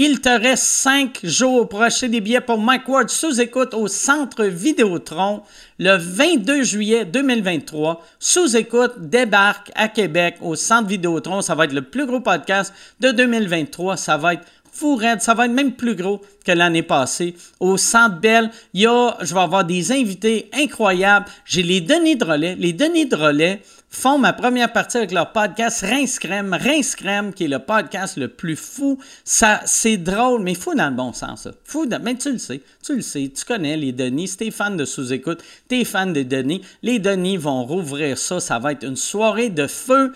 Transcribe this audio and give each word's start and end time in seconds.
Il 0.00 0.20
te 0.20 0.28
reste 0.28 0.62
cinq 0.62 1.18
jours 1.24 1.68
pour 1.68 1.82
acheter 1.82 2.08
des 2.08 2.20
billets 2.20 2.40
pour 2.40 2.60
Mike 2.60 2.86
Ward 2.86 3.10
sous 3.10 3.40
écoute 3.40 3.74
au 3.74 3.88
Centre 3.88 4.44
Vidéotron 4.44 5.42
le 5.80 5.96
22 5.96 6.62
juillet 6.62 7.04
2023. 7.04 8.06
Sous 8.20 8.56
écoute 8.56 8.92
débarque 8.98 9.72
à 9.74 9.88
Québec 9.88 10.36
au 10.40 10.54
Centre 10.54 10.86
Vidéotron. 10.86 11.42
Ça 11.42 11.56
va 11.56 11.64
être 11.64 11.72
le 11.72 11.82
plus 11.82 12.06
gros 12.06 12.20
podcast 12.20 12.72
de 13.00 13.10
2023. 13.10 13.96
Ça 13.96 14.16
va 14.16 14.34
être 14.34 14.44
fou 14.70 15.00
Ça 15.18 15.34
va 15.34 15.46
être 15.46 15.52
même 15.52 15.72
plus 15.72 15.96
gros 15.96 16.22
que 16.44 16.52
l'année 16.52 16.84
passée. 16.84 17.34
Au 17.58 17.76
Centre 17.76 18.20
Bell, 18.20 18.52
il 18.74 18.88
je 19.22 19.34
vais 19.34 19.40
avoir 19.40 19.64
des 19.64 19.90
invités 19.90 20.48
incroyables. 20.54 21.26
J'ai 21.44 21.64
les 21.64 21.80
Denis 21.80 22.14
de. 22.14 22.54
Les 22.56 22.72
Denis 22.72 23.06
de 23.06 23.16
relais, 23.16 23.62
font 23.90 24.18
ma 24.18 24.32
première 24.32 24.72
partie 24.72 24.98
avec 24.98 25.12
leur 25.12 25.32
podcast 25.32 25.84
Rince 25.86 26.18
Crème. 26.18 26.56
Rince 26.58 26.94
Crème, 26.94 27.32
qui 27.32 27.44
est 27.44 27.48
le 27.48 27.58
podcast 27.58 28.16
le 28.16 28.28
plus 28.28 28.56
fou. 28.56 28.98
Ça, 29.24 29.60
c'est 29.64 29.96
drôle, 29.96 30.42
mais 30.42 30.54
fou 30.54 30.74
dans 30.74 30.90
le 30.90 30.96
bon 30.96 31.12
sens. 31.12 31.48
Fou 31.64 31.86
dans... 31.86 32.00
Mais 32.02 32.16
tu 32.16 32.32
le 32.32 32.38
sais, 32.38 32.60
tu 32.82 32.96
le 32.96 33.02
sais, 33.02 33.30
tu 33.34 33.44
connais 33.44 33.76
les 33.76 33.92
Denis. 33.92 34.28
Si 34.28 34.36
t'es 34.36 34.50
fan 34.50 34.76
de 34.76 34.84
sous-écoute, 34.84 35.42
t'es 35.68 35.84
fan 35.84 36.12
des 36.12 36.24
Denis. 36.24 36.62
Les 36.82 36.98
Denis 36.98 37.36
vont 37.36 37.64
rouvrir 37.64 38.18
ça. 38.18 38.40
Ça 38.40 38.58
va 38.58 38.72
être 38.72 38.84
une 38.84 38.96
soirée 38.96 39.50
de 39.50 39.66
feu. 39.66 40.12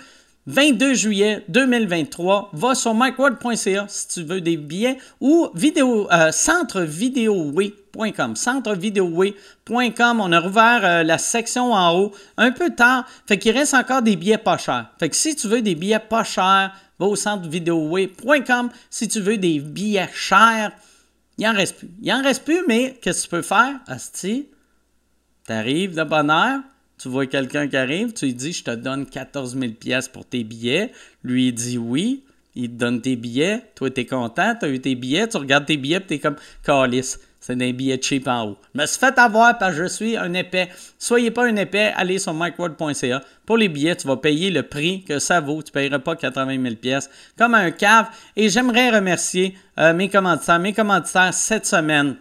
22 0.46 0.94
juillet 0.94 1.44
2023. 1.48 2.50
Va 2.52 2.74
sur 2.74 2.94
micword.ca 2.94 3.86
si 3.88 4.08
tu 4.08 4.24
veux 4.24 4.40
des 4.40 4.56
billets 4.56 4.98
ou 5.20 5.48
vidéo, 5.54 6.08
euh, 6.12 6.32
centre 6.32 6.80
centrevideoway.com. 7.94 8.36
Centrevideoway.com. 8.36 10.20
On 10.20 10.32
a 10.32 10.40
rouvert 10.40 10.84
euh, 10.84 11.02
la 11.02 11.18
section 11.18 11.72
en 11.72 11.96
haut 11.96 12.12
un 12.36 12.52
peu 12.52 12.70
tard. 12.70 13.06
Fait 13.26 13.38
qu'il 13.38 13.56
reste 13.56 13.74
encore 13.74 14.02
des 14.02 14.16
billets 14.16 14.38
pas 14.38 14.58
chers. 14.58 14.90
Fait 14.98 15.08
que 15.08 15.16
si 15.16 15.36
tu 15.36 15.48
veux 15.48 15.62
des 15.62 15.74
billets 15.74 15.98
pas 15.98 16.24
chers, 16.24 16.74
va 16.98 17.06
au 17.06 17.16
centrevideoway.com. 17.16 18.70
Si 18.90 19.08
tu 19.08 19.20
veux 19.20 19.38
des 19.38 19.58
billets 19.58 20.10
chers, 20.12 20.72
il 21.38 21.46
en 21.46 21.52
reste 21.52 21.76
plus. 21.76 21.90
Il 22.00 22.12
en 22.12 22.22
reste 22.22 22.44
plus, 22.44 22.60
mais 22.66 22.98
qu'est-ce 23.00 23.22
que 23.22 23.24
tu 23.24 23.30
peux 23.30 23.42
faire? 23.42 23.80
Asti, 23.86 24.48
t'arrives 25.46 25.94
de 25.94 26.04
bonne 26.04 26.30
heure, 26.30 26.60
tu 26.98 27.08
vois 27.08 27.26
quelqu'un 27.26 27.66
qui 27.66 27.76
arrive, 27.76 28.12
tu 28.12 28.26
lui 28.26 28.34
dis 28.34 28.52
Je 28.52 28.62
te 28.62 28.70
donne 28.70 29.06
14 29.06 29.58
000 29.58 29.72
pièces 29.72 30.08
pour 30.08 30.24
tes 30.24 30.44
billets. 30.44 30.92
Lui, 31.24 31.48
il 31.48 31.52
dit 31.52 31.78
oui. 31.78 32.22
Il 32.54 32.68
te 32.68 32.74
donne 32.74 33.00
tes 33.00 33.16
billets. 33.16 33.62
Toi, 33.74 33.90
tu 33.90 34.02
es 34.02 34.06
content. 34.06 34.54
Tu 34.54 34.66
as 34.66 34.68
eu 34.68 34.80
tes 34.80 34.94
billets. 34.94 35.26
Tu 35.26 35.36
regardes 35.36 35.66
tes 35.66 35.76
billets 35.76 35.96
et 35.96 36.06
tu 36.06 36.14
es 36.14 36.18
comme 36.18 36.36
Calice. 36.62 37.18
C'est 37.42 37.56
des 37.56 37.72
billets 37.72 38.00
cheap 38.00 38.28
en 38.28 38.50
haut. 38.50 38.56
Me 38.72 38.86
suis 38.86 39.00
fait 39.00 39.18
avoir 39.18 39.58
parce 39.58 39.74
que 39.74 39.82
je 39.82 39.88
suis 39.88 40.16
un 40.16 40.32
épais. 40.32 40.68
Soyez 40.96 41.32
pas 41.32 41.44
un 41.44 41.56
épais, 41.56 41.92
allez 41.96 42.20
sur 42.20 42.32
micword.ca. 42.32 43.20
Pour 43.44 43.56
les 43.56 43.68
billets, 43.68 43.96
tu 43.96 44.06
vas 44.06 44.16
payer 44.16 44.48
le 44.50 44.62
prix 44.62 45.02
que 45.02 45.18
ça 45.18 45.40
vaut. 45.40 45.60
Tu 45.60 45.70
ne 45.70 45.72
payeras 45.72 45.98
pas 45.98 46.14
80 46.14 46.62
000 46.62 46.76
pièces 46.76 47.10
comme 47.36 47.54
un 47.54 47.72
cave. 47.72 48.06
Et 48.36 48.48
j'aimerais 48.48 48.90
remercier 48.90 49.56
euh, 49.80 49.92
mes 49.92 50.08
commanditaires. 50.08 50.60
Mes 50.60 50.72
commanditaires 50.72 51.34
cette 51.34 51.66
semaine. 51.66 52.14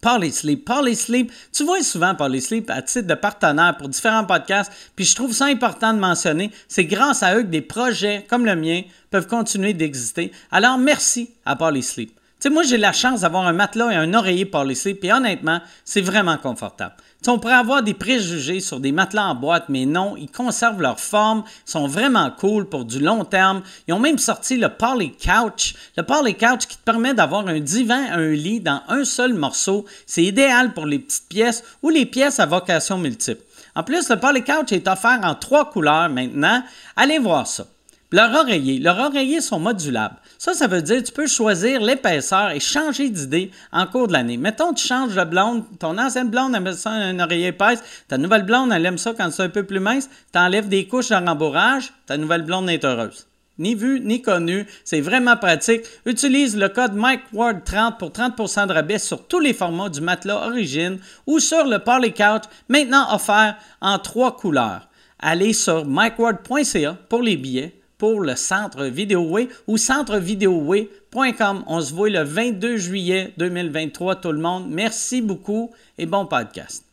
Parley 0.00 0.30
Sleep. 0.30 0.64
Parley 0.64 0.94
Sleep, 0.94 1.30
tu 1.52 1.64
vois 1.64 1.82
souvent 1.82 2.14
Parley 2.14 2.40
Sleep 2.40 2.70
à 2.70 2.80
titre 2.80 3.06
de 3.06 3.14
partenaire 3.14 3.76
pour 3.76 3.90
différents 3.90 4.24
podcasts, 4.24 4.72
puis 4.96 5.04
je 5.04 5.14
trouve 5.14 5.34
ça 5.34 5.44
important 5.44 5.92
de 5.92 5.98
mentionner, 5.98 6.50
c'est 6.68 6.86
grâce 6.86 7.22
à 7.22 7.36
eux 7.36 7.42
que 7.42 7.48
des 7.48 7.60
projets 7.60 8.24
comme 8.26 8.46
le 8.46 8.56
mien 8.56 8.80
peuvent 9.10 9.26
continuer 9.26 9.74
d'exister. 9.74 10.32
Alors 10.50 10.78
merci 10.78 11.30
à 11.44 11.54
Parley 11.54 11.82
Sleep. 11.82 12.18
Tu 12.40 12.48
sais, 12.48 12.54
moi, 12.54 12.62
j'ai 12.62 12.78
la 12.78 12.92
chance 12.92 13.20
d'avoir 13.20 13.46
un 13.46 13.52
matelas 13.52 13.92
et 13.92 13.96
un 13.96 14.14
oreiller 14.14 14.46
Parley 14.46 14.74
Sleep, 14.74 15.00
puis 15.00 15.12
honnêtement, 15.12 15.60
c'est 15.84 16.00
vraiment 16.00 16.38
confortable 16.38 16.94
on 17.28 17.38
pourrait 17.38 17.54
avoir 17.54 17.82
des 17.82 17.94
préjugés 17.94 18.60
sur 18.60 18.80
des 18.80 18.92
matelas 18.92 19.26
en 19.26 19.34
boîte, 19.34 19.68
mais 19.68 19.84
non, 19.84 20.16
ils 20.16 20.30
conservent 20.30 20.80
leur 20.80 20.98
forme, 20.98 21.44
sont 21.66 21.86
vraiment 21.86 22.30
cool 22.30 22.66
pour 22.66 22.84
du 22.84 22.98
long 22.98 23.24
terme. 23.24 23.62
Ils 23.86 23.94
ont 23.94 23.98
même 23.98 24.18
sorti 24.18 24.56
le 24.56 24.70
Parley 24.70 25.12
Couch. 25.22 25.74
Le 25.96 26.02
Parley 26.02 26.34
Couch 26.34 26.66
qui 26.66 26.76
te 26.76 26.82
permet 26.82 27.12
d'avoir 27.12 27.46
un 27.46 27.60
divan, 27.60 28.06
un 28.10 28.30
lit 28.30 28.60
dans 28.60 28.82
un 28.88 29.04
seul 29.04 29.34
morceau. 29.34 29.84
C'est 30.06 30.24
idéal 30.24 30.72
pour 30.72 30.86
les 30.86 30.98
petites 30.98 31.28
pièces 31.28 31.62
ou 31.82 31.90
les 31.90 32.06
pièces 32.06 32.40
à 32.40 32.46
vocation 32.46 32.96
multiple. 32.96 33.42
En 33.74 33.82
plus, 33.82 34.08
le 34.08 34.16
Parley 34.16 34.42
Couch 34.42 34.72
est 34.72 34.88
offert 34.88 35.20
en 35.22 35.34
trois 35.34 35.70
couleurs 35.70 36.08
maintenant. 36.08 36.62
Allez 36.96 37.18
voir 37.18 37.46
ça. 37.46 37.66
Leurs 38.12 38.34
oreillers. 38.34 38.80
Leurs 38.80 38.98
oreillers 38.98 39.40
sont 39.40 39.60
modulables. 39.60 40.16
Ça, 40.36 40.52
ça 40.52 40.66
veut 40.66 40.82
dire 40.82 40.96
que 40.96 41.06
tu 41.06 41.12
peux 41.12 41.28
choisir 41.28 41.80
l'épaisseur 41.80 42.50
et 42.50 42.58
changer 42.58 43.08
d'idée 43.08 43.52
en 43.72 43.86
cours 43.86 44.08
de 44.08 44.12
l'année. 44.12 44.36
Mettons, 44.36 44.74
tu 44.74 44.84
changes 44.84 45.14
de 45.14 45.22
blonde. 45.22 45.62
Ton 45.78 45.96
ancienne 45.96 46.28
blonde 46.28 46.56
aime 46.56 46.72
ça 46.72 46.90
un 46.90 47.20
oreiller 47.20 47.48
épaisse. 47.48 47.82
Ta 48.08 48.18
nouvelle 48.18 48.42
blonde, 48.42 48.72
elle 48.72 48.84
aime 48.84 48.98
ça 48.98 49.14
quand 49.16 49.30
c'est 49.30 49.44
un 49.44 49.48
peu 49.48 49.62
plus 49.62 49.78
mince. 49.78 50.10
Tu 50.32 50.38
enlèves 50.40 50.68
des 50.68 50.88
couches 50.88 51.10
de 51.10 51.14
rembourrage. 51.14 51.92
Ta 52.06 52.16
nouvelle 52.16 52.42
blonde 52.42 52.68
est 52.68 52.84
heureuse. 52.84 53.28
Ni 53.58 53.76
vu, 53.76 54.00
ni 54.00 54.22
connu. 54.22 54.66
C'est 54.82 55.00
vraiment 55.00 55.36
pratique. 55.36 55.82
Utilise 56.04 56.56
le 56.56 56.68
code 56.68 56.96
MikeWard30 56.96 57.96
pour 57.96 58.10
30% 58.10 58.66
de 58.66 58.72
rabais 58.72 58.98
sur 58.98 59.28
tous 59.28 59.38
les 59.38 59.52
formats 59.52 59.88
du 59.88 60.00
matelas 60.00 60.48
Origine 60.48 60.98
ou 61.28 61.38
sur 61.38 61.64
le 61.64 61.78
Parley 61.78 62.10
Couch, 62.10 62.44
maintenant 62.68 63.14
offert 63.14 63.56
en 63.80 64.00
trois 64.00 64.36
couleurs. 64.36 64.88
Allez 65.20 65.52
sur 65.52 65.84
MikeWard.ca 65.86 66.96
pour 67.08 67.22
les 67.22 67.36
billets 67.36 67.79
pour 68.00 68.22
le 68.22 68.34
Centre 68.34 68.86
Vidéoway 68.86 69.50
ou 69.66 69.76
centrevideoway.com. 69.76 71.64
On 71.66 71.80
se 71.82 71.92
voit 71.92 72.08
le 72.08 72.22
22 72.22 72.78
juillet 72.78 73.34
2023, 73.36 74.16
tout 74.16 74.32
le 74.32 74.40
monde. 74.40 74.68
Merci 74.70 75.20
beaucoup 75.20 75.70
et 75.98 76.06
bon 76.06 76.24
podcast. 76.24 76.84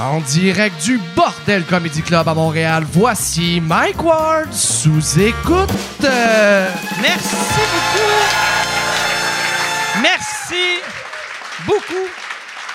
En 0.00 0.20
direct 0.22 0.82
du 0.82 0.98
Bordel 1.14 1.62
Comedy 1.64 2.00
Club 2.00 2.26
à 2.26 2.32
Montréal, 2.32 2.84
voici 2.90 3.60
Mike 3.60 4.02
Ward 4.02 4.50
sous 4.50 5.20
écoute. 5.20 5.68
Merci 6.00 7.36
beaucoup. 7.74 8.10
Merci 10.00 10.80
beaucoup. 11.66 12.19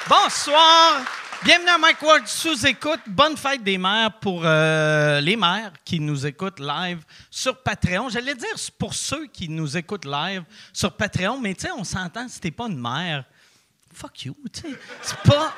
Bonsoir. 0.07 1.03
Bienvenue 1.43 1.69
à 1.69 1.79
Mike 1.79 1.99
Ward 2.03 2.27
sous 2.27 2.67
écoute. 2.67 2.99
Bonne 3.07 3.35
fête 3.35 3.63
des 3.63 3.79
mères 3.79 4.11
pour 4.19 4.43
euh, 4.45 5.19
les 5.19 5.35
mères 5.35 5.71
qui 5.83 5.99
nous 5.99 6.27
écoutent 6.27 6.59
live 6.59 6.99
sur 7.31 7.63
Patreon. 7.63 8.09
J'allais 8.09 8.35
dire 8.35 8.53
pour 8.77 8.93
ceux 8.93 9.25
qui 9.25 9.49
nous 9.49 9.75
écoutent 9.75 10.05
live 10.05 10.43
sur 10.71 10.95
Patreon, 10.95 11.39
mais 11.39 11.55
tu 11.55 11.61
sais, 11.61 11.71
on 11.71 11.83
s'entend, 11.83 12.27
si 12.27 12.39
t'es 12.39 12.51
pas 12.51 12.67
une 12.67 12.79
mère, 12.79 13.25
fuck 13.95 14.25
you, 14.25 14.35
tu 14.53 14.61
sais. 14.61 14.77
C'est 15.01 15.17
pas. 15.21 15.55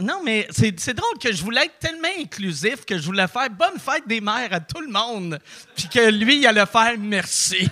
Non, 0.00 0.22
mais 0.24 0.48
c'est 0.52 0.94
drôle 0.94 1.18
que 1.18 1.30
je 1.30 1.42
voulais 1.42 1.66
être 1.66 1.78
tellement 1.78 2.08
inclusif 2.18 2.86
que 2.86 2.96
je 2.96 3.04
voulais 3.04 3.28
faire 3.28 3.50
bonne 3.50 3.78
fête 3.78 4.08
des 4.08 4.22
mères 4.22 4.54
à 4.54 4.60
tout 4.60 4.80
le 4.80 4.88
monde, 4.88 5.38
puis 5.74 5.88
que 5.88 6.10
lui, 6.10 6.38
il 6.38 6.46
allait 6.46 6.64
faire 6.64 6.94
merci. 6.98 7.68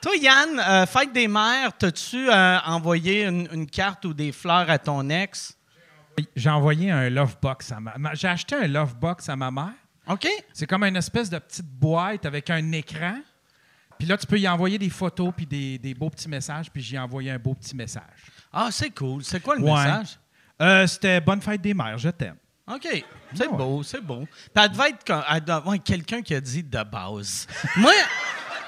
Toi, 0.00 0.16
Yann, 0.16 0.58
euh, 0.58 0.86
fête 0.86 1.12
des 1.12 1.28
mères, 1.28 1.76
t'as-tu 1.76 2.30
euh, 2.30 2.58
envoyé 2.60 3.26
une, 3.26 3.66
carte 3.66 4.06
ou 4.06 4.14
des 4.14 4.32
fleurs 4.32 4.70
à 4.70 4.78
ton 4.78 5.08
ex? 5.10 5.58
J'ai 6.34 6.48
envoyé 6.48 6.90
un 6.90 7.10
love 7.10 7.36
box 7.40 7.70
à 7.70 7.80
ma 7.80 8.14
J'ai 8.14 8.28
acheté 8.28 8.56
un 8.56 8.66
love 8.66 8.96
box 8.96 9.28
à 9.28 9.36
ma 9.36 9.50
mère. 9.50 9.74
OK. 10.08 10.26
C'est 10.54 10.66
comme 10.66 10.84
une 10.84 10.96
espèce 10.96 11.28
de 11.28 11.38
petite 11.38 11.66
boîte 11.66 12.24
avec 12.24 12.48
un 12.48 12.72
écran. 12.72 13.18
Puis 13.98 14.08
là, 14.08 14.16
tu 14.16 14.26
peux 14.26 14.38
y 14.38 14.48
envoyer 14.48 14.78
des 14.78 14.88
photos 14.88 15.32
puis 15.36 15.46
des, 15.46 15.94
beaux 15.94 16.08
petits 16.08 16.28
messages. 16.28 16.70
Puis 16.70 16.82
j'ai 16.82 16.98
envoyé 16.98 17.30
un 17.30 17.38
beau 17.38 17.54
petit 17.54 17.76
message. 17.76 18.02
Ah, 18.50 18.68
c'est 18.70 18.90
cool. 18.90 19.22
C'est 19.22 19.40
quoi 19.40 19.56
le 19.56 19.62
message? 19.62 20.18
Euh, 20.62 20.86
c'était 20.86 21.20
Bonne 21.20 21.42
fête 21.42 21.60
des 21.60 21.74
mères, 21.74 21.98
je 21.98 22.08
t'aime. 22.08 22.36
OK. 22.66 23.04
C'est 23.34 23.48
beau, 23.48 23.82
c'est 23.82 24.00
beau. 24.00 24.26
Puis 24.26 24.64
elle 24.64 24.70
devait 24.70 24.90
être 24.90 25.84
quelqu'un 25.84 26.22
qui 26.22 26.34
a 26.34 26.40
dit 26.40 26.62
de 26.62 26.82
base. 26.82 27.46
Moi. 27.76 27.92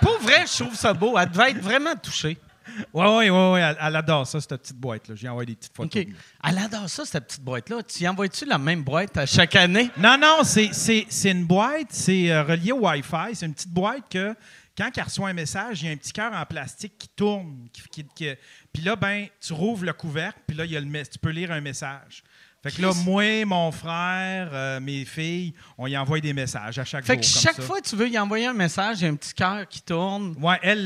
Pour 0.02 0.18
vrai, 0.20 0.44
je 0.46 0.62
trouve 0.62 0.74
ça 0.74 0.92
beau. 0.92 1.16
Elle 1.16 1.30
devait 1.30 1.52
être 1.52 1.62
vraiment 1.62 1.94
touchée. 1.94 2.36
Oui, 2.92 3.06
oui, 3.06 3.30
oui, 3.30 3.52
oui. 3.54 3.60
Elle, 3.60 3.96
adore 3.96 4.26
ça, 4.26 4.40
cette 4.40 4.60
petite 4.60 4.76
boîte-là. 4.76 5.14
J'ai 5.16 5.28
envoyé 5.28 5.46
des 5.46 5.54
petites 5.54 5.74
photos. 5.74 6.04
Elle 6.44 6.58
adore 6.58 6.88
ça, 6.88 7.04
cette 7.04 7.26
petite 7.26 7.42
boîte-là. 7.42 7.82
Tu 7.82 8.04
y 8.04 8.08
envoies-tu 8.08 8.44
la 8.46 8.58
même 8.58 8.82
boîte 8.82 9.16
à 9.16 9.26
chaque 9.26 9.56
année? 9.56 9.90
Non, 9.96 10.18
non, 10.18 10.42
c'est 10.42 11.30
une 11.30 11.44
boîte, 11.44 11.88
c'est 11.90 12.30
euh, 12.30 12.42
relié 12.42 12.72
au 12.72 12.86
Wi-Fi. 12.86 13.34
C'est 13.34 13.46
une 13.46 13.54
petite 13.54 13.72
boîte 13.72 14.04
que, 14.10 14.34
quand 14.76 14.90
elle 14.96 15.04
reçoit 15.04 15.28
un 15.28 15.34
message, 15.34 15.82
il 15.82 15.86
y 15.86 15.88
a 15.88 15.92
un 15.92 15.96
petit 15.96 16.12
cœur 16.12 16.32
en 16.32 16.44
plastique 16.46 16.96
qui 16.98 17.08
tourne. 17.08 17.68
puis 18.72 18.82
là, 18.82 18.96
ben, 18.96 19.26
tu 19.40 19.52
rouvres 19.52 19.84
le 19.84 19.92
couvercle, 19.92 20.40
puis 20.46 20.56
là, 20.56 20.64
il 20.64 20.72
y 20.72 20.76
a 20.76 20.80
le, 20.80 21.06
tu 21.06 21.18
peux 21.18 21.30
lire 21.30 21.52
un 21.52 21.60
message. 21.60 22.22
Fait 22.62 22.70
que 22.70 22.80
là, 22.80 22.92
moi, 23.04 23.44
mon 23.44 23.72
frère, 23.72 24.50
euh, 24.52 24.78
mes 24.78 25.04
filles, 25.04 25.52
on 25.76 25.88
y 25.88 25.96
envoie 25.96 26.20
des 26.20 26.32
messages 26.32 26.78
à 26.78 26.84
chaque 26.84 27.04
fait 27.04 27.14
jour. 27.14 27.24
Fait 27.24 27.28
que 27.28 27.40
chaque 27.40 27.60
fois 27.60 27.80
que 27.80 27.88
tu 27.88 27.96
veux 27.96 28.08
y 28.08 28.16
envoyer 28.16 28.46
un 28.46 28.52
message, 28.52 29.00
il 29.00 29.04
y 29.04 29.06
a 29.08 29.10
un 29.10 29.16
petit 29.16 29.34
cœur 29.34 29.66
qui 29.68 29.82
tourne. 29.82 30.36
Ouais, 30.40 30.60
elle, 30.62 30.78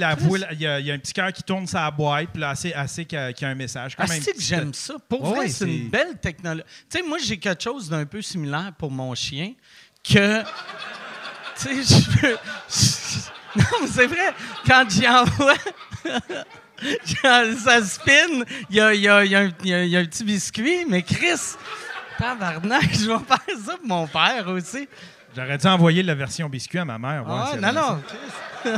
il 0.52 0.60
y, 0.60 0.66
a 0.66 0.94
un 0.94 0.98
petit 0.98 1.12
cœur 1.12 1.30
qui 1.34 1.42
tourne 1.42 1.66
sa 1.66 1.90
boîte, 1.90 2.30
puis 2.32 2.40
là, 2.40 2.50
assez, 2.50 2.72
assez 2.72 3.04
qu'il 3.04 3.18
y, 3.18 3.44
a 3.44 3.48
un 3.48 3.54
message. 3.54 3.94
Comme 3.94 4.06
ah, 4.08 4.18
que 4.18 4.40
j'aime 4.40 4.72
ça. 4.72 4.94
Pour 5.06 5.26
vrai, 5.26 5.48
c'est 5.48 5.66
une 5.66 5.90
belle 5.90 6.16
technologie. 6.18 6.64
Tu 6.88 6.98
sais, 6.98 7.06
moi, 7.06 7.18
j'ai 7.22 7.36
quelque 7.36 7.62
chose 7.62 7.90
d'un 7.90 8.06
peu 8.06 8.22
similaire 8.22 8.72
pour 8.78 8.90
mon 8.90 9.14
chien 9.14 9.52
que. 10.02 10.40
tu 10.42 11.84
sais, 11.84 12.00
je 12.00 12.20
peux. 12.20 12.36
Non, 13.56 13.64
mais 13.80 13.86
c'est 13.86 14.06
vrai. 14.06 14.34
Quand 14.66 14.84
j'y 14.90 15.08
envoie. 15.08 15.54
ça 17.22 17.82
spin, 17.82 18.44
il 18.70 18.76
y 18.76 19.08
a, 19.08 19.18
un 19.18 20.04
petit 20.04 20.24
biscuit, 20.24 20.84
mais 20.88 21.02
Chris, 21.02 21.56
Tabarnak, 22.18 22.92
je 22.92 23.06
vais 23.06 23.18
faire 23.26 23.58
ça 23.64 23.76
pour 23.76 23.86
mon 23.86 24.06
père 24.06 24.48
aussi. 24.48 24.88
J'aurais 25.34 25.58
dû 25.58 25.66
envoyer 25.66 26.02
la 26.02 26.14
version 26.14 26.48
biscuit 26.48 26.78
à 26.78 26.84
ma 26.84 26.98
mère. 26.98 27.24
Ah, 27.28 27.50
si 27.52 27.58
non, 27.58 27.72
non. 27.72 28.02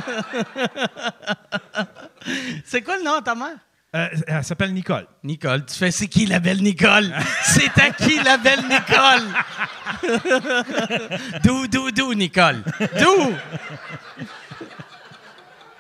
C'est 2.65 2.83
quoi 2.83 2.97
le 2.99 3.05
nom 3.05 3.19
de 3.19 3.25
ta 3.25 3.35
mère? 3.37 3.57
Euh, 3.95 4.07
elle 4.27 4.45
s'appelle 4.45 4.75
Nicole. 4.75 5.07
Nicole. 5.25 5.65
Tu 5.65 5.75
fais, 5.75 5.91
c'est 5.91 6.09
qui 6.09 6.27
la 6.27 6.41
belle 6.41 6.63
Nicole? 6.63 7.15
c'est 7.45 7.79
à 7.79 7.91
qui 7.91 8.23
la 8.23 8.37
belle 8.37 8.65
Nicole? 8.69 9.23
d'où, 11.45 11.67
d'où, 11.69 11.91
d'où, 11.91 12.13
Nicole? 12.13 12.63
D'où? 12.99 13.33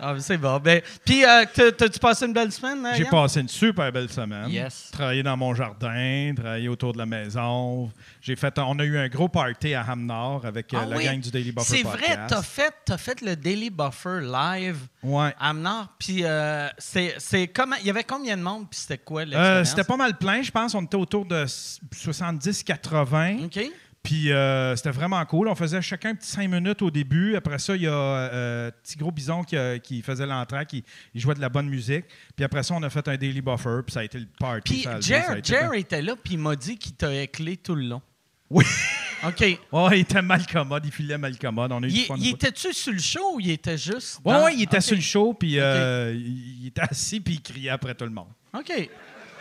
Ah, 0.00 0.14
c'est 0.18 0.36
bon. 0.38 0.58
Ben, 0.58 0.80
puis, 1.04 1.24
euh, 1.24 1.44
t'as- 1.52 1.72
t'as-tu 1.72 1.98
passé 1.98 2.26
une 2.26 2.32
belle 2.32 2.52
semaine? 2.52 2.84
hein, 2.86 2.92
J'ai 2.96 3.04
passé 3.04 3.40
une 3.40 3.48
super 3.48 3.90
belle 3.92 4.08
semaine. 4.10 4.48
Yes. 4.48 4.90
Travaillé 4.92 5.22
dans 5.22 5.36
mon 5.36 5.54
jardin, 5.54 6.32
travaillé 6.36 6.68
autour 6.68 6.92
de 6.92 6.98
la 6.98 7.06
maison. 7.06 7.90
J'ai 8.20 8.36
fait, 8.36 8.58
on 8.58 8.78
a 8.78 8.84
eu 8.84 8.98
un 8.98 9.08
gros 9.08 9.28
party 9.28 9.74
à 9.74 9.82
Hamnor 9.82 10.44
avec 10.46 10.72
euh, 10.74 10.78
Ah 10.82 10.86
la 10.86 10.96
oui. 10.96 11.04
gang 11.04 11.20
du 11.20 11.30
Daily 11.30 11.52
Buffer 11.52 11.76
C'est 11.78 11.82
vrai, 11.82 12.18
t'as 12.28 12.42
fait, 12.42 12.72
t'as 12.84 12.98
fait 12.98 13.20
le 13.20 13.34
Daily 13.36 13.70
Buffer 13.70 14.20
live 14.22 14.78
Ouais. 15.02 15.34
à 15.38 15.50
Amnor. 15.50 15.88
Puis, 15.98 16.24
euh, 16.24 16.68
c'est, 16.78 17.14
c'est 17.18 17.48
comment, 17.48 17.76
il 17.80 17.86
y 17.86 17.90
avait 17.90 18.04
combien 18.04 18.36
de 18.36 18.42
monde? 18.42 18.66
Puis, 18.70 18.80
c'était 18.80 18.98
quoi 18.98 19.22
Euh, 19.22 19.24
l'expérience? 19.24 19.68
c'était 19.70 19.84
pas 19.84 19.96
mal 19.96 20.16
plein, 20.16 20.42
je 20.42 20.50
pense. 20.50 20.74
On 20.74 20.82
était 20.82 20.96
autour 20.96 21.24
de 21.24 21.44
70-80. 21.46 23.44
OK. 23.44 23.70
Puis 24.02 24.32
euh, 24.32 24.74
c'était 24.76 24.90
vraiment 24.90 25.22
cool. 25.26 25.48
On 25.48 25.54
faisait 25.54 25.82
chacun 25.82 26.10
un 26.10 26.14
petit 26.14 26.30
cinq 26.30 26.48
minutes 26.48 26.80
au 26.82 26.90
début. 26.90 27.36
Après 27.36 27.58
ça, 27.58 27.76
il 27.76 27.82
y 27.82 27.86
a 27.86 27.92
euh, 27.92 28.70
Petit 28.82 28.96
Gros 28.96 29.10
Bison 29.10 29.42
qui, 29.42 29.56
a- 29.56 29.78
qui 29.78 30.00
faisait 30.02 30.24
l'entrée, 30.26 30.64
qui 30.66 30.84
il 31.14 31.20
jouait 31.20 31.34
de 31.34 31.40
la 31.40 31.48
bonne 31.48 31.68
musique. 31.68 32.04
Puis 32.36 32.44
après 32.44 32.62
ça, 32.62 32.74
on 32.74 32.82
a 32.82 32.90
fait 32.90 33.06
un 33.08 33.16
daily 33.16 33.40
buffer, 33.42 33.80
puis 33.84 33.92
ça 33.92 34.00
a 34.00 34.04
été 34.04 34.18
le 34.18 34.26
party. 34.38 34.62
Puis, 34.84 35.02
Jer, 35.02 35.40
Jer 35.44 35.74
était 35.74 36.00
là, 36.00 36.14
puis 36.16 36.34
il 36.34 36.40
m'a 36.40 36.56
dit 36.56 36.78
qu'il 36.78 36.94
t'a 36.94 37.12
éclé 37.22 37.56
tout 37.56 37.74
le 37.74 37.82
long. 37.86 38.02
Oui. 38.50 38.64
OK. 39.26 39.40
Ouais, 39.72 39.98
il 39.98 40.02
était 40.02 40.22
mal 40.22 40.46
commode, 40.46 40.86
il 40.86 40.92
filait 40.92 41.18
mal 41.18 41.36
commode. 41.36 41.72
On 41.72 41.82
a 41.82 41.86
eu 41.86 41.90
du 41.90 42.06
Il, 42.18 42.28
était-tu 42.30 42.72
sur 42.72 42.92
le 42.92 43.00
show 43.00 43.34
ou 43.34 43.40
il 43.40 43.50
était 43.50 43.76
juste. 43.76 44.20
Dans- 44.24 44.44
ouais, 44.44 44.54
il 44.54 44.62
était 44.62 44.80
sur 44.80 44.94
le 44.94 45.02
show, 45.02 45.34
puis 45.34 45.58
euh, 45.58 46.14
il 46.14 46.62
il 46.62 46.66
était 46.68 46.82
assis, 46.82 47.18
puis 47.20 47.34
il 47.34 47.42
criait 47.42 47.70
après 47.70 47.94
tout 47.94 48.04
le 48.04 48.10
monde. 48.12 48.28
OK. 48.54 48.88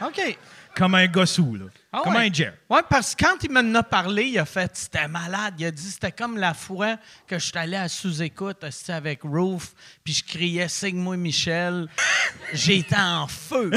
OK. 0.01 0.38
Comme 0.75 0.95
un 0.95 1.06
gossou, 1.07 1.56
là. 1.56 1.65
Ah 1.94 2.01
Comme 2.04 2.16
ouais. 2.16 2.28
un 2.30 2.34
Jer. 2.34 2.54
Oui, 2.69 2.80
parce 2.89 3.16
que 3.16 3.24
quand 3.24 3.38
il 3.44 3.51
m'en 3.51 3.75
a 3.80 3.84
parlé, 3.84 4.25
il 4.25 4.38
a 4.39 4.45
fait 4.45 4.69
c'était 4.75 5.07
malade. 5.07 5.54
Il 5.57 5.66
a 5.66 5.72
dit 5.72 5.89
c'était 5.89 6.12
comme 6.12 6.38
la 6.38 6.54
fois 6.54 6.98
que 7.25 7.39
je 7.39 7.45
suis 7.45 7.57
allé 7.57 7.78
à 7.78 7.88
sous-écoute 7.88 8.57
avec 8.89 9.22
Roof, 9.24 9.74
puis 10.04 10.13
je 10.13 10.24
criais 10.25 10.68
Signe-moi 10.68 11.16
Michel. 11.16 11.88
J'étais 12.54 12.98
en 13.00 13.28
feu. 13.28 13.72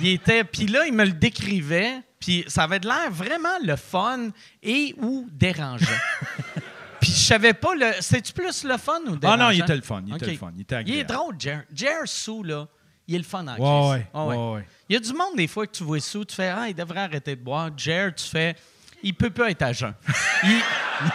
il 0.00 0.08
était. 0.08 0.44
Puis 0.44 0.66
là, 0.66 0.86
il 0.86 0.92
me 0.92 1.04
le 1.04 1.12
décrivait, 1.12 1.94
puis 2.20 2.44
ça 2.46 2.64
avait 2.64 2.80
de 2.80 2.86
l'air 2.86 3.10
vraiment 3.10 3.58
le 3.64 3.76
fun 3.76 4.28
et 4.62 4.94
ou 5.00 5.26
dérangeant. 5.32 5.86
Puis 7.00 7.10
je 7.10 7.16
savais 7.16 7.52
pas 7.54 7.74
le. 7.74 7.90
C'est-tu 8.00 8.32
plus 8.32 8.62
le 8.62 8.76
fun 8.76 9.00
ou 9.08 9.14
Ah 9.14 9.16
dérangeant? 9.16 9.44
non, 9.44 9.50
il 9.50 9.60
était 9.60 9.74
le 9.74 9.82
fun. 9.82 10.04
Il 10.06 10.14
était 10.14 10.26
le 10.30 10.36
fun. 10.36 10.52
Il 10.54 10.60
était 10.62 10.82
Il 10.86 10.94
est 10.98 11.04
drôle, 11.04 11.34
Jer. 11.36 11.62
Jer 11.74 12.02
sous, 12.04 12.44
là. 12.44 12.68
Il 13.08 13.16
est 13.16 13.18
le 13.18 13.24
fun 13.24 13.44
en 13.48 13.56
Ouais, 13.90 14.06
Ah 14.14 14.24
ouais, 14.26 14.36
ouais. 14.36 14.66
Il 14.88 14.94
y 14.94 14.96
a 14.96 15.00
du 15.00 15.12
monde, 15.12 15.36
des 15.36 15.46
fois, 15.46 15.66
que 15.66 15.72
tu 15.72 15.84
vois 15.84 16.00
sous, 16.00 16.24
tu 16.24 16.34
fais 16.34 16.48
Ah, 16.48 16.68
il 16.68 16.74
devrait 16.74 17.00
arrêter 17.00 17.36
de 17.36 17.42
boire. 17.42 17.70
Jer, 17.76 18.14
tu 18.14 18.26
fais 18.26 18.56
Il 19.02 19.14
peut 19.14 19.30
pas 19.30 19.50
être 19.50 19.62
à 19.62 19.72
jeun. 19.72 19.94
Je 21.02 21.08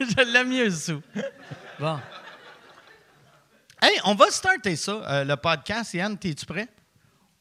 je 0.00 0.32
l'aime 0.32 0.48
mieux 0.48 0.70
sous. 0.70 1.02
Bon. 1.78 1.98
Hey, 3.80 4.00
on 4.04 4.14
va 4.14 4.30
starter 4.30 4.76
ça, 4.76 4.92
euh, 4.92 5.24
le 5.24 5.36
podcast. 5.36 5.94
Yann, 5.94 6.16
es-tu 6.24 6.46
prêt? 6.46 6.68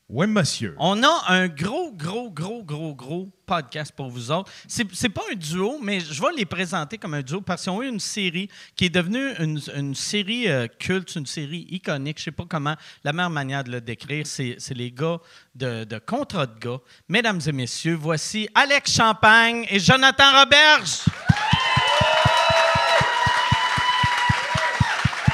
Oui, 0.08 0.28
monsieur. 0.28 0.76
On 0.78 1.02
a 1.02 1.24
un 1.30 1.48
gros, 1.48 1.92
gros, 1.92 2.30
gros, 2.30 2.64
gros, 2.64 2.94
gros 2.94 3.28
podcast 3.44 3.92
pour 3.92 4.12
vous 4.12 4.30
autres. 4.30 4.52
C'est, 4.68 4.86
c'est 4.94 5.10
pas 5.10 5.24
un 5.32 5.36
duo, 5.36 5.80
mais 5.82 6.00
je 6.00 6.22
vais 6.22 6.28
les 6.38 6.46
présenter 6.46 7.00
comme 7.00 7.16
un 7.16 7.24
duo 7.24 7.42
parce 7.42 7.64
qu'ils 7.64 7.72
ont 7.72 7.82
eu 7.82 7.88
une 7.88 8.00
série 8.00 8.48
qui 8.76 8.86
est 8.86 8.90
devenue 8.90 9.34
une, 9.40 9.96
série 9.96 10.48
euh, 10.48 10.68
culte, 10.68 11.16
une 11.16 11.26
série 11.26 11.66
iconique. 11.72 12.20
Je 12.20 12.26
sais 12.26 12.32
pas 12.32 12.46
comment, 12.48 12.76
la 13.04 13.14
meilleure 13.14 13.32
manière 13.32 13.64
de 13.64 13.72
le 13.72 13.82
décrire, 13.82 14.28
c'est, 14.28 14.58
c'est 14.60 14.76
les 14.76 14.92
gars 14.92 15.18
de, 15.56 15.86
de 15.86 15.98
Contrat 15.98 16.46
de 16.46 16.60
gars. 16.60 16.80
Mesdames 17.10 17.42
et 17.44 17.52
messieurs, 17.52 17.98
voici 18.00 18.48
Alex 18.54 18.94
Champagne 18.94 19.66
et 19.72 19.80
Jonathan 19.80 20.40
Roberge. 20.40 21.00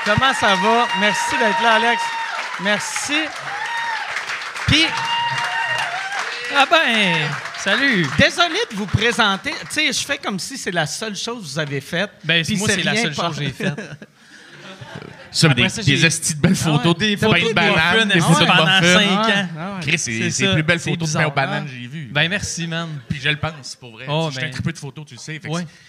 Comment 0.05 0.33
ça 0.33 0.55
va? 0.55 0.87
Merci 1.01 1.37
d'être 1.37 1.61
là, 1.61 1.73
Alex. 1.73 2.01
Merci. 2.61 3.27
Puis, 4.71 4.85
Ah 6.55 6.65
ben, 6.65 7.29
salut! 7.59 8.07
Désolé 8.17 8.55
de 8.71 8.75
vous 8.77 8.85
présenter. 8.85 9.51
Tu 9.51 9.65
sais, 9.69 9.87
je 9.91 9.99
fais 10.05 10.17
comme 10.17 10.39
si 10.39 10.57
c'est 10.57 10.71
la 10.71 10.85
seule 10.85 11.13
chose 11.13 11.39
que 11.39 11.47
vous 11.49 11.59
avez 11.59 11.81
faite. 11.81 12.09
Ben, 12.23 12.41
moi, 12.57 12.69
c'est 12.69 12.83
la 12.83 12.95
seule 12.95 13.13
chose 13.13 13.37
que 13.37 13.43
j'ai 13.43 13.51
faite. 13.51 13.73
Ça, 15.31 15.47
des, 15.49 15.69
ça, 15.69 15.81
des 15.81 15.95
j'ai- 15.97 16.07
estis 16.07 16.35
de 16.35 16.41
belles 16.41 16.55
photos 16.55 16.97
des 16.97 17.15
de 17.15 17.19
photos 17.21 17.41
de 17.43 17.47
de 17.49 17.53
banane, 17.53 17.93
muffins, 17.95 18.05
des 18.05 18.13
ah 18.19 18.21
photos 18.21 18.39
ouais, 18.39 18.45
de 18.45 18.51
pendant 18.51 18.65
muffins. 18.81 18.99
cinq 18.99 19.09
ans. 19.09 19.47
Ah 19.57 19.73
ouais. 19.75 19.81
Chris, 19.81 19.97
c'est 19.97 20.11
les 20.45 20.53
plus 20.53 20.63
belles 20.63 20.79
photos 20.79 21.13
de 21.13 21.17
pain 21.17 21.25
aux 21.25 21.31
bananes 21.31 21.63
Ah. 21.65 21.69
que 21.69 21.75
j'ai 21.75 21.87
vues. 21.87 22.09
Ben, 22.11 22.29
merci, 22.29 22.67
man. 22.67 22.89
Puis 23.07 23.19
je 23.21 23.29
le 23.29 23.37
pense, 23.37 23.75
pour 23.75 23.91
vrai. 23.93 24.05
Oh, 24.09 24.27
Je 24.29 24.35
suis 24.35 24.43
un 24.43 24.47
ben. 24.47 24.53
triple 24.53 24.73
de 24.73 24.77
photos, 24.77 25.05
tu 25.05 25.13
le 25.15 25.19
sais. 25.19 25.39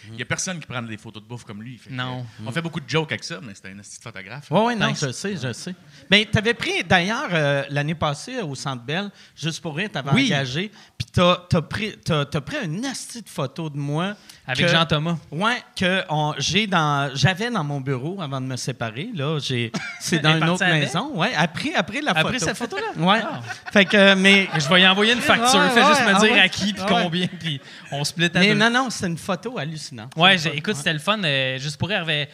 Il 0.09 0.15
n'y 0.15 0.23
a 0.23 0.25
personne 0.25 0.61
qui 0.61 0.67
prend 0.67 0.81
des 0.83 0.97
photos 0.97 1.23
de 1.23 1.29
bouffe 1.29 1.45
comme 1.45 1.63
lui. 1.63 1.79
Fait 1.79 1.91
Non. 1.91 2.25
On 2.47 2.53
fait 2.53 2.63
beaucoup 2.63 2.81
de 2.81 2.89
jokes 2.89 3.11
avec 3.11 3.25
ça, 3.25 3.41
mais 3.43 3.53
c'est 3.55 3.69
un 3.71 3.79
esti 3.79 3.99
de 3.99 4.03
photographe. 4.03 4.47
Oui, 4.51 4.61
oui, 4.67 4.77
non, 4.77 4.95
je 4.95 5.11
sais, 5.13 5.35
je 5.37 5.53
sais. 5.53 5.75
Mais 6.11 6.29
tu 6.31 6.39
avais 6.39 6.55
pris, 6.55 6.85
d'ailleurs, 6.85 7.29
euh, 7.33 7.65
l'année 7.71 7.95
passée, 7.97 8.41
au 8.43 8.55
Centre 8.55 8.83
Bell, 8.85 9.11
juste 9.37 9.61
pour 9.61 9.77
rire, 9.77 9.89
tu 9.93 9.99
avais 9.99 10.11
Oui. 10.13 10.27
engagé, 10.27 10.71
tu 11.13 11.21
as, 11.21 11.63
pris, 11.63 11.95
t'as- 12.05 12.25
t'as 12.25 12.41
pris 12.41 12.57
une 12.65 12.81
nasty 12.81 13.21
de 13.23 13.29
photo 13.29 13.69
de 13.69 13.77
moi. 13.77 14.15
Avec 14.47 14.67
Jean-Thomas. 14.69 15.17
Ouais, 15.31 15.63
que 15.77 16.03
j'ai 16.39 16.67
dans, 16.67 17.11
j'avais 17.15 17.51
dans 17.51 17.63
mon 17.63 17.81
bureau 17.81 18.21
avant 18.23 18.41
de 18.41 18.47
me 18.47 18.57
séparer. 18.57 19.11
Là, 19.15 19.39
c'est 20.01 20.19
dans 20.21 20.37
une 20.37 20.49
autre 20.49 20.63
avec? 20.65 20.83
maison. 20.85 21.11
Ouais, 21.15 21.33
après, 21.37 21.75
après 21.75 22.01
la 22.01 22.13
Après 22.13 22.25
photo. 22.39 22.47
cette 22.47 22.57
photo-là? 22.57 22.83
Ouais. 22.97 23.21
Ah. 23.23 23.41
Fait 23.73 23.85
que, 23.85 24.15
mais 24.15 24.49
Je 24.59 24.69
vais 24.69 24.81
y 24.83 24.87
envoyer 24.89 25.13
une 25.13 25.21
facture. 25.21 25.61
Ouais, 25.61 25.69
Fais 25.71 25.85
juste 25.85 26.01
ouais, 26.01 26.13
me 26.13 26.17
ah 26.17 26.21
dire 26.21 26.43
à 26.43 26.49
qui, 26.49 26.73
puis 26.73 26.83
Ah 26.85 26.89
combien, 26.89 27.27
puis 27.39 27.61
on 27.91 28.03
split 28.05 28.31
à 28.35 28.41
Mais 28.41 28.49
deux. 28.49 28.55
non, 28.55 28.71
non, 28.71 28.91
c'est 28.91 29.07
une 29.07 29.19
photo 29.19 29.59
hallucinante. 29.59 30.13
Une 30.51 30.57
écoute, 30.59 30.77
c'était 30.77 30.93
le 30.93 30.99
fun. 30.99 31.23
euh, 31.23 31.59
juste 31.59 31.77
pour 31.77 31.91
avait- 31.93 32.29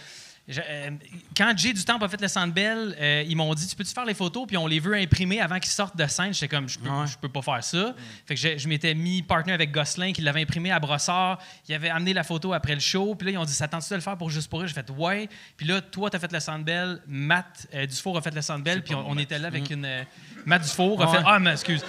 je- 0.48 0.60
euh, 0.66 0.90
quand 1.36 1.52
Jay 1.56 1.72
du 1.72 1.84
Temple 1.84 2.04
a 2.04 2.08
fait 2.08 2.20
le 2.20 2.26
Centre 2.28 2.52
Bell, 2.54 2.96
euh, 2.98 3.22
ils 3.28 3.36
m'ont 3.36 3.52
dit 3.54 3.66
Tu 3.66 3.76
peux-tu 3.76 3.92
faire 3.92 4.04
les 4.06 4.14
photos? 4.14 4.46
Puis 4.46 4.56
on 4.56 4.66
les 4.66 4.80
veut 4.80 4.94
imprimer 4.94 5.40
avant 5.40 5.58
qu'ils 5.58 5.70
sortent 5.70 5.96
de 5.96 6.06
scène. 6.06 6.32
J'étais 6.32 6.48
comme 6.48 6.68
Je 6.68 6.78
peux, 6.78 6.88
Ouais. 6.88 7.06
je 7.06 7.18
peux 7.18 7.28
pas 7.28 7.42
faire 7.42 7.62
ça. 7.62 7.94
Fait 8.26 8.34
que 8.34 8.40
je, 8.40 8.56
je 8.58 8.68
m'étais 8.68 8.94
mis 8.94 9.22
partner 9.22 9.52
avec 9.52 9.70
Gosselin 9.70 10.12
qui 10.12 10.22
l'avait 10.22 10.40
imprimé 10.42 10.70
à 10.72 10.78
Brossard. 10.80 11.38
Il 11.68 11.74
avait 11.74 11.90
amené 11.90 12.12
la 12.14 12.24
photo 12.24 12.52
après 12.52 12.74
le 12.74 12.80
show. 12.80 13.14
Puis 13.14 13.26
là, 13.26 13.32
ils 13.32 13.38
ont 13.38 13.44
dit 13.44 13.52
Ça 13.52 13.68
tente-tu 13.68 13.90
de 13.90 13.94
le 13.96 14.00
faire 14.00 14.16
pour 14.16 14.30
juste 14.30 14.48
pour 14.48 14.60
rire? 14.60 14.68
J'ai 14.68 14.74
fait 14.74 14.90
Ouais. 14.90 15.28
Puis 15.56 15.66
là, 15.66 15.80
toi, 15.80 16.08
t'as 16.10 16.18
fait 16.18 16.32
le 16.32 16.40
Centre 16.40 16.64
Bell. 16.64 17.00
Matt 17.06 17.66
euh, 17.74 17.86
Dufour 17.86 18.16
a 18.16 18.22
fait 18.22 18.34
le 18.34 18.40
Centre 18.42 18.64
Bell. 18.64 18.82
Puis 18.82 18.94
on, 18.94 19.10
on 19.10 19.18
était 19.18 19.38
là 19.38 19.48
avec 19.48 19.68
une. 19.70 19.84
euh, 19.84 20.02
Matt 20.46 20.62
Dufour 20.62 21.02
a 21.02 21.10
Ouais. 21.10 21.18
fait 21.18 21.24
Ah, 21.26 21.38
mais 21.38 21.52
excuse. 21.52 21.84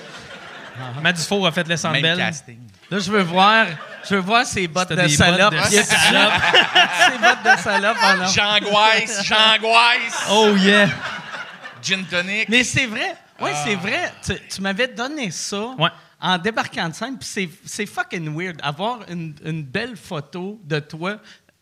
Matt 1.01 1.15
Dufour 1.17 1.47
a 1.47 1.51
fait 1.51 1.67
le 1.67 1.77
Centre 1.77 1.93
Même 1.93 2.01
Bell. 2.01 2.17
casting. 2.17 2.59
Là, 2.91 2.99
je 2.99 3.11
veux 3.11 3.21
voir, 3.21 3.67
je 4.07 4.15
veux 4.15 4.21
voir 4.21 4.45
ses 4.45 4.67
bottes 4.67 4.91
de 4.93 5.07
salope. 5.07 5.53
bottes 5.53 5.63
de 5.63 5.69
ses 5.69 7.17
bottes 7.19 7.43
de 7.57 7.61
salope 7.61 7.97
en 8.03 8.21
or. 8.21 8.27
J'angoisse, 8.27 9.23
j'angoisse. 9.25 10.27
Oh 10.31 10.55
yeah! 10.57 10.87
Gin 11.81 12.03
tonic. 12.05 12.49
Mais 12.49 12.63
c'est 12.63 12.85
vrai. 12.87 13.15
Oui, 13.39 13.51
c'est 13.63 13.75
vrai. 13.75 14.11
Tu, 14.25 14.33
tu 14.49 14.61
m'avais 14.61 14.87
donné 14.87 15.31
ça 15.31 15.75
Ouais. 15.77 15.89
en 16.19 16.37
débarquant 16.37 16.89
de 16.89 16.93
scène. 16.93 17.17
Puis 17.17 17.29
c'est, 17.31 17.49
c'est 17.65 17.85
fucking 17.85 18.35
weird. 18.37 18.59
Avoir 18.63 18.99
une, 19.09 19.33
une 19.45 19.63
belle 19.63 19.95
photo 19.95 20.59
de 20.63 20.79
toi 20.79 21.17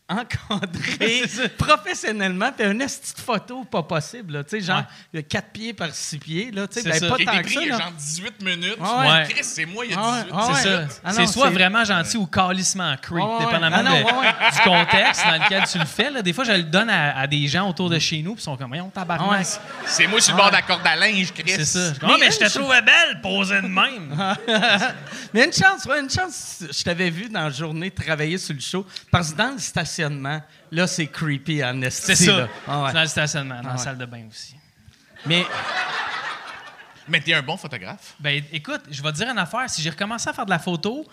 encadré 0.08 1.22
professionnellement, 1.58 2.50
puis 2.56 2.66
une 2.66 2.78
petite 2.78 3.20
photo 3.20 3.64
pas 3.64 3.82
possible. 3.82 4.34
là. 4.34 4.44
Tu 4.44 4.50
sais, 4.50 4.60
genre 4.60 4.82
4 5.28 5.48
pieds 5.50 5.72
par 5.74 5.88
6 5.92 6.18
pieds. 6.18 6.50
Là, 6.50 6.66
tu 6.66 6.80
sais, 6.80 6.88
ben, 6.88 7.08
pas 7.10 7.16
tant 7.18 7.38
que 7.38 7.42
pris 7.42 7.54
ça. 7.54 7.60
il 7.62 7.68
y 7.68 7.70
a 7.70 7.76
là. 7.78 7.84
genre 7.84 7.92
18 7.92 8.42
minutes. 8.42 8.76
Ah 8.82 9.00
ouais. 9.00 9.26
Chris, 9.28 9.44
c'est 9.44 9.66
moi 9.66 9.84
il 9.84 9.92
y 9.92 9.94
a 9.94 9.98
Ah 10.00 10.12
ouais, 10.12 10.22
18 10.24 10.32
ah 10.32 10.46
ouais. 10.46 10.54
C'est 10.54 10.62
ça. 10.68 11.00
Ah 11.04 11.12
non, 11.12 11.14
c'est 11.18 11.26
soit 11.32 11.50
vraiment 11.50 11.84
gentil 11.84 12.16
ou 12.16 12.26
calissement 12.26 12.96
creep, 13.00 13.18
Ouais, 13.18 13.22
ouais. 13.24 13.38
dépendamment 13.44 13.76
Ah 13.80 13.82
non, 13.82 13.90
de- 14.00 14.04
ouais, 14.04 14.12
ouais. 14.12 14.50
du 14.52 14.58
contexte 14.60 15.24
dans 15.26 15.44
lequel 15.44 15.64
tu 15.70 15.78
le 15.78 15.84
fais. 15.84 16.10
là. 16.10 16.22
Des 16.22 16.32
fois, 16.32 16.44
je 16.44 16.52
le 16.52 16.62
donne 16.64 16.90
à, 16.90 17.18
à 17.18 17.26
des 17.26 17.46
gens 17.46 17.68
autour 17.68 17.90
de 17.90 17.98
chez 17.98 18.22
nous, 18.22 18.34
puis 18.34 18.40
ils 18.42 18.44
sont 18.44 18.56
comme, 18.56 18.68
voyons, 18.68 18.88
tabarnak. 18.90 19.30
Ouais. 19.30 19.44
C'est 19.86 20.06
moi 20.06 20.20
sur 20.20 20.32
le 20.34 20.38
bord 20.38 20.48
de 20.50 20.54
la 20.56 20.62
corde 20.62 20.86
à 20.86 20.96
linge, 20.96 21.32
Chris. 21.32 21.44
C'est 21.54 21.64
ça. 21.64 21.92
Mais 22.02 22.08
Ah, 22.10 22.16
mais 22.18 22.30
je 22.30 22.38
te 22.38 22.58
trouvais 22.58 22.82
belle, 22.82 23.20
posée 23.22 23.60
de 23.60 23.66
même. 23.66 24.36
Mais 25.34 25.44
une 25.44 25.52
chance, 25.52 25.84
ouais, 25.84 26.00
une 26.00 26.08
chance, 26.10 26.64
je 26.70 26.82
t'avais 26.82 27.10
vu 27.10 27.28
dans 27.28 27.44
la 27.44 27.50
journée 27.50 27.90
travailler 27.90 28.38
sur 28.38 28.54
le 28.54 28.60
show. 28.60 28.86
Parce 29.10 29.32
que 29.32 29.36
dans 29.36 29.50
le 29.52 29.58
stationnement, 29.98 30.40
là, 30.70 30.86
c'est 30.86 31.06
creepy 31.08 31.64
en 31.64 31.82
esti, 31.82 32.14
C'est 32.14 32.26
ça. 32.26 32.48
Ah 32.66 32.84
ouais. 32.84 32.92
Dans 32.92 33.00
le 33.02 33.06
stationnement, 33.08 33.56
dans 33.56 33.60
Ah 33.60 33.68
la 33.68 33.72
ouais. 33.72 33.78
salle 33.78 33.98
de 33.98 34.06
bain 34.06 34.24
aussi. 34.30 34.54
Mais 35.26 35.44
Mais 37.08 37.20
t'es 37.20 37.32
un 37.34 37.42
bon 37.42 37.56
photographe. 37.56 38.14
Ben, 38.20 38.42
écoute, 38.52 38.82
je 38.90 39.02
vais 39.02 39.10
te 39.12 39.16
dire 39.16 39.28
une 39.30 39.38
affaire. 39.38 39.68
Si 39.68 39.82
j'ai 39.82 39.90
recommencé 39.90 40.28
à 40.28 40.32
faire 40.32 40.44
de 40.44 40.50
la 40.50 40.58
photo, 40.58 41.06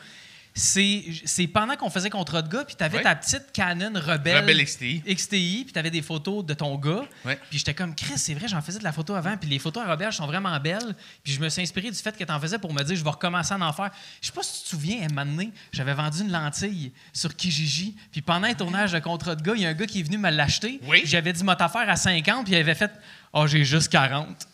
c'est 0.57 1.47
pendant 1.53 1.75
qu'on 1.75 1.89
faisait 1.89 2.09
contrat 2.09 2.41
de 2.41 2.47
gars, 2.47 2.63
puis 2.63 2.75
t'avais 2.75 2.97
Ouais. 2.97 3.03
ta 3.03 3.13
petite 3.15 3.51
Canon 3.51 3.91
Rebelle, 3.99 4.37
Rebelle 4.37 4.63
XTI. 4.63 5.01
XTI, 5.05 5.63
puis 5.65 5.73
t'avais 5.73 5.91
des 5.91 6.01
photos 6.01 6.45
de 6.45 6.53
ton 6.53 6.77
gars. 6.77 7.03
Puis 7.49 7.59
j'étais 7.59 7.73
comme, 7.73 7.93
Chris, 7.93 8.13
c'est 8.17 8.33
vrai, 8.33 8.47
j'en 8.47 8.61
faisais 8.61 8.79
de 8.79 8.83
la 8.85 8.93
photo 8.93 9.13
avant, 9.15 9.35
puis 9.35 9.49
les 9.49 9.59
photos 9.59 9.83
à 9.83 9.87
Robert 9.87 10.13
sont 10.13 10.25
vraiment 10.27 10.57
belles. 10.59 10.95
Puis 11.23 11.33
je 11.33 11.41
me 11.41 11.49
suis 11.49 11.61
inspiré 11.61 11.91
du 11.91 11.97
fait 11.97 12.17
que 12.17 12.23
t'en 12.23 12.39
faisais 12.39 12.57
pour 12.57 12.73
me 12.73 12.81
dire, 12.83 12.95
je 12.95 13.03
vais 13.03 13.09
recommencer 13.09 13.53
à 13.53 13.57
en 13.59 13.73
faire. 13.73 13.91
Je 14.21 14.27
sais 14.27 14.33
pas 14.33 14.43
si 14.43 14.59
tu 14.59 14.63
te 14.63 14.69
souviens, 14.69 15.01
à 15.01 15.05
un 15.05 15.07
moment 15.09 15.25
donné, 15.29 15.51
j'avais 15.73 15.93
vendu 15.93 16.21
une 16.21 16.31
lentille 16.31 16.93
sur 17.11 17.35
Kijiji, 17.35 17.95
puis 18.13 18.21
pendant 18.21 18.47
un 18.47 18.53
tournage 18.53 18.93
de 18.93 18.99
contrat 18.99 19.35
de 19.35 19.41
gars, 19.41 19.53
il 19.57 19.61
y 19.63 19.65
a 19.65 19.69
un 19.69 19.73
gars 19.73 19.85
qui 19.85 19.99
est 19.99 20.03
venu 20.03 20.17
me 20.17 20.29
l'acheter. 20.29 20.79
Oui. 20.83 21.01
J'avais 21.03 21.33
dit, 21.33 21.43
m'a 21.43 21.57
t'affaire 21.57 21.89
à 21.89 21.97
50, 21.97 22.45
puis 22.45 22.53
il 22.53 22.57
avait 22.57 22.75
fait, 22.75 22.91
oh, 23.33 23.45
j'ai 23.45 23.65
juste 23.65 23.89
40. 23.89 24.47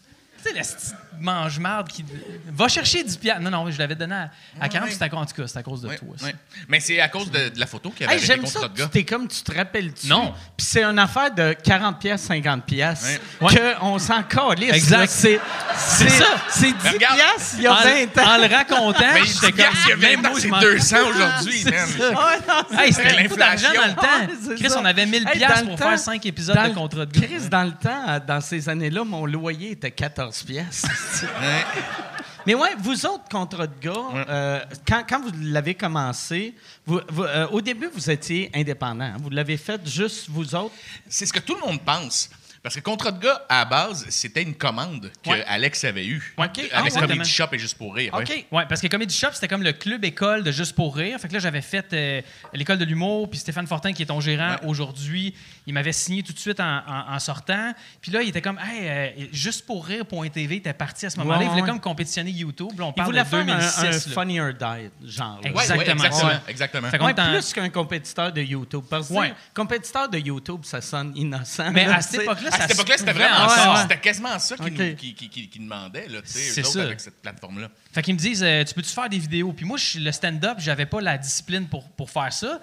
Tu 0.43 0.49
sais, 0.49 0.55
la 0.55 0.61
petite 0.61 0.95
mange-marde 1.19 1.87
qui. 1.89 2.03
Va 2.51 2.67
chercher 2.67 3.03
du 3.03 3.15
piano. 3.17 3.47
Non, 3.49 3.63
non, 3.65 3.71
je 3.71 3.77
l'avais 3.77 3.93
donné 3.95 4.15
à, 4.15 4.31
à 4.59 4.67
40, 4.69 4.87
ouais. 4.87 4.93
c'était 4.93 5.05
à, 5.13 5.15
en 5.17 5.25
tout 5.25 5.35
cas, 5.35 5.47
c'est 5.47 5.59
à 5.59 5.63
cause 5.63 5.81
de 5.81 5.87
Ouais, 5.89 5.97
toi. 5.97 6.07
ça. 6.17 6.25
ouais. 6.25 6.35
Mais 6.67 6.79
c'est 6.79 6.99
à 6.99 7.09
cause 7.09 7.29
de, 7.29 7.49
de 7.49 7.59
la 7.59 7.67
photo 7.67 7.91
qu'il 7.91 8.05
y 8.05 8.09
avait 8.09 8.17
Hey, 8.19 8.25
j'aime 8.25 8.45
ça. 8.47 8.61
de 8.61 8.67
Tu 8.73 8.81
gars. 8.81 8.87
t'es 8.91 9.03
comme 9.05 9.27
tu 9.27 9.41
te 9.43 9.53
rappelles-tu? 9.55 10.07
Non. 10.07 10.33
Puis 10.57 10.65
c'est 10.65 10.83
une 10.83 10.97
affaire 10.97 11.31
de 11.33 11.53
40 11.63 11.99
pièces, 11.99 12.21
50 12.21 12.65
pièces. 12.65 13.19
Ouais. 13.39 13.75
qu'on 13.79 13.99
s'en 13.99 14.23
calisse. 14.23 14.73
Exact. 14.73 15.09
C'est 15.11 15.39
c'est 15.77 16.09
ça. 16.09 16.25
C'est 16.49 16.67
10 16.71 16.75
Mais 16.83 16.89
regarde, 16.91 17.15
pièces 17.17 17.53
il 17.57 17.63
y 17.63 17.67
a 17.67 17.73
20 17.73 17.79
ans. 17.79 18.27
En, 18.27 18.33
en 18.35 18.37
le 18.37 18.55
racontant, 18.55 18.99
Mais 19.13 19.25
j'étais 19.25 19.49
il 19.49 19.57
y 19.57 19.61
a 19.63 19.91
comme. 19.91 19.99
Même 19.99 20.21
20 20.21 20.27
ans, 20.27 20.31
moi, 20.31 20.39
je 20.39 20.41
c'est 20.41 20.47
m'en 20.49 20.59
200 20.59 20.97
aujourd'hui, 21.09 21.63
man. 21.65 21.73
C'était 21.87 22.91
C'est 22.91 23.23
beaucoup 23.23 23.35
d'argent 23.37 23.67
dans 23.75 23.87
le 23.87 23.93
temps. 23.95 24.33
C'est 24.43 24.55
Chris, 24.55 24.73
on 24.77 24.85
avait 24.85 25.05
1000 25.05 25.27
Hey, 25.27 25.37
piastres 25.37 25.61
dans 25.63 25.67
pour 25.69 25.77
faire 25.77 25.91
temps- 25.91 25.97
5 25.97 26.25
épisodes 26.25 26.55
dans 26.55 26.63
de 26.63 26.67
le- 26.69 26.73
contrat 26.73 27.05
de 27.05 27.11
gars. 27.19 27.27
Chris, 27.27 27.49
dans 27.49 27.63
le 27.63 27.71
temps, 27.71 28.19
dans 28.27 28.41
ces 28.41 28.67
années-là, 28.69 29.03
mon 29.03 29.25
loyer 29.25 29.71
était 29.71 29.91
14 29.91 30.30
pièces. 30.31 30.83
Mais 32.45 32.55
ouais, 32.55 32.71
vous 32.79 33.05
autres, 33.05 33.25
contrat 33.29 33.67
de 33.67 33.79
gars, 33.79 33.93
euh, 34.27 34.59
quand, 34.87 35.03
quand 35.07 35.21
vous 35.21 35.31
l'avez 35.43 35.75
commencé, 35.75 36.55
vous- 36.87 36.99
vous- 37.09 37.23
euh, 37.23 37.47
au 37.49 37.61
début, 37.61 37.87
vous 37.93 38.09
étiez 38.09 38.49
indépendant. 38.55 39.05
hein? 39.05 39.17
Vous 39.21 39.29
l'avez 39.29 39.57
fait 39.57 39.79
juste 39.87 40.25
vous 40.27 40.55
autres? 40.55 40.73
C'est 41.07 41.27
ce 41.27 41.33
que 41.33 41.39
tout 41.39 41.53
le 41.53 41.61
monde 41.67 41.79
pense. 41.85 42.31
Parce 42.63 42.75
que 42.75 42.79
Contrat 42.81 43.11
de 43.11 43.19
gars, 43.19 43.41
à 43.49 43.59
la 43.59 43.65
base, 43.65 44.05
c'était 44.09 44.43
une 44.43 44.53
commande 44.53 45.11
que 45.23 45.29
Ouais. 45.31 45.43
Alex 45.47 45.83
avait 45.83 46.05
eue. 46.05 46.35
Ouais. 46.37 46.45
Avec 46.73 46.93
Ah. 46.95 46.99
Comedy 47.01 47.27
Shop 47.29 47.45
et 47.53 47.57
Juste 47.57 47.75
pour 47.77 47.95
rire. 47.95 48.13
ouais. 48.13 48.21
OK. 48.23 48.45
Ouais, 48.51 48.65
parce 48.69 48.81
que 48.81 48.87
Comedy 48.87 49.15
Shop, 49.15 49.29
c'était 49.33 49.47
comme 49.47 49.63
le 49.63 49.73
club 49.73 50.05
école 50.05 50.43
de 50.43 50.51
Juste 50.51 50.75
pour 50.75 50.95
rire. 50.95 51.17
Fait 51.19 51.27
que 51.27 51.33
là, 51.33 51.39
j'avais 51.39 51.61
fait 51.61 51.87
euh, 51.93 52.21
l'école 52.53 52.77
de 52.77 52.85
l'humour, 52.85 53.29
puis 53.29 53.39
Stéphane 53.39 53.65
Fortin, 53.65 53.93
qui 53.93 54.03
est 54.03 54.05
ton 54.05 54.19
gérant 54.21 54.51
Ouais. 54.51 54.65
aujourd'hui, 54.67 55.33
il 55.65 55.73
m'avait 55.73 55.91
signé 55.91 56.21
tout 56.21 56.33
de 56.33 56.39
suite 56.39 56.59
en, 56.59 56.77
en- 56.87 57.13
en 57.15 57.19
sortant. 57.19 57.73
Puis 57.99 58.11
là, 58.11 58.21
il 58.21 58.29
était 58.29 58.41
comme, 58.41 58.59
hey, 58.59 58.87
euh, 58.87 59.09
Juste 59.31 59.65
pour 59.65 59.85
rire.tv 59.85 60.57
était 60.57 60.73
parti 60.73 61.07
à 61.07 61.09
ce 61.09 61.17
moment-là. 61.17 61.39
Ouais, 61.39 61.45
il 61.45 61.49
voulait 61.49 61.61
ouais. 61.63 61.67
comme 61.67 61.79
compétitionner 61.79 62.29
YouTube. 62.31 62.77
Là, 62.77 62.85
on 62.85 62.89
Il 62.91 62.93
parle 62.93 63.07
voulait 63.09 63.23
de 63.23 63.27
faire 63.27 63.39
un- 63.39 63.45
2006. 63.45 64.07
un, 64.07 64.11
funnier 64.13 64.53
die, 64.53 65.09
genre. 65.09 65.39
Exactement. 65.43 66.03
exactement. 66.03 66.27
Ouais. 66.29 66.35
exactement. 66.47 66.89
Fait 66.89 66.99
plus 66.99 67.53
qu'un 67.53 67.69
compétiteur 67.69 68.31
de 68.31 68.41
YouTube. 68.41 68.83
Parce 68.89 69.07
que 69.07 69.13
Ouais. 69.13 69.29
tu 69.29 69.33
sais, 69.33 69.39
compétiteur 69.55 70.09
de 70.09 70.17
YouTube, 70.19 70.59
ça 70.63 70.79
sonne 70.81 71.11
innocent. 71.15 71.71
Mais 71.71 71.85
là, 71.85 71.95
à 71.95 72.01
cette 72.01 72.21
époque-là, 72.21 72.50
À 72.51 72.61
cette 72.61 72.71
époque-là, 72.71 72.95
c'était 72.97 73.13
vraiment 73.13 73.49
ça. 73.49 73.81
C'était 73.83 73.99
quasiment 73.99 74.37
ça 74.39 74.55
qu'ils 74.57 74.65
OK. 74.67 74.71
nous- 74.79 74.95
qu'ils 74.95 75.15
qui, 75.15 75.29
qui, 75.29 75.49
qui 75.49 75.59
demandaient, 75.59 76.07
là, 76.07 76.21
tu 76.21 76.27
sais, 76.31 76.39
C'est 76.39 76.65
ça. 76.65 76.81
avec 76.83 76.99
cette 76.99 77.21
plateforme-là. 77.21 77.69
Fait 77.93 78.01
qu'ils 78.01 78.13
me 78.15 78.19
disent, 78.19 78.43
euh, 78.43 78.63
tu 78.63 78.73
peux-tu 78.73 78.89
faire 78.89 79.09
des 79.09 79.19
vidéos? 79.19 79.53
Puis 79.53 79.65
moi, 79.65 79.77
je 79.77 79.83
suis 79.85 79.99
le 79.99 80.11
stand-up, 80.11 80.57
j'avais 80.59 80.85
pas 80.85 81.01
la 81.01 81.17
discipline 81.17 81.67
pour, 81.67 81.89
pour 81.89 82.09
faire 82.09 82.31
ça. 82.33 82.59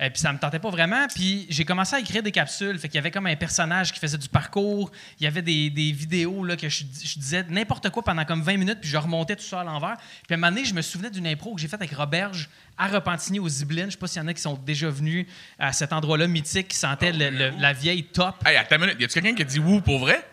Euh, 0.00 0.08
puis 0.08 0.18
ça 0.18 0.32
me 0.32 0.38
tentait 0.38 0.58
pas 0.58 0.70
vraiment. 0.70 1.06
Puis 1.14 1.46
j'ai 1.50 1.66
commencé 1.66 1.94
à 1.94 2.00
écrire 2.00 2.22
des 2.22 2.32
capsules. 2.32 2.78
Fait 2.78 2.88
qu'il 2.88 2.94
y 2.94 2.98
avait 2.98 3.10
comme 3.10 3.26
un 3.26 3.36
personnage 3.36 3.92
qui 3.92 3.98
faisait 4.00 4.16
du 4.16 4.28
parcours. 4.30 4.90
Il 5.18 5.24
y 5.24 5.26
avait 5.26 5.42
des, 5.42 5.68
des 5.68 5.92
vidéos 5.92 6.42
là, 6.42 6.56
que 6.56 6.70
je, 6.70 6.84
je 7.04 7.18
disais 7.18 7.44
n'importe 7.50 7.90
quoi 7.90 8.02
pendant 8.02 8.24
comme 8.24 8.40
20 8.42 8.56
minutes, 8.56 8.78
puis 8.80 8.88
je 8.88 8.96
remontais 8.96 9.36
tout 9.36 9.42
ça 9.42 9.60
à 9.60 9.64
l'envers. 9.64 9.96
Puis 10.26 10.32
à 10.32 10.34
un 10.34 10.36
moment 10.38 10.52
donné, 10.52 10.64
je 10.64 10.72
me 10.72 10.80
souvenais 10.80 11.10
d'une 11.10 11.26
impro 11.26 11.54
que 11.54 11.60
j'ai 11.60 11.68
faite 11.68 11.82
avec 11.82 11.94
Roberge 11.94 12.48
à 12.78 12.86
Repentigny 12.88 13.40
aux 13.40 13.48
Yvelines. 13.48 13.86
Je 13.86 13.90
sais 13.90 13.96
pas 13.98 14.06
s'il 14.06 14.22
y 14.22 14.24
en 14.24 14.28
a 14.28 14.32
qui 14.32 14.40
sont 14.40 14.54
déjà 14.54 14.88
venus 14.88 15.26
à 15.58 15.72
cet 15.74 15.92
endroit-là 15.92 16.26
mythique 16.28 16.68
qui 16.68 16.76
sentait 16.76 17.12
le- 17.12 17.28
le- 17.28 17.50
la 17.58 17.72
vieille 17.74 18.04
top. 18.04 18.36
Hey, 18.46 18.56
attends 18.56 18.76
une 18.76 18.82
minute. 18.86 18.96
Y 19.00 19.04
a-tu 19.04 19.20
quelqu'un 19.20 19.34
qui 19.36 19.42
a 19.42 19.44
dit 19.44 19.58
wouh 19.58 19.82
pour 19.82 19.98
vrai? 19.98 20.26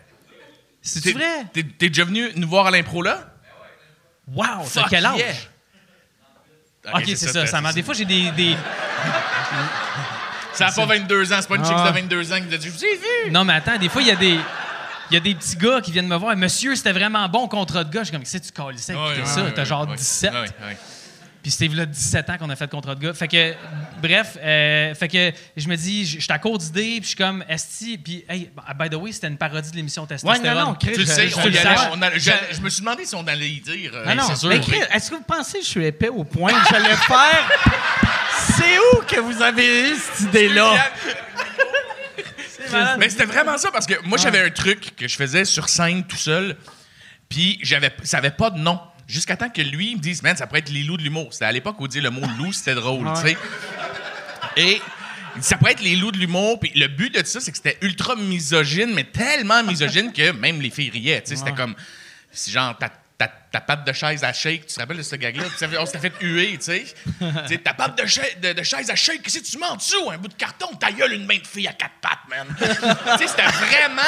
C'est 0.80 1.12
vrai? 1.12 1.44
T'es 1.52 1.62
déjà 1.90 2.04
venu 2.04 2.28
nous 2.36 2.48
voir 2.48 2.66
à 2.66 2.70
l'impro 2.70 3.02
là? 3.02 3.34
Wow! 4.28 4.62
C'est 4.64 4.80
Fuck 4.80 4.88
quel 4.90 5.04
âge? 5.04 5.18
yeah. 5.18 5.34
Ok, 6.94 7.02
c'est 7.06 7.16
ça. 7.16 7.46
ça 7.46 7.72
des 7.72 7.82
fois, 7.82 7.92
j'ai 7.92 8.04
des- 8.06 8.30
des, 8.30 8.56
Ça 10.58 10.66
n'a 10.66 10.72
pas 10.72 10.86
22 10.86 11.32
ans, 11.32 11.36
c'est 11.40 11.48
pas 11.48 11.56
une 11.56 11.64
chick 11.64 11.74
Ah. 11.76 11.90
de 11.90 11.94
22 12.00 12.32
ans 12.32 12.36
qui 12.36 12.46
t'a 12.46 12.56
dit 12.58 12.66
Je 12.66 12.72
vous 12.72 12.84
ai 12.84 12.96
vu! 13.26 13.30
Non, 13.32 13.44
mais 13.44 13.54
attends, 13.54 13.76
des 13.78 13.88
fois, 13.88 14.02
il 14.02 14.08
y 14.08 14.12
a 14.12 14.16
des. 14.16 14.38
Il 15.10 15.14
y 15.14 15.16
a 15.16 15.20
des 15.20 15.34
petits 15.34 15.56
gars 15.56 15.80
qui 15.80 15.90
viennent 15.90 16.06
me 16.06 16.16
voir. 16.16 16.36
Monsieur, 16.36 16.74
c'était 16.76 16.92
vraiment 16.92 17.26
bon 17.30 17.48
contrat 17.48 17.82
de 17.82 17.90
gars. 17.90 18.00
Je 18.00 18.08
suis 18.08 18.12
comme, 18.12 18.24
tu 18.24 18.52
à 18.92 18.94
écouter 18.94 19.20
Ouais, 19.20 19.26
ça? 19.26 19.42
ouais, 19.42 19.54
T'as 19.54 19.64
genre 19.64 19.88
ouais. 19.88 19.96
17. 19.96 20.32
Ouais, 21.38 21.42
ouais. 21.42 21.42
Puis 21.42 21.50
c'était 21.52 21.74
là 21.74 21.86
17 21.86 22.30
ans 22.30 22.38
qu'on 22.38 22.50
a 22.50 22.56
fait 22.56 22.70
contrat 22.70 22.94
de 22.94 23.00
gars. 23.04 23.14
Fait 23.14 23.28
que, 23.28 23.54
bref, 24.02 24.36
euh, 24.42 24.94
fait 24.94 25.08
que 25.08 25.32
je 25.56 25.68
me 25.68 25.76
dis, 25.76 26.04
je 26.06 26.18
je 26.18 26.22
suis 26.24 26.32
à 26.32 26.38
court 26.38 26.58
d'idées, 26.58 26.96
puis 26.96 27.02
je 27.02 27.06
suis 27.08 27.16
comme, 27.16 27.44
Esti. 27.48 27.96
Puis, 27.98 28.24
hey, 28.28 28.50
by 28.78 28.90
the 28.90 28.94
way, 28.94 29.12
c'était 29.12 29.28
une 29.28 29.38
parodie 29.38 29.70
de 29.70 29.76
l'émission 29.76 30.02
Ouais, 30.02 30.08
Testostérone. 30.08 30.58
non, 30.58 30.66
non, 30.70 30.74
Chris, 30.74 30.92
Tu 30.92 30.98
le 31.00 31.06
je- 31.06 31.10
sais, 31.10 31.28
je 31.28 31.36
on 31.38 31.44
le 31.44 31.52
y 31.52 31.58
allait, 31.58 31.76
sache. 31.76 31.88
on 31.92 32.02
a- 32.02 32.18
je, 32.18 32.30
je 32.56 32.60
me 32.60 32.68
suis 32.68 32.80
demandé 32.82 33.04
si 33.04 33.14
on 33.14 33.26
allait 33.26 33.48
y 33.50 33.60
dire. 33.60 33.92
euh, 33.94 34.04
Ah 34.06 34.14
non, 34.14 34.24
c'est 34.28 34.36
sûr. 34.36 34.48
mais 34.48 34.60
Chris, 34.60 34.80
est-ce 34.92 35.10
que 35.10 35.16
vous 35.16 35.22
pensez 35.22 35.58
que 35.58 35.64
je 35.64 35.70
suis 35.70 35.84
épais 35.86 36.08
au 36.08 36.24
point 36.24 36.52
que 36.52 36.68
j'allais 36.70 36.96
faire? 37.06 37.48
C'est 38.56 38.78
où 38.78 39.02
que 39.06 39.20
vous 39.20 39.40
avez 39.42 39.90
eu 39.90 39.94
cette 39.96 40.28
idée-là? 40.28 40.74
Mais 42.98 43.08
c'était 43.08 43.24
vraiment 43.24 43.56
ça 43.58 43.70
parce 43.70 43.86
que 43.86 43.94
moi, 44.04 44.18
j'avais 44.18 44.40
un 44.40 44.50
truc 44.50 44.94
que 44.96 45.08
je 45.08 45.16
faisais 45.16 45.44
sur 45.44 45.68
scène 45.68 46.04
tout 46.04 46.16
seul, 46.16 46.56
puis 47.28 47.58
j'avais, 47.62 47.90
ça 48.04 48.18
avait 48.18 48.30
pas 48.30 48.50
de 48.50 48.58
nom. 48.58 48.78
Jusqu'à 49.08 49.36
temps 49.36 49.48
que 49.48 49.62
lui 49.62 49.92
il 49.92 49.96
me 49.96 50.00
dise, 50.02 50.22
man, 50.22 50.36
ça 50.36 50.46
pourrait 50.46 50.60
être 50.60 50.68
les 50.68 50.82
loups 50.82 50.98
de 50.98 51.02
l'humour. 51.02 51.28
C'était 51.32 51.46
à 51.46 51.52
l'époque 51.52 51.80
où 51.80 51.88
dire 51.88 52.02
le 52.02 52.10
mot 52.10 52.20
loup, 52.38 52.52
c'était 52.52 52.74
drôle, 52.74 53.08
tu 53.16 53.22
sais. 53.22 53.36
Et 54.56 54.80
il 55.34 55.40
dit, 55.40 55.46
ça 55.46 55.56
pourrait 55.56 55.72
être 55.72 55.80
les 55.82 55.96
loups 55.96 56.12
de 56.12 56.18
l'humour. 56.18 56.60
Puis 56.60 56.70
le 56.74 56.88
but 56.88 57.14
de 57.14 57.24
ça, 57.26 57.40
c'est 57.40 57.50
que 57.50 57.56
c'était 57.56 57.78
ultra 57.80 58.16
misogyne, 58.16 58.92
mais 58.94 59.04
tellement 59.04 59.62
misogyne 59.62 60.12
que 60.12 60.32
même 60.32 60.60
les 60.60 60.70
filles 60.70 60.90
riaient. 60.90 61.22
tu 61.22 61.30
sais. 61.30 61.36
C'était 61.36 61.52
comme, 61.52 61.74
c'est 62.30 62.50
genre, 62.50 62.76
ta, 62.78 62.90
ta, 62.90 63.76
de 63.76 63.92
chaise 63.92 64.22
à 64.24 64.32
shake, 64.32 64.66
tu 64.66 64.74
te 64.74 64.80
rappelles 64.80 64.98
de 64.98 65.02
ce 65.02 65.16
gag-là? 65.16 65.44
On 65.80 65.86
s'était 65.86 65.98
fait 66.10 66.12
huer, 66.20 66.56
tu 66.58 66.64
sais. 66.64 66.84
Ta 67.64 67.88
de, 67.88 68.06
cha- 68.06 68.22
de- 68.40 68.52
de 68.52 68.62
chaise 68.62 68.90
à 68.90 68.94
shake, 68.94 69.22
qu'est-ce 69.22 69.40
que 69.40 69.44
tu 69.44 69.58
mets 69.58 69.66
en 69.66 69.76
dessous? 69.76 70.10
Un 70.10 70.18
bout 70.18 70.28
de 70.28 70.34
carton, 70.34 70.72
ta 70.76 70.92
gueule, 70.92 71.14
une 71.14 71.26
main 71.26 71.38
de 71.38 71.46
fille 71.46 71.66
à 71.66 71.72
quatre 71.72 71.94
pattes, 72.00 72.18
man. 72.28 72.46
tu 72.58 72.64
sais, 73.18 73.26
c'était 73.28 73.42
vraiment 73.48 74.02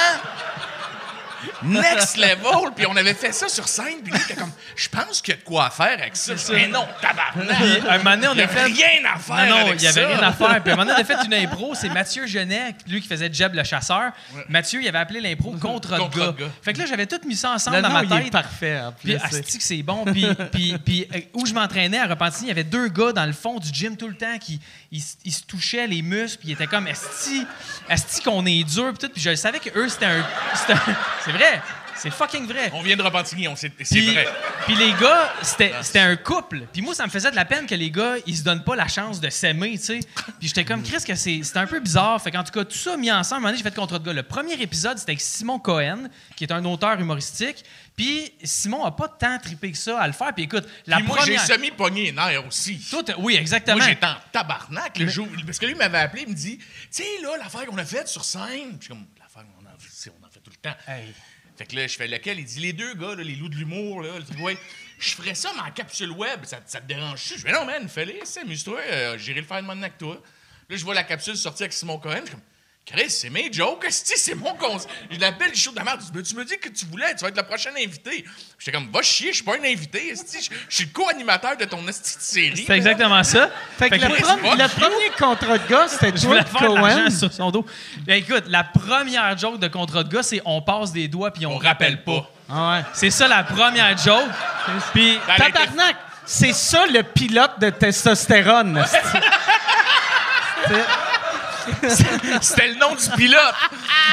next 1.63 2.17
level. 2.17 2.73
Puis 2.77 2.87
on 2.87 2.97
avait 2.97 3.15
fait 3.15 3.33
ça 3.33 3.49
sur 3.49 3.67
scène, 3.69 4.01
puis 4.03 4.13
lui, 4.13 4.21
était 4.21 4.35
comme, 4.35 4.53
je 4.77 4.89
pense 4.89 5.21
qu'il 5.21 5.35
y 5.35 5.37
a 5.37 5.41
de 5.41 5.45
quoi 5.45 5.71
faire 5.71 5.99
avec 6.01 6.17
ça. 6.17 6.33
Mais 6.53 6.69
non, 6.69 6.87
tabarnak. 7.01 7.57
Puis, 7.57 7.89
un 7.89 7.99
moment 7.99 8.11
donné, 8.17 8.29
on 8.29 8.35
Il 8.35 8.41
a 8.43 8.49
fait. 8.49 8.65
rien 8.65 8.89
à 9.15 9.19
faire 9.19 9.47
Non, 9.49 9.73
il 9.73 9.77
n'y 9.77 9.87
avait 9.87 10.03
ça. 10.03 10.07
rien 10.09 10.19
à 10.23 10.33
faire. 10.33 10.63
Puis 10.63 10.71
à 10.71 10.75
un 10.75 10.77
moment 10.77 10.91
donné, 10.91 10.93
on 10.99 11.01
a 11.01 11.05
fait 11.05 11.25
une 11.27 11.35
impro. 11.35 11.75
C'est 11.75 11.89
Mathieu 11.89 12.27
Genet, 12.27 12.75
lui 12.89 13.01
qui 13.01 13.09
faisait 13.09 13.33
Jeb 13.33 13.55
le 13.55 13.65
chasseur. 13.65 14.13
Mathieu, 14.49 14.81
il 14.83 14.89
avait 14.89 14.99
appelé 14.99 15.21
l'impro 15.21 15.53
contre 15.61 15.97
Contre 15.97 16.19
gars. 16.19 16.35
gars. 16.39 16.51
Fait 16.63 16.73
que 16.73 16.79
là, 16.79 16.87
j'avais 16.87 17.07
tout 17.07 17.21
mis 17.27 17.37
ça 17.37 17.51
ensemble 17.53 17.77
Le 17.77 17.83
dans 17.83 17.89
nom, 17.89 17.95
ma 17.95 18.05
il 18.05 18.13
est 18.13 18.21
tête. 18.25 18.33
parfait. 18.33 18.81
en 18.81 18.93
Puis 18.93 19.17
plus, 19.17 19.29
c'est- 19.31 19.39
asti 19.41 19.59
que 19.59 19.65
c'est 19.65 19.83
bon. 19.83 20.05
Puis, 20.05 20.27
puis, 20.53 20.77
puis 20.85 21.09
euh, 21.15 21.21
où 21.35 21.47
je 21.47 21.55
m'entraînais 21.55 21.99
à 21.99 22.07
Repentigny, 22.07 22.47
il 22.47 22.49
y 22.49 22.53
avait 22.53 22.65
deux 22.65 22.89
gars 22.89 23.13
dans 23.13 23.27
le 23.27 23.33
fond 23.33 23.59
du 23.59 23.69
gym 23.73 23.97
tout 23.97 24.09
le 24.09 24.15
temps 24.17 24.39
qui 24.39 24.61
ils, 24.93 25.33
se 25.33 25.43
touchaient 25.45 25.87
les 25.87 26.03
muscles. 26.03 26.39
Puis 26.41 26.49
ils 26.49 26.53
étaient 26.53 26.67
comme 26.67 26.87
asti, 26.87 27.47
asti 27.89 28.23
qu'on 28.23 28.45
est 28.47 28.65
dur. 28.65 28.93
Puis 28.93 29.07
tout. 29.07 29.13
Puis 29.13 29.23
je 29.23 29.35
savais 29.35 29.59
que 29.59 29.71
eux 29.79 29.89
c'était 29.89 30.07
un- 30.07 30.27
c'est 31.25 31.33
vrai, 31.33 31.63
c'est 32.00 32.11
fucking 32.11 32.47
vrai. 32.47 32.71
On 32.75 32.83
vient 32.83 32.97
de 32.97 33.02
Repentigny, 33.02 33.47
on 33.49 33.57
sait, 33.57 33.73
c'est 33.83 34.00
vrai. 34.00 34.26
puis 34.66 34.75
les 34.75 34.92
gars, 34.92 35.33
c'était 35.42 35.73
c'était 35.83 35.99
un 36.00 36.16
couple. 36.16 36.66
Puis 36.73 36.83
moi, 36.83 36.95
ça 36.95 37.04
me 37.04 37.11
faisait 37.11 37.30
de 37.30 37.37
la 37.37 37.45
peine 37.45 37.66
que 37.66 37.75
les 37.75 37.90
gars, 37.90 38.14
ils 38.26 38.37
se 38.37 38.42
donnent 38.42 38.64
pas 38.64 38.76
la 38.76 38.88
chance 38.88 39.21
de 39.21 39.28
s'aimer, 39.28 39.73
tu 39.78 39.85
sais. 39.85 40.00
Puis 40.38 40.49
j'étais 40.49 40.64
comme, 40.64 40.83
Chris, 40.83 41.02
que 41.07 41.14
c'est 41.14 41.40
c'est 41.42 41.57
un 41.59 41.66
peu 41.66 41.80
bizarre. 41.80 42.21
Fait 42.23 42.30
qu'en 42.30 42.45
tout 42.45 42.52
cas, 42.52 42.64
tout 42.64 42.76
ça 42.76 42.97
mis 42.97 43.11
ensemble, 43.11 43.35
à 43.35 43.37
un 43.37 43.40
moment 43.40 43.49
donné, 43.49 43.59
j'ai 43.59 43.69
fait 43.71 43.75
contre 43.75 43.99
de 43.99 44.04
gars. 44.04 44.12
Le 44.12 44.23
premier 44.23 44.54
épisode, 44.54 44.99
c'était 44.99 45.12
avec 45.12 45.21
Simon 45.21 45.59
Cohen, 45.59 46.09
qui 46.37 46.45
est 46.45 46.52
un 46.52 46.64
auteur 46.64 46.99
humoristique. 46.99 47.64
Puis 47.97 48.33
Simon 48.42 48.85
a 48.85 48.92
pas 48.92 49.09
tant 49.09 49.38
trippé 49.38 49.73
que 49.73 49.78
ça 49.78 50.00
à 50.00 50.07
le 50.07 50.14
faire. 50.14 50.33
Puis 50.33 50.45
écoute, 50.45 50.66
la 50.87 50.97
Puis 50.97 51.07
moi, 51.07 51.19
j'ai 51.26 51.37
semi-pogné 51.37 52.12
les 52.12 52.37
aussi. 52.38 52.80
Oui, 53.19 53.37
exactement. 53.37 53.76
Moi, 53.76 53.87
j'étais 53.87 54.07
en 54.07 54.16
tabarnak 54.33 54.99
le 54.99 55.07
jour. 55.07 55.28
Parce 55.45 55.59
que 55.59 55.66
lui 55.66 55.75
m'avait 55.75 55.99
appelé, 55.99 56.23
il 56.23 56.30
me 56.30 56.35
dit 56.35 56.57
Tu 56.59 56.66
sais, 56.90 57.04
là, 57.23 57.37
l'affaire 57.37 57.66
qu'on 57.66 57.76
a 57.78 57.85
faite 57.85 58.09
sur 58.09 58.25
scène. 58.25 58.78
Puis 58.78 58.78
je 58.80 58.85
suis 58.85 58.88
comme 58.88 59.07
L'affaire 59.19 59.42
qu'on 59.42 59.66
a, 59.66 59.71
on 59.71 60.26
en 60.26 60.30
fait 60.30 60.40
tout 60.40 60.50
le 60.50 60.57
temps. 60.57 60.76
Hey. 60.88 61.12
Fait 61.61 61.67
que 61.67 61.76
là, 61.76 61.87
je 61.87 61.95
fais 61.95 62.09
lequel? 62.09 62.38
Il 62.38 62.47
dit 62.47 62.59
Les 62.61 62.73
deux 62.73 62.95
gars, 62.95 63.14
les 63.17 63.37
loups 63.37 63.50
de 63.50 63.57
l'humour. 63.57 64.00
Là, 64.00 64.12
ouais, 64.40 64.57
je 64.99 65.11
ferais 65.11 65.35
ça, 65.35 65.50
mais 65.55 65.61
en 65.61 65.71
capsule 65.71 66.11
web. 66.11 66.43
Ça, 66.47 66.57
te 66.59 66.87
dérange-tu? 66.87 67.35
Je 67.37 67.40
fais 67.43 67.52
Non, 67.52 67.67
man, 67.67 67.87
fais-les, 67.87 68.23
amuse-toi. 68.40 68.81
euh, 68.81 69.19
J'irai 69.19 69.43
le 69.43 69.47
faire 69.47 69.61
de 69.61 69.67
mon 69.67 69.76
avec 69.83 69.99
toi. 69.99 70.23
Là, 70.71 70.76
je 70.76 70.83
vois 70.83 70.95
la 70.95 71.05
capsule 71.05 71.37
sortir 71.37 71.64
avec 71.64 71.75
Simon 71.75 71.99
Cohen. 71.99 72.23
Je 72.25 72.31
comme 72.31 72.40
Chris, 72.87 73.09
c'est 73.11 73.31
mes 73.31 73.53
jokes, 73.53 73.85
esti, 73.87 74.15
c'est 74.17 74.35
mon 74.35 74.53
conseil. 74.55 74.89
Je 75.11 75.21
l'appelle, 75.21 75.55
show 75.55 75.71
de 75.71 75.77
la 75.77 75.85
merde. 75.85 76.01
Tu 76.27 76.35
me 76.35 76.45
dis 76.45 76.59
que 76.59 76.69
tu 76.71 76.87
voulais, 76.87 77.15
tu 77.15 77.23
vas 77.23 77.29
être 77.29 77.37
le 77.37 77.45
prochain 77.45 77.71
invité. 77.79 78.25
J'étais 78.59 78.73
comme, 78.73 78.91
va 78.91 79.01
chier, 79.01 79.29
je 79.31 79.37
suis 79.37 79.45
pas 79.45 79.53
un 79.55 79.65
invité, 79.65 80.09
esti. 80.09 80.51
Je 80.69 80.75
suis 80.75 80.87
le 80.87 80.91
co-animateur 80.93 81.57
de 81.57 81.67
ton 81.67 81.87
esti 81.87 82.17
de 82.17 82.23
série. 82.23 82.65
C'est 82.67 82.77
exactement 82.77 83.23
ça. 83.23 83.49
Fait 83.79 83.91
que 83.91 83.95
le, 83.95 84.09
moi, 84.09 84.19
prom- 84.19 84.59
le 84.59 84.69
premier 84.69 85.11
contrat 85.17 85.59
de 85.59 85.69
gars, 85.69 85.87
c'était 85.87 86.11
toi, 86.11 86.29
voulais 86.31 86.43
faire 86.45 86.61
de 86.63 86.67
Cohen. 86.67 86.81
l'argent 86.83 87.11
sur 87.17 87.33
son 87.33 87.51
dos. 87.53 87.65
Ben, 88.05 88.15
écoute, 88.17 88.45
la 88.49 88.65
première 88.65 89.39
joke 89.39 89.61
de 89.61 89.69
contrat 89.69 90.03
de 90.03 90.13
gars, 90.13 90.25
c'est 90.25 90.43
on 90.45 90.61
passe 90.61 90.91
des 90.91 91.07
doigts 91.07 91.31
puis 91.31 91.47
on, 91.47 91.53
On 91.53 91.59
rappelle 91.59 91.95
rappelle 91.95 92.03
pas. 92.03 92.23
pas. 92.23 92.31
Ah 92.53 92.73
ouais. 92.79 92.85
C'est 92.95 93.11
ça 93.11 93.29
la 93.29 93.45
première 93.45 93.97
joke. 93.99 94.27
Puis 94.93 95.17
Tabarnak! 95.37 95.95
c'est 96.27 96.53
ça 96.53 96.87
le 96.89 97.05
pilote 97.05 97.61
de 97.61 97.71
testostérone. 97.71 98.85
C'était 102.41 102.69
le 102.69 102.75
nom 102.75 102.95
du 102.95 103.09
pilote. 103.17 103.55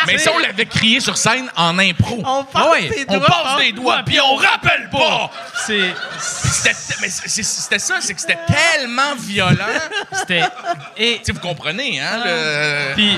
Mais 0.05 0.17
ça, 0.17 0.31
on 0.35 0.39
l'avait 0.39 0.65
crié 0.65 0.99
sur 0.99 1.17
scène 1.17 1.49
en 1.55 1.77
impro. 1.79 2.21
On 2.25 2.43
passe 2.43 2.63
Ah 2.65 2.71
ouais, 2.71 2.89
des 2.89 3.05
On 3.07 3.17
doigts. 3.17 3.27
passe 3.27 3.57
des 3.59 3.71
doigts, 3.71 4.01
puis 4.05 4.19
on 4.19 4.35
rappelle 4.35 4.89
pas. 4.89 5.31
C'est. 5.65 5.93
C'était 6.99 7.79
ça, 7.79 7.95
c'est 8.01 8.13
que 8.13 8.21
c'était 8.21 8.39
tellement 8.47 9.15
violent. 9.17 9.65
C'était. 10.13 10.43
Et. 10.97 11.17
Tu 11.19 11.25
sais, 11.25 11.31
vous 11.33 11.39
comprenez, 11.39 11.99
hein? 11.99 12.21
le- 12.25 12.93
Puis. 12.95 13.17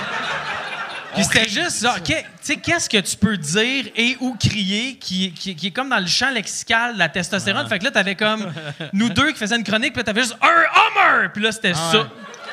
Puis 1.16 1.24
c'était 1.24 1.50
juste 1.50 1.82
genre, 1.82 1.98
que- 2.04 2.14
tu 2.14 2.24
sais, 2.42 2.58
qu'est-ce 2.58 2.88
que 2.88 2.98
tu 3.00 3.18
peux 3.18 3.36
dire 3.36 3.86
et 3.96 4.16
ou 4.20 4.38
crier 4.40 4.96
qui, 4.98 5.34
qui, 5.34 5.56
qui 5.56 5.68
est 5.68 5.72
comme 5.72 5.90
dans 5.90 5.98
le 5.98 6.06
champ 6.06 6.30
lexical 6.30 6.94
de 6.94 7.00
la 7.00 7.10
testostérone? 7.10 7.68
Fait 7.68 7.80
que 7.80 7.86
là, 7.86 7.92
t'avais 7.92 8.14
comme 8.14 8.54
nous 8.94 9.10
deux 9.10 9.32
qui 9.32 9.40
faisaient 9.40 9.56
une 9.56 9.64
chronique, 9.64 9.94
puis 9.94 10.04
t'avais 10.04 10.22
juste 10.22 10.38
un 10.40 10.48
Hummer! 10.48 11.30
Puis 11.34 11.42
là, 11.42 11.52
c'était 11.52 11.74
ça. 11.74 12.08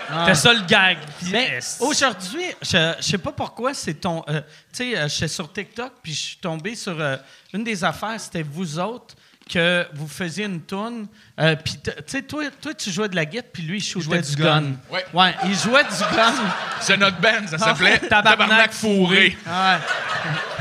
C'était 0.08 0.34
ça 0.34 0.52
le 0.52 0.64
gag. 0.66 0.98
Mais 1.30 1.58
aujourd'hui, 1.80 2.44
je, 2.62 2.94
je 2.98 3.02
sais 3.04 3.18
pas 3.18 3.32
pourquoi 3.32 3.74
c'est 3.74 3.94
ton. 3.94 4.24
euh, 4.28 4.40
tu 4.72 4.92
sais, 4.92 4.96
euh, 4.96 5.08
j'étais 5.08 5.28
sur 5.28 5.52
TikTok 5.52 5.92
puis 6.02 6.12
je 6.12 6.20
suis 6.20 6.36
tombé 6.36 6.74
sur 6.74 7.00
euh, 7.00 7.16
une 7.52 7.64
des 7.64 7.82
affaires, 7.84 8.20
c'était 8.20 8.42
vous 8.42 8.78
autres 8.78 9.14
que 9.48 9.86
vous 9.94 10.08
faisiez 10.08 10.44
une 10.46 10.60
tourne. 10.62 11.06
Euh, 11.38 11.54
puis 11.56 11.74
tu 11.82 11.90
sais, 12.06 12.22
toi, 12.22 12.44
toi, 12.62 12.72
tu 12.74 12.90
jouais 12.90 13.08
de 13.08 13.16
la 13.16 13.24
guitare 13.26 13.50
puis 13.52 13.62
lui 13.62 13.78
il 13.78 13.82
shootait 13.82 14.04
jouait 14.04 14.22
du, 14.22 14.36
du 14.36 14.42
gun. 14.42 14.60
gun. 14.62 14.72
Ouais. 14.90 15.04
Ouais, 15.12 15.34
il 15.44 15.54
jouait 15.54 15.84
du 15.84 16.16
gun. 16.16 16.32
C'est 16.80 16.96
notre 16.96 17.18
band, 17.18 17.46
ça 17.46 17.58
s'appelait 17.58 17.98
Tabarnak 18.08 18.38
Tabarnak 18.38 18.72
Fourré. 18.72 19.36
Ouais. 19.46 19.76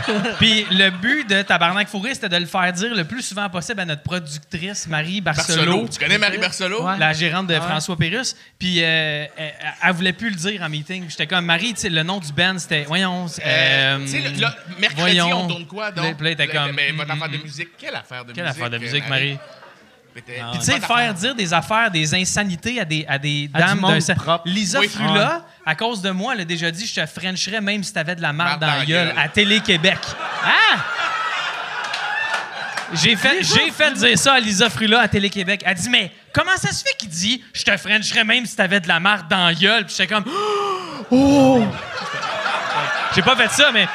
Puis 0.39 0.67
le 0.69 0.89
but 0.91 1.27
de 1.27 1.41
Tabarnak 1.41 1.87
Fourré, 1.87 2.13
c'était 2.13 2.29
de 2.29 2.37
le 2.37 2.45
faire 2.45 2.71
dire 2.73 2.93
le 2.93 3.05
plus 3.05 3.21
souvent 3.23 3.49
possible 3.49 3.79
à 3.79 3.85
notre 3.85 4.03
productrice, 4.03 4.85
Marie 4.87 5.21
Barcelo. 5.21 5.65
Barcelo. 5.65 5.87
Tu 5.87 5.97
connais 5.99 6.17
Marie 6.17 6.37
Barcelo? 6.37 6.83
Ouais. 6.85 6.97
la 6.99 7.13
gérante 7.13 7.47
de 7.47 7.55
François 7.55 7.95
Pérus. 7.97 8.35
Puis 8.59 8.83
euh, 8.83 9.25
elle, 9.37 9.53
elle 9.83 9.93
voulait 9.93 10.13
plus 10.13 10.29
le 10.29 10.35
dire 10.35 10.61
en 10.61 10.69
meeting. 10.69 11.05
J'étais 11.09 11.25
comme 11.27 11.45
Marie, 11.45 11.73
tu 11.73 11.81
sais, 11.81 11.89
le 11.89 12.03
nom 12.03 12.19
du 12.19 12.31
band, 12.33 12.57
c'était. 12.59 12.83
Voyons. 12.83 13.25
Euh, 13.25 13.39
euh, 13.45 13.99
tu 14.01 14.07
sais, 14.09 14.19
le- 14.21 14.29
le- 14.29 14.79
mercredi, 14.79 15.01
voyons. 15.01 15.45
on 15.45 15.47
tourne 15.47 15.65
quoi, 15.65 15.91
donc? 15.91 16.17
comme, 16.17 16.71
Mais 16.75 16.91
votre 16.91 17.07
mm, 17.07 17.11
affaire 17.11 17.29
de 17.29 17.37
mm, 17.37 17.41
musique, 17.43 17.69
quelle 17.77 17.95
affaire 17.95 18.25
de 18.25 18.33
Quelle 18.33 18.43
musique? 18.43 18.57
affaire 18.57 18.69
de 18.69 18.77
musique, 18.77 19.09
Marie? 19.09 19.37
Puis 20.21 20.59
tu 20.59 20.61
sais, 20.61 20.79
faire 20.79 21.13
dire 21.13 21.35
des 21.35 21.53
affaires, 21.53 21.91
des 21.91 22.15
insanités 22.15 22.79
à 22.79 22.85
des, 22.85 23.05
à 23.07 23.17
des 23.17 23.49
À 23.53 23.59
dames 23.59 23.81
d'un 23.81 24.15
propre. 24.15 24.43
Lisa 24.45 24.79
Oui. 24.79 24.87
Frula, 24.87 25.45
à 25.65 25.75
cause 25.75 26.01
de 26.01 26.09
moi, 26.11 26.33
elle 26.33 26.41
a 26.41 26.45
déjà 26.45 26.71
dit 26.71 26.87
je 26.87 27.01
te 27.01 27.05
frencherais 27.05 27.59
même 27.59 27.83
si 27.83 27.91
t'avais 27.91 28.15
de 28.15 28.21
la 28.21 28.31
marde 28.31 28.61
dans 28.61 28.67
dans 28.67 28.73
la 28.73 28.85
gueule 28.85 29.07
gueule. 29.09 29.19
à 29.19 29.27
Télé-Québec. 29.27 29.97
Ah! 30.45 30.77
J'ai 32.93 33.15
fait, 33.15 33.43
j'ai 33.43 33.71
fait 33.71 33.93
dire 33.93 34.17
ça 34.17 34.35
à 34.35 34.39
Lisa 34.39 34.69
Frula 34.69 35.01
à 35.01 35.07
Télé-Québec. 35.07 35.63
Elle 35.65 35.75
dit 35.75 35.89
Mais 35.89 36.11
comment 36.33 36.55
ça 36.55 36.71
se 36.71 36.83
fait 36.83 36.95
qu'il 36.97 37.09
dit 37.09 37.43
Je 37.53 37.63
te 37.63 37.75
frencherais 37.75 38.23
même 38.23 38.45
si 38.45 38.55
t'avais 38.55 38.79
de 38.79 38.87
la 38.87 38.99
marde 38.99 39.27
dans 39.27 39.47
la 39.47 39.53
gueule? 39.53 39.85
Puis 39.85 39.95
j'étais 39.97 40.13
comme 40.13 40.23
Oh! 41.11 41.63
J'ai 43.13 43.21
pas 43.21 43.35
fait 43.35 43.49
ça, 43.49 43.71
mais. 43.73 43.87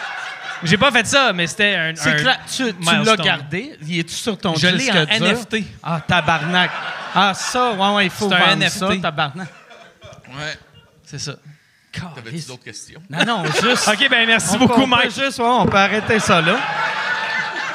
J'ai 0.62 0.76
pas 0.76 0.90
fait 0.90 1.06
ça, 1.06 1.32
mais 1.32 1.46
c'était 1.46 1.74
un. 1.74 1.92
C'est 1.94 2.16
clair. 2.16 2.38
Tu, 2.46 2.74
tu 2.74 3.04
l'as 3.04 3.16
gardé? 3.16 3.76
Il 3.86 3.98
est-tu 4.00 4.14
sur 4.14 4.36
ton 4.38 4.54
Je 4.54 4.66
l'ai 4.66 4.78
disque 4.78 4.94
en 4.94 5.04
dur? 5.04 5.26
NFT. 5.28 5.56
Ah, 5.82 6.00
tabarnak. 6.06 6.70
Ah, 7.14 7.32
ça, 7.34 7.72
ouais, 7.72 7.94
ouais, 7.96 8.04
il 8.06 8.10
faut 8.10 8.28
C'est 8.28 8.34
un 8.34 8.38
vendre 8.38 8.56
NFT. 8.64 8.78
ça, 8.78 8.88
tabarnak. 9.02 9.48
Ouais. 10.28 10.58
C'est 11.04 11.18
ça. 11.18 11.32
T'avais-tu 11.92 12.46
d'autres 12.46 12.62
questions? 12.62 13.02
Non, 13.10 13.24
non, 13.24 13.44
juste. 13.46 13.88
OK, 13.92 14.08
ben 14.08 14.26
merci 14.26 14.50
On 14.54 14.58
beaucoup, 14.58 14.86
Mike. 14.86 15.10
juste, 15.12 15.38
ouais, 15.40 15.44
on 15.44 15.66
peut 15.66 15.76
arrêter 15.76 16.20
ça 16.20 16.40
là. 16.40 16.56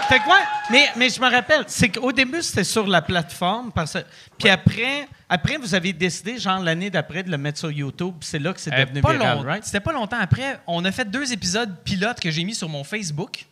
Fait 0.07 0.19
que 0.19 0.25
ouais, 0.27 0.43
mais, 0.71 0.87
mais 0.97 1.09
je 1.09 1.19
me 1.19 1.29
rappelle, 1.29 1.63
c'est 1.67 1.89
qu'au 1.89 2.11
début, 2.11 2.41
c'était 2.41 2.63
sur 2.63 2.85
la 2.85 3.01
plateforme. 3.01 3.71
Parce, 3.71 3.97
puis 4.37 4.49
après, 4.49 5.07
après, 5.27 5.57
vous 5.57 5.73
avez 5.73 5.93
décidé, 5.93 6.37
genre 6.37 6.59
l'année 6.59 6.89
d'après, 6.91 7.23
de 7.23 7.31
le 7.31 7.37
mettre 7.37 7.57
sur 7.59 7.71
YouTube. 7.71 8.13
C'est 8.21 8.37
là 8.39 8.53
que 8.53 8.59
c'est 8.59 8.71
Euh, 8.73 8.85
devenu 8.85 9.01
pas 9.01 9.13
viral, 9.13 9.37
long- 9.37 9.43
right? 9.43 9.63
C'était 9.65 9.79
pas 9.79 9.93
longtemps 9.93 10.19
après. 10.19 10.59
On 10.67 10.85
a 10.85 10.91
fait 10.91 11.09
deux 11.09 11.33
épisodes 11.33 11.75
pilotes 11.83 12.19
que 12.19 12.29
j'ai 12.29 12.43
mis 12.43 12.53
sur 12.53 12.69
mon 12.69 12.83
Facebook. 12.83 13.45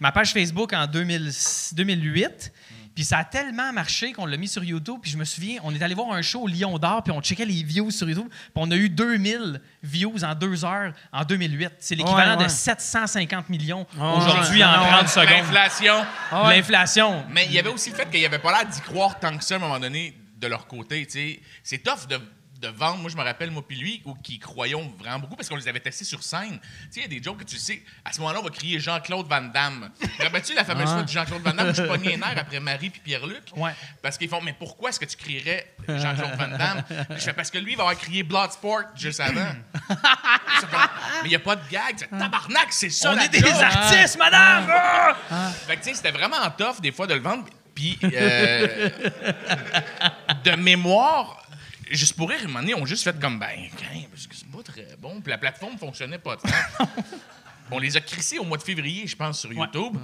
Ma 0.00 0.10
page 0.12 0.32
Facebook 0.32 0.72
en 0.72 0.86
2000 0.86 1.30
2008. 1.74 2.52
Puis 2.94 3.04
ça 3.04 3.18
a 3.18 3.24
tellement 3.24 3.72
marché 3.72 4.12
qu'on 4.12 4.26
l'a 4.26 4.36
mis 4.36 4.48
sur 4.48 4.62
YouTube. 4.62 4.98
Puis 5.02 5.10
je 5.10 5.16
me 5.16 5.24
souviens, 5.24 5.58
on 5.64 5.74
est 5.74 5.82
allé 5.82 5.94
voir 5.94 6.12
un 6.12 6.22
show 6.22 6.42
au 6.42 6.48
Lion 6.48 6.78
d'Or, 6.78 7.02
puis 7.02 7.12
on 7.12 7.20
checkait 7.20 7.44
les 7.44 7.62
views 7.62 7.90
sur 7.90 8.08
YouTube. 8.08 8.28
Puis 8.28 8.50
on 8.54 8.70
a 8.70 8.76
eu 8.76 8.88
2000 8.90 9.60
views 9.82 10.22
en 10.24 10.34
deux 10.34 10.64
heures 10.64 10.92
en 11.12 11.24
2008. 11.24 11.70
C'est 11.78 11.94
l'équivalent 11.94 12.32
Ouais, 12.34 12.38
ouais. 12.38 12.44
de 12.44 12.50
750 12.50 13.48
millions 13.48 13.86
aujourd'hui 13.96 14.58
ouais. 14.58 14.64
en 14.64 14.82
Ouais, 14.82 14.88
30 14.90 15.08
secondes. 15.08 15.28
L'inflation. 15.30 16.04
L'inflation. 16.32 17.24
Mais 17.30 17.46
il 17.46 17.52
y 17.52 17.58
avait 17.58 17.70
aussi 17.70 17.90
le 17.90 17.96
fait 17.96 18.10
qu'il 18.10 18.20
n'y 18.20 18.26
avait 18.26 18.38
pas 18.38 18.52
l'air 18.52 18.68
d'y 18.70 18.80
croire 18.80 19.18
tant 19.18 19.36
que 19.36 19.44
ça 19.44 19.54
à 19.54 19.56
un 19.58 19.60
moment 19.60 19.80
donné 19.80 20.18
de 20.38 20.46
leur 20.46 20.66
côté. 20.66 21.06
C'est 21.62 21.78
tough 21.78 22.06
de, 22.08 22.18
de 22.62 22.68
vendre. 22.68 22.98
Moi, 22.98 23.10
je 23.10 23.16
me 23.16 23.22
rappelle, 23.22 23.50
moi 23.50 23.62
puis 23.66 23.76
lui, 23.76 24.02
ou 24.04 24.14
qui 24.14 24.38
croyons 24.38 24.92
vraiment 24.98 25.18
beaucoup 25.18 25.36
parce 25.36 25.48
qu'on 25.48 25.56
les 25.56 25.68
avait 25.68 25.80
testés 25.80 26.04
sur 26.04 26.22
scène. 26.22 26.58
Tu 26.60 26.68
sais, 26.90 27.00
il 27.00 27.02
y 27.02 27.04
a 27.04 27.08
des 27.08 27.22
jokes 27.22 27.38
que 27.38 27.44
tu 27.44 27.58
sais, 27.58 27.82
à 28.04 28.12
ce 28.12 28.20
moment-là, 28.20 28.40
on 28.40 28.44
va 28.44 28.50
crier 28.50 28.78
Jean-Claude 28.78 29.26
Van 29.26 29.42
Damme. 29.42 29.90
Rappelles-tu 30.18 30.54
la 30.54 30.64
fameuse 30.64 30.90
fois 30.90 31.02
de 31.02 31.08
Jean-Claude 31.08 31.42
Van 31.42 31.52
Damme 31.52 31.70
où 31.70 31.74
je 31.74 31.82
pognais 31.82 32.10
les 32.10 32.16
nerfs 32.16 32.38
après 32.38 32.60
Marie 32.60 32.90
puis 32.90 33.00
Pierre-Luc? 33.00 33.42
Ouais. 33.56 33.72
Parce 34.00 34.16
qu'ils 34.16 34.28
font, 34.28 34.40
mais 34.40 34.52
pourquoi 34.52 34.90
est-ce 34.90 35.00
que 35.00 35.04
tu 35.04 35.16
crierais 35.16 35.74
Jean-Claude 35.88 36.36
Van 36.38 36.56
Damme? 36.56 36.84
Je 37.10 37.16
fais, 37.16 37.32
parce 37.32 37.50
que 37.50 37.58
lui, 37.58 37.72
il 37.72 37.76
va 37.76 37.82
avoir 37.82 37.98
crié 37.98 38.22
Bloodsport 38.22 38.82
juste 38.96 39.20
avant. 39.20 39.52
Mais 41.22 41.26
il 41.26 41.28
n'y 41.30 41.34
a 41.34 41.40
pas 41.40 41.56
de 41.56 41.68
gag. 41.70 41.96
C'est 41.96 42.08
Tabarnak, 42.10 42.66
c'est 42.70 42.90
ça 42.90 43.12
On 43.12 43.16
la 43.16 43.24
est 43.24 43.28
des 43.28 43.44
artistes, 43.44 44.18
madame! 44.18 44.66
Ah! 45.30 45.50
Fait 45.66 45.76
que, 45.76 45.82
tu 45.82 45.88
sais, 45.88 45.94
c'était 45.94 46.10
vraiment 46.10 46.36
tough, 46.56 46.80
des 46.80 46.92
fois, 46.92 47.06
de 47.06 47.14
le 47.14 47.20
vendre. 47.20 47.44
Puis, 47.74 47.98
euh, 48.04 48.90
de 50.44 50.50
mémoire, 50.56 51.41
juste 51.96 52.14
pour 52.16 52.28
rire, 52.28 52.40
un 52.42 52.46
moment 52.46 52.60
donné, 52.60 52.74
on 52.74 52.86
juste 52.86 53.04
fait 53.04 53.18
comme, 53.18 53.38
ben, 53.38 53.48
hein, 53.48 54.02
parce 54.10 54.26
que 54.26 54.34
c'est 54.34 54.50
pas 54.50 54.62
très 54.62 54.96
bon. 54.98 55.20
Puis 55.20 55.30
la 55.30 55.38
plateforme 55.38 55.78
fonctionnait 55.78 56.18
pas 56.18 56.36
tant. 56.36 56.48
on 57.70 57.78
les 57.78 57.96
a 57.96 58.00
crissés 58.00 58.38
au 58.38 58.44
mois 58.44 58.58
de 58.58 58.62
février, 58.62 59.06
je 59.06 59.16
pense, 59.16 59.40
sur 59.40 59.52
YouTube. 59.52 59.96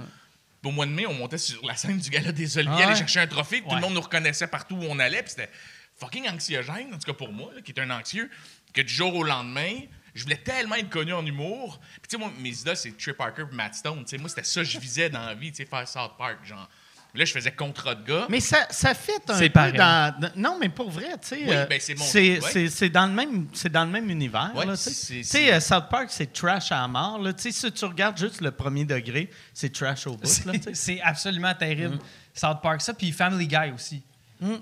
Puis 0.61 0.69
au 0.69 0.73
mois 0.73 0.85
de 0.85 0.91
mai, 0.91 1.05
on 1.05 1.13
montait 1.13 1.37
sur 1.37 1.65
la 1.65 1.75
scène 1.75 1.99
du 1.99 2.09
Gala 2.09 2.31
des 2.31 2.57
Oliviers, 2.57 2.83
Ah 2.83 2.87
aller 2.87 2.95
chercher 2.95 3.21
un 3.21 3.27
trophée, 3.27 3.61
puis 3.61 3.69
tout 3.69 3.75
le 3.75 3.81
monde 3.81 3.93
nous 3.93 4.01
reconnaissait 4.01 4.47
partout 4.47 4.75
où 4.75 4.83
on 4.83 4.99
allait. 4.99 5.23
Puis 5.23 5.31
c'était 5.31 5.49
fucking 5.95 6.29
anxiogène, 6.29 6.93
en 6.93 6.97
tout 6.97 7.05
cas 7.05 7.13
pour 7.13 7.31
moi, 7.31 7.51
là, 7.55 7.61
qui 7.61 7.71
est 7.71 7.79
un 7.79 7.89
anxieux, 7.89 8.29
que 8.73 8.81
du 8.81 8.93
jour 8.93 9.15
au 9.15 9.23
lendemain, 9.23 9.73
je 10.13 10.23
voulais 10.23 10.37
tellement 10.37 10.75
être 10.75 10.89
connu 10.89 11.13
en 11.13 11.25
humour. 11.25 11.79
Puis 12.01 12.09
tu 12.09 12.09
sais, 12.11 12.17
moi, 12.17 12.31
mes 12.39 12.49
idoles, 12.49 12.77
c'est 12.77 12.97
Trey 12.97 13.13
Parker 13.13 13.45
et 13.51 13.55
Matt 13.55 13.75
Stone. 13.75 14.03
Tu 14.03 14.09
sais, 14.09 14.17
moi, 14.17 14.29
c'était 14.29 14.43
ça 14.43 14.61
que 14.61 14.67
je 14.67 14.79
visais 14.79 15.09
dans 15.09 15.25
la 15.25 15.33
vie, 15.33 15.51
tu 15.51 15.57
sais, 15.57 15.65
faire 15.65 15.87
South 15.87 16.17
Park, 16.17 16.45
genre. 16.45 16.69
Là, 17.15 17.25
je 17.25 17.31
faisais 17.33 17.51
contrat 17.51 17.95
de 17.95 18.05
gars. 18.05 18.27
Mais 18.29 18.39
ça, 18.39 18.67
ça 18.69 18.93
fit 18.93 19.11
un 19.27 19.39
peu 19.39 19.49
pareil. 19.49 19.73
dans, 19.73 20.31
Non, 20.35 20.57
mais 20.61 20.69
pour 20.69 20.91
vrai, 20.91 21.07
tu 21.19 21.29
sais. 21.29 21.35
Oui, 21.43 21.49
euh, 21.49 21.65
ben, 21.65 21.79
c'est 21.81 21.95
mon- 21.95 22.05
c'est, 22.05 22.39
ouais. 22.39 22.51
c'est- 22.51 22.69
c'est 22.69 22.89
dans 22.89 23.07
le 23.07 23.13
même, 23.13 23.47
c'est 23.53 23.71
dans 23.71 23.83
le 23.83 23.89
même 23.89 24.09
univers. 24.11 24.51
Ouais, 24.55 24.65
tu 24.77 25.23
sais. 25.23 25.51
euh, 25.53 25.59
South 25.59 25.89
Park, 25.89 26.07
c'est 26.09 26.31
trash 26.31 26.71
à 26.71 26.87
mort. 26.87 27.17
Là. 27.19 27.33
Tu 27.33 27.51
sais, 27.51 27.51
Si 27.51 27.71
tu 27.71 27.85
regardes 27.85 28.17
juste 28.17 28.41
le 28.41 28.51
premier 28.51 28.85
degré, 28.85 29.29
c'est 29.55 29.73
trash 29.73 30.05
au 30.05 30.15
bout. 30.17 30.27
C'est- 30.73 31.01
absolument 31.01 31.53
terrible. 31.55 31.97
South 32.33 32.61
Park, 32.61 32.81
ça, 32.81 32.93
puis 32.93 33.11
Family 33.11 33.47
Guy 33.47 33.71
aussi. 33.73 34.03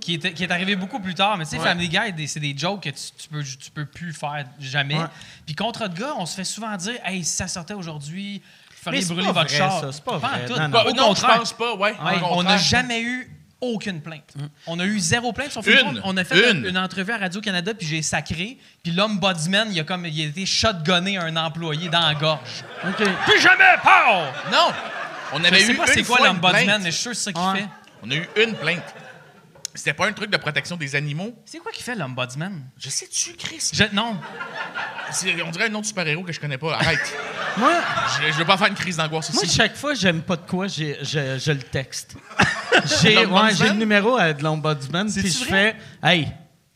Qui, 0.02 0.16
est, 0.16 0.34
qui 0.34 0.44
est 0.44 0.52
arrivé 0.52 0.76
beaucoup 0.76 1.00
plus 1.00 1.14
tard. 1.14 1.38
Mais 1.38 1.44
tu 1.46 1.52
sais, 1.52 1.60
Family 1.60 1.88
Guy, 1.90 2.28
c'est 2.28 2.40
des 2.40 2.58
jokes 2.58 2.82
que 2.84 2.90
tu, 2.90 2.96
tu 3.16 3.28
peux, 3.30 3.44
tu 3.44 3.70
peux 3.72 3.86
plus 3.86 4.12
faire 4.14 4.46
jamais. 4.60 4.98
Ouais. 4.98 5.06
Puis 5.46 5.54
contre 5.54 5.88
de 5.88 6.00
gars, 6.00 6.16
on 6.18 6.26
se 6.26 6.34
fait 6.36 6.44
souvent 6.46 6.76
dire 6.78 6.96
Hey, 7.06 7.24
si 7.24 7.36
ça 7.36 7.48
sortait 7.48 7.76
aujourd'hui, 7.76 8.42
feriez 8.84 9.02
c'est 9.02 9.14
brûler 9.14 9.28
pas 9.28 9.34
votre 9.34 9.50
vrai, 9.50 9.58
char. 9.58 9.80
ça, 9.82 9.92
c'est 9.92 10.04
pas 10.04 10.14
en 10.14 10.18
vrai. 10.18 10.46
tout. 10.46 10.54
Non, 10.54 10.68
non. 10.68 10.70
Pas- 10.72 10.86
Au 10.86 10.92
non, 10.94 11.16
je 11.16 11.22
pense 11.22 11.54
pas, 11.54 11.76
ouais. 11.76 11.92
Hey, 11.92 12.20
on 12.32 12.44
n'a 12.44 12.58
jamais 12.58 13.02
eu 13.02 13.32
aucune 13.60 14.02
plainte. 14.02 14.34
On 14.68 14.80
a 14.80 14.86
eu 14.86 15.00
zéro 15.00 15.34
plainte 15.34 15.52
sur 15.52 15.64
Facebook. 15.64 15.94
Une. 15.96 16.02
On 16.04 16.16
a 16.18 16.24
fait 16.24 16.52
Une. 16.52 16.66
une, 16.66 16.78
entrevue 16.78 17.12
à 17.12 17.18
Radio-Canada, 17.18 17.74
puis 17.74 17.88
j'ai 17.88 18.02
sacré. 18.04 18.58
Puis 18.84 18.92
l'ombudsman, 18.94 19.70
il 19.72 19.80
a, 19.80 19.84
comme, 19.84 20.06
il 20.06 20.22
a 20.22 20.26
été 20.26 20.46
shotgunné 20.46 21.18
un 21.18 21.36
employé 21.36 21.90
dans 21.90 22.02
la 22.08 22.14
gorge. 22.14 22.64
OK. 22.88 23.04
Plus 23.26 23.42
jamais, 23.42 23.64
pao! 23.84 24.26
Non! 24.52 24.72
On 25.34 25.40
Je 25.40 25.46
avait 25.48 25.60
sais 25.60 25.72
eu 25.74 25.76
pas 25.76 25.88
c'est 25.88 26.04
quoi 26.04 26.20
l'ombudsman, 26.26 26.64
plainte. 26.66 26.82
mais 26.84 26.92
je 26.92 26.96
suis 26.96 27.02
sûr 27.02 27.12
que 27.12 27.18
c'est 27.18 27.24
ça 27.26 27.34
qu'il 27.34 27.42
Ouais. 27.42 27.60
fait. 27.62 27.68
On 28.04 28.12
a 28.12 28.16
eu 28.16 28.30
une 28.38 28.54
plainte. 28.54 28.84
C'était 29.78 29.94
pas 29.94 30.08
un 30.08 30.12
truc 30.12 30.32
de 30.32 30.38
protection 30.38 30.76
des 30.76 30.96
animaux? 30.96 31.34
C'est 31.46 31.60
quoi 31.60 31.72
qui 31.72 31.84
fait 31.84 31.94
l'ombudsman? 31.96 32.64
Je 32.80 32.90
sais-tu, 32.90 33.34
Chris? 33.34 33.70
Je- 33.74 33.84
non. 33.94 34.18
C'est- 35.12 35.40
On 35.44 35.52
dirait 35.52 35.66
un 35.68 35.70
nom 35.70 35.82
de 35.82 35.86
super-héros 35.86 36.24
que 36.24 36.34
je 36.34 36.40
connais 36.40 36.58
pas. 36.58 36.74
Arrête. 36.76 37.16
Moi, 37.58 37.72
je, 38.22 38.32
je 38.34 38.38
veux 38.38 38.46
pas 38.46 38.58
faire 38.58 38.68
une 38.68 38.74
crise 38.76 38.98
d'angoisse 38.98 39.32
moi, 39.34 39.44
ici. 39.44 39.56
chaque 39.56 39.76
fois, 39.76 39.94
j'aime 39.94 40.22
pas 40.24 40.36
de 40.36 40.46
quoi, 40.48 40.68
j'ai- 40.68 40.98
je, 41.02 41.40
je 41.40 41.52
le 41.52 41.62
texte. 41.62 42.16
j'ai, 43.02 43.16
L'ombudsman? 43.16 43.46
ouais, 43.46 43.56
j'ai 43.56 43.68
le 43.70 43.74
numéro 43.76 44.20
euh, 44.20 44.34
de 44.34 44.44
l'ombudsman, 44.44 45.12
puis 45.12 45.32
je 45.32 45.46
vrai? 45.46 45.76
fais 46.04 46.08
Hey! 46.08 46.28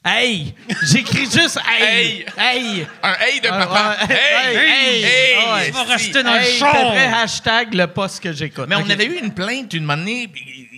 Hey! 0.04 0.56
J'écris 0.82 1.30
juste 1.30 1.60
Hey! 1.68 2.26
Hey! 2.36 2.88
Un 3.04 3.14
hey 3.20 3.40
de 3.42 3.48
Ah, 3.52 3.66
papa. 3.68 3.98
ouais. 4.10 4.16
hey! 4.16 4.56
Hey! 4.58 5.04
Hey! 5.04 5.36
Ah 5.46 5.54
ouais. 5.56 5.62
Si. 5.66 5.68
Tu 5.68 5.74
vas 5.78 5.84
rester 5.84 6.24
dans 6.24 6.34
le 6.34 6.40
Hey, 6.40 6.58
champ. 6.58 6.68
après, 6.72 7.06
hashtag 7.06 7.74
le 7.76 7.86
poste 7.88 8.20
que 8.24 8.34
j'écoute. 8.34 8.66
Mais 8.68 8.76
on 8.76 8.82
Ok. 8.82 8.90
avait 8.90 9.06
eu 9.06 9.20
une 9.20 9.32
plainte 9.34 9.74
une 9.76 9.90
année. 9.92 10.28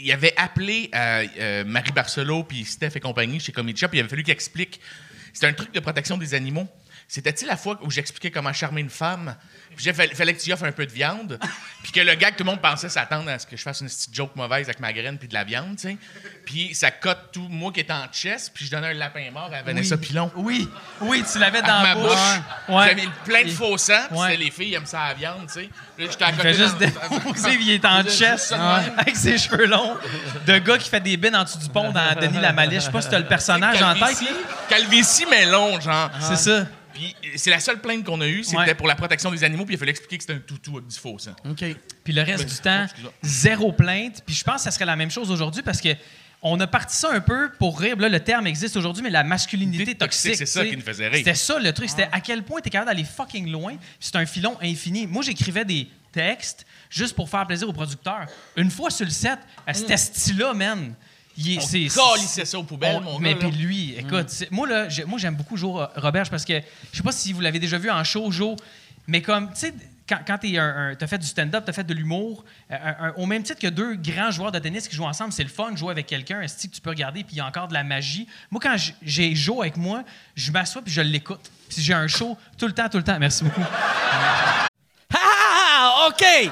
Il 0.03 0.11
avait 0.11 0.33
appelé 0.35 0.91
euh, 0.93 1.25
euh, 1.39 1.63
Marie 1.63 1.93
Barcelo 1.93 2.43
puis 2.43 2.65
Steph 2.65 2.91
et 2.95 2.99
compagnie 2.99 3.39
chez 3.39 3.53
Comedy 3.53 3.79
Shop. 3.79 3.87
puis 3.87 3.99
Il 3.99 4.01
avait 4.01 4.09
fallu 4.09 4.23
qu'il 4.23 4.33
explique. 4.33 4.81
C'était 5.31 5.47
un 5.47 5.53
truc 5.53 5.73
de 5.73 5.79
protection 5.79 6.17
des 6.17 6.33
animaux. 6.33 6.67
C'était-tu 7.07 7.45
la 7.45 7.55
fois 7.55 7.79
où 7.83 7.89
j'expliquais 7.89 8.29
comment 8.29 8.51
charmer 8.51 8.81
une 8.81 8.89
femme? 8.89 9.37
Puis 9.75 9.86
il 9.86 9.93
fallait, 9.93 10.33
que 10.33 10.41
tu 10.41 10.51
offres 10.53 10.65
un 10.65 10.71
peu 10.71 10.86
de 10.86 10.91
viande. 10.91 11.39
Puis 11.83 11.91
que 11.91 11.99
le 11.99 12.15
gars, 12.15 12.31
que 12.31 12.38
tout 12.38 12.43
le 12.45 12.49
monde 12.51 12.62
pensait 12.62 12.88
s'attendre 12.88 13.29
à 13.29 13.38
ce 13.39 13.45
que 13.45 13.57
je 13.57 13.62
fasse 13.62 13.81
une 13.81 13.88
petite 13.88 14.15
joke 14.15 14.33
mauvaise 14.38 14.67
avec 14.67 14.79
ma 14.79 14.93
graine 14.93 15.17
puis 15.17 15.27
de 15.27 15.33
la 15.33 15.43
viande, 15.43 15.75
tu 15.75 15.89
sais. 15.89 15.97
Puis 16.45 16.73
ça 16.73 16.91
cote 16.91 17.31
tout, 17.33 17.45
moi 17.49 17.73
qui 17.73 17.81
étais 17.81 17.91
en 17.91 18.05
chest, 18.09 18.51
puis 18.53 18.65
je 18.65 18.71
donnais 18.71 18.88
un 18.88 18.93
lapin 18.93 19.29
mort 19.33 19.51
à 19.53 19.62
Vanessa 19.63 19.97
Pilon. 19.97 20.31
Oui, 20.36 20.69
oui, 21.01 21.23
tu 21.29 21.39
l'avais 21.39 21.62
dans 21.62 21.81
ma 21.81 21.89
la 21.89 21.95
bouche. 21.95 22.12
bouche. 22.12 22.75
Ouais. 22.77 22.88
J'avais 22.88 23.01
mis 23.01 23.09
plein 23.25 23.43
de 23.43 23.49
faux 23.49 23.77
sang, 23.77 23.99
puis 24.09 24.17
Ouais. 24.17 24.31
c'était 24.31 24.43
les 24.45 24.51
filles, 24.51 24.69
ils 24.69 24.73
aiment 24.75 24.86
ça 24.86 25.01
à 25.01 25.07
la 25.09 25.13
viande, 25.15 25.47
tu 25.47 25.53
sais. 25.62 25.69
Puis 25.97 26.07
j'étais 26.09 26.23
à 26.23 26.29
Il 26.29 26.36
côté 26.38 26.53
fait 26.53 26.53
juste 26.53 26.75
il 27.59 27.71
est 27.71 27.86
en 27.86 28.03
même. 28.03 28.93
avec 28.97 29.15
ses 29.17 29.38
cheveux 29.38 29.65
longs. 29.65 29.97
De 30.45 30.57
gars 30.59 30.77
qui 30.77 30.89
fait 30.89 31.01
des 31.01 31.17
bines 31.17 31.36
en 31.36 31.43
dessous 31.43 31.57
du 31.59 31.67
pont 31.67 31.91
dans 31.91 32.15
Denis 32.19 32.39
la 32.39 32.53
Malice. 32.53 32.79
Je 32.79 32.86
sais 32.86 32.91
pas 32.91 33.01
si 33.01 33.09
t'as 33.09 33.19
le 33.19 33.27
personnage 33.27 33.81
en 33.81 33.93
tête. 33.93 34.23
Calvitie, 34.69 35.25
mais 35.29 35.45
long, 35.47 35.79
genre. 35.81 36.09
C'est 36.21 36.38
ça. 36.38 36.65
Puis 36.93 37.15
c'est 37.36 37.49
la 37.49 37.60
seule 37.60 37.79
plainte 37.82 38.03
qu'on 38.06 38.21
a 38.21 38.27
eue, 38.27 38.43
c'était 38.43 38.58
Ouais. 38.58 38.75
pour 38.75 38.88
la 38.88 38.95
protection 38.95 39.32
des 39.32 39.43
animaux, 39.43 39.65
puis 39.65 39.75
il 39.75 39.77
fallait 39.77 39.91
expliquer 39.91 40.17
que 40.17 40.23
c'était 40.23 40.34
un 40.36 40.39
toutou 40.39 40.77
avec 40.77 40.88
du 40.88 40.97
faux 40.97 41.17
sang. 41.19 41.36
OK. 41.49 41.63
Puis 42.03 42.13
le 42.13 42.21
reste 42.21 42.45
du 42.47 42.56
temps, 42.58 42.86
zéro 43.21 43.71
plainte. 43.73 44.21
Puis 44.25 44.36
je 44.36 44.43
pense 44.43 44.58
que 44.58 44.62
ça 44.62 44.71
serait 44.71 44.86
la 44.86 44.95
même 44.95 45.12
chose 45.12 45.32
aujourd'hui 45.32 45.62
parce 45.62 45.82
que 45.82 45.89
on 46.45 46.60
a 46.60 46.67
parti 46.67 46.95
ça 46.97 47.10
un 47.12 47.21
peu 47.21 47.51
pour 47.58 47.79
rire. 47.79 47.95
Là, 47.97 48.10
le 48.10 48.19
terme 48.19 48.47
existe 48.47 48.75
aujourd'hui, 48.75 49.01
mais 49.01 49.10
la 49.10 49.23
masculinité 49.23 49.95
Toxique, 49.95 50.32
toxique. 50.32 50.36
c'est 50.36 50.45
ça 50.45 50.65
qui 50.65 50.75
nous 50.75 50.84
faisait 50.84 51.08
rire. 51.08 51.19
C'était 51.19 51.36
ça 51.36 51.58
le 51.58 51.71
truc. 51.71 51.89
C'était 51.89 52.10
à 52.12 52.19
quel 52.19 52.43
point 52.43 52.60
tu 52.60 52.67
es 52.67 52.69
capable 52.69 52.91
d'aller 52.91 53.06
fucking 53.06 53.49
loin. 53.49 53.77
C'est 53.99 54.17
un 54.17 54.25
filon 54.25 54.58
infini. 54.62 55.08
Moi, 55.08 55.23
j'écrivais 55.23 55.63
des 55.63 55.88
textes 56.12 56.65
juste 56.89 57.15
pour 57.15 57.29
faire 57.29 57.47
plaisir 57.47 57.69
aux 57.69 57.73
producteurs. 57.73 58.25
Une 58.58 58.69
fois 58.69 58.89
sur 58.91 59.06
le 59.06 59.12
set, 59.12 59.39
à 59.65 59.73
cet 59.73 59.89
esti-là, 59.89 60.53
man. 60.53 60.93
Il 61.37 61.57
est, 61.57 61.61
c'est- 61.61 62.45
ça 62.45 62.59
aux 62.59 62.63
poubelles, 62.63 62.97
on- 62.97 63.01
mon 63.13 63.19
mais 63.19 63.35
puis 63.35 63.49
lui, 63.51 63.95
écoute, 63.97 64.29
c'est- 64.29 64.51
moi 64.51 64.67
là, 64.67 64.87
moi 65.07 65.17
j'aime 65.19 65.35
beaucoup 65.35 65.57
Joe 65.57 65.87
Roberge 65.95 66.29
parce 66.29 66.45
que 66.45 66.61
je 66.91 66.97
sais 66.97 67.03
pas 67.03 67.11
si 67.11 67.33
vous 67.33 67.41
l'avez 67.41 67.59
déjà 67.59 67.77
vu 67.77 67.89
en 67.89 68.03
show, 68.03 68.31
Joe, 68.31 68.55
mais 69.07 69.21
comme 69.21 69.49
tu 69.53 69.59
sais. 69.61 69.73
Quand, 70.05 70.19
quand 70.27 70.37
tu 70.37 70.59
as 70.59 71.07
fait 71.07 71.17
du 71.17 71.25
stand-up, 71.25 71.63
tu 71.63 71.69
as 71.69 71.73
fait 71.73 71.85
de 71.85 71.93
l'humour, 71.93 72.43
euh, 72.69 73.11
au 73.15 73.25
même 73.25 73.41
titre 73.41 73.61
que 73.61 73.67
deux 73.67 73.95
grands 73.95 74.31
joueurs 74.31 74.51
de 74.51 74.59
tennis 74.59 74.85
qui 74.89 74.97
jouent 74.97 75.05
ensemble, 75.05 75.31
c'est 75.31 75.43
le 75.43 75.49
fun 75.49 75.71
de 75.71 75.77
jouer 75.77 75.91
avec 75.91 76.07
quelqu'un, 76.07 76.41
un 76.41 76.47
style 76.49 76.69
que 76.71 76.75
tu 76.75 76.81
peux 76.81 76.89
regarder, 76.89 77.23
puis 77.23 77.35
il 77.35 77.37
y 77.37 77.39
a 77.39 77.45
encore 77.45 77.69
de 77.69 77.73
la 77.73 77.85
magie. 77.85 78.27
Moi, 78.51 78.59
quand 78.61 78.75
j'ai 79.01 79.33
Joe 79.33 79.61
avec 79.61 79.77
moi, 79.77 80.03
je 80.35 80.51
m'assois 80.51 80.81
puis 80.81 80.91
je 80.91 80.99
l'écoute. 80.99 81.49
Puis 81.69 81.81
j'ai 81.81 81.93
un 81.93 82.09
show 82.09 82.37
tout 82.57 82.67
le 82.67 82.73
temps, 82.73 82.89
tout 82.89 82.97
le 82.97 83.03
temps. 83.05 83.17
Merci 83.17 83.45
beaucoup. 83.45 83.61
Ah, 85.15 86.07
OK! 86.09 86.51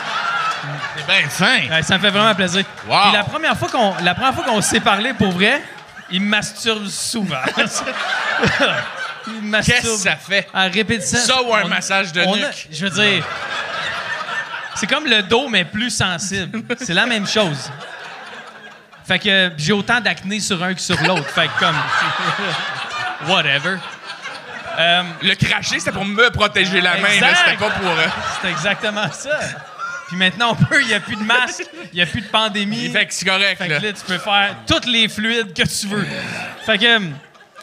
Ouais, 1.69 1.83
ça 1.83 1.95
me 1.97 1.99
fait 2.01 2.09
vraiment 2.09 2.33
plaisir. 2.35 2.63
Wow. 2.87 2.97
Puis 3.03 3.11
la 3.13 3.23
première 3.23 3.57
fois 3.57 3.69
qu'on 3.69 3.95
la 4.03 4.13
première 4.15 4.33
fois 4.33 4.43
qu'on 4.43 4.61
s'est 4.61 4.79
parlé 4.79 5.13
pour 5.13 5.31
vrai, 5.31 5.61
il 6.09 6.21
masturbe 6.21 6.87
souvent. 6.87 7.37
il 9.27 9.33
me 9.33 9.49
masturbe 9.49 9.79
Qu'est-ce 9.81 10.03
que 10.03 10.09
ça 10.09 10.15
fait? 10.15 10.47
à 10.53 10.63
répétition. 10.63 11.19
Ça 11.19 11.41
ou 11.43 11.53
un 11.53 11.63
On- 11.63 11.67
massage 11.67 12.11
de 12.11 12.21
a- 12.21 12.25
nuque? 12.25 12.67
je 12.71 12.85
veux 12.85 12.89
dire, 12.91 13.23
c'est 14.75 14.87
comme 14.87 15.05
le 15.05 15.21
dos 15.23 15.47
mais 15.49 15.65
plus 15.65 15.89
sensible. 15.89 16.61
C'est 16.79 16.93
la 16.93 17.05
même 17.05 17.27
chose. 17.27 17.69
Fait 19.07 19.19
que 19.19 19.51
j'ai 19.57 19.73
autant 19.73 19.99
d'acné 19.99 20.39
sur 20.39 20.63
un 20.63 20.73
que 20.73 20.81
sur 20.81 20.99
l'autre. 21.03 21.27
Fait 21.29 21.47
que 21.47 21.59
comme 21.59 21.75
whatever. 23.27 23.77
Euh, 24.79 25.03
Le 25.21 25.35
cracher, 25.35 25.79
c'était 25.79 25.91
pour 25.91 26.05
me 26.05 26.29
protéger 26.29 26.79
la 26.79 26.95
main, 26.97 27.09
c'était 27.11 27.57
pas 27.57 27.69
pour... 27.71 27.89
euh, 27.89 28.05
c'est 28.41 28.49
exactement 28.49 29.11
ça. 29.11 29.37
Puis 30.11 30.17
maintenant 30.19 30.51
on 30.51 30.55
peut, 30.65 30.81
il 30.81 30.87
n'y 30.89 30.93
a 30.93 30.99
plus 30.99 31.15
de 31.15 31.23
masque, 31.23 31.63
il 31.93 31.95
n'y 31.95 32.01
a 32.01 32.05
plus 32.05 32.19
de 32.19 32.27
pandémie. 32.27 32.89
Fait 32.89 33.05
que 33.05 33.13
c'est 33.13 33.25
correct, 33.25 33.57
Fait 33.59 33.69
là. 33.69 33.79
que 33.79 33.85
là, 33.85 33.93
tu 33.93 34.03
peux 34.05 34.17
faire 34.17 34.57
tous 34.67 34.85
les 34.89 35.07
fluides 35.07 35.53
que 35.53 35.63
tu 35.63 35.87
veux. 35.87 36.05
Fait 36.65 36.77
que, 36.77 36.99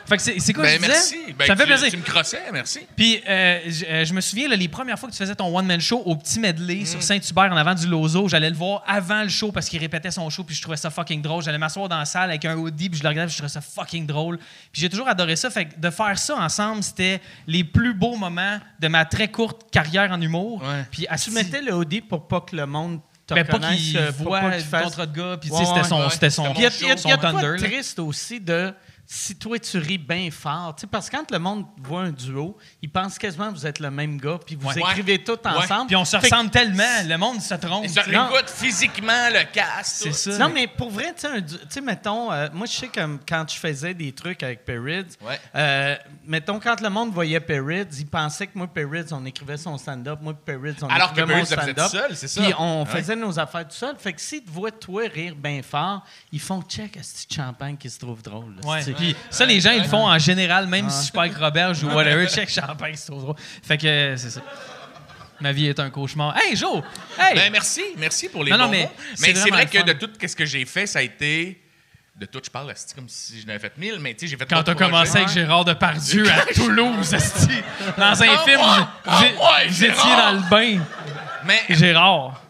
fait 0.09 0.17
que 0.17 0.23
c'est, 0.23 0.41
c'est 0.41 0.53
quoi 0.53 0.65
Ben, 0.65 0.71
je 0.73 0.77
disais? 0.79 0.89
merci. 0.89 1.33
Ben, 1.39 1.47
ça 1.47 1.55
me 1.55 1.59
fait 1.59 1.65
tu- 1.65 1.69
plaisir. 1.71 1.91
Tu 1.91 1.97
me 1.99 2.03
crossais, 2.03 2.43
merci. 2.53 2.81
Puis 2.97 3.21
euh, 3.29 3.61
je, 3.67 3.85
euh, 3.85 4.05
je 4.05 4.15
me 4.15 4.21
souviens, 4.21 4.49
là, 4.49 4.57
les 4.57 4.69
premières 4.69 4.99
fois 4.99 5.09
que 5.09 5.15
tu 5.15 5.19
faisais 5.19 5.35
ton 5.35 5.57
one-man 5.57 5.81
show 5.81 6.03
au 6.05 6.17
petit 6.17 6.41
medley 6.41 6.85
sur 6.85 7.03
Saint-Hubert 7.03 7.53
en 7.53 7.57
avant 7.57 7.75
du 7.75 7.87
Lozo, 7.87 8.29
j'allais 8.29 8.51
le 8.51 8.57
voir 8.57 8.83
avant 8.87 9.23
le 9.23 9.29
show 9.29 9.53
parce 9.53 9.69
qu'il 9.69 9.79
répétait 9.81 10.11
son 10.11 10.29
show, 10.31 10.45
puis 10.45 10.55
je 10.57 10.63
trouvais 10.63 10.77
ça 10.77 10.91
fucking 10.91 11.21
drôle. 11.23 11.43
J'allais 11.43 11.59
m'asseoir 11.59 11.89
dans 11.89 11.99
la 11.99 12.05
salle 12.05 12.31
avec 12.31 12.45
un 12.45 12.55
hoodie, 12.57 12.89
puis 12.89 12.99
je 12.99 13.03
le 13.05 13.09
regardais, 13.11 13.27
puis 13.29 13.35
je 13.35 13.39
trouvais 13.43 13.53
ça 13.53 13.61
fucking 13.61 14.07
drôle. 14.07 14.39
Puis 14.73 14.81
j'ai 14.83 14.89
toujours 14.89 15.09
adoré 15.09 15.37
ça. 15.37 15.51
Fait 15.51 15.67
que 15.67 15.79
de 15.79 15.91
faire 15.91 16.19
ça 16.19 16.37
ensemble, 16.37 16.83
c'était 16.83 17.21
les 17.47 17.65
plus 17.65 17.95
beaux 17.95 18.17
moments 18.17 18.59
de 18.81 18.89
ma 18.89 19.05
très 19.05 19.29
courte 19.29 19.71
carrière 19.71 20.11
en 20.11 20.21
humour. 20.21 20.63
Ouais. 20.63 20.85
Puis 20.91 21.07
Tu 21.09 21.15
asti- 21.15 21.31
mettais 21.35 21.61
le 21.63 21.75
hoodie 21.75 22.01
pour 22.01 22.27
pas 22.29 22.41
que 22.41 22.57
le 22.57 22.67
monde 22.67 23.01
te 23.27 23.35
ben, 23.35 23.45
pas 23.45 23.59
reconnaisse, 23.59 23.79
qu'il 23.81 23.99
euh, 23.99 24.11
voit 24.19 24.41
pas 24.41 24.51
qu'il 24.53 24.65
fasse- 24.65 24.97
d'autres 24.97 25.13
gars, 25.13 25.37
puis 25.39 25.51
tu 25.51 25.55
Ouais, 25.57 25.63
sais, 25.65 25.71
c'était 25.75 25.87
son, 25.89 26.01
ouais. 26.03 26.11
c'était 26.11 26.31
son, 26.31 26.45
Puis 26.45 26.53
il 26.57 26.63
y 26.63 26.67
a, 26.67 26.71
il 26.81 26.87
y 26.87 26.91
a- 26.91 26.97
son 26.97 27.09
il 27.09 27.11
y 27.11 27.13
a 27.13 27.17
de 27.19 27.31
quoi 27.31 27.43
de 27.43 27.57
triste 27.59 27.99
aussi 27.99 28.41
de 28.41 28.73
si 29.11 29.35
toi 29.37 29.59
tu 29.59 29.79
ris 29.79 29.97
bien 29.97 30.29
fort. 30.31 30.75
Tu 30.77 30.83
sais, 30.83 30.87
parce 30.87 31.09
que 31.09 31.17
quand 31.17 31.31
le 31.31 31.39
monde 31.39 31.65
voit 31.83 32.03
un 32.03 32.11
duo, 32.11 32.59
ils 32.83 32.91
pensent 32.91 33.17
quasiment 33.17 33.49
que 33.51 33.55
vous 33.57 33.67
êtes 33.67 33.81
le 33.81 33.91
même 33.91 34.19
gars, 34.21 34.39
puis 34.45 34.55
vous 34.55 34.69
Ouais. 34.69 34.79
écrivez 34.81 35.25
tout 35.25 35.39
ensemble. 35.47 35.87
Puis 35.87 35.97
on 35.97 36.05
se 36.05 36.19
Fait 36.19 36.29
que- 36.29 36.35
ressemble 36.35 36.51
tellement, 36.51 36.85
le 37.07 37.17
monde 37.17 37.41
se 37.41 37.55
trompe. 37.55 37.87
Ça 37.89 38.03
tu 38.03 38.11
sais. 38.11 38.17
écoute 38.17 38.51
physiquement 38.51 39.31
le 39.33 39.45
casque. 39.51 39.97
C'est 40.05 40.13
ça. 40.13 40.37
Non, 40.37 40.51
mais 40.53 40.67
pour 40.67 40.91
vrai, 40.91 41.15
tu 41.15 41.23
sais, 41.23 41.27
un 41.29 41.41
du- 41.41 41.57
tu 41.57 41.67
sais, 41.71 41.81
mettons, 41.81 42.31
euh, 42.31 42.49
moi, 42.53 42.67
je 42.67 42.73
sais 42.73 42.89
que 42.89 43.01
quand 43.27 43.47
je 43.49 43.57
faisais 43.57 43.95
des 43.95 44.13
trucs 44.13 44.43
avec 44.43 44.67
Perrids, 44.67 45.17
Ouais. 45.23 45.41
euh, 45.57 45.97
mettons, 46.27 46.61
quand 46.61 46.79
le 46.83 46.91
monde 46.91 47.11
voyait 47.11 47.41
Perrids, 47.41 47.87
ils 47.99 48.07
pensaient 48.07 48.47
que 48.47 48.59
moi, 48.59 48.67
Perrids, 48.67 49.07
on 49.13 49.25
écrivait 49.25 49.57
son 49.57 49.79
stand-up, 49.79 50.19
moi, 50.21 50.35
Perrids, 50.35 50.77
on 50.83 50.87
Alors 50.89 51.15
que 51.15 51.21
écrivait 51.21 51.35
mon 51.41 51.45
Perrids 51.47 51.51
le 51.51 51.61
faisait 51.63 51.73
stand-up. 51.73 51.91
tout 51.91 51.97
seul, 51.97 52.15
c'est 52.17 52.29
ça. 52.29 52.43
Puis 52.43 52.53
on 52.59 52.83
Ouais. 52.85 52.91
faisait 52.91 53.17
nos 53.17 53.39
affaires 53.39 53.67
tout 53.67 53.75
seul. 53.75 53.97
Fait 53.99 54.13
que 54.13 54.21
s'ils 54.21 54.45
te 54.45 54.51
voient, 54.51 54.71
toi, 54.71 55.05
rire 55.11 55.35
bien 55.35 55.63
fort, 55.63 56.05
ils 56.31 56.41
font 56.41 56.61
check 56.61 56.99
à 56.99 57.03
ce 57.03 57.27
petit 57.27 57.35
champagne 57.37 57.79
qui 57.79 57.89
se 57.89 57.99
trouve 57.99 58.21
drôle. 58.21 58.57
là, 58.63 58.69
Ouais. 58.69 58.83
c'est- 58.83 58.98
Puis 58.99 59.17
ça, 59.31 59.47
les 59.47 59.61
gens, 59.61 59.71
ils 59.71 59.83
le 59.83 59.89
font 59.89 60.07
en 60.09 60.19
général, 60.19 60.67
même 60.67 60.89
si 60.91 60.99
je 60.99 61.03
suis 61.05 61.13
pas 61.13 61.23
avec 61.23 61.37
Robert, 61.37 61.75
je 61.75 61.81
joue 61.81 61.91
whatever, 61.91 62.27
check 62.35 62.51
champagne, 62.51 62.95
c'est 62.97 63.07
trop 63.11 63.21
drôle. 63.21 63.37
Fait 63.63 63.79
que 63.79 63.87
euh, 63.87 64.17
c'est 64.17 64.31
ça. 64.31 64.41
Ma 65.41 65.53
vie 65.53 65.67
est 65.69 65.79
un 65.79 65.89
cauchemar. 65.91 66.37
Hey, 66.37 66.57
Joe! 66.57 66.83
Hey! 67.17 67.37
Ben, 67.37 67.53
merci, 67.53 67.83
merci 67.97 68.29
pour 68.29 68.43
les 68.43 68.51
Non, 68.51 68.59
non, 68.59 68.65
bons 68.65 68.71
mais 68.73 68.83
mots. 68.83 68.91
c'est 69.15 69.21
Mais 69.21 69.35
c'est 69.35 69.41
vraiment 69.43 69.57
vrai 69.57 69.67
que 69.67 69.83
de 69.85 69.93
tout 69.93 70.11
ce 70.21 70.35
que 70.35 70.45
j'ai 70.45 70.65
fait, 70.65 70.87
ça 70.87 70.99
a 70.99 71.03
été... 71.03 71.63
De 72.17 72.27
tout, 72.27 72.41
je 72.45 72.51
parle, 72.51 72.73
c'est 72.75 72.97
comme 72.97 73.09
si 73.09 73.41
je 73.41 73.47
n'avais 73.47 73.61
fait 73.61 73.79
mille, 73.79 73.99
mais 74.01 74.13
tu 74.15 74.27
sais, 74.27 74.27
j'ai 74.33 74.37
fait 74.37 74.45
Quand 74.51 74.65
t'as 74.65 74.75
commencé 74.75 75.19
avec 75.19 75.29
Gérard 75.29 75.65
Depardieu 75.65 76.29
à 76.29 76.47
Toulouse, 76.53 77.13
dans 77.97 78.21
un 78.25 78.27
Ah, 78.29 78.45
film, 78.45 78.61
vous- 78.61 78.87
Ah, 79.41 79.65
étiez 79.65 79.89
dans 79.93 80.33
le 80.33 80.51
bain. 80.51 80.81
Mais 81.45 81.63
Gérard. 81.71 82.43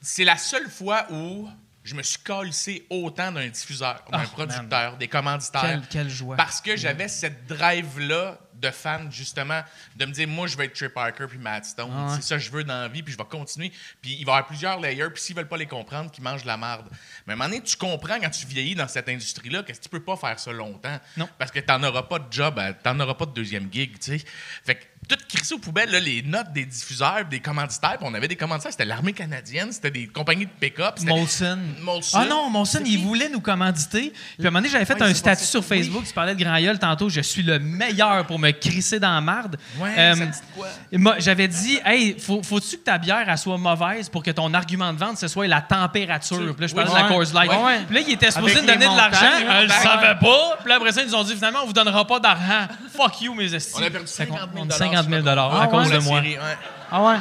c'est 0.00 0.22
la 0.22 0.36
seule 0.36 0.68
fois 0.70 1.06
où 1.10 1.48
je 1.88 1.94
me 1.94 2.02
suis 2.02 2.18
calissé 2.18 2.86
autant 2.90 3.32
d'un 3.32 3.48
diffuseur, 3.48 4.04
d'un 4.12 4.22
Oh, 4.24 4.28
producteur, 4.32 4.96
des 4.98 5.08
commanditaires. 5.08 5.62
Quelle- 5.62 5.86
quelle 5.88 6.10
joie. 6.10 6.36
Parce 6.36 6.60
que 6.60 6.76
j'avais 6.76 7.08
cette 7.08 7.46
drive-là 7.46 8.38
de 8.54 8.70
fan, 8.70 9.10
justement, 9.12 9.62
de 9.96 10.04
me 10.04 10.10
dire, 10.12 10.26
moi, 10.26 10.48
je 10.48 10.56
vais 10.56 10.64
être 10.66 10.74
Trey 10.74 10.88
Parker 10.88 11.26
puis 11.28 11.38
Matt 11.38 11.64
Stone. 11.64 11.90
Ah 11.94 12.12
C'est 12.16 12.22
ça 12.24 12.36
que 12.36 12.42
je 12.42 12.50
veux 12.50 12.64
dans 12.64 12.80
la 12.82 12.88
vie, 12.88 13.02
puis 13.04 13.12
je 13.12 13.16
vais 13.18 13.24
continuer. 13.24 13.70
Puis 14.02 14.16
il 14.18 14.24
va 14.26 14.32
y 14.32 14.34
avoir 14.34 14.46
plusieurs 14.48 14.80
layers, 14.80 15.10
puis 15.14 15.22
s'ils 15.22 15.36
veulent 15.36 15.46
pas 15.48 15.56
les 15.56 15.66
comprendre, 15.66 16.10
qu'ils 16.10 16.24
mangent 16.24 16.42
de 16.42 16.48
la 16.48 16.56
marde. 16.56 16.86
Mais 17.26 17.32
à 17.32 17.34
un 17.34 17.36
moment 17.36 17.48
donné, 17.48 17.62
tu 17.62 17.76
comprends 17.76 18.18
quand 18.20 18.30
tu 18.30 18.46
vieillis 18.46 18.74
dans 18.74 18.88
cette 18.88 19.08
industrie-là 19.08 19.62
que 19.62 19.72
tu 19.72 19.88
peux 19.88 20.02
pas 20.02 20.16
faire 20.16 20.38
ça 20.40 20.50
longtemps. 20.52 20.98
Non. 21.16 21.28
Parce 21.38 21.52
que 21.52 21.60
t'en 21.60 21.80
auras 21.84 22.02
pas 22.02 22.18
de 22.18 22.30
job, 22.32 22.60
t'en 22.82 22.98
auras 22.98 23.14
pas 23.14 23.26
de 23.26 23.32
deuxième 23.32 23.72
gig, 23.72 23.92
tu 24.00 24.18
sais. 24.18 24.24
Fait 24.64 24.74
que 24.74 24.84
tout 25.08 25.16
crissé 25.28 25.54
aux 25.54 25.58
poubelles, 25.58 25.90
là, 25.90 26.00
les 26.00 26.22
notes 26.22 26.52
des 26.52 26.64
diffuseurs, 26.64 27.24
des 27.30 27.40
commanditaires. 27.40 27.96
Puis 27.98 28.06
on 28.10 28.14
avait 28.14 28.28
des 28.28 28.36
commanditaires, 28.36 28.72
c'était 28.72 28.84
l'armée 28.84 29.12
canadienne, 29.12 29.72
c'était 29.72 29.90
des 29.90 30.06
compagnies 30.06 30.46
de 30.46 30.50
pick-up. 30.60 30.96
Molson. 31.02 31.58
Molson. 31.80 32.18
Ah 32.20 32.24
non, 32.26 32.50
Molson, 32.50 32.80
il 32.84 32.98
voulait 32.98 33.28
nous 33.28 33.40
commanditer. 33.40 34.12
Puis 34.12 34.44
à 34.44 34.48
un 34.48 34.50
moment 34.50 34.58
donné, 34.60 34.68
j'avais 34.70 34.84
fait 34.84 34.94
Ouais, 34.94 35.02
un 35.10 35.14
statut 35.14 35.44
sur 35.44 35.64
Facebook, 35.64 36.04
tu 36.06 36.12
parlais 36.12 36.34
de 36.34 36.42
Grand 36.42 36.58
tantôt, 36.78 37.08
je 37.08 37.20
suis 37.20 37.42
le 37.42 37.58
meilleur 37.58 38.26
pour 38.26 38.38
me 38.38 38.50
crisser 38.50 38.98
dans 39.00 39.12
la 39.14 39.20
marde. 39.20 39.56
Ouais, 39.78 39.94
Euh, 39.96 40.14
ça 40.14 40.26
dit 40.26 40.38
quoi? 40.54 41.16
J'avais 41.18 41.48
dit, 41.48 41.78
hey, 41.84 42.16
faut- 42.18 42.42
faut-tu 42.42 42.76
que 42.78 42.82
ta 42.82 42.98
bière 42.98 43.24
elle 43.28 43.38
soit 43.38 43.58
mauvaise 43.58 44.08
pour 44.08 44.22
que 44.22 44.30
ton 44.30 44.52
argument 44.54 44.92
de 44.92 44.98
vente, 44.98 45.18
ce 45.18 45.28
soit 45.28 45.46
la 45.46 45.60
température? 45.60 46.54
Puis 46.54 46.60
là, 46.62 46.66
je 46.66 46.74
parlais 46.74 46.90
de 46.90 46.94
la. 46.96 47.08
Coors 47.08 47.32
Light. 47.34 47.50
Ouais. 47.50 47.80
Puis 47.86 47.94
là, 47.96 48.00
il 48.06 48.12
était 48.12 48.30
supposé 48.30 48.60
me 48.62 48.66
donner 48.66 48.86
de 48.88 48.96
l'argent. 48.96 49.26
Elle 49.50 49.64
le 49.66 49.68
savait 49.72 50.18
pas. 50.20 50.56
Puis 50.60 50.68
là, 50.68 50.76
après 50.76 50.92
ça, 50.92 51.02
ils 51.02 51.08
nous 51.08 51.14
ont 51.14 51.24
dit, 51.24 51.34
finalement, 51.34 51.60
on 51.62 51.66
vous 51.66 51.72
donnera 51.72 52.06
pas 52.06 52.20
d'argent. 52.20 52.66
Fuck 52.94 53.20
you, 53.22 53.34
mes 53.34 53.54
estimes. 53.54 53.82
On 53.82 53.86
a 53.86 53.90
perdu 53.90 54.06
50 54.06 54.50
000 54.54 54.66
50 54.96 55.08
000 55.08 55.22
Ah, 55.26 55.62
à 55.62 55.66
cause 55.68 55.90
la 55.92 55.98
de 55.98 56.02
moi. 56.04 56.20
série, 56.20 56.34
ouais. 56.38 56.56
Ah 56.90 57.02
ouais? 57.02 57.16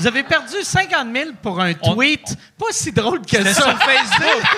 Vous 0.00 0.06
avez 0.08 0.22
perdu 0.24 0.56
50 0.62 1.06
000 1.14 1.30
pour 1.42 1.60
un 1.60 1.72
On- 1.82 1.94
tweet 1.94 2.36
pas 2.58 2.66
si 2.72 2.90
drôle 2.92 3.20
que 3.24 3.42
ça. 3.44 3.54
sur 3.62 3.78
Facebook. 3.78 4.42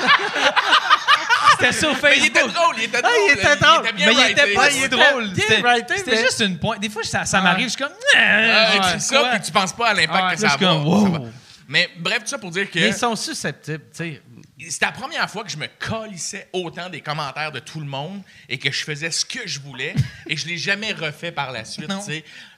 C'était 1.59 1.73
sur 1.73 1.95
Mais 2.03 2.15
il 2.19 2.27
était 2.27 2.41
Facebook. 2.41 2.55
drôle, 2.55 2.75
il 2.79 2.85
était 2.85 3.01
drôle. 3.03 3.13
il 3.29 3.33
était 3.39 3.57
drôle. 3.57 3.93
bien 3.95 4.07
Mais 4.09 4.15
il 4.15 4.31
était 4.33 4.55
pas 4.55 4.61
Ouais, 4.61 4.71
si 4.71 4.79
il 4.79 4.85
était- 4.85 4.97
drôle. 4.97 5.31
C'était 5.35 6.11
mais- 6.11 6.23
juste 6.23 6.41
une 6.41 6.59
pointe. 6.59 6.81
Des 6.81 6.91
fois, 6.91 7.03
ça, 7.05 7.25
ça 7.25 7.41
m'arrive, 7.41 7.65
je 7.67 7.71
suis 7.71 7.83
comme. 7.83 7.93
Ah, 8.15 8.19
Ouais, 8.19 8.77
écris 8.77 9.01
ça, 9.01 9.25
puis 9.33 9.41
tu 9.41 9.53
penses 9.53 9.73
pas 9.73 9.89
à 9.89 9.95
l'impact 9.95 10.25
Ouais. 10.25 10.35
que 10.35 10.41
ça 10.41 10.75
wow. 10.75 11.29
Mais 11.69 11.89
bref, 11.99 12.19
tout 12.21 12.27
ça 12.29 12.39
pour 12.39 12.51
dire 12.51 12.71
que 12.71 12.79
Mais 12.79 12.89
ils 12.89 12.95
sont 12.95 13.17
susceptibles, 13.17 13.85
tu 13.95 13.97
sais. 14.05 14.23
C'était 14.59 14.87
la 14.87 14.93
première 14.93 15.29
fois 15.29 15.45
que 15.45 15.51
je 15.51 15.59
me 15.59 15.69
colissais 15.79 16.49
autant 16.53 16.89
des 16.89 17.01
commentaires 17.01 17.53
de 17.53 17.59
tout 17.59 17.81
le 17.81 17.87
monde 17.87 18.23
et 18.49 18.59
que 18.59 18.71
je 18.71 18.85
faisais 18.85 19.11
ce 19.11 19.25
que 19.25 19.47
je 19.47 19.61
voulais 19.61 19.95
et 20.27 20.37
je 20.37 20.47
l'ai 20.47 20.57
jamais 20.57 20.93
refait 20.93 21.33
par 21.33 21.53
la 21.53 21.65
suite. 21.65 21.91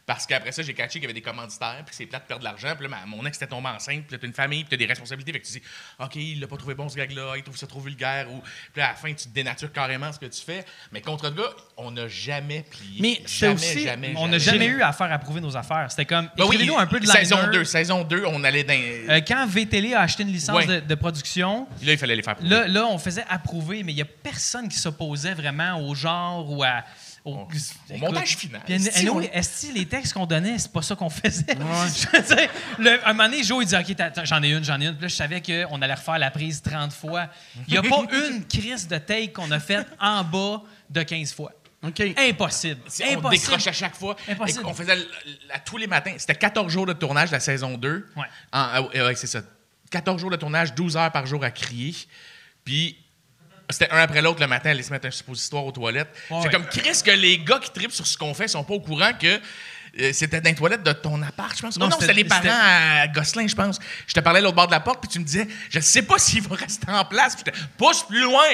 Parce 0.09 0.27
qu'après 0.27 0.53
ça, 0.53 0.63
j'ai 0.63 0.73
catché 0.73 0.95
qu'il 0.95 1.03
y 1.03 1.05
avait 1.05 1.13
des 1.13 1.21
commanditaires, 1.21 1.83
puis 1.85 1.95
c'est 1.95 2.07
plate 2.07 2.23
de 2.23 2.27
perdre 2.29 2.41
de 2.41 2.45
l'argent. 2.49 2.75
Puis 2.79 2.89
là, 2.89 2.97
mon 3.07 3.25
ex 3.27 3.37
était 3.37 3.47
tombée 3.47 3.69
enceinte, 3.69 4.05
puis 4.07 4.13
là, 4.17 4.19
t'as 4.19 4.27
une 4.27 4.33
famille, 4.33 4.65
puis 4.65 4.71
t'as 4.71 4.77
des 4.79 4.87
responsabilités. 4.87 5.33
Fait 5.35 5.41
que 5.41 5.47
tu 5.47 5.53
dis, 5.53 5.63
OK, 5.99 6.17
il 6.17 6.41
l'a 6.41 6.47
pas 6.47 6.57
trouvé 6.57 6.75
bon 6.75 6.89
ce 6.89 6.97
gag-là, 6.97 7.35
il 7.37 7.43
trouve 7.43 7.59
ça 7.59 7.67
trop 7.67 7.79
vulgaire. 7.81 8.27
Ou... 8.33 8.41
Puis 8.73 8.81
là, 8.81 8.87
à 8.87 8.89
la 8.93 8.95
fin, 8.95 9.13
tu 9.13 9.29
dénatures 9.29 9.71
carrément 9.71 10.11
ce 10.11 10.19
que 10.19 10.25
tu 10.25 10.41
fais. 10.43 10.65
Mais 10.93 11.03
contre 11.03 11.25
le 11.29 11.33
gars, 11.37 11.51
on 11.77 11.91
n'a 11.91 12.09
jamais 12.09 12.63
plié. 12.71 13.01
Mais 13.01 13.23
jamais, 13.29 13.53
aussi- 13.55 13.83
jamais, 13.85 14.15
On 14.17 14.29
n'a 14.29 14.39
jamais. 14.39 14.59
jamais 14.61 14.71
eu 14.79 14.81
à 14.83 14.95
faire 14.95 15.13
approuver 15.13 15.43
nos 15.43 15.55
affaires. 15.55 15.87
C'était 15.91 16.07
comme. 16.07 16.31
Ben 16.39 16.45
oui, 16.45 16.55
Écrivez-nous 16.57 16.79
un 16.79 16.87
peu 16.87 17.01
de 17.01 17.07
saison 17.07 17.37
liner. 17.43 17.53
2. 17.53 17.65
Saison 17.65 18.03
2, 18.05 18.25
on 18.29 18.43
allait 18.45 18.65
dans. 18.65 18.73
Euh, 19.11 19.21
quand 19.29 19.47
VTL 19.47 19.93
a 19.95 20.01
acheté 20.01 20.23
une 20.23 20.33
licence 20.33 20.57
Ouais. 20.57 20.67
de, 20.67 20.81
de 20.81 20.95
production, 20.95 21.69
là, 21.83 21.93
il 21.93 21.99
fallait 21.99 22.17
les 22.17 22.23
faire 22.23 22.37
prouver. 22.37 22.49
là, 22.49 22.67
là, 22.67 22.87
on 22.87 22.97
faisait 22.97 23.25
approuver, 23.29 23.83
mais 23.83 23.93
il 23.93 23.97
n'y 23.97 24.03
a 24.03 24.07
personne 24.07 24.69
qui 24.71 24.79
s'opposait 24.79 25.35
vraiment 25.35 25.87
au 25.87 25.95
genre 25.95 26.51
ou 26.51 26.63
à. 26.65 26.83
Au, 27.25 27.47
montage 27.99 28.37
final. 28.37 28.63
Puis, 28.65 28.75
est-ce 28.75 29.67
que 29.69 29.75
les 29.75 29.87
textes 29.87 30.13
qu'on 30.15 30.25
donnait, 30.27 30.59
c'est 30.59 30.73
pas 30.73 30.83
ça 30.83 30.95
qu'on 30.97 31.11
faisait? 31.11 31.45
Je 31.49 32.35
dire, 32.35 32.49
le- 32.79 33.07
un 33.07 33.13
moment 33.13 33.29
donné, 33.29 33.43
Joe, 33.43 33.65
il 33.65 33.67
dit 33.67 33.77
OK, 33.77 33.97
j'en 34.25 34.43
ai 34.43 34.51
une, 34.51 34.65
j'en 34.65 34.81
ai 34.81 34.87
une. 34.87 34.95
Puis 34.95 35.03
là, 35.03 35.09
je 35.09 35.15
savais 35.15 35.43
qu'on 35.43 35.83
allait 35.83 35.95
refaire 35.95 36.19
la 36.19 36.31
prise 36.31 36.63
30 36.63 36.93
fois. 36.93 37.29
Il 37.67 37.73
n'y 37.73 37.79
a 37.79 37.83
pas 37.83 38.03
une 38.31 38.47
crise 38.47 38.89
de 38.89 38.97
take 38.99 39.33
qu'on 39.33 39.51
a 39.51 39.61
faite 39.61 39.87
en 40.01 40.25
bas 40.25 40.63
de 40.89 41.03
15 41.03 41.35
fois. 41.35 41.53
OK. 41.83 42.01
Impossible. 42.17 42.81
Si 42.89 43.03
on 43.05 43.19
Impossible. 43.19 43.31
décroche 43.31 43.67
à 43.67 43.73
chaque 43.73 43.95
fois. 43.95 44.17
Impossible. 44.29 44.65
On 44.67 44.75
faisait 44.75 44.97
à 45.53 45.59
tous 45.61 45.77
les 45.77 45.87
matins. 45.87 46.15
C'était 46.19 46.35
14 46.35 46.73
jours 46.73 46.87
de 46.87 46.93
tournage, 46.93 47.31
la 47.31 47.41
saison 47.41 47.77
2. 47.77 48.07
Ouais. 48.17 48.23
En- 48.23 48.27
ah, 48.53 48.83
ouais, 48.83 49.03
ouais, 49.03 49.15
c'est 49.15 49.27
ça. 49.29 49.43
14 49.91 50.21
jours 50.21 50.31
de 50.31 50.37
tournage, 50.37 50.75
12 50.75 50.97
heures 50.97 51.13
par 51.13 51.27
jour 51.27 51.45
à 51.45 51.51
crier. 51.51 51.95
Puis 52.65 52.97
c'était 53.71 53.91
un 53.91 53.99
après 53.99 54.23
l'autre 54.23 54.41
le 54.41 54.47
matin, 54.47 54.71
aller 54.71 54.83
se 54.83 54.91
mettre 54.93 55.07
un 55.07 55.11
suppositoire 55.11 55.65
aux 55.65 55.73
toilettes. 55.73 56.09
Ouais, 56.31 56.39
c'est 56.41 56.47
ouais. 56.49 56.53
comme, 56.53 56.67
Chris, 56.67 57.01
que 57.05 57.11
les 57.11 57.39
gars 57.39 57.59
qui 57.59 57.71
tripent 57.71 57.93
sur 57.93 58.07
ce 58.07 58.17
qu'on 58.17 58.35
fait 58.35 58.49
sont 58.49 58.65
pas 58.65 58.75
au 58.75 58.81
courant 58.81 59.13
que. 59.21 59.27
euh, 60.01 60.11
c'était 60.13 60.41
dans 60.41 60.49
les 60.51 60.55
toilettes 60.55 60.83
de 60.83 60.93
ton 60.93 61.21
appart, 61.23 61.55
je 61.57 61.63
pense. 61.63 61.77
Non, 61.79 61.87
Non, 61.87 61.91
non 61.91 61.97
c'était 62.01 62.13
les 62.13 62.25
parents 62.25 62.43
à 62.49 63.07
Gosselin, 63.09 63.47
je 63.49 63.55
pense. 63.55 63.79
Je 64.07 64.13
te 64.15 64.21
parlais 64.21 64.39
à 64.39 64.43
l'autre 64.43 64.55
bord 64.57 64.67
de 64.67 64.73
la 64.73 64.81
porte, 64.81 65.01
puis 65.01 65.09
tu 65.11 65.19
me 65.19 65.25
disais, 65.25 65.49
je 65.71 65.81
sais 65.81 66.03
pas 66.03 66.19
s'il 66.19 66.43
va 66.43 66.57
rester 66.57 66.91
en 66.91 67.05
place. 67.05 67.35
Puis 67.35 67.45
j'étais, 67.47 67.59
pousse 67.77 68.03
plus 68.05 68.23
loin! 68.23 68.45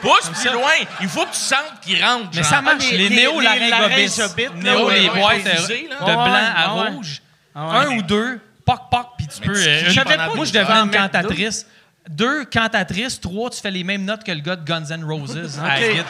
Pousse 0.00 0.28
plus 0.30 0.42
ça. 0.42 0.52
loin! 0.52 0.70
Il 1.00 1.08
faut 1.08 1.24
que 1.24 1.32
tu 1.32 1.38
sentes 1.40 1.80
qu'il 1.82 2.02
rentre. 2.04 2.28
Mais 2.34 2.42
genre. 2.42 2.50
ça 2.50 2.60
marche. 2.62 2.90
les- 2.90 2.96
les, 2.98 3.08
les- 3.08 3.16
néo 3.16 3.40
laryngobites, 3.40 4.54
Néo, 4.56 4.88
là, 4.90 4.96
les 4.98 5.08
boîtes 5.10 5.46
euh, 5.46 5.66
de 5.68 5.72
Ouais, 5.72 6.14
blanc 6.14 6.52
à 6.56 6.68
rouge. 6.68 7.22
Ah 7.54 7.68
ouais. 7.80 7.86
Un 7.86 7.96
ou 7.98 8.02
deux, 8.02 8.40
poc, 8.64 8.80
poc, 8.90 9.06
puis 9.16 9.26
tu 9.28 9.40
peux. 9.40 9.54
euh, 9.56 9.82
moi, 9.94 10.36
deux 10.36 10.44
je 10.52 10.58
heures. 10.58 10.70
une 10.70 10.90
cantatrice. 10.90 11.66
Deux, 12.08 12.44
cantatrices. 12.44 13.20
Trois, 13.20 13.50
tu 13.50 13.60
fais 13.60 13.70
les 13.70 13.84
mêmes 13.84 14.04
notes 14.04 14.24
que 14.24 14.32
le 14.32 14.40
gars 14.40 14.56
de 14.56 14.64
Guns 14.64 14.84
N' 14.90 15.04
Roses. 15.04 15.34
guitare. 15.36 16.04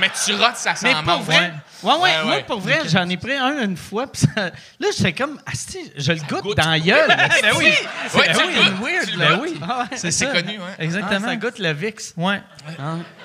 Mais 0.00 0.10
tu 0.24 0.34
rotes, 0.34 0.56
ça 0.56 0.74
sent 0.74 0.88
Mais 0.92 1.02
pour 1.04 1.20
vrai, 1.20 1.52
ouais, 1.84 1.92
ouais, 1.92 2.00
Ouais, 2.00 2.22
moi, 2.24 2.34
ouais. 2.34 2.42
pour 2.42 2.58
vrai, 2.58 2.80
j'en 2.88 3.08
ai 3.08 3.16
pris 3.16 3.34
un 3.36 3.62
une 3.62 3.76
fois, 3.76 4.08
puis 4.10 4.22
ça- 4.22 4.46
là, 4.80 4.88
j'étais 4.96 5.12
comme, 5.12 5.40
asti, 5.46 5.92
je 5.96 6.12
le 6.14 6.18
goûte 6.18 6.42
goûte. 6.42 6.56
dans 6.56 6.68
la 6.70 6.80
gueule. 6.80 7.08
Ben 7.42 7.52
oui. 7.56 7.66
Ouais, 8.14 8.26
Ben 8.26 8.34
tu 8.36 8.42
oui. 8.44 8.92
weird, 8.92 9.08
tu 9.08 9.16
Ben. 9.16 9.38
Ah 9.62 9.78
ouais. 9.90 9.96
C'est 9.96 10.10
C'est 10.10 10.32
connu, 10.32 10.56
hein. 10.56 10.74
Ah, 10.76 10.82
Exactement. 10.82 11.28
ça 11.28 11.36
goûte 11.36 11.60
le 11.60 11.72
VIX. 11.72 12.12
Ouais. 12.16 12.42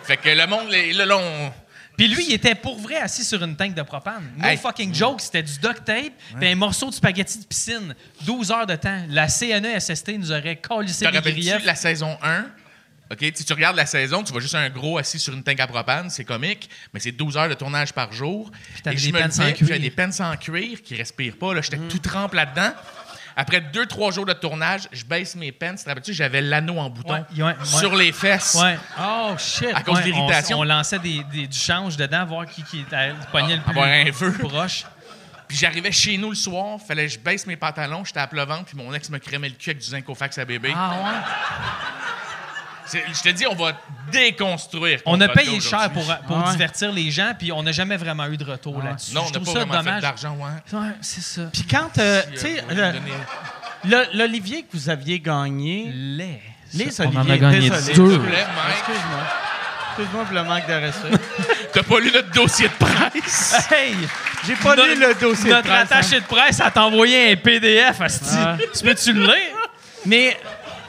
Fait 0.03 0.17
que 0.17 0.29
le 0.29 0.45
monde, 0.45 0.69
là, 0.69 1.05
là, 1.05 1.17
on- 1.17 1.51
Puis 1.99 2.07
lui, 2.07 2.25
il 2.29 2.33
était 2.33 2.55
pour 2.55 2.79
vrai 2.79 2.95
assis 2.95 3.25
sur 3.25 3.43
une 3.43 3.55
tank 3.55 3.73
de 3.75 3.81
propane. 3.81 4.23
No 4.37 4.45
Hey. 4.47 4.57
fucking 4.57 4.93
joke, 4.95 5.19
c'était 5.21 5.43
du 5.43 5.59
duct 5.59 5.83
tape 5.85 6.13
puis 6.39 6.47
un 6.49 6.55
morceau 6.55 6.89
de 6.89 6.95
spaghetti 6.95 7.39
de 7.39 7.45
piscine. 7.45 7.93
12 8.21 8.51
heures 8.51 8.65
de 8.65 8.75
temps. 8.75 9.03
La 9.09 9.27
CNESST 9.27 10.17
nous 10.17 10.31
aurait 10.31 10.55
collissé 10.55 11.05
des 11.05 11.17
rappelles-tu 11.17 11.41
griefs. 11.41 11.65
la 11.65 11.75
saison 11.75 12.17
1? 12.23 12.45
OK, 13.11 13.25
si 13.33 13.43
tu 13.43 13.53
regardes 13.53 13.75
la 13.75 13.87
saison, 13.87 14.23
tu 14.23 14.31
vois 14.31 14.39
juste 14.39 14.53
un 14.53 14.69
gros 14.69 14.99
assis 14.99 15.17
sur 15.17 15.33
une 15.33 15.41
tank 15.43 15.59
à 15.59 15.65
propane, 15.65 16.11
c'est 16.11 16.23
comique, 16.23 16.69
mais 16.93 16.99
c'est 16.99 17.11
12 17.11 17.37
heures 17.37 17.49
de 17.49 17.55
tournage 17.55 17.91
par 17.91 18.13
jour. 18.13 18.51
Et 18.85 18.95
je 18.95 19.05
des 19.07 19.11
pants 19.11 19.17
levais, 19.17 19.31
sans 19.31 19.43
puis 19.51 19.65
cuir. 19.65 19.79
Des 19.79 19.89
pants 19.89 20.11
sans 20.11 20.37
cuir 20.37 20.81
qui 20.83 20.95
respirent 20.95 21.35
pas. 21.37 21.59
J'étais 21.59 21.77
Mm. 21.77 21.87
tout 21.87 21.97
trempe 21.97 22.35
là-dedans. 22.35 22.71
Après 23.41 23.61
deux, 23.61 23.85
trois 23.85 24.11
jours 24.11 24.25
de 24.25 24.33
tournage, 24.33 24.89
je 24.91 25.05
baisse 25.05 25.35
mes 25.35 25.51
pants. 25.53 25.73
Tu 25.75 25.83
te 25.83 25.87
rappelles-tu, 25.89 26.13
j'avais 26.13 26.41
l'anneau 26.41 26.77
en 26.77 26.89
bouton 26.89 27.13
Ouais, 27.13 27.23
ouais, 27.37 27.43
ouais. 27.43 27.55
sur 27.65 27.95
les 27.95 28.11
fesses. 28.11 28.57
Ouais. 28.61 28.77
Oh, 28.99 29.33
shit. 29.37 29.69
À 29.73 29.81
cause 29.81 29.95
Ouais, 29.95 30.01
de 30.03 30.07
l'irritation. 30.07 30.57
On, 30.57 30.61
on 30.61 30.65
lançait 30.65 30.99
des, 30.99 31.23
des- 31.31 31.47
du 31.47 31.57
change 31.57 31.95
dedans, 31.95 32.25
voir 32.25 32.45
qui, 32.45 32.63
qui 32.63 32.81
était- 32.81 33.13
pognait 33.31 33.55
le 33.55 33.61
plus 33.61 33.69
avoir 33.71 33.87
un 33.87 34.11
feu. 34.11 34.33
proche. 34.33 34.83
Puis 35.47 35.57
j'arrivais 35.57 35.91
chez 35.91 36.17
nous 36.17 36.29
le 36.29 36.35
soir, 36.35 36.77
fallait 36.85 37.07
que 37.07 37.13
je 37.13 37.17
baisse 37.19 37.47
mes 37.47 37.55
pantalons, 37.55 38.03
j'étais 38.05 38.19
à 38.19 38.27
plat 38.27 38.45
ventre, 38.45 38.65
puis 38.65 38.77
mon 38.77 38.93
ex 38.93 39.09
me 39.09 39.17
crémait 39.17 39.49
le 39.49 39.55
cul 39.55 39.71
avec 39.71 39.81
du 39.81 39.87
zinc 39.89 40.07
au 40.07 40.13
fax 40.13 40.37
à 40.37 40.45
bébé. 40.45 40.71
Ah 40.75 40.91
ouais? 40.91 41.98
Je 42.93 43.21
te 43.21 43.29
dis, 43.29 43.45
on 43.47 43.55
va 43.55 43.73
déconstruire. 44.11 44.99
On 45.05 45.19
a 45.21 45.27
payé 45.27 45.59
cher 45.59 45.89
pour, 45.91 46.03
pour 46.27 46.37
Ouais. 46.37 46.51
divertir 46.51 46.91
les 46.91 47.11
gens, 47.11 47.33
puis 47.37 47.51
on 47.51 47.63
n'a 47.63 47.71
jamais 47.71 47.97
vraiment 47.97 48.25
eu 48.27 48.37
de 48.37 48.43
retour 48.45 48.81
là-dessus. 48.81 49.13
Non, 49.13 49.21
on 49.23 49.27
Je 49.27 49.33
n'a 49.33 49.39
pas 49.39 49.45
ça 49.45 49.51
vraiment 49.59 49.71
fait 49.73 49.77
dommage. 49.79 50.01
d'argent, 50.01 50.37
ouais. 50.39 50.77
Ouais, 50.79 50.87
c'est 51.01 51.21
ça. 51.23 51.41
Puis 51.53 51.63
quand, 51.69 51.97
euh, 51.99 52.21
tu 52.33 52.37
sais, 52.39 52.63
euh, 52.71 52.93
l'Olivier 54.13 54.63
que 54.63 54.67
vous 54.77 54.89
aviez 54.89 55.19
gagné, 55.19 55.89
Les. 55.93 56.41
les 56.73 57.01
On 57.01 57.03
en 57.03 57.07
Oliviers, 57.07 57.33
a 57.33 57.37
gagné 57.37 57.69
désolé. 57.69 57.93
deux. 57.95 58.13
Excuse-moi. 58.15 59.23
Excuse-moi 59.91 60.23
pour 60.25 60.33
le 60.35 60.43
manque 60.43 60.67
de 60.67 60.73
respect. 60.73 61.25
T'as 61.73 61.83
pas 61.83 61.99
lu 61.99 62.11
notre 62.13 62.31
dossier 62.31 62.67
de 62.67 62.73
presse? 62.73 63.67
Hey! 63.71 63.95
J'ai 64.47 64.55
pas 64.55 64.75
Notre- 64.75 64.87
lu 64.93 64.99
le 64.99 65.13
dossier 65.15 65.49
de 65.49 65.55
Notre 65.55 65.67
presse, 65.67 65.81
hein. 65.91 65.97
attaché 65.97 66.19
de 66.21 66.25
presse 66.25 66.61
a 66.61 66.71
envoyé 66.85 67.31
un 67.33 67.35
PDF, 67.35 67.99
asti. 68.01 68.35
Ah. 68.37 68.55
Tu 68.73 68.83
peux-tu 68.83 69.11
le 69.13 69.23
lire? 69.25 69.33
Mais, 70.05 70.37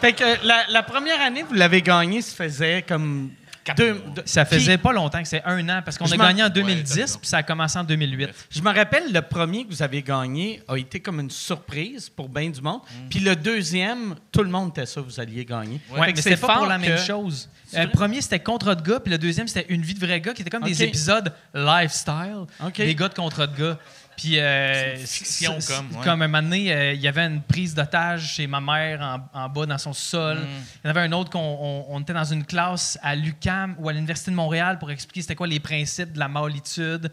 fait 0.00 0.12
que 0.12 0.46
la, 0.46 0.64
la 0.68 0.82
première 0.82 1.20
année, 1.20 1.42
vous 1.42 1.54
l'avez 1.54 1.82
gagné, 1.82 2.22
ça 2.22 2.34
faisait 2.34 2.82
comme. 2.82 3.30
Deux, 3.76 4.02
deux- 4.16 4.22
Ça 4.24 4.44
Puis, 4.46 4.58
faisait 4.58 4.78
pas 4.78 4.90
longtemps 4.90 5.22
que 5.22 5.28
c'est 5.28 5.44
un 5.44 5.68
an, 5.68 5.80
parce 5.84 5.96
qu'on 5.96 6.06
a 6.10 6.16
gagné 6.16 6.42
en 6.42 6.46
Ouais, 6.46 6.50
t'as 6.52 6.60
2010, 6.60 7.00
raison. 7.02 7.18
puis 7.20 7.28
ça 7.28 7.36
a 7.36 7.42
commencé 7.44 7.78
en 7.78 7.84
2008. 7.84 8.30
Je 8.50 8.62
me 8.62 8.74
rappelle, 8.74 9.12
le 9.12 9.22
premier 9.22 9.64
que 9.64 9.68
vous 9.70 9.82
avez 9.82 10.02
gagné 10.02 10.60
a 10.66 10.76
été 10.76 10.98
comme 10.98 11.20
une 11.20 11.30
surprise 11.30 12.08
pour 12.08 12.28
bien 12.28 12.48
du 12.50 12.60
monde. 12.62 12.80
Mm. 12.80 13.08
Puis 13.10 13.20
le 13.20 13.36
deuxième, 13.36 14.16
tout 14.32 14.42
le 14.42 14.48
monde 14.50 14.70
était 14.70 14.86
ça, 14.86 15.02
vous 15.02 15.20
alliez 15.20 15.44
gagner. 15.44 15.78
Ouais, 15.90 16.00
Fait 16.00 16.06
mais 16.06 16.12
que 16.14 16.18
c'était 16.22 16.30
c'est 16.36 16.40
pas 16.40 16.46
pour 16.48 16.56
fort 16.56 16.66
la 16.66 16.78
même 16.78 16.96
que- 16.96 17.02
chose. 17.04 17.48
Euh, 17.74 17.84
le 17.84 17.90
premier, 17.90 18.20
c'était 18.22 18.40
Contre 18.40 18.74
de 18.74 18.82
gars, 18.82 18.98
puis 18.98 19.12
le 19.12 19.18
deuxième, 19.18 19.46
c'était 19.46 19.66
Une 19.72 19.82
vie 19.82 19.94
de 19.94 20.04
vrai 20.04 20.20
gars, 20.20 20.32
qui 20.32 20.40
était 20.42 20.50
comme 20.50 20.64
des 20.64 20.82
épisodes 20.82 21.32
lifestyle, 21.54 22.46
des 22.76 22.94
gars 22.94 23.08
de 23.08 23.14
Contre 23.14 23.46
de 23.46 23.56
gars. 23.62 23.78
Puis, 24.20 24.38
euh, 24.38 24.96
C'est 24.96 25.06
fiction, 25.06 25.56
c'est- 25.60 25.72
comme, 25.74 25.86
ouais. 25.92 26.04
Comme 26.04 26.22
un 26.22 26.28
moment 26.28 26.42
donné, 26.42 26.72
euh, 26.72 26.92
il 26.92 27.00
y 27.00 27.08
avait 27.08 27.24
une 27.26 27.40
prise 27.42 27.74
d'otage 27.74 28.34
chez 28.34 28.46
ma 28.46 28.60
mère 28.60 29.00
en, 29.00 29.38
en 29.44 29.48
bas 29.48 29.64
dans 29.66 29.78
son 29.78 29.92
sol. 29.94 30.36
Mm. 30.38 30.46
Il 30.84 30.86
y 30.86 30.88
en 30.88 30.90
avait 30.90 31.00
un 31.00 31.12
autre 31.12 31.30
qu'on 31.30 31.38
on, 31.38 31.86
on 31.88 32.00
était 32.00 32.12
dans 32.12 32.24
une 32.24 32.44
classe 32.44 32.98
à 33.02 33.14
l'UCAM 33.16 33.76
ou 33.78 33.88
à 33.88 33.92
l'Université 33.94 34.30
de 34.30 34.36
Montréal 34.36 34.78
pour 34.78 34.90
expliquer 34.90 35.22
c'était 35.22 35.34
quoi 35.36 35.46
les 35.46 35.60
principes 35.60 36.12
de 36.12 36.18
la 36.18 36.28
molitude. 36.28 37.10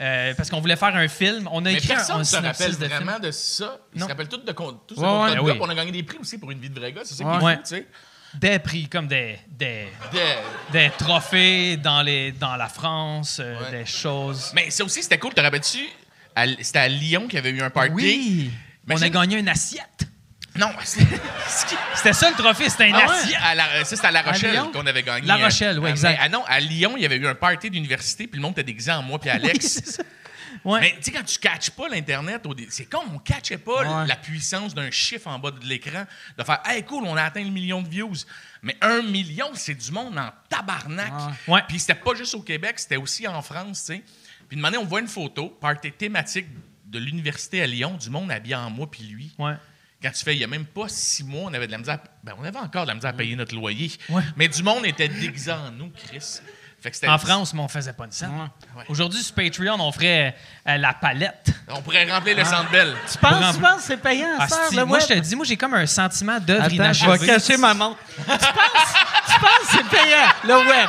Euh, 0.00 0.32
parce 0.34 0.48
qu'on 0.50 0.60
voulait 0.60 0.76
faire 0.76 0.96
un 0.96 1.08
film. 1.08 1.48
On 1.52 1.58
a 1.60 1.62
Mais 1.68 1.74
écrit 1.74 1.88
personne 1.88 2.16
un 2.16 2.18
ne 2.20 2.24
se 2.24 2.34
rappelle 2.36 2.70
de 2.76 2.84
film. 2.86 2.88
vraiment 3.04 3.18
de 3.18 3.30
ça. 3.30 3.76
Ils 3.94 4.00
Non. 4.00 4.06
se 4.06 4.10
rappellent 4.10 4.28
tout 4.28 4.38
de 4.38 4.50
tout 4.50 4.98
Ouais, 4.98 5.06
ouais. 5.06 5.38
oui. 5.40 5.52
On 5.60 5.68
a 5.68 5.74
gagné 5.74 5.92
des 5.92 6.02
prix 6.02 6.16
aussi 6.18 6.38
pour 6.38 6.50
une 6.50 6.58
vie 6.58 6.70
de 6.70 6.78
vrai 6.80 6.92
gars. 6.92 7.02
C'est 7.04 7.14
ça 7.14 7.24
Ouais. 7.24 7.32
qui 7.38 7.42
est 7.42 7.44
Ouais. 7.46 7.56
fou, 7.56 7.62
tu 7.62 7.68
sais. 7.76 7.86
Des 8.32 8.58
prix, 8.60 8.88
comme 8.88 9.08
des, 9.08 9.38
des, 9.48 9.88
De- 10.12 10.72
des 10.72 10.90
trophées 10.96 11.76
dans, 11.76 12.00
les, 12.00 12.30
dans 12.32 12.56
la 12.56 12.68
France, 12.68 13.40
euh, 13.40 13.58
Ouais. 13.60 13.70
des 13.80 13.86
choses. 13.86 14.52
Mais 14.54 14.70
ça 14.70 14.84
aussi, 14.84 15.02
c'était 15.02 15.18
cool. 15.18 15.34
Te 15.34 15.40
rappelles-tu? 15.40 15.80
C'était 16.62 16.78
à 16.78 16.88
Lyon 16.88 17.22
qu'il 17.26 17.34
y 17.34 17.38
avait 17.38 17.50
eu 17.50 17.62
un 17.62 17.70
party. 17.70 17.90
Oui! 17.92 18.50
On 18.88 19.00
a 19.00 19.08
gagné 19.08 19.38
une 19.38 19.48
assiette. 19.48 20.06
Non, 20.56 20.68
C'était 20.84 22.12
ça 22.12 22.28
le 22.30 22.36
trophée, 22.36 22.68
c'était 22.68 22.88
une 22.88 22.94
Ah 22.96 23.06
ouais? 23.06 23.14
assiette. 23.14 23.38
À 23.42 23.54
la- 23.54 23.84
ça, 23.84 23.96
c'était 23.96 24.06
à 24.08 24.10
La 24.10 24.22
Rochelle 24.22 24.60
qu'on 24.72 24.86
avait 24.86 25.02
gagné. 25.02 25.26
La 25.26 25.36
Rochelle, 25.36 25.78
oui, 25.78 25.86
Euh, 25.86 25.90
exact. 25.92 26.18
ah 26.20 26.28
non, 26.28 26.44
à 26.46 26.58
Lyon, 26.60 26.94
il 26.96 27.02
y 27.02 27.06
avait 27.06 27.16
eu 27.16 27.26
un 27.26 27.34
party 27.36 27.70
d'université, 27.70 28.26
puis 28.26 28.36
le 28.38 28.42
monde 28.42 28.52
était 28.52 28.64
déguisé 28.64 28.90
en 28.90 29.02
moi 29.02 29.18
puis 29.20 29.30
Alex. 29.30 30.00
Ouais. 30.64 30.80
Mais 30.80 30.90
tu 30.96 31.04
sais, 31.04 31.12
quand 31.12 31.22
tu 31.24 31.38
catches 31.38 31.70
pas 31.70 31.88
l'Internet, 31.88 32.42
c'est 32.68 32.84
comme 32.86 33.14
on 33.14 33.18
catchait 33.20 33.56
pas 33.58 33.82
Ouais. 34.02 34.06
la 34.08 34.16
puissance 34.16 34.74
d'un 34.74 34.90
chiffre 34.90 35.28
en 35.28 35.38
bas 35.38 35.52
de 35.52 35.64
l'écran, 35.64 36.04
de 36.36 36.44
faire 36.44 36.60
Hey, 36.66 36.82
cool, 36.82 37.04
on 37.06 37.16
a 37.16 37.22
atteint 37.22 37.44
le 37.44 37.50
million 37.50 37.80
de 37.80 37.88
views. 37.88 38.12
Mais 38.62 38.76
un 38.82 39.02
million, 39.02 39.50
c'est 39.54 39.74
du 39.74 39.90
monde 39.92 40.18
en 40.18 40.30
tabarnak. 40.50 41.12
Ouais. 41.46 41.62
Puis 41.68 41.78
c'était 41.78 41.94
pas 41.94 42.14
juste 42.14 42.34
au 42.34 42.42
Québec, 42.42 42.74
c'était 42.78 42.96
aussi 42.96 43.26
en 43.28 43.40
France, 43.40 43.84
tu 43.86 43.94
sais. 43.94 44.02
Puis 44.50 44.58
une 44.58 44.64
année, 44.66 44.76
on 44.76 44.84
voit 44.84 45.00
une 45.00 45.08
photo, 45.08 45.48
party 45.48 45.92
thématique 45.92 46.46
de 46.86 46.98
l'université 46.98 47.62
à 47.62 47.66
Lyon, 47.66 47.96
du 47.98 48.10
monde 48.10 48.30
habillé 48.32 48.56
en 48.56 48.68
moi 48.68 48.90
puis 48.90 49.04
lui. 49.04 49.32
Ouais. 49.38 49.54
Quand 50.02 50.10
tu 50.10 50.24
fais, 50.24 50.34
il 50.34 50.40
y 50.40 50.44
a 50.44 50.48
même 50.48 50.64
pas 50.66 50.88
six 50.88 51.22
mois, 51.22 51.42
on 51.50 51.54
avait 51.54 51.66
de 51.68 51.72
la 51.72 51.78
misère. 51.78 51.94
à- 51.94 52.02
Ben, 52.24 52.34
on 52.38 52.42
avait 52.44 52.58
encore 52.58 52.82
de 52.82 52.88
la 52.88 52.94
misère 52.94 53.10
à 53.10 53.12
payer 53.12 53.36
notre 53.36 53.54
loyer. 53.54 53.92
Ouais. 54.08 54.22
Mais 54.36 54.48
du 54.48 54.62
monde 54.62 54.84
était 54.86 55.08
déguisé 55.08 55.52
en 55.52 55.70
nous, 55.70 55.90
Chris. 55.90 56.40
Fait 56.82 56.90
que 56.90 56.96
c'était- 56.96 57.08
En 57.08 57.18
France, 57.18 57.52
mais 57.54 57.60
on 57.60 57.68
faisait 57.68 57.92
pas 57.92 58.06
de. 58.06 58.12
Ouais. 58.12 58.84
Aujourd'hui, 58.88 59.22
sur 59.22 59.34
Patreon, 59.34 59.76
on 59.78 59.92
ferait 59.92 60.34
euh, 60.66 60.76
la 60.78 60.94
palette. 60.94 61.52
On 61.68 61.82
pourrait 61.82 62.10
remplir 62.10 62.36
le 62.36 62.44
centre 62.44 62.70
belle. 62.70 62.94
Tu 63.12 63.18
penses, 63.18 63.38
Pour 63.44 63.54
tu 63.54 63.60
penses 63.60 63.76
que 63.76 63.82
c'est 63.82 63.96
payant, 63.98 64.34
Ah, 64.38 64.48
ça, 64.48 64.68
le 64.72 64.84
moi, 64.86 64.96
web? 64.98 65.06
je 65.08 65.14
te 65.14 65.18
dis, 65.20 65.36
moi, 65.36 65.44
j'ai 65.44 65.58
comme 65.58 65.74
un 65.74 65.86
sentiment 65.86 66.40
d'œuvre 66.40 66.62
Attends, 66.64 66.70
je 66.70 66.76
inachevée. 66.76 67.18
vais 67.18 67.26
cacher 67.26 67.56
ma 67.58 67.74
montre. 67.74 67.98
tu 68.16 68.24
penses, 68.24 68.38
tu 68.38 69.40
penses 69.40 69.68
que 69.70 69.76
c'est 69.76 69.88
payant, 69.90 70.28
le 70.44 70.54
web? 70.68 70.88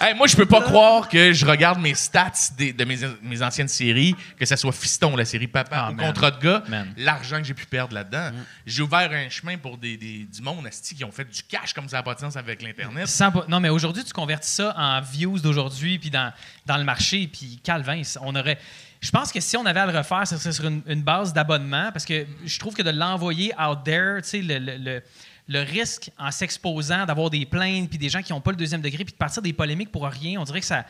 Hey, 0.00 0.14
moi, 0.14 0.28
je 0.28 0.36
peux 0.36 0.46
pas 0.46 0.60
croire 0.62 1.08
que 1.08 1.32
je 1.32 1.44
regarde 1.44 1.80
mes 1.80 1.94
stats 1.94 2.30
des- 2.56 2.72
de 2.72 2.84
mes, 2.84 2.98
mes 3.20 3.42
anciennes 3.42 3.66
séries, 3.66 4.14
que 4.38 4.46
ce 4.46 4.54
soit 4.54 4.70
Fiston, 4.70 5.16
la 5.16 5.24
série 5.24 5.48
Papa, 5.48 5.86
Ah, 5.86 5.90
ou 5.90 5.94
man. 5.94 6.06
Contrat 6.06 6.30
de 6.30 6.40
gars, 6.40 6.62
Man. 6.68 6.92
l'argent 6.96 7.38
que 7.38 7.44
j'ai 7.44 7.54
pu 7.54 7.66
perdre 7.66 7.94
là-dedans. 7.94 8.30
J'ai 8.64 8.82
ouvert 8.82 9.10
un 9.10 9.28
chemin 9.28 9.58
pour 9.58 9.76
des, 9.76 9.96
des- 9.96 10.24
du 10.32 10.40
monde 10.40 10.64
asti, 10.68 10.94
qui 10.94 11.04
ont 11.04 11.10
fait 11.10 11.24
du 11.24 11.42
cash 11.42 11.72
comme 11.72 11.88
ça 11.88 11.96
n'a 11.96 12.02
pas 12.04 12.14
de 12.14 12.20
sens 12.20 12.36
avec 12.36 12.62
l'Internet. 12.62 13.08
Non, 13.48 13.58
mais 13.58 13.70
aujourd'hui, 13.70 14.04
tu 14.04 14.12
convertis 14.12 14.50
ça 14.52 14.72
en 14.76 15.00
views 15.00 15.40
d'aujourd'hui, 15.40 15.98
puis 15.98 16.10
dans, 16.10 16.32
dans 16.64 16.76
le 16.76 16.84
marché, 16.84 17.26
puis 17.32 17.58
Calvin, 17.64 18.02
on 18.22 18.36
aurait. 18.36 18.58
Je 19.00 19.10
pense 19.10 19.32
que 19.32 19.40
si 19.40 19.56
on 19.56 19.64
avait 19.66 19.80
à 19.80 19.86
le 19.86 19.96
refaire, 19.96 20.26
ce 20.26 20.36
serait 20.36 20.52
sur 20.52 20.66
une, 20.66 20.82
une 20.86 21.02
base 21.02 21.32
d'abonnement, 21.32 21.90
parce 21.92 22.04
que 22.04 22.24
je 22.44 22.58
trouve 22.58 22.74
que 22.74 22.82
de 22.82 22.90
l'envoyer 22.90 23.52
out 23.60 23.78
there, 23.84 24.22
tu 24.22 24.28
sais, 24.28 24.42
le, 24.42 24.58
le- 24.58 24.76
le- 24.76 25.02
le 25.48 25.60
risque 25.62 26.10
en 26.18 26.30
s'exposant 26.30 27.06
d'avoir 27.06 27.30
des 27.30 27.46
plaintes, 27.46 27.88
puis 27.88 27.98
des 27.98 28.08
gens 28.10 28.22
qui 28.22 28.32
n'ont 28.32 28.40
pas 28.40 28.50
le 28.50 28.56
deuxième 28.56 28.80
degré, 28.82 29.04
puis 29.04 29.12
de 29.12 29.18
partir 29.18 29.42
des 29.42 29.52
polémiques 29.52 29.90
pour 29.90 30.06
rien, 30.06 30.40
on 30.40 30.44
dirait 30.44 30.60
que 30.60 30.66
ça. 30.66 30.84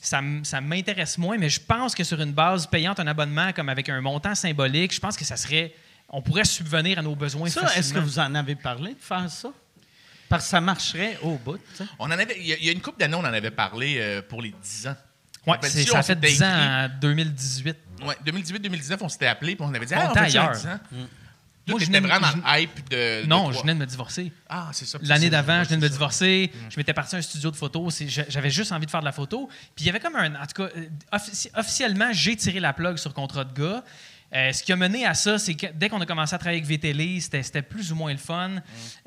Ça, 0.00 0.18
m- 0.18 0.44
ça 0.44 0.60
m'intéresse 0.60 1.16
moins, 1.16 1.38
mais 1.38 1.48
je 1.48 1.60
pense 1.60 1.94
que 1.94 2.02
sur 2.02 2.20
une 2.20 2.32
base 2.32 2.66
payante, 2.66 2.98
un 2.98 3.06
abonnement 3.06 3.52
comme 3.52 3.68
avec 3.68 3.88
un 3.88 4.00
montant 4.00 4.34
symbolique, 4.34 4.92
je 4.92 4.98
pense 4.98 5.16
que 5.16 5.24
ça 5.24 5.36
serait. 5.36 5.72
On 6.08 6.20
pourrait 6.20 6.44
subvenir 6.44 6.98
à 6.98 7.02
nos 7.02 7.14
besoins. 7.14 7.48
Ça, 7.48 7.60
est-ce 7.76 7.94
que 7.94 8.00
vous 8.00 8.18
en 8.18 8.34
avez 8.34 8.56
parlé 8.56 8.94
de 8.94 9.00
faire 9.00 9.30
ça? 9.30 9.50
Parce 10.28 10.44
que 10.44 10.50
ça 10.50 10.60
marcherait 10.60 11.18
au 11.22 11.36
bout. 11.38 11.60
On 12.00 12.06
en 12.06 12.10
avait, 12.10 12.36
il 12.40 12.46
y, 12.46 12.52
a- 12.52 12.56
il 12.56 12.64
y 12.64 12.68
a 12.68 12.72
une 12.72 12.80
couple 12.80 12.98
d'années, 12.98 13.14
on 13.14 13.20
en 13.20 13.24
avait 13.32 13.50
parlé 13.52 13.96
euh, 14.00 14.22
pour 14.22 14.42
les 14.42 14.52
10 14.60 14.88
ans. 14.88 14.96
On 15.46 15.52
ça 15.92 15.98
a 15.98 16.02
fait 16.02 16.14
s'était 16.14 16.28
10 16.32 16.42
ans 16.42 16.46
en 16.86 16.88
2018. 17.00 17.76
Ouais, 18.04 18.16
2018-2019, 18.26 18.96
on 19.02 19.08
s'était 19.08 19.26
appelé 19.28 19.54
puis 19.54 19.64
on 19.64 19.72
avait 19.74 19.86
dit 19.86 19.94
On 19.94 19.98
Ah, 20.00 20.06
on 20.08 20.10
était 20.10 20.18
fait 20.30 20.38
ailleurs. 20.38 20.50
10 20.52 20.66
ans. 20.66 20.80
Moi, 21.68 21.78
venais 21.86 22.00
de- 22.00 22.06
vraiment 22.06 22.26
dans 22.28 22.36
le 22.52 22.60
hype 22.60 22.90
de. 22.90 23.26
Non, 23.26 23.52
je 23.52 23.60
venais 23.60 23.74
de 23.74 23.78
me 23.78 23.86
divorcer. 23.86 24.32
Ah, 24.48 24.70
c'est 24.72 24.84
ça. 24.84 24.98
L'année 25.02 25.30
d'avant, 25.30 25.62
je 25.62 25.68
viens 25.68 25.78
de 25.78 25.82
me 25.82 25.88
divorcer. 25.88 26.50
Je 26.70 26.76
m'étais 26.76 26.92
parti 26.92 27.14
à 27.14 27.18
un 27.18 27.22
studio 27.22 27.50
de 27.50 27.56
photo. 27.56 27.88
J'avais 28.28 28.50
juste 28.50 28.72
envie 28.72 28.86
de 28.86 28.90
faire 28.90 29.00
de 29.00 29.04
la 29.04 29.12
photo. 29.12 29.48
Puis 29.76 29.84
il 29.84 29.86
y 29.86 29.90
avait 29.90 30.00
comme 30.00 30.16
un. 30.16 30.34
En 30.34 30.46
tout 30.46 30.62
cas, 30.62 30.68
euh, 30.76 30.86
offici- 31.12 31.50
officiellement, 31.56 32.12
j'ai 32.12 32.34
tiré 32.36 32.58
la 32.60 32.72
plug 32.72 32.96
sur 32.96 33.14
contrat 33.14 33.44
de 33.44 33.52
gars. 33.60 33.84
Euh, 34.34 34.50
ce 34.52 34.62
qui 34.62 34.72
a 34.72 34.76
mené 34.76 35.04
à 35.04 35.12
ça, 35.14 35.38
c'est 35.38 35.54
que 35.54 35.66
dès 35.74 35.88
qu'on 35.88 36.00
a 36.00 36.06
commencé 36.06 36.34
à 36.34 36.38
travailler 36.38 36.58
avec 36.62 36.68
VTL, 36.68 37.20
c'était 37.20 37.62
plus 37.62 37.92
ou 37.92 37.94
moins 37.96 38.12
le 38.12 38.18
fun. 38.18 38.50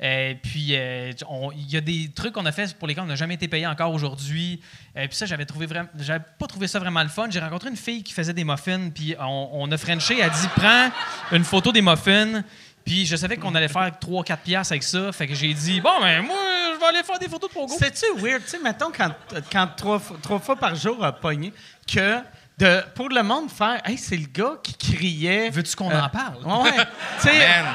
Euh, 0.02 0.34
puis 0.42 0.68
euh, 0.76 1.12
il 1.56 1.70
y 1.70 1.76
a 1.76 1.80
des 1.80 2.10
trucs 2.14 2.32
qu'on 2.32 2.46
a 2.46 2.52
fait 2.52 2.72
pour 2.78 2.86
lesquels 2.86 3.02
on 3.04 3.08
n'a 3.08 3.16
jamais 3.16 3.34
été 3.34 3.48
payé 3.48 3.66
encore 3.66 3.92
aujourd'hui. 3.92 4.60
Puis 4.94 5.08
ça, 5.10 5.26
j'avais 5.26 5.44
trouvé 5.44 5.66
vraiment, 5.66 5.88
j'avais 5.98 6.24
pas 6.38 6.46
trouvé 6.46 6.68
ça 6.68 6.78
vraiment 6.78 7.02
le 7.02 7.08
fun. 7.08 7.26
J'ai 7.30 7.40
rencontré 7.40 7.70
une 7.70 7.76
fille 7.76 8.02
qui 8.02 8.12
faisait 8.12 8.32
des 8.32 8.44
muffins, 8.44 8.90
puis 8.90 9.14
on, 9.18 9.48
on 9.52 9.70
a 9.72 9.76
Frenché. 9.76 10.18
Elle 10.18 10.24
a 10.24 10.28
dit 10.30 10.48
prends 10.54 10.90
une 11.32 11.44
photo 11.44 11.72
des 11.72 11.82
muffins. 11.82 12.42
Puis 12.84 13.04
je 13.04 13.16
savais 13.16 13.36
qu'on 13.36 13.52
allait 13.56 13.66
faire 13.66 13.90
3-4 14.00 14.36
piastres 14.44 14.72
avec 14.72 14.84
ça. 14.84 15.10
Fait 15.10 15.26
que 15.26 15.34
j'ai 15.34 15.52
dit 15.52 15.80
bon, 15.80 16.00
ben 16.00 16.22
moi, 16.22 16.36
je 16.72 16.78
vais 16.78 16.86
aller 16.86 17.02
faire 17.02 17.18
des 17.18 17.28
photos 17.28 17.50
de 17.50 17.54
Pogo. 17.54 17.74
C'est-tu 17.76 18.04
weird, 18.22 18.44
tu 18.44 18.50
sais, 18.50 18.58
mettons, 18.62 18.92
quand, 18.96 19.10
quand 19.50 19.66
trois, 19.76 19.98
fois- 19.98 20.18
trois 20.22 20.38
fois 20.38 20.54
par 20.54 20.72
jour 20.76 21.04
a 21.04 21.10
pogné, 21.12 21.52
que 21.92 22.20
de, 22.58 22.82
pour 22.94 23.08
le 23.10 23.22
monde 23.22 23.50
faire, 23.50 23.80
hey, 23.84 23.98
c'est 23.98 24.16
le 24.16 24.26
gars 24.26 24.54
qui 24.62 24.74
criait. 24.74 25.50
Veux-tu 25.50 25.76
qu'on 25.76 25.90
Euh, 25.90 26.00
en 26.00 26.08
parle? 26.08 26.36
Ouais, 26.44 26.70
tu 27.20 27.28
sais. 27.28 27.38
Man, 27.38 27.66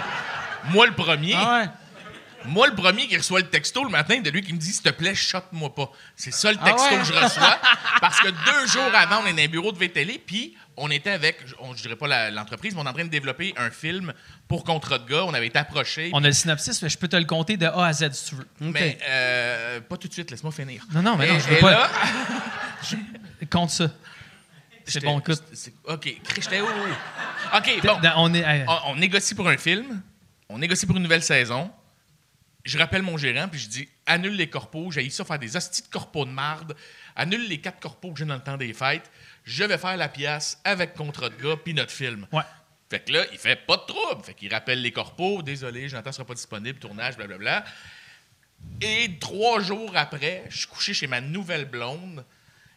moi 0.72 0.88
le 0.88 0.94
premier. 0.94 1.34
ah 1.36 1.60
ouais. 1.62 1.70
Moi, 2.44 2.66
le 2.66 2.74
premier 2.74 3.08
qui 3.08 3.16
reçoit 3.16 3.40
le 3.42 3.46
texto 3.50 3.84
le 3.84 3.92
matin 3.92 4.20
de 4.20 4.28
lui 4.32 4.42
qui 4.42 4.52
me 4.52 4.58
dit 4.58 4.74
S'il 4.74 4.82
te 4.82 4.90
plaît, 4.90 5.14
shot-moi 5.14 5.76
pas. 5.76 5.92
C'est 6.16 6.34
ça 6.34 6.52
le 6.52 6.58
texto 6.58 6.88
Ah 6.90 6.94
ouais? 6.96 7.00
que 7.00 7.06
je 7.06 7.14
reçois. 7.14 7.60
Parce 8.02 8.20
que 8.20 8.30
deux 8.30 8.66
jours 8.68 8.90
avant, 8.96 9.22
on 9.24 9.28
est 9.28 9.34
dans 9.34 9.44
un 9.44 9.48
bureau 9.48 9.72
de 9.72 9.78
VTL, 9.78 10.18
puis 10.26 10.58
on 10.76 10.90
était 10.90 11.12
avec, 11.12 11.38
je 11.46 11.54
on- 11.60 11.76
je 11.76 11.84
dirais 11.84 11.96
pas 11.96 12.32
l'entreprise, 12.32 12.74
mais 12.74 12.82
on 12.82 12.86
est 12.86 12.90
en 12.90 12.94
train 12.94 13.06
de 13.06 13.10
développer 13.12 13.54
un 13.58 13.70
film 13.70 14.12
pour 14.48 14.64
Contrat 14.64 14.98
de 14.98 15.08
gars. 15.08 15.24
On 15.26 15.36
avait 15.36 15.46
été 15.46 15.60
approché. 15.60 16.10
On 16.14 16.24
a 16.24 16.28
le 16.28 16.34
synopsis, 16.34 16.82
mais 16.82 16.90
je 16.90 16.98
peux 16.98 17.08
te 17.08 17.16
le 17.16 17.26
compter 17.26 17.58
de 17.58 17.68
A 17.68 17.86
à 17.86 17.94
Z 17.94 18.12
si 18.14 18.30
tu 18.30 18.36
veux. 18.36 18.48
Mais 18.60 18.98
euh, 19.08 19.80
pas 19.82 19.98
tout 19.98 20.08
de 20.08 20.14
suite, 20.14 20.32
laisse-moi 20.32 20.52
finir. 20.52 20.84
Non, 20.96 21.04
non, 21.04 21.18
mais 21.18 21.28
non, 21.28 21.38
je 21.38 21.48
veux 21.48 21.60
pas. 21.60 21.70
là, 21.72 21.90
Compte 23.52 23.70
ça. 23.70 23.86
C'est 24.86 25.04
bon, 25.04 25.20
écoute. 25.20 25.44
OK, 25.86 26.22
j'étais 26.36 26.62
où? 26.62 26.66
OK, 26.66 27.82
bon. 27.84 28.00
On 28.18 28.34
est. 28.34 28.66
on, 28.68 28.92
on 28.92 28.96
négocie 28.96 29.36
pour 29.36 29.48
un 29.48 29.58
film, 29.58 30.02
on 30.50 30.58
négocie 30.58 30.86
pour 30.86 30.96
une 30.98 31.04
nouvelle 31.04 31.24
saison. 31.24 31.72
Je 32.64 32.78
rappelle 32.78 33.02
mon 33.02 33.18
gérant, 33.18 33.48
puis 33.48 33.60
je 33.60 33.68
dis 33.68 33.90
annule 34.06 34.36
les 34.36 34.48
corpos, 34.50 34.92
j'ai 34.92 35.10
ça 35.10 35.26
faire 35.26 35.40
des 35.40 35.58
hosties 35.58 35.82
de 35.82 35.88
corpos 35.88 36.26
de 36.26 36.32
marde, 36.32 36.76
annule 37.16 37.48
les 37.48 37.60
quatre 37.60 37.80
corpos 37.80 38.12
que 38.14 38.20
j'ai 38.20 38.26
dans 38.26 38.36
le 38.36 38.42
temps 38.42 38.58
des 38.58 38.74
fêtes. 38.74 39.10
Je 39.44 39.64
vais 39.64 39.80
faire 39.80 39.98
la 39.98 40.10
pièce 40.10 40.60
avec 40.64 40.94
contrat 40.94 41.30
de 41.30 41.42
gars, 41.42 41.56
puis 41.64 41.74
notre 41.74 41.92
film. 41.92 42.28
Ouais. 42.32 42.44
Fait 42.90 43.00
que 43.00 43.14
là, 43.14 43.26
il 43.32 43.38
fait 43.40 43.56
pas 43.56 43.78
de 43.78 43.84
trouble. 43.84 44.24
Fait 44.24 44.34
qu'il 44.34 44.54
rappelle 44.54 44.82
les 44.82 44.92
corpos, 44.92 45.42
désolé, 45.42 45.90
Jonathan 45.90 46.12
sera 46.12 46.26
pas 46.26 46.36
disponible, 46.36 46.78
tournage, 46.78 47.16
blablabla. 47.16 47.64
Et 48.82 49.18
trois 49.20 49.62
jours 49.62 49.94
après, 49.96 50.44
je 50.50 50.60
suis 50.60 50.68
couché 50.68 50.94
chez 50.94 51.08
ma 51.08 51.22
nouvelle 51.22 51.66
blonde. 51.66 52.24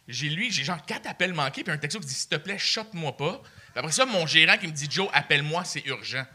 J'ai 0.07 0.29
lui, 0.29 0.51
j'ai 0.51 0.63
genre 0.63 0.83
quatre 0.85 1.07
appels 1.07 1.33
manqués, 1.33 1.63
puis 1.63 1.73
un 1.73 1.77
texto 1.77 1.99
qui 1.99 2.05
dit 2.05 2.13
S'il 2.13 2.29
te 2.29 2.35
plaît, 2.35 2.57
shot-moi 2.57 3.17
pas. 3.17 3.41
Puis 3.41 3.79
après 3.79 3.91
ça, 3.91 4.05
mon 4.05 4.25
gérant 4.27 4.57
qui 4.57 4.67
me 4.67 4.71
dit 4.71 4.87
Joe, 4.89 5.09
appelle-moi, 5.13 5.63
c'est 5.63 5.85
urgent. 5.85 6.25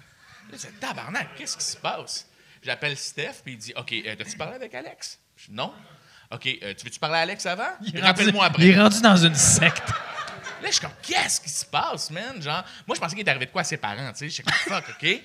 Là, 0.51 0.57
c'est 0.57 0.79
tabarnak, 0.81 1.29
qu'est-ce 1.37 1.57
qui 1.57 1.65
se 1.65 1.77
passe? 1.77 2.27
J'appelle 2.63 2.97
Steph, 2.97 3.43
puis 3.45 3.53
il 3.55 3.59
dit 3.59 3.73
OK, 3.77 3.93
euh, 3.93 4.17
t'as-tu 4.17 4.37
parlé 4.37 4.57
avec 4.57 4.75
Alex? 4.75 5.19
Je 5.37 5.47
dis 5.47 5.53
non. 5.55 5.73
OK, 6.33 6.47
euh, 6.47 6.75
tu 6.75 6.85
veux-tu 6.85 6.99
parler 6.99 7.17
à 7.17 7.21
Alex 7.21 7.47
avant? 7.47 7.71
Rappelle-moi 8.01 8.45
après. 8.45 8.63
Il 8.63 8.71
est 8.71 8.81
rendu 8.81 9.01
dans 9.01 9.17
une 9.17 9.35
secte. 9.35 9.89
Là, 9.89 10.69
je 10.69 10.73
suis 10.73 10.81
comme, 10.81 10.91
qu'est-ce 11.03 11.41
qui 11.41 11.49
se 11.49 11.65
passe, 11.65 12.11
man? 12.11 12.41
Genre, 12.41 12.63
moi, 12.87 12.95
je 12.95 13.01
pensais 13.01 13.17
qu'il 13.17 13.25
est 13.27 13.31
arrivé 13.31 13.47
de 13.47 13.51
quoi 13.51 13.63
à 13.63 13.65
ses 13.65 13.79
parents, 13.79 14.13
tu 14.13 14.19
sais? 14.19 14.29
Je 14.29 14.35
suis 14.35 14.43
comme, 14.43 14.53
fuck, 14.53 14.85
OK? 14.91 15.23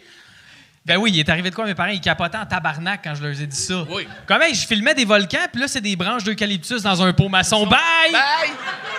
Ben 0.85 0.97
oui, 0.97 1.11
il 1.11 1.19
est 1.19 1.29
arrivé 1.29 1.49
de 1.49 1.55
quoi, 1.55 1.65
mes 1.65 1.73
parents? 1.73 1.89
Ils 1.89 1.99
capotaient 1.99 2.37
en 2.37 2.45
tabarnak 2.45 3.01
quand 3.03 3.15
je 3.15 3.23
leur 3.23 3.41
ai 3.41 3.47
dit 3.47 3.55
ça. 3.55 3.83
Oui. 3.89 4.07
Comme, 4.27 4.43
hey, 4.43 4.53
je 4.53 4.67
filmais 4.67 4.93
des 4.93 5.05
volcans, 5.05 5.47
puis 5.51 5.59
là, 5.59 5.67
c'est 5.67 5.81
des 5.81 5.95
branches 5.95 6.23
d'eucalyptus 6.23 6.83
dans 6.83 7.01
un 7.01 7.11
pot 7.11 7.27
maçon. 7.27 7.65
Bye! 7.65 8.11
Bye! 8.11 8.51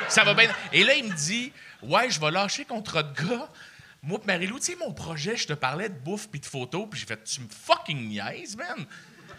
Ça 0.09 0.25
va 0.25 0.35
bien. 0.35 0.49
Et 0.73 0.83
là, 0.83 0.95
il 0.95 1.05
me 1.05 1.15
dit, 1.15 1.53
ouais, 1.83 2.11
je 2.11 2.21
vais 2.21 2.33
lâcher 2.33 2.65
contrat 2.65 3.05
de 3.05 3.15
gars. 3.15 3.49
Moi, 4.03 4.21
pis 4.21 4.27
Marie-Lou, 4.27 4.59
tu 4.59 4.67
sais, 4.67 4.77
mon 4.77 4.93
projet, 4.93 5.37
je 5.37 5.47
te 5.47 5.53
parlais 5.53 5.89
de 5.89 5.95
bouffe 5.95 6.29
puis 6.29 6.41
de 6.41 6.47
photos, 6.47 6.89
puis 6.91 6.99
j'ai 6.99 7.07
fait, 7.07 7.23
tu 7.23 7.41
me 7.41 7.47
fucking 7.49 8.09
niaises, 8.09 8.57
man? 8.57 8.85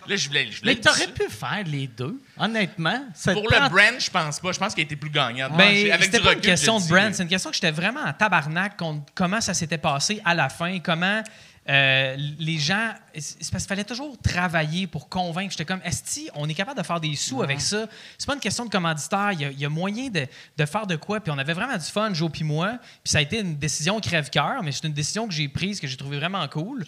Là, 0.07 0.15
je 0.15 0.27
voulais. 0.29 0.49
Je 0.49 0.59
voulais 0.59 0.75
Mais 0.75 0.79
t'aurais 0.79 1.07
pu 1.07 1.29
faire 1.29 1.63
les 1.65 1.87
deux, 1.87 2.17
honnêtement. 2.37 3.03
Pour 3.25 3.49
le 3.49 3.69
brand, 3.69 3.99
je 3.99 4.09
pense 4.09 4.39
pas. 4.39 4.53
Je 4.53 4.59
pense 4.59 4.73
qu'il 4.73 4.83
a 4.83 4.85
été 4.85 4.95
plus 4.95 5.09
gagnant. 5.09 5.49
Ben, 5.49 5.99
c'était 6.01 6.21
pas 6.21 6.31
une 6.31 6.39
question 6.39 6.79
de 6.79 6.87
brand, 6.87 7.13
c'est 7.13 7.23
une 7.23 7.29
question 7.29 7.49
que 7.49 7.55
j'étais 7.55 7.71
vraiment 7.71 7.99
en 7.99 8.13
tabarnak 8.13 8.77
contre 8.77 9.11
comment 9.13 9.41
ça 9.41 9.53
s'était 9.53 9.77
passé 9.77 10.21
à 10.23 10.33
la 10.33 10.47
fin, 10.47 10.79
comment 10.79 11.21
euh, 11.69 12.15
les 12.39 12.57
gens. 12.57 12.93
C'est 13.17 13.51
parce 13.51 13.63
qu'il 13.63 13.69
fallait 13.69 13.83
toujours 13.83 14.17
travailler 14.19 14.87
pour 14.87 15.09
convaincre. 15.09 15.51
J'étais 15.51 15.65
comme, 15.65 15.81
Esti, 15.83 16.29
on 16.35 16.47
est 16.47 16.53
capable 16.53 16.79
de 16.79 16.85
faire 16.85 16.99
des 16.99 17.15
sous 17.15 17.41
avec 17.41 17.59
ça. 17.61 17.87
C'est 18.17 18.27
pas 18.27 18.35
une 18.35 18.39
question 18.39 18.65
de 18.65 18.69
commanditaire. 18.69 19.31
Il 19.33 19.41
y 19.41 19.45
a, 19.45 19.51
il 19.51 19.59
y 19.59 19.65
a 19.65 19.69
moyen 19.69 20.09
de, 20.09 20.25
de 20.57 20.65
faire 20.65 20.87
de 20.87 20.95
quoi. 20.95 21.19
Puis 21.19 21.31
on 21.31 21.37
avait 21.37 21.53
vraiment 21.53 21.77
du 21.77 21.85
fun, 21.85 22.13
Joe 22.13 22.31
puis 22.31 22.43
moi. 22.43 22.77
Puis 23.03 23.11
ça 23.11 23.17
a 23.17 23.21
été 23.21 23.39
une 23.39 23.57
décision 23.57 23.99
crève-cœur, 23.99 24.63
mais 24.63 24.71
c'est 24.71 24.87
une 24.87 24.93
décision 24.93 25.27
que 25.27 25.33
j'ai 25.33 25.47
prise, 25.47 25.79
que 25.79 25.87
j'ai 25.87 25.97
trouvée 25.97 26.17
vraiment 26.17 26.47
cool. 26.47 26.85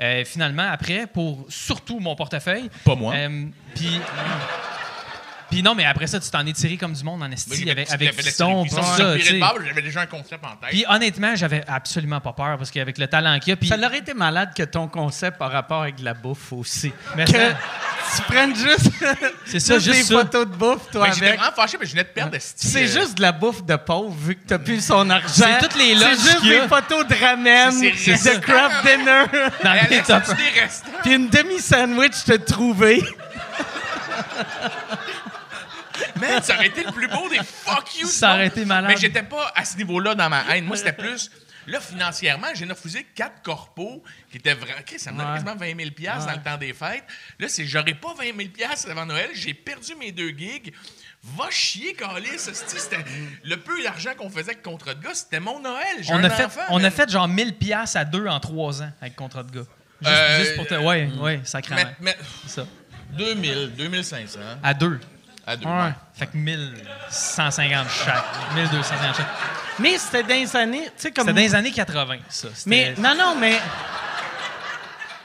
Euh, 0.00 0.24
finalement, 0.24 0.68
après, 0.70 1.06
pour 1.06 1.46
surtout 1.48 2.00
mon 2.00 2.16
portefeuille. 2.16 2.70
Pas 2.84 2.94
moi. 2.94 3.14
Euh, 3.14 3.46
puis. 3.74 4.00
Puis 5.52 5.62
non, 5.62 5.74
mais 5.74 5.84
après 5.84 6.06
ça, 6.06 6.18
tu 6.18 6.30
t'en 6.30 6.46
es 6.46 6.52
tiré 6.52 6.78
comme 6.78 6.94
du 6.94 7.04
monde 7.04 7.22
en 7.22 7.30
esti 7.30 7.70
avec, 7.70 7.90
avec 7.92 8.14
Fiston, 8.20 8.64
J'avais 8.66 9.82
déjà 9.82 10.00
un 10.00 10.06
concept 10.06 10.42
en 10.44 10.56
tête. 10.56 10.70
Puis 10.70 10.84
honnêtement, 10.88 11.36
j'avais 11.36 11.62
absolument 11.68 12.20
pas 12.20 12.32
peur 12.32 12.56
parce 12.56 12.70
qu'avec 12.70 12.96
le 12.96 13.06
talent 13.06 13.38
qu'il 13.38 13.50
y 13.50 13.52
a, 13.52 13.56
puis 13.56 13.68
Ça 13.68 13.76
aurait 13.76 13.98
été 13.98 14.14
malade 14.14 14.52
que 14.56 14.62
ton 14.62 14.88
concept 14.88 15.36
par 15.38 15.52
rapport 15.52 15.82
avec 15.82 16.00
la 16.00 16.14
bouffe 16.14 16.52
aussi. 16.52 16.92
Mais 17.16 17.24
que 17.24 17.32
ça- 17.32 17.56
tu 18.16 18.22
prennes 18.22 18.54
juste, 18.56 18.90
C'est 19.46 19.60
ça, 19.60 19.78
juste 19.78 19.96
des 19.98 20.02
ça. 20.04 20.14
photos 20.20 20.46
de 20.46 20.52
bouffe, 20.54 20.90
toi, 20.90 21.06
Mais 21.08 21.14
j'étais 21.14 21.26
avec. 21.28 21.40
vraiment 21.40 21.54
fâché, 21.56 21.76
mais 21.78 21.86
je 21.86 21.92
venais 21.92 22.04
de 22.04 22.08
perdre 22.08 22.36
C'est 22.40 22.84
euh, 22.84 23.00
juste 23.00 23.16
de 23.18 23.22
la 23.22 23.32
bouffe 23.32 23.62
de 23.64 23.76
pauvre, 23.76 24.14
vu 24.18 24.34
que 24.36 24.46
t'as 24.46 24.58
plus 24.58 24.84
son 24.84 25.08
argent. 25.10 25.28
C'est 25.28 25.58
toutes 25.58 25.76
les 25.76 25.94
lunchs 25.94 26.16
C'est 26.18 26.30
juste 26.32 26.44
des 26.44 26.68
photos 26.68 27.06
de 27.06 27.14
ramen, 27.14 27.80
de 27.80 28.38
craft 28.40 28.86
dinner, 28.86 29.50
dans 29.62 29.72
les 29.90 30.02
puis 31.02 31.14
une 31.14 31.28
demi-sandwich 31.28 32.24
te 32.24 32.32
trouvé. 32.36 33.02
Man, 36.28 36.42
ça 36.42 36.54
aurait 36.54 36.66
été 36.68 36.84
le 36.84 36.92
plus 36.92 37.08
beau 37.08 37.28
des 37.28 37.38
fuck 37.38 37.98
you. 38.00 38.06
Ça 38.08 38.34
aurait 38.34 38.46
été 38.48 38.64
malade. 38.64 38.90
Mais 38.90 38.96
j'étais 39.00 39.22
pas 39.22 39.52
à 39.54 39.64
ce 39.64 39.76
niveau-là 39.76 40.14
dans 40.14 40.28
ma 40.28 40.42
haine. 40.54 40.64
Moi, 40.64 40.76
c'était 40.76 40.92
plus. 40.92 41.30
Là, 41.68 41.80
financièrement, 41.80 42.48
j'ai 42.54 42.64
refusé 42.64 43.06
quatre 43.14 43.40
corpos 43.42 44.02
qui 44.30 44.38
étaient 44.38 44.54
vraiment. 44.54 44.80
Chris, 44.84 44.98
Ça 44.98 45.12
me 45.12 45.18
donne 45.18 45.26
Ouais. 45.28 45.34
quasiment 45.34 45.54
20 45.54 45.76
000 45.78 45.90
piastres 45.92 46.26
dans 46.26 46.36
le 46.36 46.42
temps 46.42 46.56
des 46.56 46.72
fêtes. 46.72 47.04
Là, 47.38 47.48
c'est 47.48 47.64
j'aurais 47.66 47.94
pas 47.94 48.14
20 48.18 48.36
000 48.36 48.48
piastres 48.52 48.90
avant 48.90 49.06
Noël. 49.06 49.30
J'ai 49.34 49.54
perdu 49.54 49.94
mes 49.94 50.10
deux 50.10 50.30
gigs. 50.30 50.72
Va 51.22 51.50
chier, 51.50 51.94
Calis. 51.94 52.36
C'était- 52.38 52.96
Le 53.44 53.56
peu 53.58 53.80
d'argent 53.80 54.10
qu'on 54.18 54.28
faisait 54.28 54.50
avec 54.50 54.62
contrat 54.62 54.94
de 54.94 55.04
gars, 55.04 55.14
c'était 55.14 55.38
mon 55.38 55.60
Noël. 55.60 55.98
On 56.08 56.14
un 56.16 56.24
a, 56.24 56.30
fait, 56.30 56.44
enfant, 56.46 56.62
on 56.70 56.78
a 56.78 56.82
man. 56.82 56.90
fait 56.90 57.08
genre 57.08 57.28
1000 57.28 57.54
pièces 57.56 57.94
à 57.94 58.04
deux 58.04 58.26
en 58.26 58.40
trois 58.40 58.82
ans 58.82 58.90
avec 59.00 59.14
contrat 59.14 59.44
de 59.44 59.52
gars. 59.52 59.66
Juste, 60.00 60.12
Euh, 60.12 60.38
juste 60.40 60.56
pour 60.56 60.66
te. 60.66 60.74
Ouais, 60.74 61.08
ouais, 61.20 61.40
sacrément. 61.44 61.80
Mais, 62.00 62.16
mais- 62.18 62.48
Ça. 62.48 62.66
2000, 63.16 63.72
2500 63.76 64.40
À 64.64 64.74
deux. 64.74 64.98
À 65.52 65.56
deux. 65.56 65.66
Ouais. 65.66 65.92
Fait 66.14 66.26
que 66.26 66.36
1150 66.36 67.86
chaque. 68.04 68.24
1250 68.54 69.16
chaque. 69.16 69.26
Mais 69.78 69.96
c'était 69.98 70.22
dans 70.22 70.28
les 70.34 70.56
années, 70.56 70.84
tu 70.84 70.90
sais, 70.96 71.10
comme. 71.12 71.26
C'était 71.26 71.34
dans 71.40 71.46
les 71.46 71.54
années 71.54 71.72
80, 71.72 72.16
ça. 72.28 72.48
C'était- 72.54 72.70
Mais 72.70 72.94
non, 72.98 73.14
non, 73.16 73.34
mais. 73.38 73.58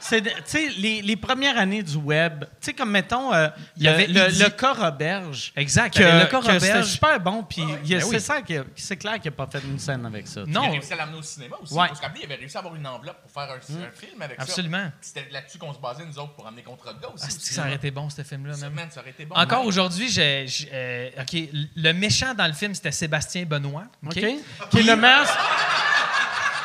C'est, 0.08 0.22
tu 0.22 0.30
sais, 0.46 0.68
les, 0.78 1.02
les 1.02 1.16
premières 1.16 1.58
années 1.58 1.82
du 1.82 1.96
web, 1.96 2.44
tu 2.44 2.48
sais, 2.60 2.72
comme 2.72 2.90
mettons, 2.90 3.32
euh, 3.34 3.48
Il 3.76 3.82
y 3.82 3.86
le, 3.86 3.90
avait 3.92 4.06
le, 4.06 4.28
Idi. 4.30 4.42
le 4.42 4.48
cas 4.50 4.72
Roberge. 4.72 5.52
Exact. 5.56 5.94
Que, 5.96 6.02
le 6.02 6.26
corps 6.30 6.42
que 6.44 6.58
c'était 6.58 6.82
super 6.82 7.20
bon, 7.20 7.42
puis 7.42 7.62
Ben 7.64 7.78
c'est 8.00 8.04
oui. 8.04 8.20
ça, 8.20 8.36
c'est 8.74 8.96
clair 8.96 9.20
qu'il 9.20 9.30
n'a 9.30 9.36
pas 9.36 9.46
fait 9.46 9.62
une 9.66 9.78
scène 9.78 10.04
avec 10.06 10.26
ça. 10.26 10.42
Il 10.46 10.56
a 10.56 10.60
Non, 10.60 10.70
réussi 10.70 10.92
à 10.92 10.96
l'amener 10.96 11.18
au 11.18 11.22
cinéma 11.22 11.56
aussi. 11.62 11.74
Ouais. 11.74 11.88
Parce 11.88 12.00
qu'après, 12.00 12.20
il 12.20 12.24
avait 12.24 12.36
réussi 12.36 12.56
à 12.56 12.60
avoir 12.60 12.74
une 12.74 12.86
enveloppe 12.86 13.20
pour 13.22 13.30
faire 13.30 13.50
un, 13.52 13.56
un 13.56 13.90
film 13.90 14.22
avec 14.22 14.40
Absolument. 14.40 14.78
ça. 14.84 14.92
Puis 15.00 15.10
C'était 15.14 15.28
là-dessus 15.30 15.58
qu'on 15.58 15.74
se 15.74 15.78
basait, 15.78 16.04
nous 16.06 16.18
autres, 16.18 16.34
pour 16.34 16.46
amener 16.46 16.62
contre 16.62 16.94
de 16.94 17.00
gars 17.00 17.08
aussi. 17.14 17.24
Ah, 17.24 17.26
au 17.26 17.30
c'est-tu 17.30 17.48
que 17.48 17.54
ça 17.54 17.60
aurait 17.62 17.74
été 17.74 17.90
bon, 17.90 18.08
ce 18.10 18.22
film-là, 18.22 18.56
même? 18.56 18.72
man, 18.72 18.88
ça 18.90 19.00
aurait 19.00 19.10
été 19.10 19.24
bon. 19.26 19.34
Encore 19.36 19.64
aujourd'hui, 19.66 20.08
j'ai, 20.08 20.46
j'ai- 20.46 20.68
euh, 20.72 21.10
OK, 21.20 21.36
le 21.76 21.92
méchant 21.92 22.34
dans 22.34 22.46
le 22.46 22.52
film, 22.54 22.74
c'était 22.74 22.92
Sébastien 22.92 23.44
Benoît. 23.44 23.84
OK? 24.06 24.14
Qui 24.14 24.78
est 24.78 24.82
le 24.82 24.96
meilleur. 24.96 25.26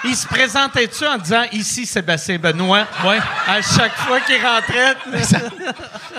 Il 0.05 0.15
se 0.15 0.27
présentait-tu 0.27 1.05
en 1.05 1.17
disant 1.17 1.43
ici 1.53 1.85
Sébastien 1.85 2.37
Benoît? 2.37 2.85
Ouais. 3.05 3.19
à 3.47 3.61
chaque 3.61 3.95
fois 3.95 4.19
qu'il 4.19 4.35
rentrait? 4.43 4.95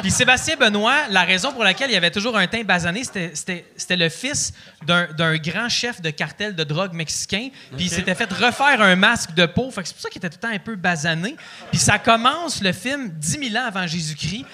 Puis 0.01 0.11
Sébastien 0.11 0.57
Benoît, 0.57 1.07
la 1.11 1.23
raison 1.23 1.53
pour 1.53 1.65
laquelle 1.65 1.91
il 1.91 1.97
avait 1.97 2.11
toujours 2.11 2.37
un 2.37 2.47
teint 2.47 2.63
basané, 2.63 3.03
c'était, 3.05 3.97
le 3.97 4.09
fils 4.09 4.55
d'un, 4.87 5.07
d'un 5.13 5.37
grand 5.37 5.69
chef 5.69 6.01
de 6.01 6.11
cartel 6.11 6.55
de 6.55 6.65
drogue 6.65 6.95
mexicain. 6.95 7.49
Puis 7.77 7.87
il 7.87 7.91
s'était 7.91 8.15
fait 8.15 8.33
refaire 8.33 8.81
un 8.81 8.97
masque 8.97 9.35
de 9.35 9.47
peau. 9.47 9.71
Fait 9.71 9.83
que 9.83 9.89
c'est 9.89 9.95
pour 9.95 10.03
ça 10.03 10.09
qu'il 10.09 10.19
était 10.19 10.31
tout 10.31 10.39
le 10.43 10.49
temps 10.49 10.55
un 10.55 10.59
peu 10.59 10.77
basané. 10.77 11.37
Puis 11.71 11.81
ça 11.81 11.99
commence 11.99 12.63
le 12.63 12.73
film 12.73 13.11
10 13.11 13.51
000 13.51 13.63
ans 13.63 13.67
avant 13.67 13.87
Jésus-Christ. 13.87 14.45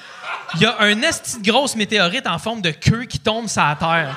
Il 0.57 0.63
y 0.63 0.67
a 0.67 0.77
un 0.81 1.03
esti 1.03 1.41
de 1.41 1.51
grosse 1.51 1.77
météorite 1.77 2.27
en 2.27 2.39
forme 2.39 2.61
de 2.61 2.71
queue 2.71 3.05
qui 3.05 3.21
tombe 3.21 3.49
sur 3.49 3.63
la 3.63 3.77
terre. 3.77 4.17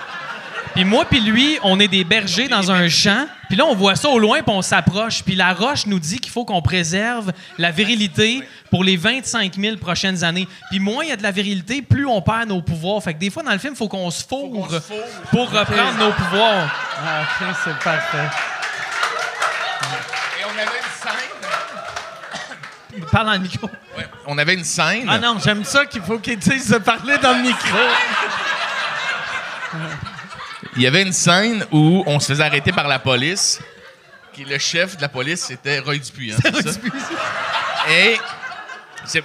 Puis 0.74 0.86
moi 0.86 1.06
puis 1.06 1.20
lui, 1.20 1.60
on 1.62 1.80
est 1.80 1.88
des 1.88 2.04
bergers 2.04 2.48
dans 2.48 2.72
un 2.72 2.90
champ. 2.90 3.28
Puis 3.48 3.58
là, 3.58 3.66
on 3.66 3.76
voit 3.76 3.96
ça 3.96 4.10
au 4.10 4.18
loin, 4.18 4.42
puis 4.42 4.52
on 4.56 4.64
s'approche. 4.64 5.22
Puis 5.24 5.36
la 5.36 5.54
roche 5.54 5.86
nous 5.86 6.00
dit 6.00 6.18
qu'il 6.20 6.32
faut 6.32 6.46
qu'on 6.46 6.64
préserve 6.64 7.32
la 7.60 7.70
virilité 7.70 8.42
pour 8.72 8.84
les 8.84 8.98
25 8.98 9.54
000 9.56 9.78
prochaines 9.78 10.24
années. 10.24 10.48
Puis 10.72 10.80
moins 10.80 11.04
il 11.04 11.10
y 11.10 11.12
a 11.12 11.16
de 11.16 11.22
la 11.22 11.30
virilité, 11.30 11.84
plus 11.84 12.08
on 12.08 12.24
perd 12.24 12.50
nos 12.50 12.64
pouvoirs. 12.64 13.04
Fait 13.04 13.14
que 13.14 13.20
des 13.20 13.30
fois, 13.30 13.44
dans 13.44 13.52
le 13.52 13.60
film, 13.60 13.74
il 13.74 13.78
faut 13.78 13.88
qu'on 13.88 14.10
se 14.10 14.26
fourre 14.26 14.68
pour 15.30 15.52
reprendre 15.52 15.94
nos 16.00 16.12
pouvoirs. 16.12 16.68
Ah, 17.06 17.24
c'est 17.64 17.78
parfait. 17.78 18.30
Et 20.40 20.46
on 20.46 20.50
avait 20.50 20.64
une 20.64 20.70
scène. 21.00 21.12
Parle 23.12 23.28
dans 23.28 23.34
le 23.34 23.40
micro. 23.40 23.70
Ouais, 23.96 24.08
on 24.26 24.40
avait 24.40 24.56
une 24.56 24.64
scène. 24.64 25.06
Ah 25.08 25.20
non, 25.20 25.38
j'aime 25.44 25.64
ça 25.64 25.86
qu'il 25.86 26.02
faut 26.02 26.18
qu'il 26.18 26.40
dise 26.40 26.70
de 26.70 26.80
parler 26.80 27.20
dans 27.20 27.34
le 27.34 27.44
micro. 27.44 27.78
Il 30.76 30.82
y 30.82 30.88
avait 30.88 31.04
une 31.04 31.14
scène 31.14 31.66
où 31.72 32.04
on 32.08 32.20
se 32.20 32.28
faisait 32.28 32.44
arrêter 32.44 32.72
par 32.72 32.88
la 32.88 33.00
police. 33.00 33.60
Qui 34.34 34.46
le 34.46 34.58
chef 34.58 34.98
de 34.98 35.02
la 35.04 35.10
police, 35.10 35.42
c'était 35.42 35.78
Roy 35.80 35.98
Dupuis. 35.98 36.34
hein, 36.34 36.38
c'est 36.42 36.72
ça? 36.72 36.80
Et 37.92 38.18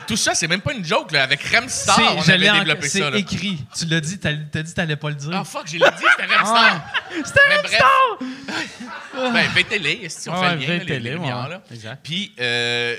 tout 0.07 0.17
ça, 0.17 0.35
c'est 0.35 0.49
même 0.49 0.61
pas 0.61 0.73
une 0.75 0.85
joke. 0.85 1.13
Là. 1.13 1.23
Avec 1.23 1.43
Ramstar, 1.43 1.97
C'est- 1.97 2.03
on 2.03 2.21
je 2.23 2.33
avait 2.33 2.39
l'ai 2.39 2.51
développé 2.59 2.89
c'est 2.89 2.99
ça. 3.01 3.11
Là. 3.11 3.19
écrit. 3.19 3.59
Tu 3.77 3.87
l'as 3.87 4.01
dit, 4.01 4.19
t'as, 4.19 4.33
dit 4.33 4.51
que 4.51 4.75
t'allais 4.75 4.97
pas 4.97 5.09
le 5.11 5.15
dire. 5.17 5.31
Ah 5.33 5.45
fuck, 5.45 5.67
j'ai 5.67 5.79
dit, 5.79 5.85
c'était 6.17 6.35
Ramstar. 6.35 6.85
C'était 7.25 7.41
Mais 7.49 7.57
Ramstar! 7.57 8.19
Ben, 9.33 9.49
VTL, 9.51 10.09
si 10.11 10.29
on 10.29 10.41
fait 10.41 10.55
le 10.55 10.61
lien, 10.61 10.79
les- 10.85 11.01
lumières, 11.01 11.43
ouais. 11.45 11.49
là. 11.51 11.63
Exact. 11.73 12.01
Puis, 12.05 12.33
la 12.39 12.97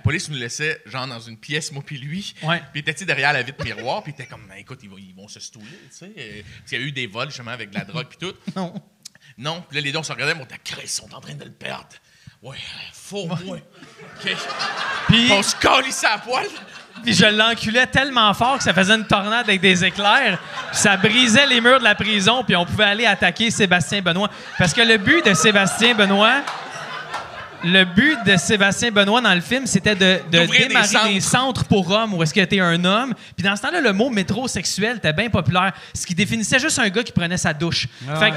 police 0.00 0.28
nous 0.28 0.36
laissait, 0.36 0.82
genre, 0.86 1.06
dans 1.06 1.20
une 1.20 1.38
pièce, 1.38 1.72
moi 1.72 1.82
puis 1.84 1.96
lui. 1.98 2.34
Ouais. 2.42 2.60
Puis, 2.72 2.82
il 2.86 2.92
sais, 2.98 3.04
derrière 3.06 3.32
la 3.32 3.42
vitre 3.42 3.64
miroir, 3.64 4.02
puis 4.02 4.12
il 4.16 4.20
était 4.20 4.28
comme, 4.28 4.46
Ben, 4.48 4.56
écoute, 4.56 4.80
ils 4.82 4.90
vont, 4.90 4.98
se 5.28 5.40
stouler, 5.40 5.66
tu 5.90 5.96
sais. 5.96 6.12
euh, 6.18 6.42
Parce 6.58 6.70
qu'il 6.70 6.80
y 6.80 6.82
a 6.82 6.86
eu 6.86 6.92
des 6.92 7.06
vols, 7.06 7.28
justement, 7.28 7.50
avec 7.52 7.70
de 7.70 7.78
la 7.78 7.84
drogue, 7.84 8.06
puis 8.08 8.18
tout. 8.18 8.34
Non. 8.56 8.74
Non, 9.38 9.62
puis 9.66 9.76
là, 9.78 9.82
les 9.82 9.92
deux, 9.92 9.98
on 9.98 10.02
se 10.02 10.12
regardait, 10.12 10.34
mais 10.34 10.42
on 10.42 10.46
Chris, 10.62 10.80
ils 10.84 10.88
sont 10.88 11.12
en 11.14 11.20
train 11.20 11.34
de 11.34 11.44
le 11.44 11.52
perdre. 11.52 11.86
Ouais, 12.42 12.56
faut, 12.92 13.26
moi. 13.26 13.38
OK. 13.46 14.36
Puis, 15.08 15.28
On 15.32 15.42
se 15.42 15.54
calissait 15.56 16.06
à 16.06 16.18
poil. 16.18 16.46
puis 17.04 17.12
je 17.14 17.24
l'enculais 17.26 17.86
tellement 17.86 18.32
fort 18.34 18.58
que 18.58 18.64
ça 18.64 18.72
faisait 18.74 18.94
une 18.94 19.06
tornade 19.06 19.48
avec 19.48 19.60
des 19.60 19.84
éclairs. 19.84 20.38
Puis 20.70 20.80
ça 20.80 20.96
brisait 20.96 21.46
les 21.46 21.60
murs 21.60 21.78
de 21.78 21.84
la 21.84 21.94
prison, 21.94 22.42
puis 22.44 22.56
on 22.56 22.64
pouvait 22.64 22.84
aller 22.84 23.06
attaquer 23.06 23.50
Sébastien 23.50 24.00
Benoît. 24.02 24.28
Parce 24.58 24.72
que 24.72 24.80
le 24.80 24.96
but 24.98 25.24
de 25.24 25.34
Sébastien 25.34 25.94
Benoît, 25.94 26.40
le 27.64 27.84
but 27.84 28.18
de 28.26 28.36
Sébastien 28.36 28.90
Benoît 28.90 29.20
dans 29.20 29.34
le 29.34 29.40
film, 29.40 29.66
c'était 29.66 29.94
de, 29.94 30.20
de 30.30 30.46
des 30.46 30.46
démarrer 30.66 30.86
centres. 30.88 31.08
des 31.08 31.20
centres 31.20 31.64
pour 31.66 31.88
hommes 31.92 32.14
où 32.14 32.22
est-ce 32.24 32.34
qu'il 32.34 32.42
était 32.42 32.58
un 32.58 32.84
homme. 32.84 33.14
Puis 33.36 33.44
dans 33.46 33.54
ce 33.54 33.62
temps-là, 33.62 33.80
le 33.80 33.92
mot 33.92 34.10
métrosexuel 34.10 34.96
était 34.96 35.12
bien 35.12 35.30
populaire, 35.30 35.72
ce 35.94 36.04
qui 36.04 36.14
définissait 36.16 36.58
juste 36.58 36.80
un 36.80 36.88
gars 36.88 37.04
qui 37.04 37.12
prenait 37.12 37.36
sa 37.36 37.52
douche. 37.54 37.86
fait 38.18 38.30
que, 38.32 38.36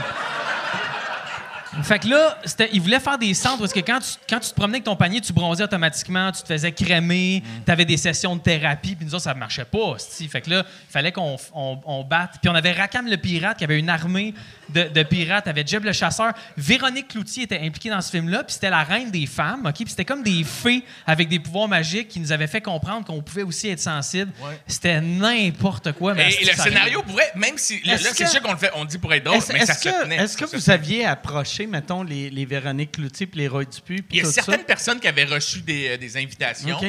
fait 1.83 1.99
que 1.99 2.07
là, 2.07 2.37
c'était- 2.45 2.69
il 2.73 2.81
voulait 2.81 2.99
faire 2.99 3.17
des 3.17 3.33
centres 3.33 3.59
parce 3.59 3.73
que 3.73 3.79
quand 3.79 3.99
tu, 3.99 4.09
quand 4.29 4.39
tu 4.39 4.49
te 4.49 4.55
promenais 4.55 4.77
avec 4.77 4.85
ton 4.85 4.95
panier, 4.95 5.21
tu 5.21 5.33
bronzais 5.33 5.63
automatiquement, 5.63 6.31
tu 6.31 6.41
te 6.41 6.47
faisais 6.47 6.71
crémer, 6.71 7.43
tu 7.65 7.71
avais 7.71 7.85
des 7.85 7.97
sessions 7.97 8.35
de 8.35 8.41
thérapie, 8.41 8.95
puis 8.95 9.05
nous 9.05 9.13
autres, 9.15 9.23
ça 9.23 9.33
marchait 9.33 9.65
pas. 9.65 9.95
Fait 10.29 10.41
que 10.41 10.49
là, 10.49 10.63
il 10.89 10.91
fallait 10.91 11.11
qu'on 11.11 11.37
on, 11.53 11.79
on 11.85 12.03
batte. 12.03 12.35
Puis 12.41 12.49
on 12.49 12.55
avait 12.55 12.71
Rakam 12.71 13.07
le 13.07 13.17
pirate, 13.17 13.57
qui 13.57 13.63
avait 13.63 13.79
une 13.79 13.89
armée 13.89 14.33
de, 14.69 14.83
de 14.83 15.03
pirates, 15.03 15.47
avait 15.47 15.65
Jeb 15.65 15.83
le 15.83 15.91
chasseur. 15.93 16.33
Véronique 16.57 17.09
Cloutier 17.09 17.43
était 17.43 17.59
impliquée 17.59 17.89
dans 17.89 18.01
ce 18.01 18.09
film-là, 18.11 18.43
puis 18.43 18.53
c'était 18.53 18.69
la 18.69 18.83
reine 18.83 19.11
des 19.11 19.25
femmes, 19.25 19.65
OK? 19.65 19.75
Puis 19.75 19.85
c'était 19.89 20.05
comme 20.05 20.23
des 20.23 20.43
fées 20.43 20.83
avec 21.05 21.27
des 21.29 21.39
pouvoirs 21.39 21.67
magiques 21.67 22.07
qui 22.07 22.19
nous 22.19 22.31
avaient 22.31 22.47
fait 22.47 22.61
comprendre 22.61 23.05
qu'on 23.05 23.21
pouvait 23.21 23.43
aussi 23.43 23.69
être 23.69 23.79
sensible. 23.79 24.31
C'était 24.67 25.01
n'importe 25.01 25.91
quoi. 25.93 26.13
Mais 26.13 26.31
Et, 26.33 26.45
le 26.45 26.53
scénario 26.53 27.03
pourrait, 27.03 27.31
même 27.35 27.57
si. 27.57 27.81
Là, 27.83 27.93
Est-ce 27.95 28.03
là, 28.05 28.09
c'est 28.13 28.25
sûr 28.27 28.41
qu'on 28.41 28.51
le 28.53 28.57
fait, 28.57 28.71
on 28.75 28.81
le 28.83 28.87
dit 28.87 28.97
pour 28.97 29.13
être 29.13 29.23
drôle, 29.23 29.37
Est-ce, 29.37 29.53
mais 29.53 29.65
ça 29.65 29.73
est-ce 29.73 29.81
se 29.83 29.89
que, 29.89 30.03
tenait. 30.03 30.15
est-ce 30.17 30.37
que 30.37 30.45
vous 30.45 30.69
aviez 30.69 31.05
approché, 31.05 31.64
mettons, 31.67 32.03
les, 32.03 32.29
les 32.29 32.45
Véronique 32.45 32.93
Cloutier 32.93 33.27
puis 33.27 33.39
les 33.39 33.47
Roy 33.47 33.65
Dupuis 33.65 34.01
puis 34.01 34.05
Il 34.11 34.17
y 34.17 34.21
a 34.21 34.23
tout 34.23 34.31
certaines 34.31 34.59
ça? 34.59 34.65
personnes 34.65 34.99
qui 34.99 35.07
avaient 35.07 35.25
reçu 35.25 35.61
des, 35.61 35.89
euh, 35.89 35.97
des 35.97 36.17
invitations. 36.17 36.79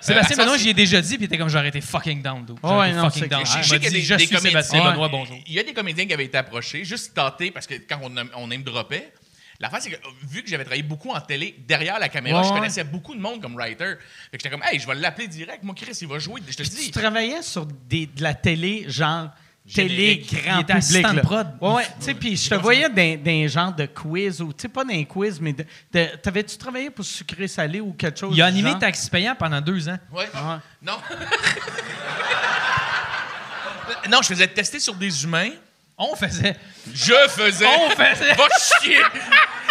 Sébastien 0.00 0.36
Euh, 0.36 0.36
ça, 0.36 0.44
Benoît, 0.44 0.56
j'y 0.58 0.68
ai 0.68 0.74
déjà 0.74 1.00
dit, 1.00 1.16
puis 1.16 1.24
il 1.24 1.26
était 1.26 1.38
comme 1.38 1.48
j'aurais 1.48 1.68
été 1.68 1.80
fucking 1.80 2.22
down, 2.22 2.44
dude. 2.46 2.56
Ouais, 2.62 2.92
fucking 2.92 3.26
down. 3.28 3.44
Je 3.44 3.50
sais 3.50 3.60
qu'il 3.62 3.72
y 3.72 3.74
a 3.74 3.78
dit, 3.90 3.90
des, 3.96 4.02
je 4.02 4.14
des 4.14 4.26
suis 4.26 4.28
comédiens. 4.36 4.62
Sébastien 4.62 4.90
Benoît, 4.92 5.08
bonjour. 5.08 5.36
Il 5.46 5.52
y 5.52 5.58
a 5.58 5.62
des 5.64 5.72
comédiens 5.72 6.06
qui 6.06 6.12
avaient 6.14 6.26
été 6.26 6.38
approchés, 6.38 6.84
juste 6.84 7.14
tâtés, 7.14 7.50
parce 7.50 7.66
que 7.66 7.74
quand 7.74 7.98
on, 8.02 8.12
on 8.36 8.46
name 8.46 8.62
dropait, 8.62 9.12
l'affaire, 9.58 9.82
c'est 9.82 9.90
que 9.90 9.96
vu 10.30 10.44
que 10.44 10.48
j'avais 10.48 10.62
travaillé 10.62 10.84
beaucoup 10.84 11.10
en 11.10 11.20
télé, 11.20 11.56
derrière 11.66 11.98
la 11.98 12.08
caméra, 12.08 12.40
Ouais, 12.42 12.46
je 12.48 12.52
connaissais 12.52 12.84
beaucoup 12.84 13.14
de 13.16 13.20
monde 13.20 13.42
comme 13.42 13.56
writer. 13.56 13.94
Fait 14.30 14.36
que 14.36 14.42
j'étais 14.44 14.50
comme, 14.50 14.62
hey, 14.70 14.78
je 14.78 14.86
vais 14.86 14.94
l'appeler 14.94 15.26
direct. 15.26 15.64
Moi, 15.64 15.74
Chris, 15.76 15.98
il 16.00 16.06
va 16.06 16.20
jouer. 16.20 16.40
Je 16.48 16.54
te 16.54 16.62
le 16.62 16.68
Tu 16.68 16.74
dis. 16.76 16.90
travaillais 16.92 17.42
sur 17.42 17.66
des, 17.66 18.06
de 18.06 18.22
la 18.22 18.34
télé, 18.34 18.84
genre 18.86 19.30
télé 19.74 20.18
grand 20.18 20.60
Il 20.60 20.66
public. 20.66 21.02
là. 21.14 21.22
prod. 21.22 21.46
Ouais, 21.60 21.74
ouais. 21.74 21.84
Tu 21.98 22.04
sais, 22.04 22.14
puis 22.14 22.36
je 22.36 22.50
te 22.50 22.54
voyais 22.56 22.88
dans, 22.88 23.22
dans 23.22 23.30
un 23.30 23.46
genre 23.46 23.72
de 23.72 23.86
quiz, 23.86 24.40
ou 24.40 24.52
tu 24.52 24.62
sais, 24.62 24.68
pas 24.68 24.84
dans 24.84 24.94
un 24.94 25.04
quiz, 25.04 25.40
mais 25.40 25.52
de- 25.52 25.64
de- 25.92 26.16
t'avais-tu 26.22 26.56
travaillé 26.56 26.90
pour 26.90 27.04
sucré 27.04 27.46
salé 27.48 27.80
ou 27.80 27.92
quelque 27.92 28.18
chose 28.18 28.34
Il 28.36 28.42
a 28.42 28.46
animé 28.46 28.70
genre? 28.70 28.78
Taxi 28.78 29.10
Payant 29.10 29.34
pendant 29.38 29.60
deux 29.60 29.88
ans. 29.88 29.98
Ouais. 30.12 30.28
Ouais. 30.34 30.56
Non. 30.82 30.98
non, 34.10 34.18
je 34.22 34.28
faisais 34.28 34.46
tester 34.48 34.80
sur 34.80 34.94
des 34.94 35.24
humains. 35.24 35.50
On 35.96 36.14
faisait. 36.14 36.56
Je 36.94 37.12
faisais. 37.28 37.66
On 37.66 37.90
faisait. 37.90 38.34
Va 38.34 38.44
chier. 38.80 38.98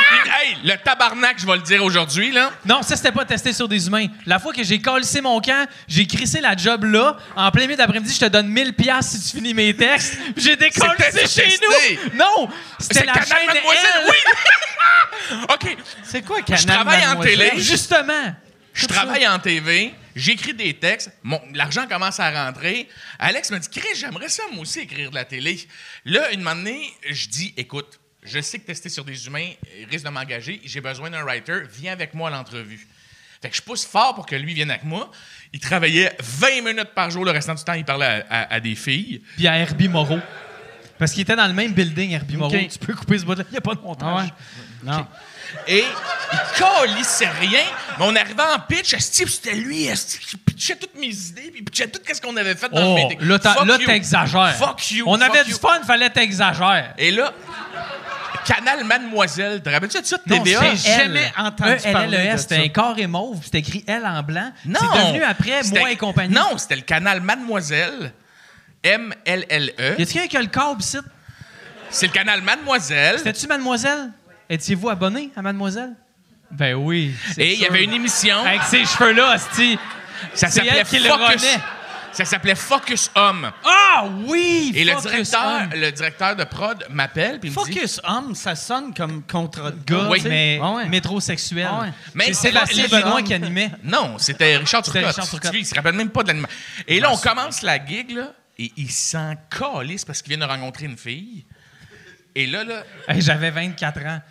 hey, 0.42 0.58
le 0.64 0.76
tabarnak, 0.84 1.40
je 1.40 1.46
vais 1.46 1.56
le 1.56 1.62
dire 1.62 1.84
aujourd'hui, 1.84 2.32
là. 2.32 2.52
Non, 2.66 2.82
ça, 2.82 2.96
c'était 2.96 3.12
pas 3.12 3.26
testé 3.26 3.54
sur 3.54 3.68
des 3.68 3.88
humains. 3.88 4.08
La 4.26 4.40
fois 4.40 4.54
que 4.54 4.64
j'ai 4.64 4.80
calissé 4.82 5.22
mon 5.22 5.40
camp, 5.42 5.68
j'ai 5.88 6.06
crissé 6.08 6.42
la 6.42 6.56
job 6.56 6.84
là. 6.86 7.18
En 7.36 7.52
plein 7.52 7.64
milieu 7.64 7.76
d'après-midi, 7.78 8.14
je 8.14 8.20
te 8.20 8.26
donne 8.26 8.48
1000 8.48 8.74
pièces 8.74 9.08
si 9.10 9.22
tu 9.32 9.38
finis 9.38 9.54
mes 9.54 9.76
textes. 9.76 10.18
J'ai 10.36 10.52
C'était 10.52 10.72
chez 11.28 11.28
testé. 11.28 11.60
nous. 12.12 12.18
Non, 12.18 12.50
c'était 12.80 13.00
C'est 13.00 13.06
la 13.06 13.14
Canal 13.14 13.28
chaîne 13.28 13.48
Mademoiselle, 13.48 13.86
Elle. 13.98 14.10
oui! 14.10 15.44
OK. 15.54 15.78
C'est 16.04 16.22
quoi 16.26 16.42
Canal 16.42 16.62
Je 16.62 16.68
travaille 16.68 17.08
en 17.08 17.20
télé. 17.20 17.52
Justement. 17.58 18.36
Je 18.74 18.86
travaille 18.86 19.28
en 19.28 19.40
TV, 19.40 19.92
j'écris 20.16 20.54
des 20.54 20.76
textes, 20.76 21.12
mon- 21.24 21.42
l'argent 21.56 21.88
commence 21.90 22.20
à 22.20 22.30
rentrer. 22.46 22.88
Alex 23.18 23.50
me 23.50 23.58
dit 23.58 23.70
Chris, 23.70 23.88
j'aimerais 23.96 24.30
ça 24.30 24.44
moi 24.52 24.62
aussi 24.62 24.82
écrire 24.82 25.10
de 25.10 25.16
la 25.16 25.26
télé. 25.26 25.68
Là, 26.06 26.32
une 26.32 26.48
année, 26.48 26.94
je 27.10 27.28
dis 27.28 27.56
écoute, 27.58 28.00
je 28.28 28.40
sais 28.42 28.60
que 28.60 28.66
tester 28.68 28.90
sur 28.90 29.04
des 29.06 29.26
humains 29.28 29.50
euh, 29.68 29.86
risque 29.90 30.06
de 30.06 30.10
m'engager, 30.10 30.62
j'ai 30.66 30.82
besoin 30.82 31.10
d'un 31.10 31.24
writer, 31.24 31.62
viens 31.72 31.94
avec 31.94 32.14
moi 32.14 32.30
à 32.30 32.32
l'entrevue. 32.32 32.88
Fait 33.42 33.50
que 33.50 33.56
je 33.56 33.62
pousse 33.62 33.86
fort 33.86 34.16
pour 34.16 34.26
que 34.26 34.36
lui 34.36 34.54
vienne 34.54 34.72
avec 34.72 34.84
moi. 34.84 35.12
Il 35.54 35.60
travaillait 35.60 36.16
20 36.20 36.62
minutes 36.64 36.94
par 36.96 37.12
jour. 37.12 37.24
Le 37.24 37.30
restant 37.32 37.54
du 37.54 37.64
temps, 37.64 37.74
il 37.74 37.86
parlait 37.86 38.26
à, 38.30 38.42
à- 38.42 38.54
à 38.56 38.60
des 38.60 38.74
filles. 38.76 39.22
Puis 39.36 39.48
à 39.48 39.58
Herbie 39.58 39.88
Moreau. 39.88 40.20
Parce 40.98 41.12
qu'il 41.12 41.22
était 41.22 41.36
dans 41.36 41.46
le 41.46 41.54
même 41.54 41.72
building, 41.72 42.12
Herbie 42.14 42.36
Moreau. 42.38 42.56
OK. 42.56 42.68
Tu 42.68 42.80
peux 42.80 42.96
couper 42.96 43.20
ce 43.20 43.26
bout-là. 43.26 43.44
Il 43.50 43.52
n'y 43.52 43.58
a 43.58 43.62
pas 43.62 43.76
de 43.76 43.82
montage. 43.82 44.30
Non. 44.84 45.06
Et 45.68 45.84
il 46.34 46.40
calissait 46.58 47.30
rien. 47.30 47.62
Mais 48.00 48.06
on 48.08 48.16
arrivait 48.16 48.42
en 48.42 48.60
pitch. 48.68 48.96
Puis 48.96 49.32
c'était 49.32 49.54
lui 49.56 49.86
esti, 49.86 50.18
qui 50.18 50.38
pitchait 50.38 50.76
toutes 50.76 50.96
mes 50.96 51.08
idées. 51.16 51.52
Puis 51.52 51.60
il 51.60 51.64
pitchait 51.64 51.88
tout 51.90 52.02
ce 52.12 52.20
qu'on 52.20 52.36
avait 52.36 52.56
fait 52.56 52.70
dans 52.70 52.94
Oh, 52.94 52.98
le 52.98 53.04
meeting. 53.04 53.68
là, 53.68 53.78
t'exagères. 53.86 54.56
Fuck 54.56 54.92
you. 54.92 55.06
On 55.08 55.14
fuck 55.20 55.30
avait 55.30 55.40
you. 55.42 55.46
du 55.46 55.54
fun, 55.54 55.80
fallait 55.86 56.10
t'exagérer. 56.10 56.86
Et 56.98 57.12
là, 57.12 57.32
Canal 58.48 58.84
Mademoiselle. 58.86 59.62
Te 59.62 59.70
rappelles-tu 59.70 60.00
de 60.02 60.06
ça, 60.06 60.18
Non, 60.26 60.38
TVA? 60.44 60.76
J'ai 60.76 60.90
jamais 60.92 61.32
entendu 61.38 61.72
E, 61.86 61.92
parler 61.92 62.18
de 62.18 62.24
LLES, 62.24 62.38
c'était 62.38 62.56
ça. 62.56 62.62
un 62.62 62.68
carré 62.70 63.08
mauve, 63.08 63.36
puis 63.40 63.46
c'était 63.46 63.60
écrit 63.60 63.84
L 63.86 64.06
en 64.06 64.24
blanc. 64.24 64.52
Non. 64.66 64.80
C'est 64.80 65.00
devenu 65.06 65.24
après 65.24 65.62
Moi 65.78 65.92
et 65.92 65.96
compagnie. 65.98 66.34
Non, 66.34 66.58
c'était 66.58 66.78
le 66.78 66.82
canal 66.82 67.20
Mademoiselle. 67.22 68.14
M-L-L-E. 68.84 69.96
Y 70.00 70.02
a-tu 70.02 70.14
quelqu'un 70.14 70.28
qui 70.28 70.38
a 70.38 70.42
le 70.42 70.48
câble 70.48 70.82
ici? 70.82 70.98
C'est 71.90 72.08
le 72.08 72.14
canal 72.14 72.42
Mademoiselle. 72.42 73.18
C'était-tu 73.18 73.48
Mademoiselle? 73.48 74.12
Étiez-vous 74.50 74.90
abonné 74.90 75.30
à 75.36 75.42
Mademoiselle? 75.42 75.94
Ben 76.52 76.76
oui. 76.76 77.14
Et 77.38 77.54
il 77.54 77.60
y 77.60 77.66
avait 77.66 77.84
une 77.84 77.94
émission. 77.94 78.38
Avec 78.46 78.64
ces 78.64 78.86
cheveux-là, 78.86 79.32
Asti. 79.32 79.78
Ça 80.34 80.48
s'appelait 80.50 80.72
elle 80.78 80.86
qui 80.86 81.00
le 81.00 81.10
Focus. 81.10 81.46
Ça 82.12 82.26
s'appelait 82.26 82.56
Focus 82.56 83.12
Homme. 83.16 83.52
Ah 83.64 84.06
oui! 84.26 84.72
Et 84.76 84.84
le 84.84 84.94
Focus 84.94 85.12
directeur, 85.12 85.46
Homme. 85.46 85.70
le 85.76 85.92
directeur 85.92 86.36
de 86.36 86.44
prod 86.46 86.86
m'appelle 86.90 87.40
puis 87.40 87.50
me 87.50 87.56
dit 87.56 87.60
Focus 87.74 88.02
homme, 88.04 88.34
ça 88.34 88.56
sonne 88.56 88.94
comme 88.94 89.22
contrat 89.24 89.72
de 89.72 89.84
gars. 89.86 90.08
Oui, 90.10 90.22
mais 90.24 90.60
Ah 90.62 90.72
ouais. 90.72 90.86
métrosexuel. 90.90 91.68
Ah 91.70 91.82
ouais. 91.82 91.90
Mais 92.16 92.28
c'est 92.28 92.34
Sébastien 92.50 92.84
le- 92.86 92.90
Benoît 92.90 93.20
le- 93.22 93.26
qui 93.28 93.34
animait. 93.34 93.72
Non, 93.84 94.18
c'était 94.18 94.58
Richard 94.58 94.82
Turcotte. 94.84 95.06
Richard 95.06 95.30
Turcotte. 95.30 95.52
Tu 95.52 95.60
Il 95.60 95.66
se 95.66 95.76
rappelle 95.76 95.96
même 95.96 96.10
pas 96.10 96.24
de 96.24 96.30
l'animation. 96.30 96.58
Et 96.88 97.00
là, 97.00 97.12
on 97.12 97.18
commence 97.18 97.62
la 97.62 97.84
gig, 97.86 98.12
là, 98.12 98.34
et 98.58 98.72
il 98.78 98.92
s'en 98.92 99.36
calisse 99.50 100.04
parce 100.06 100.22
qu'il 100.24 100.36
vient 100.36 100.46
de 100.48 100.52
rencontrer 100.52 100.86
une 100.86 100.98
fille. 100.98 101.46
Et 102.34 102.48
là, 102.48 102.64
là, 102.64 102.84
Hey, 103.08 103.22
J'avais 103.22 103.52
24 103.52 104.06
ans. 104.06 104.22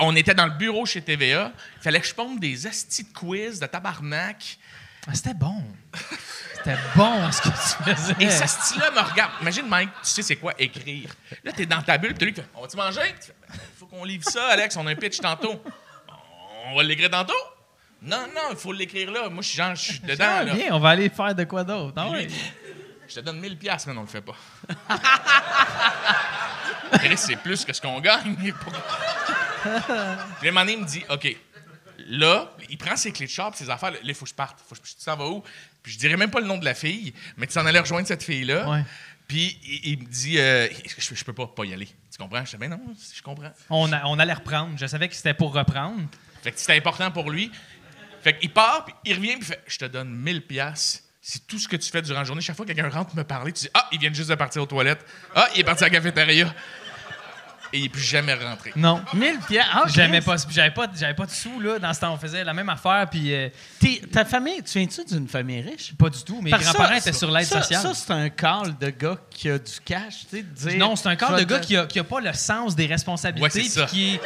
On 0.00 0.16
était 0.16 0.34
dans 0.34 0.46
le 0.46 0.52
bureau 0.52 0.86
chez 0.86 1.00
TVA. 1.02 1.52
Il 1.78 1.82
fallait 1.82 2.00
que 2.00 2.06
je 2.06 2.14
ponde 2.14 2.40
des 2.40 2.66
astis 2.66 3.04
de 3.04 3.12
quiz 3.12 3.60
de 3.60 3.66
tabarnak. 3.66 4.58
Ah, 5.06 5.14
C'était 5.14 5.34
bon. 5.34 5.62
C'était 6.64 6.78
bon 6.94 7.32
ce 7.32 7.40
que 7.42 7.48
tu 7.48 7.94
faisais. 7.94 8.14
Et 8.20 8.30
ce 8.30 8.46
style-là 8.46 8.90
me 8.90 9.00
regarde. 9.00 9.32
Imagine, 9.40 9.66
Mike, 9.66 9.90
tu 10.02 10.10
sais 10.10 10.22
c'est 10.22 10.36
quoi 10.36 10.52
écrire. 10.58 11.10
Là, 11.42 11.52
t'es 11.52 11.66
dans 11.66 11.82
ta 11.82 11.96
bulle, 11.98 12.10
puis 12.14 12.18
t'as 12.18 12.24
lui 12.26 12.32
qui 12.34 12.40
fait 12.42 12.48
On 12.54 12.62
va-tu 12.62 12.76
manger? 12.76 13.00
Fais, 13.20 13.34
Ben, 13.48 13.58
Faut 13.78 13.86
qu'on 13.86 14.04
livre 14.04 14.24
ça, 14.28 14.48
Alex, 14.48 14.76
on 14.76 14.86
a 14.86 14.90
un 14.90 14.94
pitch 14.94 15.18
tantôt. 15.20 15.62
On 16.66 16.76
va 16.76 16.82
l'écrire 16.82 17.10
tantôt? 17.10 17.32
Non, 18.02 18.26
non, 18.34 18.42
il 18.50 18.56
faut 18.56 18.72
l'écrire 18.72 19.10
là. 19.10 19.28
Moi, 19.28 19.42
je 19.42 19.48
suis 19.48 19.56
genre, 19.58 19.74
je 19.74 19.92
suis 19.92 19.98
dedans, 20.00 20.24
Ah, 20.38 20.42
là. 20.44 20.54
bien, 20.54 20.72
on 20.74 20.78
va 20.80 20.90
aller 20.90 21.08
faire 21.08 21.34
de 21.34 21.44
quoi 21.44 21.64
d'autre. 21.64 21.94
Ah 21.96 22.04
Lui, 22.04 22.10
ouais. 22.12 22.28
Je 23.08 23.14
te 23.16 23.20
donne 23.20 23.40
1000 23.40 23.58
pièces, 23.58 23.86
mais 23.86 23.96
on 23.96 24.02
le 24.02 24.06
fait 24.06 24.20
pas. 24.20 24.36
C'est 27.16 27.36
plus 27.36 27.64
que 27.64 27.72
ce 27.72 27.80
qu'on 27.80 28.00
gagne. 28.00 28.34
Puis 28.36 28.52
le 30.42 30.70
il 30.70 30.78
me 30.80 30.84
dit, 30.84 31.04
OK, 31.10 31.36
là, 32.06 32.50
il 32.68 32.78
prend 32.78 32.96
ses 32.96 33.12
clés 33.12 33.26
de 33.26 33.30
char, 33.30 33.54
ses 33.54 33.68
affaires. 33.68 33.90
Là, 33.90 33.98
il 34.02 34.14
faut 34.14 34.24
que 34.24 34.30
je 34.30 34.34
parte. 34.34 34.58
Faut 34.68 34.74
que 34.74 34.80
je, 34.84 34.94
tu 34.96 35.04
t'en 35.04 35.16
vas 35.16 35.26
où? 35.26 35.42
Puis 35.82 35.92
je 35.92 35.98
dirais 35.98 36.16
même 36.16 36.30
pas 36.30 36.40
le 36.40 36.46
nom 36.46 36.58
de 36.58 36.64
la 36.64 36.74
fille, 36.74 37.12
mais 37.36 37.46
tu 37.46 37.54
t'en 37.54 37.64
allais 37.66 37.80
rejoindre 37.80 38.06
cette 38.06 38.22
fille-là. 38.22 38.68
Ouais. 38.68 38.84
Puis 39.28 39.58
il, 39.62 39.92
il 39.92 39.98
me 40.00 40.04
dit, 40.06 40.38
euh, 40.38 40.68
je, 40.98 41.14
je 41.14 41.24
peux 41.24 41.32
pas, 41.32 41.46
pas 41.46 41.64
y 41.64 41.72
aller? 41.72 41.86
Tu 41.86 42.18
comprends? 42.18 42.44
Je 42.44 42.50
dis, 42.50 42.56
ben 42.56 42.68
non, 42.70 42.80
je 43.14 43.22
comprends. 43.22 43.52
On, 43.70 43.92
a- 43.92 44.04
on 44.06 44.18
allait 44.18 44.32
reprendre. 44.34 44.76
Je 44.76 44.86
savais 44.86 45.08
que 45.08 45.14
c'était 45.14 45.34
pour 45.34 45.52
reprendre. 45.54 46.02
Fait 46.42 46.52
que 46.52 46.58
c'était 46.58 46.76
important 46.76 47.10
pour 47.10 47.30
lui. 47.30 47.50
Fait 48.22 48.36
qu'il 48.38 48.50
part, 48.50 48.84
puis 48.84 48.94
il 49.04 49.14
revient, 49.16 49.36
puis 49.36 49.44
fait 49.46 49.62
Je 49.66 49.78
te 49.78 49.84
donne 49.86 50.10
1000 50.10 50.46
pièces. 50.46 51.04
C'est 51.22 51.46
tout 51.46 51.58
ce 51.58 51.68
que 51.68 51.76
tu 51.76 51.90
fais 51.90 52.02
durant 52.02 52.18
la 52.20 52.24
journée. 52.24 52.40
Chaque 52.42 52.56
fois 52.56 52.64
que 52.66 52.72
quelqu'un 52.72 52.88
rentre 52.90 53.14
me 53.14 53.24
parler, 53.24 53.52
tu 53.52 53.60
dis 53.64 53.70
Ah, 53.74 53.88
il 53.92 53.98
vient 54.00 54.12
juste 54.12 54.30
de 54.30 54.34
partir 54.34 54.62
aux 54.62 54.66
toilettes. 54.66 55.04
Ah, 55.34 55.48
il 55.54 55.60
est 55.60 55.64
parti 55.64 55.84
à 55.84 55.86
la 55.88 55.90
cafétéria. 55.94 56.52
Et 57.72 57.78
il 57.78 57.82
n'est 57.84 57.88
plus 57.88 58.02
jamais 58.02 58.34
rentré. 58.34 58.72
Non. 58.76 59.00
1000 59.14 59.38
pièces. 59.48 59.64
Ah, 59.72 59.82
pas, 59.82 59.88
j'avais 59.88 60.20
pas, 60.20 60.86
j'avais 60.98 61.14
pas 61.14 61.26
de 61.26 61.30
sous 61.30 61.60
là. 61.60 61.78
Dans 61.78 61.92
ce 61.94 62.00
temps, 62.00 62.12
on 62.12 62.16
faisait 62.18 62.42
la 62.42 62.52
même 62.52 62.68
affaire, 62.68 63.06
puis 63.10 63.32
euh, 63.32 63.48
T'es- 63.78 64.02
Ta 64.12 64.24
famille, 64.24 64.62
tu 64.62 64.78
viens-tu 64.78 65.04
d'une 65.04 65.28
famille 65.28 65.60
riche? 65.60 65.92
pas 65.96 66.10
du 66.10 66.22
tout. 66.24 66.40
Mes 66.42 66.50
Parce 66.50 66.62
que 66.64 66.68
grands-parents 66.68 66.88
ça- 66.94 66.98
étaient 66.98 67.12
sur 67.12 67.30
l'aide 67.30 67.44
ça- 67.46 67.62
sociale. 67.62 67.82
Ça, 67.82 67.92
c'est 67.94 68.12
un 68.12 68.28
call 68.28 68.76
de 68.78 68.90
gars 68.90 69.16
qui 69.30 69.50
a 69.50 69.58
du 69.58 69.72
cash, 69.84 70.26
tu 70.28 70.36
sais, 70.38 70.42
de 70.42 70.68
dire... 70.70 70.78
non, 70.78 70.96
c'est 70.96 71.08
un 71.08 71.16
corps 71.16 71.36
de 71.36 71.44
gars 71.44 71.58
qui 71.60 71.76
a, 71.76 71.86
qui 71.86 71.98
a 71.98 72.04
pas 72.04 72.20
le 72.20 72.32
sens 72.32 72.74
des 72.74 72.86
responsabilités, 72.86 73.42
Ouais, 73.60 73.64
c'est 73.64 73.68
ça. 73.80 73.86
puis 73.86 74.18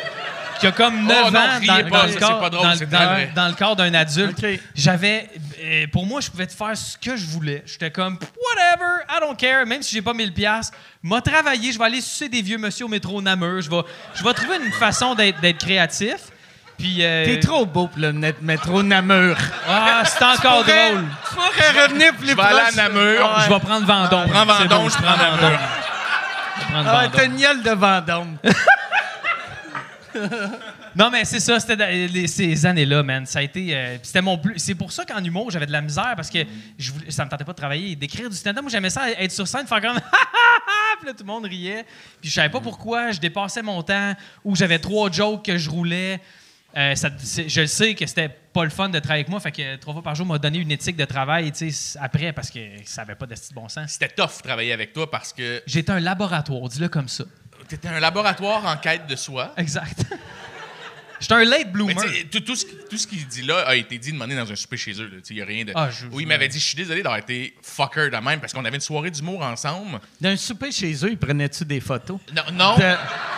qui, 0.60 0.66
a 0.66 0.72
comme 0.72 1.04
9 1.06 1.24
Oh 1.26 1.30
non, 1.30 1.38
ans 1.40 1.58
riez 1.58 1.66
dans, 1.66 1.88
pas, 1.90 1.98
dans 1.98 2.06
le 2.06 2.12
c'est 2.12 2.18
corps, 2.18 2.40
pas 2.40 2.50
drôle, 2.50 2.66
dans, 2.66 2.74
c'est 2.76 2.86
dans- 2.88 2.96
très 2.96 3.06
vrai. 3.06 3.32
dans 3.34 3.48
le 3.48 3.54
corps 3.54 3.76
d'un 3.76 3.92
adulte. 3.92 4.38
OK. 4.42 4.60
J'avais, 4.74 5.28
euh, 5.62 5.86
pour 5.92 6.06
moi, 6.06 6.20
je 6.20 6.30
pouvais 6.30 6.46
te 6.46 6.52
faire 6.54 6.76
ce 6.76 6.96
que 6.96 7.16
je 7.16 7.26
voulais. 7.26 7.62
J'étais 7.66 7.90
comme 7.90 8.14
whatever, 8.14 9.02
I 9.10 9.20
don't 9.20 9.36
care, 9.36 9.66
même 9.66 9.82
si 9.82 9.94
j'ai 9.96 10.02
pas 10.02 10.14
1000 10.14 10.32
pièces. 10.32 10.70
M'a 11.06 11.20
travaillé, 11.20 11.70
je 11.70 11.78
vais 11.78 11.84
aller 11.84 12.00
sucer 12.00 12.30
des 12.30 12.40
vieux 12.40 12.56
monsieur 12.56 12.86
au 12.86 12.88
métro 12.88 13.20
Namur. 13.20 13.60
Je 13.60 13.68
vais, 13.68 13.82
je 14.14 14.24
vais 14.24 14.32
trouver 14.32 14.56
une 14.64 14.72
façon 14.72 15.14
d'être, 15.14 15.38
d'être 15.40 15.58
créatif. 15.58 16.16
Puis 16.78 17.04
euh, 17.04 17.26
T'es 17.26 17.40
trop 17.40 17.66
beau 17.66 17.88
pour 17.88 18.00
le 18.00 18.10
net- 18.10 18.40
métro 18.40 18.82
Namur. 18.82 19.36
Ah, 19.68 20.02
c'est 20.06 20.24
encore 20.24 20.62
Pourrais- 20.64 20.92
drôle. 20.92 21.04
Tu 21.28 21.34
pourrais 21.34 21.82
revenir 21.84 22.14
plus 22.14 22.30
Je 22.30 22.34
vais 22.34 22.42
aller 22.42 22.58
à. 22.58 22.72
Namur. 22.72 23.20
Ah 23.22 23.36
ouais. 23.38 23.44
Je 23.46 23.52
vais 23.52 23.60
prendre 23.60 23.86
Vendôme. 23.86 24.28
Prends 24.30 24.46
Vendôme, 24.46 24.68
bon, 24.82 24.88
je 24.88 24.94
prends 24.96 25.16
Namur. 25.16 25.38
Je 25.40 26.60
vais 26.60 26.72
prendre 26.72 26.88
Ah 26.88 26.96
ouais, 26.96 27.02
Vendôme. 27.04 27.10
t'as 27.14 27.24
une 27.26 27.36
gueule 27.36 27.62
de 27.62 27.70
Vendôme. 27.70 28.36
Non, 30.96 31.10
mais 31.10 31.24
c'est 31.24 31.40
ça, 31.40 31.58
c'était 31.58 32.06
les- 32.06 32.26
ces 32.28 32.64
années-là, 32.66 33.02
man. 33.02 33.26
Ça 33.26 33.40
a 33.40 33.42
été. 33.42 33.74
euh, 33.76 33.96
c'était 34.02 34.22
mon 34.22 34.38
plus. 34.38 34.58
C'est 34.58 34.74
pour 34.76 34.92
ça 34.92 35.04
qu'en 35.04 35.22
humour, 35.22 35.50
j'avais 35.50 35.66
de 35.66 35.72
la 35.72 35.80
misère 35.80 36.12
parce 36.16 36.30
que 36.30 36.38
je 36.78 36.92
voulais, 36.92 37.10
ça 37.10 37.24
me 37.24 37.30
tentait 37.30 37.44
pas 37.44 37.52
de 37.52 37.56
travailler. 37.56 37.96
D'écrire 37.96 38.30
du 38.30 38.36
stand-up, 38.36 38.62
moi, 38.62 38.70
j'aimais 38.70 38.90
ça 38.90 39.10
être 39.10 39.32
sur 39.32 39.48
scène, 39.48 39.66
faire 39.66 39.80
comme. 39.80 39.96
puis 40.98 41.06
là, 41.08 41.12
tout 41.12 41.24
le 41.24 41.26
monde 41.26 41.44
riait. 41.46 41.84
Puis 42.20 42.30
je 42.30 42.34
savais 42.34 42.48
pas 42.50 42.60
pourquoi, 42.60 43.10
je 43.10 43.18
dépassais 43.20 43.62
mon 43.62 43.82
temps 43.82 44.14
ou 44.44 44.54
j'avais 44.54 44.78
trois 44.78 45.10
jokes 45.10 45.44
que 45.44 45.58
je 45.58 45.68
roulais. 45.68 46.20
Euh, 46.76 46.94
ça- 46.96 47.08
je 47.48 47.60
le 47.60 47.66
sais 47.68 47.94
que 47.94 48.04
c'était 48.04 48.28
pas 48.28 48.64
le 48.64 48.70
fun 48.70 48.88
de 48.88 48.98
travailler 48.98 49.20
avec 49.20 49.28
moi, 49.28 49.38
fait 49.38 49.52
que 49.52 49.76
trois 49.76 49.92
fois 49.94 50.02
par 50.02 50.16
jour 50.16 50.26
m'a 50.26 50.38
donné 50.38 50.58
une 50.58 50.72
éthique 50.72 50.96
de 50.96 51.04
travail, 51.04 51.52
tu 51.52 51.70
sais, 51.70 51.96
après 52.00 52.32
parce 52.32 52.50
que 52.50 52.58
ça 52.84 53.02
avait 53.02 53.14
pas 53.14 53.26
de 53.26 53.34
bon 53.54 53.68
sens. 53.68 53.92
C'était 53.92 54.08
tough 54.08 54.38
de 54.38 54.42
travailler 54.42 54.72
avec 54.72 54.92
toi 54.92 55.08
parce 55.08 55.32
que 55.32 55.62
J'étais 55.66 55.92
un 55.92 56.00
laboratoire, 56.00 56.68
dis-le 56.68 56.88
comme 56.88 57.06
ça. 57.08 57.24
Tu 57.68 57.74
étais 57.74 57.88
un 57.88 58.00
laboratoire 58.00 58.64
en 58.66 58.76
quête 58.76 59.06
de 59.06 59.16
soi. 59.16 59.52
Exact. 59.56 60.04
J'étais 61.20 61.34
un 61.34 61.44
late 61.44 61.58
Mais 61.66 61.72
bloomer. 61.72 61.94
tu 61.94 62.08
sais, 62.12 62.24
tout, 62.24 62.40
tout 62.40 62.56
ce, 62.56 62.66
tout 62.90 62.98
ce 62.98 63.06
qu'il 63.06 63.26
dit 63.26 63.42
là 63.42 63.60
a 63.66 63.76
été 63.76 63.96
dit 63.98 64.12
demander 64.12 64.34
dans 64.36 64.50
un 64.50 64.56
souper 64.56 64.76
chez 64.76 65.00
eux. 65.00 65.10
Il 65.30 65.36
n'y 65.36 65.40
a 65.42 65.44
rien 65.46 65.64
de. 65.64 65.72
Ah, 65.74 65.88
je- 65.88 66.06
oui, 66.08 66.24
il 66.24 66.26
m'avait 66.26 66.48
dit 66.48 66.58
Je 66.58 66.64
suis 66.64 66.76
désolé 66.76 67.02
d'avoir 67.02 67.18
été 67.18 67.54
fucker 67.62 68.10
de 68.10 68.16
même 68.16 68.40
parce 68.40 68.52
qu'on 68.52 68.64
avait 68.64 68.74
une 68.76 68.80
soirée 68.82 69.10
d'humour 69.10 69.42
ensemble. 69.42 70.00
D'un 70.20 70.36
souper 70.36 70.70
chez 70.70 70.92
eux, 71.04 71.10
ils 71.12 71.16
prenaient-tu 71.18 71.64
des 71.64 71.80
photos? 71.80 72.18
Non, 72.34 72.42
non. 72.52 72.76
De- 72.76 72.82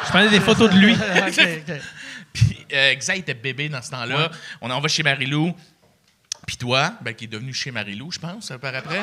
Je 0.05 0.09
prenais 0.09 0.31
des 0.31 0.41
photos 0.41 0.71
de 0.73 0.79
lui. 0.79 0.95
Ok, 1.27 1.49
ok. 1.69 1.77
Puis 2.33 2.67
euh, 2.73 2.95
Xa 2.97 3.15
était 3.17 3.35
bébé 3.35 3.69
dans 3.69 3.81
ce 3.83 3.91
temps-là. 3.91 4.31
On 4.61 4.71
en 4.71 4.81
va 4.81 4.89
chez 4.89 5.03
Marilou. 5.03 5.55
Puis 6.47 6.57
toi, 6.57 6.93
ben, 7.01 7.13
qui 7.13 7.25
est 7.25 7.29
devenu 7.29 7.53
chez 7.53 7.73
Marilou, 7.73 8.13
je 8.13 8.21
pense, 8.21 8.53
par 8.63 8.73
après. 8.73 9.03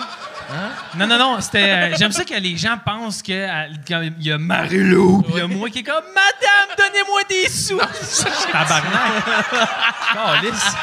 Non, 0.95 1.05
non, 1.07 1.17
non, 1.19 1.41
c'était. 1.41 1.91
euh, 1.91 1.95
J'aime 1.97 2.13
ça 2.13 2.23
que 2.23 2.33
les 2.35 2.55
gens 2.55 2.77
pensent 2.85 3.21
que 3.21 3.33
euh, 3.33 3.67
qu'il 3.85 4.13
y 4.21 4.31
a 4.31 4.37
Marilou, 4.37 5.25
il 5.29 5.37
y 5.37 5.41
a 5.41 5.47
moi 5.47 5.69
qui 5.69 5.79
est 5.79 5.83
comme 5.83 6.05
Madame, 6.15 6.75
donnez-moi 6.77 7.21
des 7.29 7.49
sous! 7.49 7.77
tabarnak! 8.51 9.23
Calisse. 10.13 10.75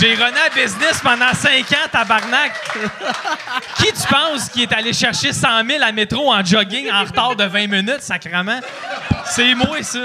J'ai 0.00 0.14
runné 0.14 0.38
un 0.50 0.54
business 0.54 1.00
pendant 1.00 1.32
5 1.32 1.70
ans, 1.72 1.88
tabarnak! 1.92 2.52
Qui 3.76 3.92
tu 3.92 4.08
penses 4.08 4.48
qui 4.48 4.62
est 4.64 4.72
allé 4.72 4.92
chercher 4.92 5.32
100 5.32 5.64
000 5.64 5.84
à 5.84 5.92
métro 5.92 6.32
en 6.32 6.44
jogging 6.44 6.90
en 6.90 7.04
retard 7.04 7.36
de 7.36 7.44
20 7.44 7.68
minutes, 7.68 8.02
sacrement? 8.02 8.60
C'est 9.26 9.54
moi, 9.54 9.80
ça! 9.82 10.00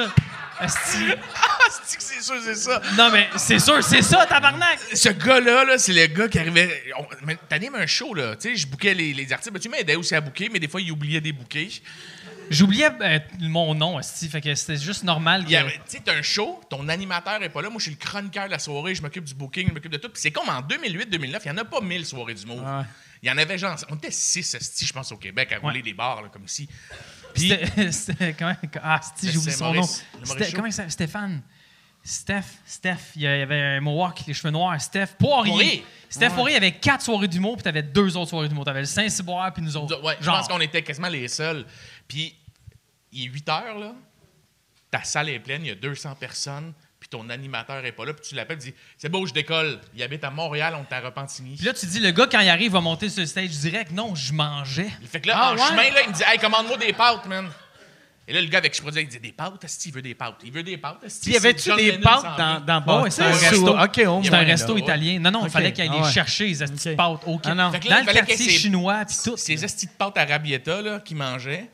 Asti. 0.60 1.06
Ah, 1.80 1.84
c'est 1.88 2.22
sûr, 2.22 2.36
c'est 2.44 2.56
ça? 2.56 2.82
Non, 2.98 3.10
mais 3.12 3.30
c'est 3.38 3.60
sûr, 3.60 3.84
c'est 3.84 4.02
ça, 4.02 4.26
tabarnak! 4.26 4.80
Ce 4.94 5.10
gars-là, 5.10 5.66
là, 5.66 5.78
c'est 5.78 5.94
le 5.94 6.08
gars 6.08 6.28
qui 6.28 6.40
arrivait. 6.40 6.84
T'animes 7.50 7.76
un 7.76 7.86
show, 7.88 8.14
là. 8.14 8.36
Tu 8.36 8.50
sais, 8.50 8.56
je 8.56 8.68
bouquais 8.68 8.94
les, 8.94 9.14
les 9.14 9.34
artistes. 9.34 9.52
Ben, 9.54 9.60
tu 9.60 9.70
m'aidais 9.70 9.96
aussi 9.96 10.16
à 10.16 10.22
bouquer, 10.22 10.50
mais 10.52 10.60
des 10.60 10.68
fois, 10.68 10.82
il 10.82 10.92
oubliait 10.92 11.22
des 11.22 11.32
bouquets. 11.34 11.70
J'oubliais 12.50 12.90
euh, 13.02 13.20
mon 13.42 13.76
nom, 13.76 13.98
Asti, 13.98 14.30
fait 14.30 14.40
que 14.42 14.56
c'était 14.56 14.78
juste 14.78 15.04
normal 15.04 15.44
que. 15.46 15.50
Tu 15.50 15.80
sais, 15.88 16.02
t'as 16.04 16.16
un 16.16 16.22
show, 16.22 16.62
ton 16.70 16.88
animateur 16.88 17.42
est 17.44 17.50
pas 17.50 17.62
là. 17.62 17.70
Moi, 17.70 17.80
je 17.80 17.84
suis 17.84 17.92
le 17.92 17.98
chroniqueur 17.98 18.46
de 18.46 18.52
la 18.52 18.60
soirée, 18.60 18.96
je 18.96 19.02
m'occupe 19.02 19.26
du 19.26 19.34
booking, 19.34 19.68
je 19.70 19.74
m'occupe 19.74 19.92
de 19.92 19.98
tout. 19.98 20.10
Puis 20.10 20.22
c'est 20.22 20.32
comme 20.32 20.48
en 20.50 20.62
2008-2009, 20.62 21.40
il 21.44 21.48
y 21.48 21.52
en 21.52 21.58
a 21.58 21.66
pas 21.66 21.82
1000 21.82 22.06
soirées 22.06 22.34
d'humour. 22.36 22.64
Il 23.22 23.28
y 23.28 23.32
en 23.32 23.38
avait 23.38 23.58
genre. 23.58 23.76
On 23.90 23.96
était 23.96 24.12
6 24.12 24.56
esti, 24.56 24.86
je 24.86 24.94
pense, 24.94 25.12
au 25.12 25.18
Québec, 25.18 25.52
à 25.52 25.58
rouler 25.60 25.78
Ouais. 25.78 25.82
des 25.82 25.94
bars, 25.94 26.22
là, 26.22 26.30
comme 26.32 26.46
ici. 26.46 26.70
Puis. 27.34 27.52
C'était. 27.92 28.36
Ah, 28.82 29.02
Sti, 29.02 29.32
j'ai 29.32 29.38
oublié 29.38 29.52
C'est 29.52 29.58
son 29.58 29.74
nom. 29.74 29.84
C'était-. 30.24 30.52
Comment 30.54 30.68
il 30.68 30.74
s'appelle? 30.74 30.92
Stéphane. 30.92 31.42
Steph. 32.08 32.44
Steph. 32.66 32.98
Il 33.18 33.24
y 33.24 33.28
avait 33.28 33.62
un 33.62 33.82
mohawk, 33.82 34.22
les 34.28 34.34
cheveux 34.34 34.52
noirs. 34.52 34.80
Steph 34.80 35.08
Poirier. 35.20 35.52
Poirier. 35.52 35.86
Steph 36.10 36.30
Poirier 36.30 36.56
avait 36.56 36.72
quatre 36.72 37.02
soirées 37.04 37.28
d'humour, 37.28 37.58
puis 37.58 37.64
t'avais 37.64 37.84
deux 37.84 38.16
autres 38.16 38.30
soirées 38.30 38.48
d'humour. 38.48 38.64
T'avais 38.64 38.80
le 38.80 38.86
Saint-Cyboire, 38.86 39.52
puis 39.54 39.62
nous 39.62 39.76
autres. 39.76 40.02
Ouais, 40.02 40.16
je 40.22 40.26
pense 40.30 40.48
qu'on 40.48 40.62
était 40.62 40.82
quasiment 40.82 41.10
les 41.10 41.28
seuls. 41.28 41.66
Puis, 42.08 42.34
il 43.12 43.26
est 43.26 43.30
8 43.30 43.50
heures, 43.50 43.78
là. 43.78 43.94
Ta 44.90 45.04
salle 45.04 45.28
est 45.30 45.40
pleine, 45.40 45.64
il 45.66 45.68
y 45.68 45.72
a 45.72 45.76
200 45.76 46.16
personnes. 46.16 46.74
Puis 47.00 47.10
ton 47.10 47.30
animateur 47.30 47.86
est 47.86 47.92
pas 47.92 48.06
là, 48.06 48.14
puis 48.14 48.26
tu 48.28 48.36
l'appelles, 48.36 48.58
tu 48.58 48.70
dis 48.72 48.76
C'est 48.98 49.10
beau, 49.10 49.26
je 49.28 49.34
décolle. 49.34 49.80
Il 49.94 50.02
habite 50.02 50.24
à 50.24 50.32
Montréal, 50.32 50.76
on 50.80 50.84
est 50.84 50.94
à 50.96 51.02
Repentigny. 51.02 51.56
Puis 51.58 51.66
là, 51.66 51.74
tu 51.74 51.86
dis, 51.86 52.00
le 52.00 52.10
gars, 52.12 52.26
quand 52.32 52.40
il 52.40 52.50
arrive, 52.50 52.72
va 52.72 52.82
monter 52.82 53.10
sur 53.10 53.20
le 53.20 53.28
stage 53.28 53.50
direct. 53.50 53.92
Non, 53.92 54.16
je 54.16 54.34
mangeais. 54.34 54.90
Fait 55.06 55.20
que 55.22 55.28
là, 55.28 55.36
Ah, 55.38 55.52
en 55.52 55.56
ouais? 55.56 55.62
chemin, 55.62 55.90
là, 55.94 56.02
il 56.04 56.10
me 56.10 56.14
dit 56.14 56.24
Hey, 56.26 56.40
commande-moi 56.40 56.78
des 56.78 56.94
pâtes, 56.94 57.26
man. 57.28 57.50
Et 58.30 58.34
là, 58.34 58.42
le 58.42 58.48
gars 58.48 58.58
avec 58.58 58.74
qui 58.74 58.78
je 58.78 58.82
produisais, 58.82 59.04
il 59.04 59.08
dit 59.08 59.20
Des 59.20 59.32
pâtes, 59.32 59.64
Asti, 59.64 59.88
il 59.90 59.96
veut 59.96 60.02
des 60.02 60.14
pâtes? 60.14 60.36
Il 60.44 60.52
veut 60.52 60.64
des 60.64 60.78
pâtes, 60.78 61.02
Asti. 61.06 61.22
Puis 61.30 61.34
y 61.34 61.38
avait-tu 61.38 61.74
des 61.76 61.94
pâtes 62.00 62.38
dans, 62.38 62.82
dans 62.82 63.02
ouais, 63.04 63.10
c'est 63.10 63.24
un 63.24 63.32
resto. 63.32 63.80
OK, 63.80 63.92
C'est 63.96 64.06
un 64.06 64.32
là. 64.32 64.40
resto 64.40 64.78
italien. 64.78 65.20
Non, 65.20 65.32
non, 65.32 65.42
il 65.44 65.46
Ok. 65.46 65.52
fallait 65.52 65.72
qu'il 65.72 65.84
aille 65.84 65.92
Ah 65.94 66.04
ouais. 66.04 66.12
chercher, 66.12 66.48
les 66.48 66.56
petites 66.58 66.88
Ok. 66.88 66.96
pâtes 66.98 67.42
Ah 67.46 67.56
non. 67.56 67.70
Dans 67.70 67.72
le 67.72 67.80
qu'il 67.80 67.90
quartier 68.14 68.50
chinois, 68.50 69.06
puis 69.06 69.16
tout. 69.24 69.38
Ces 69.38 69.64
estis 69.64 69.86
de 69.88 69.92
pâtes 69.92 70.18
arabietta, 70.18 70.82
là, 70.82 71.00
qui 71.00 71.16
mangeaient. 71.16 71.70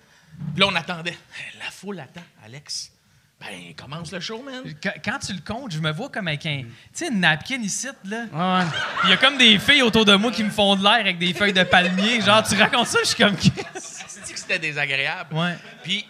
Puis 0.54 0.60
là, 0.62 0.68
on 0.72 0.76
attendait. 0.76 1.18
La 1.64 1.72
foule 1.72 1.99
attend, 1.99 2.22
Alex. 2.45 2.91
Ben, 3.39 3.74
commence 3.76 4.12
le 4.12 4.20
show, 4.20 4.41
man. 4.41 4.64
Quand, 5.04 5.20
tu 5.20 5.34
le 5.34 5.41
comptes, 5.45 5.72
je 5.74 5.80
me 5.80 5.91
vois 5.91 6.10
comme 6.10 6.28
avec 6.28 6.45
un. 6.45 6.60
Tu 6.62 6.68
sais, 6.93 7.08
une 7.10 7.20
napkin 7.20 7.62
ici, 7.62 7.88
là. 8.06 8.26
Ouais. 8.32 8.66
Il 9.06 9.10
y 9.10 9.14
a 9.14 9.18
comme 9.18 9.38
des 9.38 9.58
filles 9.60 9.82
autour 9.82 10.06
de 10.06 10.14
moi 10.16 10.32
qui 10.32 10.43
me 10.43 10.49
font 10.51 10.76
de 10.76 10.84
l'air 10.84 10.91
avec 10.93 11.18
des 11.18 11.34
feuilles 11.34 11.51
de 11.51 11.64
palmier. 11.64 12.22
Genre, 12.22 12.41
tu 12.47 12.56
racontes 12.56 12.88
ça, 12.88 12.99
je 13.04 13.08
suis 13.10 13.18
comme. 13.24 13.36
C'est 13.76 14.34
que 14.34 14.39
c'était 14.39 14.60
désagréable? 14.60 15.34
Ouais. 15.36 15.58
Puis. 15.84 16.06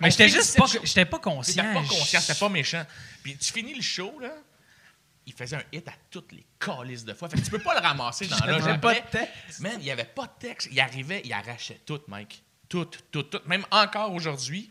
Mais 0.00 0.10
j'étais 0.10 0.28
juste 0.28 0.56
pas, 0.56 0.66
j'étais 0.82 1.04
pas 1.04 1.18
conscient. 1.18 1.62
pas 1.74 1.80
conscient, 1.82 2.20
Je- 2.20 2.24
c'était 2.26 2.38
pas 2.38 2.48
méchant. 2.48 2.84
Puis 3.22 3.36
tu 3.36 3.52
finis 3.52 3.74
le 3.74 3.82
show, 3.82 4.18
là, 4.20 4.32
il 5.26 5.32
faisait 5.32 5.56
un 5.56 5.62
hit 5.72 5.86
à 5.88 5.92
toutes 6.10 6.32
les 6.32 6.46
calices 6.58 7.04
de 7.04 7.12
fois. 7.14 7.28
Fait 7.28 7.36
que 7.38 7.44
tu 7.44 7.50
peux 7.50 7.58
pas 7.58 7.74
le 7.74 7.86
ramasser 7.86 8.26
dans 8.26 8.36
l'âge 8.46 8.62
J'avais 8.64 8.78
pas 8.78 8.94
de 8.94 9.00
texte. 9.10 9.60
Man, 9.60 9.76
il 9.80 9.86
y 9.86 9.90
avait 9.90 10.04
pas 10.04 10.26
de 10.26 10.32
texte. 10.46 10.68
Il 10.72 10.80
arrivait, 10.80 11.20
il 11.24 11.32
arrachait 11.32 11.80
tout, 11.84 12.00
Mike. 12.08 12.42
Tout, 12.68 12.86
tout, 13.10 13.22
tout. 13.24 13.40
Même 13.46 13.64
encore 13.70 14.12
aujourd'hui. 14.14 14.70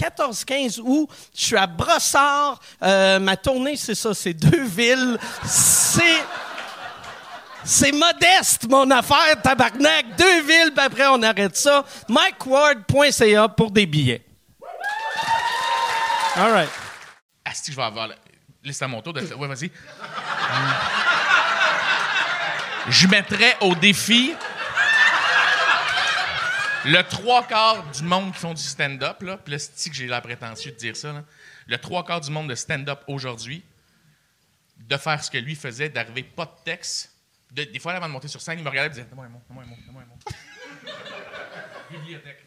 14, 0.00 0.44
15 0.46 0.80
août. 0.82 1.08
Je 1.36 1.44
suis 1.44 1.56
à 1.56 1.66
Brossard. 1.66 2.58
Euh, 2.82 3.18
ma 3.18 3.36
tournée, 3.36 3.76
c'est 3.76 3.94
ça, 3.94 4.14
c'est 4.14 4.32
deux 4.34 4.64
villes. 4.64 5.18
C'est... 5.44 6.22
C'est 7.62 7.92
modeste, 7.92 8.66
mon 8.70 8.90
affaire, 8.90 9.36
tabarnak. 9.42 10.16
Deux 10.16 10.40
villes, 10.40 10.72
puis 10.74 10.86
après, 10.86 11.06
on 11.08 11.22
arrête 11.22 11.54
ça. 11.54 11.84
MikeWard.ca 12.08 13.48
pour 13.48 13.70
des 13.70 13.84
billets. 13.84 14.24
All 16.36 16.52
right. 16.52 16.70
Asti, 17.44 17.70
je 17.72 17.76
vais 17.76 17.82
avoir. 17.82 18.08
la- 18.08 18.14
Là, 18.64 18.72
c'est 18.72 18.84
à 18.84 18.88
mon 18.88 19.02
tour 19.02 19.12
de. 19.12 19.20
Ouais, 19.34 19.46
vas-y. 19.46 19.70
je 22.88 23.06
mettrais 23.08 23.58
au 23.60 23.74
défi 23.74 24.32
le 26.86 27.02
trois 27.02 27.46
quarts 27.46 27.90
du 27.90 28.02
monde 28.02 28.32
qui 28.32 28.38
font 28.38 28.54
du 28.54 28.62
stand-up, 28.62 29.22
là. 29.22 29.36
Puis 29.38 29.52
là, 29.52 29.58
c'est 29.58 29.90
que 29.90 29.96
j'ai 29.96 30.06
la 30.06 30.20
prétention 30.20 30.70
de 30.70 30.76
dire 30.76 30.96
ça, 30.96 31.12
là? 31.12 31.24
Le 31.66 31.78
trois 31.78 32.04
quarts 32.04 32.20
du 32.20 32.30
monde 32.30 32.48
de 32.48 32.54
stand-up 32.54 33.00
aujourd'hui, 33.06 33.62
de 34.76 34.96
faire 34.96 35.22
ce 35.22 35.30
que 35.30 35.38
lui 35.38 35.54
faisait, 35.54 35.88
d'arriver 35.88 36.22
pas 36.22 36.46
de 36.46 36.64
texte. 36.64 37.14
De- 37.52 37.64
des 37.64 37.78
fois, 37.78 37.92
avant 37.92 38.06
de 38.08 38.12
monter 38.12 38.28
sur 38.28 38.40
scène, 38.40 38.58
il 38.58 38.64
me 38.64 38.68
regardait 38.70 38.86
et 38.86 38.90
me 38.90 38.94
disait 38.94 39.06
Donne-moi 39.06 39.26
un 39.26 39.28
mot, 39.28 39.42
donne-moi 39.48 39.64
un 39.64 39.66
mot, 39.66 39.76
donne-moi 39.84 40.02
un 40.02 40.06
mot. 40.06 40.18
Bibliothèque. 41.90 42.44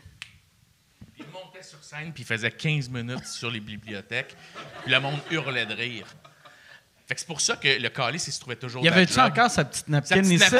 Il 1.19 1.27
montait 1.27 1.61
sur 1.63 1.83
scène 1.83 2.11
puis 2.11 2.23
il 2.23 2.25
faisait 2.25 2.51
15 2.51 2.89
minutes 2.89 3.25
sur 3.27 3.51
les 3.51 3.59
bibliothèques. 3.59 4.35
Puis 4.83 4.91
le 4.91 4.99
monde 4.99 5.19
hurlait 5.31 5.65
de 5.65 5.73
rire. 5.73 6.07
Fait 7.05 7.15
que 7.15 7.19
c'est 7.19 7.27
pour 7.27 7.41
ça 7.41 7.57
que 7.57 7.67
le 7.67 7.89
calice, 7.89 8.27
il 8.27 8.31
se 8.31 8.39
trouvait 8.39 8.55
toujours 8.55 8.81
Y 8.81 8.85
de 8.85 8.89
la 8.89 8.95
avait-tu 8.95 9.19
encore 9.19 9.51
sa 9.51 9.65
petite 9.65 9.85
Sa 9.85 9.91
napkin 9.91 10.21
petite 10.21 10.41
ici? 10.41 10.55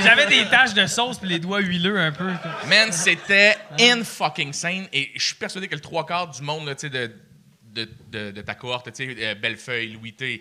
J'avais 0.04 0.26
des 0.28 0.48
taches 0.48 0.74
de 0.74 0.86
sauce 0.86 1.18
puis 1.18 1.28
les 1.28 1.40
doigts 1.40 1.60
huileux 1.60 1.98
un 1.98 2.12
peu. 2.12 2.30
Man, 2.68 2.92
c'était 2.92 3.56
in 3.80 4.04
fucking 4.04 4.52
scène. 4.52 4.86
Et 4.92 5.10
je 5.16 5.24
suis 5.24 5.34
persuadé 5.34 5.66
que 5.66 5.74
le 5.74 5.80
trois 5.80 6.06
quarts 6.06 6.28
du 6.28 6.40
monde 6.42 6.66
là, 6.66 6.76
tu 6.76 6.82
sais, 6.82 6.90
de, 6.90 7.12
de, 7.72 7.88
de, 8.10 8.30
de 8.30 8.40
ta 8.42 8.54
cohorte, 8.54 8.92
tu 8.92 9.04
sais, 9.04 9.16
euh, 9.18 9.34
Bellefeuille, 9.34 9.92
Louis 9.92 10.12
T, 10.12 10.40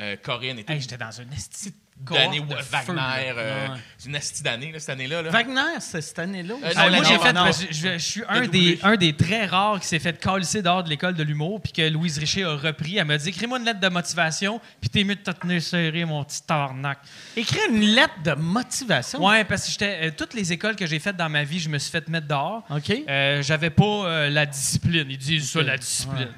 euh, 0.00 0.16
Corinne 0.20 0.58
et 0.58 0.64
Hey, 0.68 0.80
J'étais 0.80 0.96
dans 0.96 1.12
une 1.12 1.32
esti 1.32 1.72
d'année 2.00 2.40
de 2.40 2.54
feu, 2.56 2.92
Wagner, 2.94 3.32
euh, 3.36 3.68
Ouais. 3.68 3.74
c'est 3.96 4.08
une 4.08 4.16
asti 4.16 4.42
d'année, 4.42 4.72
cette 4.78 4.88
année-là. 4.88 5.22
Là. 5.22 5.30
Wagner, 5.30 5.78
c'est 5.78 6.00
cette 6.00 6.18
année-là? 6.18 6.54
Euh, 6.64 6.72
Ah, 6.74 6.90
moi, 6.90 7.02
j'ai 7.04 7.18
fait, 7.18 7.32
non. 7.32 7.44
parce 7.44 7.64
que 7.64 7.72
je, 7.72 7.92
je 7.92 7.98
suis 7.98 8.22
un 8.28 8.46
des, 8.48 8.78
un 8.82 8.96
des 8.96 9.12
très 9.14 9.46
rares 9.46 9.78
qui 9.78 9.86
s'est 9.86 10.00
fait 10.00 10.18
calisser 10.18 10.62
dehors 10.62 10.82
de 10.82 10.88
l'école 10.88 11.14
de 11.14 11.22
l'humour, 11.22 11.60
puis 11.60 11.72
que 11.72 11.82
Louise 11.88 12.18
Richer 12.18 12.42
a 12.44 12.56
repris. 12.56 12.96
Elle 12.98 13.04
m'a 13.04 13.18
dit 13.18 13.28
Écris-moi 13.28 13.58
une 13.58 13.64
lettre 13.64 13.78
de 13.80 13.88
motivation, 13.88 14.60
puis 14.80 14.90
t'es 14.90 15.04
mieux 15.04 15.14
de 15.14 15.20
te 15.20 15.30
tenir 15.30 15.62
serré, 15.62 16.04
mon 16.04 16.24
petit 16.24 16.42
tarnac. 16.42 16.98
Écris 17.36 17.60
une 17.70 17.80
lettre 17.82 18.14
de 18.24 18.32
motivation? 18.32 19.24
Ouais, 19.24 19.44
parce 19.44 19.66
que 19.66 19.70
j'étais. 19.70 19.98
euh, 20.06 20.10
toutes 20.16 20.34
les 20.34 20.52
écoles 20.52 20.74
que 20.74 20.86
j'ai 20.86 20.98
faites 20.98 21.16
dans 21.16 21.28
ma 21.28 21.44
vie, 21.44 21.60
je 21.60 21.68
me 21.68 21.78
suis 21.78 21.90
fait 21.92 22.08
mettre 22.08 22.26
dehors. 22.26 22.64
OK. 22.70 22.90
Euh, 23.08 23.42
J'avais 23.42 23.70
pas 23.70 23.84
euh, 23.84 24.28
la 24.30 24.44
discipline. 24.46 25.06
Ils 25.08 25.18
disent 25.18 25.50
ça, 25.52 25.62
la 25.62 25.76
discipline. 25.78 26.28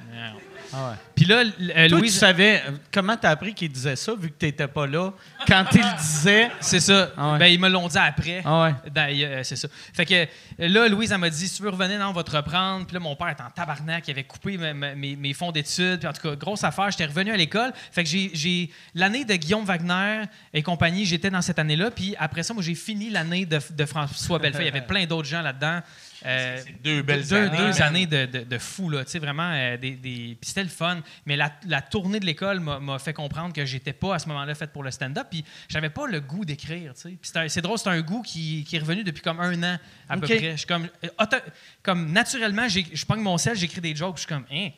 Ah 0.77 0.91
ouais. 0.91 0.97
Puis 1.15 1.25
là, 1.27 1.43
l- 1.43 1.53
euh, 1.77 1.89
Toi, 1.89 2.01
tu 2.01 2.09
savais, 2.09 2.63
euh, 2.67 2.73
comment 2.93 3.17
t'as 3.17 3.31
appris 3.31 3.55
qu'il 3.55 3.71
disait 3.71 3.95
ça, 3.97 4.13
vu 4.19 4.29
que 4.29 4.35
t'étais 4.35 4.67
pas 4.67 4.87
là? 4.87 5.13
Quand 5.47 5.65
il 5.73 5.81
le 5.81 5.97
disait... 5.99 6.51
C'est 6.61 6.81
ça. 6.81 7.11
Ah 7.17 7.33
ouais. 7.33 7.39
Ben, 7.39 7.47
ils 7.47 7.61
me 7.61 7.69
l'ont 7.69 7.87
dit 7.87 7.97
après. 7.99 8.43
Ah 8.45 8.65
ouais. 8.65 8.75
Ben, 8.91 9.09
euh, 9.13 9.41
c'est 9.45 9.57
ça. 9.57 9.69
Fait 9.95 10.05
que 10.05 10.27
là, 10.59 10.89
Louise, 10.89 11.13
elle 11.13 11.19
m'a 11.19 11.31
dit 11.31 11.47
si 11.49 11.57
tu 11.57 11.63
veux 11.63 11.71
revenir, 11.71 11.99
non, 12.01 12.09
on 12.09 12.13
va 12.13 12.25
te 12.25 12.37
reprendre. 12.37 12.87
Puis 12.87 12.95
là, 12.95 13.01
mon 13.01 13.15
père 13.15 13.29
était 13.29 13.43
en 13.43 13.51
tabarnak, 13.51 14.07
il 14.09 14.11
avait 14.11 14.25
coupé 14.25 14.57
mes, 14.59 14.75
mes- 14.95 15.17
mes 15.17 15.33
fonds 15.33 15.53
d'études. 15.53 16.01
Puis 16.01 16.09
en 16.09 16.13
tout 16.13 16.23
cas, 16.23 16.35
grosse 16.35 16.65
affaire, 16.65 16.91
j'étais 16.91 17.07
revenu 17.07 17.31
à 17.31 17.37
l'école. 17.37 17.73
Fait 17.93 18.03
que 18.03 18.11
j'ai- 18.11 18.31
j'ai. 18.35 18.71
L'année 18.95 19.25
de 19.25 19.35
Guillaume 19.35 19.65
Wagner 19.65 20.23
et 20.53 20.63
compagnie, 20.63 21.05
j'étais 21.07 21.31
dans 21.31 21.43
cette 21.43 21.59
année-là. 21.59 21.91
Puis 21.93 22.15
après 22.19 22.43
ça, 22.43 22.53
moi, 22.55 22.63
j'ai 22.63 22.75
fini 22.75 23.11
l'année 23.11 23.47
de, 23.47 23.61
de 23.71 23.85
François 23.87 24.39
Bellefeuille. 24.41 24.63
Il 24.67 24.75
y 24.75 24.77
avait 24.77 24.81
plein 24.87 25.07
d'autres 25.07 25.29
gens 25.29 25.43
là-dedans. 25.43 25.81
Euh, 26.27 26.59
C'est 26.65 26.83
deux 26.83 27.03
belles 27.03 27.27
deux, 27.27 27.35
années. 27.35 27.57
deux 27.59 27.83
années 27.83 28.07
de, 28.07 28.27
de, 28.27 28.45
de 28.45 28.59
fou, 28.59 28.89
là. 28.91 29.05
Tu 29.05 29.11
sais, 29.11 29.19
vraiment, 29.19 29.51
euh, 29.53 29.77
des, 29.77 29.91
des- 29.93 30.37
Puis 30.41 30.49
c'était 30.49 30.63
le 30.63 30.69
fun. 30.69 31.01
Mais 31.27 31.37
la, 31.37 31.53
la 31.67 31.83
tournée 31.83 32.21
de 32.21 32.27
l'école 32.27 32.61
m'a 32.61 32.79
m'a 32.81 32.99
fait 32.99 33.13
comprendre 33.13 33.53
que 33.53 33.65
j'étais 33.65 33.93
pas 33.93 34.15
à 34.15 34.19
ce 34.19 34.29
moment-là 34.29 34.55
faite 34.55 34.73
pour 34.73 34.83
le 34.83 34.91
stand-up. 34.91 35.27
Puis 35.31 35.45
j'avais 35.69 35.91
pas 35.91 36.07
le 36.07 36.21
goût 36.21 36.45
d'écrire, 36.45 36.95
tu 36.95 37.01
sais. 37.01 37.19
Puis 37.21 37.31
c'est 37.51 37.61
drôle, 37.61 37.79
c'est 37.79 37.89
un 37.91 38.01
goût 38.01 38.23
qui, 38.23 38.65
qui 38.65 38.77
est 38.77 38.79
revenu 38.81 39.05
depuis 39.05 39.23
comme 39.23 39.41
un 39.41 39.63
an, 39.63 39.79
à 40.09 40.15
peu 40.17 40.27
près. 40.27 40.53
Je 40.53 40.57
suis 40.57 40.67
comme... 40.67 40.89
euh, 41.05 41.09
auto- 41.19 41.37
comme 41.83 42.11
naturellement, 42.13 42.69
j'ai- 42.69 42.87
je 42.93 43.05
pogne 43.07 43.21
mon 43.21 43.37
sel, 43.39 43.57
j'écris 43.57 43.81
des 43.81 43.95
jokes, 43.95 44.15
puis 44.17 44.23
je 44.23 44.27
suis 44.27 44.35
comme, 44.35 44.47
hein? 44.51 44.71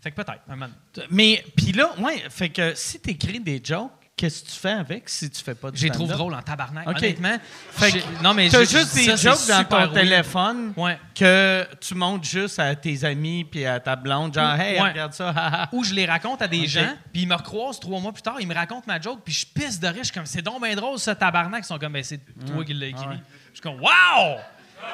Fait 0.00 0.10
que 0.12 0.16
peut-être, 0.16 0.42
un 0.48 0.54
moment. 0.56 0.72
Mais, 1.10 1.44
puis 1.56 1.72
là, 1.72 1.92
ouais, 1.98 2.22
fait 2.30 2.50
que 2.50 2.72
si 2.74 3.00
t'écris 3.00 3.40
des 3.40 3.60
jokes, 3.62 3.90
qu'est-ce 4.18 4.42
que 4.42 4.48
tu 4.50 4.54
fais 4.58 4.72
avec 4.72 5.08
si 5.08 5.30
tu 5.30 5.42
fais 5.42 5.54
pas 5.54 5.70
de 5.70 5.76
J'ai 5.76 5.88
trouvé 5.88 6.08
stand-up? 6.08 6.18
drôle 6.18 6.34
en 6.34 6.42
tabarnak. 6.42 6.86
OK. 6.88 6.96
Honnêtement. 6.98 7.38
Fait 7.70 7.92
que 7.92 8.22
non, 8.22 8.34
mais 8.34 8.50
T'as 8.50 8.64
j'ai- 8.64 8.78
juste 8.78 8.94
des 8.94 9.16
jokes 9.16 9.46
dans 9.48 9.64
ton 9.64 9.76
weird. 9.78 9.94
téléphone 9.94 10.72
Ouais. 10.76 10.98
que 11.14 11.66
tu 11.80 11.94
montres 11.94 12.24
juste 12.28 12.58
à 12.58 12.74
tes 12.74 13.04
amis 13.04 13.44
puis 13.44 13.64
à 13.64 13.80
ta 13.80 13.96
blonde, 13.96 14.34
genre, 14.34 14.54
Ou- 14.58 14.60
hey, 14.60 14.80
ouais. 14.82 14.90
regarde 14.90 15.12
ça. 15.14 15.68
Ou 15.72 15.84
je 15.84 15.94
les 15.94 16.04
raconte 16.04 16.42
à 16.42 16.48
des 16.48 16.66
gens, 16.66 16.94
puis 17.12 17.22
ils 17.22 17.28
me 17.28 17.34
recroisent 17.34 17.80
trois 17.80 18.00
mois 18.00 18.12
plus 18.12 18.22
tard, 18.22 18.36
ils 18.40 18.46
me 18.48 18.54
racontent 18.54 18.84
ma 18.86 19.00
joke, 19.00 19.20
puis 19.24 19.32
je 19.32 19.46
pisse 19.46 19.80
de 19.80 19.86
rire. 19.86 19.98
Je 20.00 20.04
suis 20.04 20.12
comme, 20.14 20.26
c'est 20.26 20.42
donc 20.42 20.62
bien 20.62 20.74
drôle, 20.74 20.98
ça, 20.98 21.14
tabarnak. 21.14 21.62
Ils 21.64 21.66
sont 21.66 21.78
comme, 21.78 21.92
ben, 21.92 22.02
c'est 22.04 22.20
toi 22.46 22.64
qui 22.64 22.74
l'as 22.74 22.86
écrit. 22.88 23.04
Ah 23.06 23.10
ouais. 23.10 23.16
Je 23.48 23.54
suis 23.54 23.62
comme, 23.62 23.80
wow! 23.80 24.36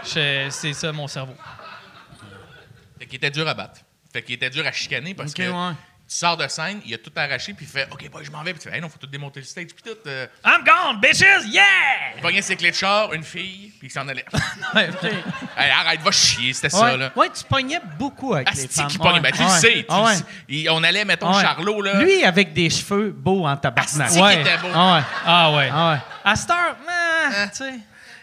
C'est 0.02 0.50
ça, 0.50 0.92
mon 0.92 1.06
cerveau. 1.08 1.34
Fait 2.98 3.06
qu'il 3.06 3.16
était 3.16 3.30
dur 3.30 3.46
à 3.48 3.54
battre. 3.54 3.80
Fait 4.12 4.22
qu'il 4.22 4.34
était 4.36 4.50
dur 4.50 4.66
à 4.66 4.72
chicaner 4.72 5.14
parce 5.14 5.32
Ok, 5.32 5.38
que 5.38 5.50
ouais. 5.50 5.74
Tu 6.06 6.16
sors 6.16 6.36
de 6.36 6.46
scène, 6.48 6.80
il 6.84 6.92
a 6.94 6.98
tout 6.98 7.10
arraché, 7.16 7.54
puis 7.54 7.64
il 7.64 7.68
fait 7.72 7.88
OK, 7.90 8.10
boy, 8.10 8.22
je 8.24 8.30
m'en 8.30 8.42
vais. 8.42 8.52
Puis 8.52 8.62
tu 8.62 8.68
fais 8.68 8.74
Hey, 8.76 8.80
non, 8.82 8.88
faut 8.90 8.98
tout 8.98 9.06
démonter 9.06 9.40
le 9.40 9.46
stage. 9.46 9.68
Puis 9.74 9.82
tout. 9.92 9.96
Euh, 10.06 10.26
I'm 10.44 10.62
gone, 10.62 11.00
bitches! 11.00 11.46
Yeah! 11.48 11.62
il 12.16 12.20
pognait 12.22 12.42
ses 12.42 12.56
clés 12.56 12.70
de 12.70 12.76
char, 12.76 13.12
une 13.14 13.22
fille, 13.24 13.72
puis 13.78 13.88
il 13.88 13.90
s'en 13.90 14.06
allait. 14.06 14.24
Ouais, 14.74 14.90
Hey, 15.56 15.70
arrête, 15.70 16.00
va 16.02 16.10
chier, 16.10 16.52
c'était 16.52 16.68
ça, 16.70 16.84
Ouais. 16.84 16.96
là. 16.98 17.12
Ouais, 17.16 17.28
tu 17.34 17.42
pognais 17.44 17.80
beaucoup 17.98 18.34
avec 18.34 18.52
les 18.54 18.64
Asti 18.64 18.80
femmes. 18.80 18.88
qui 18.88 18.98
pognait? 18.98 19.12
Ouais. 19.14 19.20
Ben, 19.20 19.32
tu 19.32 19.38
le 19.42 19.44
Ouais. 19.48 19.58
sais. 19.60 19.72
tu 19.72 19.84
Ah 19.88 19.98
le 19.98 20.04
ouais. 20.04 20.62
sais. 20.64 20.68
On 20.70 20.82
allait, 20.84 21.04
mettons, 21.06 21.34
Ouais. 21.34 21.40
Charlot, 21.42 21.80
là. 21.80 22.00
Lui, 22.02 22.22
avec 22.24 22.52
des 22.52 22.68
cheveux 22.68 23.10
beaux 23.10 23.46
en 23.46 23.56
tabarnak. 23.56 24.06
Asti 24.08 24.16
qui 24.18 24.22
Ouais. 24.22 24.40
était 24.40 24.58
beau. 24.58 24.68
Ah 24.74 24.96
ouais. 24.96 25.02
Ah 25.24 25.52
ouais. 25.52 25.70
Ah 25.72 25.92
ouais. 25.92 25.98
À 26.24 26.36
cette 26.36 26.50
heure, 26.50 26.76
ah, 26.86 27.46
tu 27.48 27.56
sais. 27.56 27.74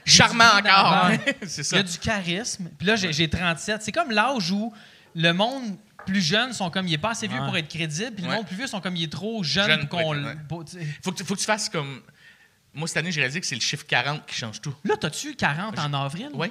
Charmant 0.05 0.45
encore. 0.57 1.07
Ouais. 1.09 1.19
c'est 1.47 1.61
Il 1.61 1.61
y 1.61 1.63
ça. 1.65 1.77
a 1.77 1.83
du 1.83 1.97
charisme. 1.97 2.69
Puis 2.77 2.87
là, 2.87 2.95
j'ai 2.95 3.11
j'ai 3.13 3.29
37. 3.29 3.81
C'est 3.83 3.91
comme 3.91 4.11
l'âge 4.11 4.51
où 4.51 4.73
le 5.15 5.31
monde 5.31 5.77
plus 6.05 6.21
jeune 6.21 6.53
sont 6.53 6.69
comme 6.69 6.87
il 6.87 6.93
est 6.93 6.97
pas 6.97 7.11
assez 7.11 7.27
vieux 7.27 7.39
Ouais. 7.39 7.45
pour 7.45 7.57
être 7.57 7.67
crédible, 7.67 8.11
puis 8.15 8.23
le 8.23 8.29
Ouais. 8.29 8.35
monde 8.37 8.47
plus 8.47 8.55
vieux 8.55 8.67
sont 8.67 8.81
comme 8.81 8.95
il 8.95 9.03
est 9.03 9.11
trop 9.11 9.43
jeune, 9.43 9.67
Jeune 9.67 9.87
pour 9.87 9.99
qu'on 10.01 10.65
sais. 10.65 10.85
Faut 11.03 11.11
que, 11.11 11.17
tu- 11.17 11.23
faut 11.25 11.35
que 11.35 11.39
tu 11.39 11.45
fasses 11.45 11.69
comme. 11.69 12.01
Moi, 12.73 12.87
cette 12.87 12.97
année, 12.97 13.11
j'ai 13.11 13.19
réalisé 13.21 13.41
que 13.41 13.45
c'est 13.47 13.55
le 13.55 13.61
chiffre 13.61 13.85
40 13.85 14.25
qui 14.25 14.35
change 14.35 14.61
tout. 14.61 14.73
Là, 14.85 14.95
t'as-tu 14.97 15.35
40 15.35 15.77
en 15.77 15.93
avril? 15.93 16.29
Oui. 16.33 16.47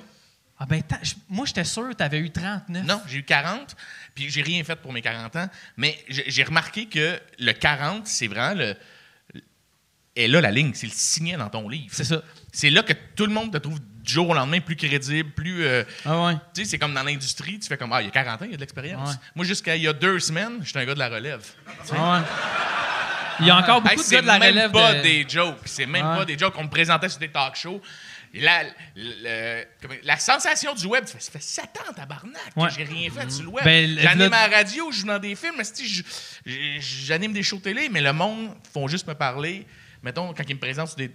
Ah 0.59 0.67
ben, 0.67 0.83
moi, 1.31 1.47
j'étais 1.47 1.65
sûr 1.65 1.89
que 1.89 1.95
tu 1.95 2.03
avais 2.03 2.19
eu 2.19 2.31
39. 2.31 2.85
Non, 2.85 3.01
j'ai 3.07 3.19
eu 3.19 3.23
40, 3.25 3.75
puis 4.15 4.29
j'ai 4.29 4.43
rien 4.43 4.63
fait 4.63 4.77
pour 4.77 4.93
mes 4.93 5.01
40 5.01 5.35
ans. 5.37 5.49
Mais 5.79 5.99
j'ai 6.09 6.45
remarqué 6.45 6.85
que 6.87 7.19
le 7.39 7.53
40, 7.53 8.07
c'est 8.07 8.27
vraiment 8.27 8.55
le. 8.55 8.77
Et 10.17 10.29
là, 10.29 10.41
la 10.43 10.51
ligne, 10.51 10.73
c'est 10.75 10.87
le 10.87 10.93
signet 10.95 11.37
dans 11.39 11.49
ton 11.49 11.67
livre. 11.69 11.89
C'est 11.93 12.05
ça. 12.05 12.21
C'est 12.53 12.69
là 12.69 12.83
que 12.83 12.93
tout 13.17 13.25
le 13.27 13.33
monde 13.33 13.53
te 13.53 13.59
trouve 13.59 13.79
du 14.03 14.13
jour 14.13 14.29
au 14.31 14.35
lendemain 14.35 14.61
plus 14.61 14.77
crédible, 14.77 15.31
plus. 15.31 15.65
euh, 15.65 15.85
Ah 16.05 16.25
ouais. 16.27 16.35
tu 16.55 16.63
sais, 16.65 16.71
c'est 16.71 16.79
comme 16.79 16.95
dans 16.95 17.03
l'industrie, 17.03 17.59
tu 17.59 17.69
fais 17.69 17.77
comme 17.77 17.93
Ah, 17.93 18.01
il 18.03 18.07
y 18.07 18.09
a 18.09 18.13
40 18.13 18.43
ans, 18.43 18.45
il 18.47 18.51
y 18.51 18.55
a 18.55 18.57
de 18.57 18.61
l'expérience. 18.61 19.11
Ouais. 19.11 19.17
Moi, 19.35 19.45
jusqu'à 19.45 19.77
il 19.77 19.83
y 19.83 19.89
a 19.89 19.93
deux 19.93 20.19
semaines, 20.21 20.61
j'étais 20.63 20.79
un 20.81 20.85
gars 20.87 20.95
de 20.95 20.99
la 20.99 21.09
relève. 21.09 21.45
Ah 21.93 22.19
ouais. 22.21 22.25
Il 23.41 23.47
y 23.47 23.51
a 23.51 23.57
encore 23.57 23.81
beaucoup 23.81 23.93
Hey, 23.93 23.97
de 23.99 24.03
c'est 24.03 24.15
gars 24.17 24.23
de 24.23 24.27
la 24.27 24.39
même 24.39 24.55
relève. 24.55 24.71
pas 24.73 24.95
de- 24.95 25.03
des 25.03 25.27
jokes. 25.29 25.57
C'est 25.65 25.87
même 25.87 26.07
Ouais. 26.07 26.17
pas 26.19 26.25
des 26.27 26.37
jokes. 26.39 26.55
On 26.59 26.65
me 26.65 26.69
présentait 26.69 27.09
sur 27.09 27.19
des 27.21 27.29
talk 27.31 27.57
shows. 27.57 27.81
La, 28.35 28.63
le- 28.95 29.65
la 30.05 30.17
sensation 30.19 30.73
du 30.75 30.87
web, 30.87 31.05
ça 31.07 31.15
fait, 31.15 31.21
ça 31.25 31.33
fait 31.33 31.43
7 31.43 31.65
ans, 31.81 31.93
tabarnak, 31.95 32.35
que 32.55 32.69
j'ai 32.77 32.85
rien 32.85 33.11
fait 33.11 33.29
sur 33.31 33.45
le 33.45 33.49
web. 33.49 33.65
Ben, 33.65 33.99
J'anime 33.99 34.33
à 34.33 34.47
la 34.47 34.57
radio, 34.59 34.93
je 34.93 34.99
joue 35.01 35.07
dans 35.07 35.19
des 35.19 35.35
films, 35.35 35.57
j'anime 36.47 37.33
des 37.33 37.43
shows 37.43 37.59
télé, 37.59 37.89
mais 37.91 38.01
le 38.01 38.13
monde 38.13 38.55
font 38.73 38.87
juste 38.89 39.07
me 39.07 39.15
parler. 39.15 39.67
Mettons, 40.03 40.33
quand 40.33 40.45
ils 40.49 40.55
me 40.55 40.61
présentent 40.61 40.89
sur 40.89 40.97
des. 40.97 41.11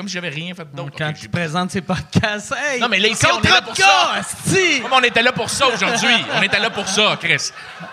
Comme 0.00 0.08
si 0.08 0.14
j'avais 0.14 0.30
rien 0.30 0.54
fait 0.54 0.66
d'autre. 0.74 0.94
Quand 0.96 1.10
Ok, 1.10 1.16
tu 1.20 1.28
présentes 1.28 1.72
ses 1.72 1.82
podcasts, 1.82 2.54
hey! 2.56 2.80
Non, 2.80 2.88
mais 2.88 2.98
là, 2.98 3.08
ici, 3.08 3.26
on 3.30 3.42
est 3.42 3.50
là 3.50 3.60
pour 3.60 3.76
ça. 3.76 4.12
mais 4.50 4.80
on 4.90 5.02
était 5.02 5.22
là 5.22 5.30
pour 5.30 5.50
ça 5.50 5.66
aujourd'hui. 5.66 6.14
on 6.34 6.40
était 6.40 6.58
là 6.58 6.70
pour 6.70 6.88
ça, 6.88 7.18
Chris. 7.20 7.50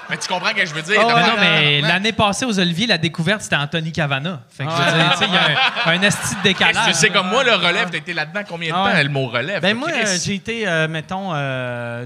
Mais 0.09 0.15
tu 0.15 0.25
comprends 0.29 0.51
ce 0.51 0.53
que 0.53 0.65
je 0.65 0.73
veux 0.73 0.81
dire? 0.83 1.01
Oh, 1.05 1.09
non, 1.09 1.35
mais 1.37 1.81
l'année 1.81 2.13
passée 2.13 2.45
aux 2.45 2.57
Oliviers, 2.57 2.87
la 2.87 2.97
découverte, 2.97 3.41
c'était 3.41 3.57
Anthony 3.57 3.91
Cavana. 3.91 4.41
Fait 4.49 4.63
que 4.63 4.69
je 4.71 4.75
veux 4.77 4.97
dire, 4.99 5.11
tu 5.11 5.17
sais, 5.17 5.25
il 5.27 5.33
y 5.33 5.37
a 5.37 5.91
un, 5.91 5.97
un 5.97 6.01
esti 6.01 6.35
de 6.37 6.41
décalage. 6.43 6.87
tu 6.87 6.93
sais 6.93 7.09
comme 7.09 7.27
moi, 7.27 7.43
le 7.43 7.55
relève, 7.55 7.89
t'as 7.89 7.97
été 7.97 8.13
là-dedans 8.13 8.43
combien 8.47 8.69
de 8.69 8.77
Ah 8.77 8.93
temps, 8.93 9.03
le 9.03 9.09
mot 9.09 9.27
relève? 9.27 9.61
Ben 9.61 9.75
moi, 9.75 9.89
j'ai 10.23 10.35
été, 10.35 10.65
euh, 10.65 10.87
mettons, 10.87 11.31
euh, 11.33 12.05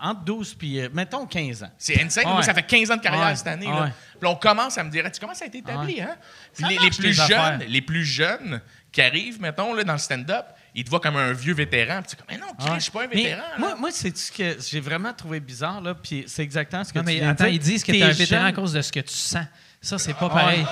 entre 0.00 0.20
12 0.20 0.54
puis, 0.54 0.78
euh, 0.82 0.88
mettons, 0.94 1.26
15 1.26 1.64
ans. 1.64 1.70
C'est 1.78 2.00
insane. 2.00 2.28
Moi, 2.28 2.42
ça 2.44 2.54
fait 2.54 2.62
15 2.62 2.92
ans 2.92 2.96
de 2.96 3.02
carrière 3.02 3.26
Ouais. 3.26 3.34
cette 3.34 3.48
année. 3.48 3.66
Ouais. 3.66 3.72
Là. 3.72 3.90
Puis 4.12 4.20
là, 4.22 4.30
on 4.30 4.36
commence 4.36 4.78
à 4.78 4.84
me 4.84 4.90
dire, 4.90 5.04
tu 5.10 5.18
commences 5.18 5.42
à 5.42 5.46
être 5.46 5.54
établi, 5.56 6.00
hein? 6.00 6.14
Puis 6.54 6.64
les, 6.78 6.90
plus 6.90 7.12
jeunes, 7.12 7.64
les 7.66 7.80
plus 7.80 8.04
jeunes 8.04 8.60
qui 8.92 9.00
arrivent, 9.00 9.40
mettons, 9.40 9.72
là, 9.74 9.82
dans 9.84 9.94
le 9.94 9.98
stand-up, 9.98 10.44
ils 10.74 10.84
te 10.84 10.90
voient 10.90 11.00
comme 11.00 11.16
un 11.16 11.32
vieux 11.32 11.54
vétéran. 11.54 12.02
Puis 12.02 12.10
tu 12.10 12.14
es 12.14 12.18
comme, 12.18 12.26
mais 12.30 12.38
non, 12.38 12.52
Chris, 12.58 12.74
je 12.76 12.80
suis 12.82 12.90
pas 12.92 13.04
un 13.04 13.06
vétéran. 13.06 13.42
moi, 13.58 13.74
moi 13.76 13.90
c'est 13.90 14.16
ce 14.16 14.30
que 14.30 14.56
j'ai 14.60 14.80
vraiment 14.80 15.12
trouvé 15.14 15.40
bizarre, 15.40 15.80
là, 15.80 15.94
puis 15.94 16.24
c'est 16.26 16.42
exactement 16.42 16.84
ce 16.84 16.92
que 16.92 16.98
Non, 16.98 17.04
tu 17.04 17.12
mais 17.12 17.18
viens 17.20 17.30
attends, 17.30 17.44
dire. 17.44 17.54
ils 17.54 17.58
disent 17.58 17.82
que 17.82 17.92
T'es 17.92 17.98
t'es 17.98 18.04
un 18.04 18.10
vétéran 18.12 18.44
à 18.44 18.52
cause 18.52 18.72
de 18.74 18.82
ce 18.82 18.92
que 18.92 19.00
tu 19.00 19.14
sens. 19.14 19.44
Ça, 19.80 19.98
c'est 19.98 20.14
pas 20.14 20.28
pareil. 20.28 20.64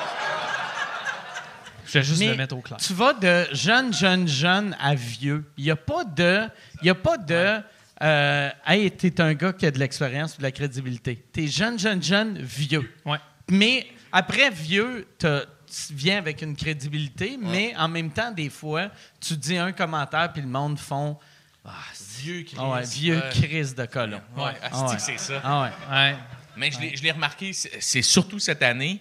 Je 1.86 1.98
vais 1.98 2.04
juste 2.04 2.20
mais 2.20 2.28
le 2.30 2.36
mettre 2.36 2.56
au 2.56 2.60
clair. 2.60 2.78
Tu 2.78 2.92
vas 2.94 3.12
de 3.14 3.46
jeune, 3.52 3.92
jeune, 3.92 4.28
jeune 4.28 4.76
à 4.80 4.94
vieux. 4.94 5.44
Il 5.56 5.64
n'y 5.64 5.70
a 5.72 5.76
pas 5.76 6.04
de. 6.04 6.42
Il 6.82 6.86
y 6.86 6.90
a 6.90 6.94
pas 6.94 7.16
de. 7.18 7.58
euh, 8.02 8.50
hey, 8.66 8.90
t'es 8.92 9.20
un 9.20 9.34
gars 9.34 9.52
qui 9.52 9.66
a 9.66 9.70
de 9.72 9.78
l'expérience 9.78 10.34
ou 10.34 10.38
de 10.38 10.44
la 10.44 10.52
crédibilité. 10.52 11.16
T'es 11.32 11.48
jeune, 11.48 11.78
jeune, 11.80 12.00
jeune, 12.02 12.38
vieux. 12.40 12.88
Ouais. 13.04 13.18
Mais 13.50 13.88
après 14.12 14.50
vieux, 14.50 15.08
t'as- 15.18 15.42
tu 15.70 15.94
viens 15.94 16.18
avec 16.18 16.42
une 16.42 16.56
crédibilité, 16.56 17.38
mais 17.40 17.74
en 17.76 17.88
même 17.88 18.10
temps, 18.10 18.30
des 18.32 18.50
fois, 18.50 18.90
tu 19.20 19.36
dis 19.36 19.56
un 19.56 19.72
commentaire 19.72 20.32
puis 20.32 20.42
le 20.42 20.48
monde 20.48 20.78
font 20.78 21.18
ah, 21.64 21.70
vieux 22.18 22.42
Chris. 22.42 22.56
ah 22.58 22.68
ouais, 22.70 22.84
vieux. 22.84 23.22
Chris 23.32 23.74
de 23.76 23.84
colon. 23.86 24.20
Ouais, 24.36 24.52
Ah 24.62 24.96
c'est 24.98 25.18
ça. 25.18 25.40
Ah. 25.44 26.12
Mais 26.56 26.70
je 26.70 27.02
l'ai- 27.02 27.12
remarqué, 27.12 27.52
c'est 27.52 28.02
surtout 28.02 28.38
cette 28.38 28.62
année, 28.62 29.00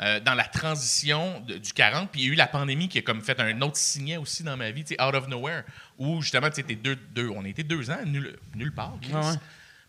euh, 0.00 0.18
dans 0.20 0.34
la 0.34 0.44
transition 0.44 1.40
de- 1.40 1.58
du 1.58 1.72
40, 1.72 2.10
puis 2.10 2.22
il 2.22 2.26
y 2.26 2.30
a 2.30 2.32
eu 2.32 2.36
la 2.36 2.46
pandémie 2.46 2.88
qui 2.88 2.98
a 2.98 3.02
comme 3.02 3.22
fait 3.22 3.38
un 3.40 3.60
autre 3.62 3.76
signet 3.76 4.16
aussi 4.16 4.42
dans 4.42 4.56
ma 4.56 4.70
vie, 4.70 4.84
out 5.00 5.14
of 5.14 5.28
nowhere, 5.28 5.62
où 5.98 6.20
justement, 6.22 6.50
tu 6.50 6.62
deux, 6.74 6.96
deux, 7.14 7.28
on 7.28 7.44
était 7.44 7.62
deux 7.62 7.90
ans, 7.90 7.98
nulle, 8.04 8.36
nulle 8.54 8.72
part, 8.72 8.94
Chris. 9.00 9.12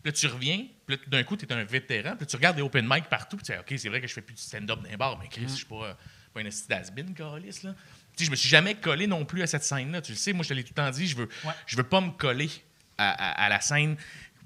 Puis 0.04 0.12
là, 0.12 0.12
tu 0.12 0.26
reviens, 0.26 0.66
puis 0.86 0.96
là, 0.96 1.02
d'un 1.08 1.22
coup, 1.24 1.34
tu 1.36 1.46
es 1.46 1.52
un 1.52 1.64
vétéran, 1.64 2.10
puis 2.10 2.20
là, 2.20 2.26
tu 2.26 2.36
regardes 2.36 2.56
des 2.56 2.62
open 2.62 2.86
mic 2.88 3.04
partout, 3.08 3.36
puis 3.38 3.46
tu 3.46 3.52
dis, 3.52 3.58
OK, 3.58 3.74
c'est 3.78 3.88
vrai 3.88 4.00
que 4.02 4.06
je 4.06 4.12
fais 4.12 4.20
plus 4.20 4.34
de 4.34 4.38
stand-up 4.38 4.78
les 4.88 4.96
bars, 4.98 5.18
mais 5.18 5.28
Chris, 5.28 5.44
je 5.48 5.54
suis 5.54 5.64
pas, 5.64 5.96
pas 6.32 6.40
un 6.40 6.44
esti 6.44 6.68
d'as-been, 6.68 7.14
câlisse, 7.14 7.62
là. 7.62 7.74
Tu 8.16 8.18
sais, 8.18 8.24
je 8.26 8.30
me 8.30 8.36
suis 8.36 8.48
jamais 8.50 8.74
collé 8.76 9.06
non 9.08 9.24
plus 9.24 9.42
à 9.42 9.46
cette 9.48 9.64
scène-là. 9.64 10.00
Tu 10.02 10.12
le 10.12 10.18
sais, 10.18 10.32
moi, 10.32 10.44
je 10.44 10.50
te 10.50 10.54
l'ai 10.54 10.62
tout 10.62 10.74
le 10.76 10.82
temps 10.84 10.90
dit, 10.90 11.06
je 11.08 11.16
veux, 11.16 11.28
je 11.66 11.76
veux 11.76 11.82
pas 11.82 12.00
me 12.00 12.10
coller 12.10 12.50
à, 12.98 13.10
à- 13.10 13.44
à 13.46 13.48
la 13.48 13.60
scène, 13.60 13.96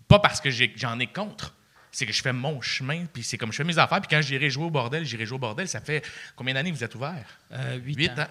pas 0.06 0.20
parce 0.20 0.40
que 0.40 0.48
j'en 0.50 0.98
ai 1.00 1.06
contre. 1.08 1.54
C'est 1.90 2.04
que 2.06 2.12
je 2.12 2.20
fais 2.22 2.32
mon 2.32 2.60
chemin, 2.60 3.04
puis 3.12 3.22
c'est 3.22 3.38
comme 3.38 3.50
je 3.50 3.56
fais 3.56 3.64
mes 3.64 3.78
affaires, 3.78 4.00
puis 4.00 4.08
quand 4.14 4.20
j'irai 4.22 4.50
jouer 4.50 4.64
au 4.64 4.70
bordel, 4.70 5.04
j'irai 5.04 5.24
jouer 5.26 5.36
au 5.36 5.40
bordel. 5.40 5.66
Ça 5.68 5.80
fait 5.80 6.02
combien 6.36 6.54
d'années 6.54 6.70
vous 6.70 6.84
êtes 6.84 6.94
ouvert? 6.94 7.14
Euh, 7.52 7.76
huit 7.78 7.96
Huit 7.96 8.10
ans. 8.10 8.26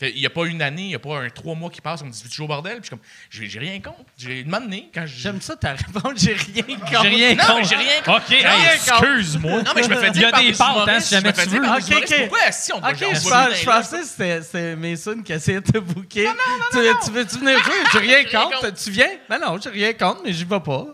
Ouais. 0.00 0.10
Il 0.12 0.20
n'y 0.20 0.26
a 0.26 0.30
pas 0.30 0.46
une 0.46 0.62
année, 0.62 0.82
il 0.82 0.88
n'y 0.88 0.94
a 0.94 0.98
pas 1.00 1.18
un 1.18 1.28
trois 1.30 1.54
mois 1.56 1.68
qui 1.70 1.80
passe, 1.80 2.00
on 2.02 2.06
me 2.06 2.10
dit, 2.12 2.22
tu 2.22 2.34
joues 2.34 2.44
au 2.44 2.48
bordel? 2.48 2.80
Puis 2.80 2.90
je 3.30 3.36
suis 3.36 3.48
comme, 3.48 3.48
j'ai 3.50 3.58
rien 3.58 3.80
contre. 3.80 4.04
J'ai 4.16 4.44
demandé 4.44 4.88
quand 4.94 5.04
je. 5.06 5.16
J'aime 5.18 5.40
ça 5.40 5.56
ta 5.56 5.72
réponse, 5.72 6.12
j'ai 6.16 6.34
rien 6.34 6.62
contre. 6.78 7.02
J'ai 7.02 7.08
rien 7.08 7.34
Non, 7.34 7.44
contre. 7.44 7.68
j'ai 7.68 7.76
rien 7.76 8.02
contre. 8.04 8.16
OK, 8.18 8.24
J'ai 8.28 8.36
hey, 8.36 8.42
rien 8.46 8.70
contre. 8.78 9.04
excuse-moi. 9.04 9.62
Non, 9.62 9.72
mais 9.74 9.82
je 9.82 9.88
me 9.88 9.96
fais 9.96 10.06
Il 10.08 10.16
y 10.16 10.18
dire 10.18 10.28
a 10.34 10.40
des 10.40 10.52
pâtes, 10.52 10.88
hein, 10.88 11.00
si 11.00 11.10
jamais 11.14 11.22
je 11.22 11.26
me 11.28 11.32
fais 11.36 11.42
tu 11.42 11.48
dire 11.48 11.60
veux. 11.62 11.80
des 11.80 11.96
Ok, 11.96 12.02
ok. 12.10 12.18
Pourquoi 12.28 12.52
si 12.52 12.72
on 12.72 12.78
OK, 12.78 12.84
je, 12.98 13.64
pensais 13.64 14.00
que 14.00 14.42
c'était- 14.42 14.76
Mason 14.76 15.22
qui 15.22 15.32
essayait 15.32 15.60
de 15.60 15.70
te 15.72 15.78
booker. 15.78 16.28
tu, 16.70 16.78
tu 17.04 17.10
veux-tu 17.10 17.38
venir 17.38 17.58
jouer? 17.64 17.74
J'ai 17.92 17.98
rien 18.00 18.24
contre. 18.24 18.60
contre. 18.60 18.74
Tu 18.74 18.90
viens? 18.90 19.08
Ben 19.28 19.38
non, 19.40 19.58
j'ai 19.60 19.70
rien 19.70 19.92
contre, 19.92 20.20
mais 20.24 20.32
j'y 20.32 20.44
vais 20.44 20.60
pas. 20.60 20.86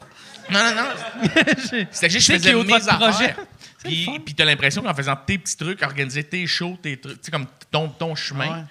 Non, 0.53 0.61
non, 0.64 0.74
non. 0.82 1.86
C'était 1.90 2.11
juste 2.11 2.28
que 2.28 2.34
je 2.34 2.38
faisais 2.38 2.55
mes 2.55 2.72
affaires. 2.74 2.98
projet. 2.98 3.36
Puis, 3.84 4.09
puis 4.24 4.34
t'as 4.34 4.44
l'impression 4.44 4.82
qu'en 4.82 4.94
faisant 4.94 5.16
tes 5.16 5.38
petits 5.38 5.57
trucs, 5.57 5.82
organiser 5.82 6.22
tes 6.24 6.46
shows, 6.46 6.78
tes 6.80 6.98
trucs, 7.00 7.20
tu 7.20 7.24
sais, 7.26 7.30
comme 7.32 7.46
ton, 7.70 7.88
ton 7.88 8.14
chemin. 8.14 8.59
Ouais. 8.59 8.64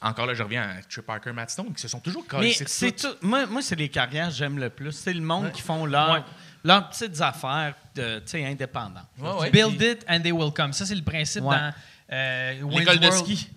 Encore 0.00 0.26
là, 0.26 0.34
je 0.34 0.42
reviens 0.42 0.62
à 0.62 0.82
Trip 0.82 1.04
Parker, 1.06 1.32
Matt 1.32 1.50
Stone, 1.50 1.72
qui 1.74 1.80
se 1.80 1.88
sont 1.88 2.00
toujours 2.00 2.22
Mais 2.24 2.28
collés. 2.28 2.56
c'est 2.66 2.92
tout. 2.92 3.08
Moi, 3.22 3.46
moi 3.46 3.62
c'est 3.62 3.76
les 3.76 3.88
carrières 3.88 4.28
que 4.28 4.34
j'aime 4.34 4.58
le 4.58 4.68
plus. 4.70 4.92
C'est 4.92 5.12
le 5.14 5.22
monde 5.22 5.50
qui 5.52 5.62
font 5.62 5.86
leur, 5.86 6.24
leurs 6.62 6.88
petites 6.90 7.20
affaires 7.22 7.74
de, 7.94 8.18
tu 8.18 8.22
sais, 8.26 8.44
indépendantes. 8.46 9.04
Ouais, 9.18 9.30
ouais. 9.40 9.50
Build 9.50 9.80
it 9.80 10.04
and 10.08 10.20
they 10.20 10.32
will 10.32 10.52
come. 10.52 10.72
Ça, 10.74 10.84
c'est 10.86 10.94
le 10.94 11.02
principe 11.02 11.42
Ouais. 11.44 11.56
dans 11.56 11.72
euh, 12.12 12.68
L'école 12.70 12.98
de 13.00 13.10
ski. 13.10 13.48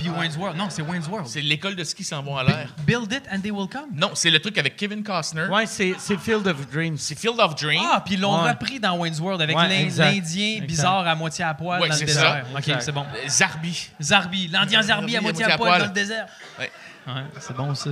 Puis 0.00 0.08
Wayne's 0.08 0.36
World. 0.36 0.56
Non, 0.56 0.68
c'est 0.70 0.80
Wayne's 0.82 1.06
World. 1.08 1.26
C'est 1.28 1.42
l'école 1.42 1.76
de 1.76 1.84
ski 1.84 1.96
qui 2.02 2.04
s'en 2.04 2.22
vont 2.22 2.36
à 2.38 2.42
l'air. 2.44 2.68
Build 2.86 3.12
it 3.12 3.22
and 3.32 3.40
they 3.40 3.50
will 3.50 3.68
come. 3.68 3.90
Non, 3.94 4.12
c'est 4.14 4.30
le 4.30 4.38
truc 4.40 4.56
avec 4.56 4.76
Kevin 4.76 5.02
Costner. 5.02 5.46
Ouais, 5.50 5.66
c'est 5.66 5.94
Field 6.18 6.46
of 6.46 6.66
Dreams. 6.70 6.96
C'est 6.96 7.18
Field 7.18 7.38
of 7.38 7.54
Dreams. 7.54 7.82
Ah, 7.84 8.00
puis 8.04 8.14
ils 8.14 8.20
l'ont 8.20 8.42
Ouais. 8.42 8.50
repris 8.50 8.80
dans 8.80 8.96
Wayne's 8.96 9.20
World 9.20 9.42
avec 9.42 9.56
Ouais, 9.56 9.68
l'Indien 9.68 10.60
bizarre 10.64 11.06
à 11.06 11.14
moitié 11.14 11.44
à 11.44 11.52
poil 11.52 11.80
Ouais, 11.82 11.88
dans 11.88 11.94
le 11.94 11.98
c'est 11.98 12.06
désert. 12.06 12.44
ça. 12.52 12.58
OK, 12.74 12.80
c'est 12.80 12.92
bon. 12.92 13.04
Zarbi. 13.28 13.90
Zarbi, 14.00 14.48
l'Indien 14.48 14.82
Zarbi 14.82 15.16
à 15.16 15.20
moitié 15.20 15.44
à 15.44 15.56
poil 15.58 15.78
dans 15.80 15.86
le 15.86 15.92
désert. 15.92 16.26
Ouais. 16.58 16.70
Ouais, 17.06 17.22
c'est 17.38 17.56
bon 17.56 17.74
ça. 17.74 17.90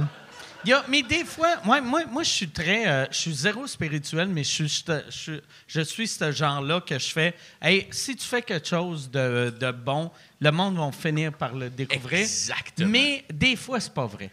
Y 0.69 0.73
a- 0.75 0.85
mais 0.89 1.03
des 1.03 1.25
fois, 1.25 1.57
moi, 1.65 1.81
moi, 1.81 2.03
moi 2.11 2.23
je 2.23 2.31
suis 2.31 2.49
très. 2.51 2.87
euh, 2.87 3.07
je 3.11 3.17
suis 3.17 3.35
zéro 3.35 3.67
spirituel, 3.67 4.29
mais 4.29 4.45
je 4.45 4.51
suis, 4.51 4.69
je, 4.69 5.01
je- 5.11 5.41
je 5.67 5.81
suis 5.81 6.07
ce 6.07 6.31
genre-là 6.31 6.81
que 6.83 6.99
je 6.99 7.09
fais. 7.11 7.35
Hey, 7.63 7.87
si 7.91 8.15
tu 8.17 8.27
fais 8.27 8.43
quelque 8.43 8.69
chose 8.69 9.11
de, 9.11 9.55
de 9.59 9.71
bon, 9.71 10.11
le 10.41 10.51
monde 10.51 10.77
va 10.77 10.91
finir 10.93 11.33
par 11.33 11.55
le 11.55 11.71
découvrir. 11.71 12.21
Exactement. 12.21 12.89
Mais 12.91 13.25
des 13.33 13.57
fois, 13.57 13.81
c'est 13.81 13.95
pas 13.95 14.07
vrai. 14.07 14.31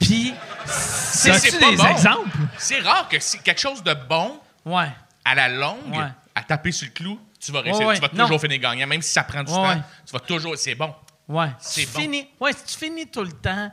Puis, 0.00 0.34
C'est 0.66 1.58
des 1.58 1.76
bon. 1.76 1.86
exemples? 1.86 2.36
C'est 2.58 2.80
rare 2.80 3.08
que 3.08 3.18
si 3.20 3.38
quelque 3.38 3.60
chose 3.60 3.82
de 3.82 3.94
bon, 4.08 4.40
ouais. 4.64 4.88
à 5.24 5.34
la 5.34 5.48
longue, 5.48 5.94
Ouais. 5.94 6.08
à 6.34 6.42
taper 6.42 6.72
sur 6.72 6.86
le 6.86 6.92
clou, 6.92 7.20
tu 7.40 7.52
vas 7.52 7.60
réussir. 7.60 7.86
Ouais, 7.86 7.94
Tu 7.94 8.00
vas. 8.00 8.08
Non. 8.12 8.24
toujours 8.24 8.40
finir 8.40 8.58
gagnant. 8.58 8.86
Même 8.86 9.02
si 9.02 9.12
ça 9.12 9.22
prend 9.24 9.42
du 9.42 9.52
temps, 9.52 9.82
tu 10.04 10.12
vas 10.12 10.20
toujours. 10.20 10.56
C'est 10.58 10.74
bon. 10.74 10.94
Ouais. 11.28 11.48
C'est 11.60 11.86
bon. 11.92 12.00
finis- 12.00 12.28
ouais, 12.40 12.52
si 12.52 12.64
tu 12.76 12.84
finis 12.84 13.06
tout 13.06 13.22
le 13.22 13.32
temps. 13.32 13.70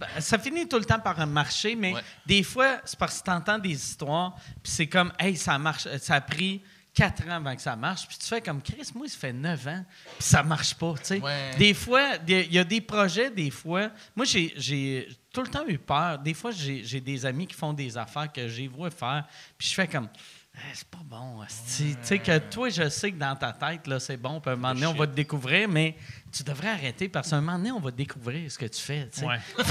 Ben, 0.00 0.06
Ça 0.18 0.38
finit 0.38 0.66
tout 0.68 0.78
le 0.78 0.84
temps 0.84 0.98
par 0.98 1.20
un 1.20 1.26
marché, 1.26 1.76
mais 1.76 1.94
Ouais. 1.94 2.02
des 2.26 2.42
fois, 2.42 2.78
c'est 2.84 2.98
parce 2.98 3.20
que 3.20 3.24
tu 3.26 3.30
entends 3.30 3.58
des 3.58 3.72
histoires, 3.74 4.34
puis 4.62 4.72
c'est 4.72 4.86
comme, 4.86 5.12
hey, 5.18 5.36
ça 5.36 5.58
marche, 5.58 5.86
ça 5.98 6.14
a 6.14 6.20
pris 6.20 6.62
quatre 6.92 7.24
ans 7.28 7.36
avant 7.36 7.54
que 7.54 7.62
ça 7.62 7.76
marche, 7.76 8.08
puis 8.08 8.16
tu 8.18 8.26
fais 8.26 8.40
comme, 8.40 8.60
Chris, 8.62 8.88
moi, 8.94 9.06
ça 9.06 9.16
fait 9.18 9.32
neuf 9.32 9.64
ans, 9.68 9.84
puis 10.18 10.26
ça 10.28 10.42
marche 10.42 10.74
pas, 10.74 10.94
tu 10.98 11.04
sais. 11.04 11.20
Ouais. 11.20 11.50
Des 11.56 11.74
fois, 11.74 12.16
il 12.26 12.52
y 12.52 12.58
a 12.58 12.64
des 12.64 12.80
projets, 12.80 13.30
des 13.30 13.50
fois, 13.50 13.90
moi, 14.16 14.24
j'ai- 14.26 14.52
j'ai 14.56 15.08
tout 15.32 15.42
le 15.42 15.48
temps 15.48 15.64
eu 15.68 15.78
peur. 15.78 16.18
Des 16.18 16.34
fois, 16.34 16.50
j'ai 16.50 16.82
j'ai 16.82 17.00
des 17.00 17.24
amis 17.24 17.46
qui 17.46 17.54
font 17.54 17.72
des 17.72 17.96
affaires 17.96 18.32
que 18.32 18.48
j'ai 18.48 18.66
vu 18.66 18.90
faire, 18.90 19.24
puis 19.56 19.68
je 19.68 19.74
fais 19.74 19.86
comme, 19.86 20.08
Eh, 20.52 20.74
c'est 20.74 20.88
pas 20.88 20.98
bon. 21.04 21.42
Tu 21.78 21.94
sais 22.02 22.18
que 22.18 22.36
toi, 22.38 22.68
je 22.68 22.88
sais 22.88 23.12
que 23.12 23.16
dans 23.16 23.36
ta 23.36 23.52
tête, 23.52 23.86
là, 23.86 24.00
c'est 24.00 24.16
bon, 24.16 24.40
puis 24.40 24.50
à 24.50 24.54
un 24.54 24.56
moment 24.56 24.74
donné, 24.74 24.86
on 24.86 24.94
va 24.94 25.06
te 25.06 25.14
découvrir, 25.14 25.68
mais 25.68 25.96
tu 26.32 26.42
devrais 26.42 26.68
arrêter 26.68 27.08
parce 27.08 27.30
qu'à 27.30 27.36
un 27.36 27.40
moment 27.40 27.58
donné, 27.58 27.72
on 27.72 27.80
va 27.80 27.90
découvrir 27.90 28.50
ce 28.50 28.58
que 28.58 28.66
tu 28.66 28.80
fais. 28.80 29.08
Ouais. 29.22 29.38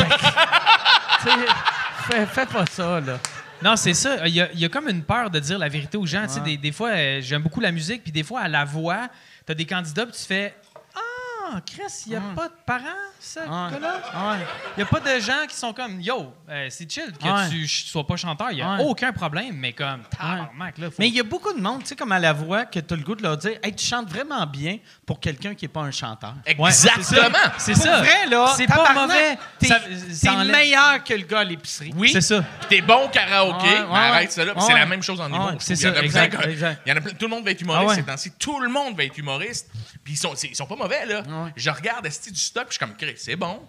Fais, 2.08 2.26
fais 2.26 2.46
pas 2.46 2.66
ça, 2.66 3.02
là. 3.02 3.20
Non, 3.62 3.76
c'est 3.76 3.94
ça. 3.94 4.26
Il 4.28 4.34
y, 4.34 4.42
a, 4.42 4.50
il 4.54 4.60
y 4.60 4.66
a 4.66 4.70
comme 4.70 4.88
une 4.88 5.04
peur 5.04 5.30
de 5.30 5.40
dire 5.40 5.60
la 5.60 5.68
vérité 5.68 5.98
aux 5.98 6.06
gens. 6.06 6.26
Des 6.44 6.72
fois, 6.72 6.92
euh, 6.92 7.20
j'aime 7.22 7.42
beaucoup 7.42 7.60
la 7.60 7.72
musique, 7.72 8.04
puis 8.04 8.12
des 8.12 8.24
fois, 8.24 8.42
à 8.42 8.48
la 8.48 8.64
voix, 8.64 9.10
tu 9.46 9.52
as 9.52 9.56
des 9.56 9.66
candidats, 9.66 10.06
puis 10.06 10.16
tu 10.18 10.26
fais 10.26 10.56
Ah, 11.52 11.62
Chris, 11.66 12.04
il 12.06 12.12
n'y 12.12 12.16
a 12.16 12.22
pas 12.36 12.48
de 12.48 12.54
parents, 12.66 12.84
ce 13.20 13.40
Ouais. 13.40 13.46
gars-là? 13.48 13.96
Ouais. 14.32 14.38
Il 14.78 14.80
n'y 14.80 14.84
a 14.84 14.86
pas 14.86 15.00
de 15.00 15.20
gens 15.20 15.48
qui 15.48 15.56
sont 15.56 15.74
comme 15.74 16.00
Yo, 16.00 16.32
euh, 16.50 16.68
c'est 16.70 16.90
chill 16.92 17.12
que 17.20 17.28
Ouais. 17.28 17.50
tu 17.50 17.68
sois 17.68 18.06
pas 18.06 18.16
chanteur. 18.18 18.52
Il 18.52 18.56
n'y 18.58 18.62
a 18.62 18.78
aucun 18.82 19.12
problème, 19.12 19.56
mais 19.56 19.74
comme, 19.74 20.02
tabarnak, 20.16 20.78
là. 20.78 20.90
faut- 20.92 20.96
Mais 21.00 21.08
il 21.08 21.16
y 21.16 21.20
a 21.20 21.24
beaucoup 21.24 21.52
de 21.54 21.60
monde, 21.60 21.82
tu 21.82 21.88
sais, 21.88 21.96
comme 21.96 22.12
à 22.12 22.20
la 22.20 22.34
voix, 22.34 22.66
que 22.66 22.80
tu 22.80 22.94
as 22.94 22.98
le 22.98 23.04
goût 23.04 23.16
de 23.16 23.24
leur 23.24 23.38
dire 23.38 23.58
Hey, 23.64 23.74
tu 23.76 23.86
chantes 23.86 24.10
vraiment 24.10 24.46
bien 24.46 24.78
pour 25.06 25.20
quelqu'un 25.20 25.56
qui 25.56 25.66
n'est 25.66 25.70
pas 25.70 25.82
un 25.82 25.92
chanteur. 25.92 26.36
Ouais, 26.58 26.72
c'est 26.72 26.88
ça. 26.90 26.96
Exactement. 26.98 27.38
C'est 27.58 27.74
vrai, 27.74 28.26
là, 28.28 28.54
C'est 28.56 28.68
pas 28.68 28.94
mauvais. 28.94 29.38
T'es 29.60 30.36
meilleur 30.46 31.04
que 31.04 31.14
le 31.14 31.24
gars 31.24 31.40
à 31.40 31.44
l'épicerie. 31.44 31.92
Oui. 31.96 32.10
C'est 32.12 32.22
ça. 32.22 32.44
Puis 32.62 32.70
T'es 32.78 32.82
bon 32.82 33.06
au 33.06 33.10
karaoké, 33.10 33.66
mais 33.92 33.98
arrête 33.98 34.32
ça 34.32 34.46
là. 34.46 34.54
C'est 34.60 34.74
la 34.74 34.86
même 34.86 35.02
chose 35.04 35.20
en 35.20 35.28
humour. 35.28 35.54
C'est 35.60 35.76
ça, 35.76 35.90
exact, 36.02 36.38
que- 36.38 36.48
exact. 36.50 36.82
Il 36.86 36.90
y 36.90 36.94
en 36.94 36.98
a 36.98 37.02
plein- 37.02 37.12
tout 37.14 37.26
le 37.26 37.30
monde 37.30 37.44
va 37.44 37.52
être 37.52 37.62
humoriste 37.62 37.90
Ah 37.92 37.96
ces 37.96 38.04
temps-ci. 38.04 38.32
Tout 38.38 38.60
le 38.60 38.70
monde 38.70 38.96
va 38.96 39.04
être 39.06 39.18
humoriste. 39.18 39.70
Puis 40.04 40.14
ils 40.14 40.18
sont, 40.18 40.34
c'est- 40.36 40.48
ils 40.48 40.56
sont 40.56 40.66
pas 40.66 40.76
mauvais, 40.76 41.06
là. 41.06 41.24
Ouais. 41.46 41.52
Je 41.56 41.70
regarde 41.70 42.06
Esti 42.06 42.32
du 42.32 42.40
stock, 42.40 42.66
puis 42.68 42.78
je 42.80 42.84
suis 42.84 42.86
comme, 42.86 42.96
Chris, 42.98 43.16
c'est 43.18 43.36
bon. 43.36 43.62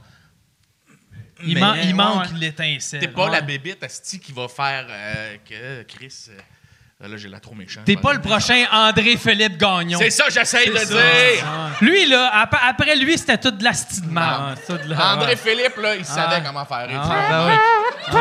Il, 1.42 1.58
man- 1.58 1.76
il 1.82 1.86
ouais, 1.88 1.92
manque 1.94 2.24
ouais. 2.32 2.38
l'étincelle. 2.38 3.00
T'es 3.00 3.08
pas 3.08 3.24
Ouais. 3.26 3.30
la 3.30 3.40
bébite 3.40 3.82
Esti 3.82 4.20
qui 4.20 4.32
va 4.32 4.46
faire 4.48 4.86
euh, 4.90 5.36
que 5.48 5.82
Chris. 5.84 6.26
euh, 6.28 7.08
là, 7.08 7.16
j'ai 7.16 7.28
la 7.28 7.40
trop 7.40 7.54
méchante. 7.54 7.86
T'es 7.86 7.96
pas 7.96 8.12
le 8.12 8.20
prochain 8.20 8.66
André-Philippe 8.70 9.56
Gagnon. 9.56 9.98
C'est 9.98 10.10
ça, 10.10 10.24
j'essaie 10.28 10.66
de 10.68 10.76
ça. 10.76 10.84
dire. 10.84 11.46
Lui, 11.80 12.04
là, 12.06 12.30
ap- 12.42 12.60
après 12.62 12.94
lui, 12.96 13.16
c'était 13.16 13.38
toute 13.38 13.56
de 13.56 13.64
la 13.64 13.70
de 13.72 13.76
Ah, 14.16 14.54
de 14.68 14.90
la- 14.90 15.14
André 15.14 15.30
ouais. 15.30 15.36
Philippe, 15.36 15.76
là, 15.78 15.96
il 15.96 16.04
savait 16.04 16.42
comment 16.44 16.66
faire. 16.66 16.88
Ah, 16.92 17.28
ben 17.30 18.20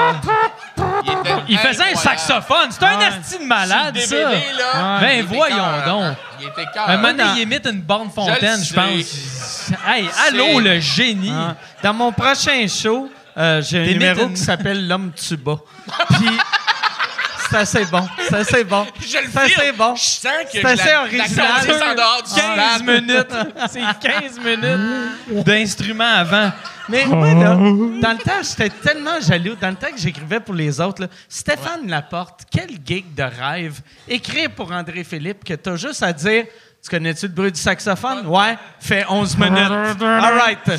oui. 0.80 0.89
Il, 1.50 1.58
faisait 1.58 1.92
un 1.92 1.96
saxophone. 1.96 2.70
C'est 2.72 2.84
un 2.84 3.00
asti 3.00 3.38
de 3.40 3.44
malade, 3.46 3.98
Sur 3.98 4.08
ça. 4.10 4.16
le 4.16 4.22
DVD, 4.36 4.46
là, 4.58 5.00
Ben, 5.02 5.10
il 5.12 5.20
était 5.20 5.36
voyons 5.36 5.58
donc. 5.86 6.16
Il 6.42 6.48
était 6.48 6.66
cœur. 6.74 6.90
Un 6.90 6.96
moment 6.98 7.08
donné, 7.10 7.24
dans- 7.24 7.34
il 7.36 7.42
imite 7.42 7.66
une 7.68 7.82
borne 7.82 8.10
fontaine, 8.10 8.60
je 8.64 8.70
Je 8.70 8.74
le 8.76 8.82
pense. 8.82 9.72
Hey, 9.88 10.10
allô, 10.28 10.60
le 10.60 10.80
génie. 10.80 11.34
Ah. 11.36 11.56
Dans 11.84 11.94
mon 11.94 12.12
prochain 12.12 12.66
show, 12.68 13.10
euh, 13.38 13.62
j'ai 13.62 13.80
un 13.82 13.84
T'imites 13.84 14.00
numéro 14.02 14.24
une- 14.28 14.34
qui 14.34 14.42
s'appelle 14.42 14.88
L'homme 14.88 15.12
tuba. 15.14 15.56
Puis 16.10 16.30
c'est 17.50 17.58
assez 17.58 17.86
bon. 17.86 18.08
C'est 18.28 18.36
assez 18.36 18.64
bon. 18.64 18.86
Je 19.02 19.18
le 19.18 19.24
C'est 19.32 19.40
assez 19.40 19.72
bon. 19.72 19.96
Je 19.96 20.02
sens 20.02 20.32
que 20.46 20.50
C'est 20.60 20.66
assez 20.66 20.90
la- 20.90 21.02
original. 21.02 21.52
en 21.92 21.96
dehors 21.96 22.24
du 22.24 22.34
15 22.42 22.76
stade. 22.76 22.86
minutes. 22.86 23.36
C'est 23.72 24.10
15 24.10 24.40
minutes 24.40 25.46
d'instruments 25.46 26.14
avant. 26.18 26.52
Mais 26.88 27.06
moi, 27.06 27.28
là, 27.34 27.54
dans 27.56 28.12
le 28.12 28.18
temps, 28.24 28.42
j'étais 28.42 28.70
tellement 28.70 29.20
jaloux. 29.22 29.56
Dans 29.62 29.70
le 29.70 29.76
temps 29.76 29.92
que 29.92 30.00
j'écrivais 30.00 30.40
pour 30.40 30.56
les 30.56 30.82
autres, 30.82 31.04
là, 31.04 31.08
Stéphane 31.28 31.88
Laporte, 31.88 32.42
quel 32.52 32.70
gig 32.84 33.14
de 33.14 33.24
rêve. 33.24 33.80
Écrire 34.08 34.50
pour 34.52 34.72
André 34.72 35.04
Philippe 35.04 35.44
que 35.44 35.54
t'as 35.54 35.76
juste 35.76 36.02
à 36.02 36.12
dire 36.14 36.46
Tu 36.84 36.90
connais-tu 36.90 37.28
le 37.28 37.34
bruit 37.34 37.52
du 37.52 37.60
saxophone? 37.60 38.26
Ouais. 38.26 38.58
Fait 38.80 39.06
11 39.08 39.38
minutes. 39.38 39.70
All 40.02 40.40
right. 40.40 40.60
Ouais. 40.68 40.76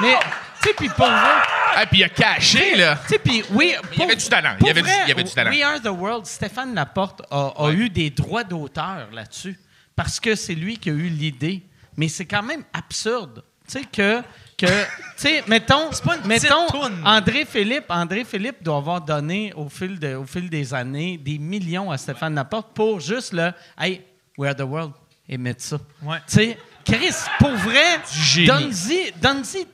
Mais, 0.00 0.16
tu 0.64 0.68
sais, 0.70 0.74
puis 0.76 0.88
pour 0.88 1.06
vrai, 1.06 1.42
Ah, 1.76 1.86
puis 1.86 2.00
il 2.00 2.04
a 2.04 2.08
caché, 2.08 2.76
là. 2.76 2.96
tu 3.02 3.08
sais, 3.14 3.18
puis 3.18 3.42
oui. 3.50 3.74
Il 3.92 3.98
y 3.98 4.02
avait 4.02 4.16
du 4.16 4.24
talent. 4.28 4.56
Il 4.60 4.66
y 4.66 4.70
avait 4.70 4.82
du- 4.82 4.88
il 4.88 5.08
y 5.08 5.12
avait 5.12 5.22
du 5.24 5.32
talent. 5.32 5.50
We 5.50 5.62
Are 5.62 5.80
the 5.80 5.86
World, 5.86 6.26
Stéphane 6.26 6.74
Laporte 6.74 7.22
a, 7.30 7.52
a 7.58 7.70
eu 7.72 7.90
des 7.90 8.10
droits 8.10 8.44
d'auteur 8.44 9.08
là-dessus 9.12 9.58
parce 9.96 10.18
que 10.20 10.34
c'est 10.34 10.54
lui 10.54 10.76
qui 10.78 10.90
a 10.90 10.92
eu 10.92 11.08
l'idée. 11.08 11.62
Mais 11.96 12.08
c'est 12.08 12.26
quand 12.26 12.42
même 12.42 12.64
absurde. 12.72 13.44
Tu 13.68 13.78
sais, 13.78 13.84
que. 13.84 14.20
que 14.58 14.66
tu 14.66 14.82
sais, 15.16 15.42
mettons, 15.46 15.90
pas 16.04 16.16
une 16.16 16.26
mettons 16.26 16.66
toune. 16.68 17.00
André 17.04 17.44
Philippe, 17.44 17.86
André 17.88 18.24
Philippe 18.24 18.62
doit 18.62 18.76
avoir 18.78 19.00
donné 19.00 19.52
au 19.54 19.68
fil, 19.68 19.98
de- 19.98 20.14
au 20.16 20.24
fil 20.26 20.48
des 20.50 20.74
années 20.74 21.18
des 21.18 21.38
millions 21.38 21.90
à 21.90 21.96
Stéphane 21.98 22.34
Laporte 22.34 22.72
pour 22.74 23.00
juste 23.00 23.32
le 23.32 23.52
Hey, 23.78 24.02
We 24.38 24.48
Are 24.50 24.56
the 24.56 24.62
World, 24.62 24.92
et 25.28 25.38
mettre 25.38 25.62
ça. 25.62 25.78
Ouais. 26.02 26.18
Tu 26.28 26.34
sais, 26.34 26.58
Chris, 26.84 27.14
pour 27.38 27.52
vrai, 27.52 27.98
donne-y, 28.46 29.12
donne-y, 29.20 29.66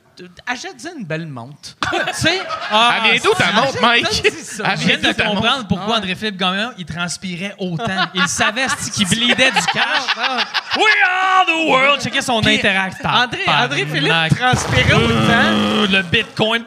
achète-y 0.45 0.87
une 0.97 1.05
belle 1.05 1.27
montre. 1.27 1.75
tu 1.91 1.97
sais, 2.13 2.41
Ah, 2.71 2.99
Elle 3.05 3.11
vient 3.19 3.21
d'où 3.23 3.33
ta 3.37 3.51
montre, 3.53 3.81
Mike? 3.81 4.05
Elle 4.23 4.31
Je 4.31 4.61
viens 4.63 4.75
vient 4.75 4.97
de 4.97 5.01
d'où 5.03 5.13
ta 5.13 5.23
montre? 5.25 5.41
comprendre 5.41 5.67
pourquoi 5.67 5.95
Ah. 5.95 5.97
André-Philippe 5.97 6.37
Gagnon, 6.37 6.71
il 6.77 6.85
transpirait 6.85 7.55
autant. 7.59 8.05
Il 8.13 8.27
savait 8.27 8.67
c'est-tu, 8.67 8.91
qu'il 8.91 9.07
bleedait 9.07 9.51
du 9.51 9.65
cash? 9.73 10.03
We 10.77 10.85
are 11.09 11.45
the 11.45 11.67
world! 11.69 12.01
Checkez 12.01 12.21
son 12.21 12.41
Puis, 12.41 12.55
interacteur. 12.55 13.11
André, 13.13 13.41
André 13.47 13.85
Philippe 13.85 14.35
transpirait 14.37 14.93
autant. 14.93 15.27
Euh, 15.29 15.87
Le 15.87 16.01
bitcoin. 16.03 16.63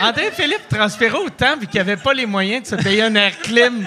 André 0.00 0.30
Philippe 0.32 0.68
transpirait 0.68 1.18
autant 1.18 1.56
vu 1.58 1.66
qu'il 1.66 1.80
avait 1.80 1.96
pas 1.96 2.12
les 2.14 2.26
moyens 2.26 2.62
de 2.62 2.76
se 2.76 2.82
payer 2.82 3.02
un 3.02 3.14
air 3.14 3.38
clim. 3.40 3.86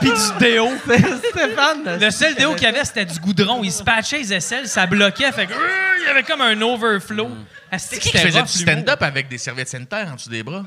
Puis 0.00 0.10
du 0.10 0.38
déo. 0.38 0.68
Stéphane. 1.30 1.98
Le 2.00 2.10
seul 2.10 2.34
déo 2.34 2.54
qu'il 2.54 2.62
y 2.62 2.66
avait, 2.66 2.84
c'était 2.84 3.04
du 3.04 3.18
goudron. 3.20 3.62
Il 3.62 3.72
se 3.72 3.82
patchait 3.82 4.18
les 4.18 4.32
aisselles, 4.34 4.68
ça 4.68 4.86
bloquait. 4.86 5.30
Fait 5.32 5.46
que, 5.46 5.52
euh, 5.52 5.56
il 6.00 6.06
y 6.06 6.08
avait 6.08 6.22
comme 6.22 6.40
un 6.40 6.60
overflow. 6.60 7.30
C'est 7.78 7.98
que 7.98 8.02
qui 8.02 8.18
faisait 8.18 8.42
du 8.42 8.48
stand-up 8.48 9.02
avec 9.02 9.28
des 9.28 9.38
serviettes 9.38 9.68
sanitaires 9.68 10.08
en 10.12 10.14
dessous 10.16 10.30
des 10.30 10.42
bras? 10.42 10.64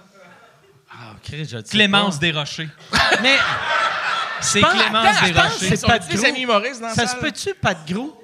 Clémence 1.69 2.19
Desrochers. 2.19 2.69
Mais 3.21 3.35
C'est 4.41 4.59
pense- 4.59 4.73
Clémence 4.73 5.07
attends, 5.07 5.25
je 5.25 5.33
pense 5.33 5.59
Desrochers. 5.59 5.75
c'est 5.77 5.87
pas 5.87 5.99
de 5.99 6.07
des 6.07 6.15
gros. 6.15 6.25
amis 6.25 6.41
humoristes 6.41 6.81
dans 6.81 6.87
la 6.87 6.93
ça 6.93 7.01
se 7.03 7.11
salle? 7.11 7.19
peut-tu, 7.21 7.53
pas 7.55 7.73
de 7.73 7.93
gros? 7.93 8.19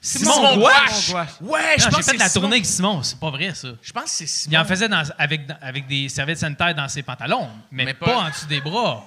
Simon 0.00 0.56
Gouache. 0.56 1.10
Ouais, 1.40 1.60
je 1.78 1.84
Non, 1.84 1.90
pense 1.90 1.90
J'ai 1.90 1.90
que 1.90 1.94
fait 1.96 2.02
c'est 2.02 2.16
la 2.16 2.28
Simon. 2.28 2.40
tournée 2.40 2.56
avec 2.56 2.66
Simon. 2.66 3.02
C'est 3.04 3.20
pas 3.20 3.30
vrai, 3.30 3.54
ça. 3.54 3.68
Je 3.80 3.92
pense 3.92 4.04
que 4.04 4.10
c'est 4.10 4.26
Simon. 4.26 4.52
Il 4.52 4.58
en 4.58 4.64
faisait 4.64 4.88
dans- 4.88 5.04
avec, 5.16 5.42
avec 5.60 5.86
des 5.86 6.08
serviettes 6.08 6.38
sanitaires 6.38 6.74
dans 6.74 6.88
ses 6.88 7.02
pantalons, 7.04 7.48
mais, 7.70 7.84
Mais 7.84 7.94
pas... 7.94 8.06
pas- 8.06 8.16
en 8.16 8.28
dessous 8.28 8.46
des 8.46 8.60
bras. 8.60 9.04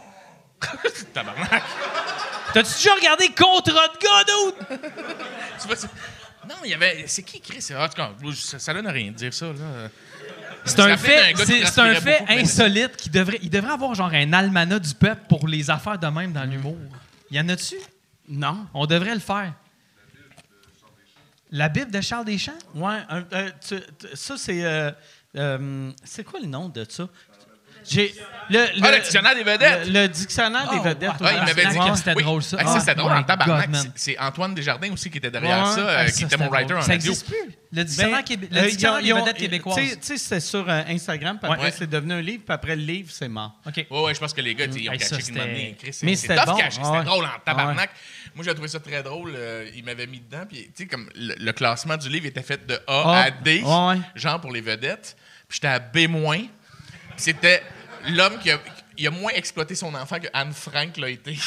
Tabarnak. 1.13 1.63
T'as-tu 2.53 2.73
déjà 2.73 2.93
regardé 2.95 3.27
Contrat 3.29 3.87
de 3.89 3.97
gars, 3.99 4.23
dude? 4.79 4.79
Tu 5.61 5.67
vois, 5.67 5.75
c'est- 5.75 5.87
Non, 6.47 6.55
il 6.63 6.71
y 6.71 6.73
avait. 6.73 7.03
C'est 7.07 7.23
qui 7.23 7.41
Chris? 7.41 7.65
En 7.77 7.87
tout 7.87 7.95
cas, 7.95 8.11
ça, 8.35 8.59
ça 8.59 8.73
donne 8.73 8.87
rien 8.87 9.11
de 9.11 9.15
dire 9.17 9.33
ça. 9.33 9.47
Là. 9.47 9.89
C'est 10.63 10.79
un 10.79 10.97
fait 10.97 11.33
c'est, 11.37 11.79
un 11.79 11.95
fait 11.95 12.19
beaucoup, 12.19 12.25
mais- 12.33 12.41
insolite 12.41 12.97
qui 12.97 13.09
devrait, 13.09 13.39
il 13.43 13.49
devrait 13.51 13.73
avoir 13.73 13.93
genre 13.93 14.11
un 14.11 14.33
almanach 14.33 14.81
du 14.81 14.95
peuple 14.95 15.21
pour 15.29 15.47
les 15.47 15.69
affaires 15.69 15.99
de 15.99 16.07
même 16.07 16.33
dans 16.33 16.43
l'humour. 16.43 16.77
Y 17.29 17.39
en 17.39 17.49
a-tu? 17.49 17.75
Non. 18.27 18.65
On 18.73 18.85
devrait 18.87 19.13
le 19.13 19.19
faire. 19.19 19.53
La 21.51 21.69
Bible 21.69 21.91
de 21.91 22.01
Charles 22.01 22.25
Deschamps? 22.25 22.51
Ouais, 22.73 22.97
euh, 23.11 23.49
tu- 23.67 23.79
tu- 23.99 24.15
ça, 24.15 24.35
c'est. 24.37 24.63
euh, 24.65 24.91
euh, 25.37 25.91
c'est 26.03 26.23
quoi 26.23 26.39
le 26.39 26.47
nom 26.47 26.69
de 26.69 26.85
ça? 26.89 27.07
J'ai. 27.87 28.13
Le, 28.47 28.59
Ah, 28.83 28.91
le 28.91 28.99
dictionnaire 28.99 29.33
des 29.33 29.43
vedettes. 29.43 29.87
Le, 29.87 30.01
le 30.03 30.07
dictionnaire 30.07 30.69
des 30.69 30.77
Oh, 30.79 30.83
vedettes. 30.83 31.09
ouais. 31.19 31.25
Ouais, 31.25 31.33
il 31.35 31.45
m'avait 31.45 31.65
dit 31.65 31.79
que 31.79 31.95
c'était 31.97 32.13
oui. 32.13 32.21
drôle, 32.21 32.43
ça. 32.43 32.57
Ah, 32.59 32.79
c'était 32.79 32.93
drôle 32.93 33.11
en 33.13 33.23
tabarnak. 33.23 33.69
C'est- 33.95 34.19
Antoine 34.19 34.53
Desjardins 34.53 34.91
aussi 34.93 35.09
qui 35.09 35.17
était 35.17 35.31
derrière 35.31 35.63
Ouais. 35.67 35.73
ça, 35.73 35.79
euh, 35.79 35.95
Ah, 35.97 36.05
qui 36.05 36.11
ça, 36.11 36.17
était 36.19 36.29
c'était 36.29 36.43
mon 36.43 36.49
writer 36.51 36.65
drôle. 36.67 36.77
en 36.77 36.81
Ça 36.85 36.91
radio. 36.91 37.11
existe 37.11 37.25
plus. 37.25 37.37
Le 37.39 37.51
Ben, 37.71 37.83
dictionnaire, 37.85 38.23
québé- 38.23 38.47
le 38.51 38.57
euh, 38.59 38.67
dictionnaire 38.69 38.99
ils 39.01 39.13
ont- 39.13 39.15
des 39.15 39.21
vedettes 39.23 39.37
québécoises. 39.37 39.75
tu 39.77 39.97
sais, 39.99 40.17
c'était 40.19 40.39
sur 40.39 40.69
euh, 40.69 40.81
Instagram, 40.87 41.39
puis 41.41 41.51
après, 41.51 41.65
Ouais. 41.65 41.73
c'est 41.75 41.89
devenu 41.89 42.13
un 42.13 42.21
livre, 42.21 42.43
puis 42.45 42.53
après, 42.53 42.75
le 42.75 42.83
livre, 42.83 43.09
c'est 43.11 43.27
mort. 43.27 43.53
OK. 43.65 43.87
Ouais, 43.89 44.01
ouais, 44.03 44.13
je 44.13 44.19
pense 44.19 44.33
que 44.33 44.41
les 44.41 44.53
gars, 44.53 44.65
ils 44.65 44.89
ont 44.89 44.91
caché 44.93 45.21
c'était- 45.21 45.39
année. 45.39 45.75
Chris, 45.81 45.97
Mais 46.03 46.15
c'est 46.15 46.27
c'était 46.27 46.35
tough 46.35 46.45
bon. 46.45 46.57
caché. 46.57 46.79
Ah 46.83 46.91
C'était 46.93 47.05
drôle 47.05 47.25
en 47.25 47.39
tabarnak. 47.43 47.89
Moi, 48.35 48.45
j'ai 48.45 48.53
trouvé 48.53 48.67
ça 48.67 48.79
très 48.79 49.01
drôle. 49.01 49.33
euh, 49.35 49.67
il 49.75 49.83
m'avait 49.83 50.05
mis 50.05 50.19
dedans. 50.19 50.45
Puis, 50.47 50.65
tu 50.67 50.83
sais, 50.83 50.85
comme 50.85 51.09
le, 51.15 51.33
le 51.39 51.51
classement 51.51 51.97
du 51.97 52.09
livre 52.09 52.27
était 52.27 52.43
fait 52.43 52.63
de 52.67 52.75
A 52.75 52.79
Ah. 52.87 53.23
à 53.23 53.31
D, 53.31 53.63
genre 54.13 54.39
pour 54.39 54.51
les 54.51 54.61
vedettes. 54.61 55.17
Puis 55.47 55.55
j'étais 55.55 55.67
à 55.67 55.79
B-. 55.79 56.07
Puis 56.07 56.49
C'était 57.17 57.63
l'homme 58.09 58.37
qui 58.39 58.51
a, 58.51 58.59
il 58.97 59.07
a 59.07 59.11
moins 59.11 59.31
exploité 59.33 59.75
son 59.75 59.93
enfant 59.95 60.19
que 60.19 60.27
Anne 60.33 60.53
Frank 60.53 60.97
l'a 60.97 61.09
été. 61.09 61.33
tu 61.35 61.41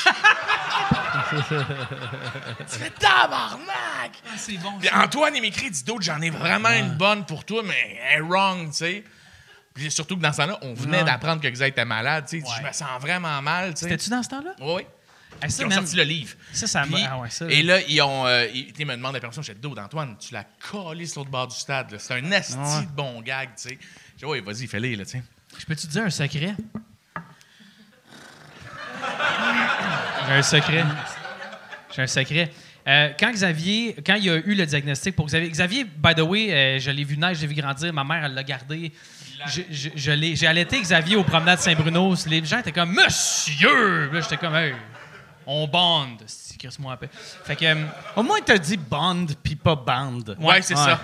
fais 2.79 2.91
tabarnak! 2.91 4.13
C'est 4.37 4.57
bon. 4.59 4.79
Puis 4.79 4.89
Antoine, 4.93 5.35
il 5.37 5.43
m'écrit, 5.43 5.71
dit 5.71 5.85
D'autres, 5.85 6.03
j'en 6.03 6.21
ai 6.21 6.31
vraiment 6.31 6.71
une 6.71 6.97
bonne 6.97 7.25
pour 7.27 7.45
toi, 7.45 7.63
mais 7.65 7.99
elle 8.11 8.19
est 8.19 8.23
wrong, 8.23 8.69
tu 8.71 8.77
sais. 8.77 9.05
Puis 9.75 9.91
surtout 9.91 10.17
que 10.17 10.23
dans 10.23 10.33
ce 10.33 10.39
temps-là, 10.39 10.59
on 10.63 10.75
venait 10.75 10.99
Ouais. 10.99 11.05
d'apprendre 11.05 11.41
que 11.41 11.49
Xavier 11.49 11.71
était 11.71 11.85
malade, 11.85 12.25
tu 12.29 12.41
sais. 12.41 12.47
Ouais. 12.47 12.53
Je 12.61 12.67
me 12.67 12.73
sens 12.73 13.01
vraiment 13.01 13.41
mal, 13.43 13.75
tu 13.75 13.81
sais. 13.81 13.89
C'était-tu 13.89 14.11
dans 14.11 14.23
ce 14.23 14.29
temps-là? 14.29 14.51
Oui, 14.61 14.73
oui. 14.77 14.83
Hey, 15.41 15.51
ça, 15.53 15.63
Ils 15.63 15.67
ont 15.67 15.71
sorti 15.71 15.95
le 15.95 16.03
livre. 16.03 16.35
ça, 16.53 16.67
ça 16.67 16.83
Puis- 16.83 17.05
ah 17.09 17.19
ouais, 17.19 17.31
ça, 17.31 17.47
et 17.49 17.63
là, 17.63 17.81
ils 17.83 18.03
ont. 18.03 18.27
Euh, 18.27 18.47
ils, 18.53 18.87
me 18.87 18.97
demandent 18.97 19.15
la 19.15 19.21
permission. 19.21 19.43
J'ai 19.43 19.55
dit, 19.55 19.61
D'autres, 19.61 19.81
Antoine, 19.83 20.17
tu 20.19 20.35
l'as 20.35 20.45
collé 20.71 21.07
sur 21.07 21.21
l'autre 21.21 21.31
bord 21.31 21.47
du 21.47 21.55
stade. 21.55 21.95
C'est 21.99 22.15
un 22.15 22.33
asti 22.33 22.57
Ouais. 22.57 22.83
de 22.83 22.87
bon 22.91 23.21
gag, 23.23 23.51
tu 23.51 23.69
sais. 23.69 23.79
J'ai 24.17 24.27
dit, 24.27 24.33
oui, 24.33 24.41
vas-y, 24.41 24.67
fais-le, 24.67 24.97
là, 24.97 25.05
tu 25.05 25.13
sais. 25.13 25.23
Je 25.59 25.67
peux-tu 25.67 25.87
te 25.87 25.93
dire 25.93 26.05
un 26.05 26.11
secret? 26.11 26.55
J'ai 30.27 30.35
un 30.35 30.43
secret. 30.43 30.85
J'ai 31.95 32.03
un 32.03 32.07
secret. 32.07 32.51
Euh, 32.87 33.11
quand 33.19 33.31
Xavier, 33.33 33.97
quand 34.07 34.15
il 34.15 34.31
a 34.31 34.37
eu 34.37 34.55
le 34.55 34.65
diagnostic 34.65 35.15
pour 35.15 35.27
Xavier, 35.27 35.51
Xavier, 35.51 35.85
by 35.85 36.15
the 36.15 36.21
way, 36.21 36.53
euh, 36.53 36.79
je 36.79 36.91
l'ai 36.91 37.05
vu 37.05 37.19
naître, 37.19 37.37
je 37.37 37.43
l'ai 37.43 37.47
vu 37.49 37.55
grandir, 37.61 37.93
ma 37.93 38.05
mère, 38.05 38.25
elle 38.25 38.35
l'a 38.35 38.43
gardé. 38.43 38.93
Je, 39.47 39.61
je- 39.71 39.91
je 39.95 40.11
l'ai- 40.11 40.35
j'ai 40.37 40.47
allaité 40.47 40.81
Xavier 40.81 41.17
aux 41.17 41.23
promenades 41.25 41.59
Saint-Bruno. 41.61 42.15
Les 42.27 42.45
gens 42.45 42.59
étaient 42.59 42.73
comme 42.73 42.93
Monsieur! 42.95 44.11
Là, 44.11 44.21
j'étais 44.21 44.37
comme 44.39 44.55
Hey, 44.55 44.75
on 45.47 45.67
bande. 45.69 46.23
Si, 46.27 46.57
moi 46.81 46.95
un 46.95 46.97
peu. 46.97 47.09
Fait 47.45 47.55
que. 47.57 47.65
euh, 47.65 47.85
Au 48.17 48.23
moins, 48.23 48.39
t'as 48.45 48.59
dit 48.59 48.77
band, 48.77 49.27
puis 49.43 49.55
pas 49.55 49.77
band. 49.77 50.21
Ouais, 50.41 50.61
c'est 50.63 50.75
ça. 50.77 51.01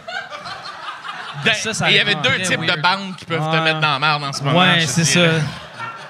Ben, 1.45 1.55
Ça, 1.55 1.74
ça 1.74 1.91
il 1.91 1.97
y 1.97 2.01
avait 2.01 2.14
deux 2.16 2.41
types 2.43 2.61
de 2.61 2.80
bandes 2.80 3.16
qui 3.16 3.24
peuvent 3.24 3.51
te 3.51 3.57
mettre 3.64 3.80
dans 3.80 3.93
la 3.93 3.99
merde 3.99 4.24
en 4.24 4.32
ce 4.32 4.43
moment. 4.43 4.59
Ouais, 4.61 4.87
c'est 4.87 5.05
ça. 5.05 5.28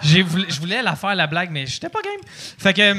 je 0.03 0.61
voulais 0.61 0.83
la 0.83 0.97
faire, 0.97 1.14
la 1.14 1.27
blague, 1.27 1.51
mais 1.51 1.66
j'étais 1.66 1.89
pas 1.89 2.01
game. 2.03 2.20
Fait 2.59 2.75
que. 2.75 2.97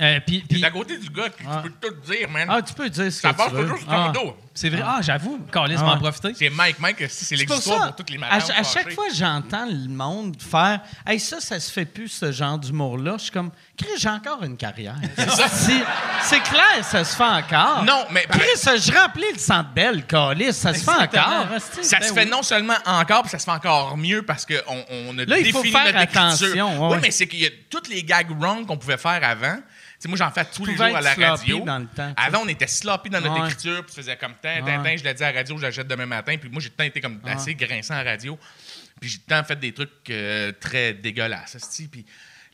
Euh, 0.00 0.18
puis, 0.26 0.44
puis- 0.48 0.64
à 0.64 0.70
côté 0.70 0.98
du 0.98 1.08
gars, 1.10 1.28
puis 1.36 1.46
tu 1.62 1.70
peux 1.70 1.88
tout 1.88 2.12
dire, 2.12 2.28
man. 2.28 2.48
Ah, 2.50 2.60
tu 2.62 2.74
peux 2.74 2.88
dire 2.88 3.04
ce 3.04 3.10
ça 3.20 3.30
que 3.32 3.36
passe 3.36 3.48
tu 3.50 3.54
veux. 3.54 3.62
toujours 3.62 3.78
sur 3.78 3.86
ton 3.86 3.92
Ah. 3.92 4.12
dos. 4.12 4.36
C'est 4.54 4.68
vrai. 4.68 4.82
Ah, 4.84 4.98
j'avoue. 5.00 5.38
Carlis 5.50 5.76
va 5.76 5.94
en 5.94 5.98
profiter. 5.98 6.32
C'est 6.34 6.50
Mike, 6.50 6.78
Mike, 6.78 7.04
c'est 7.08 7.28
pour 7.28 7.38
l'existoire 7.38 7.80
ça, 7.80 7.86
pour 7.86 7.96
toutes 7.96 8.10
les 8.10 8.16
à, 8.16 8.20
madames. 8.20 8.50
à 8.56 8.62
chaque 8.62 8.92
fois 8.92 9.08
que 9.08 9.14
j'entends 9.14 9.66
le 9.66 9.88
monde 9.88 10.36
faire 10.40 10.80
«Hey, 11.06 11.18
ça, 11.18 11.40
ça 11.40 11.58
se 11.58 11.70
fait 11.70 11.84
plus, 11.84 12.08
ce 12.08 12.32
genre 12.32 12.58
d'humour-là», 12.58 13.14
je 13.18 13.24
suis 13.24 13.30
comme 13.30 13.50
«Chris, 13.76 13.88
j'ai 13.98 14.08
encore 14.08 14.42
une 14.42 14.56
carrière.» 14.56 14.96
C'est 15.16 16.40
clair, 16.40 16.82
ça 16.82 17.04
se 17.04 17.16
fait 17.16 17.22
encore. 17.22 17.84
Non, 17.84 18.04
mais- 18.10 18.26
Chris, 18.30 18.78
je 18.78 18.92
remplis 18.92 19.32
le 19.32 19.38
centre 19.38 19.70
belle, 19.70 20.06
Calis, 20.06 20.52
ça 20.52 20.74
se 20.74 20.84
fait 20.84 20.90
encore. 20.90 21.46
Ça 21.80 22.00
se 22.00 22.12
fait 22.12 22.26
non 22.26 22.42
seulement 22.42 22.76
encore, 22.84 23.22
puis 23.22 23.30
ça 23.30 23.38
se 23.38 23.44
fait 23.44 23.50
encore 23.50 23.96
mieux 23.96 24.22
parce 24.22 24.46
qu'on 24.46 24.84
on 24.90 25.18
a 25.18 25.24
Là, 25.24 25.38
il 25.38 25.50
faut 25.52 25.62
défini 25.62 25.72
faire 25.72 25.86
notre 25.86 25.98
attention, 25.98 26.88
ouais. 26.88 26.94
Oui, 26.96 26.98
mais 27.02 27.10
c'est 27.10 27.26
qu'il 27.26 27.40
y 27.40 27.46
a 27.46 27.50
tous 27.70 27.88
les 27.88 28.02
gags 28.02 28.30
wrong 28.38 28.66
qu'on 28.66 28.76
pouvait 28.76 28.98
faire 28.98 29.20
avant. 29.22 29.56
Tu 30.02 30.08
sais, 30.08 30.08
moi, 30.08 30.18
j'en 30.18 30.32
fais 30.32 30.44
tous 30.46 30.64
les 30.64 30.74
jours 30.74 30.96
à 30.96 31.00
la 31.00 31.14
radio. 31.14 31.60
dans 31.60 31.78
le 31.78 31.86
temps, 31.86 32.12
tu 32.12 32.20
sais. 32.20 32.26
Avant, 32.26 32.40
on 32.42 32.48
était 32.48 32.66
sloppy 32.66 33.08
dans 33.08 33.20
notre 33.20 33.38
Ouais. 33.40 33.46
écriture, 33.46 33.84
puis 33.84 33.94
tu 33.94 34.00
faisais 34.00 34.16
comme 34.16 34.34
tant, 34.42 34.58
tant, 34.58 34.82
tant, 34.82 34.96
je 34.96 35.04
l'ai 35.04 35.14
dit 35.14 35.22
à 35.22 35.30
la 35.30 35.38
radio, 35.38 35.56
je 35.56 35.62
l'achète 35.62 35.86
demain 35.86 36.06
matin. 36.06 36.36
Puis 36.40 36.50
moi, 36.50 36.60
j'ai 36.60 36.70
temps 36.70 36.82
été 36.82 37.00
comme 37.00 37.20
assez 37.24 37.54
grinçant 37.54 37.94
à 37.94 38.02
la 38.02 38.10
radio. 38.10 38.36
Puis 39.00 39.10
j'ai 39.10 39.18
temps 39.18 39.44
fait 39.44 39.54
des 39.54 39.72
trucs 39.72 40.10
euh, 40.10 40.50
très 40.60 40.92
dégueulasses. 40.92 41.56
Puis 41.88 42.04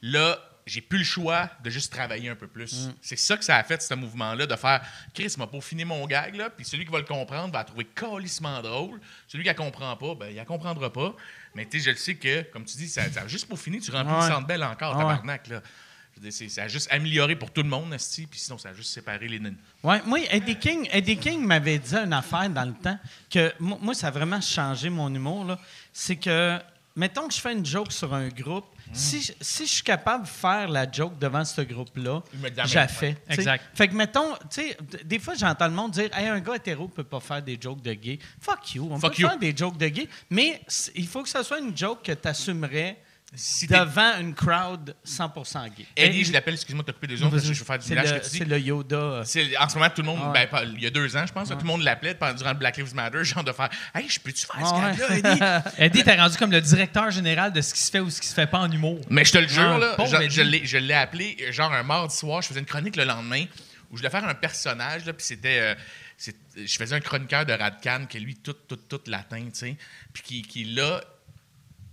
là, 0.02 0.38
j'ai 0.66 0.82
plus 0.82 0.98
le 0.98 1.04
choix 1.04 1.48
de 1.64 1.70
juste 1.70 1.90
travailler 1.90 2.28
un 2.28 2.34
peu 2.34 2.48
plus. 2.48 2.88
Mm. 2.88 2.94
C'est 3.00 3.16
ça 3.18 3.38
que 3.38 3.44
ça 3.46 3.56
a 3.56 3.64
fait, 3.64 3.80
ce 3.80 3.94
mouvement-là, 3.94 4.44
de 4.46 4.56
faire 4.56 4.82
Chris 5.14 5.34
m'a 5.38 5.46
peaufiné 5.46 5.86
mon 5.86 6.06
gag, 6.06 6.34
là, 6.34 6.50
puis 6.50 6.66
celui 6.66 6.84
qui 6.84 6.92
va 6.92 6.98
le 6.98 7.06
comprendre 7.06 7.50
va 7.54 7.64
trouver 7.64 7.86
calissement 7.86 8.60
drôle. 8.60 9.00
Celui 9.26 9.44
qui 9.44 9.48
ne 9.48 9.54
comprend 9.54 9.96
pas, 9.96 10.14
ben, 10.14 10.26
il 10.28 10.36
ne 10.36 10.44
comprendra 10.44 10.92
pas. 10.92 11.16
Mais 11.54 11.64
tu 11.64 11.78
sais, 11.80 11.86
je 11.86 11.90
le 11.92 11.96
sais 11.96 12.14
que, 12.16 12.42
comme 12.52 12.66
tu 12.66 12.76
dis, 12.76 12.88
ça, 12.88 13.10
ça 13.10 13.26
juste 13.26 13.48
tu 13.48 13.90
remplis 13.90 14.12
Ouais. 14.12 14.20
le 14.28 14.34
centre 14.34 14.46
belle 14.46 14.62
encore, 14.64 14.94
Ouais. 14.96 15.02
tabarnak, 15.02 15.46
là. 15.48 15.62
Je 16.22 16.28
dire, 16.28 16.50
ça 16.50 16.62
a 16.64 16.68
juste 16.68 16.88
amélioré 16.90 17.36
pour 17.36 17.50
tout 17.50 17.62
le 17.62 17.68
monde, 17.68 17.92
esti, 17.94 18.26
puis 18.26 18.40
sinon, 18.40 18.58
ça 18.58 18.70
a 18.70 18.74
juste 18.74 18.90
séparé 18.92 19.28
les 19.28 19.38
nains. 19.38 19.54
Ouais, 19.82 20.00
moi, 20.04 20.18
Eddie 20.30 20.56
King, 20.56 20.88
Eddie 20.90 21.16
King 21.16 21.44
m'avait 21.44 21.78
dit 21.78 21.94
une 21.94 22.12
affaire 22.12 22.48
dans 22.50 22.64
le 22.64 22.74
temps 22.74 22.98
que 23.30 23.52
mo- 23.60 23.78
moi, 23.80 23.94
ça 23.94 24.08
a 24.08 24.10
vraiment 24.10 24.40
changé 24.40 24.90
mon 24.90 25.12
humour. 25.14 25.44
là. 25.44 25.58
C'est 25.92 26.16
que, 26.16 26.58
mettons 26.96 27.28
que 27.28 27.34
je 27.34 27.40
fais 27.40 27.52
une 27.52 27.64
joke 27.64 27.92
sur 27.92 28.12
un 28.14 28.28
groupe, 28.28 28.64
Mm. 28.88 28.94
si, 28.94 29.20
je- 29.20 29.32
si 29.40 29.66
je 29.66 29.70
suis 29.74 29.82
capable 29.82 30.24
de 30.24 30.28
faire 30.28 30.66
la 30.66 30.90
joke 30.90 31.18
devant 31.18 31.44
ce 31.44 31.60
groupe-là, 31.60 32.22
j'ai 32.64 32.88
fait. 32.88 33.18
Exact. 33.28 33.62
Fait 33.74 33.86
que, 33.86 33.94
mettons, 33.94 34.32
tu 34.50 34.62
sais, 34.62 34.78
des 35.04 35.18
fois, 35.18 35.34
j'entends 35.34 35.66
le 35.68 35.74
monde 35.74 35.90
dire 35.92 36.08
hey, 36.16 36.26
un 36.28 36.40
gars 36.40 36.56
hétéro 36.56 36.88
peut 36.88 37.04
pas 37.04 37.20
faire 37.20 37.42
des 37.42 37.58
jokes 37.60 37.82
de 37.82 37.92
gay. 37.92 38.18
Fuck 38.40 38.74
you, 38.74 38.88
on 38.90 38.98
Fuck 38.98 39.14
peut 39.16 39.22
you. 39.22 39.28
faire 39.28 39.38
des 39.38 39.54
jokes 39.54 39.76
de 39.76 39.88
gay, 39.88 40.08
mais 40.30 40.62
il 40.94 41.06
faut 41.06 41.22
que 41.22 41.28
ce 41.28 41.42
soit 41.42 41.58
une 41.60 41.76
joke 41.76 42.02
que 42.02 42.12
tu 42.12 42.26
assumerais 42.28 42.96
Si 43.34 43.66
devant 43.66 44.18
une 44.20 44.34
crowd 44.34 44.96
100% 45.06 45.68
gay. 45.76 45.84
Eddie, 45.96 46.24
je 46.24 46.32
l'appelle, 46.32 46.54
excuse-moi 46.54 46.82
de 46.82 46.86
t'occuper 46.86 47.08
deux 47.08 47.18
secondes, 47.18 47.30
parce 47.32 47.42
que 47.46 47.52
je 47.52 47.58
veux 47.58 47.64
faire 47.64 47.78
du 47.78 47.86
village 47.86 48.10
que 48.20 48.24
tu 48.24 48.30
dis. 48.30 48.38
c'est 48.38 48.44
le 48.46 48.58
Yoda. 48.58 49.20
en 49.20 49.24
ce 49.24 49.74
moment, 49.74 49.90
tout 49.90 50.00
le 50.00 50.06
monde, 50.06 50.20
Ah 50.22 50.32
ben, 50.32 50.72
il 50.74 50.82
y 50.82 50.86
a 50.86 50.90
deux 50.90 51.14
ans, 51.14 51.26
je 51.26 51.32
pense, 51.32 51.50
là, 51.50 51.56
tout 51.56 51.62
le 51.62 51.68
monde 51.68 51.82
l'appelait 51.82 52.14
pendant, 52.14 52.32
durant 52.32 52.52
le 52.52 52.56
Black 52.58 52.78
Lives 52.78 52.94
Matter, 52.94 53.22
genre 53.24 53.44
de 53.44 53.52
faire 53.52 53.68
Hey, 53.94 54.08
je 54.08 54.18
peux-tu 54.18 54.46
faire 54.46 54.66
ce 54.66 54.72
Ah 54.74 54.92
gag-là, 54.96 55.62
Eddie? 55.62 55.68
Eddie, 55.78 56.04
t'es 56.04 56.16
rendu 56.16 56.38
comme 56.38 56.50
le 56.52 56.60
directeur 56.62 57.10
général 57.10 57.52
de 57.52 57.60
ce 57.60 57.74
qui 57.74 57.80
se 57.80 57.90
fait 57.90 58.00
ou 58.00 58.08
ce 58.08 58.18
qui 58.20 58.28
se 58.28 58.34
fait 58.34 58.46
pas 58.46 58.60
en 58.60 58.70
humour. 58.72 58.98
Mais 59.10 59.26
je 59.26 59.32
te 59.32 59.38
le 59.38 59.46
jure, 59.48 59.78
Ah, 59.98 60.04
là, 60.06 60.28
je 60.28 60.40
l'ai- 60.40 60.64
je 60.64 60.78
l'ai 60.78 60.94
appelé, 60.94 61.36
genre 61.52 61.72
un 61.72 61.82
mardi 61.82 62.16
soir, 62.16 62.40
je 62.40 62.48
faisais 62.48 62.60
une 62.60 62.66
chronique 62.66 62.96
le 62.96 63.04
lendemain 63.04 63.44
où 63.90 63.96
je 63.98 64.02
devais 64.02 64.10
faire 64.10 64.26
un 64.26 64.34
personnage, 64.34 65.04
là, 65.04 65.12
puis 65.12 65.24
c'était. 65.26 65.58
euh, 65.60 65.74
je 66.56 66.76
faisais 66.78 66.96
un 66.96 67.00
chroniqueur 67.00 67.44
de 67.46 67.52
Radcan 67.52 68.06
qui 68.08 68.16
est 68.16 68.20
lui, 68.20 68.36
tout, 68.36 68.54
tout, 68.54 68.76
tout 68.76 69.00
latin, 69.06 69.44
tu 69.44 69.50
sais, 69.52 69.76
puis 70.14 70.22
qui, 70.22 70.42
qui, 70.42 70.64
là, 70.64 71.00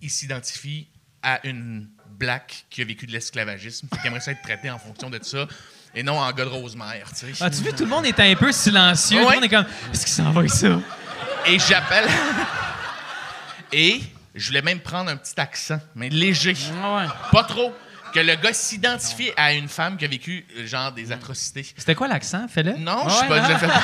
il 0.01 0.09
s'identifie 0.09 0.87
à 1.25 1.39
une 1.45 1.87
black 2.17 2.65
qui 2.69 2.81
a 2.81 2.85
vécu 2.85 3.05
de 3.07 3.11
l'esclavagisme, 3.11 3.87
qui 4.01 4.07
aimerait 4.07 4.21
ça 4.21 4.31
être 4.31 4.41
traité 4.41 4.69
en 4.71 4.77
fonction 4.79 5.09
de 5.09 5.19
ça, 5.21 5.45
et 5.93 6.03
non 6.03 6.17
en 6.19 6.31
gars 6.31 6.45
de 6.45 6.49
Rosemère, 6.49 7.09
tu 7.17 7.33
sais. 7.33 7.43
As-tu 7.43 7.63
vu, 7.63 7.73
tout 7.73 7.83
le 7.83 7.89
monde 7.89 8.05
est 8.05 8.17
un 8.19 8.35
peu 8.35 8.51
silencieux. 8.53 9.17
Tout 9.17 9.23
le 9.23 9.27
Ouais. 9.27 9.35
monde 9.35 9.43
est 9.43 9.49
comme, 9.49 9.65
est-ce 9.93 10.05
qu'il 10.05 10.13
s'en 10.13 10.31
va 10.31 10.39
avec 10.39 10.51
ça? 10.51 10.67
Et 11.47 11.59
j'appelle. 11.59 12.07
Et 13.73 14.01
je 14.35 14.47
voulais 14.47 14.61
même 14.61 14.79
prendre 14.79 15.09
un 15.11 15.17
petit 15.17 15.37
accent, 15.39 15.79
mais 15.95 16.07
léger. 16.09 16.53
ouais. 16.53 17.05
Pas 17.31 17.43
trop. 17.43 17.73
Que 18.13 18.19
le 18.21 18.35
gars 18.35 18.53
s'identifie 18.53 19.31
à 19.35 19.51
une 19.51 19.67
femme 19.67 19.97
qui 19.97 20.05
a 20.05 20.07
vécu, 20.07 20.45
euh, 20.57 20.65
genre, 20.65 20.91
des 20.93 21.11
atrocités. 21.11 21.63
C'était 21.77 21.95
quoi 21.95 22.07
l'accent? 22.07 22.47
Fais-le? 22.47 22.77
Non, 22.77 23.09
je 23.09 23.13
sais 23.13 23.21
Ouais, 23.23 23.27
pas. 23.27 23.39
non. 23.41 23.47
je 23.47 23.51
le 23.53 23.57
fais 23.59 23.67
pas. 23.67 23.81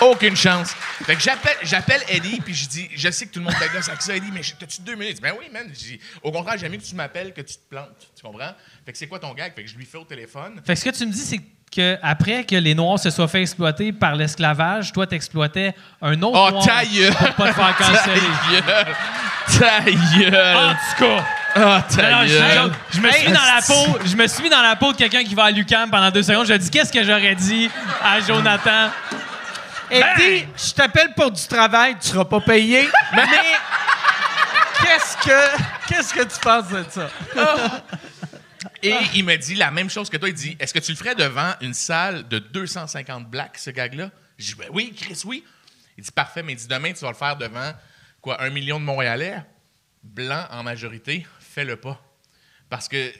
Aucune 0.00 0.36
chance. 0.36 0.72
Fait 1.04 1.14
que 1.16 1.22
j'appelle, 1.22 1.56
j'appelle 1.62 2.02
Eddie, 2.08 2.40
puis 2.42 2.54
je 2.54 2.68
dis, 2.68 2.88
je 2.94 3.10
sais 3.10 3.26
que 3.26 3.32
tout 3.32 3.38
le 3.38 3.46
monde 3.46 3.54
t'agace 3.58 3.88
avec 3.88 4.02
ça, 4.02 4.14
Eddie, 4.14 4.30
mais 4.32 4.42
t'as-tu 4.58 4.82
deux 4.82 4.94
minutes? 4.94 5.20
Ben 5.22 5.32
oui, 5.38 5.46
man. 5.50 5.66
Je 5.72 5.94
Au 6.22 6.30
contraire, 6.30 6.58
j'aime 6.58 6.72
mieux 6.72 6.78
que 6.78 6.84
tu 6.84 6.94
m'appelles 6.94 7.32
que 7.32 7.40
tu 7.40 7.54
te 7.54 7.68
plantes. 7.70 7.88
Tu 8.14 8.22
comprends? 8.22 8.52
Fait 8.84 8.92
que 8.92 8.98
c'est 8.98 9.06
quoi 9.06 9.18
ton 9.18 9.32
gag? 9.32 9.54
Fait 9.54 9.64
que 9.64 9.70
je 9.70 9.76
lui 9.76 9.86
fais 9.86 9.96
au 9.98 10.04
téléphone. 10.04 10.60
Fait 10.66 10.74
que 10.74 10.80
ce 10.80 10.84
que 10.84 10.90
tu 10.90 11.06
me 11.06 11.12
dis, 11.12 11.18
c'est 11.20 11.40
que 11.74 11.96
après 12.02 12.44
que 12.44 12.56
les 12.56 12.74
Noirs 12.74 12.98
se 12.98 13.08
soient 13.10 13.26
fait 13.28 13.40
exploiter 13.40 13.92
par 13.92 14.14
l'esclavage, 14.16 14.92
toi, 14.92 15.06
t'exploitais 15.06 15.74
un 16.02 16.20
autre 16.22 16.38
Oh, 16.46 16.50
Noir 16.50 16.62
pour 17.18 17.34
pas 17.34 17.48
te 17.48 17.54
faire 17.54 17.76
canceller. 17.78 18.20
Ta 19.58 19.80
gueule! 19.80 20.56
En 20.56 20.72
tout 20.74 21.04
cas, 21.04 21.24
Ah, 21.58 21.82
ta 21.88 22.10
non, 22.10 22.26
gueule! 22.26 22.72
je, 22.90 22.96
je 22.96 23.00
me 23.00 23.10
suis 23.10 23.26
mis 23.28 23.32
dans 23.32 23.40
la 23.40 23.62
peau, 23.66 23.98
je 24.04 24.14
me 24.14 24.26
suis 24.26 24.42
mis 24.42 24.50
dans 24.50 24.60
la 24.60 24.76
peau 24.76 24.92
de 24.92 24.96
quelqu'un 24.98 25.24
qui 25.24 25.34
va 25.34 25.44
à 25.44 25.50
Lucam 25.50 25.90
pendant 25.90 26.10
deux 26.10 26.22
secondes. 26.22 26.46
Je 26.46 26.52
dis 26.52 26.70
qu'est-ce 26.70 26.92
que 26.92 27.02
j'aurais 27.02 27.34
dit 27.34 27.70
à 28.02 28.20
Jonathan? 28.20 28.90
Eddie, 29.90 30.46
je 30.56 30.72
t'appelle 30.74 31.14
pour 31.14 31.30
du 31.30 31.46
travail, 31.46 31.96
tu 32.00 32.08
seras 32.08 32.24
pas 32.26 32.40
payé, 32.40 32.88
mais 33.16 33.22
qu'est-ce 34.82 35.16
que 35.16 35.62
qu'est-ce 35.88 36.12
que 36.12 36.22
tu 36.24 36.40
penses 36.40 36.68
de 36.68 36.84
ça? 36.90 37.08
Et 38.82 38.94
il 39.14 39.24
me 39.24 39.36
dit 39.36 39.54
la 39.54 39.70
même 39.70 39.88
chose 39.88 40.10
que 40.10 40.16
toi. 40.16 40.28
Il 40.28 40.34
dit 40.34 40.56
Est-ce 40.60 40.74
que 40.74 40.78
tu 40.78 40.92
le 40.92 40.96
ferais 40.96 41.14
devant 41.14 41.54
une 41.60 41.74
salle 41.74 42.28
de 42.28 42.38
250 42.38 43.28
blacks, 43.28 43.58
ce 43.58 43.70
gag-là? 43.70 44.10
Je 44.38 44.48
dis 44.48 44.54
Ben 44.54 44.68
Oui, 44.72 44.92
Chris, 44.94 45.22
oui. 45.24 45.44
Il 45.96 46.04
dit 46.04 46.10
Parfait, 46.10 46.42
mais 46.42 46.52
il 46.52 46.56
dit 46.56 46.68
Demain, 46.68 46.92
tu 46.92 47.00
vas 47.00 47.10
le 47.10 47.16
faire 47.16 47.36
devant 47.36 47.72
quoi, 48.20 48.42
un 48.42 48.50
million 48.50 48.78
de 48.78 48.84
Montréalais, 48.84 49.42
blancs 50.02 50.46
en 50.50 50.62
majorité, 50.62 51.26
fais-le 51.56 51.76
pas. 51.76 52.00
Parce 52.70 52.88
que 52.88 53.12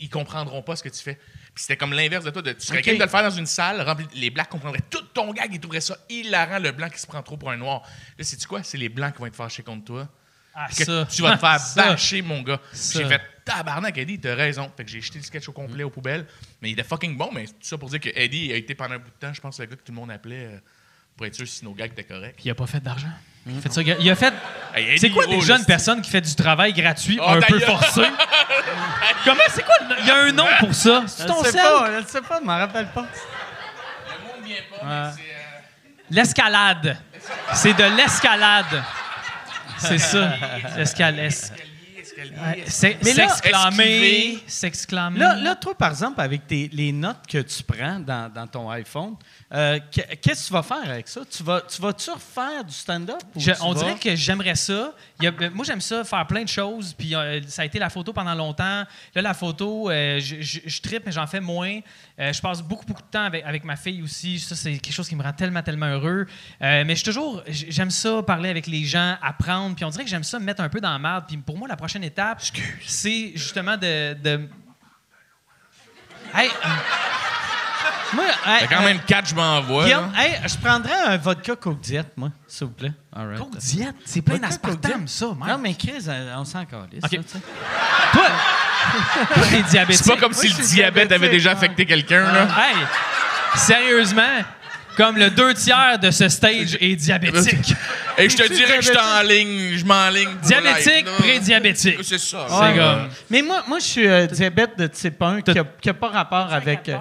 ils 0.00 0.10
comprendront 0.10 0.60
pas 0.62 0.74
ce 0.76 0.82
que 0.82 0.88
tu 0.88 1.00
fais. 1.02 1.14
Puis 1.54 1.62
c'était 1.62 1.76
comme 1.76 1.92
l'inverse 1.92 2.24
de 2.24 2.30
toi. 2.30 2.42
De, 2.42 2.52
tu 2.52 2.66
serais 2.66 2.78
Ok. 2.78 2.84
capable 2.84 2.98
de 2.98 3.04
le 3.04 3.10
faire 3.10 3.22
dans 3.22 3.30
une 3.36 3.46
salle, 3.46 3.80
remplie, 3.80 4.06
les 4.14 4.30
blacks 4.30 4.48
comprendraient 4.48 4.82
tout 4.90 5.02
ton 5.14 5.32
gag, 5.32 5.50
ils 5.54 5.60
trouveraient 5.60 5.80
ça 5.80 5.96
hilarant, 6.10 6.58
le 6.58 6.72
blanc 6.72 6.88
qui 6.90 6.98
se 6.98 7.06
prend 7.06 7.22
trop 7.22 7.36
pour 7.36 7.50
un 7.50 7.56
noir. 7.56 7.82
Là, 8.18 8.24
c'est-tu 8.24 8.46
quoi? 8.48 8.62
C'est 8.64 8.76
les 8.78 8.88
blancs 8.88 9.12
qui 9.14 9.20
vont 9.20 9.26
être 9.26 9.36
fâchés 9.36 9.62
contre 9.62 9.84
toi 9.84 10.08
Ah, 10.54 10.66
que 10.76 10.84
ça. 10.84 11.06
tu 11.08 11.22
vas 11.22 11.34
te 11.36 11.38
faire 11.40 11.60
bâcher, 11.76 12.22
mon 12.22 12.42
gars. 12.42 12.60
J'ai 12.72 13.06
fait 13.06 13.20
tabarnak, 13.44 13.96
Eddie, 13.96 14.18
t'as 14.18 14.34
raison. 14.34 14.70
Fait 14.76 14.84
que 14.84 14.90
j'ai 14.90 15.00
jeté 15.00 15.18
le 15.18 15.24
sketch 15.24 15.48
au 15.48 15.52
complet 15.52 15.84
aux 15.84 15.90
poubelles. 15.90 16.26
Mais 16.60 16.70
il 16.70 16.72
était 16.72 16.82
fucking 16.82 17.16
bon, 17.16 17.30
mais 17.32 17.46
tout 17.46 17.52
ça 17.60 17.78
pour 17.78 17.88
dire 17.88 18.00
que 18.00 18.10
Eddie 18.14 18.52
a 18.52 18.56
été 18.56 18.74
pendant 18.74 18.94
un 18.96 18.98
bout 18.98 19.10
de 19.10 19.26
temps, 19.26 19.32
je 19.32 19.40
pense, 19.40 19.60
le 19.60 19.66
gars 19.66 19.76
que 19.76 19.82
tout 19.84 19.92
le 19.92 19.96
monde 19.96 20.10
appelait 20.10 20.46
euh, 20.46 20.58
pour 21.16 21.26
être 21.26 21.34
sûr 21.34 21.46
si 21.46 21.64
nos 21.64 21.72
gags 21.72 21.92
étaient 21.92 22.04
corrects. 22.04 22.34
Puis 22.36 22.46
il 22.46 22.50
a 22.50 22.54
pas 22.54 22.66
fait 22.66 22.80
d'argent. 22.80 23.08
Il 23.46 23.58
a 23.58 23.60
fait 23.60 23.72
ça. 23.72 23.82
Il 23.82 24.10
a 24.10 24.14
fait. 24.14 24.32
Hey, 24.74 24.98
C'est 24.98 25.10
quoi 25.10 25.26
des 25.26 25.40
jeunes 25.40 25.64
personnes 25.66 26.00
qui 26.00 26.10
fait 26.10 26.20
du 26.22 26.34
travail 26.34 26.72
gratuit 26.72 27.18
Oh, 27.20 27.28
un 27.28 27.40
peu 27.42 27.60
forcé? 27.60 28.02
Comment, 29.24 29.40
c'est 29.50 29.64
quoi? 29.64 29.74
le- 29.88 29.96
Il 30.00 30.06
y 30.06 30.10
a 30.10 30.16
un 30.16 30.32
nom 30.32 30.46
pour 30.60 30.74
ça? 30.74 31.04
C'est 31.06 31.22
Je 31.24 31.28
ton 31.28 31.40
ne 31.40 31.44
sais 31.46 31.52
sel? 31.52 31.60
pas, 31.62 31.90
je 31.92 32.02
ne 32.02 32.06
sais 32.06 32.20
pas, 32.22 32.38
je 32.40 32.44
m'en 32.46 32.56
rappelle 32.58 32.86
pas. 32.88 33.02
Le 33.02 33.06
mot 34.26 34.40
ne 34.40 34.46
vient 34.46 34.56
pas, 34.70 34.84
mais 34.86 35.10
c'est. 35.14 35.20
euh, 35.30 35.60
L'escalade. 36.10 36.96
C'est 37.54 37.74
de 37.74 37.96
l'escalade. 37.96 38.82
C'est 39.78 39.98
ça. 39.98 40.32
L'escalade. 40.76 41.30
là- 42.36 42.58
s'exclamer. 42.66 44.38
S'exclamer. 44.46 45.18
Là, 45.18 45.34
là, 45.36 45.54
toi, 45.56 45.74
par 45.76 45.90
exemple, 45.90 46.20
avec 46.20 46.46
tes- 46.46 46.70
les 46.72 46.92
notes 46.92 47.26
que 47.28 47.38
tu 47.38 47.62
prends 47.62 47.98
dans, 47.98 48.32
dans 48.32 48.46
ton 48.46 48.70
iPhone, 48.70 49.16
euh, 49.54 49.78
que- 49.78 50.14
qu'est-ce 50.16 50.42
que 50.42 50.46
tu 50.48 50.52
vas 50.52 50.62
faire 50.64 50.90
avec 50.90 51.06
ça? 51.06 51.20
Tu 51.30 51.42
vas, 51.42 51.60
tu 51.60 51.80
vas-tu 51.80 52.10
refaire 52.10 52.64
du 52.64 52.72
stand-up? 52.74 53.20
on 53.62 53.72
vas- 53.72 53.78
dirait 53.78 53.94
que 53.98 54.16
j'aimerais 54.16 54.56
ça. 54.56 54.92
Il 55.20 55.24
y 55.24 55.28
a- 55.28 55.32
euh, 55.40 55.50
moi, 55.54 55.64
j'aime 55.64 55.80
ça, 55.80 56.02
faire 56.04 56.26
plein 56.26 56.42
de 56.42 56.48
choses. 56.48 56.92
Puis 56.92 57.14
euh, 57.14 57.40
ça 57.46 57.62
a 57.62 57.64
été 57.64 57.78
la 57.78 57.88
photo 57.88 58.12
pendant 58.12 58.34
longtemps. 58.34 58.84
Là, 59.14 59.22
la 59.22 59.32
photo, 59.34 59.90
euh, 59.90 60.18
je, 60.20 60.40
je, 60.40 60.60
je 60.66 60.80
trippe, 60.82 61.04
mais 61.06 61.12
j'en 61.12 61.26
fais 61.26 61.40
moins. 61.40 61.80
Je 62.18 62.40
passe 62.40 62.62
beaucoup, 62.62 62.84
beaucoup 62.86 63.02
de 63.02 63.08
temps 63.08 63.24
avec, 63.24 63.44
avec 63.44 63.64
ma 63.64 63.76
fille 63.76 64.02
aussi. 64.02 64.38
Ça, 64.38 64.54
c'est 64.56 64.72
quelque 64.78 64.92
chose 64.94 65.08
qui 65.08 65.16
me 65.16 65.22
rend 65.22 65.32
tellement, 65.32 65.62
tellement 65.62 65.86
heureux. 65.86 66.26
Mais 66.60 66.88
je 66.90 66.94
suis 66.96 67.04
toujours, 67.04 67.42
j'aime 67.48 67.90
ça, 67.90 68.22
parler 68.22 68.48
avec 68.50 68.66
les 68.66 68.84
gens, 68.84 69.16
apprendre. 69.22 69.74
Puis 69.76 69.84
on 69.84 69.88
dirait 69.90 70.04
que 70.04 70.10
j'aime 70.10 70.24
ça 70.24 70.38
me 70.38 70.44
mettre 70.44 70.60
un 70.62 70.68
peu 70.68 70.80
dans 70.80 70.92
la 70.92 70.98
merde. 70.98 71.24
Puis 71.28 71.36
pour 71.38 71.56
moi, 71.58 71.68
la 71.68 71.76
prochaine 71.76 72.04
étape, 72.04 72.40
c'est 72.86 73.32
justement 73.34 73.76
de. 73.76 74.14
de... 74.14 74.48
Hey, 76.34 76.50
moi, 78.14 78.24
hey, 78.46 78.60
Fait 78.60 78.74
quand 78.74 78.82
euh, 78.82 78.84
même 78.84 79.00
quatre, 79.06 79.28
je 79.28 79.34
m'envoie. 79.34 79.84
Guillaume, 79.84 80.12
hey, 80.16 80.32
je 80.46 80.56
prendrais 80.56 80.98
un 81.06 81.16
vodka 81.16 81.56
Coke 81.56 81.80
Diet, 81.80 82.06
moi, 82.16 82.30
s'il 82.46 82.66
vous 82.68 82.72
plaît. 82.72 82.92
All 83.14 83.26
right. 83.28 83.38
Coke 83.38 83.56
diète, 83.58 83.94
c'est 84.04 84.22
plein 84.22 84.38
d'aspartame, 84.38 85.04
Diet? 85.04 85.08
ça, 85.08 85.26
man. 85.38 85.48
Non, 85.48 85.58
mais 85.58 85.74
Chris, 85.74 86.04
euh, 86.08 86.34
on 86.36 86.44
s'en 86.44 86.64
calisse. 86.64 87.04
OK. 87.04 87.10
ça, 87.10 87.16
tu 87.16 87.22
sais. 87.26 87.38
Toi, 88.12 88.26
toi, 89.34 89.42
t'es 89.50 89.62
diabétique. 89.62 90.04
C'est 90.04 90.10
pas 90.14 90.20
comme 90.20 90.32
Moi, 90.32 90.40
si 90.42 90.48
le 90.48 90.54
suis 90.54 90.74
diabète 90.76 91.12
avait 91.12 91.28
déjà 91.28 91.50
ouais. 91.50 91.56
affecté 91.56 91.86
quelqu'un, 91.86 92.32
là. 92.32 92.42
Hey, 92.58 92.76
sérieusement, 93.56 94.22
comme 94.96 95.16
le 95.16 95.30
deux 95.30 95.54
tiers 95.54 95.98
de 95.98 96.10
ce 96.10 96.28
stage 96.28 96.76
est 96.80 96.96
diabétique. 96.96 97.74
Et 98.18 98.28
je 98.28 98.36
te 98.36 98.46
dirais 98.52 98.78
que 98.78 98.84
je 98.84 98.92
diabétique? 98.92 98.94
t'enligne, 98.94 99.76
je 99.78 99.84
m'enligne. 99.84 100.28
Diabétique, 100.42 101.04
pré-diabétique. 101.18 101.98
C'est 102.02 102.18
ça. 102.18 102.46
C'est 102.48 102.54
Ouais. 102.54 102.76
comme. 102.76 103.08
Mais 103.30 103.42
moi, 103.42 103.64
moi 103.66 103.78
je 103.80 103.84
suis 103.84 104.06
euh, 104.06 104.26
diabète 104.26 104.78
de 104.78 104.86
type 104.86 105.20
1 105.20 105.40
qui 105.42 105.52
n'a 105.52 105.94
pas 105.94 106.08
rapport 106.08 106.52
avec. 106.52 106.88
euh, 106.88 106.96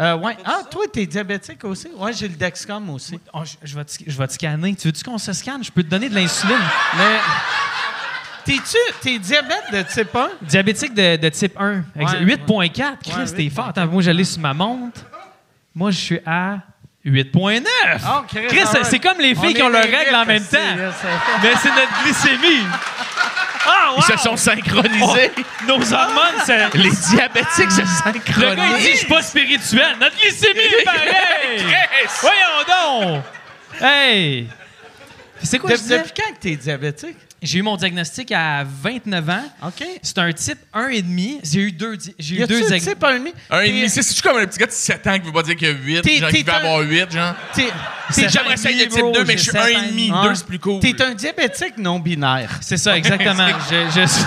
euh, 0.00 0.16
ouais. 0.16 0.36
Ah, 0.44 0.60
toi, 0.70 0.84
t'es 0.92 1.06
diabétique 1.06 1.64
aussi? 1.64 1.88
Ouais, 1.96 2.12
j'ai 2.12 2.28
le 2.28 2.34
Dexcom 2.34 2.88
aussi. 2.90 3.18
Oh, 3.32 3.40
je, 3.44 3.54
je 3.62 3.76
vais 3.76 3.84
te, 3.84 3.92
je 4.06 4.18
vais 4.18 4.26
te 4.26 4.32
scanner. 4.32 4.74
Tu 4.74 4.88
veux-tu 4.88 5.04
qu'on 5.04 5.18
se 5.18 5.32
scanne? 5.32 5.62
Je 5.62 5.70
peux 5.70 5.82
te 5.82 5.88
donner 5.88 6.08
de 6.08 6.14
l'insuline. 6.14 6.56
Mais. 6.96 7.18
T'es-tu. 8.44 8.76
T'es 9.00 9.18
diabète 9.18 9.64
de 9.72 9.82
type 9.82 10.14
1? 10.16 10.30
Diabétique 10.42 10.94
de, 10.94 11.16
de 11.16 11.28
type 11.28 11.54
1. 11.60 11.82
Exa- 11.96 12.24
Ouais. 12.24 12.36
8.4. 12.36 12.96
Chris, 13.04 13.32
t'es 13.36 13.50
fort. 13.50 13.68
Attends, 13.68 13.86
moi, 13.86 14.02
j'allais 14.02 14.24
sur 14.24 14.40
ma 14.40 14.52
montre. 14.54 15.00
Moi, 15.74 15.90
je 15.92 15.98
suis 15.98 16.20
à 16.26 16.58
8.9. 17.06 17.62
Oh, 18.04 18.22
Chris, 18.28 18.46
Chris, 18.48 18.60
ah 18.64 18.72
ouais. 18.78 18.84
c'est 18.84 18.98
comme 18.98 19.18
les 19.18 19.34
filles 19.34 19.50
On 19.50 19.54
qui 19.54 19.62
ont 19.62 19.68
leurs 19.68 19.84
les 19.86 19.96
règles 19.96 20.14
en 20.14 20.24
même 20.26 20.42
temps. 20.44 20.58
Mais 21.42 21.52
c'est 21.60 21.68
notre 21.70 22.02
glycémie. 22.02 22.64
Ah, 23.66 23.92
wow! 23.92 23.98
Ils 23.98 24.12
se 24.12 24.16
sont 24.24 24.36
synchronisés. 24.36 25.30
Nos 25.68 25.92
hormones, 25.92 26.40
c'est... 26.44 26.74
Les 26.74 26.90
diabétiques 26.90 27.70
se 27.70 27.80
Le 27.80 27.86
synchronisent. 27.86 28.56
gars, 28.56 28.78
il 28.78 28.84
dit, 28.84 28.90
je 28.92 28.96
suis 28.96 29.06
pas 29.06 29.22
spirituel. 29.22 29.96
Notre 30.00 30.16
glycémie 30.16 30.58
est 30.60 30.84
pareille. 30.84 31.76
Voyons 32.20 33.00
donc. 33.12 33.22
Hey. 33.80 34.48
C'est 35.42 35.58
quoi 35.58 35.70
De- 35.70 35.76
je 35.76 35.80
disais? 35.82 35.98
depuis 35.98 36.12
quand 36.16 36.32
que 36.34 36.38
t'es 36.40 36.56
diabétique? 36.56 37.16
J'ai 37.42 37.58
eu 37.58 37.62
mon 37.62 37.76
diagnostic 37.76 38.30
à 38.32 38.64
29 38.64 39.28
ans. 39.28 39.42
OK. 39.66 39.84
C'est 40.00 40.18
un 40.18 40.32
type 40.32 40.58
1,5. 40.72 41.40
J'ai 41.42 41.60
eu 41.60 41.72
deux, 41.72 41.98
j'ai 42.18 42.34
Y 42.36 42.42
eu 42.42 42.46
deux 42.46 42.60
type 42.78 43.02
1,5? 43.02 43.32
Un 43.50 43.60
et 43.60 43.64
T'es- 43.64 43.68
demi, 43.72 43.88
c'est 43.90 44.02
c'est-tu 44.02 44.22
comme 44.22 44.36
un 44.36 44.46
petit 44.46 44.58
gars 44.60 44.66
de 44.66 44.70
7 44.72 45.06
ans 45.08 45.18
qui 45.18 45.26
veut 45.26 45.32
pas 45.32 45.42
dire 45.42 45.56
qu'il 45.56 45.66
y 45.66 45.70
a 45.70 45.74
8, 45.74 46.02
T'es- 46.02 46.18
genre 46.18 46.30
t'es 46.30 46.36
qui 46.38 46.42
veut 46.44 46.52
un- 46.52 46.56
avoir 46.56 46.78
8, 46.80 47.10
genre? 47.12 47.34
J'aimerais 47.56 48.56
ça 48.56 48.70
être 48.70 48.78
le 48.78 48.86
type 48.86 49.00
bro, 49.00 49.12
2, 49.12 49.24
mais 49.24 49.32
je 49.36 49.42
suis 49.42 49.50
sept 49.50 49.60
1 49.60 49.64
ans 49.64 49.66
et 49.82 49.86
et 49.86 49.90
demi. 49.90 50.10
Ah. 50.14 50.22
2, 50.28 50.34
c'est 50.36 50.46
plus 50.46 50.58
cool. 50.60 50.80
T'es 50.80 51.02
un 51.02 51.14
diabétique 51.14 51.78
non-binaire. 51.78 52.58
C'est 52.60 52.76
ça, 52.76 52.96
exactement. 52.96 53.48
je, 53.70 54.00
je 54.00 54.06
suis- 54.06 54.24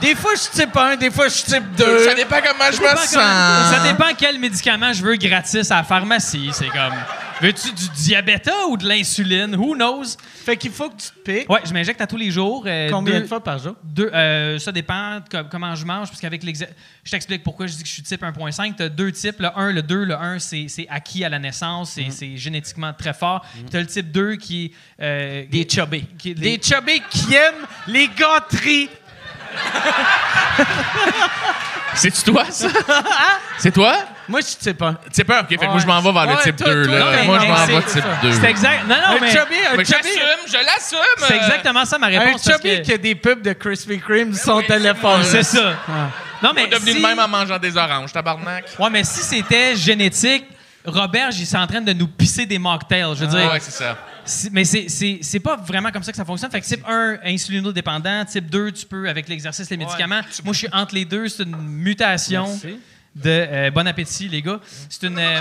Des 0.00 0.14
fois, 0.16 0.32
je 0.34 0.40
suis 0.40 0.50
type 0.50 0.76
1, 0.76 0.96
des 0.96 1.10
fois, 1.10 1.28
je 1.28 1.32
suis 1.34 1.44
type 1.44 1.74
2. 1.78 2.04
Ça 2.04 2.14
dépend 2.14 2.36
comment 2.46 2.70
je 2.70 2.80
me 2.80 2.86
Ça 2.88 3.06
sens. 3.06 3.82
dépend 3.84 4.10
quel 4.18 4.38
médicament 4.38 4.92
je 4.92 5.02
veux 5.02 5.16
gratis 5.16 5.70
à 5.70 5.76
la 5.76 5.82
pharmacie. 5.84 6.50
C'est 6.52 6.68
comme. 6.68 6.92
Veux-tu 7.40 7.72
du 7.72 7.88
diabète 7.96 8.50
ou 8.70 8.76
de 8.76 8.86
l'insuline? 8.88 9.54
Who 9.56 9.74
knows? 9.74 10.04
Fait 10.44 10.56
qu'il 10.56 10.70
faut 10.70 10.88
que 10.88 10.96
tu 10.96 11.08
te 11.10 11.18
piques. 11.18 11.50
Ouais, 11.50 11.60
je 11.64 11.72
m'injecte 11.72 12.00
à 12.00 12.06
tous 12.06 12.16
les 12.16 12.30
jours. 12.30 12.62
euh, 12.66 12.88
Combien 12.90 13.14
deux- 13.14 13.20
de 13.22 13.26
fois 13.26 13.42
par 13.42 13.58
jour? 13.58 13.74
Deux, 13.82 14.10
euh, 14.14 14.58
ça 14.58 14.70
dépend 14.72 15.16
de 15.16 15.28
co- 15.28 15.48
comment 15.50 15.74
je 15.74 15.84
mange, 15.84 16.08
parce 16.08 16.20
qu'avec 16.20 16.42
Je 16.44 17.10
t'explique 17.10 17.42
pourquoi 17.42 17.66
je 17.66 17.74
dis 17.74 17.82
que 17.82 17.88
je 17.88 17.94
suis 17.94 18.02
type 18.02 18.22
1.5. 18.22 18.76
Tu 18.76 18.82
as 18.84 18.88
deux 18.88 19.10
types. 19.12 19.40
Le 19.40 19.48
1, 19.58 19.72
le 19.72 19.82
2. 19.82 20.04
Le 20.04 20.14
1, 20.16 20.38
c'est 20.38 20.68
acquis 20.88 21.24
à 21.24 21.28
la 21.28 21.38
naissance, 21.38 21.92
c'est 21.92 22.10
c'est 22.10 22.36
génétiquement 22.36 22.92
très 22.92 23.12
fort. 23.14 23.44
Puis 23.52 23.64
tu 23.70 23.76
as 23.76 23.80
le 23.80 23.86
type 23.86 24.10
2 24.12 24.36
qui 24.36 24.66
est. 24.66 24.72
euh, 25.02 25.44
Des 25.50 25.66
chubby. 25.68 26.06
qui 26.18 26.30
est- 26.30 26.34
Des 26.34 26.60
chubby 26.62 27.02
qui 27.10 27.34
aiment 27.34 27.66
les 27.88 28.08
gâteries. 28.08 28.88
C'est-tu 31.94 32.22
toi, 32.24 32.44
ça? 32.50 32.68
C'est 33.58 33.70
toi? 33.72 33.96
Moi, 34.28 34.40
je 34.40 34.46
suis 34.46 34.56
type 34.56 34.80
1. 34.80 34.96
Type 35.12 35.30
1, 35.30 35.40
ok. 35.40 35.48
Fait 35.48 35.56
que 35.56 35.64
moi, 35.66 35.78
je 35.78 35.86
m'en 35.86 36.00
vais 36.00 36.12
vers 36.12 36.36
le 36.36 36.42
type 36.42 36.56
toi, 36.56 36.72
2. 36.74 36.86
toi, 36.86 36.98
là. 36.98 37.22
Moi, 37.24 37.38
je 37.40 37.46
m'en 37.46 37.66
vais 37.66 37.82
c'est- 37.86 37.92
type 38.00 38.04
2. 38.22 38.32
C'est 38.32 38.50
exact. 38.50 38.82
Non, 38.88 38.94
non, 38.96 39.16
Un 39.16 39.20
mais. 39.20 39.30
chubby, 39.30 39.54
un 39.72 39.76
Mais 39.76 39.84
chubby. 39.84 40.08
j'assume, 40.14 40.46
je 40.46 40.52
l'assume. 40.64 41.26
C'est 41.28 41.36
exactement 41.36 41.84
ça 41.84 41.98
ma 41.98 42.06
Un 42.06 42.10
réponse. 42.18 42.42
parce 42.44 42.56
chubby 42.56 42.76
que- 42.78 42.82
qui 42.82 42.92
a 42.92 42.98
des 42.98 43.14
pubs 43.14 43.42
de 43.42 43.52
Krispy 43.52 43.98
Kreme 44.00 44.32
sur 44.34 44.44
son 44.44 44.62
téléphone. 44.62 45.22
C'est 45.24 45.42
ça. 45.42 45.74
Non, 46.42 46.52
mais. 46.54 46.62
On 46.62 46.66
est 46.66 46.70
devenu 46.70 46.92
si- 46.92 46.96
le 47.02 47.06
même 47.06 47.18
en 47.18 47.28
mangeant 47.28 47.58
des 47.58 47.76
oranges, 47.76 48.12
tabarnak. 48.12 48.64
Ouais, 48.78 48.90
mais 48.90 49.04
si 49.04 49.20
c'était 49.22 49.76
génétique, 49.76 50.44
Robert, 50.86 51.30
il 51.32 51.42
est 51.42 51.56
en 51.56 51.66
train 51.66 51.80
de 51.80 51.92
nous 51.92 52.08
pisser 52.08 52.44
des 52.46 52.58
mocktails. 52.58 53.14
Je 53.14 53.24
veux 53.24 53.26
dire. 53.26 53.50
Ouais, 53.52 53.60
c'est 53.60 53.70
ça. 53.72 53.96
Mais 54.52 54.64
c'est- 54.64 54.86
c'est 54.88 55.18
c'est 55.20 55.38
pas 55.40 55.56
vraiment 55.56 55.90
comme 55.90 56.02
ça 56.02 56.10
que 56.10 56.16
ça 56.16 56.24
fonctionne. 56.24 56.50
Fait 56.50 56.60
que 56.60 56.66
type 56.66 56.84
1, 56.88 57.18
insulinodépendant. 57.24 58.24
Type 58.24 58.48
2, 58.50 58.72
tu 58.72 58.86
peux, 58.86 59.08
avec 59.08 59.28
l'exercice, 59.28 59.68
les 59.70 59.76
médicaments. 59.76 60.20
Moi, 60.44 60.52
je 60.54 60.58
suis 60.58 60.68
entre 60.72 60.94
les 60.94 61.04
deux. 61.04 61.28
C'est 61.28 61.42
une 61.42 61.56
mutation 61.56 62.46
de... 63.16 63.30
euh, 63.30 63.70
bon 63.70 63.86
appétit, 63.86 64.28
les 64.28 64.42
gars. 64.42 64.60
C'est 64.88 65.06
une... 65.06 65.18
euh, 65.18 65.40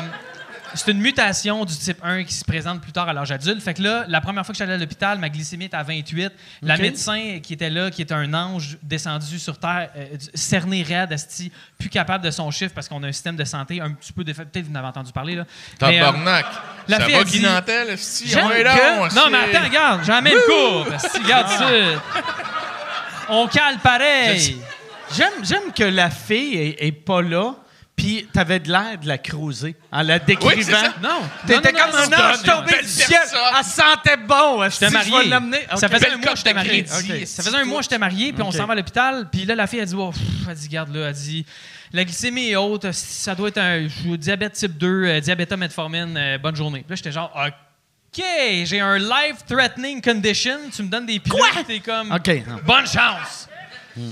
c'est 0.76 0.90
une 0.90 0.98
mutation 1.02 1.66
du 1.66 1.76
type 1.78 2.00
1 2.02 2.24
qui 2.24 2.34
se 2.34 2.44
présente 2.44 2.82
plus 2.82 2.92
tard 2.92 3.08
à 3.08 3.14
l'âge 3.14 3.32
adulte. 3.32 3.62
Fait 3.62 3.76
que 3.76 3.84
là, 3.84 4.06
la 4.08 4.22
première 4.22 4.44
fois 4.44 4.54
que 4.54 4.58
je 4.58 4.64
suis 4.64 4.72
allé 4.72 4.74
à 4.74 4.78
l'hôpital, 4.84 5.20
ma 5.20 5.30
glycémie 5.30 5.66
était 5.66 5.78
à 5.78 5.84
28. 5.84 6.32
La 6.64 6.74
OK. 6.74 6.80
médecin 6.82 7.40
qui 7.44 7.54
était 7.54 7.70
là, 7.70 7.92
qui 7.92 8.02
était 8.02 8.16
un 8.16 8.34
ange 8.34 8.80
descendu 8.82 9.38
sur 9.38 9.60
Terre, 9.60 9.92
euh, 9.96 10.08
cerné 10.34 10.82
raide, 10.82 11.14
asti, 11.14 11.52
plus 11.78 11.90
capable 11.90 12.24
de 12.26 12.32
son 12.32 12.50
chiffre 12.50 12.74
parce 12.74 12.90
qu'on 12.90 13.04
a 13.04 13.08
un 13.08 13.12
système 13.12 13.36
de 13.36 13.44
santé 13.44 13.82
un 13.82 13.92
petit 13.92 14.12
peu 14.12 14.24
défait. 14.24 14.46
Peut-être 14.46 14.66
que 14.66 14.70
vous 14.72 14.76
en 14.76 14.80
avez 14.80 14.88
entendu 14.88 15.12
parler. 15.12 15.36
Là. 15.36 15.46
Mais, 15.80 16.02
euh, 16.02 16.06
Tabarnak. 16.06 16.46
la 16.88 16.98
Ça 16.98 17.06
fille 17.06 17.16
va, 17.18 17.24
dit- 17.24 17.42
Nantel, 17.42 17.88
que- 17.90 19.00
donc, 19.04 19.14
Non, 19.14 19.30
mais 19.32 19.38
attends, 19.56 19.66
regarde, 19.68 20.02
j'en 20.06 20.22
mets 20.24 20.32
une 20.32 20.38
courbe. 20.48 20.98
Si, 20.98 21.20
regarde 21.22 21.50
ça. 21.50 21.70
On 23.30 23.48
cale 23.48 23.78
pareil. 23.78 24.58
J'aime, 25.16 25.34
j'aime 25.44 25.72
que 25.76 25.84
la 25.84 26.10
fille 26.10 26.56
est, 26.58 26.78
est 26.88 26.92
pas 26.92 27.22
là, 27.22 27.54
puis 27.96 28.28
t'avais 28.34 28.60
de 28.60 28.72
l'air 28.72 28.98
de 29.00 29.08
la 29.08 29.18
cruiser 29.18 29.76
en 29.92 30.02
la 30.02 30.20
décrivant. 30.20 30.56
Oui, 30.56 30.64
ça. 30.64 30.94
Non. 31.02 31.22
T'étais 31.46 31.72
comme 31.72 31.92
non, 31.92 31.98
un 31.98 32.08
non, 32.08 32.18
ange 32.34 32.44
tombé 32.44 32.82
du 32.82 32.88
ciel. 32.88 33.20
Elle 33.58 33.64
sentait 33.64 34.18
bon. 34.18 34.64
J'étais 34.70 34.88
Je 34.88 34.92
vais 34.92 35.12
marié. 35.12 35.30
l'amener. 35.30 35.60
Ça 35.76 35.88
OK. 35.88 35.94
faisait 35.94 36.06
Belle 36.06 36.14
un 36.14 36.18
mois 36.18 36.32
que 36.32 36.38
j'étais 36.38 36.54
marié. 36.54 36.86
Ça 37.26 37.44
faisait 37.44 37.58
un 37.58 37.66
mois 37.66 37.78
que 37.78 37.84
j'étais 37.84 37.98
marié, 38.00 38.34
puis 38.34 38.42
on 38.42 38.48
OK. 38.48 38.56
s'en 38.56 38.66
va 38.66 38.74
à 38.74 38.76
l'hôpital. 38.76 39.30
Puis 39.32 39.46
là, 39.46 39.56
la 39.56 39.68
fille 39.68 39.82
a 39.82 39.86
dit, 39.86 39.96
oh, 39.96 40.12
pff, 40.12 40.22
elle 40.50 40.56
dit, 40.56 40.68
garde 40.70 40.96
là, 40.96 41.08
elle 41.10 41.14
dit, 41.14 41.46
la 41.92 42.04
glycémie 42.04 42.50
est 42.50 42.56
haute, 42.56 42.92
ça 42.92 43.36
doit 43.36 43.50
être 43.50 43.60
un 43.60 43.88
diabète 44.18 44.54
type 44.54 44.76
2, 44.78 44.88
euh, 44.88 45.20
diabète 45.20 45.52
metformine, 45.54 46.16
euh, 46.18 46.38
bonne 46.40 46.56
journée. 46.56 46.80
Puis 46.80 46.90
là, 46.90 46.96
j'étais 46.96 47.12
genre, 47.12 47.32
OK, 47.36 48.24
j'ai 48.64 48.80
un 48.80 48.98
life-threatening 48.98 50.02
condition, 50.02 50.58
tu 50.76 50.82
me 50.82 50.88
donnes 50.88 51.06
des 51.06 51.20
pilules, 51.20 51.42
t'es 51.68 51.80
comme, 51.80 52.12
OK. 52.12 52.44
bonne 52.66 52.88
chance. 52.88 53.48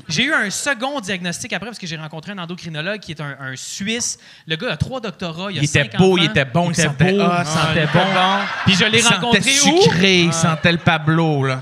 J'ai 0.07 0.23
eu 0.25 0.33
un 0.33 0.49
second 0.49 0.99
diagnostic 0.99 1.53
après 1.53 1.67
parce 1.69 1.79
que 1.79 1.87
j'ai 1.87 1.97
rencontré 1.97 2.31
un 2.33 2.37
endocrinologue 2.37 2.99
qui 2.99 3.11
est 3.13 3.21
un, 3.21 3.35
un 3.39 3.55
Suisse. 3.55 4.19
Le 4.47 4.55
gars 4.55 4.73
a 4.73 4.77
trois 4.77 4.99
doctorats. 5.01 5.51
Il, 5.51 5.57
a 5.59 5.61
Il 5.61 5.65
était 5.65 5.85
beau, 5.97 6.13
enfants. 6.13 6.17
il 6.17 6.25
était 6.25 6.45
bon, 6.45 6.67
il 6.67 6.71
était 6.71 6.83
sentait 6.83 7.11
beau, 7.13 7.19
hot, 7.21 7.31
il 7.37 7.39
il 7.41 7.45
sentait 7.47 7.83
était 7.83 7.93
bon. 7.93 8.13
bon. 8.13 8.37
Puis 8.65 8.75
je 8.75 8.85
l'ai 8.85 8.97
Il 8.99 9.03
sentait 9.03 9.15
rencontré 9.15 9.51
où? 9.51 9.81
sucré, 9.81 10.21
il 10.21 10.33
sentait 10.33 10.71
le 10.71 10.77
Pablo, 10.77 11.45
là. 11.45 11.61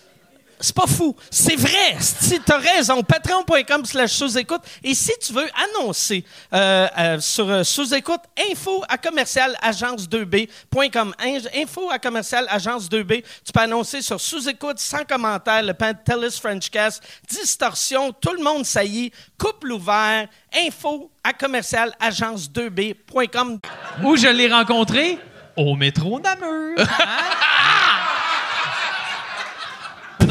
C'est 0.61 0.75
pas 0.75 0.87
fou. 0.87 1.15
C'est 1.29 1.55
vrai. 1.55 1.97
Si 1.99 2.39
tu 2.39 2.51
as 2.51 2.57
raison, 2.57 3.01
patreon.com 3.03 3.83
slash 3.85 4.11
sous-écoute. 4.11 4.61
Et 4.83 4.93
si 4.95 5.11
tu 5.19 5.33
veux 5.33 5.47
annoncer 5.79 6.23
euh, 6.53 6.87
euh, 6.97 7.19
sur 7.19 7.49
euh, 7.49 7.63
sous-écoute, 7.63 8.21
info 8.51 8.83
à 8.87 8.97
commercial 8.97 9.55
agence2b.com. 9.63 11.13
In- 11.19 11.61
Info 11.61 11.89
à 11.89 11.99
commercial 11.99 12.45
agence2b. 12.47 13.23
Tu 13.45 13.51
peux 13.53 13.59
annoncer 13.61 14.01
sur 14.01 14.19
sous-écoute, 14.21 14.79
sans 14.79 15.03
commentaire, 15.03 15.63
le 15.63 15.73
Pantelis 15.73 16.37
Frenchcast, 16.39 17.01
distorsion, 17.29 18.11
tout 18.13 18.33
le 18.33 18.43
monde 18.43 18.65
saillit, 18.65 19.11
couple 19.37 19.71
ouvert, 19.71 20.27
info 20.65 21.11
à 21.23 21.33
commercial 21.33 21.91
agence2b.com. 22.01 23.59
Où 24.03 24.15
je 24.15 24.27
l'ai 24.27 24.51
rencontré? 24.51 25.17
Au 25.57 25.75
métro 25.75 26.19
Namur. 26.19 26.75
Hein? 26.87 27.90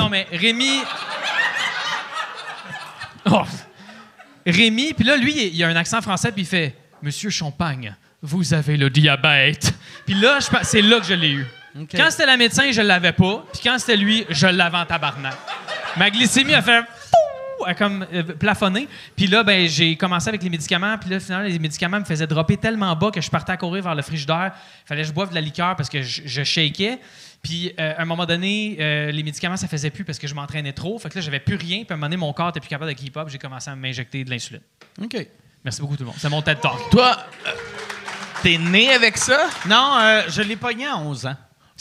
Non, 0.01 0.09
mais 0.09 0.27
Rémi. 0.33 0.81
Oh. 3.27 3.43
Rémi, 4.47 4.95
puis 4.95 5.05
là, 5.05 5.17
lui, 5.17 5.49
il 5.49 5.63
a 5.63 5.69
un 5.69 5.77
accent 5.77 6.01
français, 6.01 6.33
puis 6.33 6.43
il 6.43 6.47
fait 6.47 6.75
Monsieur 7.03 7.29
Champagne, 7.29 7.95
vous 8.23 8.55
avez 8.55 8.79
le 8.79 8.89
diabète. 8.89 9.75
Puis 10.07 10.15
là, 10.15 10.39
c'est 10.63 10.81
là 10.81 11.01
que 11.01 11.07
je 11.07 11.13
l'ai 11.13 11.33
eu. 11.33 11.47
Quand 11.95 12.11
c'était 12.11 12.27
la 12.27 12.39
médecin, 12.39 12.73
je 12.73 12.81
l'avais 12.81 13.13
pas. 13.13 13.45
Puis 13.53 13.61
quand 13.63 13.79
c'était 13.79 13.97
lui, 13.99 14.25
je 14.31 14.47
l'avais 14.47 14.79
en 14.79 14.87
tabarnak. 14.87 15.37
Ma 15.99 16.11
glycémie 16.11 16.55
a 16.55 16.63
fait! 16.63 16.83
A 17.65 17.75
comme 17.75 18.07
euh, 18.13 18.23
plafonné. 18.23 18.89
Puis 19.17 19.27
là, 19.27 19.43
ben, 19.43 19.69
j'ai 19.69 19.97
commencé 19.97 20.29
avec 20.29 20.43
les 20.43 20.51
médicaments. 20.51 20.97
Puis 20.99 21.11
là, 21.11 21.21
finalement, 21.21 21.47
les 21.47 21.59
médicaments 21.59 22.01
me 22.01 22.05
faisaient 22.05 22.27
dropper 22.27 22.57
tellement 22.57 22.95
bas 22.97 23.11
que 23.11 23.21
je 23.21 23.31
partais 23.31 23.53
à 23.53 23.57
courir 23.57 23.83
vers 23.83 23.95
le 23.95 24.03
frigidaire. 24.03 24.53
Il 24.85 24.89
fallait 24.89 25.03
que 25.03 25.09
je 25.09 25.13
boive 25.13 25.31
de 25.31 25.35
la 25.35 25.41
liqueur 25.41 25.77
parce 25.77 25.89
que 25.89 26.03
je, 26.03 26.23
je 26.25 26.43
shakeais. 26.43 26.99
Puis 27.43 27.73
euh, 27.79 27.95
à 27.97 28.03
un 28.03 28.05
moment 28.05 28.27
donné, 28.27 28.77
euh, 28.81 29.11
les 29.11 29.23
médicaments, 29.23 29.57
ça 29.57 29.69
faisait 29.69 29.91
plus 29.91 30.05
parce 30.05 30.19
que 30.19 30.27
je 30.27 30.35
m'entraînais 30.35 30.73
trop. 30.73 30.99
Fait 30.99 31.09
que 31.09 31.17
là, 31.17 31.21
j'avais 31.21 31.41
plus 31.41 31.57
rien. 31.57 31.85
Puis 31.85 31.89
à 31.91 31.95
un 31.95 31.97
moment 31.97 32.07
donné, 32.07 32.17
mon 32.17 32.33
corps 32.33 32.47
n'était 32.47 32.61
plus 32.61 32.69
capable 32.69 32.93
de 32.93 32.97
keep 32.97 33.17
up. 33.17 33.29
J'ai 33.29 33.39
commencé 33.39 33.71
à 33.71 33.77
m'injecter 33.77 34.25
de 34.25 34.31
l'insuline. 34.31 34.63
OK. 35.03 35.27
Merci 35.65 35.81
beaucoup, 35.81 35.97
tout 35.97 36.03
le 36.03 36.09
monde. 36.09 36.17
C'est 36.19 36.29
mon 36.29 36.43
TED 36.43 36.61
Talk. 36.61 36.91
Toi, 36.91 37.17
euh, 37.47 37.51
T'es 38.43 38.57
né 38.57 38.91
avec 38.91 39.19
ça? 39.19 39.51
Non, 39.69 39.99
euh, 40.01 40.23
je 40.29 40.41
l'ai 40.41 40.57
pogné 40.57 40.87
à 40.87 40.97
11 40.97 41.27
ans. 41.27 41.37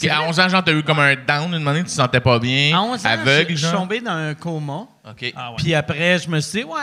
À 0.08 0.22
11 0.22 0.40
ans, 0.40 0.48
genre, 0.48 0.64
t'as 0.64 0.72
eu 0.72 0.82
comme 0.82 0.98
un 1.00 1.14
down 1.16 1.52
une 1.54 1.66
année, 1.68 1.80
tu 1.80 1.86
te 1.86 1.90
sentais 1.90 2.20
pas 2.20 2.38
bien. 2.38 2.76
À 2.78 2.80
11 2.82 3.04
ans, 3.04 3.08
aveugle, 3.10 3.50
je- 3.50 3.56
je 3.56 3.66
suis 3.66 3.76
tombé 3.76 4.00
dans 4.00 4.12
un 4.12 4.34
coma. 4.34 4.86
OK. 5.08 5.32
Ah 5.36 5.50
ouais. 5.50 5.56
Puis 5.58 5.74
après, 5.74 6.18
je 6.18 6.28
me 6.30 6.40
suis 6.40 6.60
dit, 6.60 6.64
ouais, 6.64 6.78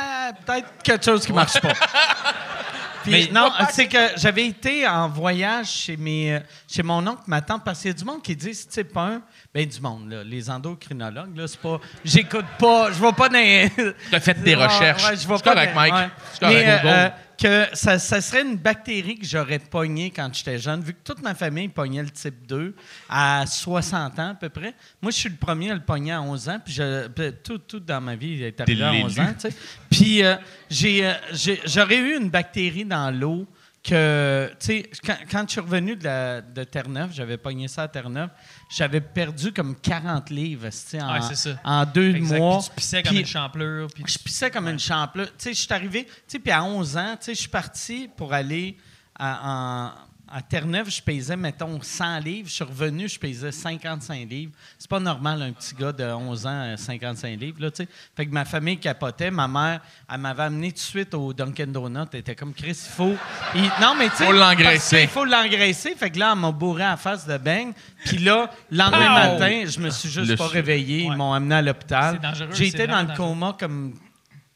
peut-être 0.45 0.67
quelque 0.83 1.05
chose 1.05 1.25
qui 1.25 1.33
marche 1.33 1.59
pas. 1.61 1.73
Puis, 3.03 3.11
Mais- 3.11 3.29
non, 3.31 3.49
c'est 3.71 3.87
que 3.87 3.97
j'avais 4.17 4.45
été 4.47 4.85
en 4.85 5.07
voyage 5.07 5.67
chez, 5.67 5.95
mes, 5.95 6.39
chez 6.67 6.83
mon 6.83 7.05
oncle, 7.07 7.21
ma 7.27 7.39
tante, 7.41 7.63
parce 7.63 7.79
qu'il 7.81 7.91
y 7.91 7.93
a 7.93 7.97
du 7.97 8.03
monde 8.03 8.21
qui 8.21 8.35
dit, 8.35 8.49
tu 8.51 8.65
sais 8.69 8.83
pas 8.83 9.03
un, 9.07 9.21
ben 9.53 9.65
du 9.65 9.79
monde, 9.81 10.09
là, 10.11 10.23
les 10.23 10.49
endocrinologues, 10.49 11.35
là, 11.35 11.47
c'est 11.47 11.59
pas, 11.59 11.79
j'écoute 12.05 12.45
pas, 12.59 12.91
je 12.91 13.01
vais 13.01 13.13
pas 13.13 13.29
dans 13.29 13.93
T'as 14.11 14.19
fait 14.19 14.41
des 14.43 14.55
Ouais, 14.55 14.65
recherches. 14.67 15.03
ouais, 15.09 15.15
je 15.17 15.27
vais 15.27 15.33
pas 15.35 15.53
correct, 15.53 15.73
dans- 15.73 15.79
Mike. 15.81 15.93
ouais. 15.93 16.09
Correct, 16.39 16.65
Mais, 16.83 16.91
euh, 16.91 17.09
que 17.39 17.65
ça, 17.75 17.99
ça 17.99 18.19
serait 18.19 18.41
une 18.41 18.57
bactérie 18.57 19.15
que 19.17 19.25
j'aurais 19.25 19.59
pognée 19.59 20.09
quand 20.11 20.29
j'étais 20.33 20.57
jeune, 20.57 20.81
vu 20.81 20.93
que 20.93 20.99
toute 21.03 21.21
ma 21.21 21.35
famille 21.35 21.67
pognait 21.67 22.01
le 22.01 22.09
type 22.09 22.47
2 22.47 22.75
à 23.09 23.45
60 23.47 24.17
ans 24.19 24.29
à 24.31 24.33
peu 24.33 24.49
près. 24.49 24.73
Moi, 25.01 25.11
je 25.11 25.17
suis 25.17 25.29
le 25.29 25.35
premier 25.35 25.69
à 25.71 25.75
le 25.75 25.81
pogner 25.81 26.13
à 26.13 26.21
11 26.21 26.49
ans, 26.49 26.59
puis 26.63 26.73
je- 26.73 27.07
tout, 27.43 27.59
tout 27.59 27.79
dans 27.79 28.01
ma 28.01 28.15
vie 28.15 28.43
est 28.43 28.59
arrivé 28.59 28.83
à 28.83 28.91
l'élu. 28.91 29.03
11 29.05 29.19
ans. 29.19 29.33
tu 29.39 29.49
sais. 29.51 29.55
Puis 29.89 30.23
euh, 30.23 30.35
euh, 30.83 31.13
j'ai- 31.31 31.61
j'aurais 31.65 31.97
eu 31.97 32.17
une 32.17 32.29
bactérie 32.29 32.85
dans 32.85 33.11
l'eau 33.15 33.45
que, 33.87 34.49
tu 34.59 34.65
sais, 34.65 34.89
quand, 35.05 35.15
quand 35.31 35.43
je 35.47 35.51
suis 35.53 35.61
revenu 35.61 35.95
de, 35.95 36.03
la- 36.03 36.41
de 36.41 36.63
Terre-Neuve, 36.63 37.11
j'avais 37.13 37.37
pogné 37.37 37.67
ça 37.67 37.83
à 37.83 37.87
Terre-Neuve, 37.87 38.29
j'avais 38.69 39.01
perdu 39.01 39.51
comme 39.53 39.75
40 39.75 40.29
livres, 40.29 40.67
tu 40.69 40.75
sais, 40.77 41.01
en, 41.01 41.13
Ouais, 41.13 41.21
c'est 41.21 41.35
ça. 41.35 41.59
en 41.63 41.85
deux 41.85 42.13
Exact. 42.15 42.37
mois. 42.37 42.57
Puis 42.59 42.67
tu 42.69 42.75
pissais 42.75 43.03
comme 43.03 43.17
une 43.17 43.25
champlure. 43.25 43.87
Puis 43.93 44.03
je 44.07 44.19
pissais 44.19 44.51
comme 44.51 44.67
une 44.67 44.79
champlure. 44.79 45.27
Tu 45.27 45.33
sais, 45.37 45.53
je 45.53 45.59
suis 45.61 45.73
arrivé, 45.73 46.05
tu 46.05 46.11
sais, 46.27 46.39
puis 46.39 46.51
à 46.51 46.63
11 46.63 46.97
ans, 46.97 47.15
tu 47.19 47.25
sais, 47.25 47.33
je 47.35 47.39
suis 47.39 47.49
parti 47.49 48.09
pour 48.17 48.33
aller 48.33 48.77
à, 49.17 49.93
en- 49.95 50.06
à 50.31 50.41
Terre-Neuve, 50.41 50.89
je 50.89 51.01
pesais, 51.01 51.37
mettons, 51.37 51.79
100 51.81 52.19
livres. 52.19 52.49
Je 52.49 52.53
suis 52.55 52.63
revenu, 52.63 53.07
je 53.07 53.17
pesais 53.19 53.51
55 53.51 54.29
livres. 54.29 54.51
C'est 54.77 54.89
pas 54.89 54.99
normal, 54.99 55.41
un 55.41 55.51
petit 55.53 55.73
gars 55.75 55.91
de 55.91 56.03
11 56.03 56.45
ans, 56.45 56.49
euh, 56.65 56.77
55 56.77 57.39
livres, 57.39 57.57
là, 57.61 57.71
tu 57.71 57.83
sais. 57.83 57.89
Fait 58.15 58.25
que 58.25 58.31
ma 58.31 58.43
famille 58.45 58.77
capotait. 58.77 59.31
Ma 59.31 59.47
mère, 59.47 59.81
elle 60.11 60.19
m'avait 60.19 60.43
amené 60.43 60.69
tout 60.71 60.75
de 60.75 60.79
suite 60.79 61.13
au 61.13 61.33
Dunkin' 61.33 61.71
Donut. 61.71 62.07
Elle 62.13 62.19
était 62.19 62.35
comme, 62.35 62.53
Chris, 62.53 62.71
il 62.85 62.91
faut... 62.93 63.15
il- 63.55 63.61
Non, 63.81 63.95
mais 63.97 64.09
tu 64.09 64.17
sais... 64.17 64.25
Faut 64.25 64.31
l'engraisser. 64.33 65.01
Il 65.03 65.07
faut 65.07 65.25
l'engraisser. 65.25 65.95
Fait 65.95 66.09
que 66.09 66.19
là, 66.19 66.31
elle 66.33 66.39
m'a 66.39 66.51
bourré 66.51 66.83
à 66.83 66.91
la 66.91 66.97
face 66.97 67.25
de 67.25 67.37
beigne. 67.37 67.71
Puis 68.05 68.17
là, 68.17 68.49
le 68.71 68.77
lendemain 68.77 69.13
matin, 69.13 69.63
je 69.67 69.79
me 69.79 69.89
suis 69.89 70.09
juste 70.09 70.29
Le 70.29 70.35
pas 70.35 70.47
su- 70.47 70.53
réveillé. 70.53 71.03
Ils 71.03 71.15
m'ont 71.15 71.33
amené 71.33 71.55
à 71.55 71.61
l'hôpital. 71.61 72.15
C'est 72.21 72.27
dangereux, 72.27 72.49
J'ai 72.53 72.67
été 72.67 72.85
dans 72.87 73.01
le 73.01 73.15
coma 73.15 73.55
comme 73.59 73.93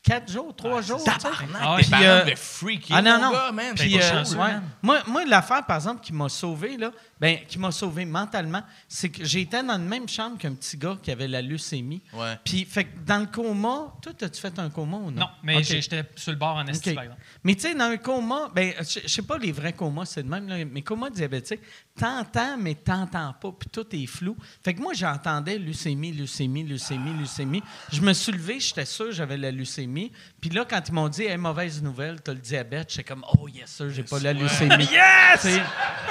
quatre 0.03 0.31
jours, 0.31 0.55
trois 0.55 0.81
jours. 0.81 1.03
tu 1.03 1.11
sais. 1.11 1.27
Ah. 1.59 1.75
Tes 1.77 1.81
Puis, 1.83 1.91
parents 1.91 2.03
euh, 2.03 2.25
de 2.25 2.35
freaky, 2.35 2.93
Ah 2.95 3.01
non, 3.01 3.21
non. 3.21 3.31
gars, 3.31 3.51
man. 3.51 3.75
Puis, 3.75 3.97
euh, 3.97 4.01
chanceux, 4.01 4.35
ouais. 4.35 4.53
man. 4.53 4.63
Moi, 4.81 4.99
moi 5.07 5.25
l'affaire, 5.25 5.65
par 5.65 5.77
exemple, 5.77 6.01
qui 6.01 6.13
m'a 6.13 6.27
sauvé, 6.29 6.77
là, 6.77 6.91
ben, 7.19 7.37
qui 7.47 7.59
m'a 7.59 7.71
sauvé 7.71 8.05
mentalement, 8.05 8.63
c'est 8.87 9.09
que 9.09 9.23
j'étais 9.23 9.61
dans 9.61 9.73
la 9.73 9.77
même 9.77 10.09
chambre 10.09 10.37
qu'un 10.37 10.53
petit 10.53 10.77
gars 10.77 10.97
qui 11.01 11.11
avait 11.11 11.27
la 11.27 11.41
leucémie. 11.41 12.01
Ouais. 12.13 12.37
Puis, 12.43 12.65
fait 12.65 12.85
que 12.85 12.99
dans 13.05 13.19
le 13.19 13.27
coma, 13.27 13.93
toi, 14.01 14.11
as-tu 14.21 14.41
fait 14.41 14.57
un 14.57 14.69
coma 14.69 14.97
ou 14.97 15.11
non? 15.11 15.21
Non, 15.21 15.29
mais 15.43 15.61
j'étais 15.63 16.03
sur 16.15 16.31
le 16.31 16.37
bord 16.37 16.55
en 16.55 16.65
esti, 16.67 16.89
OK. 16.89 16.95
par 16.95 17.03
exemple. 17.03 17.21
Mais 17.43 17.55
tu 17.55 17.61
sais, 17.61 17.75
dans 17.75 17.85
un 17.85 17.97
coma, 17.97 18.49
ben, 18.53 18.73
je 18.79 19.01
je 19.03 19.07
sais 19.07 19.21
pas 19.21 19.37
les 19.37 19.51
vrais 19.51 19.73
comas, 19.73 20.05
c'est 20.05 20.23
de 20.23 20.29
même, 20.29 20.47
là, 20.47 20.55
mais 20.65 20.81
coma 20.81 21.09
diabétique, 21.09 21.59
t'entends, 21.99 22.57
mais 22.57 22.75
t'entends 22.75 23.33
pas, 23.39 23.49
puis 23.59 23.69
tout 23.71 23.85
est 23.93 24.05
flou. 24.07 24.35
Fait 24.63 24.73
que 24.73 24.81
moi, 24.81 24.93
j'entendais 24.93 25.57
leucémie, 25.57 26.11
leucémie, 26.11 26.63
leucémie, 26.63 27.13
leucémie. 27.19 27.63
Je 27.91 28.01
me 28.01 28.13
suis 28.13 28.31
levé, 28.31 28.59
j'étais 28.59 28.85
sûr 28.85 29.05
que 29.05 29.11
j'avais 29.11 29.37
la 29.37 29.51
leucémie. 29.51 30.11
Puis 30.39 30.49
là, 30.49 30.65
quand 30.67 30.81
ils 30.87 30.93
m'ont 30.93 31.09
dit, 31.09 31.23
hey, 31.23 31.37
mauvaise 31.37 31.81
nouvelle, 31.83 32.21
t'as 32.21 32.33
le 32.33 32.39
diabète, 32.39 32.89
j'étais 32.91 33.03
comme, 33.03 33.23
oh 33.37 33.47
yes, 33.47 33.69
sir, 33.69 33.89
j'ai 33.89 34.03
pas 34.03 34.19
la 34.19 34.33
leucémie. 34.33 34.89
Yes! 34.91 35.47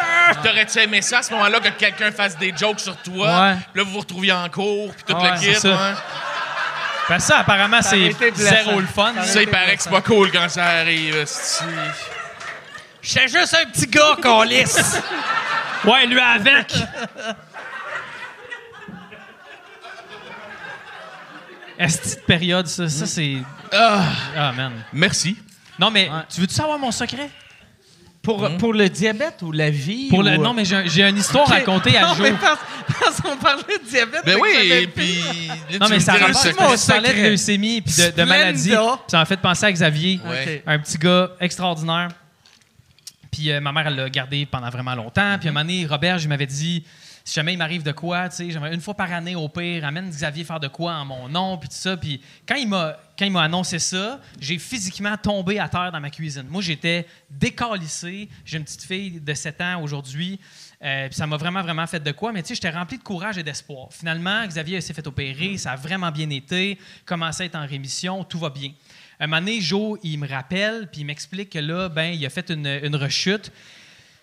Ah, 0.01 0.35
T'aurais-tu 0.43 0.79
aimé 0.79 1.03
ça 1.03 1.19
à 1.19 1.23
ce 1.23 1.33
moment-là 1.33 1.61
que 1.61 1.69
quelqu'un 1.71 2.13
fasse 2.13 2.37
des 2.39 2.55
jokes 2.57 2.81
sur 2.81 2.97
toi? 3.03 3.27
Ouais. 3.51 3.55
Puis 3.73 3.81
là, 3.81 3.83
vous 3.85 3.91
vous 3.93 4.01
retrouviez 4.01 4.33
en 4.33 4.49
cours, 4.49 4.95
puis 4.95 5.05
tout 5.15 5.21
Ouais, 5.21 5.31
le 5.33 5.39
kit. 5.39 5.55
ça. 5.55 5.71
ouais. 5.71 5.95
Parce 7.09 7.25
que 7.25 7.33
ça, 7.33 7.39
apparemment, 7.41 7.83
c'est 7.83 8.13
zéro 8.37 8.79
le 8.81 8.87
fun. 8.87 9.13
Ça 9.25 9.43
il 9.43 9.49
paraît 9.49 9.77
que 9.77 9.83
c'est 9.83 9.91
pas 9.91 10.01
cool 10.03 10.31
quand 10.31 10.49
ça 10.49 10.65
arrive. 10.65 11.27
J'étais 13.03 13.29
juste 13.29 13.55
un 13.61 13.69
petit 13.69 13.87
gars 13.89 14.17
qu'on 14.23 14.43
lisse. 14.43 14.79
Ouais, 15.85 16.07
lui 16.07 16.19
avec. 16.19 16.75
Esti 21.79 22.17
de 22.17 22.21
période, 22.23 22.67
ça? 22.67 22.89
Ça, 22.89 23.07
c'est. 23.07 23.39
Ah, 23.73 24.53
man. 24.55 24.73
Merci. 24.93 25.37
Non, 25.79 25.91
mais 25.91 26.11
Ouais. 26.11 26.17
tu 26.33 26.41
veux-tu 26.43 26.55
savoir 26.55 26.79
mon 26.79 26.91
secret? 26.91 27.31
Pour, 28.23 28.47
pour 28.59 28.75
le 28.75 28.87
diabète 28.91 29.41
ou 29.41 29.51
la 29.51 29.71
vie? 29.71 30.09
Pour 30.11 30.23
le... 30.23 30.33
ou- 30.37 30.43
Non, 30.43 30.53
mais 30.53 30.67
j'ai 30.67 30.87
j'ai 30.91 31.09
une 31.09 31.17
histoire 31.17 31.51
à 31.51 31.55
raconter 31.55 31.97
à 31.97 32.03
Non, 32.09 32.15
mais 32.21 32.33
parce, 32.33 32.61
parce 33.01 33.19
qu'on 33.23 33.35
parlait 33.39 33.63
de 33.83 33.89
diabète. 33.89 34.21
Ben 34.27 34.35
fait 34.35 34.41
que 34.41 34.47
j'avais 34.69 34.81
oui, 34.81 34.87
plus- 34.89 34.93
puis. 35.05 35.23
là, 35.49 35.55
Non, 35.81 35.87
tu 35.87 35.91
mais 35.93 35.95
me 35.97 36.01
ça 36.01 36.13
dirais 36.13 36.19
le 36.19 36.27
rapporte 36.27 36.45
secret. 36.47 36.65
mon 36.69 36.77
Tu 36.77 36.87
parlais 36.87 37.15
de 37.15 37.29
leucémie 37.31 37.81
puis 37.81 37.93
de, 37.95 37.97
de 38.03 38.03
Splenda. 38.11 38.27
maladie. 38.27 38.73
Ça 39.07 39.17
m'a 39.19 39.25
fait 39.25 39.37
penser 39.39 39.65
à 39.65 39.73
Xavier, 39.73 40.21
Ouais. 40.27 40.63
un 40.67 40.79
petit 40.81 40.99
gars 40.99 41.31
extraordinaire. 41.41 42.09
Puis 43.41 43.51
euh, 43.51 43.59
ma 43.59 43.73
mère, 43.73 43.87
elle 43.87 43.97
l'a 43.97 44.11
gardé 44.11 44.45
pendant 44.45 44.69
vraiment 44.69 44.95
longtemps. 44.95 45.39
Puis 45.39 45.49
un 45.49 45.53
moment 45.53 45.65
donné, 45.65 45.87
Robert, 45.87 46.19
je 46.19 46.29
m'avais 46.29 46.47
dit, 46.47 46.85
si 47.25 47.35
jamais 47.35 47.55
il 47.55 47.57
m'arrive 47.57 47.83
de 47.83 47.93
quoi, 47.93 48.29
tu 48.29 48.53
sais, 48.53 48.59
une 48.71 48.83
fois 48.83 48.93
par 48.93 49.11
année 49.11 49.35
au 49.35 49.49
pire, 49.49 49.83
amène 49.87 50.11
Xavier 50.11 50.45
faire 50.45 50.61
de 50.61 50.69
quoi 50.69 50.93
en 50.93 51.07
mon 51.07 51.27
nom, 51.27 51.57
puis 51.57 51.71
tout 51.71 51.75
ça. 51.75 51.97
Puis 51.97 52.21
quand 52.47 52.57
il 52.57 52.69
m'a 52.69 53.43
annoncé 53.43 53.79
ça, 53.79 54.21
j'ai 54.39 54.59
physiquement 54.59 55.17
tombé 55.17 55.59
à 55.59 55.71
terre 55.71 55.91
dans 55.91 56.01
ma 56.01 56.11
cuisine. 56.11 56.45
Moi, 56.51 56.61
j'étais 56.61 57.07
décalissé. 57.31 58.29
J'ai 58.45 58.59
une 58.59 58.65
petite 58.65 58.83
fille 58.83 59.21
de 59.23 59.33
7 59.33 59.59
ans 59.63 59.83
aujourd'hui. 59.83 60.39
Euh, 60.83 61.09
puis 61.09 61.15
ça 61.15 61.27
m'a 61.27 61.39
vraiment, 61.39 61.63
vraiment 61.63 61.87
fait 61.87 62.01
de 62.01 62.13
quoi. 62.13 62.33
Mais 62.33 62.43
tu 62.43 62.49
sais, 62.49 62.57
j'étais 62.57 62.69
rempli 62.69 62.99
de 62.99 63.03
courage 63.03 63.39
et 63.39 63.43
d'espoir. 63.43 63.89
Finalement, 63.91 64.47
Xavier 64.47 64.83
s'est 64.83 64.93
fait 64.93 65.07
opérer. 65.07 65.57
Ça 65.57 65.73
a 65.73 65.77
vraiment 65.77 66.11
bien 66.11 66.29
été. 66.29 66.79
Commencé 67.07 67.45
à 67.45 67.47
être 67.47 67.57
en 67.57 67.67
rémission. 67.67 68.23
Tout 68.23 68.39
va 68.39 68.51
bien. 68.51 68.73
Un 69.21 69.27
moment 69.27 69.41
donné, 69.41 69.61
Joe, 69.61 69.99
il 70.03 70.19
me 70.19 70.27
rappelle, 70.27 70.89
puis 70.91 71.03
il 71.03 71.05
m'explique 71.05 71.51
que 71.51 71.59
là, 71.59 71.89
ben, 71.89 72.13
il 72.15 72.25
a 72.27 72.31
fait 72.31 72.51
une, 72.51 72.67
une 72.67 72.97
rechute. 72.97 73.53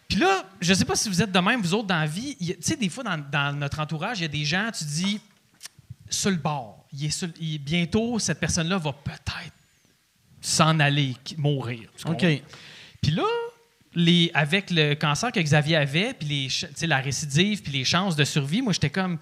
Puis 0.10 0.18
là, 0.20 0.44
je 0.60 0.74
sais 0.74 0.86
pas 0.86 0.96
si 0.96 1.08
vous 1.08 1.22
êtes 1.22 1.32
de 1.32 1.40
même, 1.40 1.62
vous 1.62 1.74
autres, 1.74 1.88
dans 1.88 2.00
la 2.00 2.08
vie. 2.08 2.36
Tu 2.40 2.56
sais, 2.62 2.76
des 2.76 2.90
fois, 2.90 3.04
dans, 3.04 3.18
dans 3.32 3.56
notre 3.58 3.80
entourage, 3.80 4.20
il 4.20 4.24
y 4.24 4.26
a 4.26 4.30
des 4.30 4.46
gens, 4.46 4.70
tu 4.76 4.84
dis, 4.86 5.20
sur 6.10 6.30
le 6.32 6.38
bord. 6.38 6.86
Il 6.94 7.06
est 7.06 7.10
sur- 7.10 7.28
il- 7.40 7.60
bientôt, 7.60 8.18
cette 8.18 8.40
personne-là 8.40 8.78
va 8.78 8.94
peut-être 8.94 9.54
s'en 10.42 10.80
aller, 10.80 11.14
mourir. 11.38 11.90
OK. 12.14 12.42
Puis 13.02 13.12
là, 13.12 13.24
les, 13.94 14.32
avec 14.34 14.72
le 14.72 14.94
cancer 14.96 15.32
que 15.32 15.40
Xavier 15.40 15.76
avait, 15.76 16.14
puis 16.14 16.28
les, 16.28 16.50
ch- 16.50 16.72
tu 16.72 16.80
sais, 16.80 16.88
la 16.88 17.00
récidive, 17.00 17.62
puis 17.62 17.72
les 17.74 17.84
chances 17.84 18.16
de 18.16 18.24
survie, 18.24 18.62
moi, 18.62 18.72
j'étais 18.74 18.90
comme, 18.90 19.18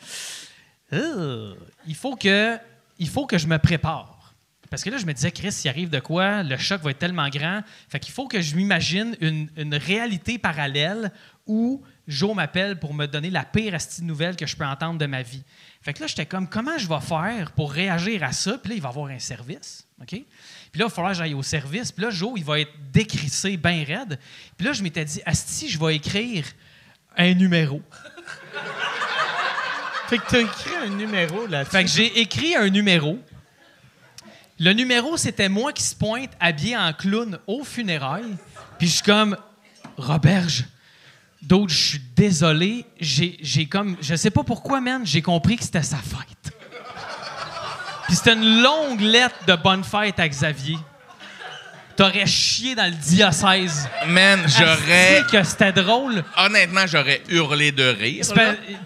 il, 0.91 1.95
faut 1.95 2.15
que, 2.15 2.57
il 2.99 3.09
faut 3.09 3.25
que 3.25 3.37
je 3.37 3.47
me 3.47 3.57
prépare. 3.57 4.14
Parce 4.69 4.83
que 4.83 4.89
là, 4.89 4.97
je 4.97 5.05
me 5.05 5.13
disais, 5.13 5.31
Chris, 5.31 5.51
s'il 5.51 5.69
arrive 5.69 5.89
de 5.89 5.99
quoi, 5.99 6.43
le 6.43 6.57
choc 6.57 6.81
va 6.81 6.91
être 6.91 6.99
tellement 6.99 7.29
grand. 7.29 7.61
Fait 7.89 7.99
qu'il 7.99 8.13
faut 8.13 8.27
que 8.27 8.41
je 8.41 8.55
m'imagine 8.55 9.15
une, 9.21 9.49
une 9.57 9.75
réalité 9.75 10.37
parallèle 10.37 11.11
où 11.47 11.81
Joe 12.07 12.35
m'appelle 12.35 12.79
pour 12.79 12.93
me 12.93 13.05
donner 13.05 13.29
la 13.29 13.43
pire 13.43 13.73
asti 13.73 14.01
de 14.01 14.07
nouvelle 14.07 14.35
que 14.35 14.45
je 14.45 14.55
peux 14.55 14.65
entendre 14.65 14.99
de 14.99 15.05
ma 15.05 15.21
vie. 15.21 15.43
Fait 15.81 15.93
que 15.93 16.01
là, 16.01 16.07
j'étais 16.07 16.25
comme, 16.25 16.47
comment 16.47 16.77
je 16.77 16.87
vais 16.87 16.99
faire 16.99 17.51
pour 17.51 17.71
réagir 17.71 18.23
à 18.23 18.31
ça? 18.31 18.57
Puis 18.57 18.71
là, 18.71 18.75
il 18.75 18.81
va 18.81 18.89
y 18.89 18.91
avoir 18.91 19.07
un 19.07 19.19
service. 19.19 19.87
OK? 20.01 20.09
Puis 20.09 20.19
là, 20.19 20.25
il 20.73 20.83
va 20.83 20.89
falloir 20.89 21.13
que 21.13 21.19
j'aille 21.19 21.33
au 21.33 21.43
service. 21.43 21.91
Puis 21.91 22.03
là, 22.03 22.09
Joe, 22.09 22.33
il 22.37 22.43
va 22.43 22.59
être 22.59 22.73
décrissé, 22.91 23.57
bien 23.57 23.83
raide. 23.83 24.19
Puis 24.57 24.65
là, 24.65 24.73
je 24.73 24.83
m'étais 24.83 25.05
dit, 25.05 25.21
Asti, 25.25 25.69
je 25.69 25.79
vais 25.79 25.95
écrire 25.95 26.45
un 27.15 27.33
numéro. 27.33 27.81
Fait 30.07 30.19
que 30.19 30.23
t'as 30.27 30.41
écrit 30.41 30.75
un 30.75 30.89
numéro 30.89 31.47
là 31.47 31.65
Fait 31.65 31.83
que 31.83 31.89
j'ai 31.89 32.19
écrit 32.19 32.55
un 32.55 32.69
numéro. 32.69 33.17
Le 34.57 34.71
numéro, 34.71 35.17
c'était 35.17 35.49
moi 35.49 35.73
qui 35.73 35.83
se 35.83 35.95
pointe 35.95 36.31
habillé 36.39 36.77
en 36.77 36.93
clown 36.93 37.39
au 37.45 37.65
funérailles. 37.65 38.37
Puis 38.77 38.87
je 38.87 38.93
suis 38.93 39.03
comme, 39.03 39.35
Roberge, 39.97 40.65
d'autres, 41.41 41.73
je 41.73 41.87
suis 41.89 42.01
désolé. 42.15 42.85
J'ai, 42.99 43.67
comme, 43.67 43.97
je 44.01 44.15
sais 44.15 44.31
pas 44.31 44.43
pourquoi, 44.43 44.79
man, 44.79 45.05
j'ai 45.05 45.21
compris 45.21 45.57
que 45.57 45.63
c'était 45.63 45.83
sa 45.83 45.97
fête. 45.97 46.53
Puis 48.07 48.15
c'était 48.15 48.33
une 48.33 48.61
longue 48.61 49.01
lettre 49.01 49.35
de 49.45 49.55
bonne 49.55 49.83
fête 49.83 50.19
à 50.19 50.29
Xavier. 50.29 50.77
T'aurais 51.95 52.25
chié 52.25 52.75
dans 52.75 52.85
le 52.85 52.91
diocèse. 52.91 53.87
Man, 54.07 54.41
j'aurais. 54.47 55.23
Que 55.31 55.43
c'était 55.43 55.71
drôle? 55.71 56.23
Honnêtement, 56.37 56.85
j'aurais 56.87 57.21
hurlé 57.29 57.71
de 57.71 57.83
rire. 57.85 58.23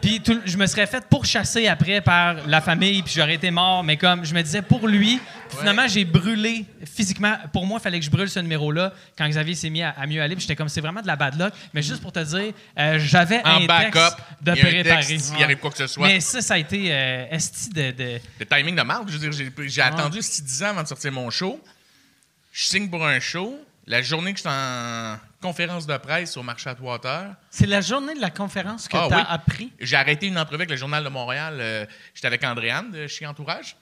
Puis 0.02 0.22
je 0.46 0.58
me 0.58 0.68
serais 0.68 0.86
fait 0.86 1.04
pourchasser 1.10 1.68
après 1.68 2.02
par 2.02 2.36
la 2.48 2.62
famille, 2.62 3.02
puis 3.02 3.14
j'aurais 3.16 3.36
été 3.36 3.50
mort. 3.50 3.84
Mais 3.84 3.98
comme 3.98 4.24
je 4.26 4.34
me 4.34 4.42
disais, 4.44 4.62
pour 4.62 4.88
lui, 4.88 5.20
finalement, 5.58 5.88
j'ai 5.88 6.06
brûlé 6.06 6.66
physiquement. 6.86 7.36
Pour 7.52 7.66
moi, 7.66 7.80
il 7.80 7.84
fallait 7.84 8.00
que 8.00 8.06
je 8.06 8.12
brûle 8.12 8.30
ce 8.30 8.40
numéro-là 8.40 8.94
quand 9.18 9.28
Xavier 9.28 9.56
s'est 9.56 9.72
mis 9.72 9.82
à, 9.82 9.90
à 9.98 10.06
mieux 10.06 10.22
aller. 10.22 10.36
Puis 10.36 10.42
j'étais 10.44 10.56
comme, 10.56 10.70
c'est 10.70 10.82
vraiment 10.82 11.02
de 11.02 11.08
la 11.08 11.16
bad 11.16 11.40
luck. 11.40 11.54
Mais 11.74 11.82
juste 11.82 12.02
pour 12.04 12.12
te 12.12 12.20
dire, 12.20 12.54
euh, 12.78 13.00
j'avais 13.00 13.42
un 13.44 13.66
backup, 13.66 13.92
texte 13.94 14.18
de 14.42 14.52
y 14.56 14.62
a 14.62 14.66
un 14.66 14.70
préparer. 14.70 15.06
texte, 15.08 15.34
il 15.38 15.44
arrive 15.44 15.58
quoi 15.58 15.72
que 15.72 15.78
ce 15.78 15.88
soit. 15.88 16.08
Mais 16.08 16.20
ça, 16.20 16.42
ça 16.42 16.54
a 16.54 16.58
été 16.60 16.90
euh, 16.92 17.26
esti 17.32 17.70
de, 17.70 17.90
de- 17.92 18.20
Le 18.40 18.46
timing 18.46 18.76
de 18.76 18.82
marde, 18.84 19.08
je 19.10 19.18
veux 19.18 19.30
dire, 19.30 19.32
j'ai, 19.32 19.52
j'ai 19.68 19.82
attendu 19.82 20.20
10 20.20 20.64
ans 20.64 20.68
avant 20.68 20.84
de 20.84 20.88
sortir 20.88 21.12
mon 21.12 21.30
show. 21.32 21.60
Je 22.52 22.64
signe 22.66 22.90
pour 22.90 23.06
un 23.06 23.20
show. 23.20 23.60
La 23.88 24.02
journée 24.04 24.34
que 24.34 24.38
j'étais 24.38 24.50
en 24.50 25.18
conférence 25.42 25.88
de 25.88 25.98
presse 25.98 26.38
au 26.38 26.44
marché 26.44 26.70
à 26.70 26.76
Water, 26.80 27.34
C'est 27.50 27.66
la 27.66 27.82
journée 27.82 28.14
de 28.14 28.22
la 28.22 28.30
conférence 28.30 28.88
que 28.88 28.96
Ah 28.96 29.06
tu 29.08 29.14
as 29.16 29.18
oui. 29.18 29.24
appris? 29.28 29.74
j'ai 29.80 29.96
arrêté 29.96 30.28
une 30.28 30.38
entrevue 30.38 30.58
avec 30.62 30.70
le 30.70 30.76
Journal 30.76 31.04
de 31.04 31.10
Montréal. 31.10 31.58
euh, 31.60 31.86
j'étais 32.14 32.28
avec 32.28 32.44
Andréane 32.44 32.92
de 32.92 33.08
chez 33.08 33.26
Entourage. 33.26 33.76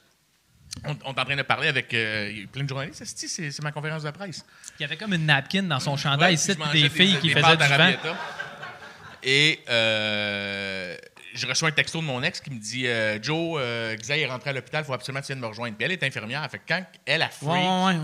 On, 0.86 0.92
on 1.06 1.14
est 1.14 1.20
en 1.20 1.26
train 1.26 1.36
de 1.36 1.42
parler 1.42 1.68
avec 1.68 1.94
euh, 1.94 2.46
plein 2.54 2.64
de 2.64 2.70
journalistes. 2.70 3.04
C'est 3.06 3.62
ma 3.64 3.72
conférence 3.74 4.04
de 4.04 4.12
presse? 4.12 4.46
Il 4.80 4.84
y 4.84 4.86
avait 4.86 4.96
comme 4.96 5.14
une 5.14 5.26
napkin 5.26 5.64
dans 5.64 5.80
son 5.82 5.98
chandail 5.98 6.30
Ouais, 6.30 6.34
ici, 6.36 6.54
je 6.58 6.72
des 6.72 6.90
filles 6.90 7.20
qui 7.20 7.34
des 7.34 7.42
faisaient 7.42 7.58
du 7.58 7.64
vent. 7.68 8.16
Et 9.24 9.60
euh, 9.68 10.96
je 11.34 11.48
reçois 11.48 11.68
un 11.68 11.72
texto 11.74 12.00
de 12.00 12.06
mon 12.06 12.24
ex 12.24 12.40
qui 12.40 12.52
me 12.52 12.60
dit 12.60 12.88
euh, 12.88 13.22
Joe, 13.22 13.62
Xavier 13.98 14.24
est 14.24 14.28
rentré 14.28 14.52
à 14.52 14.54
l'hôpital, 14.54 14.84
il 14.84 14.88
faut 14.88 14.94
absolument 14.94 15.20
que 15.22 15.26
tu 15.26 15.34
viennes 15.34 15.42
me 15.42 15.48
rejoindre. 15.48 15.76
Puis 15.76 15.84
elle 15.86 15.92
est 15.92 16.04
infirmière. 16.04 16.48
Fait 16.50 16.60
que 16.60 16.64
quand 16.66 16.84
elle 17.06 17.24
a 17.24 17.30
freak, 17.30 17.50
Ouais, 17.50 17.98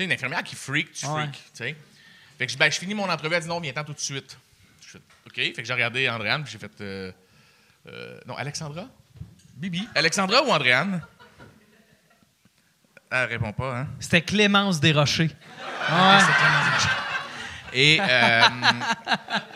sais, 0.00 0.04
une 0.04 0.12
infirmière 0.12 0.42
qui 0.42 0.56
freak, 0.56 0.92
tu 0.92 1.06
Ouais. 1.06 1.22
freak. 1.22 1.32
tu 1.32 1.40
sais. 1.54 1.76
Fait 2.38 2.46
que 2.46 2.52
je, 2.52 2.58
ben, 2.58 2.70
je 2.70 2.78
finis 2.78 2.94
mon 2.94 3.08
entrevue, 3.08 3.34
elle 3.34 3.42
dit 3.42 3.48
non, 3.48 3.60
viens-t'en 3.60 3.84
tout 3.84 3.92
de 3.92 4.00
suite. 4.00 4.36
Je 4.82 4.88
fais 4.92 4.98
OK? 5.26 5.34
Fait 5.34 5.52
que 5.52 5.64
j'ai 5.64 5.72
regardé 5.74 6.08
Andréane, 6.08 6.42
puis 6.42 6.52
j'ai 6.52 6.58
fait. 6.58 6.72
euh, 6.80 7.12
euh, 7.88 8.18
non, 8.26 8.36
Alexandra? 8.36 8.88
Bibi? 9.54 9.86
Alexandra 9.94 10.42
ou 10.42 10.50
Andréane? 10.50 11.02
Elle 13.10 13.28
répond 13.28 13.52
pas, 13.52 13.78
hein? 13.80 13.88
C'était 13.98 14.22
Clémence 14.22 14.80
Desrochers. 14.80 15.30
Et 17.72 17.98
euh, 18.00 18.42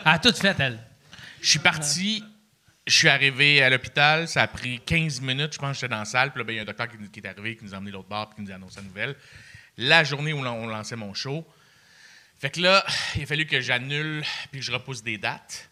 Elle 0.05 0.11
a 0.11 0.19
tout 0.19 0.33
fait, 0.33 0.59
elle. 0.59 0.79
je 1.41 1.49
suis 1.49 1.59
parti. 1.59 2.23
Je 2.87 2.93
suis 2.93 3.09
arrivé 3.09 3.63
à 3.63 3.69
l'hôpital, 3.71 4.27
ça 4.27 4.43
a 4.43 4.47
pris 4.47 4.79
15 4.85 5.19
minutes, 5.19 5.53
je 5.53 5.57
pense 5.57 5.69
que 5.71 5.75
j'étais 5.75 5.87
dans 5.87 5.97
la 5.99 6.05
salle. 6.05 6.29
Puis 6.31 6.37
là, 6.39 6.43
ben, 6.45 6.53
il 6.53 6.55
y 6.57 6.59
a 6.59 6.61
un 6.61 6.65
docteur 6.65 6.87
qui, 6.87 6.97
qui 7.09 7.19
est 7.19 7.27
arrivé, 7.27 7.55
qui 7.57 7.65
nous 7.65 7.73
a 7.73 7.77
emmené 7.77 7.89
l'autre 7.89 8.07
bar, 8.07 8.29
puis 8.29 8.35
qui 8.35 8.41
nous 8.43 8.51
a 8.51 8.55
annoncé 8.55 8.75
la 8.77 8.83
nouvelle. 8.83 9.15
La 9.77 10.03
journée 10.03 10.33
où 10.33 10.39
on 10.39 10.67
lançait 10.67 10.95
mon 10.95 11.13
show. 11.13 11.45
Fait 12.39 12.49
que 12.49 12.59
là, 12.61 12.83
il 13.15 13.23
a 13.23 13.25
fallu 13.25 13.45
que 13.45 13.59
j'annule 13.61 14.23
puis 14.51 14.59
que 14.59 14.65
je 14.65 14.71
repousse 14.71 15.01
des 15.03 15.17
dates 15.17 15.69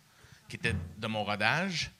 qui 0.49 0.55
étaient 0.57 0.75
de 0.97 1.07
mon 1.07 1.23
rodage. 1.23 1.91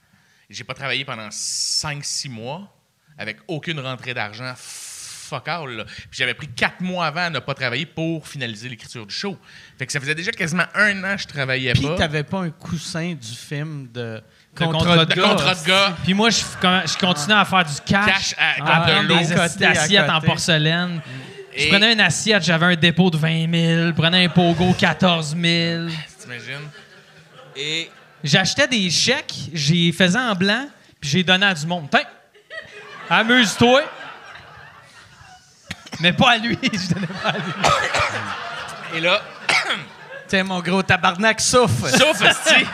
J'ai 0.50 0.64
pas 0.64 0.74
travaillé 0.74 1.06
pendant 1.06 1.30
5-6 1.30 2.30
mois 2.30 2.74
avec 3.18 3.38
aucune 3.48 3.80
rentrée 3.80 4.14
d'argent. 4.14 4.54
Fuck 4.58 5.48
all. 5.48 5.70
là. 5.78 5.86
Puis 5.86 6.08
j'avais 6.12 6.34
pris 6.34 6.48
4 6.48 6.82
mois 6.82 7.08
avant 7.08 7.22
à 7.22 7.30
ne 7.30 7.40
pas 7.40 7.54
travailler 7.56 7.86
pour 7.86 8.28
finaliser 8.28 8.70
l'écriture 8.70 9.06
du 9.08 9.14
show. 9.16 9.38
Fait 9.80 9.86
que 9.86 9.92
ça 9.92 10.00
faisait 10.00 10.14
déjà 10.16 10.32
quasiment 10.32 10.66
un 10.76 11.04
an 11.04 11.16
que 11.16 11.22
je 11.24 11.28
travaillais 11.28 11.74
Puis 11.74 11.84
pas. 11.84 11.96
t'avais 11.96 12.24
pas 12.24 12.40
un 12.40 12.52
coussin 12.52 13.14
du 13.14 13.32
film 13.36 13.88
de 13.92 14.22
De 14.54 14.60
contrat 14.66 14.80
contrat 14.80 15.06
de 15.06 15.22
contrat 15.22 15.56
de 15.56 15.66
gars. 15.66 15.98
Puis 16.04 16.14
moi, 16.14 16.30
je, 16.30 16.38
je 16.42 16.98
continuais 16.98 17.40
à 17.40 17.46
faire 17.46 17.66
du 17.66 17.82
cash. 17.86 18.06
Cash 18.06 18.36
à- 18.38 18.52
à 18.52 18.86
de 18.86 18.92
prendre 18.92 19.08
l'eau. 19.08 19.18
des 19.18 19.32
À 19.34 19.44
à 19.44 19.50
d'assiettes 19.50 20.10
en 20.10 20.22
porcelaine. 20.22 21.02
Je 21.06 21.33
Et- 21.56 21.70
prenais 21.70 21.94
une 21.94 22.02
assiette, 22.02 22.44
j'avais 22.44 22.66
un 22.68 22.76
dépôt 22.76 23.10
de 23.10 23.18
20 23.18 23.30
000. 23.52 23.88
Je 23.88 23.92
prenais 23.92 24.26
un 24.26 24.30
pogo 24.30 24.74
14 24.74 25.36
000. 25.40 25.88
T'imagines? 26.20 26.70
Et 27.56 27.90
J'achetais 28.24 28.68
des 28.68 28.90
chèques, 28.90 29.34
j'y 29.54 29.92
faisais 29.92 30.18
en 30.18 30.34
blanc, 30.34 30.66
puis 31.02 31.10
j'ai 31.10 31.24
donné 31.24 31.46
à 31.46 31.54
du 31.54 31.66
monde. 31.68 31.88
Tiens, 31.92 32.06
amuse-toi. 33.10 33.82
Mais 36.00 36.14
pas 36.14 36.32
à 36.32 36.38
lui. 36.38 36.58
Je 36.74 36.94
donnais 36.94 37.08
pas 37.08 37.30
à 37.30 37.34
lui. 37.34 37.54
Et 38.96 39.00
là, 39.02 39.22
Tiens, 40.28 40.46
mon 40.46 40.62
gros 40.62 40.82
tabarnak 40.82 41.40
souffle. 41.42 41.90
sauf 41.90 42.20
esti, 42.24 42.66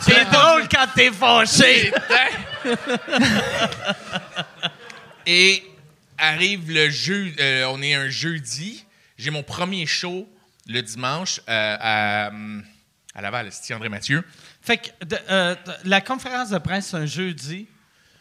C'est 0.00 0.24
drôle 0.30 0.66
quand 0.68 0.86
t'es 0.94 1.10
fâché. 1.12 1.92
Et 5.26 5.62
arrive 6.20 6.70
le 6.70 6.90
jeu, 6.90 7.32
euh, 7.40 7.64
on 7.70 7.80
est 7.82 7.94
un 7.94 8.08
jeudi. 8.08 8.84
J'ai 9.18 9.30
mon 9.30 9.42
premier 9.42 9.86
show 9.86 10.28
le 10.66 10.80
dimanche 10.82 11.40
euh, 11.48 11.76
à, 11.80 12.28
hum, 12.28 12.64
à 13.14 13.22
Laval, 13.22 13.48
c'est 13.50 13.74
André 13.74 13.88
Mathieu? 13.88 14.22
Fait 14.62 14.78
que 14.78 15.04
de- 15.04 15.18
euh, 15.30 15.54
de- 15.54 15.88
la 15.88 16.00
conférence 16.00 16.50
de 16.50 16.58
presse, 16.58 16.88
c'est 16.88 16.96
un 16.96 17.06
jeudi. 17.06 17.66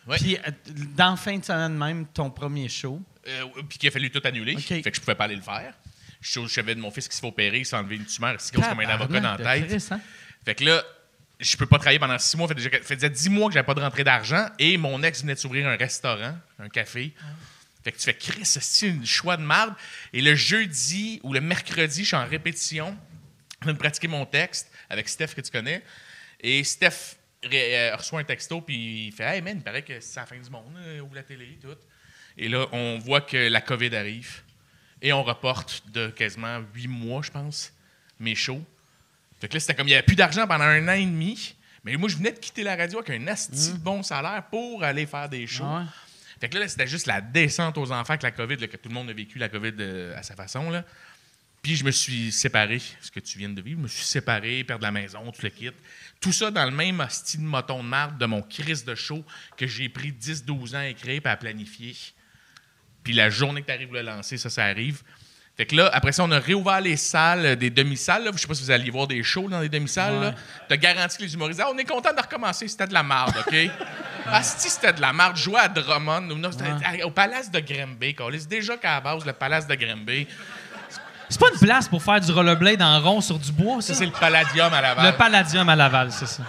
Ouais. 0.07 0.17
Puis 0.17 0.37
euh, 0.37 0.51
dans 0.95 1.11
la 1.11 1.15
fin 1.17 1.37
de 1.37 1.43
semaine 1.45 1.77
même, 1.77 2.07
ton 2.07 2.29
premier 2.31 2.67
show. 2.69 3.01
Euh, 3.27 3.43
puis 3.67 3.77
qu'il 3.77 3.89
a 3.89 3.91
fallu 3.91 4.09
tout 4.09 4.21
annuler. 4.23 4.55
Fait 4.81 4.81
que 4.91 4.95
je 4.95 4.99
pouvais 5.01 5.15
pas 5.15 5.25
aller 5.25 5.35
le 5.35 5.41
faire. 5.41 5.73
Je 6.21 6.41
je 6.41 6.47
savais 6.53 6.73
de 6.75 6.79
mon 6.81 6.89
fils 6.91 7.07
qui 7.07 7.15
se 7.15 7.21
fait 7.21 7.27
opérer, 7.27 7.59
il 7.59 7.65
s'est 7.65 7.75
enlevé 7.75 7.95
une 7.97 8.05
tumeur, 8.05 8.35
c'est 8.39 8.53
grosse 8.53 8.67
comme 8.67 8.79
un 8.79 8.87
avocat 8.89 9.19
dans 9.21 9.31
la 9.37 9.37
tête. 9.61 9.71
Hein? 9.91 10.01
Fait 10.43 10.55
que 10.55 10.63
là, 10.65 10.83
je 11.39 11.55
peux 11.55 11.65
pas 11.65 11.77
travailler 11.77 11.99
pendant 11.99 12.17
six 12.17 12.35
mois. 12.35 12.47
Ça 12.47 12.55
faisait- 12.81 13.09
dix 13.09 13.29
mois 13.29 13.47
que 13.47 13.53
j'avais 13.53 13.65
pas 13.65 13.73
de 13.75 13.79
rentrée 13.81 14.03
d'argent 14.03 14.47
et 14.57 14.75
mon 14.77 15.01
ex 15.03 15.21
venait 15.21 15.35
de 15.35 15.39
s'ouvrir 15.39 15.67
un 15.67 15.77
restaurant, 15.77 16.35
un 16.59 16.69
café. 16.69 17.13
Fait 17.83 17.91
que 17.91 17.97
tu 17.97 18.03
fais 18.03 18.13
Chris, 18.13 18.45
c'est 18.45 18.89
un 18.89 19.05
choix 19.05 19.37
de 19.37 19.41
marde? 19.41 19.73
Et 20.13 20.21
le 20.21 20.35
jeudi 20.35 21.19
ou 21.23 21.33
le 21.33 21.41
mercredi, 21.41 22.01
je 22.01 22.07
suis 22.07 22.15
en 22.15 22.25
répétition, 22.25 22.89
en 22.89 23.61
train 23.61 23.73
de 23.73 23.77
pratiquer 23.77 24.07
mon 24.07 24.25
texte 24.25 24.71
avec 24.89 25.07
Steph 25.07 25.33
que 25.35 25.41
tu 25.41 25.51
connais. 25.51 25.83
Et 26.41 26.63
Steph 26.63 27.15
euh, 27.45 27.95
reçoit 27.95 28.19
un 28.19 28.23
texto 28.23 28.59
puis 28.61 29.07
il 29.07 29.11
fait 29.13 29.23
Hey 29.23 29.41
man, 29.41 29.57
il 29.57 29.63
paraît 29.63 29.81
que 29.81 29.99
c'est 30.01 30.19
la 30.19 30.25
fin 30.25 30.37
du 30.37 30.49
monde, 30.49 30.75
euh, 30.77 30.99
ouvre 30.99 31.15
la 31.15 31.23
télé 31.23 31.45
et 31.45 31.59
tout. 31.61 31.75
Et 32.37 32.49
là, 32.49 32.67
on 32.71 32.99
voit 32.99 33.21
que 33.21 33.49
la 33.49 33.61
COVID 33.61 33.95
arrive 33.95 34.41
et 35.01 35.13
on 35.13 35.23
reporte 35.23 35.83
de 35.91 36.07
quasiment 36.07 36.61
huit 36.73 36.87
mois, 36.87 37.21
je 37.21 37.31
pense, 37.31 37.73
mes 38.19 38.35
shows. 38.35 38.63
Fait 39.39 39.47
que 39.47 39.53
là, 39.53 39.59
c'était 39.59 39.75
comme 39.75 39.87
il 39.87 39.91
n'y 39.91 39.95
avait 39.95 40.05
plus 40.05 40.15
d'argent 40.15 40.47
pendant 40.47 40.65
un 40.65 40.87
an 40.87 40.93
et 40.93 41.05
demi. 41.05 41.55
Mais 41.83 41.95
moi, 41.95 42.09
je 42.09 42.17
venais 42.17 42.31
de 42.31 42.39
quitter 42.39 42.63
la 42.63 42.75
radio 42.75 42.99
avec 42.99 43.09
un 43.09 43.27
asti 43.27 43.71
de 43.71 43.77
bon 43.77 44.03
salaire 44.03 44.43
pour 44.51 44.83
aller 44.83 45.05
faire 45.05 45.29
des 45.29 45.47
shows. 45.47 45.63
Ah 45.65 45.79
ouais. 45.79 45.85
Fait 46.39 46.49
que 46.49 46.57
là, 46.57 46.67
c'était 46.67 46.87
juste 46.87 47.05
la 47.05 47.21
descente 47.21 47.77
aux 47.77 47.91
enfants 47.91 48.13
avec 48.13 48.23
la 48.23 48.31
COVID, 48.31 48.57
que 48.57 48.77
tout 48.77 48.89
le 48.89 48.95
monde 48.95 49.09
a 49.09 49.13
vécu 49.13 49.39
la 49.39 49.49
COVID 49.49 49.73
euh, 49.79 50.17
à 50.17 50.23
sa 50.23 50.35
façon. 50.35 50.69
Là. 50.69 50.85
Puis 51.61 51.75
je 51.75 51.83
me 51.83 51.91
suis 51.91 52.31
séparé, 52.31 52.81
ce 53.01 53.11
que 53.11 53.19
tu 53.19 53.37
viens 53.37 53.49
de 53.49 53.61
vivre. 53.61 53.79
Je 53.79 53.83
me 53.83 53.87
suis 53.87 54.05
séparé, 54.05 54.63
perdre 54.63 54.83
la 54.83 54.91
maison, 54.91 55.31
tout 55.31 55.41
le 55.43 55.49
kit. 55.49 55.71
Tout 56.21 56.31
ça 56.31 56.51
dans 56.51 56.65
le 56.65 56.71
même 56.71 57.05
style 57.09 57.41
moton 57.41 57.83
de 57.83 57.87
marde 57.89 58.17
de 58.17 58.25
mon 58.25 58.41
crise 58.41 58.85
de 58.85 58.95
show 58.95 59.25
que 59.57 59.67
j'ai 59.67 59.89
pris 59.89 60.11
10-12 60.11 60.75
ans 60.75 60.79
à 60.79 60.87
écrire 60.87 61.21
et 61.23 61.27
à 61.27 61.35
planifier. 61.35 61.95
Puis 63.03 63.13
la 63.13 63.29
journée 63.29 63.61
que 63.61 63.67
tu 63.67 63.73
arrives 63.73 63.93
le 63.93 64.01
lancer, 64.01 64.37
ça, 64.37 64.49
ça 64.49 64.65
arrive. 64.65 65.01
Fait 65.59 65.65
que 65.65 65.75
là, 65.75 65.89
après 65.91 66.13
ça, 66.13 66.23
on 66.23 66.31
a 66.31 66.39
réouvert 66.39 66.79
les 66.79 66.95
salles, 66.95 67.57
des 67.57 67.69
demi-salles. 67.69 68.29
Je 68.33 68.39
sais 68.39 68.47
pas 68.47 68.53
si 68.53 68.63
vous 68.63 68.71
alliez 68.71 68.89
voir 68.91 69.07
des 69.07 69.21
shows 69.21 69.49
dans 69.49 69.59
des 69.59 69.67
demi-salles. 69.67 70.33
Tu 70.69 70.73
as 70.73 70.77
garanti 70.77 71.17
que 71.17 71.23
les 71.23 71.33
humoristes, 71.33 71.59
Ah, 71.61 71.67
on 71.69 71.77
est 71.77 71.83
content 71.83 72.13
de 72.13 72.21
recommencer, 72.21 72.65
c'était 72.69 72.87
de 72.87 72.93
la 72.93 73.03
marde, 73.03 73.35
OK? 73.45 73.53
ah, 74.25 74.41
si 74.41 74.69
c'était 74.69 74.93
de 74.93 75.01
la 75.01 75.11
marde, 75.11 75.35
jouer 75.35 75.59
à 75.59 75.67
Drummond, 75.67 76.21
non, 76.21 76.49
c'était 76.53 77.03
à- 77.03 77.05
au 77.05 77.11
Palace 77.11 77.51
de 77.51 77.59
Grimby, 77.59 78.15
C'est 78.39 78.47
déjà 78.47 78.77
qu'à 78.77 78.93
la 78.93 79.01
base, 79.01 79.25
le 79.25 79.33
Palace 79.33 79.67
de 79.67 79.75
Grimby, 79.75 80.29
C'est 81.27 81.41
pas 81.41 81.49
une 81.53 81.59
place 81.59 81.89
pour 81.89 82.01
faire 82.01 82.21
du 82.21 82.31
rollerblade 82.31 82.81
en 82.81 83.01
rond 83.01 83.19
sur 83.19 83.37
du 83.37 83.51
bois, 83.51 83.81
ça, 83.81 83.89
ça? 83.89 83.95
c'est 83.95 84.05
le 84.05 84.13
Palladium 84.13 84.73
à 84.73 84.79
Laval. 84.79 85.11
Le 85.11 85.17
Palladium 85.17 85.67
à 85.67 85.75
Laval, 85.75 86.09
c'est 86.13 86.25
ça. 86.25 86.43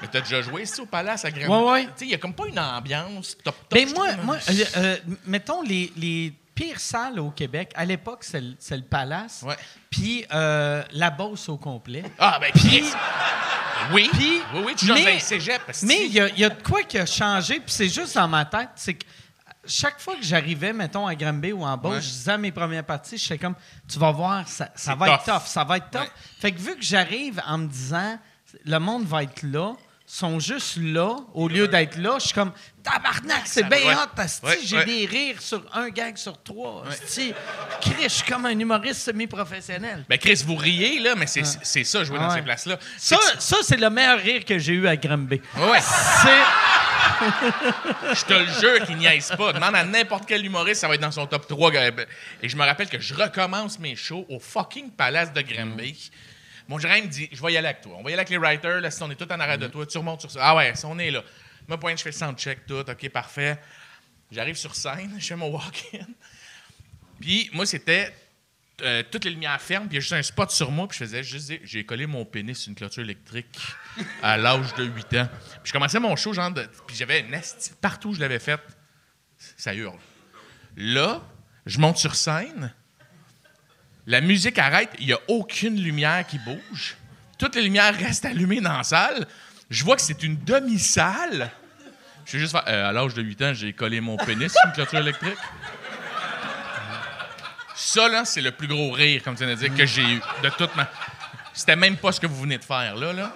Mais 0.00 0.08
t'as 0.10 0.22
déjà 0.22 0.40
joué, 0.40 0.64
c'est 0.64 0.80
au 0.80 0.86
Palace 0.86 1.26
à 1.26 1.30
Grimby? 1.30 1.46
Ouais, 1.46 1.72
ouais. 1.72 1.84
Tu 1.84 1.90
sais, 1.94 2.04
il 2.06 2.10
y 2.12 2.14
a 2.14 2.18
comme 2.18 2.32
pas 2.32 2.46
une 2.46 2.58
ambiance 2.58 3.36
top, 3.44 3.54
top. 3.68 3.78
Ben 3.78 3.86
moi, 3.94 4.06
moi 4.24 4.36
euh, 4.48 4.64
euh, 4.78 4.96
mettons 5.26 5.60
les, 5.60 5.92
les 5.94 6.32
pires 6.60 6.80
salles 6.80 7.18
au 7.20 7.30
Québec, 7.30 7.72
à 7.74 7.84
l'époque, 7.84 8.18
c'est 8.22 8.40
le, 8.40 8.54
c'est 8.58 8.76
le 8.76 8.82
Palace. 8.82 9.42
Ouais. 9.46 9.56
Puis 9.88 10.24
euh, 10.32 10.82
la 10.92 11.10
Beauce 11.10 11.48
au 11.48 11.56
complet. 11.56 12.02
Ah, 12.18 12.38
ben, 12.40 12.50
puis... 12.52 12.82
Oui, 13.92 14.08
Puis- 14.12 14.42
oui, 14.54 14.62
oui, 14.66 14.74
tu 14.76 14.84
joues 14.86 14.94
dans 14.94 15.00
mais- 15.02 15.16
un 15.16 15.18
cégep. 15.18 15.62
Mais 15.84 16.04
il 16.06 16.12
y, 16.12 16.20
a- 16.20 16.28
y 16.28 16.44
a 16.44 16.50
de 16.50 16.62
quoi 16.62 16.82
qui 16.82 16.98
a 16.98 17.06
changé, 17.06 17.54
puis 17.60 17.72
c'est 17.72 17.88
juste 17.88 18.14
dans 18.14 18.28
ma 18.28 18.44
tête, 18.44 18.68
c'est 18.76 18.92
que 18.94 19.06
chaque 19.64 19.98
fois 20.00 20.16
que 20.16 20.22
j'arrivais, 20.22 20.72
mettons, 20.74 21.06
à 21.06 21.14
Granby 21.14 21.52
ou 21.52 21.62
en 21.64 21.76
Beauce, 21.78 21.94
Ouais. 21.94 22.00
je 22.02 22.08
disais 22.08 22.32
à 22.32 22.38
mes 22.38 22.52
premières 22.52 22.84
parties, 22.84 23.16
je 23.16 23.34
comme, 23.34 23.54
tu 23.88 23.98
vas 23.98 24.10
voir, 24.12 24.46
ça, 24.46 24.68
ça 24.74 24.94
va 24.94 25.08
être 25.14 25.24
tough. 25.24 25.34
tough, 25.34 25.46
ça 25.46 25.64
va 25.64 25.78
être 25.78 25.90
tough. 25.90 26.00
Ouais. 26.02 26.10
Fait 26.40 26.52
que 26.52 26.58
vu 26.60 26.76
que 26.76 26.82
j'arrive 26.82 27.40
en 27.46 27.56
me 27.58 27.66
disant, 27.68 28.18
le 28.66 28.78
monde 28.78 29.04
va 29.06 29.22
être 29.22 29.42
là, 29.44 29.72
sont 30.16 30.40
juste 30.40 30.76
là, 30.78 31.16
au 31.34 31.46
lieu 31.48 31.68
d'être 31.68 31.96
là, 31.96 32.16
je 32.18 32.24
suis 32.26 32.34
comme, 32.34 32.52
tabarnak, 32.82 33.42
c'est 33.44 33.62
bien 33.62 33.78
ouais. 33.78 33.94
hot, 33.94 34.20
Ouais, 34.46 34.58
j'ai 34.64 34.76
ouais. 34.78 34.84
des 34.84 35.06
rires 35.06 35.40
sur 35.40 35.62
un 35.72 35.88
gag 35.90 36.16
sur 36.16 36.42
trois. 36.42 36.84
Chris, 37.80 37.94
je 38.02 38.08
suis 38.08 38.24
comme 38.30 38.44
un 38.46 38.58
humoriste 38.58 39.02
semi-professionnel. 39.02 40.04
Ben, 40.08 40.18
Chris, 40.18 40.42
vous 40.44 40.56
riez, 40.56 40.98
là, 41.00 41.14
mais 41.14 41.26
c'est 41.26 41.44
ça, 41.84 42.04
jouer 42.04 42.18
dans 42.18 42.30
ces 42.30 42.42
places-là. 42.42 42.78
Ça, 42.98 43.16
C'est 43.20 43.36
que- 43.36 43.42
ça 43.42 43.56
c'est 43.62 43.76
le 43.76 43.88
meilleur 43.90 44.18
rire 44.18 44.44
que 44.44 44.58
j'ai 44.58 44.72
eu 44.72 44.88
à 44.88 44.96
Granby. 44.96 45.40
Ouais. 45.56 45.80
C'est... 45.80 46.30
Je 48.14 48.24
te 48.24 48.32
le 48.32 48.46
jure 48.46 48.86
qu'il 48.86 48.96
niaise 48.96 49.32
pas. 49.36 49.52
Demande 49.52 49.74
à 49.74 49.84
n'importe 49.84 50.24
quel 50.26 50.44
humoriste, 50.44 50.80
ça 50.80 50.88
va 50.88 50.94
être 50.94 51.00
dans 51.00 51.10
son 51.10 51.26
top 51.26 51.46
3. 51.46 51.70
gars. 51.70 51.90
Et 52.42 52.48
je 52.48 52.56
me 52.56 52.64
rappelle 52.64 52.88
que 52.88 53.00
je 53.00 53.14
recommence 53.14 53.78
mes 53.78 53.96
shows 53.96 54.26
au 54.28 54.38
fucking 54.40 54.90
Palace 54.90 55.32
de 55.32 55.40
Granby. 55.42 56.10
Mon 56.70 56.78
gérant 56.78 57.02
me 57.02 57.08
dit 57.08 57.28
Je 57.32 57.42
vais 57.42 57.52
y 57.52 57.56
aller 57.56 57.66
avec 57.66 57.80
toi. 57.80 57.96
On 57.98 58.02
va 58.04 58.10
y 58.10 58.12
aller 58.12 58.20
avec 58.20 58.28
les 58.30 58.38
writers. 58.38 58.80
Là, 58.80 58.92
si 58.92 59.02
on 59.02 59.10
est 59.10 59.16
tout 59.16 59.30
en 59.32 59.40
arrêt 59.40 59.58
de 59.58 59.66
toi, 59.66 59.84
tu 59.84 59.98
remontes 59.98 60.20
sur 60.20 60.30
ça. 60.30 60.38
Ah 60.40 60.54
ouais, 60.54 60.72
si 60.76 60.84
on 60.84 60.96
est 61.00 61.10
là. 61.10 61.24
Moi, 61.66 61.80
point, 61.80 61.96
je 61.96 62.02
fais 62.02 62.10
le 62.10 62.14
soundcheck, 62.14 62.64
tout. 62.64 62.88
OK, 62.88 63.08
parfait. 63.08 63.58
J'arrive 64.30 64.54
sur 64.54 64.76
scène, 64.76 65.16
je 65.18 65.26
fais 65.26 65.34
mon 65.34 65.48
walk-in. 65.50 66.06
Puis 67.20 67.50
moi, 67.52 67.66
c'était 67.66 68.14
euh, 68.82 69.02
toutes 69.10 69.24
les 69.24 69.32
lumières 69.32 69.60
fermes, 69.60 69.88
puis 69.88 69.94
il 69.94 69.96
y 69.96 69.98
a 69.98 70.00
juste 70.00 70.12
un 70.12 70.22
spot 70.22 70.48
sur 70.52 70.70
moi, 70.70 70.86
puis 70.86 70.96
je 70.96 71.04
faisais 71.04 71.24
juste 71.24 71.52
j'ai 71.64 71.84
collé 71.84 72.06
mon 72.06 72.24
pénis 72.24 72.56
sur 72.56 72.68
une 72.70 72.76
clôture 72.76 73.02
électrique 73.02 73.58
à 74.22 74.36
l'âge 74.36 74.72
de 74.74 74.84
8 74.84 75.14
ans. 75.16 75.28
Puis 75.28 75.60
je 75.64 75.72
commençais 75.72 75.98
mon 75.98 76.14
show, 76.14 76.32
genre, 76.32 76.52
de- 76.52 76.68
puis 76.86 76.94
j'avais 76.94 77.18
une 77.18 77.36
partout 77.80 78.10
où 78.10 78.14
je 78.14 78.20
l'avais 78.20 78.38
fait, 78.38 78.60
ça 79.56 79.74
hurle. 79.74 79.98
Là, 80.76 81.20
je 81.66 81.80
monte 81.80 81.96
sur 81.96 82.14
scène, 82.14 82.72
La 84.06 84.20
musique 84.20 84.58
arrête, 84.58 84.90
il 84.98 85.06
n'y 85.06 85.12
a 85.12 85.20
aucune 85.28 85.80
lumière 85.80 86.26
qui 86.26 86.38
bouge. 86.38 86.96
Toutes 87.38 87.54
les 87.56 87.62
lumières 87.62 87.94
restent 87.94 88.24
allumées 88.24 88.60
dans 88.60 88.76
la 88.76 88.82
salle. 88.82 89.26
Je 89.70 89.84
vois 89.84 89.96
que 89.96 90.02
c'est 90.02 90.22
une 90.22 90.36
demi-salle. 90.36 91.50
Je 92.24 92.32
vais 92.32 92.38
juste 92.38 92.52
faire, 92.52 92.64
euh, 92.68 92.88
à 92.88 92.92
l'âge 92.92 93.14
de 93.14 93.22
8 93.22 93.42
ans, 93.42 93.54
j'ai 93.54 93.72
collé 93.72 94.00
mon 94.00 94.16
pénis 94.16 94.52
sur 94.52 94.60
une 94.66 94.72
clôture 94.72 94.98
électrique. 94.98 95.38
Ça, 97.74 98.08
là, 98.08 98.24
c'est 98.24 98.42
le 98.42 98.52
plus 98.52 98.68
gros 98.68 98.90
rire, 98.90 99.22
comme 99.22 99.36
tu 99.36 99.44
viens 99.44 99.56
de 99.56 99.76
que 99.76 99.86
j'ai 99.86 100.02
eu 100.02 100.20
de 100.42 100.48
toute 100.50 100.74
ma. 100.76 100.88
C'était 101.52 101.76
même 101.76 101.96
pas 101.96 102.12
ce 102.12 102.20
que 102.20 102.26
vous 102.26 102.42
venez 102.42 102.58
de 102.58 102.64
faire, 102.64 102.94
là. 102.94 103.12
là. 103.12 103.34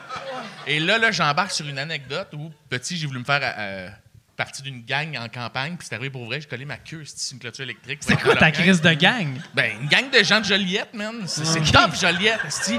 Et 0.67 0.81
là, 0.81 0.99
là 0.99 1.11
j'embarque 1.11 1.51
sur 1.51 1.67
une 1.67 1.79
anecdote 1.79 2.29
où, 2.35 2.53
petit, 2.69 2.97
j'ai 2.97 3.07
voulu 3.07 3.21
me 3.21 3.25
faire 3.25 3.41
euh, 3.43 3.89
partie 4.37 4.63
d'une 4.63 4.83
gang 4.85 5.17
en 5.17 5.29
campagne, 5.29 5.77
puis 5.77 5.87
c'est 5.89 5.95
arrivé 5.95 6.11
pour 6.11 6.25
vrai, 6.27 6.41
j'ai 6.41 6.49
collé 6.49 6.65
ma 6.65 6.77
queue 6.77 7.05
sur 7.05 7.35
une 7.35 7.39
clôture 7.39 7.65
électrique. 7.65 8.01
C'est 8.03 8.21
quoi 8.21 8.37
ta 8.37 8.51
crise 8.51 8.81
de 8.81 8.93
gang? 8.93 9.41
Ben, 9.55 9.81
une 9.81 9.89
gang 9.89 10.11
de 10.11 10.23
gens 10.23 10.41
de 10.41 10.45
Joliette, 10.45 10.95
man. 10.95 11.23
C'est 11.27 11.61
top, 11.71 11.95
Joliette, 11.95 12.41
esti. 12.47 12.79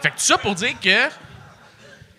Fait 0.00 0.10
que 0.10 0.14
tout 0.14 0.20
ça 0.20 0.38
pour 0.38 0.54
dire 0.54 0.78
que 0.80 1.08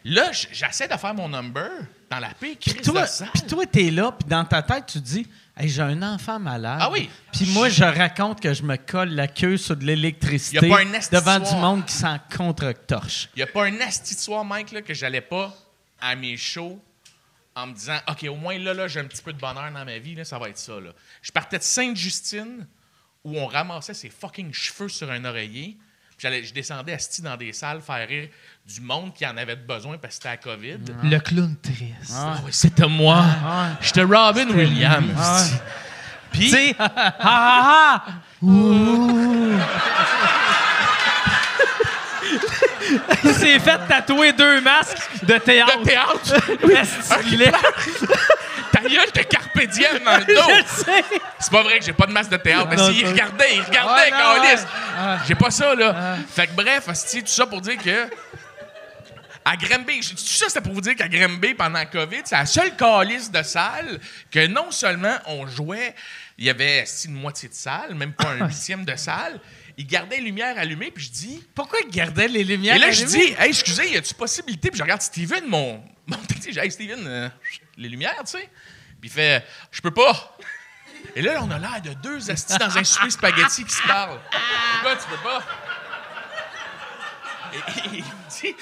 là, 0.03 0.31
j'essaie 0.31 0.87
de 0.87 0.97
faire 0.97 1.13
mon 1.13 1.29
number 1.29 1.69
dans 2.09 2.19
la 2.19 2.29
paix 2.29 2.55
crise 2.59 2.81
Toi, 2.81 3.05
puis 3.33 3.43
toi, 3.43 3.65
t'es 3.65 3.91
là, 3.91 4.11
puis 4.11 4.27
dans 4.27 4.45
ta 4.45 4.61
tête, 4.61 4.85
tu 4.87 4.99
dis 4.99 5.27
hey, 5.57 5.69
j'ai 5.69 5.81
un 5.81 6.01
enfant 6.01 6.39
malade. 6.39 6.79
Ah 6.81 6.89
oui. 6.91 7.09
Puis 7.31 7.45
moi, 7.51 7.69
je 7.69 7.83
raconte 7.83 8.41
que 8.41 8.53
je 8.53 8.63
me 8.63 8.75
colle 8.75 9.09
la 9.09 9.27
queue 9.27 9.57
sur 9.57 9.75
de 9.75 9.85
l'électricité 9.85 10.69
devant 11.11 11.39
du 11.39 11.55
monde 11.55 11.85
qui 11.85 11.93
s'en 11.93 12.17
contre-torche. 12.35 13.29
Il 13.35 13.37
n'y 13.37 13.43
a 13.43 13.47
pas 13.47 13.65
un 13.65 13.79
asti 13.81 14.15
de 14.15 14.19
soir, 14.19 14.43
Mike, 14.43 14.71
là, 14.71 14.81
que 14.81 14.93
j'allais 14.93 15.21
pas 15.21 15.55
à 16.01 16.15
mes 16.15 16.37
shows 16.37 16.79
en 17.55 17.67
me 17.67 17.73
disant 17.73 17.97
OK, 18.09 18.23
au 18.29 18.35
moins 18.35 18.57
là, 18.59 18.73
là, 18.73 18.87
j'ai 18.87 18.99
un 18.99 19.05
petit 19.05 19.21
peu 19.21 19.31
de 19.33 19.39
bonheur 19.39 19.71
dans 19.71 19.85
ma 19.85 19.97
vie, 19.97 20.15
là, 20.15 20.25
ça 20.25 20.37
va 20.37 20.49
être 20.49 20.57
ça. 20.57 20.73
Là. 20.79 20.91
Je 21.21 21.31
partais 21.31 21.57
de 21.57 21.63
Sainte-Justine 21.63 22.67
où 23.23 23.37
on 23.39 23.47
ramassait 23.47 23.93
ses 23.93 24.09
fucking 24.09 24.53
cheveux 24.53 24.89
sur 24.89 25.09
un 25.09 25.23
oreiller. 25.25 25.77
Puis 26.09 26.17
j'allais- 26.19 26.43
je 26.43 26.53
descendais 26.53 26.93
asti 26.93 27.21
dans 27.21 27.35
des 27.35 27.51
salles 27.53 27.81
faire 27.81 28.07
rire 28.07 28.29
du 28.65 28.79
monde 28.81 29.13
qui 29.13 29.25
en 29.25 29.35
avait 29.35 29.55
besoin 29.55 29.97
parce 29.97 30.15
que 30.17 30.23
c'était 30.23 30.29
la 30.29 30.37
COVID. 30.37 30.77
Le 31.03 31.19
clown 31.19 31.55
triste. 31.61 32.13
Ah 32.13 32.37
oui, 32.45 32.51
c'était 32.53 32.87
moi. 32.87 33.25
J'étais 33.81 34.03
Robin 34.03 34.47
Williams. 34.49 35.19
asti. 35.19 35.55
Puis, 36.31 36.45
Tu 36.45 36.49
sais, 36.49 36.75
ha 36.79 36.91
ha 36.95 37.15
ha! 37.19 38.05
Il 43.23 43.33
s'est 43.33 43.59
fait 43.59 43.79
tatouer 43.87 44.33
deux 44.33 44.61
masques 44.61 44.97
de 45.23 45.37
théâtre. 45.37 45.79
de 45.79 45.85
théâtre, 45.85 46.35
est? 47.41 47.51
ta 48.71 48.81
gueule, 48.81 49.11
t'as 49.13 49.23
carpe 49.23 49.59
diem 49.67 49.99
dans 50.03 50.17
le 50.17 50.25
dos. 50.35 50.41
Je 50.49 50.83
sais. 50.83 51.03
C'est 51.39 51.51
pas 51.51 51.63
vrai 51.63 51.79
que 51.79 51.85
j'ai 51.85 51.93
pas 51.93 52.05
de 52.05 52.11
masque 52.11 52.31
de 52.31 52.37
théâtre. 52.37 52.67
Mais 52.69 52.77
si, 52.77 52.99
il 53.01 53.07
regardait, 53.07 53.55
il 53.55 53.61
regardait, 53.61 54.11
ouais. 54.11 55.17
J'ai 55.27 55.35
pas 55.35 55.51
ça, 55.51 55.75
là. 55.75 56.17
Fait 56.33 56.47
que 56.47 56.53
bref, 56.53 56.85
tout 56.85 57.21
ça 57.25 57.45
pour 57.45 57.61
dire 57.61 57.77
que. 57.77 58.09
À 59.47 59.55
Granby, 59.55 59.99
tout 59.99 60.17
ça, 60.17 60.45
c'était 60.47 60.61
pour 60.61 60.73
vous 60.73 60.81
dire 60.81 60.95
qu'à 60.95 61.07
Granby, 61.07 61.53
pendant 61.53 61.77
la 61.77 61.85
COVID, 61.85 62.21
c'est 62.23 62.35
la 62.35 62.47
seule 62.47 62.75
calice 62.75 63.29
de 63.29 63.43
salle 63.43 63.99
que 64.31 64.47
non 64.47 64.71
seulement 64.71 65.17
on 65.27 65.45
jouait, 65.45 65.93
il 66.39 66.45
y 66.45 66.49
avait 66.49 66.83
une 67.05 67.13
moitié 67.13 67.47
de 67.47 67.53
salle, 67.53 67.93
même 67.93 68.13
pas 68.13 68.29
un 68.29 68.47
huitième 68.47 68.83
de 68.83 68.95
salle. 68.95 69.39
Ils 69.77 69.85
gardaient 69.85 70.17
les 70.17 70.23
lumières 70.23 70.57
allumées, 70.57 70.91
puis 70.91 71.03
je 71.03 71.11
dis. 71.11 71.43
Pourquoi 71.53 71.79
ils 71.85 71.91
gardaient 71.91 72.27
les 72.27 72.43
lumières 72.43 72.75
Et 72.75 72.79
là, 72.79 72.91
je 72.91 73.03
dis, 73.05 73.35
hey, 73.37 73.49
excusez, 73.49 73.91
y 73.91 73.97
a-tu 73.97 74.13
possibilité? 74.13 74.69
Puis 74.69 74.77
je 74.77 74.83
regarde 74.83 75.01
Steven, 75.01 75.45
mon, 75.47 75.83
mon 76.07 76.17
taxi, 76.17 76.53
j'ai, 76.53 76.61
hey, 76.61 76.71
Steven, 76.71 77.05
euh, 77.05 77.29
les 77.77 77.89
lumières, 77.89 78.23
tu 78.25 78.31
sais. 78.37 78.49
Puis 79.01 79.09
il 79.09 79.11
fait, 79.11 79.45
je 79.71 79.81
peux 79.81 79.91
pas. 79.91 80.37
Et 81.15 81.21
là, 81.21 81.41
on 81.43 81.51
a 81.51 81.59
l'air 81.59 81.81
de 81.81 81.93
deux 81.93 82.31
astis 82.31 82.57
dans 82.57 82.77
un 82.77 82.83
souper 82.83 83.09
spaghetti 83.09 83.63
qui 83.65 83.73
se 83.73 83.83
parlent. 83.83 84.19
Pourquoi 84.73 84.95
tu 84.95 85.07
peux 85.09 85.23
pas? 85.23 85.43
Et, 87.53 87.57
et 87.57 87.97
il 87.97 88.03
me 88.03 88.41
dit, 88.41 88.55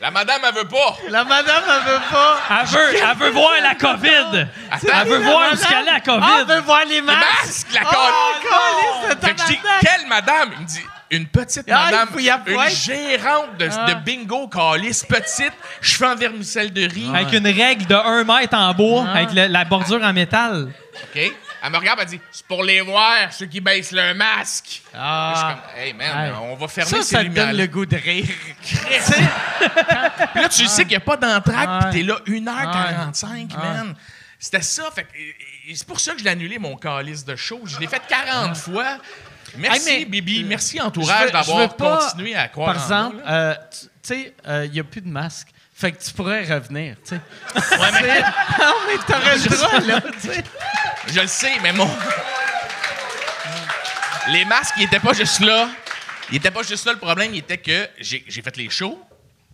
la 0.00 0.10
madame, 0.10 0.40
elle 0.48 0.54
veut 0.54 0.68
pas. 0.68 0.96
La 1.08 1.24
madame, 1.24 1.62
elle 1.68 1.92
veut 1.92 2.00
pas. 2.10 2.38
Elle 2.60 2.66
veut, 2.66 2.94
elle 3.10 3.16
veut 3.18 3.30
voir 3.30 3.52
la 3.62 3.74
COVID. 3.74 4.46
Attends. 4.70 4.86
Elle 5.02 5.08
veut 5.08 5.18
voir 5.18 5.50
où 5.50 5.54
est-ce 5.54 5.66
qu'elle 5.68 5.78
est, 5.78 5.84
la 5.84 5.92
Ah, 5.96 6.00
COVID. 6.00 6.26
elle 6.40 6.46
veut 6.46 6.60
voir 6.60 6.84
les 6.86 7.00
Le 7.00 7.06
masques. 7.06 7.20
masque, 7.44 7.66
la 7.74 7.80
Oh, 7.84 9.14
de 9.14 9.26
Fait 9.26 9.34
que 9.34 9.40
je 9.42 9.46
dis, 9.46 9.58
quelle 9.80 10.06
madame? 10.08 10.50
Il 10.56 10.60
me 10.62 10.66
dit, 10.66 10.80
une 11.10 11.26
petite 11.26 11.66
Ah, 11.70 11.84
madame, 11.86 12.08
il 12.18 12.24
y 12.24 12.30
une 12.30 12.68
gérante 12.70 13.56
de, 13.58 13.66
de 13.66 13.94
bingo 14.04 14.48
calice, 14.48 15.04
petite, 15.04 15.52
cheveux 15.82 16.08
en 16.10 16.14
vermicelle 16.16 16.72
de 16.72 16.82
riz. 16.88 17.10
Avec 17.14 17.32
une 17.32 17.46
règle 17.46 17.84
de 17.86 17.94
1 17.94 18.24
mètre 18.24 18.56
en 18.56 18.72
bois, 18.72 19.06
avec 19.12 19.32
le- 19.34 19.48
la 19.48 19.64
bordure 19.64 20.02
en 20.02 20.12
métal. 20.12 20.68
OK? 21.14 21.32
Elle 21.62 21.70
me 21.72 21.76
regarde, 21.76 21.98
elle 22.02 22.06
dit 22.08 22.20
C'est 22.32 22.46
pour 22.46 22.62
les 22.64 22.80
voir, 22.80 23.32
ceux 23.32 23.46
qui 23.46 23.60
baissent 23.60 23.92
leur 23.92 24.14
masque. 24.14 24.82
Ah. 24.94 25.32
Je 25.34 25.38
suis 25.38 25.48
comme 25.48 25.82
Hey, 25.82 25.92
man, 25.92 26.26
Hey. 26.26 26.32
on 26.40 26.56
va 26.56 26.68
fermer 26.68 26.90
Ça, 26.90 26.96
ces 27.02 27.02
ça 27.14 27.18
te 27.18 27.24
lumières. 27.24 27.46
donne 27.48 27.56
le 27.56 27.66
goût 27.66 27.86
de 27.86 27.96
rire. 27.96 28.26
Puis 28.60 30.42
là, 30.42 30.48
tu 30.48 30.66
sais 30.66 30.82
qu'il 30.82 30.90
n'y 30.90 30.96
a 30.96 31.00
pas 31.00 31.16
d'entraque, 31.16 31.68
Ouais. 31.68 31.90
puis 31.90 32.00
t'es 32.00 32.06
là 32.06 32.18
1h45, 32.26 33.56
man. 33.56 33.94
C'était 34.38 34.62
ça. 34.62 34.90
Fait 34.94 35.06
c'est 35.74 35.86
pour 35.86 36.00
ça 36.00 36.12
que 36.12 36.18
je 36.20 36.24
l'ai 36.24 36.30
annulé, 36.30 36.58
mon 36.58 36.76
calice 36.76 37.24
de 37.24 37.36
show. 37.36 37.60
Je 37.66 37.78
l'ai 37.78 37.86
fait 37.86 38.00
40 38.08 38.56
fois. 38.56 38.96
Merci, 39.56 39.88
Hey, 39.90 39.98
mais- 40.00 40.04
Bibi. 40.06 40.44
Merci, 40.44 40.80
entourage, 40.80 41.30
d'avoir 41.32 41.76
continué 41.76 42.34
à 42.34 42.48
croire 42.48 42.72
Par 42.74 42.82
en 42.82 42.84
exemple, 43.10 43.22
euh, 43.26 43.54
tu 43.70 43.86
tu 44.02 44.14
sais, 44.14 44.34
il 44.64 44.70
n'y 44.70 44.80
a 44.80 44.84
plus 44.84 45.02
de 45.02 45.08
masque. 45.08 45.48
Fait 45.80 45.92
que 45.92 46.02
tu 46.04 46.12
pourrais 46.12 46.44
revenir, 46.44 46.94
tu 47.02 47.16
sais. 47.16 47.20
Ouais, 47.78 47.88
mais 48.02 48.20
non, 48.20 48.74
mais 48.86 48.98
t'aurais 49.06 49.38
le 49.38 49.48
droit, 49.48 49.80
là, 49.80 50.00
tu 50.20 50.28
sais. 50.28 50.44
je 51.08 51.20
le 51.20 51.26
sais, 51.26 51.52
mais 51.62 51.72
mon. 51.72 51.88
Les 54.28 54.44
masques, 54.44 54.74
ils 54.76 54.82
n'étaient 54.82 55.00
pas 55.00 55.14
juste 55.14 55.40
là. 55.40 55.70
Ils 56.30 56.34
n'étaient 56.34 56.50
pas 56.50 56.62
juste 56.62 56.84
là. 56.84 56.92
Le 56.92 56.98
problème, 56.98 57.32
il 57.34 57.38
était 57.38 57.58
que 57.58 57.88
j'ai 57.98 58.22
j'ai 58.28 58.42
fait 58.42 58.56
les 58.58 58.68
shows 58.68 59.02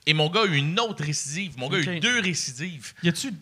et 0.04 0.14
mon 0.14 0.28
gars 0.28 0.42
a 0.42 0.46
eu 0.46 0.56
une 0.56 0.78
autre 0.80 1.04
récidive. 1.04 1.56
Mon 1.58 1.68
gars 1.68 1.78
a 1.78 1.80
eu 1.92 2.00
deux 2.00 2.20
récidives. 2.20 2.92
Y 3.02 3.08
a-tu. 3.08 3.32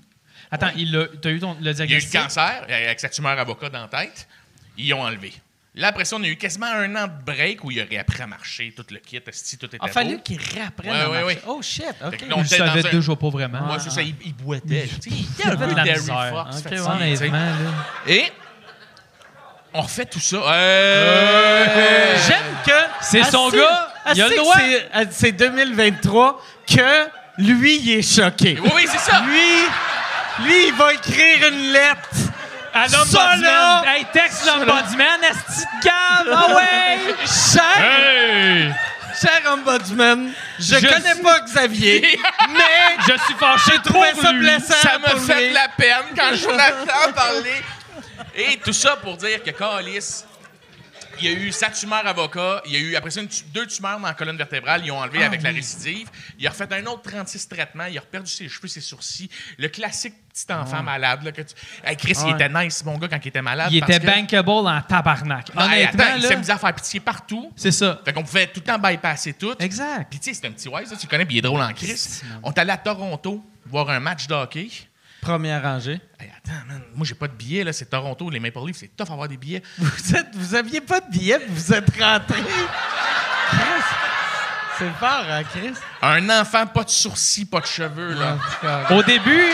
Attends, 0.51 0.71
il 0.77 0.95
a, 0.97 1.07
t'as 1.21 1.31
eu 1.31 1.41
ton, 1.41 1.55
le 1.55 1.61
Il 1.61 1.69
a 1.69 1.71
eu 1.71 1.73
le 1.73 1.75
diagnostic? 1.87 2.21
cancer 2.21 2.65
avec 2.69 3.01
sa 3.01 3.09
tumeur 3.09 3.39
avocat 3.39 3.71
dans 3.71 3.81
la 3.81 3.89
tête. 3.89 4.29
Ils 4.77 4.91
l'ont 4.91 5.03
enlevé. 5.03 5.33
Là, 5.77 5.89
après 5.89 6.05
ça, 6.05 6.15
on 6.17 6.23
a 6.23 6.29
eu 6.29 6.37
quasiment 6.37 6.67
un 6.67 6.95
an 6.95 7.09
de 7.09 7.25
break 7.27 7.65
où 7.65 7.71
il 7.73 7.81
a 7.81 7.85
réappris 7.85 8.23
à 8.23 8.29
marcher, 8.29 8.73
tout 8.77 8.85
le 8.91 8.99
kit, 8.99 9.21
si 9.33 9.59
tout 9.59 9.67
était 9.67 9.77
Il 9.83 9.89
a 9.89 9.93
fallu 9.93 10.17
beau. 10.17 10.23
qu'il 10.23 10.39
réapprenne 10.41 10.93
Ouais, 10.93 11.01
à 11.01 11.11
ouais, 11.11 11.21
marcher. 11.23 11.27
ouais. 11.37 11.43
Oh, 11.49 11.61
shit, 11.63 11.85
OK. 12.01 12.11
Fait 12.13 12.17
que 12.19 12.23
là, 12.27 12.29
Il 12.31 12.35
on 12.41 12.45
savait 12.45 12.87
un- 12.89 12.91
déjà 12.93 13.17
pas 13.17 13.29
vraiment. 13.29 13.61
Moi, 13.63 13.79
c'est 13.81 13.91
ça, 13.91 14.01
il, 14.03 14.15
il 14.25 14.35
boitait. 14.35 14.89
Il 15.07 15.23
était 15.23 15.49
un 15.49 15.51
avait 15.51 15.67
peu 15.67 15.75
de. 15.75 15.95
Fox, 15.95 16.07
là. 16.09 17.41
Et 18.07 18.25
on 19.73 19.81
refait 19.81 20.07
tout 20.07 20.21
ça. 20.21 20.37
Euh, 20.37 22.17
J'aime 22.29 22.39
que. 22.65 22.81
C'est 23.01 23.25
son 23.25 23.49
assez- 23.49 23.57
gars, 23.57 23.93
il 24.15 24.23
a 24.23 24.25
assez 24.27 24.35
le 24.35 24.37
que 24.37 24.37
droit. 24.37 24.57
c'est- 24.57 24.89
euh, 24.95 25.05
C'est 25.11 25.33
2023 25.33 26.41
que 26.69 27.09
lui, 27.39 27.79
il 27.81 27.91
est 27.99 28.03
choqué. 28.17 28.59
Oui, 28.63 28.71
oui, 28.77 28.87
c'est 28.89 28.99
ça. 28.99 29.23
Lui, 29.27 30.47
lui, 30.47 30.69
il 30.69 30.75
va 30.75 30.93
écrire 30.95 31.49
une 31.51 31.73
lettre. 31.73 32.31
À 32.75 32.89
Ça, 32.89 32.97
l'ombudsman. 32.99 33.41
là! 33.43 33.83
Hey, 33.87 34.05
texte 34.13 34.45
l'ombudsman, 34.47 35.21
esti 35.23 35.61
de 35.61 35.83
cave! 35.85 36.29
Ah 36.33 36.55
ouais! 36.55 37.15
Cher, 37.25 37.63
Hey! 37.79 38.75
cher 39.21 39.53
ombudsman, 39.53 40.33
je, 40.59 40.75
Je 40.77 40.81
connais 40.87 41.15
suis- 41.15 41.23
pas 41.23 41.41
Xavier, 41.41 42.19
mais 42.51 42.97
Je 43.07 43.13
suis 43.25 43.35
fâché 43.35 43.71
j'ai 43.73 43.79
trouvé 43.91 44.09
ça 44.21 44.33
lui. 44.33 44.41
blessant 44.41 44.75
Ça 44.83 44.99
me 44.99 45.19
fait 45.21 45.51
de 45.51 45.55
la 45.55 45.69
peine 45.69 46.07
quand 46.17 46.35
je 46.35 46.49
l'entends 46.49 47.13
parler. 47.15 47.63
Et 48.35 48.57
tout 48.59 48.73
ça 48.73 48.97
pour 48.97 49.17
dire 49.17 49.41
que 49.43 49.51
Calis, 49.51 50.25
il 51.21 51.25
y 51.25 51.29
a 51.29 51.33
eu 51.33 51.53
sa 51.53 51.71
tumeur 51.71 52.07
avocat, 52.07 52.63
il 52.67 52.73
y 52.73 52.77
a 52.77 52.79
eu 52.79 52.97
après 52.97 53.11
ça 53.11 53.21
une 53.21 53.29
deux 53.53 53.67
tumeurs 53.67 53.99
dans 53.99 54.07
la 54.07 54.15
colonne 54.15 54.37
vertébrale, 54.37 54.83
ils 54.85 54.91
ont 54.91 54.99
enlevé 54.99 55.25
avec 55.25 55.43
la 55.43 55.51
récidive. 55.51 56.09
Il 56.39 56.47
a 56.47 56.51
refait 56.51 56.73
un 56.73 56.85
autre 56.87 57.03
36 57.03 57.49
traitements, 57.49 57.85
il 57.87 57.97
a 57.99 58.01
perdu 58.01 58.31
ses 58.31 58.49
cheveux, 58.49 58.69
ses 58.69 58.81
sourcils. 58.81 59.31
Le 59.59 59.69
classique 59.69 60.15
petit 60.35 60.53
enfant 60.53 60.83
malade. 60.83 61.23
Là, 61.23 61.33
que 61.33 61.43
tu... 61.43 61.55
Hey, 61.85 61.97
Chris, 61.97 62.17
il 62.27 62.35
était 62.35 62.49
nice, 62.49 62.85
mon 62.85 62.99
gars, 62.99 63.09
quand 63.09 63.21
il 63.25 63.29
était 63.29 63.43
malade. 63.43 63.69
Il 63.73 63.81
parce 63.81 63.93
était 63.93 64.01
que- 64.07 64.13
bankable 64.13 64.51
en 64.51 64.83
tabarnak. 64.83 65.55
Non, 65.55 65.63
hey, 65.63 65.83
Honnêtement, 65.85 66.05
attends, 66.05 66.17
il 66.17 66.23
là, 66.23 66.37
mis 66.37 66.51
à 66.51 66.59
faire 66.59 66.75
pitié 66.75 67.01
partout. 67.01 67.53
c'est 67.57 67.71
ça. 67.71 68.01
Fait 68.05 68.13
qu'on 68.13 68.25
pouvait 68.25 68.47
tout 68.49 68.61
le 68.61 68.65
temps 68.65 68.79
bypasser 68.79 69.35
tout. 69.35 69.55
Exact. 69.61 70.07
Puis 70.11 70.19
tu 70.19 70.35
sais, 70.35 70.41
c'est 70.41 70.47
un 70.49 70.53
petit 70.53 70.69
wise, 70.69 70.91
là, 70.91 70.97
tu 70.97 71.07
le 71.07 71.11
connais, 71.11 71.25
puis 71.25 71.37
il 71.37 71.39
est 71.39 71.43
drôle 71.43 71.61
en 71.63 71.73
Chris. 71.73 72.21
On 72.43 72.51
est 72.53 72.59
allé 72.59 72.71
à 72.73 72.77
Toronto 72.77 73.45
voir 73.67 73.89
un 73.91 74.01
match 74.01 74.27
de 74.27 74.35
hockey. 74.35 74.69
Première 75.25 75.63
rangée. 75.63 75.99
Hey, 76.21 76.31
attends, 76.37 76.67
man, 76.69 76.83
moi 76.95 77.07
j'ai 77.07 77.15
pas 77.15 77.29
de 77.29 77.33
billets, 77.33 77.65
là, 77.65 77.73
c'est 77.73 77.87
Toronto, 77.87 78.29
les 78.29 78.39
Maple 78.39 78.59
Leafs, 78.67 78.77
c'est 78.77 78.95
tough 78.95 79.11
avoir 79.11 79.27
des 79.27 79.39
billets. 79.39 79.63
Vous, 79.79 80.15
êtes, 80.15 80.35
vous 80.35 80.55
aviez 80.55 80.83
pas 80.83 81.01
de 81.01 81.11
billet, 81.11 81.39
puis 81.39 81.49
vous 81.49 81.73
êtes 81.73 81.89
rentré. 81.99 82.43
Chris, 83.49 83.85
C'est 84.79 84.93
fort, 85.01 85.25
hein, 85.27 85.43
Chris? 85.45 85.73
Un 86.03 86.29
enfant, 86.29 86.67
pas 86.67 86.85
de 86.85 86.91
sourcils, 86.91 87.47
pas 87.47 87.61
de 87.61 87.67
cheveux, 87.67 88.13
là. 88.13 88.37
Au 88.91 89.03
début. 89.03 89.53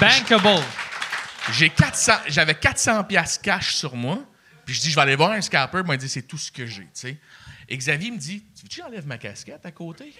Bankable. 0.00 0.64
J'ai 1.52 1.70
400, 1.70 2.12
j'avais 2.26 2.54
400 2.56 3.04
piastres 3.04 3.42
cash 3.42 3.74
sur 3.74 3.94
moi, 3.94 4.18
puis 4.66 4.74
je 4.74 4.80
dis, 4.80 4.90
je 4.90 4.96
vais 4.96 5.02
aller 5.02 5.14
voir 5.14 5.30
un 5.30 5.40
scalper, 5.40 5.82
il 5.84 5.86
m'a 5.86 5.96
dit, 5.96 6.08
c'est 6.08 6.22
tout 6.22 6.38
ce 6.38 6.50
que 6.50 6.66
j'ai, 6.66 6.82
tu 6.82 6.90
sais. 6.94 7.16
Et 7.68 7.76
Xavier 7.76 8.10
me 8.10 8.18
dit, 8.18 8.42
tu 8.56 8.62
veux 8.62 8.68
que 8.68 8.74
j'enlève 8.74 9.06
ma 9.06 9.18
casquette 9.18 9.64
à 9.64 9.70
côté? 9.70 10.12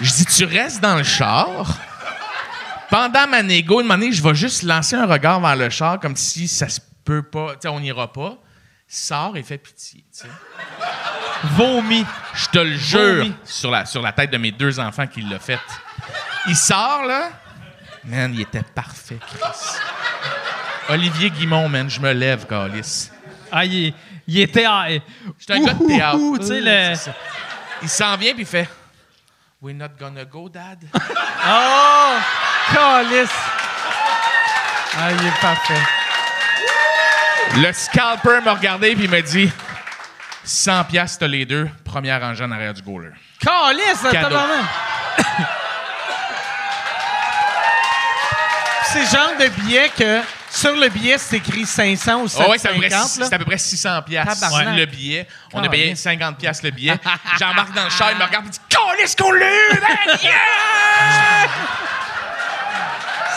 Je 0.00 0.12
dis, 0.12 0.24
tu 0.26 0.44
restes 0.44 0.80
dans 0.80 0.96
le 0.96 1.02
char, 1.02 1.76
Pendant 2.88 3.26
ma 3.26 3.42
négo, 3.42 3.80
une 3.80 4.12
je 4.12 4.22
vais 4.22 4.34
juste 4.34 4.62
lancer 4.62 4.94
un 4.96 5.06
regard 5.06 5.40
vers 5.40 5.56
le 5.56 5.70
char 5.70 5.98
comme 5.98 6.16
si 6.16 6.46
ça 6.46 6.68
se 6.68 6.80
peut 7.04 7.22
pas, 7.22 7.54
tu 7.54 7.62
sais, 7.62 7.68
on 7.68 7.80
n'ira 7.80 8.12
pas. 8.12 8.38
Il 8.90 8.94
Sort 8.94 9.36
et 9.36 9.42
fait 9.42 9.58
pitié, 9.58 10.04
tu 10.12 10.20
sais. 10.20 10.28
Vomi. 11.56 12.06
Je 12.32 12.46
te 12.46 12.58
le 12.58 12.76
jure, 12.76 13.26
sur 13.44 13.70
la, 13.70 13.84
sur 13.84 14.00
la 14.00 14.12
tête 14.12 14.30
de 14.30 14.38
mes 14.38 14.52
deux 14.52 14.80
enfants 14.80 15.06
qu'il 15.06 15.28
l'a 15.28 15.38
fait. 15.38 15.60
Il 16.46 16.56
sort, 16.56 17.04
là. 17.04 17.30
Man, 18.04 18.32
il 18.32 18.40
était 18.40 18.62
parfait, 18.62 19.18
Chris. 19.20 19.40
Olivier 20.88 21.30
Guimont, 21.30 21.68
man, 21.68 21.90
je 21.90 22.00
me 22.00 22.12
lève, 22.12 22.46
Calis. 22.46 23.10
Ah, 23.52 23.64
il, 23.64 23.92
il 24.28 24.38
était. 24.40 24.64
ah, 24.68 24.86
J'étais 25.38 25.54
un 25.54 25.64
gars 25.64 25.74
de 25.74 25.86
théâtre. 25.86 26.16
ouh, 26.18 26.40
sais, 26.40 26.60
le. 26.60 26.92
Il 27.82 27.88
s'en 27.88 28.16
vient 28.16 28.32
puis 28.34 28.42
il 28.42 28.46
fait 28.46 28.68
We're 29.60 29.74
not 29.74 29.88
gonna 29.98 30.24
go, 30.24 30.48
Dad. 30.48 30.84
Oh! 31.50 32.14
Calice! 32.72 33.30
Ah, 35.00 35.10
il 35.12 35.26
est 35.26 35.40
parfait. 35.40 35.80
Le 37.56 37.72
scalper 37.72 38.40
m'a 38.44 38.54
regardé 38.54 38.94
puis 38.94 39.04
il 39.04 39.10
m'a 39.10 39.22
dit 39.22 39.50
100 40.44 40.84
piastres, 40.84 41.18
t'as 41.20 41.26
les 41.26 41.44
deux. 41.46 41.68
Première 41.84 42.20
rangée 42.20 42.44
en 42.44 42.50
arrière 42.50 42.74
du 42.74 42.82
goaler. 42.82 43.10
Calice, 43.40 44.02
Cadeau. 44.12 44.36
C'est 48.84 49.00
le 49.00 49.06
genre 49.06 49.36
de 49.38 49.48
billet 49.60 49.90
que 49.96 50.20
sur 50.50 50.74
le 50.74 50.88
billet, 50.88 51.18
c'est 51.18 51.36
écrit 51.36 51.66
500 51.66 52.22
ou 52.22 52.26
Oh 52.38 52.50
ouais, 52.50 52.58
c'est 52.58 52.68
à, 52.68 52.72
peu 52.72 52.80
750. 52.80 52.88
près, 52.88 52.88
là. 52.90 53.26
c'est 53.28 53.34
à 53.34 53.38
peu 53.38 53.44
près 53.44 53.58
600 53.58 54.02
piastres 54.02 54.40
Tabarnak. 54.40 54.76
le 54.78 54.86
billet. 54.86 55.26
On 55.52 55.62
a 55.62 55.68
payé 55.68 55.86
bien. 55.86 55.94
50 55.94 56.38
piastres 56.38 56.64
le 56.64 56.70
billet. 56.70 56.94
J'embarque 57.38 57.74
dans 57.74 57.84
le 57.84 57.90
char, 57.90 58.10
il 58.12 58.18
me 58.18 58.24
regarde 58.24 58.46
et 58.46 58.50
dit 58.50 58.60
Câlisse 58.68 59.14
qu'on 59.14 59.30
l'a 59.32 59.46
eu, 59.46 59.80
man! 59.80 60.18
Yeah! 60.22 60.32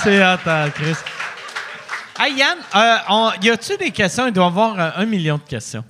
C'est 0.04 0.20
hot, 0.24 0.40
hein, 0.50 0.70
Chris. 0.72 0.96
Hey, 2.20 2.34
Yann, 2.36 2.58
euh, 2.76 2.98
on- 3.10 3.32
y 3.42 3.50
a-tu 3.50 3.78
des 3.78 3.92
questions? 3.92 4.28
Il 4.28 4.34
doit 4.34 4.46
y 4.46 4.48
avoir 4.48 4.80
euh, 4.80 4.90
un 4.96 5.06
million 5.06 5.38
de 5.38 5.44
questions. 5.44 5.84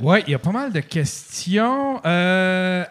Oui, 0.00 0.22
il 0.26 0.32
y 0.32 0.34
a 0.34 0.38
pas 0.38 0.50
mal 0.52 0.72
de 0.72 0.80
questions. 0.80 2.00
Euh, 2.04 2.84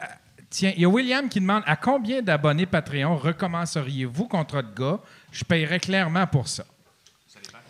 tiens, 0.49 0.73
il 0.75 0.81
y 0.81 0.85
a 0.85 0.89
William 0.89 1.29
qui 1.29 1.39
demande 1.39 1.63
à 1.65 1.75
combien 1.77 2.21
d'abonnés 2.21 2.65
Patreon 2.65 3.15
recommenceriez-vous 3.17 4.27
contre 4.27 4.61
de 4.61 4.73
gars? 4.77 4.99
Je 5.37 5.43
paierais 5.43 5.79
clairement 5.79 6.25
pour 6.25 6.47
ça. 6.47 6.63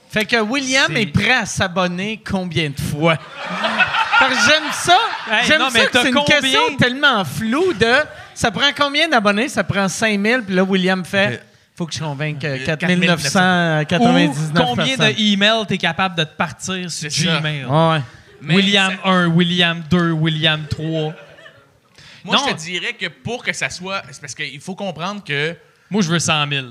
Fait 0.09 0.23
que 0.25 0.37
William 0.37 0.95
est 0.95 1.05
prêt 1.07 1.33
à 1.33 1.45
s'abonner 1.45 2.21
combien 2.25 2.69
de 2.69 2.79
fois? 2.79 3.17
Parce 4.19 4.33
que 4.33 4.49
j'aime 4.49 4.71
ça. 4.71 4.97
Hey, 5.29 5.45
j'aime 5.45 5.61
ça 5.63 5.69
mais 5.73 5.85
que 5.87 5.99
c'est 6.01 6.07
une 6.09 6.15
combien? 6.15 6.39
question 6.39 6.77
tellement 6.77 7.25
floue 7.25 7.73
de 7.73 7.93
ça 8.33 8.49
prend 8.51 8.69
combien 8.75 9.09
d'abonnés? 9.09 9.49
Ça 9.49 9.63
prend 9.65 9.87
5000. 9.89 10.43
Puis 10.45 10.55
là, 10.55 10.63
William 10.63 11.03
fait 11.03 11.43
faut 11.75 11.85
que 11.85 11.93
je 11.93 11.99
convainque 11.99 12.43
euh, 12.45 12.57
4999 12.65 14.49
Ou 14.49 14.53
combien 14.65 14.85
personnes. 14.97 15.13
de 15.13 15.19
emails 15.21 15.65
t'es 15.67 15.77
capable 15.77 16.15
de 16.15 16.23
te 16.23 16.35
partir 16.35 16.89
sur. 16.89 17.09
Gmail? 17.09 17.65
Ouais. 17.65 18.01
Mais 18.41 18.55
William 18.55 18.93
ça- 19.03 19.09
1, 19.09 19.27
William 19.27 19.83
2, 19.89 20.11
William 20.11 20.65
3. 20.69 21.13
Moi, 22.23 22.35
Non. 22.35 22.43
je 22.47 22.53
te 22.53 22.57
dirais 22.59 22.93
que 22.93 23.07
pour 23.07 23.43
que 23.43 23.51
ça 23.53 23.69
soit. 23.69 24.01
C'est 24.11 24.21
parce 24.21 24.33
qu'il 24.35 24.59
faut 24.61 24.75
comprendre 24.75 25.21
que. 25.23 25.55
Moi, 25.91 26.01
je 26.01 26.09
veux 26.09 26.19
100 26.19 26.47
000. 26.49 26.65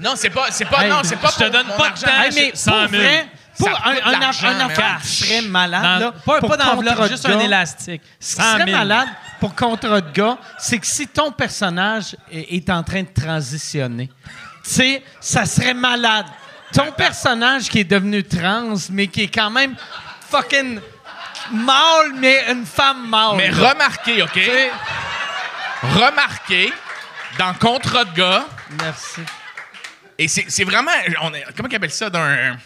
Non, 0.00 0.12
c'est 0.16 0.30
pas. 0.30 0.46
C'est 0.50 0.64
pas. 0.64 0.84
Hey, 0.84 0.90
non, 0.90 1.00
c'est 1.04 1.16
pas 1.16 1.28
je 1.28 1.36
te 1.36 1.42
pour 1.44 1.50
donne 1.52 1.66
mon 1.66 1.76
pas 1.76 1.90
de 1.90 2.00
temps. 2.00 2.22
Hey, 2.22 2.30
mais 2.34 2.50
100 2.54 2.70
pour 2.70 2.88
000. 2.90 3.02
vrai, 3.02 3.28
pour 3.58 3.68
Ça 3.68 3.74
un, 3.84 3.90
un, 3.90 4.20
un 4.22 4.98
qui 5.00 5.06
serait 5.08 5.42
malade, 5.42 5.82
Dans- 5.82 5.98
là, 5.98 6.12
pas, 6.24 6.38
pour 6.40 6.48
pas 6.48 6.56
d'enveloppe, 6.56 7.08
juste 7.08 7.26
un 7.28 7.38
élastique. 7.40 8.02
Ce 8.18 8.36
100 8.36 8.42
qui 8.42 8.48
000. 8.48 8.60
serait 8.60 8.72
malade 8.72 9.08
pour 9.38 9.54
contrat 9.54 10.00
de 10.00 10.10
gars, 10.12 10.38
c'est 10.58 10.78
que 10.78 10.86
si 10.86 11.06
ton 11.08 11.30
personnage 11.32 12.16
est, 12.32 12.54
est 12.56 12.70
en 12.70 12.82
train 12.82 13.02
de 13.02 13.08
transitionner, 13.08 14.08
tu 14.64 14.70
sais, 14.70 15.02
ça 15.20 15.44
serait 15.44 15.74
malade. 15.74 16.26
Ton 16.72 16.92
personnage 16.92 17.68
qui 17.68 17.80
est 17.80 17.84
devenu 17.84 18.22
trans, 18.24 18.74
mais 18.90 19.08
qui 19.08 19.22
est 19.22 19.34
quand 19.34 19.50
même 19.50 19.74
fucking 20.30 20.80
mâle, 21.52 22.12
mais 22.16 22.44
une 22.52 22.64
femme 22.64 23.08
mâle. 23.08 23.36
Mais 23.36 23.50
là. 23.50 23.70
remarquez, 23.70 24.22
OK? 24.22 24.38
Remarquez, 25.82 26.72
dans 27.38 27.54
Contrat 27.54 28.04
de 28.04 28.14
gars, 28.14 28.46
Merci. 28.78 29.20
Et 30.24 30.28
c'est 30.28 30.44
c'est 30.48 30.64
vraiment. 30.64 30.90
On 31.22 31.32
est- 31.34 31.44
comment 31.56 31.68
on 31.70 31.76
appelle 31.76 31.90
ça? 31.90 32.10
D'un. 32.10 32.56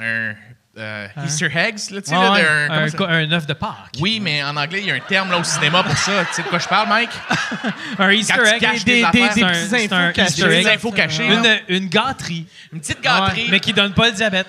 Un. 0.00 0.34
euh, 0.78 1.06
Easter 1.26 1.50
eggs, 1.54 1.90
là, 1.90 2.00
tu 2.00 2.08
sais, 2.08 2.14
là, 2.14 2.32
Ouais, 2.32 2.42
d'un- 2.42 2.68
comment 2.68 2.80
Un, 2.80 2.90
co- 2.90 3.04
un 3.04 3.32
œuf 3.32 3.46
de 3.46 3.52
Pâques. 3.52 3.92
Oui, 4.00 4.20
mais 4.20 4.42
en 4.42 4.56
anglais, 4.56 4.80
il 4.80 4.86
y 4.86 4.90
a 4.90 4.94
un 4.94 5.00
terme 5.00 5.30
là, 5.30 5.36
au 5.38 5.44
cinéma 5.44 5.82
pour 5.82 5.96
ça. 5.98 6.24
Tu 6.24 6.34
sais 6.36 6.42
de 6.42 6.48
quoi 6.48 6.58
je 6.58 6.66
parle, 6.66 6.88
Mike? 6.88 7.10
Un 7.98 8.10
Easter 8.10 8.34
Quand 8.58 8.72
egg. 8.72 8.84
Des, 8.84 9.02
des 9.02 9.10
des, 9.12 9.20
des 9.20 9.28
C'est 9.34 9.42
un- 9.44 9.48
petits 9.48 9.68
c'est 9.68 9.92
un 9.92 10.08
infos 10.08 10.46
egg. 10.50 10.64
Des 10.64 10.68
infos 10.70 10.92
cachées. 10.92 11.28
là. 11.28 11.34
Une, 11.68 11.76
une 11.76 11.88
gâterie, 11.90 12.46
Une 12.72 12.80
petite 12.80 13.02
gâterie. 13.02 13.48
mais 13.50 13.60
qui 13.60 13.74
donne 13.74 13.92
pas 13.92 14.06
le 14.06 14.12
diabète. 14.12 14.46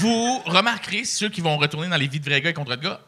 Vous 0.00 0.38
remarquerez, 0.46 1.04
ceux 1.04 1.28
qui 1.28 1.40
vont 1.42 1.56
retourner 1.58 1.88
dans 1.88 1.96
les 1.96 2.08
vies 2.08 2.20
de 2.20 2.24
vrais 2.28 2.40
gars 2.40 2.50
et 2.50 2.54
contre 2.54 2.74
de 2.76 2.82
gars, 2.82 3.00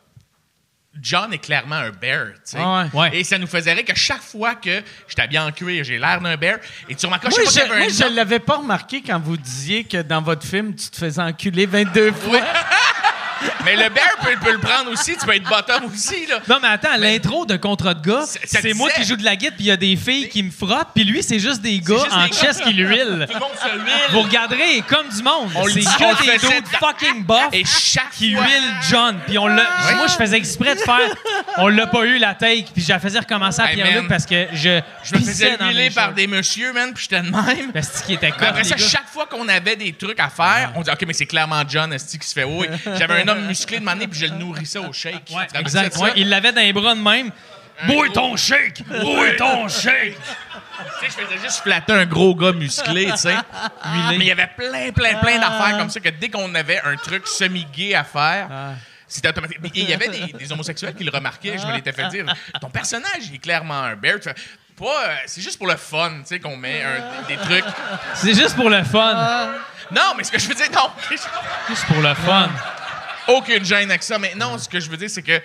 John 1.00 1.32
est 1.32 1.38
clairement 1.38 1.76
un 1.76 1.90
bear, 1.90 2.26
tu 2.34 2.40
sais. 2.44 2.58
Ah 2.60 2.86
ouais. 2.92 3.16
Et 3.18 3.24
ça 3.24 3.38
nous 3.38 3.46
faisait 3.46 3.72
rire 3.72 3.84
que 3.84 3.94
chaque 3.96 4.22
fois 4.22 4.54
que 4.54 4.82
j'étais 5.08 5.22
habillé 5.22 5.38
en 5.40 5.52
cuir, 5.52 5.84
j'ai 5.84 5.98
l'air 5.98 6.20
d'un 6.20 6.36
bear. 6.36 6.58
Et 6.88 6.94
tu 6.94 7.06
remarqueras, 7.06 7.30
Moi, 7.30 7.40
je 7.44 7.50
sais 7.50 7.60
je, 7.64 7.68
pas 7.68 7.76
moi, 7.78 7.88
je 7.88 8.04
nom. 8.04 8.14
l'avais 8.14 8.38
pas 8.38 8.56
remarqué 8.56 9.02
quand 9.02 9.18
vous 9.20 9.36
disiez 9.36 9.84
que 9.84 10.02
dans 10.02 10.22
votre 10.22 10.46
film, 10.46 10.74
tu 10.74 10.88
te 10.90 10.96
faisais 10.96 11.22
enculer 11.22 11.66
22 11.66 12.12
fois. 12.12 12.40
Mais 13.64 13.76
le 13.76 13.88
bear 13.90 14.16
peut, 14.22 14.34
peut 14.44 14.52
le 14.52 14.58
prendre 14.58 14.90
aussi, 14.90 15.16
tu 15.16 15.24
peux 15.26 15.34
être 15.34 15.48
bottom 15.48 15.84
aussi, 15.84 16.26
là. 16.26 16.40
Non, 16.48 16.58
mais 16.60 16.68
attends, 16.68 16.96
l'intro 16.98 17.44
de 17.46 17.56
Contrat 17.56 17.94
de 17.94 18.06
gars, 18.08 18.24
c'est 18.44 18.74
moi 18.74 18.88
disait- 18.88 19.00
qui 19.02 19.08
joue 19.08 19.16
de 19.16 19.24
la 19.24 19.36
guitare, 19.36 19.54
puis 19.56 19.64
il 19.64 19.68
y 19.68 19.70
a 19.70 19.76
des 19.76 19.96
filles 19.96 20.28
qui 20.28 20.42
me 20.42 20.50
frottent, 20.50 20.88
puis 20.94 21.04
lui, 21.04 21.22
c'est 21.22 21.38
juste 21.38 21.60
des 21.60 21.80
gars 21.80 22.04
en 22.12 22.26
chest 22.28 22.62
qui 22.62 22.72
l'huilent. 22.72 23.26
Tout 23.28 23.34
le 23.34 23.40
monde 23.40 23.50
se 23.60 23.78
huile. 23.78 23.92
Vous 24.10 24.20
regarderez 24.22 24.82
comme 24.88 25.08
du 25.08 25.22
monde. 25.22 25.50
On 25.54 25.66
C'est 25.66 25.80
que 25.80 26.22
des 26.22 26.38
dudes 26.38 26.66
fucking 26.78 27.24
buff 27.24 27.48
Et 27.52 27.64
chaque 27.64 28.10
qui 28.12 28.30
huilent 28.30 28.74
John. 28.90 29.18
Puis 29.26 29.38
on 29.38 29.46
l'a. 29.46 29.64
Moi, 29.96 30.06
je 30.06 30.14
faisais 30.14 30.36
exprès 30.36 30.74
de 30.74 30.80
faire. 30.80 31.14
On 31.58 31.68
l'a 31.68 31.86
pas 31.86 32.04
eu 32.04 32.18
la 32.18 32.34
take, 32.34 32.66
puis 32.72 32.82
je 32.82 32.88
la 32.88 32.98
faisais 32.98 33.18
recommencer 33.18 33.60
à 33.62 33.70
Hey, 33.70 33.74
Pierre-Luc 33.76 34.08
parce 34.08 34.26
que 34.26 34.46
je. 34.52 34.80
Je 35.04 35.14
me 35.14 35.20
faisais 35.20 35.56
huiler 35.60 35.90
par 35.90 36.12
des 36.12 36.26
messieurs, 36.26 36.72
man, 36.72 36.92
puis 36.94 37.06
j'étais 37.10 37.22
de 37.22 37.30
même. 37.30 37.72
Parce 37.72 38.02
qui 38.02 38.14
était 38.14 38.32
après 38.40 38.64
ça, 38.64 38.76
chaque 38.76 39.08
fois 39.08 39.26
qu'on 39.26 39.46
avait 39.48 39.76
des 39.76 39.92
trucs 39.92 40.20
à 40.20 40.28
faire, 40.28 40.72
on 40.76 40.82
dit 40.82 40.90
OK, 40.90 41.04
mais 41.06 41.12
c'est 41.12 41.26
clairement 41.26 41.62
John 41.68 41.92
esti, 41.92 42.18
qui 42.18 42.26
se 42.28 42.32
fait 42.34 42.44
oui? 42.44 42.66
J'avais 42.98 43.22
un 43.22 43.27
homme 43.28 43.46
musclé 43.46 43.78
de 43.78 43.84
maner 43.84 44.06
puis 44.08 44.18
je 44.20 44.26
le 44.26 44.32
nourrissais 44.32 44.78
au 44.78 44.92
shake. 44.92 45.30
Ouais, 45.30 45.46
exact. 45.60 45.96
Ouais, 45.98 46.12
il 46.16 46.28
l'avait 46.28 46.52
dans 46.52 46.60
les 46.60 46.72
bras 46.72 46.94
de 46.94 47.00
même. 47.00 47.30
Bouille 47.86 48.10
ton 48.12 48.36
shake! 48.36 48.82
Bouille 48.88 49.36
ton 49.36 49.68
shake! 49.82 50.16
Tu 51.00 51.10
sais, 51.10 51.16
je 51.20 51.24
faisais 51.26 51.38
juste 51.40 51.60
flatter 51.62 51.92
un 51.92 52.06
gros 52.06 52.34
gars 52.34 52.50
musclé, 52.52 53.06
tu 53.12 53.16
sais. 53.16 53.36
Mais 54.10 54.16
il 54.16 54.24
y 54.24 54.32
avait 54.32 54.48
plein, 54.56 54.90
plein, 54.90 55.14
plein 55.16 55.38
d'affaires 55.38 55.78
comme 55.78 55.88
ça 55.90 56.00
que 56.00 56.08
dès 56.08 56.28
qu'on 56.28 56.52
avait 56.56 56.80
un 56.84 56.96
truc 56.96 57.26
semi-gay 57.28 57.94
à 57.94 58.02
faire, 58.02 58.48
c'était 59.06 59.28
automatique. 59.28 59.58
Et 59.76 59.80
il 59.82 59.88
y 59.90 59.94
avait 59.94 60.08
des, 60.08 60.32
des 60.32 60.52
homosexuels 60.52 60.94
qui 60.94 61.04
le 61.04 61.10
remarquaient. 61.12 61.56
Je 61.56 61.66
me 61.68 61.72
l'étais 61.72 61.92
fait 61.92 62.08
dire 62.08 62.24
ton 62.60 62.68
personnage, 62.68 63.26
il 63.28 63.36
est 63.36 63.38
clairement 63.38 63.80
un 63.82 63.94
bear. 63.94 64.16
Tu 64.16 64.28
fais, 64.28 64.34
Pas, 64.76 64.84
euh, 64.86 65.14
c'est 65.26 65.40
juste 65.40 65.56
pour 65.58 65.68
le 65.68 65.76
fun, 65.76 66.10
tu 66.20 66.26
sais, 66.26 66.40
qu'on 66.40 66.56
met 66.56 66.82
un- 66.82 67.26
des 67.28 67.36
trucs. 67.36 67.64
C'est 68.14 68.34
juste 68.34 68.56
pour 68.56 68.70
le 68.70 68.82
fun. 68.82 69.50
Non, 69.92 70.14
mais 70.16 70.24
ce 70.24 70.32
que 70.32 70.38
je 70.38 70.48
veux 70.48 70.54
dire, 70.54 70.70
non. 70.74 70.90
Juste 71.10 71.84
pour 71.86 72.00
le 72.02 72.14
fun. 72.14 72.48
Aucune 73.28 73.64
gêne 73.64 73.90
avec 73.90 74.02
ça. 74.02 74.18
Mais 74.18 74.34
non, 74.34 74.58
ce 74.58 74.68
que 74.68 74.80
je 74.80 74.90
veux 74.90 74.96
dire, 74.96 75.10
c'est 75.10 75.22
que 75.22 75.40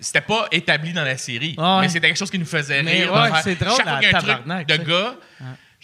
c'était 0.00 0.20
pas 0.20 0.46
établi 0.52 0.92
dans 0.92 1.04
la 1.04 1.16
série. 1.16 1.54
Ah 1.58 1.76
ouais. 1.76 1.82
Mais 1.82 1.88
c'était 1.88 2.08
quelque 2.08 2.18
chose 2.18 2.30
qui 2.30 2.38
nous 2.38 2.44
faisait 2.46 2.82
Mais 2.82 3.04
rire. 3.04 3.12
ouais, 3.12 3.30
c'est 3.42 3.54
drôle, 3.58 3.76
Chaque 3.76 3.86
fois 3.86 3.92
la 3.94 4.00
qu'il 4.00 4.10
y 4.10 4.14
a 4.14 4.18
un 4.18 4.64
truc 4.64 4.66
de 4.66 4.84
sais. 4.84 5.18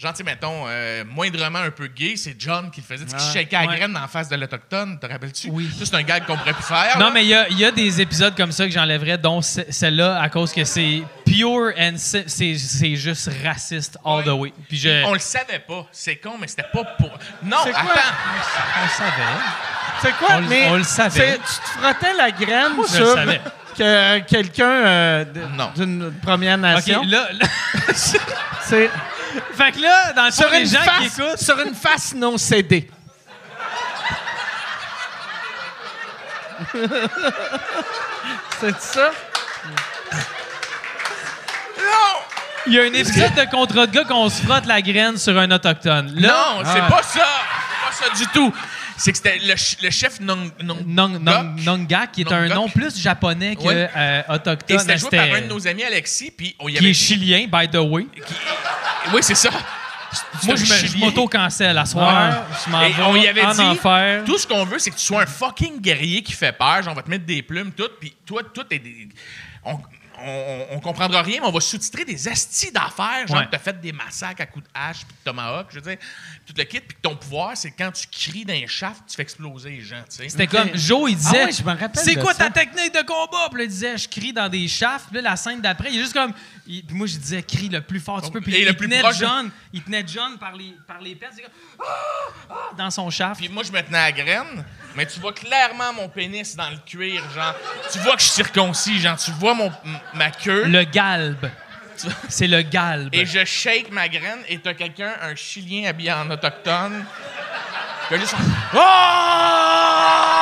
Genre, 0.03 0.11
tu 0.13 0.17
sais, 0.17 0.23
mettons, 0.23 0.65
euh, 0.67 1.03
moindrement 1.09 1.59
un 1.59 1.71
peu 1.71 1.87
gay, 1.87 2.13
c'est 2.17 2.35
John 2.37 2.69
qui 2.69 2.81
le 2.81 2.85
faisait. 2.85 3.05
Tu 3.05 3.11
sais, 3.11 3.17
qui 3.17 3.25
Ouais. 3.25 3.33
shakeait 3.43 3.65
la 3.67 3.75
graine 3.77 3.97
en 3.97 4.07
face 4.07 4.29
de 4.29 4.35
l'Autochtone. 4.35 4.99
Te 4.99 5.07
rappelles-tu? 5.07 5.49
Oui. 5.49 5.69
Ça, 5.79 5.85
c'est 5.85 5.95
un 5.95 6.03
gag 6.03 6.25
qu'on 6.25 6.37
pourrait 6.37 6.53
plus 6.53 6.63
faire. 6.63 6.97
Non, 6.99 7.05
là. 7.07 7.11
mais 7.13 7.23
il 7.23 7.29
y 7.29 7.33
a, 7.33 7.47
il 7.49 7.57
y 7.59 7.65
a 7.65 7.71
des 7.71 8.01
épisodes 8.01 8.35
comme 8.35 8.51
ça 8.51 8.65
que 8.65 8.71
j'enlèverais, 8.71 9.17
dont 9.17 9.41
ce- 9.41 9.61
celle-là, 9.69 10.21
à 10.21 10.29
cause 10.29 10.51
que 10.53 10.63
c'est 10.65 11.01
pure 11.25 11.71
and 11.79 11.93
c'est 11.97 12.25
c'est 12.27 12.95
juste 12.95 13.29
raciste 13.43 13.97
all 14.05 14.23
the 14.23 14.27
way. 14.29 14.53
Puis 14.67 14.77
je. 14.77 15.03
On 15.05 15.13
le 15.13 15.19
savait 15.19 15.59
pas. 15.59 15.87
C'est 15.91 16.17
con, 16.17 16.33
mais 16.39 16.47
c'était 16.47 16.63
pas 16.71 16.83
pour. 16.83 17.09
Non, 17.41 17.57
C'est 17.63 17.71
quoi? 17.71 17.81
attends. 17.81 18.83
on 18.83 18.87
savait. 18.89 19.11
C'est 20.01 20.13
quoi? 20.17 20.27
On 20.35 20.39
le- 20.41 20.47
mais 20.47 20.67
on 20.69 20.75
le 20.77 20.83
savait. 20.83 21.19
c'est- 21.19 21.37
Tu 21.37 21.43
te 21.43 21.79
frottais 21.79 22.13
la 22.17 22.31
graine 22.31 22.73
je 22.83 22.87
sur 22.87 23.05
le 23.05 23.13
savais. 23.15 23.41
que 23.77 24.19
première 24.19 24.85
euh, 24.85 25.25
d'une 25.75 26.13
Première 26.21 26.55
OK, 26.57 26.61
Nation. 26.61 27.03
là. 27.07 27.27
là- 27.31 27.47
C'est 27.93 28.89
fait 29.53 29.71
que 29.71 29.79
là, 29.79 30.13
dans 30.13 30.25
le 30.25 30.31
fond, 30.31 30.43
sur 30.43 30.51
les 30.51 30.59
une, 30.59 30.79
qui 30.79 30.83
face, 30.83 31.19
écoutent. 31.19 31.37
sur 31.39 31.59
une 31.59 31.75
face 31.75 32.13
non 32.15 32.37
cédée. 32.37 32.89
C'est 38.59 38.79
ça? 38.79 39.11
Il 42.65 42.73
y 42.73 42.79
a 42.79 42.83
un 42.83 42.93
épisode 42.93 43.33
de 43.35 43.51
contrat 43.51 43.87
de 43.87 43.91
gars 43.91 44.05
qu'on 44.05 44.29
se 44.29 44.41
frotte 44.41 44.65
la 44.65 44.81
graine 44.81 45.17
sur 45.17 45.37
un 45.37 45.51
autochtone. 45.51 46.13
Là, 46.15 46.29
non, 46.29 46.63
c'est 46.63 46.79
pas 46.79 47.03
ça. 47.03 47.27
C'est 47.91 48.05
pas 48.05 48.05
ça 48.05 48.09
du 48.15 48.25
tout. 48.27 48.53
C'est 48.97 49.11
que 49.11 49.17
c'était 49.17 49.37
le, 49.39 49.55
ch- 49.57 49.77
le 49.81 49.89
chef 49.89 50.19
Nong. 50.19 50.51
Nong- 50.61 50.83
Nong, 50.85 51.19
Nong, 51.19 51.55
Gok. 51.55 51.65
Nongak, 51.65 52.11
qui 52.11 52.21
est 52.21 52.31
un 52.31 52.41
Nongok. 52.43 52.55
nom 52.55 52.69
plus 52.69 52.99
japonais 52.99 53.55
que 53.55 53.61
Ouais. 53.63 53.89
euh, 53.95 54.21
Et 54.27 54.31
autochtone. 54.31 54.79
c'était 54.79 54.97
joué 54.97 55.09
par 55.09 55.25
un 55.33 55.41
de 55.41 55.47
nos 55.47 55.67
amis, 55.67 55.83
Alexis, 55.83 56.31
puis 56.31 56.55
on 56.59 56.67
y 56.69 56.73
qui 56.73 56.77
avait 56.79 56.89
est 56.91 56.93
chilien, 56.93 57.47
by 57.51 57.67
the 57.69 57.75
way. 57.77 58.05
Oui, 59.13 59.21
c'est 59.21 59.35
ça. 59.35 59.49
Moi, 60.43 60.55
je 60.55 60.61
me- 60.61 60.65
je 60.67 60.73
chilier. 60.87 60.99
m'auto-cancelle 61.05 61.75
à 61.77 61.85
soir. 61.85 62.43
Je 62.65 62.69
m'en 62.71 62.81
Et 62.83 62.91
vais 62.91 63.01
on 63.03 63.15
y 63.15 63.27
avait 63.27 63.43
en 63.45 63.51
dit, 63.53 63.61
enfer. 63.61 64.23
tout 64.25 64.37
ce 64.37 64.45
qu'on 64.45 64.63
veut, 64.63 64.77
c'est 64.77 64.91
que 64.91 64.95
tu 64.95 65.01
sois 65.05 65.23
un 65.23 65.25
fucking 65.25 65.81
guerrier 65.81 66.21
qui 66.21 66.33
fait 66.33 66.51
peur. 66.51 66.83
Genre, 66.83 66.93
on 66.93 66.95
va 66.95 67.01
te 67.01 67.09
mettre 67.09 67.25
des 67.25 67.41
plumes, 67.41 67.71
tout, 67.71 67.89
puis 67.99 68.13
toi, 68.25 68.41
tout 68.53 68.65
est 68.69 68.77
des... 68.79 69.09
On, 69.65 69.79
on, 70.25 70.77
on 70.77 70.79
comprendra 70.79 71.21
rien, 71.21 71.39
mais 71.41 71.47
on 71.47 71.51
va 71.51 71.59
sous-titrer 71.59 72.05
des 72.05 72.27
astis 72.27 72.71
d'affaires. 72.71 73.27
Genre, 73.27 73.37
Ouais. 73.37 73.45
que 73.45 73.51
t'as 73.51 73.59
fait 73.59 73.79
des 73.79 73.91
massacres 73.91 74.41
à 74.41 74.45
coups 74.45 74.65
de 74.65 74.69
hache 74.73 74.99
puis 75.05 75.15
de 75.19 75.23
tomahawk, 75.31 75.67
je 75.69 75.75
veux 75.75 75.81
dire, 75.81 75.97
tout 76.45 76.53
le 76.57 76.63
kit. 76.63 76.79
Puis 76.79 76.95
que 76.95 77.01
ton 77.01 77.15
pouvoir, 77.15 77.51
c'est 77.55 77.71
quand 77.71 77.91
tu 77.91 78.07
cries 78.07 78.45
d'un 78.45 78.65
shaft, 78.67 79.03
tu 79.07 79.15
fais 79.15 79.21
exploser 79.23 79.69
les 79.71 79.81
gens, 79.81 80.03
tu 80.09 80.17
sais. 80.17 80.29
C'était 80.29 80.47
comme 80.47 80.69
Joe, 80.75 81.11
il 81.11 81.17
disait 81.17 81.41
Ah 81.41 81.45
ouais, 81.45 81.51
je 81.51 81.63
me 81.63 81.69
rappelle 81.71 81.89
C'est 82.03 82.15
de 82.15 82.21
quoi 82.21 82.33
ça. 82.33 82.45
ta 82.45 82.51
technique 82.51 82.93
de 82.93 83.01
combat? 83.05 83.47
Puis 83.49 83.59
là, 83.59 83.63
il 83.65 83.69
disait 83.69 83.97
Je 83.97 84.07
crie 84.07 84.33
dans 84.33 84.49
des 84.49 84.67
shafts. 84.67 85.07
Puis 85.07 85.15
là, 85.21 85.29
la 85.31 85.35
scène 85.35 85.61
d'après, 85.61 85.89
il 85.91 85.97
est 85.99 86.01
juste 86.01 86.13
comme. 86.13 86.33
il- 86.67 86.83
puis 86.85 86.95
moi, 86.95 87.07
je 87.07 87.17
disais 87.17 87.41
Crie 87.43 87.69
le 87.69 87.81
plus 87.81 87.99
fort 87.99 88.21
tu 88.21 88.31
peux. 88.31 88.41
Puis 88.41 88.55
Et 88.55 88.61
il, 88.61 88.65
le 88.67 88.73
plus 88.73 88.87
tenait 88.87 89.01
proche. 89.01 89.17
John, 89.17 89.49
il 89.73 89.81
tenait 89.83 90.03
John 90.07 90.37
par 90.37 90.53
les, 90.55 90.75
par 90.87 90.99
les 91.01 91.15
pets. 91.15 91.29
c'est 91.35 91.41
comme, 91.41 91.51
Ah! 91.79 91.83
Ah! 92.49 92.53
dans 92.77 92.89
son 92.91 93.09
shaft. 93.09 93.39
Puis 93.39 93.49
moi, 93.49 93.63
je 93.63 93.71
me 93.71 93.81
tenais 93.81 93.97
à 93.97 94.03
la 94.05 94.11
graine, 94.11 94.65
mais 94.95 95.05
tu 95.05 95.19
vois 95.19 95.33
clairement 95.33 95.93
mon 95.93 96.09
pénis 96.09 96.55
dans 96.55 96.69
le 96.69 96.77
cuir, 96.85 97.21
genre. 97.33 97.55
Tu 97.91 97.99
vois 97.99 98.15
que 98.15 98.21
je 98.21 98.25
suis 98.27 98.35
circoncis, 98.35 98.99
genre. 98.99 99.17
Tu 99.17 99.31
vois 99.31 99.53
mon, 99.53 99.71
ma 100.15 100.31
queue. 100.31 100.65
Le 100.65 100.83
galbe. 100.83 101.49
C'est 102.29 102.47
le 102.47 102.61
galbe. 102.63 103.09
Et 103.13 103.25
je 103.25 103.45
shake 103.45 103.91
ma 103.91 104.07
graine 104.09 104.39
et 104.49 104.57
t'as 104.59 104.73
quelqu'un, 104.73 105.13
un 105.21 105.35
Chilien 105.35 105.87
habillé 105.89 106.11
en 106.11 106.29
autochtone, 106.31 107.05
qui 108.07 108.13
a 108.15 108.17
juste. 108.17 108.35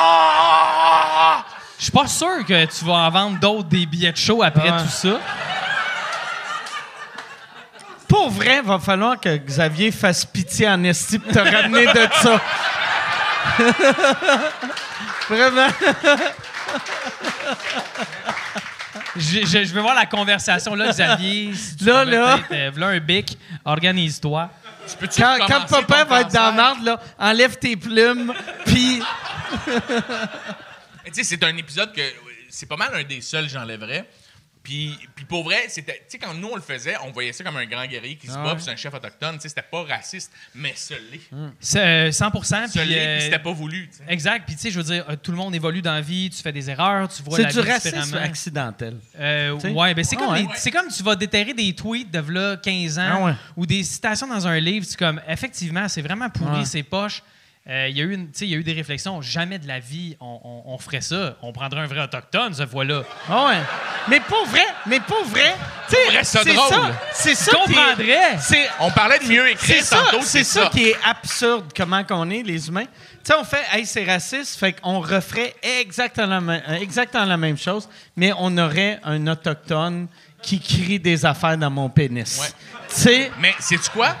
Ah! 0.04 1.44
Je 1.78 1.84
suis 1.84 1.92
pas 1.92 2.06
sûr 2.06 2.44
que 2.46 2.64
tu 2.66 2.84
vas 2.84 2.92
en 2.94 3.10
vendre 3.10 3.38
d'autres 3.40 3.68
des 3.68 3.86
billets 3.86 4.12
de 4.12 4.16
show 4.16 4.42
après 4.42 4.70
Ouais. 4.70 4.78
tout 4.82 4.88
ça. 4.88 5.18
Pour 8.08 8.30
vrai, 8.30 8.60
va 8.62 8.78
falloir 8.78 9.18
que 9.18 9.36
Xavier 9.36 9.90
fasse 9.90 10.24
pitié 10.24 10.68
en 10.68 10.82
esti 10.84 11.18
pour 11.18 11.32
te 11.32 11.38
ramener 11.38 11.86
de 11.86 12.08
ça. 12.22 12.40
Vraiment. 15.28 15.68
Je, 19.16 19.40
je- 19.44 19.64
je 19.64 19.72
veux 19.74 19.80
voir 19.82 19.94
la 19.94 20.06
conversation 20.06 20.74
là, 20.74 20.88
Xavier. 20.90 21.52
Si 21.54 21.76
tu 21.76 21.84
Là, 21.84 22.04
là. 22.04 22.38
euh, 22.50 22.70
v'là 22.72 22.86
un 22.88 22.98
bic, 23.00 23.36
organise-toi. 23.64 24.50
Quand, 25.16 25.36
quand 25.46 25.66
papa 25.68 26.04
va 26.04 26.20
être 26.22 26.32
dans 26.32 26.52
marde, 26.52 26.82
là, 26.84 27.00
enlève 27.18 27.56
tes 27.58 27.76
plumes, 27.76 28.32
puis 28.64 29.00
Tu 31.04 31.12
sais, 31.12 31.24
c'est 31.24 31.44
un 31.44 31.56
épisode 31.56 31.92
que 31.92 32.00
c'est 32.48 32.66
pas 32.68 32.76
mal 32.76 32.90
un 32.94 33.04
des 33.04 33.20
seuls 33.20 33.44
que 33.46 33.50
j'enlèverais. 33.52 34.04
Puis, 34.62 34.96
puis 35.16 35.24
pour 35.24 35.42
vrai, 35.42 35.64
c'était, 35.68 35.94
tu 36.08 36.12
sais, 36.12 36.18
quand 36.18 36.32
nous 36.34 36.48
on 36.48 36.54
le 36.54 36.62
faisait, 36.62 36.94
on 37.04 37.10
voyait 37.10 37.32
ça 37.32 37.42
comme 37.42 37.56
un 37.56 37.66
grand 37.66 37.84
guerrier 37.86 38.14
qui 38.14 38.28
se 38.28 38.34
bat, 38.34 38.54
puis 38.54 38.62
c'est 38.62 38.70
un 38.70 38.76
chef 38.76 38.94
autochtone. 38.94 39.34
Tu 39.34 39.40
sais, 39.42 39.48
c'était 39.48 39.62
pas 39.68 39.82
raciste, 39.82 40.30
mais 40.54 40.72
ce 40.76 40.94
l'est. 40.94 41.20
C'est, 41.58 41.80
euh, 41.80 42.12
100 42.12 42.30
Ce 42.44 42.78
puis, 42.78 42.88
l'est, 42.88 42.98
euh, 43.06 43.14
puis 43.16 43.24
c'était 43.24 43.38
pas 43.40 43.52
voulu. 43.52 43.88
tu. 43.90 44.02
Exact. 44.12 44.44
Puis, 44.46 44.54
tu 44.54 44.60
sais, 44.62 44.70
je 44.70 44.78
veux 44.78 44.84
dire, 44.84 45.04
euh, 45.08 45.16
tout 45.20 45.32
le 45.32 45.36
monde 45.36 45.52
évolue 45.54 45.82
dans 45.82 45.94
la 45.94 46.00
vie, 46.00 46.30
tu 46.30 46.40
fais 46.40 46.52
des 46.52 46.70
erreurs, 46.70 47.08
tu 47.08 47.22
vois 47.24 47.36
c'est 47.38 47.42
la 47.42 47.52
du 47.52 47.60
vie 47.60 47.70
racisme 47.72 48.00
différemment. 48.02 48.24
accidentel. 48.26 48.96
Euh, 49.18 49.50
ouais, 49.52 49.94
ben 49.94 50.04
c'est 50.04 50.16
Ah 50.16 50.22
comme, 50.22 50.32
ouais. 50.34 50.42
les- 50.42 50.48
c'est 50.54 50.70
comme 50.70 50.88
tu 50.88 51.02
vas 51.02 51.16
déterrer 51.16 51.54
des 51.54 51.74
tweets 51.74 52.10
de 52.12 52.20
v'là 52.20 52.56
15 52.56 52.98
ans 53.00 53.08
Ah 53.20 53.24
ouais. 53.24 53.34
ou 53.56 53.66
des 53.66 53.82
citations 53.82 54.28
dans 54.28 54.46
un 54.46 54.60
livre. 54.60 54.86
C'est 54.88 54.98
comme, 54.98 55.20
effectivement, 55.26 55.88
c'est 55.88 56.02
vraiment 56.02 56.30
pourri, 56.30 56.60
Ouais. 56.60 56.64
c'est 56.66 56.84
poche. 56.84 57.22
Euh, 57.68 57.86
Il 57.88 57.96
y, 57.96 58.00
a 58.00 58.04
eu 58.04 58.12
une- 58.14 58.26
tu 58.32 58.38
sais, 58.40 58.46
il 58.46 58.50
y 58.50 58.54
a 58.54 58.58
eu 58.58 58.64
des 58.64 58.72
réflexions. 58.72 59.22
Jamais 59.22 59.60
de 59.60 59.68
la 59.68 59.78
vie, 59.78 60.16
on, 60.20 60.40
on- 60.42 60.72
on 60.74 60.78
ferait 60.78 61.00
ça. 61.00 61.36
On 61.42 61.52
prendrait 61.52 61.80
un 61.80 61.86
vrai 61.86 62.00
autochtone, 62.02 62.52
ce 62.54 62.66
fois-là. 62.66 63.04
Ah 63.28 63.46
ouais. 63.46 63.58
Mais 64.08 64.20
pour 64.20 64.44
vrai, 64.46 64.66
mais 64.86 65.00
pour 65.00 65.24
vrai, 65.24 65.54
ça 66.22 66.40
c'est 66.42 66.54
drôle. 66.54 66.68
ça, 66.70 66.90
c'est 67.12 67.34
ça 67.34 67.52
comprendrais. 67.52 68.38
C'est 68.40 68.68
On 68.80 68.90
parlait 68.90 69.18
de 69.18 69.24
mieux 69.26 69.44
c'est 69.46 69.52
écrire 69.52 69.84
ça, 69.84 69.96
tantôt, 70.10 70.22
c'est 70.22 70.44
ça, 70.44 70.68
qui 70.72 70.88
est 70.88 70.96
absurde 71.04 71.66
comment 71.76 72.02
qu'on 72.04 72.28
est 72.30 72.42
les 72.42 72.68
humains. 72.68 72.84
Tu 72.84 72.88
sais, 73.24 73.34
on 73.38 73.44
fait 73.44 73.62
hey, 73.72 73.86
c'est 73.86 74.04
raciste, 74.04 74.58
fait 74.58 74.72
qu'on 74.72 75.00
referait 75.00 75.54
exactement 75.80 76.26
la, 76.28 76.40
même- 76.40 76.62
exactement 76.80 77.24
la 77.24 77.36
même 77.36 77.56
chose, 77.58 77.88
mais 78.16 78.32
on 78.38 78.56
aurait 78.58 78.98
un 79.04 79.26
autochtone 79.28 80.08
qui 80.42 80.58
crie 80.60 80.98
des 80.98 81.24
affaires 81.24 81.56
dans 81.56 81.70
mon 81.70 81.88
pénis. 81.88 82.40
Ouais. 82.40 82.48
Tu 82.88 82.94
sais, 83.00 83.30
Mais 83.38 83.54
sais-tu 83.60 83.88
quoi? 83.90 84.16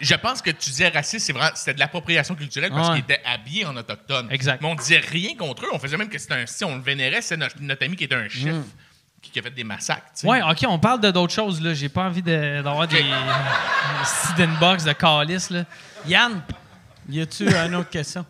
Je 0.00 0.14
pense 0.14 0.40
que 0.42 0.50
tu 0.50 0.70
disais 0.70 0.88
raciste, 0.88 1.26
c'est 1.26 1.32
vraiment, 1.32 1.50
c'était 1.54 1.74
de 1.74 1.80
l'appropriation 1.80 2.34
culturelle 2.34 2.70
parce 2.70 2.88
Ouais. 2.90 2.94
qu'il 3.02 3.04
était 3.04 3.22
habillé 3.24 3.64
en 3.66 3.76
autochtone. 3.76 4.28
Exact. 4.30 4.60
Mais 4.62 4.68
on 4.68 4.74
disait 4.74 4.98
rien 4.98 5.34
contre 5.36 5.64
eux. 5.64 5.68
On 5.72 5.78
faisait 5.78 5.96
même 5.96 6.08
que 6.08 6.18
c'était 6.18 6.34
un. 6.34 6.46
Si 6.46 6.64
on 6.64 6.76
le 6.76 6.82
vénérait, 6.82 7.20
c'est 7.22 7.36
notre, 7.36 7.56
notre 7.60 7.84
ami 7.84 7.96
qui 7.96 8.04
était 8.04 8.14
un 8.14 8.28
chef 8.28 8.54
qui, 9.20 9.30
qui 9.32 9.38
a 9.40 9.42
fait 9.42 9.50
des 9.50 9.64
massacres. 9.64 10.06
sais. 10.14 10.26
Ouais, 10.28 10.40
OK, 10.42 10.64
on 10.68 10.78
parle 10.78 11.00
de 11.00 11.10
d'autres 11.10 11.34
choses, 11.34 11.60
là. 11.60 11.74
J'ai 11.74 11.88
pas 11.88 12.04
envie 12.04 12.22
de- 12.22 12.62
d'avoir 12.62 12.86
des 12.86 13.04
sit 14.04 14.46
box 14.60 14.84
de 14.84 14.92
calice, 14.92 15.50
là. 15.50 15.64
Yann, 16.06 16.42
y 17.08 17.20
a-tu 17.20 17.48
une 17.54 17.74
autre 17.74 17.90
question? 17.90 18.24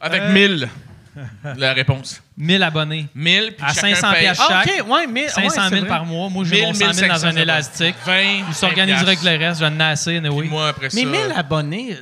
Avec 0.00 0.22
1000, 0.30 0.68
la 1.56 1.72
réponse. 1.72 2.22
1000 2.36 2.62
abonnés. 2.62 3.06
1000, 3.14 3.54
puis 3.56 3.64
À 3.66 3.74
chacun 3.74 3.94
500 3.94 4.12
paye 4.12 4.20
piastres. 4.22 4.46
Ah, 4.48 4.62
Chaque, 4.64 4.80
OK, 4.82 4.90
ouais, 4.90 5.06
mais 5.06 5.28
500 5.28 5.40
ouais, 5.42 5.50
000 5.50 5.68
c'est 5.68 5.76
vrai. 5.80 5.88
par 5.88 6.04
mois. 6.04 6.28
Moi, 6.28 6.44
j'ai 6.44 6.56
1000, 6.56 6.64
mon 6.66 6.72
100 6.74 6.78
000 6.78 6.90
dans 6.90 6.94
1500 7.14 7.26
un 7.26 7.36
élastique. 7.36 7.94
20, 8.06 8.20
Il 8.48 8.54
s'organiserait 8.54 9.02
avec 9.02 9.22
le 9.22 9.30
reste. 9.36 9.60
Je 9.60 9.64
vais 9.64 9.70
nasser, 9.70 10.20
Puis 10.20 10.28
oui. 10.30 10.48
moi, 10.48 10.68
après 10.68 10.88
Mais 10.92 11.02
ça. 11.02 11.06
1000 11.08 11.32
abonnés, 11.36 11.96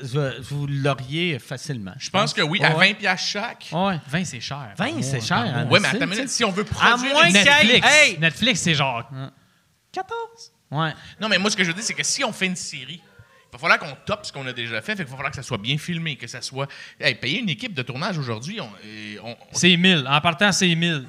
vous, 0.51 0.67
l'auriez 0.69 1.39
facilement. 1.39 1.93
Je 1.99 2.11
pense 2.11 2.33
que 2.35 2.43
oui, 2.43 2.63
à 2.63 2.77
Ouais. 2.77 2.89
20 2.89 2.95
piastres 2.99 3.29
chaque. 3.29 3.69
Ouais. 3.73 3.99
20, 4.09 4.25
c'est 4.25 4.41
cher. 4.41 4.69
20, 4.77 5.03
c'est 5.03 5.21
cher. 5.21 5.39
hein, 5.39 5.67
Ouais, 5.71 5.81
mais 5.81 5.89
attends, 5.89 5.99
une 6.05 6.11
minute, 6.11 6.29
si 6.29 6.45
on 6.45 6.51
veut 6.51 6.63
À 6.63 6.75
produire. 6.91 7.13
moins 7.15 7.25
une- 7.27 7.33
qu'il 7.33 7.43
y 7.43 7.47
ait- 7.47 7.65
Netflix. 7.65 7.89
Hey! 7.91 8.19
Netflix, 8.19 8.61
c'est 8.61 8.75
genre 8.75 9.09
14. 9.93 10.53
Ouais. 10.71 10.93
Non, 11.21 11.29
mais 11.29 11.39
moi, 11.39 11.51
ce 11.51 11.57
que 11.57 11.63
je 11.65 11.69
veux 11.69 11.75
dire, 11.75 11.83
c'est 11.83 11.95
que 11.95 12.03
si 12.05 12.23
on 12.25 12.33
fait 12.33 12.47
une 12.47 12.57
série, 12.57 13.01
va 13.61 13.69
falloir 13.69 13.79
qu'on 13.79 13.97
top 14.05 14.25
ce 14.27 14.33
qu'on 14.33 14.47
a 14.47 14.53
déjà 14.53 14.81
fait. 14.81 14.97
Fait 14.97 15.05
qu'il 15.05 15.11
va 15.11 15.17
falloir 15.17 15.31
que 15.31 15.37
ça 15.37 15.43
soit 15.43 15.59
bien 15.59 15.77
filmé, 15.79 16.17
que 16.17 16.27
ça 16.27 16.41
soit. 16.43 16.69
Hey, 17.01 17.15
payer 17.15 17.41
une 17.41 17.49
équipe 17.49 17.75
de 17.75 17.83
tournage 17.83 18.17
aujourd'hui, 18.19 18.61
on, 18.61 18.71
et 18.87 19.19
on- 19.23 19.31
on- 19.33 19.37
C'est 19.53 19.77
1000. 19.77 20.07
En 20.09 20.21
partant, 20.21 20.51
c'est 20.53 20.75
1000. 20.75 21.07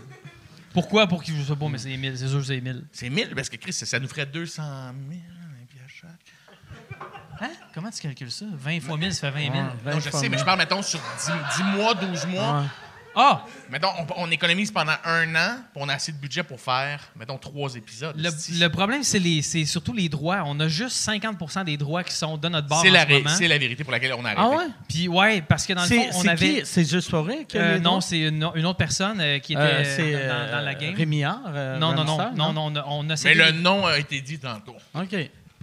Pourquoi? 0.73 1.07
Pour 1.07 1.23
qu'ils 1.23 1.35
je 1.35 1.43
sais 1.43 1.55
pas, 1.55 1.67
mais 1.67 1.77
c'est 1.77 1.95
1000. 1.97 2.17
C'est 2.17 2.27
sûr 2.27 2.39
que 2.39 2.45
c'est 2.45 2.61
1000. 2.61 2.83
c'est 2.91 3.09
1000 3.09 3.33
parce 3.35 3.49
que 3.49 3.55
Chris, 3.57 3.73
ça, 3.73 3.85
ça 3.85 3.99
nous 3.99 4.07
ferait 4.07 4.25
200 4.25 4.61
000 4.63 4.71
un 4.71 5.65
piastre 5.65 5.89
chaque. 6.01 7.01
Hein? 7.41 7.51
Comment 7.73 7.89
tu 7.89 8.01
calcules 8.01 8.31
ça? 8.31 8.45
20 8.53 8.79
fois 8.81 8.97
1000, 8.97 9.13
ça 9.13 9.31
fait 9.31 9.47
20 9.49 9.53
000. 9.53 9.65
Non, 9.85 9.99
je 9.99 10.09
sais, 10.09 10.29
mais 10.29 10.37
je 10.37 10.43
parle, 10.43 10.57
mettons, 10.59 10.81
sur 10.81 10.99
10, 10.99 11.31
10 11.57 11.63
mois, 11.77 11.93
12 11.95 12.25
mois. 12.27 12.65
Ah! 13.21 13.45
Mettons, 13.69 13.89
on, 14.17 14.23
on 14.23 14.31
économise 14.31 14.71
pendant 14.71 14.93
un 15.03 15.35
an, 15.35 15.55
puis 15.73 15.81
on 15.83 15.89
a 15.89 15.93
assez 15.93 16.11
de 16.11 16.17
budget 16.17 16.43
pour 16.43 16.59
faire, 16.59 17.01
mettons, 17.17 17.37
trois 17.37 17.75
épisodes. 17.75 18.15
Le, 18.17 18.67
problème, 18.69 19.03
c'est 19.03 19.19
les- 19.19 19.41
c'est 19.41 19.65
surtout 19.65 19.93
les 19.93 20.07
droits. 20.09 20.43
On 20.45 20.59
a 20.59 20.67
juste 20.67 20.95
50% 21.07 21.65
des 21.65 21.75
droits 21.77 22.03
qui 22.03 22.13
sont 22.13 22.37
de 22.37 22.47
notre 22.49 22.67
bord 22.67 22.81
c'est 22.81 22.89
en 22.89 22.93
la, 22.93 23.05
ce 23.05 23.11
moment. 23.11 23.29
c'est 23.29 23.47
la 23.47 23.57
vérité 23.57 23.83
pour 23.83 23.91
laquelle 23.91 24.13
on 24.13 24.23
a 24.25 24.29
arrêté. 24.31 24.41
Ah 24.43 24.49
ouais? 24.57 24.67
Puis 24.87 25.07
ouais, 25.07 25.41
parce 25.41 25.65
que 25.65 25.73
dans 25.73 25.81
le 25.83 25.87
fond, 25.87 25.95
C'est, 26.11 26.15
on 26.15 26.21
c'est 26.21 26.29
avait... 26.29 26.53
qui? 26.61 26.65
C'est 26.65 26.89
juste 26.89 27.09
pour 27.09 27.25
rien? 27.25 27.43
Euh, 27.55 27.79
non, 27.79 27.99
c'est 28.01 28.19
une, 28.19 28.49
une 28.55 28.65
autre 28.65 28.77
personne 28.77 29.19
euh, 29.19 29.39
qui 29.39 29.53
était 29.53 29.61
Euh, 29.61 29.83
euh, 29.83 29.95
c'est 29.95 30.11
dans, 30.13 30.33
euh, 30.33 30.51
dans 30.59 30.65
la 30.65 30.75
game. 30.75 30.95
Rémi 30.95 31.23
Hart, 31.23 31.41
euh, 31.49 31.77
non, 31.77 31.93
non, 31.93 32.03
non, 32.05 32.15
Ramstar, 32.17 32.33
non, 32.35 32.53
non, 32.53 32.65
on 32.67 32.75
a, 32.75 32.85
on 32.87 33.09
a 33.09 33.15
Mais 33.25 33.33
le 33.33 33.51
nom 33.51 33.85
a 33.85 33.97
été 33.99 34.21
dit 34.21 34.39
tantôt. 34.39 34.75
OK. 34.95 35.15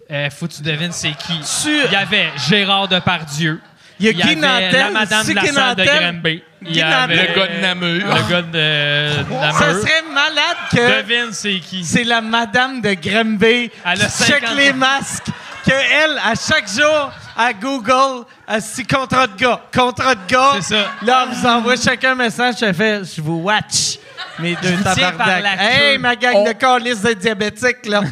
Euh, 0.08 0.30
faut 0.30 0.46
que 0.46 0.52
tu 0.52 0.62
devines 0.62 0.92
c'est 0.92 1.16
qui. 1.16 1.32
Sur- 1.42 1.86
Il 1.86 1.92
y 1.92 1.96
avait 1.96 2.30
Gérard 2.48 2.86
Depardieu. 2.86 3.60
Il 3.98 4.06
y 4.06 4.08
a 4.08 4.12
Il 4.12 4.18
y 4.18 4.22
Guy 4.22 4.36
Nantel, 4.36 4.72
la 4.72 4.90
madame 4.90 5.22
c'est 5.24 5.30
de 5.30 5.36
la 5.36 5.42
Guy 5.42 5.48
salle 5.48 5.76
de 5.76 5.82
Nantel. 5.84 6.00
Granby. 6.12 6.42
Il 6.62 6.76
y 6.76 6.82
avait 6.82 7.16
Nantel. 7.16 7.28
Le 7.28 7.34
gars 7.40 7.46
de 7.46 7.60
Namur. 7.62 8.06
Le 8.06 8.30
gars 8.30 8.42
de, 8.42 9.22
de 9.22 9.52
Ça 9.52 9.66
Namur. 9.66 9.80
serait 9.82 10.02
malade 10.12 10.56
que 10.70 11.02
Devine 11.02 11.32
c'est 11.32 11.58
qui. 11.60 11.84
c'est 11.84 12.04
la 12.04 12.20
madame 12.20 12.80
de 12.80 12.92
Grimby 12.94 13.70
Elle 13.84 14.02
a 14.02 14.06
qui 14.06 14.24
check 14.24 14.40
50 14.46 14.56
les 14.56 14.72
masques. 14.72 15.26
Que 15.64 15.72
elle, 15.72 16.16
à 16.24 16.34
chaque 16.36 16.68
jour, 16.70 17.10
à 17.36 17.52
Google, 17.52 18.24
elle 18.46 18.62
se 18.62 18.76
dit 18.76 18.86
contrat 18.86 19.26
de 19.26 19.36
gars, 19.36 19.60
contrat 19.74 20.14
de 20.14 20.20
gars. 20.28 20.52
C'est 20.60 20.74
ça. 20.76 20.86
Là, 21.02 21.26
on 21.28 21.34
vous 21.34 21.44
envoie 21.46 21.74
chacun 21.76 22.12
un 22.12 22.14
message, 22.14 22.54
je 22.60 22.72
fais, 22.72 23.00
je 23.02 23.20
vous 23.20 23.38
watch. 23.40 23.98
Mes 24.38 24.54
deux 24.62 24.76
tiens 24.94 25.10
par 25.10 25.26
la. 25.26 25.54
Hey, 25.60 25.96
queue. 25.96 25.98
ma 25.98 26.14
gang 26.14 26.44
de 26.46 26.52
calices 26.52 27.02
de 27.02 27.14
diabétiques, 27.14 27.84
là. 27.86 28.02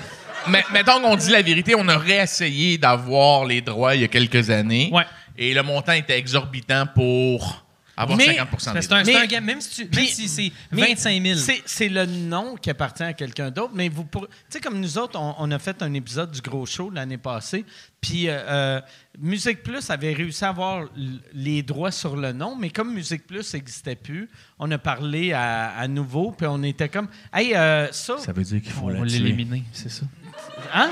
Mais 0.48 0.65
mettons 0.73 1.01
qu'on 1.01 1.15
dit 1.15 1.31
la 1.31 1.43
vérité, 1.43 1.74
on 1.77 1.89
aurait 1.89 2.16
essayé 2.24 2.77
d'avoir 2.77 3.44
les 3.44 3.61
droits 3.61 3.94
il 3.94 4.01
y 4.01 4.05
a 4.05 4.09
quelques 4.09 4.51
années. 4.51 4.90
Ouais. 4.93 5.06
Et 5.36 5.52
le 5.55 5.62
montant 5.62 5.93
était 5.93 6.19
exorbitant 6.19 6.86
pour 6.94 7.65
avoir 7.97 8.19
Mais- 8.19 8.36
50 8.36 8.74
des 8.74 8.82
C'est 8.82 8.93
un, 8.93 9.05
Mais- 9.05 9.36
un 9.36 9.40
même 9.40 9.61
si, 9.61 9.86
tu, 9.86 9.97
même 9.97 10.06
si 10.06 10.28
c'est 10.28 10.52
Mais 10.73 10.89
25 10.89 11.23
000. 11.23 11.39
c'est- 11.39 11.62
C'est 11.65 11.89
le 11.89 12.06
nom 12.06 12.56
qui 12.56 12.70
appartient 12.70 13.02
à 13.05 13.12
quelqu'un 13.12 13.51
d'autre. 13.51 13.73
Mais 13.74 13.89
vous 13.89 14.05
pourrez- 14.05 14.27
Tu 14.28 14.35
sais, 14.51 14.61
comme 14.61 14.81
nous 14.81 14.98
autres, 14.98 15.19
on, 15.19 15.35
on 15.39 15.51
a 15.52 15.59
fait 15.59 15.81
un 15.82 15.93
épisode 15.94 16.31
du 16.32 16.40
Gros 16.40 16.66
Show 16.66 16.90
l'année 16.90 17.19
passée. 17.19 17.65
Puis 18.01 18.28
euh, 18.28 18.39
euh, 18.48 18.81
Musique 19.20 19.62
Plus 19.62 19.89
avait 19.90 20.12
réussi 20.12 20.44
à 20.44 20.48
avoir 20.48 20.86
les 21.32 21.62
droits 21.62 21.93
sur 21.93 22.16
le 22.16 22.32
nom. 22.32 22.56
Mais 22.56 22.70
comme 22.70 22.93
Musique 22.93 23.27
Plus 23.27 23.55
n'existait 23.55 23.97
plus, 23.97 24.28
on 24.59 24.70
a 24.73 24.78
parlé 24.78 25.32
à, 25.32 25.70
à 25.77 25.86
nouveau. 25.89 26.32
Puis 26.32 26.47
on 26.48 26.62
était 26.65 26.89
comme, 26.89 27.09
hey, 27.32 27.55
euh, 27.55 27.90
ça. 27.93 28.16
veut 28.32 28.43
dire 28.43 28.61
qu'il 28.62 28.73
on 28.82 28.86
va 28.89 29.05
l'éliminer, 29.05 29.62
c'est 29.73 29.90
ça. 29.90 30.02
Hein? 30.74 30.90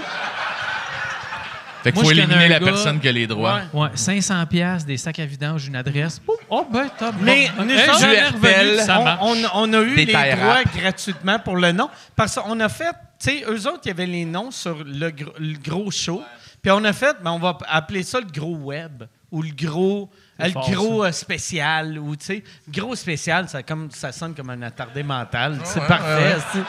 Fait 1.83 1.91
qu'il 1.93 2.03
Moi, 2.03 2.05
faut 2.05 2.19
éliminer 2.19 2.49
la 2.49 2.59
gars- 2.61 2.65
personne 2.67 3.01
qui 3.01 3.09
a 3.09 3.13
les 3.13 3.27
droits. 3.27 3.61
Ouais. 3.75 3.81
Ouais, 3.83 3.89
500 3.95 4.47
pièces 4.47 4.85
des 4.87 4.97
sacs 4.97 5.19
à 5.19 5.27
vidange, 5.27 5.67
une 5.67 5.77
adresse. 5.77 6.21
Oh, 6.49 6.67
ben, 6.71 6.89
top. 6.99 7.15
Mais 7.21 7.51
Bon, 7.57 7.65
nous 7.65 7.77
ça 7.77 9.17
on, 9.21 9.33
on- 9.33 9.49
on 9.55 9.73
a 9.73 9.83
eu 9.83 9.97
Des 9.97 10.05
les 10.07 10.13
droits 10.13 10.55
rap. 10.55 10.77
gratuitement 10.77 11.39
pour 11.39 11.57
le 11.57 11.73
nom 11.73 11.89
parce 12.15 12.37
qu'on 12.37 12.61
a 12.61 12.69
fait, 12.69 12.93
tu 13.19 13.31
sais, 13.31 13.45
eux 13.49 13.67
autres, 13.67 13.81
il 13.85 13.89
y 13.89 13.91
avait 13.91 14.07
les 14.07 14.25
noms 14.25 14.51
sur 14.51 14.85
le, 14.85 15.11
gr- 15.11 15.33
le 15.39 15.59
gros 15.59 15.91
show. 15.91 16.23
Puis 16.63 16.71
on 16.71 16.85
a 16.85 16.93
fait, 16.93 17.17
ben, 17.23 17.33
on 17.33 17.39
va 17.41 17.59
appeler 17.69 18.05
ça 18.05 18.21
le 18.21 18.27
gros 18.27 18.55
web 18.55 19.03
ou 19.33 19.43
le 19.43 19.51
gros, 19.53 20.09
le 20.39 20.51
fort, 20.51 20.71
gros 20.71 21.05
euh, 21.05 21.11
spécial 21.11 21.99
ou 21.99 22.15
tu 22.15 22.25
sais, 22.27 22.45
gros 22.69 22.95
spécial, 22.95 23.49
ça 23.49 23.63
comme 23.65 23.91
ça 23.91 24.13
sonne 24.13 24.35
comme 24.35 24.51
un 24.51 24.63
attardé 24.63 25.03
mental. 25.03 25.59
C'est 25.65 25.81
ouais, 25.81 25.87
parfait. 25.89 26.37
tu 26.53 26.59
sais. 26.59 26.65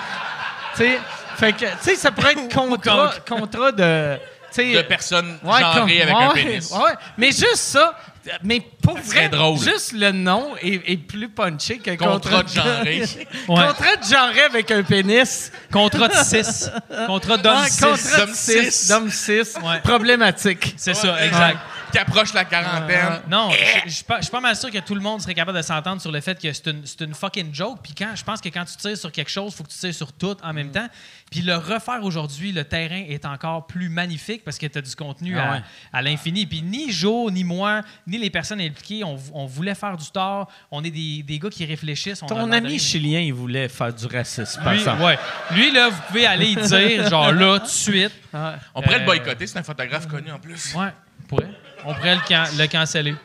Tu 0.75 0.77
sais, 0.83 0.99
fait 1.35 1.53
que 1.53 1.59
tu 1.65 1.65
sais, 1.81 1.95
ça 1.95 2.09
pourrait 2.11 2.31
être 2.31 2.51
contrat, 2.55 3.11
contrat 3.27 3.71
de, 3.71 4.17
De 4.57 4.81
personnes 4.83 5.37
Ouais, 5.43 5.59
genrées 5.59 5.73
comme- 5.73 5.83
avec 5.89 6.15
ouais, 6.15 6.23
un 6.23 6.29
pénis. 6.29 6.71
ouais. 6.71 6.91
Mais 7.17 7.27
juste 7.27 7.55
ça, 7.57 7.97
mais 8.43 8.61
pour 8.81 8.97
vrai, 8.97 9.27
drôle. 9.29 9.57
juste 9.59 9.91
le 9.93 10.11
nom 10.11 10.55
est, 10.61 10.81
est 10.91 10.97
plus 10.97 11.27
punché 11.29 11.77
que 11.79 11.91
Contrat 11.91 12.13
contrat 12.13 12.43
de 12.43 12.49
genré. 12.49 13.01
Ouais. 13.47 13.67
Contrat 13.67 13.95
de 13.97 14.03
genré 14.05 14.41
avec 14.41 14.71
un 14.71 14.83
pénis. 14.83 15.51
Contrat 15.71 16.07
de 16.07 16.13
6. 16.13 16.69
Contrat 17.07 17.37
d'homme 17.37 17.61
Ouais, 17.61 17.69
6. 17.69 17.81
contrat 17.81 17.97
de 17.97 18.17
D'homme 18.25 18.33
6. 18.35 18.71
six. 18.71 18.87
D'homme 18.89 19.09
6. 19.11 19.55
Ouais. 19.63 19.79
Problématique. 19.83 20.73
C'est 20.77 20.93
ça, 20.93 21.13
Ouais, 21.13 21.27
exact. 21.27 21.57
Qui 21.93 21.99
approche 21.99 22.33
la 22.33 22.43
quarantaine. 22.43 23.21
Non, 23.29 23.51
je- 23.51 23.89
je 23.89 23.93
suis 23.93 24.03
pas, 24.03 24.17
je 24.17 24.23
suis 24.23 24.31
pas 24.31 24.39
mal 24.41 24.55
sûr 24.55 24.69
que 24.71 24.79
tout 24.79 24.95
le 24.95 25.01
monde 25.01 25.21
serait 25.21 25.33
capable 25.35 25.57
de 25.57 25.61
s'entendre 25.63 26.01
sur 26.01 26.11
le 26.11 26.19
fait 26.21 26.41
que 26.41 26.51
c'est 26.51 27.01
une, 27.01 27.13
fucking 27.13 27.53
joke. 27.53 27.79
Puis 27.83 27.93
quand 27.95 28.15
je 28.15 28.23
pense 28.23 28.41
que 28.41 28.49
quand 28.49 28.65
tu 28.65 28.75
tires 28.77 28.97
sur 28.97 29.11
quelque 29.11 29.29
chose, 29.29 29.53
il 29.53 29.57
faut 29.57 29.63
que 29.63 29.69
tu 29.69 29.77
tires 29.77 29.93
sur 29.93 30.11
tout 30.11 30.35
en 30.43 30.51
Mm. 30.51 30.55
même 30.55 30.71
temps. 30.71 30.87
Puis 31.31 31.41
le 31.41 31.55
refaire 31.55 32.03
aujourd'hui, 32.03 32.51
le 32.51 32.63
terrain 32.63 33.03
est 33.07 33.25
encore 33.25 33.67
plus 33.67 33.89
magnifique 33.89 34.43
parce 34.43 34.57
que 34.57 34.65
tu 34.65 34.77
as 34.77 34.81
du 34.81 34.95
contenu 34.95 35.37
Ah 35.37 35.43
à, 35.49 35.51
ouais. 35.55 35.61
à 35.93 36.01
l'infini. 36.01 36.45
Puis 36.47 36.61
ni 36.63 36.91
Joe, 36.91 37.31
ni 37.31 37.43
moi, 37.43 37.81
ni 38.07 38.17
les 38.17 38.29
personnes 38.29 38.59
impliquées, 38.61 39.03
on, 39.03 39.17
on 39.33 39.45
voulait 39.45 39.75
faire 39.75 39.95
du 39.95 40.09
tort. 40.09 40.49
On 40.71 40.83
est 40.83 40.91
des, 40.91 41.21
des 41.23 41.37
gars 41.39 41.49
qui 41.49 41.63
réfléchissent. 41.65 42.23
on 42.23 42.27
Ton 42.27 42.51
ami 42.51 42.79
chilien, 42.79 43.19
il 43.19 43.33
voulait 43.33 43.69
faire 43.69 43.93
du 43.93 44.05
racisme, 44.07 44.63
par 44.63 44.73
Lui, 44.73 44.79
exemple. 44.79 45.03
ouais. 45.03 45.19
Lui, 45.51 45.71
là, 45.71 45.89
vous 45.89 46.01
pouvez 46.07 46.25
aller 46.25 46.47
y 46.51 46.55
dire, 46.55 47.07
genre 47.09 47.31
là, 47.31 47.59
tout 47.59 47.65
de 47.65 47.69
suite. 47.71 48.11
On 48.33 48.81
pourrait 48.81 48.95
Euh, 48.95 48.99
le 48.99 49.05
boycotter, 49.05 49.45
c'est 49.45 49.59
un 49.59 49.63
photographe 49.63 50.07
connu 50.07 50.31
en 50.31 50.39
plus. 50.39 50.73
Ouais, 50.75 50.87
on 51.23 51.27
pourrait. 51.27 51.49
On 51.85 51.93
pourrait 51.93 52.15
le, 52.15 52.21
can- 52.27 52.45
le 52.57 52.67
canceller. 52.67 53.15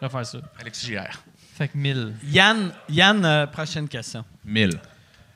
On 0.00 0.06
va 0.06 0.08
faire 0.08 0.26
ça. 0.26 0.38
Alexis 0.60 0.86
JR. 0.92 1.22
Fait 1.56 1.68
que 1.68 1.76
1000. 1.76 2.14
Yann, 2.24 2.72
Yann 2.88 3.24
euh, 3.24 3.46
prochaine 3.46 3.88
question. 3.88 4.24
1000. 4.44 4.80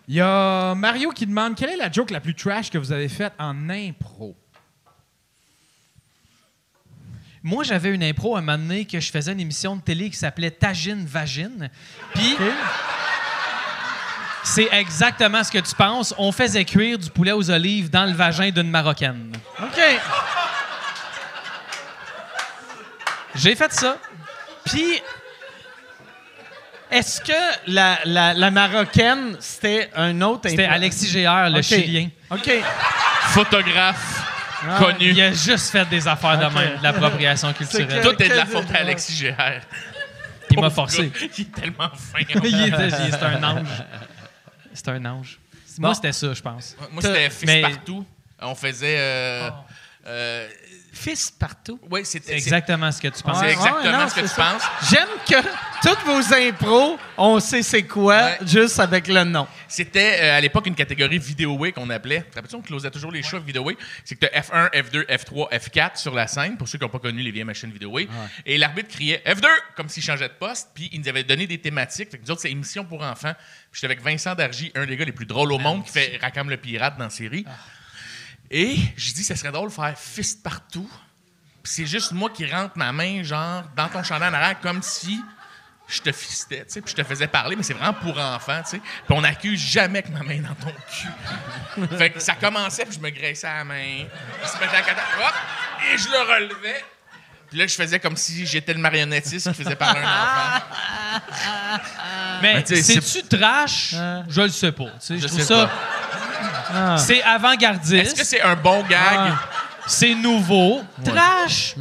Il 0.09 0.15
y 0.15 0.21
a 0.21 0.75
Mario 0.75 1.11
qui 1.11 1.27
demande 1.27 1.57
quelle 1.57 1.71
est 1.71 1.77
la 1.77 1.91
joke 1.91 2.11
la 2.11 2.21
plus 2.21 2.35
trash 2.35 2.71
que 2.71 2.79
vous 2.79 2.93
avez 2.93 3.09
faite 3.09 3.33
en 3.39 3.69
impro? 3.69 4.37
Moi, 7.43 7.63
j'avais 7.65 7.95
une 7.95 8.03
impro 8.03 8.35
à 8.35 8.39
un 8.39 8.43
moment 8.43 8.59
donné 8.59 8.85
que 8.87 8.99
je 8.99 9.11
faisais 9.11 9.33
une 9.33 9.41
émission 9.41 9.77
de 9.77 9.81
télé 9.83 10.11
qui 10.11 10.17
s'appelait 10.17 10.51
Tagine 10.51 11.05
Vagine. 11.07 11.71
Puis, 12.15 12.37
c'est 14.43 14.69
exactement 14.73 15.45
ce 15.45 15.53
que 15.53 15.59
tu 15.59 15.75
penses. 15.75 16.13
On 16.19 16.33
faisait 16.33 16.65
cuire 16.65 16.99
du 16.99 17.09
poulet 17.11 17.33
aux 17.33 17.49
olives 17.51 17.91
dans 17.91 18.05
le 18.07 18.13
vagin 18.13 18.51
d'une 18.51 18.71
Marocaine. 18.71 19.33
OK. 19.63 19.81
J'ai 23.37 23.55
fait 23.55 23.73
ça. 23.73 23.97
Puis, 24.65 25.01
est-ce 26.91 27.21
que 27.21 27.33
la, 27.67 27.99
la, 28.05 28.35
la 28.35 28.51
Marocaine, 28.51 29.37
c'était 29.41 29.91
un 29.95 30.21
autre... 30.23 30.49
C'était 30.49 30.65
Alexis 30.65 31.11
GR, 31.13 31.49
le 31.51 31.59
OK. 31.59 31.63
Chilien. 31.63 32.09
OK. 32.31 32.51
Photographe 33.31 34.23
Ah, 34.69 34.79
connu. 34.79 35.11
Il 35.11 35.21
a 35.21 35.33
juste 35.33 35.71
fait 35.71 35.85
des 35.89 36.07
affaires 36.07 36.39
de 36.39 36.55
même, 36.55 36.79
de 36.79 36.83
l'appropriation 36.83 37.53
culturelle. 37.53 38.03
que- 38.03 38.09
Tout 38.09 38.23
est 38.23 38.29
de 38.29 38.35
la 38.35 38.47
faute 38.47 38.67
à 38.73 38.79
Alexis 38.79 39.21
GR. 39.25 39.61
Il 40.51 40.61
m'a 40.61 40.71
forcé. 40.71 41.09
gars, 41.09 41.27
Il 41.37 41.43
est 41.43 41.53
tellement 41.53 41.91
fin. 41.91 42.19
Il 42.45 42.69
était- 42.69 42.91
C'est 42.91 43.23
un 43.23 43.43
ange. 43.43 43.67
C'est 44.73 44.89
un 44.89 45.05
ange. 45.05 45.39
Moi, 45.79 45.95
c'était 45.95 46.13
ça, 46.13 46.33
je 46.33 46.41
pense. 46.41 46.77
Moi, 46.93 47.03
c'était 47.03 47.31
Fils 47.31 47.47
Mais- 47.47 47.63
partout. 47.63 48.07
On 48.41 48.55
faisait. 48.55 48.97
euh, 48.99 49.51
euh, 50.07 50.49
Fils 50.97 51.31
partout. 51.31 51.79
oui. 51.91 52.01
C'est 52.05 52.29
exactement 52.31 52.91
ce 52.91 53.01
que 53.01 53.09
tu 53.09 53.23
penses. 53.23 53.39
C'est 53.41 53.51
exactement 53.53 53.83
ouais, 53.85 53.93
non, 54.05 54.09
ce 54.09 54.15
que 54.15 54.21
tu 54.21 54.29
ça. 54.29 54.35
penses. 54.53 54.63
J'aime 54.91 55.09
que 55.29 55.49
toutes 55.83 56.03
vos 56.07 56.35
impros, 56.35 56.99
on 57.19 57.39
sait 57.39 57.63
c'est 57.63 57.83
quoi, 57.83 58.17
Ouais. 58.17 58.39
juste 58.47 58.81
avec 58.81 59.07
le 59.09 59.25
nom. 59.25 59.47
C'était 59.69 60.19
euh, 60.23 60.39
à 60.39 60.41
l'époque 60.41 60.67
une 60.67 60.75
catégorie 60.75 61.19
vidéoway 61.19 61.73
qu'on 61.73 61.91
appelait. 61.91 62.25
L'impression 62.35 62.61
qu'on 62.61 62.67
closait 62.67 62.91
toujours 62.91 63.13
les 63.13 63.23
shows 63.23 63.41
vidéoway. 63.41 63.77
C'est 64.05 64.17
que 64.17 64.27
t'as 64.27 64.41
F1, 64.41 64.71
F2, 64.73 65.07
F3, 65.07 65.53
F4 65.53 65.97
sur 65.97 66.15
la 66.15 66.27
scène, 66.27 66.57
pour 66.57 66.67
ceux 66.67 66.79
qui 66.79 66.85
n'ont 66.85 66.91
pas 66.91 66.99
connu 66.99 67.23
les 67.23 67.31
vieilles 67.31 67.45
machines 67.45 67.71
vidéoway. 67.71 68.09
Et 68.47 68.57
l'arbitre 68.59 68.89
criait 68.89 69.23
F2 69.27 69.47
comme 69.77 69.89
s'il 69.89 70.03
changeait 70.03 70.29
de 70.29 70.35
poste. 70.35 70.71
Puis 70.75 70.89
il 70.93 71.01
nous 71.01 71.09
avait 71.09 71.25
donné 71.25 71.47
des 71.47 71.59
thématiques. 71.59 72.11
Fait 72.11 72.19
que 72.19 72.23
nous 72.25 72.31
autres, 72.31 72.41
c'est 72.41 72.51
émission 72.51 72.85
pour 72.85 73.03
enfants. 73.03 73.35
Puis 73.71 73.81
j'étais 73.81 73.87
avec 73.87 74.03
Vincent 74.03 74.35
Dargy, 74.35 74.73
un 74.75 74.87
des 74.87 74.97
gars 74.97 75.05
les 75.05 75.13
plus 75.13 75.27
drôles 75.27 75.53
au 75.53 75.59
monde, 75.59 75.85
qui 75.85 75.93
fait 75.93 76.19
Racam 76.21 76.49
le 76.49 76.57
pirate 76.57 76.97
dans 76.97 77.05
la 77.05 77.11
série. 77.11 77.45
Et 78.51 78.77
je 78.97 79.13
dis, 79.13 79.25
ça 79.25 79.37
serait 79.37 79.53
drôle 79.53 79.69
de 79.69 79.75
faire 79.75 79.95
fist 79.99 80.43
partout. 80.43 80.89
Puis 81.63 81.73
c'est 81.73 81.87
juste 81.87 82.13
moi 82.13 82.31
qui 82.31 82.47
rentre 82.47 82.77
ma 82.79 82.93
main, 82.93 83.23
genre, 83.23 83.65
dans 83.77 83.89
ton 83.89 84.03
chandail 84.03 84.31
en 84.31 84.35
arrière, 84.35 84.61
comme 84.61 84.83
si 84.83 85.21
je 85.89 86.01
te 86.01 86.11
fistais, 86.13 86.65
tu 86.65 86.73
sais, 86.73 86.81
puis 86.81 86.91
je 86.97 87.01
te 87.03 87.07
faisais 87.07 87.29
parler, 87.29 87.55
mais 87.55 87.63
c'est 87.63 87.75
vraiment 87.75 87.93
pour 87.93 88.19
enfants, 88.19 88.61
tu 88.65 88.71
sais. 88.71 88.79
Puis 88.79 89.17
on 89.17 89.21
n'accuse 89.21 89.61
jamais 89.61 90.03
que 90.03 90.11
ma 90.11 90.23
main 90.25 90.41
dans 90.41 90.55
ton 90.55 90.73
cul. 90.91 91.89
fait 91.99 92.11
que 92.11 92.19
ça 92.21 92.35
commençait, 92.35 92.85
puis 92.85 92.95
je 92.97 93.01
me 93.01 93.11
graissais 93.11 93.47
à 93.47 93.59
la 93.59 93.65
main. 93.65 94.05
Je 94.43 94.49
se 94.49 94.59
mettais 94.59 94.77
à 94.77 94.83
côté, 94.83 95.01
hop, 95.21 95.35
et 95.93 95.99
je 95.99 96.09
le 96.09 96.19
relevais. 96.19 96.85
Puis 97.49 97.59
là, 97.59 97.67
je 97.69 97.75
faisais 97.77 98.01
comme 98.01 98.17
si 98.17 98.45
j'étais 98.45 98.75
le 98.75 98.81
marionnettiste 98.81 99.49
qui 99.53 99.63
faisait 99.63 99.77
parler 99.77 100.01
un 100.01 100.05
enfant. 100.05 100.65
Mais 102.43 102.55
Ben, 102.55 102.63
tu 102.65 102.77
sais, 102.83 103.01
c'est-tu 103.01 103.23
trash? 103.39 103.95
Je 104.29 104.41
le 104.43 104.49
sais 104.49 104.73
pas. 104.73 104.85
tu 104.87 104.91
sais, 105.01 105.15
Je, 105.19 105.23
Je 105.23 105.27
trouve 105.29 105.41
sais 105.41 105.47
ça. 105.47 105.67
pas. 105.67 105.73
C'est 106.99 107.17
Est-ce 107.17 107.23
que 107.23 107.29
avant-gardiste. 107.29 108.25
c'est 108.25 108.41
un 108.41 108.57
bon 108.57 108.83
gag? 108.85 109.33
C'est 109.87 110.15
nouveau. 110.15 110.83
Trash? 111.05 111.75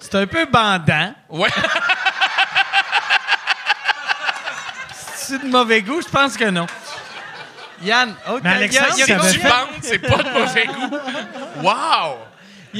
C'est 0.00 0.14
un 0.16 0.26
peu 0.26 0.46
bandant. 0.46 1.14
Ouais. 1.28 1.48
C'est 5.14 5.42
de 5.42 5.48
mauvais 5.48 5.82
goût? 5.82 6.00
Je 6.02 6.08
pense 6.08 6.36
que 6.36 6.44
non. 6.50 6.66
Yann, 7.82 8.14
oh, 8.28 8.38
Mais 8.44 8.50
Alexandre, 8.50 8.94
fait- 8.94 9.48
penses, 9.48 9.68
c'est 9.82 9.98
pas 9.98 10.22
de 10.22 10.30
mauvais 10.38 10.66
goût. 10.66 10.96
Wow! 11.62 12.18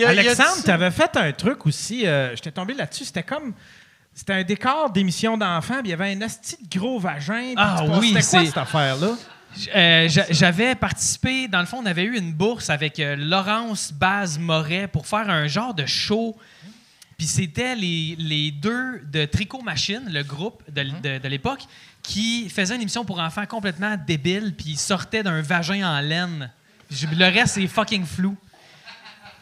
a- 0.04 0.08
Alexandre, 0.08 0.62
tu 0.64 0.70
avais 0.70 0.90
fait 0.90 1.16
un 1.16 1.32
truc 1.32 1.66
aussi. 1.66 2.06
euh, 2.06 2.30
J'étais 2.36 2.52
tombé 2.52 2.74
là-dessus. 2.74 3.04
C'était 3.06 3.22
comme. 3.22 3.52
C'était 4.14 4.34
un 4.34 4.42
décor 4.42 4.90
d'émission 4.90 5.38
d'enfants, 5.38 5.78
puis 5.80 5.86
il 5.88 5.90
y 5.90 5.92
avait 5.94 6.12
un 6.14 6.20
asti 6.20 6.56
de 6.60 6.78
gros 6.78 6.98
vagin. 7.00 7.54
Ah 7.56 7.82
oui, 7.98 8.08
C'était 8.08 8.20
quoi 8.20 8.40
c'est- 8.40 8.46
cette 8.46 8.58
affaire-là? 8.58 9.08
Euh, 9.74 10.08
j'a- 10.08 10.26
J'avais 10.30 10.74
participé, 10.74 11.48
dans 11.48 11.60
le 11.60 11.66
fond, 11.66 11.78
on 11.82 11.86
avait 11.86 12.04
eu 12.04 12.16
une 12.16 12.32
bourse 12.32 12.70
avec 12.70 12.98
euh, 13.00 13.16
Laurence 13.16 13.92
Baz 13.92 14.38
Moret 14.38 14.88
pour 14.88 15.06
faire 15.06 15.28
un 15.28 15.46
genre 15.46 15.74
de 15.74 15.86
show. 15.86 16.36
Puis 17.18 17.26
c'était 17.26 17.74
les, 17.76 18.16
les 18.18 18.50
deux 18.50 19.00
de 19.12 19.24
Tricot 19.26 19.62
Machine, 19.62 20.02
le 20.08 20.22
groupe 20.24 20.62
de, 20.70 20.80
l- 20.80 20.94
de- 21.02 21.18
de 21.18 21.28
l'époque, 21.28 21.60
qui 22.02 22.48
faisaient 22.50 22.74
une 22.74 22.80
émission 22.82 23.04
pour 23.04 23.20
enfants 23.20 23.46
complètement 23.46 23.96
débile, 23.96 24.54
puis 24.56 24.70
ils 24.70 24.78
sortaient 24.78 25.22
d'un 25.22 25.40
vagin 25.42 25.86
en 25.86 26.00
laine. 26.00 26.50
Je- 26.90 27.06
le 27.06 27.24
reste, 27.26 27.54
c'est 27.54 27.66
fucking 27.68 28.04
flou. 28.06 28.36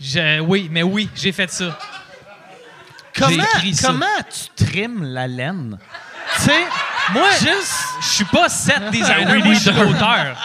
Je- 0.01 0.41
oui, 0.41 0.69
mais 0.71 0.83
oui, 0.83 1.09
j'ai 1.15 1.33
fait 1.33 1.51
ça. 1.51 1.79
Comment, 3.15 3.43
ça. 3.75 3.89
comment 3.89 4.07
tu 4.57 4.65
trimes 4.65 5.03
la 5.05 5.27
laine? 5.27 5.79
Tu 6.37 6.43
sais, 6.43 6.65
moi, 7.13 7.31
juste. 7.33 7.75
Je 8.01 8.07
suis 8.07 8.25
pas 8.25 8.49
set 8.49 8.91
designer, 8.91 9.45
moi, 9.45 9.55
je 9.55 9.59
suis 9.61 9.71
l'auteur. 9.73 10.37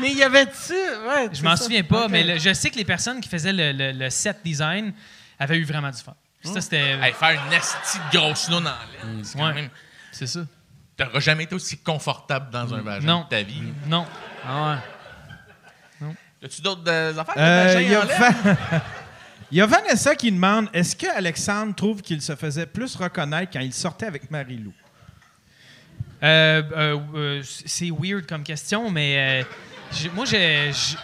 Mais 0.00 0.10
il 0.10 0.18
y 0.18 0.22
avait-tu? 0.22 0.72
Ouais, 1.06 1.28
Je 1.32 1.42
m'en 1.42 1.56
souviens 1.56 1.84
pas, 1.84 2.08
mais 2.08 2.24
le- 2.24 2.38
je 2.38 2.52
sais 2.52 2.70
que 2.70 2.76
les 2.76 2.84
personnes 2.84 3.20
qui 3.20 3.28
faisaient 3.28 3.52
le, 3.52 3.72
le- 3.72 3.92
le 3.92 4.10
set 4.10 4.38
design 4.44 4.92
avaient 5.38 5.56
eu 5.58 5.64
vraiment 5.64 5.90
du 5.90 6.02
fun. 6.02 6.14
Ça, 6.42 6.60
c'était. 6.60 6.98
Hey, 7.00 7.12
faire 7.12 7.30
une 7.46 7.52
esti 7.52 7.98
de 8.12 8.18
grosse 8.18 8.48
noune 8.50 8.66
en 8.66 8.70
laine, 9.06 9.24
c'est 9.24 9.38
quand 9.38 9.46
Ouais. 9.46 9.54
même... 9.54 9.68
C'est 10.12 10.26
ça. 10.26 10.40
T'auras 10.96 11.20
jamais 11.20 11.44
été 11.44 11.54
aussi 11.54 11.78
confortable 11.78 12.50
dans 12.50 12.72
un 12.74 12.82
vagin 12.82 13.06
Non. 13.06 13.20
de 13.22 13.28
ta 13.28 13.42
vie. 13.42 13.62
Non. 13.86 14.06
Ah 14.46 14.78
As-tu 16.44 16.60
d'autres 16.60 16.82
euh, 16.88 17.16
affaires 17.16 17.34
de 17.34 17.40
Euh, 17.40 17.64
vagin 17.66 17.80
Il 17.80 17.90
y, 17.90 17.94
a 17.94 18.04
il 19.52 19.58
y 19.58 19.60
a 19.62 19.66
Vanessa 19.66 20.14
qui 20.14 20.30
demande 20.30 20.68
est-ce 20.74 20.94
que 20.94 21.06
Alexandre 21.16 21.74
trouve 21.74 22.02
qu'il 22.02 22.20
se 22.20 22.36
faisait 22.36 22.66
plus 22.66 22.94
reconnaître 22.96 23.52
quand 23.52 23.60
il 23.60 23.72
sortait 23.72 24.06
avec 24.06 24.30
Marie-Lou? 24.30 24.70
Euh, 24.70 24.72
euh, 24.72 24.74
euh, 24.74 24.83
c'est 27.42 27.90
weird 27.90 28.26
comme 28.26 28.42
question, 28.42 28.90
mais 28.90 29.44
euh, 29.44 30.08
moi, 30.14 30.24
je, 30.24 30.72
je, 30.72 30.96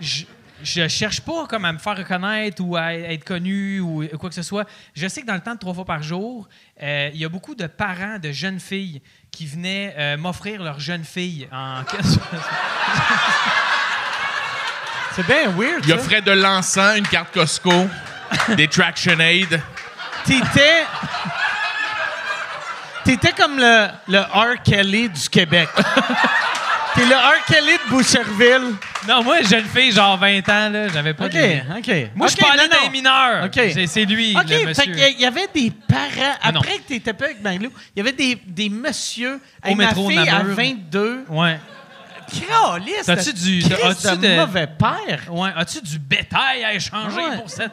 je, 0.00 0.24
je 0.62 0.88
cherche 0.88 1.20
pas 1.20 1.46
comme 1.46 1.64
à 1.64 1.72
me 1.72 1.78
faire 1.78 1.96
reconnaître 1.96 2.62
ou 2.62 2.76
à 2.76 2.92
être 2.94 3.24
connu 3.24 3.80
ou 3.80 4.06
quoi 4.18 4.28
que 4.28 4.34
ce 4.34 4.42
soit. 4.42 4.68
Je 4.94 5.08
sais 5.08 5.22
que 5.22 5.26
dans 5.26 5.34
le 5.34 5.40
temps 5.40 5.54
de 5.54 5.58
trois 5.58 5.74
fois 5.74 5.84
par 5.84 6.02
jour, 6.02 6.48
euh, 6.82 7.10
il 7.14 7.20
y 7.20 7.24
a 7.24 7.28
beaucoup 7.28 7.54
de 7.54 7.66
parents 7.66 8.18
de 8.18 8.32
jeunes 8.32 8.60
filles 8.60 9.00
qui 9.30 9.46
venaient 9.46 9.94
euh, 9.96 10.16
m'offrir 10.16 10.62
leur 10.62 10.80
jeune 10.80 11.04
fille 11.04 11.48
en 11.52 11.82
C'est 15.14 15.26
bien 15.26 15.50
weird. 15.50 15.84
Il 15.84 15.92
offrait 15.92 16.22
de 16.22 16.30
l'encens, 16.30 16.96
une 16.96 17.06
carte 17.06 17.32
Costco, 17.34 17.88
des 18.56 18.68
Traction 18.68 19.18
Aid. 19.18 19.60
T'étais. 20.24 20.84
T'étais 23.08 23.32
comme 23.32 23.56
le, 23.58 23.86
le 24.08 24.18
R. 24.20 24.62
Kelly 24.62 25.08
du 25.08 25.28
Québec. 25.30 25.68
T'es 26.94 27.04
le 27.06 27.14
R. 27.14 27.44
Kelly 27.46 27.72
de 27.86 27.90
Boucherville. 27.90 28.74
Non, 29.08 29.22
moi, 29.22 29.40
jeune 29.42 29.64
fille, 29.64 29.92
genre 29.92 30.18
20 30.18 30.46
ans, 30.48 30.68
là, 30.70 30.88
j'avais 30.88 31.14
pas 31.14 31.24
OK, 31.26 31.32
de... 31.32 31.78
OK. 31.78 32.10
Moi, 32.14 32.26
je 32.28 32.36
parlais 32.36 32.68
d'un 32.68 32.90
mineur. 32.90 33.44
OK. 33.46 33.52
C'est 33.72 33.86
c'est 33.86 34.04
lui, 34.04 34.34
OK, 34.36 34.42
le 34.50 34.56
fait 34.58 34.64
monsieur. 34.66 34.94
qu'il 34.94 35.20
y 35.20 35.24
avait 35.24 35.48
des 35.54 35.70
parents, 35.88 36.52
non. 36.52 36.60
après 36.60 36.76
que 36.78 36.82
t'étais 36.88 37.14
pas 37.14 37.26
avec 37.26 37.40
Marie-Lou, 37.42 37.70
il 37.96 37.98
y 37.98 38.00
avait 38.02 38.12
des, 38.16 38.38
des 38.46 38.68
messieurs. 38.68 39.40
Au 39.64 39.68
Hey, 39.68 39.74
ma 39.74 39.86
métro 39.86 40.08
fille, 40.10 40.18
à 40.18 40.24
Namur. 40.42 40.54
22, 40.56 41.24
Ouais. 41.30 41.58
Caliste, 42.30 43.06
T'as-tu 43.06 43.32
du- 43.32 43.64
as-tu 43.64 44.16
de 44.18 44.26
de- 44.28 44.36
mauvais 44.36 44.66
père? 44.66 45.20
Ouais. 45.30 45.48
As-tu 45.56 45.80
du 45.80 45.98
bétail 45.98 46.62
à 46.62 46.74
échanger 46.74 47.16
Ouais. 47.16 47.36
pour 47.38 47.48
cette. 47.48 47.72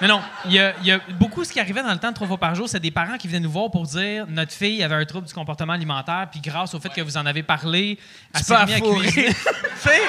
Mais 0.00 0.08
non, 0.08 0.20
il 0.46 0.52
y, 0.52 0.58
a, 0.58 0.74
il 0.80 0.86
y 0.86 0.92
a 0.92 1.00
beaucoup 1.18 1.44
ce 1.44 1.52
qui 1.52 1.60
arrivait 1.60 1.82
dans 1.82 1.92
le 1.92 1.98
temps 1.98 2.10
de 2.10 2.14
trois 2.14 2.26
fois 2.26 2.38
par 2.38 2.54
jour, 2.54 2.68
c'est 2.68 2.80
des 2.80 2.90
parents 2.90 3.16
qui 3.16 3.28
venaient 3.28 3.40
nous 3.40 3.50
voir 3.50 3.70
pour 3.70 3.86
dire 3.86 4.26
notre 4.28 4.52
fille 4.52 4.82
avait 4.82 4.94
un 4.94 5.04
trouble 5.04 5.26
du 5.26 5.32
comportement 5.32 5.72
alimentaire, 5.72 6.28
puis 6.30 6.40
grâce 6.40 6.74
au 6.74 6.80
fait 6.80 6.90
que 6.90 7.00
vous 7.00 7.16
en 7.16 7.26
avez 7.26 7.42
parlé, 7.42 7.98
elle 8.34 8.42
s'est 8.42 8.54
à 8.54 8.66
cuisiner. 8.66 9.10
tu 9.12 9.32
sais, 9.78 10.02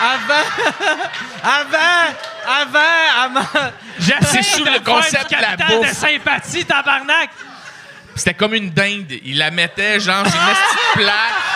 avant, 0.00 0.44
avant, 1.42 2.14
avant, 2.46 3.40
avant. 3.40 3.70
J'essaie 3.98 4.60
de 4.60 4.70
le 4.70 4.80
concept 4.84 5.30
de 5.30 5.36
la 5.36 5.56
capital 5.56 5.68
de 5.68 5.76
bouffe. 5.76 5.92
sympathie, 5.92 6.64
tabarnak! 6.64 7.30
C'était 8.16 8.34
comme 8.34 8.54
une 8.54 8.70
dinde. 8.70 9.12
Il 9.24 9.38
la 9.38 9.50
mettait, 9.50 9.98
genre, 9.98 10.26
sur 10.26 10.40
une 10.40 10.46
petite 10.46 10.94
plaque. 10.94 11.53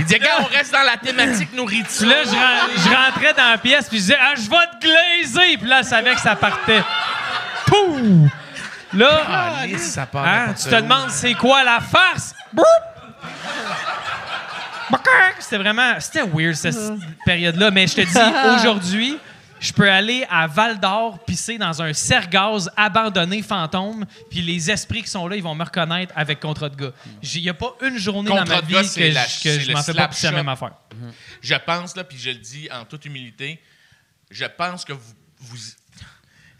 Il 0.00 0.04
disait, 0.06 0.18
gars, 0.18 0.38
on 0.40 0.44
reste 0.44 0.72
dans 0.72 0.82
la 0.82 0.96
thématique 0.96 1.52
nourriture. 1.52 2.08
Là, 2.08 2.16
je, 2.24 2.30
ren- 2.30 2.70
je 2.76 2.88
rentrais 2.88 3.34
dans 3.34 3.50
la 3.50 3.58
pièce, 3.58 3.88
puis 3.88 3.98
je 3.98 4.02
disais, 4.02 4.16
ah, 4.20 4.32
je 4.34 4.42
vais 4.48 4.66
te 4.80 4.86
glazer! 4.86 5.56
Puis 5.58 5.68
là, 5.68 5.78
elle 5.80 5.84
savait 5.84 6.14
que 6.14 6.20
ça 6.20 6.34
partait. 6.36 6.82
Pouh! 7.66 8.28
Là, 8.94 9.20
Ah, 9.28 9.66
lisse, 9.66 9.92
ça 9.92 10.06
part 10.06 10.24
hein, 10.26 10.38
n'importe 10.46 10.62
tu 10.64 10.68
te 10.70 10.74
où. 10.74 10.80
demandes 10.80 11.10
c'est 11.10 11.34
quoi 11.34 11.62
la 11.62 11.78
farce? 11.80 12.34
C'était 15.38 15.58
vraiment. 15.58 15.94
C'était 16.00 16.22
weird, 16.22 16.54
cette 16.54 16.76
période-là. 17.24 17.70
Mais 17.70 17.86
je 17.86 17.94
te 17.96 18.00
dis, 18.00 18.56
aujourd'hui, 18.56 19.18
je 19.60 19.72
peux 19.72 19.88
aller 19.90 20.26
à 20.28 20.46
Val 20.46 20.80
d'Or 20.80 21.22
pisser 21.24 21.58
dans 21.58 21.80
un 21.82 21.92
serre-gaz 21.92 22.70
abandonné 22.76 23.42
fantôme, 23.42 24.04
puis 24.30 24.40
les 24.42 24.70
esprits 24.70 25.02
qui 25.02 25.08
sont 25.10 25.28
là, 25.28 25.36
ils 25.36 25.42
vont 25.42 25.54
me 25.54 25.64
reconnaître 25.64 26.12
avec 26.16 26.40
contrat 26.40 26.68
de 26.70 26.76
gars. 26.76 26.92
Il 27.22 27.42
n'y 27.42 27.48
a 27.48 27.54
pas 27.54 27.74
une 27.82 27.98
journée 27.98 28.30
dans 28.30 28.44
ma 28.44 28.60
vie 28.62 28.72
gars, 28.72 28.82
que 28.82 29.12
la- 29.14 29.26
je, 29.26 29.42
que 29.44 29.60
je 29.60 29.72
m'en 29.72 29.82
fais 29.82 29.94
pas 29.94 30.08
pisser 30.08 30.26
la 30.26 30.30
shot. 30.32 30.36
même 30.36 30.48
affaire. 30.48 30.72
Je 31.42 31.54
pense, 31.54 31.94
là, 31.96 32.04
puis 32.04 32.18
je 32.18 32.30
le 32.30 32.36
dis 32.36 32.68
en 32.72 32.84
toute 32.84 33.04
humilité, 33.04 33.60
je 34.30 34.44
pense 34.46 34.84
que 34.84 34.92
vous. 34.94 35.14
vous 35.40 35.58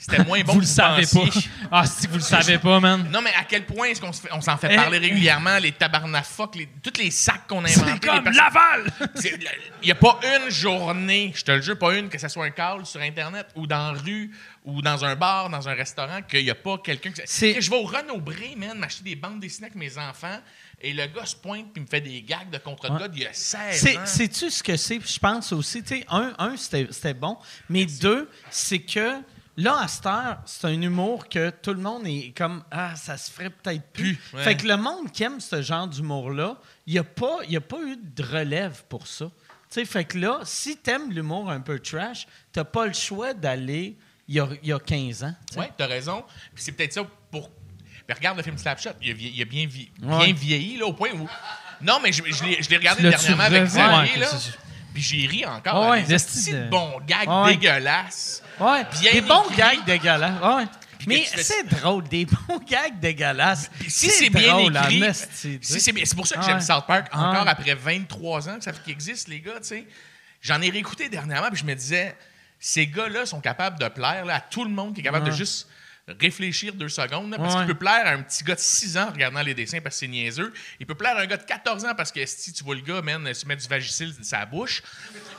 c'était 0.01 0.25
moins 0.25 0.41
bon 0.43 0.55
vous 0.55 0.59
que 0.61 0.65
le 0.65 0.71
savez 0.71 1.03
pensiez. 1.03 1.43
pas. 1.43 1.49
Ah, 1.73 1.87
si 1.87 2.09
vous 2.09 2.17
le 2.17 2.21
savez 2.21 2.59
pas, 2.59 2.81
man. 2.81 3.09
Non, 3.13 3.21
mais 3.23 3.33
à 3.35 3.45
quel 3.45 3.65
point 3.65 3.87
est-ce 3.89 4.01
qu'on 4.01 4.13
se 4.13 4.23
fait- 4.23 4.33
on 4.33 4.41
s'en 4.41 4.57
fait 4.57 4.71
Eh. 4.73 4.77
parler 4.77 4.99
régulièrement, 4.99 5.57
les 5.59 5.71
tabarnafuck, 5.71 6.57
les, 6.57 6.69
tous 6.83 6.99
les 7.01 7.13
sacs 7.13 7.47
qu'on 7.47 7.65
a 7.65 7.69
inventés. 7.69 8.01
comme 8.09 8.17
les 8.17 8.23
personnes- 8.23 8.35
Laval! 8.35 8.93
Il 9.83 9.87
n'y 9.87 9.91
a 9.93 9.95
pas 9.95 10.19
une 10.25 10.51
journée, 10.51 11.33
je 11.35 11.45
te 11.45 11.53
le 11.53 11.61
jure, 11.61 11.79
pas 11.79 11.95
une, 11.97 12.09
que 12.09 12.19
ce 12.19 12.27
soit 12.29 12.47
un 12.47 12.51
call 12.51 12.85
sur 12.87 13.01
Internet 13.01 13.47
ou 13.55 13.67
dans 13.69 13.93
la 13.93 13.99
rue 14.01 14.31
ou 14.65 14.83
dans 14.83 15.05
un 15.05 15.15
bar, 15.15 15.49
dans 15.49 15.69
un 15.69 15.75
restaurant, 15.75 16.23
qu'il 16.23 16.43
n'y 16.45 16.51
a 16.51 16.55
pas 16.57 16.79
quelqu'un 16.79 17.13
qui. 17.13 17.21
C'est- 17.25 17.61
Je 17.61 17.71
vais 17.71 17.77
au 17.77 17.85
Renaud-Bré, 17.85 18.55
man, 18.57 18.77
m'acheter 18.79 19.05
des 19.05 19.17
bandes 19.17 19.39
dessinées 19.41 19.67
avec 19.69 19.77
mes 19.77 19.97
enfants 19.97 20.39
et 20.83 20.93
le 20.93 21.07
gars 21.07 21.25
se 21.27 21.37
pointe 21.37 21.73
puis 21.73 21.83
me 21.83 21.87
fait 21.87 22.01
des 22.01 22.23
gags 22.23 22.51
de 22.51 22.59
contre 22.59 22.99
gars 22.99 23.07
d'il 23.09 23.23
y 23.23 23.27
a 23.27 23.33
16 23.33 23.59
C'est- 23.81 23.97
ans. 23.97 24.01
Sais-tu 24.07 24.51
ce 24.51 24.63
que 24.63 24.77
c'est? 24.77 24.99
Je 25.07 25.19
pense 25.19 25.53
aussi, 25.53 25.83
tu 25.83 25.99
sais, 25.99 26.05
un, 26.11 26.33
un 26.39 26.57
c'était 26.57 26.89
c'était 26.91 27.15
bon, 27.15 27.39
mais 27.69 27.87
deux, 27.87 28.29
c'est 28.51 28.81
que 28.81 29.21
là, 29.57 29.81
à 29.83 29.89
cette 29.89 30.07
heure, 30.07 30.39
c'est 30.47 30.67
un 30.67 30.81
humour 30.81 31.29
que 31.29 31.51
tout 31.51 31.73
le 31.75 31.81
monde 31.81 32.07
est 32.07 32.33
comme 32.37 32.63
Ah, 32.71 32.95
ça 32.97 33.17
se 33.17 33.31
ferait 33.31 33.51
peut-être 33.51 33.87
plus. 33.93 34.19
Ouais. 34.33 34.43
Fait 34.43 34.57
que 34.57 34.67
le 34.67 34.77
monde 34.77 35.11
qui 35.13 35.23
aime 35.23 35.41
ce 35.41 35.61
genre 35.63 35.87
d'humour-là, 35.89 36.57
il 36.87 36.95
n'y 36.95 36.99
a, 36.99 37.05
pas- 37.05 37.39
y 37.49 37.57
a 37.57 37.61
pas 37.61 37.79
eu 37.87 37.97
de 37.97 38.23
relève 38.23 38.85
pour 38.89 39.07
ça. 39.07 39.27
Tu 39.27 39.81
sais, 39.81 39.85
fait 39.85 40.05
que 40.05 40.19
là, 40.19 40.41
si 40.45 40.77
t'aimes 40.77 41.11
l'humour 41.13 41.51
un 41.51 41.61
peu 41.61 41.79
trash, 41.79 42.27
t'as 42.53 42.65
pas 42.65 42.87
le 42.87 42.93
choix 42.93 43.35
d'aller 43.35 43.97
il 44.27 44.35
y 44.37 44.41
a, 44.41 44.49
il 44.63 44.69
y 44.69 44.73
a 44.73 44.79
15 44.79 45.25
ans. 45.25 45.35
Oui, 45.57 45.67
tu 45.77 45.83
as 45.83 45.87
raison. 45.87 46.25
Puis 46.55 46.63
c'est 46.65 46.73
peut-être 46.73 46.93
ça 46.93 47.03
pour. 47.31 47.51
Mais 48.09 48.15
regarde 48.15 48.37
le 48.37 48.43
film 48.43 48.59
Slapshot, 48.59 48.91
il 49.03 49.11
a, 49.13 49.15
il 49.17 49.43
a 49.43 49.45
bien, 49.45 49.67
vie- 49.67 49.91
Ouais. 50.03 50.25
bien 50.27 50.35
vieilli, 50.35 50.77
là, 50.79 50.87
au 50.87 50.93
point 50.93 51.11
où. 51.15 51.29
Non, 51.81 51.99
mais 52.03 52.13
je, 52.13 52.23
je 52.25 52.69
l'ai 52.69 52.77
regardé 52.77 53.03
dernièrement 53.03 53.45
avec? 53.45 53.65
Xavier, 53.65 54.13
Ouais, 54.15 54.19
là. 54.21 54.29
Puis 54.93 55.03
j'ai 55.03 55.27
ri 55.27 55.47
encore. 55.47 55.89
Ouais, 55.91 56.03
des 56.03 56.15
de- 56.17 56.53
de 56.65 56.69
bons 56.71 57.01
gags 57.07 57.29
ouais. 57.29 57.53
dégueulasses. 57.57 58.43
Ouais, 58.59 58.85
Bien 59.01 59.13
des 59.13 59.21
bons 59.21 59.49
gags 59.57 59.85
dégueulasses. 59.85 60.43
Ouais. 60.59 60.65
Mais 61.07 61.21
fais- 61.23 61.43
c'est 61.43 61.65
drôle, 61.65 62.05
des 62.09 62.27
bons 62.49 62.59
gags 62.69 62.99
dégueulasses. 63.01 63.71
Si 63.89 64.11
c'est 64.11 64.29
bien 64.31 64.59
écrit, 64.59 65.03
si 65.63 65.81
c'est 65.81 65.93
bien- 65.93 66.05
c'est 66.05 66.15
pour 66.17 66.27
ça 66.27 66.37
que 66.37 66.45
j'aime. 66.45 66.61
South 66.61 66.85
Park 66.87 67.09
encore 67.13 67.49
après 67.49 67.75
23 67.75 68.49
ans 68.51 68.59
que 68.59 68.65
ça 68.65 68.73
fait 68.73 68.83
qu'il 68.83 68.93
existe, 68.93 69.29
les 69.29 69.41
gars, 69.41 69.61
tu 69.61 69.69
sais. 69.69 69.87
J'en 70.43 70.61
ai 70.61 70.69
réécouté 70.71 71.09
dernièrement, 71.09 71.49
puis 71.51 71.61
je 71.61 71.65
me 71.65 71.75
disais, 71.75 72.15
ces 72.59 72.87
gars-là 72.87 73.25
sont 73.25 73.41
capables 73.41 73.79
de 73.79 73.89
plaire 73.89 74.25
là, 74.27 74.37
à 74.37 74.41
tout 74.41 74.65
le 74.65 74.71
monde 74.71 74.95
qui 74.95 75.01
est 75.01 75.05
capable 75.05 75.27
de 75.27 75.31
juste 75.33 75.69
réfléchir 76.19 76.75
deux 76.75 76.89
secondes, 76.89 77.31
là, 77.31 77.37
parce 77.39 77.55
Ouais. 77.55 77.61
qu'il 77.61 77.69
peut 77.75 77.79
plaire 77.79 78.07
à 78.07 78.11
un 78.11 78.23
petit 78.23 78.43
gars 78.45 78.55
de 78.55 78.61
6 78.61 78.97
ans 78.97 79.09
en 79.09 79.13
regardant 79.13 79.43
les 79.43 79.55
dessins 79.55 79.81
parce 79.81 79.97
que 79.97 80.01
c'est 80.01 80.09
niaiseux. 80.09 80.53
Il 80.79 80.87
peut 80.87 80.95
plaire 80.95 81.17
à 81.17 81.21
un 81.21 81.27
gars 81.27 81.37
de 81.37 81.45
14 81.45 81.85
ans 81.85 81.95
parce 81.97 82.11
que 82.13 82.25
si 82.27 82.53
tu 82.53 82.65
vois 82.65 82.75
le 82.75 82.81
gars, 82.81 83.03
man, 83.03 83.33
se 83.35 83.47
mettre 83.47 83.63
du 83.63 83.69
vagisil 83.69 84.15
dans 84.17 84.25
sa 84.25 84.47
bouche. 84.47 84.83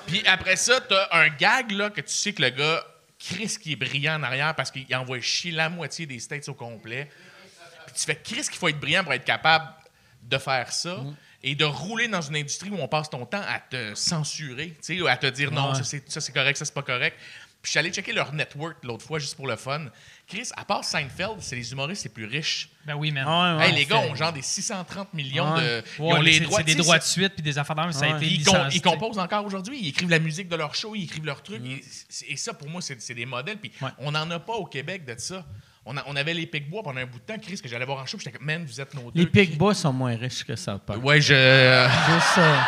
Puis 0.08 0.22
après 0.28 0.56
ça, 0.56 0.80
t'as 0.82 1.08
un 1.12 1.30
gag 1.30 1.72
là, 1.72 1.90
que 1.90 2.02
tu 2.02 2.14
sais 2.14 2.34
que 2.34 2.42
le 2.42 2.50
gars, 2.50 2.84
Chris 3.20 3.58
qui 3.62 3.74
est 3.74 3.76
brillant 3.76 4.20
en 4.20 4.24
arrière 4.24 4.56
parce 4.56 4.72
qu'il 4.72 4.96
envoie 4.96 5.20
chier 5.22 5.52
la 5.52 5.70
moitié 5.70 6.06
des 6.06 6.20
States 6.20 6.48
au 6.50 6.54
complet. 6.54 7.10
Puis 7.88 7.96
tu 7.96 8.06
fais 8.06 8.16
Chris 8.16 8.44
qu'il 8.44 8.56
faut 8.56 8.68
être 8.68 8.80
brillant 8.80 9.04
pour 9.04 9.14
être 9.14 9.26
capable 9.26 9.66
de 10.24 10.38
faire 10.38 10.72
ça 10.72 11.04
et 11.44 11.56
de 11.56 11.66
rouler 11.66 12.08
dans 12.08 12.22
une 12.22 12.36
industrie 12.36 12.70
où 12.70 12.78
on 12.80 12.88
passe 12.88 13.10
ton 13.10 13.26
temps 13.26 13.42
à 13.48 13.60
te 13.60 13.96
censurer, 13.96 14.70
tu 14.70 14.96
sais, 14.96 15.02
ou 15.02 15.08
à 15.08 15.18
te 15.18 15.26
dire 15.26 15.52
non, 15.52 15.74
ça 15.74 15.84
c'est, 15.84 16.08
ça 16.12 16.22
c'est 16.22 16.32
correct, 16.32 16.56
ça 16.58 16.66
c'est 16.66 16.74
pas 16.74 16.84
correct. 16.84 17.18
Puis 17.62 17.68
je 17.68 17.70
suis 17.72 17.80
allé 17.80 17.92
checker 17.92 18.14
leur 18.14 18.32
network 18.34 18.78
l'autre 18.84 19.06
fois 19.06 19.18
juste 19.20 19.36
pour 19.36 19.48
le 19.48 19.56
fun. 19.56 19.86
Chris, 20.32 20.50
à 20.56 20.64
part 20.64 20.84
Seinfeld, 20.84 21.36
c'est 21.40 21.56
les 21.58 21.72
humoristes 21.74 22.06
les 22.06 22.10
plus 22.10 22.26
riches. 22.26 22.70
Ben 22.86 22.96
oui, 22.96 23.12
man. 23.12 23.26
Ah 23.28 23.58
ouais, 23.58 23.66
Hey, 23.66 23.72
ouais, 23.74 23.80
les 23.80 23.86
gars 23.86 24.00
ont 24.00 24.16
genre 24.16 24.32
des 24.32 24.42
630 24.42 25.14
millions 25.14 25.54
Ouais. 25.56 25.62
de. 25.62 25.84
Ils 26.00 26.02
Ouais, 26.02 26.14
ont 26.14 26.22
les 26.22 26.34
c'est- 26.34 26.40
droits. 26.42 26.58
C'est 26.60 26.64
des 26.64 26.76
droits 26.76 26.98
de 27.00 27.04
suite 27.04 27.34
puis 27.34 27.44
des 27.44 27.58
affaires 27.58 27.76
d'armes, 27.76 27.92
ça 27.92 28.06
a 28.06 28.10
Ouais. 28.12 28.18
été 28.18 28.28
ils, 28.36 28.44
com- 28.44 28.70
ils 28.72 28.82
composent 28.82 29.20
encore 29.20 29.46
aujourd'hui. 29.46 29.78
Ils 29.82 29.90
écrivent 29.90 30.10
la 30.10 30.20
musique 30.20 30.48
de 30.48 30.56
leur 30.56 30.74
show, 30.74 30.96
ils 30.96 31.04
écrivent 31.04 31.26
leurs 31.26 31.44
trucs. 31.44 31.64
Et, 31.66 31.84
c'est- 32.10 32.26
et 32.30 32.38
ça, 32.38 32.54
pour 32.54 32.70
moi, 32.70 32.82
c'est 32.82 33.00
c'est 33.02 33.14
des 33.14 33.26
modèles. 33.26 33.58
Puis 33.58 33.72
Ouais. 33.82 33.90
on 34.00 34.12
n'en 34.14 34.30
a 34.32 34.40
pas 34.40 34.54
au 34.54 34.66
Québec 34.66 35.06
de 35.06 35.16
ça. 35.18 35.46
On, 35.84 35.98
a- 35.98 36.04
on 36.06 36.16
avait 36.16 36.36
les 36.36 36.46
Picbois 36.46 36.84
pendant 36.84 37.00
un 37.00 37.06
bout 37.08 37.18
de 37.18 37.24
temps, 37.34 37.40
Chris, 37.42 37.60
que 37.60 37.68
j'allais 37.68 37.86
voir 37.86 37.98
en 38.00 38.06
show. 38.06 38.16
puis 38.18 38.26
J'étais 38.26 38.38
comme, 38.38 38.46
man, 38.46 38.64
vous 38.68 38.80
êtes 38.80 38.94
nos 38.94 39.10
deux. 39.10 39.20
Les 39.20 39.26
Picbois 39.26 39.74
sont 39.74 39.92
moins 39.92 40.16
riches 40.16 40.44
que 40.44 40.56
ça. 40.56 40.78
Park. 40.86 41.04
Ouais, 41.04 41.20
je. 41.20 41.34
Juste 42.14 42.28
ça. 42.36 42.68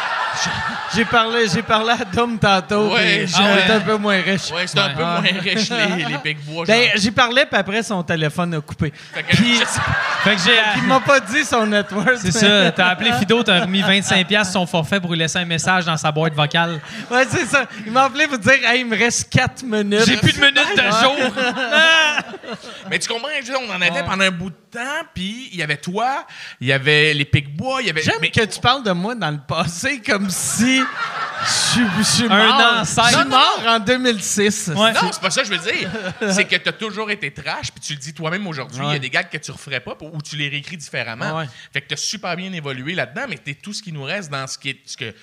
J'ai 0.96 1.06
parlé, 1.06 1.46
j'ai 1.48 1.62
parlé 1.62 1.92
à 1.92 2.04
Dom 2.06 2.40
tantôt. 2.40 2.92
Ouais, 2.92 3.28
ah 3.36 3.44
ouais. 3.54 3.72
un 3.72 3.80
peu 3.82 3.98
moins 3.98 4.20
riche. 4.20 4.50
Ouais, 4.52 4.66
c'est 4.66 4.80
un 4.80 4.90
peu 4.90 5.04
Ah. 5.06 5.22
moins 5.22 5.40
riche, 5.42 5.70
les, 5.70 6.06
les 6.12 6.18
Picbois. 6.18 6.66
Ben, 6.66 6.90
j'y 6.96 7.12
parlais, 7.12 7.46
puis 7.46 7.56
après, 7.56 7.84
son 7.84 8.02
téléphone 8.02 8.56
a 8.56 8.62
coupé. 8.62 8.92
Fait 9.14 9.22
que- 9.22 9.36
Puis, 9.36 9.58
je 9.60 9.64
sais- 9.64 9.80
Fait 10.24 10.36
que 10.36 10.42
j'ai. 10.42 10.58
il 10.78 10.84
m'a 10.88 11.00
pas 11.02 11.20
dit 11.20 11.44
son 11.46 11.68
network. 11.68 12.18
C'est 12.18 12.32
ça, 12.32 12.72
t'as 12.72 12.88
appelé 12.88 13.12
Fido, 13.20 13.44
t'as 13.44 13.62
remis 13.62 13.84
25$ 13.84 14.52
son 14.52 14.66
forfait 14.66 15.00
pour 15.00 15.12
lui 15.12 15.20
laisser 15.20 15.38
un 15.38 15.46
message 15.46 15.86
dans 15.86 15.98
sa 15.98 16.12
boîte 16.12 16.34
vocale. 16.34 16.82
Ouais, 17.12 17.26
c'est 17.30 17.46
ça. 17.46 17.66
Il 17.86 17.92
m'a 17.92 18.06
appelé 18.06 18.26
pour 18.26 18.40
dire, 18.40 18.54
hey, 18.66 18.80
il 18.82 18.88
me 18.88 18.98
reste 18.98 19.30
4 19.30 19.62
minutes. 19.64 20.04
J'ai 20.08 20.18
plus 20.18 20.34
de 20.34 20.40
minutes 20.40 20.76
de 20.76 20.82
jour. 20.82 21.16
Mais 22.90 22.98
tu 23.04 23.14
comprends, 23.14 23.28
on 23.68 23.72
en 23.72 23.82
avait 23.82 24.04
pendant 24.04 24.24
un 24.24 24.32
bout 24.32 24.50
de 24.50 24.56
temps, 24.72 25.04
puis 25.14 25.50
il 25.52 25.58
y 25.58 25.64
avait 25.64 25.78
toi, 25.78 26.26
il 26.60 26.68
y 26.68 26.74
avait 26.74 27.14
les 27.14 27.26
Picbois, 27.26 27.82
il 27.82 27.88
y 27.88 27.90
avait. 27.90 28.02
J'aime 28.02 28.16
mais- 28.22 28.32
que 28.32 28.44
tu 28.46 28.60
parles 28.60 28.84
de 28.84 28.92
moi 28.92 29.16
dans 29.16 29.32
le 29.32 29.40
passé 29.48 30.02
comme 30.02 30.30
si 30.30 30.80
je 30.80 31.50
suis- 31.52 31.82
je 31.98 32.04
suis 32.04 32.26
Un 32.30 32.48
mort. 32.48 32.82
ancêtre. 32.82 33.08
Je 33.10 33.16
suis 33.16 33.24
Non, 33.24 33.30
mort 33.30 33.64
en 33.68 33.80
2006. 33.80 34.68
Ouais. 34.76 34.94
Non, 34.94 35.10
c'est 35.12 35.22
pas 35.22 35.30
ça 35.30 35.42
que 35.44 35.48
je 35.48 35.54
veux 35.54 35.72
dire. 35.72 35.90
C'est 36.32 36.46
que 36.46 36.56
tu 36.56 36.70
as 36.70 36.74
toujours 36.74 37.12
été 37.12 37.32
trash, 37.32 37.72
puis 37.72 37.82
tu 37.82 37.94
le 37.94 38.00
dis 38.00 38.14
toi-même 38.14 38.46
aujourd'hui. 38.48 38.82
Il 38.86 38.94
y 38.94 38.96
a 38.96 39.00
des 39.00 39.10
gags 39.10 39.30
que 39.30 39.38
tu 39.38 39.52
referais 39.52 39.80
pas 39.80 39.96
ou 40.02 40.22
tu 40.22 40.36
les 40.36 40.50
réécris 40.50 40.78
différemment. 40.78 41.38
Ouais. 41.38 41.46
Fait 41.72 41.82
que 41.82 41.88
tu 41.88 41.94
as 41.94 41.98
super 41.98 42.36
bien 42.36 42.52
évolué 42.54 42.96
là-dedans, 42.96 43.26
mais 43.30 43.38
tu 43.38 43.56
tout 43.56 43.74
ce 43.74 43.82
qui 43.84 43.92
nous 43.92 44.04
reste 44.04 44.32
dans 44.32 44.48
ce 44.48 44.58
qui 44.58 44.70
est. 44.72 44.80
Ce 44.86 44.98
que, 44.98 45.14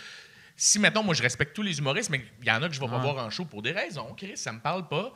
si, 0.56 0.78
mettons, 0.78 1.02
moi, 1.02 1.14
je 1.14 1.22
respecte 1.22 1.54
tous 1.54 1.62
les 1.62 1.78
humoristes, 1.78 2.10
mais 2.10 2.22
il 2.42 2.46
y 2.48 2.50
en 2.50 2.62
a 2.62 2.68
que 2.68 2.74
je 2.74 2.80
vais 2.80 2.86
pas 2.88 2.98
voir 2.98 3.16
en 3.24 3.30
show 3.30 3.44
pour 3.44 3.62
des 3.62 3.72
raisons. 3.72 4.14
Chris, 4.16 4.32
ça 4.36 4.52
me 4.52 4.60
parle 4.60 4.86
pas. 4.88 5.12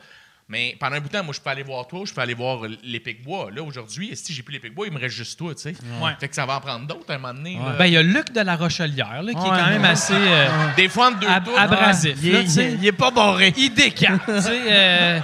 Mais 0.47 0.75
pendant 0.79 0.97
un 0.97 0.99
bout 0.99 1.07
de 1.07 1.13
temps, 1.17 1.23
moi, 1.23 1.33
je 1.33 1.41
peux 1.41 1.49
aller 1.49 1.63
voir 1.63 1.87
toi, 1.87 2.01
je 2.05 2.13
peux 2.13 2.21
aller 2.21 2.35
voir 2.35 2.61
les 2.83 2.99
Picbois. 2.99 3.49
Là, 3.51 3.63
aujourd'hui, 3.63 4.15
si 4.15 4.31
j'ai 4.31 4.43
plus 4.43 4.53
les 4.53 4.59
Picbois, 4.59 4.85
il 4.85 4.93
me 4.93 4.99
reste 4.99 5.15
juste 5.15 5.39
toi, 5.39 5.55
tu 5.55 5.61
sais. 5.63 5.75
Ouais. 5.99 6.11
Fait 6.19 6.27
que 6.27 6.35
ça 6.35 6.45
va 6.45 6.57
en 6.57 6.61
prendre 6.61 6.85
d'autres 6.85 7.09
à 7.11 7.15
un 7.15 7.17
moment 7.17 7.33
donné. 7.33 7.55
là. 7.55 7.73
Ben, 7.79 7.87
il 7.87 7.93
y 7.93 7.97
a 7.97 8.03
Luc 8.03 8.31
de 8.31 8.41
la 8.41 8.55
Rochelière, 8.55 9.23
là, 9.23 9.31
qui 9.33 9.37
est 9.39 9.41
Ouais, 9.41 9.49
quand 9.49 9.69
même 9.69 9.85
assez 9.85 10.13
euh, 10.15 10.47
des 10.77 10.87
fois, 10.87 11.07
entre 11.09 11.19
deux 11.21 11.27
ab- 11.27 11.45
tours, 11.45 11.57
abrasif. 11.59 12.15
Il 12.21 12.31
là, 12.33 12.39
est, 12.41 12.43
tu 12.43 12.49
sais. 12.51 12.73
il 12.73 12.85
est 12.85 12.91
pas 12.91 13.09
barré. 13.09 13.53
Il 13.57 13.73
décante. 13.73 14.21
tu 14.27 14.41
sais, 14.41 14.61
euh, 14.67 15.19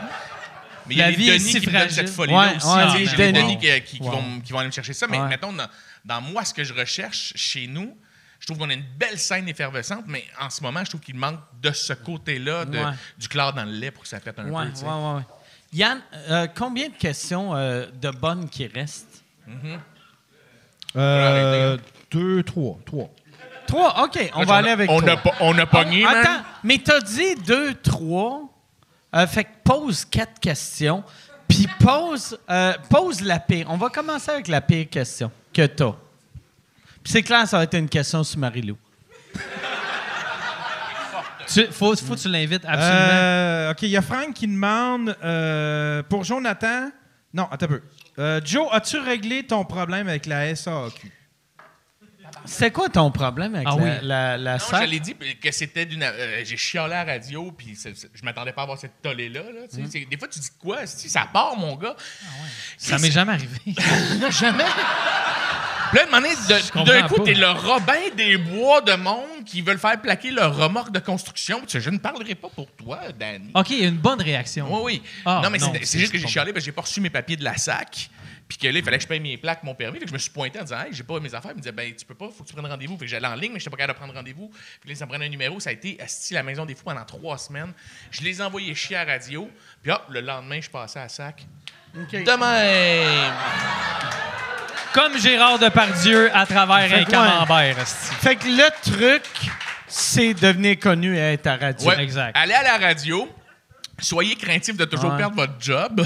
Mais 0.88 0.96
il 0.96 0.98
y 0.98 1.02
a 1.04 1.12
est 1.12 1.16
Denis 1.16 1.40
si 1.40 1.62
qui 1.62 1.68
me 1.68 1.72
donnent 1.74 1.90
cette 1.90 2.10
folie-là 2.10 2.54
Ouais, 2.54 2.96
aussi. 2.96 3.06
j'ai 3.06 3.16
les 3.18 3.32
Denis. 3.32 3.44
Denis 3.44 3.58
qui, 3.60 3.82
qui- 3.84 3.98
qui 4.00 4.04
Wow. 4.04 4.12
vont, 4.14 4.40
qui 4.44 4.52
vont 4.54 4.58
aller 4.60 4.70
me 4.70 4.74
chercher 4.74 4.94
ça. 4.94 5.06
Mais 5.08 5.20
Ouais. 5.20 5.28
mettons, 5.28 5.54
dans, 5.54 5.68
dans 6.04 6.22
moi, 6.22 6.44
ce 6.46 6.54
que 6.56 6.64
je 6.64 6.74
recherche 6.74 7.34
chez 7.36 7.68
nous, 7.68 7.96
je 8.42 8.48
trouve 8.48 8.58
qu'on 8.58 8.70
a 8.70 8.74
une 8.74 8.84
belle 8.98 9.18
scène 9.18 9.48
effervescente, 9.48 10.04
mais 10.08 10.26
en 10.42 10.50
ce 10.50 10.62
moment, 10.62 10.82
je 10.84 10.90
trouve 10.90 11.00
qu'il 11.02 11.16
manque 11.16 11.40
de 11.62 11.72
ce 11.72 11.94
côté-là, 11.94 12.66
de- 12.66 12.78
Ouais. 12.78 12.92
du 13.18 13.28
clair 13.30 13.54
dans 13.54 13.64
le 13.64 13.72
lait 13.72 13.92
pour 13.92 14.04
que 14.04 14.10
ça 14.10 14.20
pète 14.20 14.38
un 14.40 14.50
Ouais, 14.50 14.66
peu. 14.66 14.86
ouais, 14.86 14.92
ouais, 14.94 15.14
ouais. 15.16 15.22
Yann, 15.74 16.02
euh, 16.30 16.48
combien 16.54 16.90
de 16.90 16.96
questions 16.96 17.56
euh, 17.56 17.86
de 18.02 18.10
bonnes 18.10 18.50
qui 18.50 18.68
restent? 18.68 19.24
Euh, 20.96 21.78
Deux, 22.10 22.44
trois. 22.44 22.78
Trois. 22.86 23.10
Trois, 23.68 24.04
OK, 24.04 24.32
on 24.36 24.44
va 24.44 24.56
aller 24.56 24.72
avec 24.72 24.90
on 24.90 25.00
trois. 25.00 25.14
a, 25.14 25.34
on 25.42 25.58
a 25.58 25.66
pogné, 25.66 26.04
man. 26.04 26.18
Attends, 26.18 26.44
mais 26.64 26.78
t'as 26.80 27.00
dit 27.00 27.36
deux, 27.36 27.74
trois. 27.76 28.42
Euh, 29.16 29.26
fait 29.28 29.46
que 29.46 29.50
pose 29.64 30.04
quatre 30.04 30.40
questions. 30.40 31.04
Puis 31.48 31.68
pose, 31.80 32.38
euh, 32.50 32.74
pose 32.90 33.22
la 33.22 33.40
pire. 33.40 33.68
On 33.70 33.78
va 33.78 33.90
commencer 33.90 34.32
avec 34.32 34.48
la 34.50 34.60
pire 34.62 34.90
question 34.90 35.32
que 35.54 35.66
t'as. 35.68 35.94
C'est 37.04 37.24
clair, 37.24 37.48
ça 37.48 37.58
va 37.58 37.64
être 37.64 37.78
une 37.78 37.90
question 37.90 38.24
sur 38.24 38.40
Marie-Lou. 38.40 38.78
Faut 41.72 41.94
que 41.96 42.16
tu 42.16 42.30
l'invites, 42.30 42.64
absolument. 42.66 43.10
Euh, 43.12 43.72
OK, 43.72 43.82
il 43.84 43.90
y 43.90 43.98
a 43.98 44.02
Frank 44.02 44.34
qui 44.34 44.48
demande 44.48 45.16
euh, 45.24 46.02
pour 46.04 46.24
Jonathan. 46.24 46.90
Non, 47.34 47.48
attends 47.52 47.66
un 47.66 47.70
peu. 47.70 47.82
Euh, 48.20 48.42
Joe, 48.44 48.68
as-tu 48.72 48.98
réglé 49.00 49.44
ton 49.44 49.66
problème 49.66 50.08
avec 50.08 50.26
la 50.26 50.56
SAQ? 50.56 51.12
C'est 52.46 52.72
quoi 52.72 52.90
ton 52.90 53.12
problème 53.12 53.56
avec 53.56 53.68
Ah 53.70 53.76
la, 53.78 53.84
oui. 53.84 53.90
la, 54.02 54.38
la 54.38 54.54
Non, 54.54 54.60
sac? 54.60 54.84
je 54.86 54.90
l'ai 54.90 55.00
dit 55.00 55.16
que 55.42 55.52
c'était 55.52 55.86
d'une. 55.86 56.04
euh, 56.04 56.42
j'ai 56.44 56.58
chialé 56.58 56.94
à 56.96 57.06
la 57.06 57.14
radio, 57.14 57.52
puis 57.52 57.78
je 57.84 58.24
m'attendais 58.24 58.52
pas 58.52 58.62
à 58.62 58.64
avoir 58.64 58.78
cette 58.80 59.02
tollée-là. 59.02 59.42
Là, 59.42 59.62
tu 59.70 59.78
sais. 59.78 59.90
C'est- 59.92 60.06
Des 60.10 60.18
fois, 60.18 60.28
tu 60.28 60.40
dis 60.40 60.50
quoi? 60.60 60.86
Si 60.86 61.10
ça 61.10 61.28
part, 61.32 61.56
mon 61.58 61.76
gars? 61.76 61.96
ça 62.78 62.98
m'est 62.98 63.12
jamais 63.12 63.34
arrivé. 63.34 63.60
Jamais? 64.32 64.64
Puis 65.92 66.00
là, 66.00 66.06
d'un 66.86 67.08
coup, 67.08 67.20
t'es 67.24 67.34
le 67.34 67.50
Robin 67.52 68.00
des 68.16 68.38
bois 68.38 68.80
de 68.80 68.94
monde 68.94 69.44
qui 69.46 69.62
veulent 69.62 69.78
faire 69.78 70.00
plaquer 70.02 70.32
leur 70.32 70.56
remorque 70.56 70.92
de 70.94 71.00
construction. 71.00 71.62
Je 71.68 71.90
ne 71.90 71.98
parlerai 71.98 72.36
pas 72.36 72.48
pour 72.48 72.68
toi, 72.72 73.00
Danny. 73.20 73.52
OK, 73.54 73.72
il 73.72 73.82
y 73.82 73.86
a 73.86 73.90
une 73.90 73.98
bonne 73.98 74.22
réaction. 74.22 74.68
Oui, 74.74 74.82
oui. 74.86 75.04
Ah, 75.26 75.42
non, 75.44 75.50
mais 75.50 75.58
non, 75.58 75.74
c'est- 75.84 76.00
juste 76.00 76.14
que 76.14 76.18
j'ai 76.18 76.28
chialé 76.28 76.54
parce 76.54 76.64
que 76.64 76.68
j'ai 76.68 76.72
pas 76.72 76.82
reçu 76.84 77.02
mes 77.02 77.10
papiers 77.10 77.36
de 77.36 77.44
la 77.44 77.58
SAC. 77.58 78.10
Puis 78.52 78.58
que 78.58 78.68
là, 78.68 78.80
il 78.80 78.84
fallait 78.84 78.98
que 78.98 79.04
je 79.04 79.08
paye 79.08 79.22
mes 79.22 79.38
plaques, 79.38 79.64
mon 79.64 79.74
permis. 79.74 79.98
Fait 79.98 80.04
que 80.04 80.10
je 80.10 80.14
me 80.14 80.20
suis 80.20 80.30
pointé 80.30 80.60
en 80.60 80.64
disant, 80.64 80.82
hey, 80.82 80.92
j'ai 80.92 81.04
pas 81.04 81.18
mes 81.22 81.34
affaires. 81.34 81.52
Il 81.52 81.56
me 81.56 81.62
disait, 81.62 81.72
ben, 81.72 81.96
tu 81.96 82.04
peux 82.06 82.16
pas, 82.16 82.28
faut 82.36 82.44
que 82.44 82.50
tu 82.50 82.54
prennes 82.54 82.66
rendez-vous. 82.70 82.98
Fait 82.98 83.06
que 83.06 83.10
j'allais 83.12 83.28
en 83.28 83.36
ligne, 83.36 83.54
mais 83.54 83.60
j'étais 83.60 83.70
pas 83.72 83.78
capable 83.78 83.94
de 83.98 84.04
prendre 84.04 84.14
rendez-vous. 84.14 84.52
Puis 84.82 84.90
là, 84.90 84.96
ça 84.98 85.06
me 85.06 85.10
prenait 85.10 85.28
un 85.28 85.30
numéro. 85.30 85.58
Ça 85.62 85.70
a 85.70 85.74
été 85.74 85.98
asti 86.02 86.34
la 86.34 86.44
maison 86.44 86.66
des 86.66 86.76
fous 86.76 86.84
pendant 86.84 87.06
trois 87.06 87.38
semaines. 87.38 87.72
Je 88.12 88.22
les 88.24 88.40
ai 88.40 88.44
envoyés 88.44 88.76
chier 88.76 88.98
à 88.98 89.06
la 89.06 89.14
radio. 89.14 89.50
Puis 89.82 89.90
hop, 89.90 90.02
le 90.10 90.20
lendemain, 90.20 90.60
je 90.60 90.70
passais 90.70 91.00
à 91.00 91.08
SAC. 91.08 91.46
De 91.96 92.38
même. 92.38 93.34
Comme 94.94 95.18
Gérard 95.18 95.58
Depardieu 95.58 96.30
à 96.36 96.46
travers 96.46 96.90
Fait 96.90 96.96
un 96.96 97.04
que, 97.06 97.12
camembert. 97.12 97.88
Fait 97.88 98.36
que 98.36 98.48
le 98.48 98.70
truc, 98.92 99.24
c'est 99.88 100.34
devenir 100.34 100.78
connu 100.78 101.16
et 101.16 101.20
être 101.22 101.48
à 101.48 101.56
radio. 101.56 101.88
Ouais. 101.88 102.04
exact. 102.04 102.36
Allez 102.36 102.54
à 102.54 102.64
la 102.64 102.78
radio. 102.78 103.30
Soyez 103.98 104.36
craintif 104.36 104.76
de 104.76 104.84
toujours 104.84 105.12
Ouais. 105.12 105.18
perdre 105.18 105.38
votre 105.38 105.54
job. 105.58 106.06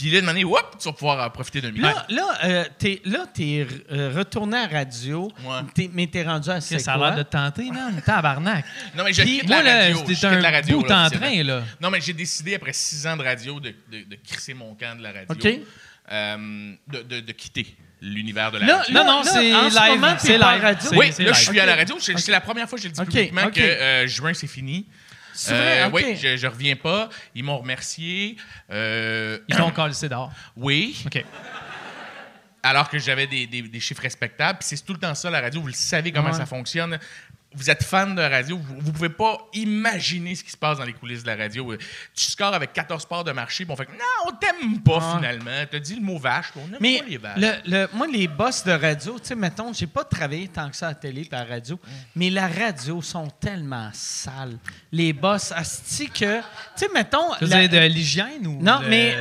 Puis 0.00 0.10
là, 0.12 0.20
de 0.20 0.26
manière, 0.26 0.48
hop, 0.48 0.76
tu 0.78 0.84
vas 0.88 0.92
pouvoir 0.92 1.26
en 1.26 1.28
profiter 1.30 1.60
d'un 1.60 1.72
million. 1.72 1.88
Là, 1.88 2.06
là, 2.08 2.38
euh, 2.44 2.64
t'es, 2.78 3.02
là, 3.04 3.26
t'es 3.34 3.66
euh, 3.90 4.12
retourné 4.16 4.56
à 4.56 4.68
radio, 4.68 5.28
Ouais. 5.44 5.56
t'es- 5.74 5.90
mais 5.92 6.06
t'es 6.06 6.22
rendu 6.22 6.48
à 6.50 6.60
c'est 6.60 6.78
Ça 6.78 6.92
a 6.94 6.96
quoi? 6.98 7.08
l'air 7.08 7.18
de 7.18 7.22
te 7.24 7.30
tenter, 7.32 7.68
man. 7.72 8.00
Tabarnak. 8.06 8.64
Non, 8.96 9.02
mais 9.02 9.12
je 9.12 9.22
Puis 9.22 9.40
quitte 9.40 9.48
moi, 9.48 9.60
la 9.60 9.62
là, 9.64 9.78
radio. 9.80 9.94
je 9.94 9.98
c'était 10.00 10.14
quitte 10.14 10.22
la 10.40 10.48
un 10.48 10.52
radio, 10.52 10.78
bout 10.80 10.86
là, 10.88 11.02
en 11.02 11.06
officiellement. 11.06 11.34
train, 11.34 11.42
là. 11.42 11.62
Non, 11.80 11.90
mais 11.90 12.00
j'ai 12.00 12.12
décidé, 12.12 12.54
après 12.54 12.72
six 12.74 13.04
ans 13.08 13.16
de 13.16 13.24
radio, 13.24 13.58
de, 13.58 13.70
de, 13.90 14.04
de 14.08 14.16
crisser 14.24 14.54
mon 14.54 14.72
camp 14.76 14.96
de 14.96 15.02
la 15.02 15.10
radio. 15.10 15.26
OK. 15.30 15.60
Euh, 16.12 16.72
de, 16.86 17.02
de, 17.02 17.20
de 17.20 17.32
quitter 17.32 17.66
l'univers 18.00 18.52
de 18.52 18.58
la 18.58 18.66
Là, 18.66 18.76
radio. 18.78 18.94
Non, 18.94 19.04
non, 19.04 19.22
là, 19.22 19.30
c'est 19.32 19.52
en 19.54 19.68
ce 19.68 19.74
live. 19.80 20.00
moment, 20.00 20.12
t'es 20.14 20.26
C'est 20.28 20.38
pas 20.38 20.46
à 20.48 20.54
live. 20.54 20.62
radio? 20.64 20.88
C'est- 20.90 20.96
oui, 20.96 21.06
c'est 21.12 21.24
là, 21.24 21.32
je 21.32 21.40
suis 21.44 21.60
à 21.60 21.66
la 21.66 21.74
radio. 21.76 21.96
C'est 21.98 22.16
c'est 22.18 22.30
la 22.30 22.40
première 22.40 22.68
fois 22.68 22.78
que 22.78 22.82
j'ai 22.84 22.88
dit 22.88 23.00
OK, 23.00 23.06
publiquement 23.08 23.44
OK. 23.46 23.52
que 23.54 23.60
euh, 23.60 24.06
juin, 24.06 24.32
c'est 24.32 24.46
fini. 24.46 24.86
Vrai? 25.46 25.82
Euh. 25.82 25.90
Oui, 25.92 26.16
je, 26.16 26.36
je 26.36 26.46
reviens 26.46 26.76
pas. 26.76 27.08
Ils 27.34 27.44
m'ont 27.44 27.58
remercié. 27.58 28.36
Euh, 28.70 29.38
Ils 29.48 29.56
t'ont 29.56 29.70
collé 29.70 29.94
d'or. 30.08 30.32
oui, 30.56 31.02
OK. 31.06 31.24
alors 32.62 32.88
que 32.90 32.98
j'avais 32.98 33.26
des, 33.26 33.46
des- 33.46 33.62
des 33.62 33.80
chiffres 33.80 34.02
respectables. 34.02 34.58
Puis 34.58 34.68
c'est 34.68 34.84
tout 34.84 34.92
le 34.92 34.98
temps 34.98 35.14
ça, 35.14 35.30
la 35.30 35.40
radio. 35.40 35.60
Vous 35.60 35.68
le 35.68 35.72
savez 35.72 36.12
comment 36.12 36.28
Ouais. 36.30 36.34
ça 36.36 36.44
fonctionne. 36.46 36.98
Vous 37.54 37.70
êtes 37.70 37.82
fan 37.82 38.14
de 38.14 38.20
radio, 38.20 38.58
vous, 38.58 38.74
vous 38.78 38.92
pouvez 38.92 39.08
pas 39.08 39.38
imaginer 39.54 40.34
ce 40.34 40.44
qui 40.44 40.50
se 40.50 40.56
passe 40.56 40.76
dans 40.78 40.84
les 40.84 40.92
coulisses 40.92 41.22
de 41.22 41.28
la 41.28 41.36
radio. 41.36 41.74
Tu 42.14 42.30
scores 42.30 42.52
avec 42.52 42.74
14 42.74 43.06
parts 43.06 43.24
de 43.24 43.32
marché, 43.32 43.64
puis 43.64 43.72
on 43.72 43.76
fait 43.76 43.86
que, 43.86 43.92
non, 43.92 43.98
on 44.26 44.32
t'aime 44.32 44.80
pas 44.82 44.98
Ouais. 44.98 45.16
finalement. 45.16 45.64
T'as 45.70 45.78
dit 45.78 45.94
le 45.94 46.02
mot 46.02 46.18
vache, 46.18 46.52
on 46.56 46.66
n'aime 46.68 46.76
Mais 46.80 46.98
pas 46.98 47.04
les 47.08 47.16
vaches. 47.16 47.38
le, 47.38 47.52
le- 47.66 47.88
moi, 47.94 48.06
les 48.06 48.28
boss 48.28 48.64
de 48.64 48.72
radio, 48.72 49.18
tu 49.18 49.28
sais, 49.28 49.34
mettons, 49.34 49.72
j'ai 49.72 49.86
pas 49.86 50.04
travaillé 50.04 50.48
tant 50.48 50.68
que 50.68 50.76
ça 50.76 50.86
à 50.86 50.90
la 50.90 50.94
télé 50.96 51.22
et 51.30 51.34
à 51.34 51.44
la 51.44 51.54
radio, 51.54 51.80
mais 52.14 52.28
la 52.28 52.48
radio 52.48 53.00
sont 53.00 53.28
tellement 53.40 53.88
sales. 53.94 54.58
Les 54.92 55.14
boss, 55.14 55.50
asti 55.52 56.10
que, 56.10 56.40
tu 56.40 56.44
sais, 56.76 56.88
mettons... 56.92 57.34
Tu 57.38 57.44
veux 57.46 57.50
la- 57.50 57.66
dire 57.66 57.80
de 57.80 57.86
l'hygiène 57.86 58.46
ou. 58.46 58.62
non, 58.62 58.80
mais 58.86 59.16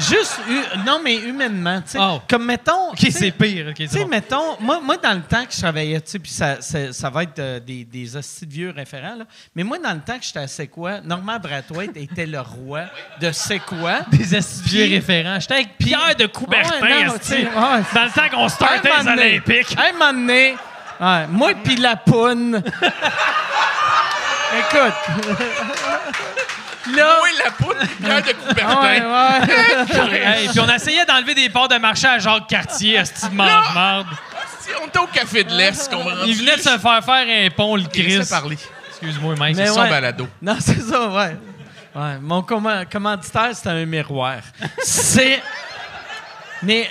juste, 0.00 0.40
hu- 0.48 0.78
non, 0.84 1.00
mais 1.02 1.16
humainement, 1.16 1.80
tu 1.82 1.90
sais, 1.90 1.98
Oh. 2.00 2.20
comme 2.28 2.44
mettons... 2.44 2.90
OK, 2.90 2.98
tu 2.98 3.12
c'est 3.12 3.30
pire. 3.30 3.68
OK, 3.68 3.74
Tu 3.76 3.86
sais, 3.88 4.00
bon. 4.02 4.08
mettons, 4.08 4.60
moi, 4.60 4.80
moi, 4.80 4.96
dans 4.96 5.14
le 5.14 5.22
temps 5.22 5.44
que 5.46 5.52
je 5.52 5.58
travaillais, 5.60 6.00
tu 6.00 6.10
sais, 6.10 6.18
puis 6.18 6.30
ça, 6.32 6.60
ça, 6.60 6.92
ça 6.92 7.08
va 7.10 7.22
être 7.22 7.38
euh, 7.38 7.60
des, 7.68 7.84
des 7.84 8.16
hosties 8.16 8.46
de 8.46 8.52
vieux 8.52 8.70
référents, 8.74 9.14
là, 9.16 9.24
mais 9.54 9.62
moi, 9.62 9.78
dans 9.78 9.92
le 9.92 10.00
temps 10.00 10.18
que 10.18 10.24
j'étais 10.24 10.38
à 10.38 10.46
C'est 10.48 10.68
quoi, 10.68 11.00
Normand 11.02 11.38
Brathwaite 11.38 11.96
était 11.96 12.24
le 12.26 12.40
roi 12.40 12.84
de 13.20 13.30
C'est 13.30 13.58
quoi? 13.58 14.00
Des 14.10 14.34
astucieux 14.34 14.84
Puis- 14.84 14.94
référents. 14.94 15.38
J'étais 15.38 15.54
avec 15.54 15.76
Pierre 15.78 16.16
de 16.18 16.26
Coubertin, 16.26 16.80
Ouais, 16.80 17.04
non, 17.04 17.14
esti. 17.16 17.34
tu 17.34 17.42
sais, 17.42 17.46
ouais. 17.46 17.82
Dans 17.94 18.04
le 18.04 18.10
temps 18.10 18.28
qu'on 18.36 18.48
startait 18.48 18.90
Un 18.90 18.98
les 18.98 19.04
moment 19.04 19.16
donné- 19.16 19.42
Olympiques. 19.46 19.76
Un 19.78 19.92
moment 19.92 20.12
donné, 20.12 20.56
ouais, 21.00 21.26
moi 21.28 21.50
puis 21.62 21.76
la 21.76 21.96
poune. 21.96 22.62
Écoute. 24.58 24.94
Là. 26.96 27.16
Oui, 27.22 27.30
la 27.44 27.50
poudre, 27.50 27.80
Pierre 28.02 28.22
de 28.22 28.32
Coubertin. 28.32 28.80
Ouais, 28.80 29.02
ouais. 30.10 30.20
Hey, 30.40 30.48
puis 30.48 30.58
on 30.60 30.68
essayait 30.74 31.04
d'enlever 31.04 31.34
des 31.34 31.50
parts 31.50 31.68
de 31.68 31.76
marché 31.76 32.06
à 32.06 32.18
Jacques 32.18 32.46
Cartier, 32.48 32.94
esti 32.94 33.28
de 33.28 33.34
mange-marde. 33.34 34.06
On 34.82 34.86
était 34.86 34.98
au 34.98 35.06
Café 35.06 35.44
de 35.44 35.52
l'Est, 35.54 35.90
Il 36.26 36.36
venait 36.36 36.56
de 36.56 36.60
se 36.62 36.78
faire 36.78 37.04
faire 37.04 37.46
un 37.46 37.50
pont, 37.50 37.76
le 37.76 37.84
Chris. 37.84 38.20
Parler. 38.28 38.58
Excuse-moi. 38.88 39.34
Mais 39.38 39.54
C'est 39.54 39.66
son 39.66 39.80
ouais. 39.82 39.90
balado. 39.90 40.26
Non, 40.42 40.56
c'est 40.60 40.80
ça, 40.80 41.08
ouais. 41.08 41.36
ouais. 41.94 42.18
Mon 42.20 42.42
comma- 42.42 42.84
commanditaire, 42.84 43.50
c'était 43.54 43.68
un 43.70 43.86
miroir. 43.86 44.38
C'est. 44.82 45.40
Mais. 46.62 46.88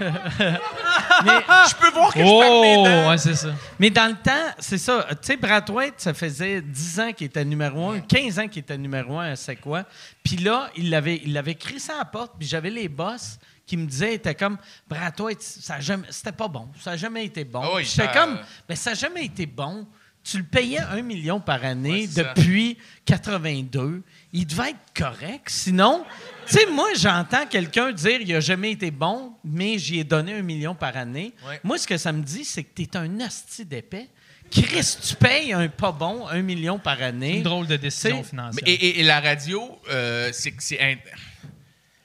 mais, 0.00 1.30
Je 1.68 1.74
peux 1.76 1.90
voir 1.90 2.12
que 2.12 2.18
je 2.18 2.24
perds 2.24 2.60
mes 2.62 2.76
Oh, 2.78 2.84
dents. 2.84 3.08
ouais, 3.10 3.18
c'est 3.18 3.34
ça. 3.34 3.48
mais 3.78 3.90
dans 3.90 4.08
le 4.08 4.14
temps, 4.16 4.52
c'est 4.58 4.78
ça. 4.78 5.06
Tu 5.10 5.16
sais, 5.22 5.36
Brathwaite, 5.36 5.94
ça 5.98 6.12
faisait 6.14 6.60
10 6.60 7.00
ans 7.00 7.12
qu'il 7.12 7.26
était 7.28 7.44
numéro 7.44 7.90
1, 7.90 8.00
15 8.00 8.38
ans 8.40 8.48
qu'il 8.48 8.60
était 8.60 8.76
numéro 8.78 9.18
1 9.18 9.32
à 9.32 9.36
C'est 9.36 9.56
quoi. 9.56 9.84
Puis 10.24 10.36
là, 10.38 10.68
il 10.76 10.90
l'avait, 10.90 11.20
il 11.24 11.32
l'avait 11.32 11.54
crissé 11.54 11.92
à 11.92 11.98
la 11.98 12.04
porte, 12.04 12.32
puis 12.38 12.48
j'avais 12.48 12.70
les 12.70 12.88
boss 12.88 13.38
qui 13.66 13.76
me 13.76 13.86
disaient, 13.86 14.14
était 14.14 14.34
comme, 14.34 14.58
Brathwaite, 14.88 15.42
ça 15.42 15.76
a 15.76 15.80
jamais, 15.80 16.06
c'était 16.10 16.32
pas 16.32 16.48
bon. 16.48 16.68
Ça 16.80 16.92
n'a 16.92 16.96
jamais 16.96 17.24
été 17.24 17.44
bon. 17.44 17.60
Ah 17.62 17.70
oui, 17.76 17.84
j'étais 17.84 18.06
ça- 18.06 18.08
comme, 18.12 18.38
mais 18.68 18.76
ça 18.76 18.90
n'a 18.90 18.96
jamais 18.96 19.24
été 19.24 19.46
bon. 19.46 19.86
Tu 20.22 20.38
le 20.38 20.44
payais 20.44 20.78
un 20.80 21.02
million 21.02 21.38
par 21.38 21.62
année 21.64 22.02
Ouais, 22.02 22.06
c'est 22.10 22.22
ça. 22.22 22.32
depuis 22.34 22.78
82. 23.04 24.02
Il 24.32 24.46
devait 24.46 24.70
être 24.70 24.78
correct. 24.96 25.48
Sinon, 25.48 26.04
tu 26.46 26.54
sais, 26.54 26.66
moi, 26.66 26.88
j'entends 26.96 27.46
quelqu'un 27.46 27.92
dire 27.92 28.20
il 28.22 28.32
n'a 28.32 28.40
jamais 28.40 28.72
été 28.72 28.90
bon, 28.90 29.32
mais 29.44 29.78
j'y 29.78 29.98
ai 29.98 30.04
donné 30.04 30.32
un 30.34 30.42
million 30.42 30.74
par 30.74 30.96
année. 30.96 31.34
Ouais. 31.46 31.60
Moi, 31.62 31.76
ce 31.78 31.86
que 31.86 31.98
ça 31.98 32.10
me 32.12 32.22
dit, 32.22 32.44
c'est 32.44 32.64
que 32.64 32.74
tu 32.74 32.82
es 32.82 32.96
un 32.96 33.20
asti 33.20 33.64
d'épais. 33.66 34.08
Chris, 34.50 34.96
tu 35.06 35.14
payes 35.16 35.52
un 35.52 35.68
pas 35.68 35.92
bon, 35.92 36.26
un 36.28 36.40
million 36.42 36.78
par 36.78 37.02
année. 37.02 37.38
Une 37.38 37.42
drôle 37.42 37.66
de 37.66 37.76
décision 37.76 38.22
financière. 38.22 38.62
Et, 38.66 38.72
et- 38.72 39.00
et 39.00 39.02
la 39.02 39.20
radio, 39.20 39.78
euh, 39.90 40.30
c'est 40.32 40.54
c'est. 40.58 40.98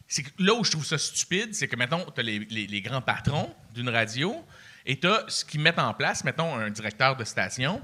C'est 0.09 0.23
que 0.23 0.29
là 0.39 0.53
où 0.55 0.63
je 0.65 0.71
trouve 0.71 0.85
ça 0.85 0.97
stupide, 0.97 1.53
c'est 1.55 1.67
que, 1.69 1.75
mettons, 1.77 2.03
tu 2.13 2.19
as 2.19 2.23
les, 2.23 2.39
les- 2.39 2.67
les 2.67 2.81
grands 2.81 3.01
patrons 3.01 3.55
d'une 3.73 3.87
radio 3.89 4.43
et 4.85 4.99
tu 4.99 5.07
as 5.07 5.23
ce 5.29 5.45
qu'ils 5.45 5.61
mettent 5.61 5.79
en 5.79 5.93
place, 5.93 6.23
mettons, 6.25 6.53
un 6.55 6.69
directeur 6.69 7.15
de 7.15 7.23
station. 7.23 7.81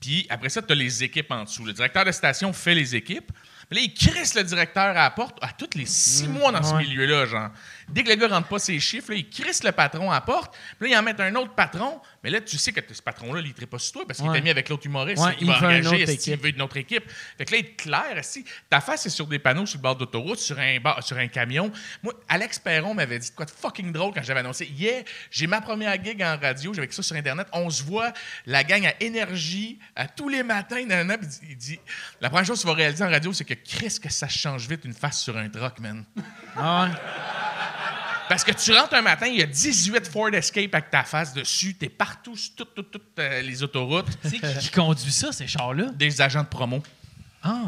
Puis 0.00 0.26
après 0.28 0.48
ça, 0.48 0.60
tu 0.60 0.72
as 0.72 0.74
les 0.74 1.04
équipes 1.04 1.30
en 1.30 1.44
dessous. 1.44 1.64
Le 1.64 1.72
directeur 1.72 2.04
de 2.04 2.10
station 2.12 2.52
fait 2.52 2.74
les 2.74 2.96
équipes. 2.96 3.30
Puis 3.70 3.78
là, 3.78 3.84
il 3.86 3.94
crisse 3.94 4.34
le 4.34 4.42
directeur 4.42 4.82
à 4.88 4.92
la 4.92 5.10
porte 5.10 5.38
à 5.40 5.48
tous 5.52 5.78
les 5.78 5.86
six 5.86 6.26
mois 6.26 6.50
dans 6.52 6.62
ce 6.62 6.74
milieu-là, 6.74 7.24
genre. 7.26 7.50
Dès 7.88 8.02
que 8.02 8.08
le 8.10 8.16
gars 8.16 8.28
rentre 8.28 8.48
pas 8.48 8.58
ses 8.58 8.78
chiffres, 8.80 9.10
là, 9.12 9.16
il 9.16 9.30
crisse 9.30 9.62
le 9.62 9.70
patron 9.72 10.10
à 10.10 10.14
la 10.14 10.20
porte. 10.20 10.54
Puis 10.80 10.90
là, 10.90 10.96
il 10.96 10.98
en 10.98 11.02
met 11.04 11.18
un 11.20 11.34
autre 11.36 11.54
patron. 11.54 12.00
Mais 12.22 12.30
là, 12.30 12.40
tu 12.40 12.56
sais 12.58 12.72
que 12.72 12.80
ce 12.94 13.02
patron-là, 13.02 13.40
il 13.40 13.48
ne 13.58 13.66
pas 13.66 13.78
sur 13.78 13.92
toi 13.94 14.04
parce 14.06 14.20
qu'il 14.20 14.28
Ouais. 14.28 14.38
est 14.38 14.42
mis 14.42 14.50
avec 14.50 14.68
l'autre 14.68 14.86
humoriste. 14.86 15.22
Ouais, 15.22 15.34
il 15.40 15.46
il 15.46 15.48
va 15.48 15.56
engager, 15.56 16.04
il 16.04 16.36
veut 16.36 16.48
une 16.50 16.62
autre 16.62 16.76
équipe. 16.76 17.04
Fait 17.36 17.44
que 17.44 17.52
là, 17.52 17.58
il 17.58 17.64
est 17.66 17.74
clair, 17.76 18.16
esti, 18.16 18.44
ta 18.70 18.80
face 18.80 19.06
est 19.06 19.10
sur 19.10 19.26
des 19.26 19.38
panneaux 19.40 19.66
sur 19.66 19.78
le 19.78 19.82
bord 19.82 19.96
d'autoroute, 19.96 20.38
sur 20.38 20.58
un, 20.58 20.78
bar- 20.78 21.02
sur 21.02 21.16
un 21.18 21.26
camion. 21.26 21.72
Moi, 22.02 22.14
Alex 22.28 22.58
Perron 22.60 22.94
m'avait 22.94 23.18
dit 23.18 23.30
quoi 23.32 23.44
de 23.44 23.50
fucking 23.50 23.92
drôle 23.92 24.14
quand 24.14 24.22
j'avais 24.22 24.40
annoncé. 24.40 24.66
Yeah, 24.76 25.02
j'ai 25.30 25.46
ma 25.48 25.60
première 25.60 26.02
gig 26.02 26.22
en 26.22 26.38
radio, 26.40 26.72
j'avais 26.72 26.90
ça 26.92 27.02
sur 27.02 27.16
Internet. 27.16 27.48
On 27.52 27.68
se 27.70 27.82
voit, 27.82 28.12
la 28.46 28.62
gang 28.62 28.86
à 28.86 28.94
énergie, 29.00 29.78
à 29.96 30.06
tous 30.06 30.28
les 30.28 30.42
matins. 30.42 30.84
nanana, 30.86 31.16
il 31.48 31.56
dit 31.56 31.80
La 32.20 32.28
première 32.30 32.46
chose 32.46 32.58
que 32.58 32.62
tu 32.62 32.68
vas 32.68 32.74
réaliser 32.74 33.02
en 33.04 33.10
radio, 33.10 33.32
c'est 33.32 33.44
que 33.44 33.54
Chris, 33.54 33.98
que 34.00 34.10
ça 34.12 34.28
change 34.28 34.68
vite 34.68 34.84
une 34.84 34.94
face 34.94 35.20
sur 35.20 35.36
un 35.36 35.48
truck, 35.48 35.80
man. 35.80 36.04
Ah 36.56 36.84
ouais. 36.84 36.90
Parce 38.32 38.44
que 38.44 38.52
tu 38.52 38.72
rentres 38.72 38.94
un 38.94 39.02
matin, 39.02 39.26
il 39.26 39.36
y 39.36 39.42
a 39.42 39.46
18 39.46 40.08
Ford 40.08 40.32
Escape 40.32 40.74
avec 40.74 40.88
ta 40.88 41.04
face 41.04 41.34
dessus, 41.34 41.74
t'es 41.74 41.90
partout 41.90 42.34
sur 42.34 42.66
toutes 42.72 43.18
euh, 43.18 43.42
les 43.42 43.62
autoroutes. 43.62 44.06
C'est 44.24 44.38
qui 44.38 44.58
qui 44.58 44.70
conduit 44.70 45.12
ça, 45.12 45.32
ces 45.32 45.46
chars-là? 45.46 45.90
Des 45.90 46.18
agents 46.18 46.42
de 46.42 46.48
promo. 46.48 46.82
Ah. 47.42 47.64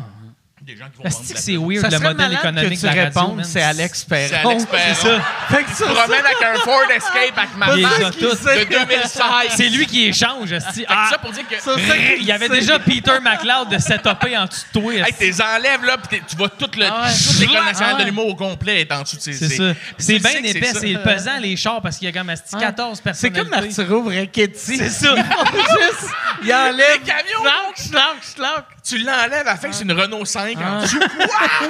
Des 0.65 0.77
gens 0.79 0.87
qui 0.87 0.97
vont 1.03 1.11
vendre 1.11 1.29
de 1.29 1.35
la 1.35 1.41
c'est 1.41 1.57
weird 1.59 1.81
Ça 1.83 1.91
le 1.91 1.99
modèle 1.99 2.33
économique 2.33 2.71
que 2.71 2.75
tu 2.75 2.81
de 2.81 2.87
la 2.87 3.05
radio, 3.05 3.21
répondes, 3.21 3.37
man. 3.37 3.45
c'est 3.45 3.61
Alex 3.63 4.05
Perron. 4.05 4.29
C'est 4.31 4.35
Alex 4.37 4.65
Perron. 4.65 4.85
C'est 4.95 5.09
ça. 5.09 5.21
Fait 5.51 5.63
que 5.65 5.71
Je 5.71 5.75
ça, 5.75 5.87
me 5.87 5.95
promène 5.95 6.21
avec 6.25 6.43
un 6.43 6.55
Ford 6.61 6.91
Escape 6.91 7.37
avec 7.39 7.57
ma 7.59 7.77
Il 7.77 7.83
marque 7.83 8.17
de 8.19 8.65
2016. 8.71 9.23
C'est 9.57 9.69
lui 9.69 9.87
qui 9.87 10.07
échange, 10.07 10.55
Ah, 10.89 11.09
ça 11.11 11.19
pour 11.19 11.33
dire 11.33 11.45
que 11.47 12.19
il 12.19 12.25
y 12.25 12.33
avait 12.33 12.49
déjà 12.49 12.79
Peter 12.79 13.19
McLeod 13.23 13.69
de 13.71 13.79
setupé 13.79 14.39
en 14.39 14.47
dessous 14.47 14.65
de 14.75 14.81
toi. 14.81 14.93
Hey, 14.95 15.13
t'es 15.13 15.33
enlèves 15.43 15.85
là, 15.85 15.99
puis 15.99 16.23
tu 16.27 16.35
vois 16.37 16.49
tout 16.49 16.71
le, 16.79 16.87
Ah 16.87 17.09
ouais. 17.09 17.13
toute 17.13 17.39
l'école 17.41 17.65
nationale 17.65 17.91
Ah 17.95 17.97
ouais. 17.99 18.01
de 18.05 18.09
l'humour 18.09 18.29
au 18.29 18.35
complet 18.35 18.81
est 18.81 18.93
en 18.93 19.03
dessous 19.03 19.17
de 19.17 19.21
ces. 19.23 19.33
C'est 19.35 19.49
ces- 19.49 19.57
ça. 19.57 19.75
tu 19.75 19.95
C'est 19.99 20.19
bien 20.19 20.43
épais, 20.43 20.73
c'est 20.73 20.95
pesant 21.03 21.39
les 21.41 21.57
chars 21.57 21.83
parce 21.83 21.99
qu'il 21.99 22.07
y 22.07 22.11
a 22.11 22.19
comme 22.19 22.31
esti 22.31 22.57
14 22.57 22.97
C'est 22.97 23.03
personnes. 23.03 23.33
comme 23.35 23.53
Arturo 23.53 24.03
Brachetti. 24.03 24.79
C'est 24.79 24.89
ça. 24.89 25.15
Il 26.43 26.55
enlève. 26.55 26.75
Les 26.95 27.01
camions! 27.01 27.43
Schlank, 27.43 27.77
schlank, 27.77 28.17
schlank. 28.35 28.65
Tu 28.85 28.99
l'enlèves 28.99 29.33
à 29.47 29.53
la 29.53 29.57
fin, 29.57 29.73
c'est 29.73 29.85
une 29.85 29.93
Renault 29.93 30.25
5 30.25 30.59
Ah. 30.61 30.69
en 30.79 30.83
dessous. 30.83 30.99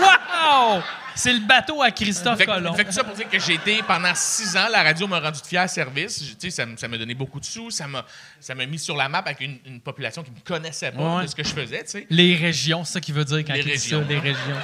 Wow! 0.00 0.82
C'est 1.14 1.32
le 1.32 1.40
bateau 1.40 1.80
à 1.82 1.90
Christophe 1.90 2.38
Fait, 2.38 2.46
que- 2.46 2.50
Colomb. 2.50 2.74
fait 2.74 2.84
que 2.84 2.92
ça 2.92 3.04
pour 3.04 3.14
dire 3.14 3.28
que 3.28 3.38
j'ai 3.38 3.54
été 3.54 3.82
pendant 3.82 4.12
six 4.14 4.56
ans, 4.56 4.66
la 4.70 4.82
radio 4.82 5.06
m'a 5.06 5.20
rendu 5.20 5.40
de 5.40 5.46
fier 5.46 5.68
service. 5.68 6.22
Je- 6.24 6.34
Tu 6.34 6.50
sais, 6.50 6.50
ça, 6.50 6.66
ça 6.76 6.88
m'a 6.88 6.98
donné 6.98 7.14
beaucoup 7.14 7.38
de 7.40 7.44
sous, 7.44 7.70
ça 7.70 7.86
m'a, 7.86 8.04
ça 8.40 8.54
m'a 8.54 8.66
mis 8.66 8.78
sur 8.78 8.96
la 8.96 9.08
map 9.08 9.18
avec 9.18 9.40
une, 9.40 9.58
une 9.66 9.80
population 9.80 10.22
qui 10.22 10.30
me 10.30 10.40
connaissait 10.44 10.90
pas 10.92 11.16
Ouais. 11.18 11.22
de 11.24 11.28
ce 11.28 11.34
que 11.34 11.44
je 11.44 11.48
faisais, 11.54 11.84
tu 11.84 11.90
sais. 11.90 12.06
Les 12.10 12.34
régions, 12.36 12.84
c'est 12.84 12.94
ça 12.94 13.00
qui 13.00 13.12
veut 13.12 13.24
dire 13.24 13.38
quand 13.44 13.52
Les 13.54 13.60
il 13.60 13.64
dit 13.66 13.78
ça, 13.78 13.96
régions, 13.98 14.06
les 14.08 14.16
hein. 14.16 14.20
régions. 14.20 14.60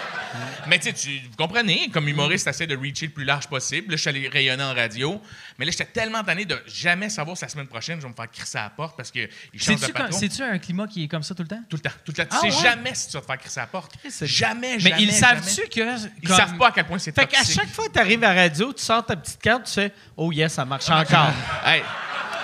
Mais 0.66 0.78
tu 0.78 0.86
sais, 0.89 0.93
tu- 0.93 1.20
vous 1.28 1.36
comprenez, 1.36 1.89
comme 1.90 2.09
humoriste, 2.09 2.44
t'essaies 2.47 2.66
de 2.66 2.77
reacher 2.77 3.06
le 3.06 3.12
plus 3.12 3.24
large 3.24 3.47
possible. 3.47 3.90
Là, 3.93 3.97
je 3.97 4.01
suis 4.02 4.09
allé 4.10 4.28
rayonner 4.28 4.62
en 4.64 4.74
radio. 4.74 5.20
Mais 5.59 5.64
là, 5.64 5.70
j'étais 5.70 5.86
tellement 5.86 6.22
tanné 6.22 6.44
de 6.44 6.60
jamais 6.66 7.09
savoir 7.09 7.36
si 7.36 7.44
la 7.44 7.48
semaine 7.48 7.66
prochaine, 7.68 7.98
je 7.98 8.02
vais 8.02 8.09
me 8.10 8.14
faire 8.14 8.31
crisser 8.31 8.59
à 8.59 8.64
la 8.64 8.70
porte 8.70 8.97
parce 8.97 9.10
qu'ils 9.10 9.28
changent 9.55 9.77
de 9.77 9.81
C'est-tu 9.81 9.93
comme- 9.93 10.02
patron. 10.06 10.18
C'est-tu 10.18 10.43
un 10.43 10.59
climat 10.59 10.86
qui 10.86 11.05
est 11.05 11.09
comme 11.09 11.22
ça 11.22 11.35
tout 11.35 11.43
le 11.43 11.48
temps? 11.48 11.62
Tout 11.68 11.77
le 11.77 11.82
temps, 11.82 11.90
tout 12.05 12.12
le 12.16 12.24
temps. 12.24 12.24
Tu 12.24 12.36
Ah 12.36 12.40
sais 12.40 12.47
ouais? 12.56 12.62
jamais 12.62 12.94
si 12.94 13.06
tu 13.09 13.12
vas 13.14 13.20
te 13.20 13.27
faire 13.27 13.39
crisser 13.39 13.60
à 13.60 13.62
la 13.62 13.66
porte. 13.68 13.93
c'est- 14.09 14.27
Jamais, 14.27 14.74
Mais 14.74 14.78
jamais, 14.90 15.02
ils 15.02 15.12
savent-tu 15.12 15.55
jamais. 15.55 15.68
que. 15.68 16.27
Comme- 16.27 16.36
savent 16.40 16.56
pas 16.56 16.68
à 16.68 16.72
quel 16.72 16.84
point 16.84 16.98
c'est 16.98 17.14
Fait 17.14 17.26
qu'à 17.26 17.44
chaque 17.44 17.68
fois 17.68 17.86
que 17.88 17.92
tu 17.92 17.98
arrives 17.98 18.22
à 18.24 18.34
la 18.34 18.42
radio, 18.42 18.72
tu 18.72 18.82
sors 18.82 19.04
ta 19.04 19.16
petite 19.16 19.40
carte, 19.40 19.64
tu 19.64 19.72
sais, 19.72 19.92
oh 20.16 20.32
yes, 20.32 20.52
ça 20.52 20.64
marche 20.64 20.88
encore. 20.88 21.30
Hey, 21.64 21.82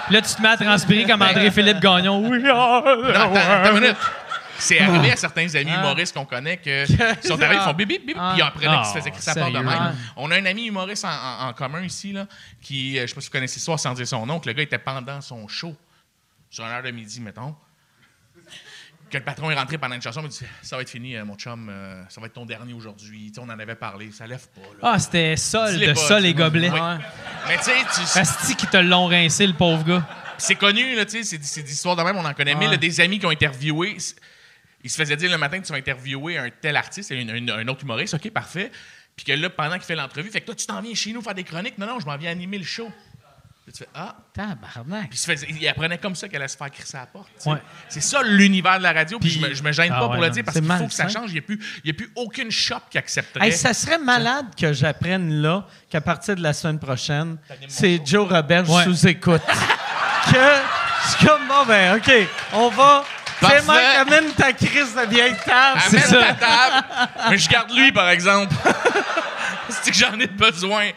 Là, 0.09 0.23
tu 0.23 0.35
te 0.35 0.41
mets 0.41 0.49
à 0.49 0.57
transpirer 0.57 1.05
comme 1.05 1.23
André-Philippe 1.23 1.81
Gagnon. 1.81 2.29
Oui, 2.29 2.43
ah, 2.49 3.71
minute. 3.75 3.97
C'est 4.59 4.79
arrivé 4.79 5.13
à 5.13 5.17
certains 5.17 5.55
amis 5.55 5.73
humoristes 5.73 6.15
qu'on 6.15 6.25
connaît 6.25 6.57
que 6.57 6.91
ils 7.25 7.29
sont 7.29 7.41
arrivés, 7.43 7.61
ils 7.61 7.65
font 7.65 7.75
bip 7.75 7.89
bip 7.89 8.07
bip, 8.07 8.17
puis 8.17 8.43
après 8.43 8.65
là, 8.65 8.83
Ah, 8.85 8.91
qu'ils 8.91 9.03
se 9.03 9.11
faisaient 9.11 9.35
la 9.35 9.35
porte 9.35 9.53
de 9.53 9.59
sérieux? 9.59 9.69
même. 9.69 9.89
Ouais. 9.89 9.95
On 10.17 10.31
a 10.31 10.37
un 10.37 10.47
ami 10.47 10.67
humoriste 10.67 11.05
en, 11.05 11.53
commun 11.53 11.83
ici, 11.83 12.13
là, 12.13 12.27
qui, 12.63 12.99
euh, 12.99 13.03
je 13.03 13.09
sais 13.09 13.15
pas 13.15 13.21
si 13.21 13.27
vous 13.27 13.33
connaissez 13.33 13.57
l'histoire 13.57 13.79
sans 13.79 13.93
dire 13.93 14.07
son 14.07 14.25
nom, 14.25 14.41
que 14.41 14.49
le 14.49 14.55
gars 14.55 14.63
était 14.63 14.79
pendant 14.79 15.21
son 15.21 15.47
show, 15.47 15.75
sur 16.49 16.65
une 16.65 16.71
heure 16.71 16.83
de 16.83 16.91
midi, 16.91 17.21
mettons. 17.21 17.55
Que 19.09 19.19
le 19.19 19.25
patron 19.25 19.51
est 19.51 19.55
rentré 19.55 19.79
pendant 19.79 19.95
une 19.95 20.03
chanson, 20.03 20.21
il 20.21 20.25
m'a 20.25 20.29
dit 20.29 20.41
Ça 20.63 20.75
va 20.77 20.83
être 20.83 20.91
fini, 20.91 21.17
euh, 21.17 21.25
mon 21.25 21.37
chum, 21.37 21.69
euh, 21.71 22.03
ça 22.09 22.21
va 22.21 22.27
être 22.27 22.33
ton 22.33 22.45
dernier 22.45 22.73
aujourd'hui. 22.73 23.33
On 23.39 23.43
en 23.49 23.59
avait 23.59 23.77
parlé, 23.77 24.11
ça 24.11 24.27
lève 24.27 24.47
pas. 24.49 24.61
Là. 24.63 24.93
Ah, 24.95 24.99
c'était 24.99 25.37
Sol, 25.37 25.75
de 25.87 25.95
Sol 25.95 26.27
et. 26.27 26.35
Oui. 26.71 26.81
Mais 27.47 27.57
tu 27.59 27.65
sais, 27.65 27.73
tu- 28.49 28.57
qui 28.57 28.67
te 28.67 28.77
l'ont 28.79 29.07
rincé, 29.07 29.47
le 29.47 29.53
pauvre 29.53 29.85
gars. 29.85 30.07
c'est 30.39 30.57
connu, 30.57 30.97
là, 30.97 31.05
tu 31.05 31.23
sais, 31.23 31.39
c'est 31.41 31.63
des 31.63 31.73
histoires 31.73 31.95
de 31.95 32.03
même, 32.03 32.17
on 32.17 32.25
en 32.25 32.35
connaît 32.35 32.55
mille, 32.57 32.77
des 32.79 33.01
amis 33.01 33.19
qui 33.21 33.27
ont 33.27 33.31
interviewé. 33.31 33.97
Ils 34.83 34.91
se 34.91 34.97
faisaient 34.97 35.17
dire 35.17 35.31
le 35.31 35.39
matin 35.39 35.61
que 35.61 35.67
tu 35.67 35.73
vas 35.73 35.79
interviewer 35.79 36.39
un 36.39 36.51
tel 36.51 36.77
artiste, 36.77 37.13
un, 37.13 37.29
un- 37.29 37.49
un 37.49 37.69
autre 37.69 37.83
humoriste, 37.85 38.15
OK, 38.15 38.31
parfait. 38.31 38.71
Puis 39.15 39.25
que 39.25 39.33
là, 39.33 39.49
pendant 39.51 39.75
qu'il 39.77 39.85
fait 39.85 39.95
l'entrevue, 39.95 40.31
fait 40.31 40.41
que 40.41 40.47
toi, 40.47 40.55
tu 40.55 40.67
t'en 40.67 40.81
viens 40.83 40.95
chez 40.95 41.13
nous 41.13 41.23
faire 41.23 41.35
des 41.35 41.43
chroniques. 41.45 41.79
Non, 41.79 41.87
non, 41.87 42.01
je 42.01 42.07
m'en 42.07 42.17
viens 42.19 42.31
animer 42.31 42.59
le 42.59 42.65
show. 42.65 42.91
Là, 43.67 43.73
tu 43.73 43.79
fais 43.83 43.89
Ah, 43.95 44.15
Tabarnak. 44.33 45.09
puis 45.09 45.15
il, 45.15 45.17
se 45.19 45.27
faisait- 45.33 45.47
il 45.51 45.67
apprenait 45.69 45.99
comme 45.99 46.15
ça 46.15 46.29
qu'elle 46.29 46.41
allait 46.41 46.47
se 46.49 46.57
faire 46.57 46.71
crisser 46.71 46.97
à 46.99 47.01
la 47.01 47.07
porte. 47.07 47.27
Ouais. 47.47 47.59
C'est 47.89 48.01
ça 48.01 48.23
l'univers 48.23 48.79
de 48.79 48.85
la 48.85 48.93
radio. 48.93 49.19
Puis, 49.19 49.31
Puis- 49.31 49.41
je, 49.41 49.47
me, 49.49 49.55
je 49.55 49.63
me 49.65 49.73
gêne 49.73 49.91
Ah 49.93 49.99
pas 49.99 50.03
ouais, 50.07 50.13
pour 50.13 50.21
le 50.23 50.29
non, 50.29 50.33
dire 50.33 50.45
parce 50.45 50.57
qu'il 50.61 50.73
faut 50.73 50.87
que 50.87 50.93
ça 50.93 51.09
change. 51.09 51.31
Il 51.31 51.33
n'y 51.33 51.39
a, 51.41 51.43
plus- 51.43 51.59
il 51.83 51.89
y 51.89 51.91
a 51.91 51.95
plus 51.95 52.13
aucune 52.15 52.51
shop 52.53 52.77
qui 52.89 52.97
accepterait. 52.99 53.45
Hey, 53.47 53.53
ça 53.53 53.75
serait 53.75 53.99
malade 53.99 54.47
que 54.57 54.73
j'apprenne 54.73 55.33
là 55.43 55.67
qu'à 55.91 56.01
partir 56.01 56.37
de 56.37 56.43
la 56.43 56.53
semaine 56.53 56.79
prochaine, 56.79 57.39
c'est 57.67 58.01
Joe 58.07 58.29
Roberge 58.31 58.69
Ouais. 58.71 58.85
sous 58.85 59.09
écoute. 59.09 59.43
que 60.33 60.39
je 61.05 61.09
suis 61.17 61.27
comme 61.27 61.49
bon 61.49 61.65
ben 61.67 61.97
OK, 61.97 62.13
on 62.53 62.69
va. 62.69 63.05
Mike, 63.43 63.69
amène 64.01 64.33
ta 64.33 64.53
crise 64.53 64.95
de 64.95 65.11
vieille 65.11 65.35
table. 65.45 65.81
Amène 65.89 66.03
ça. 66.03 66.19
ta 66.23 66.35
table. 66.35 66.87
Mais 67.31 67.37
je 67.39 67.49
garde 67.49 67.71
lui, 67.73 67.91
par 67.93 68.09
exemple. 68.11 68.55
C'est 69.69 69.91
que 69.91 69.97
j'en 69.97 70.19
ai 70.19 70.27
besoin. 70.29 70.91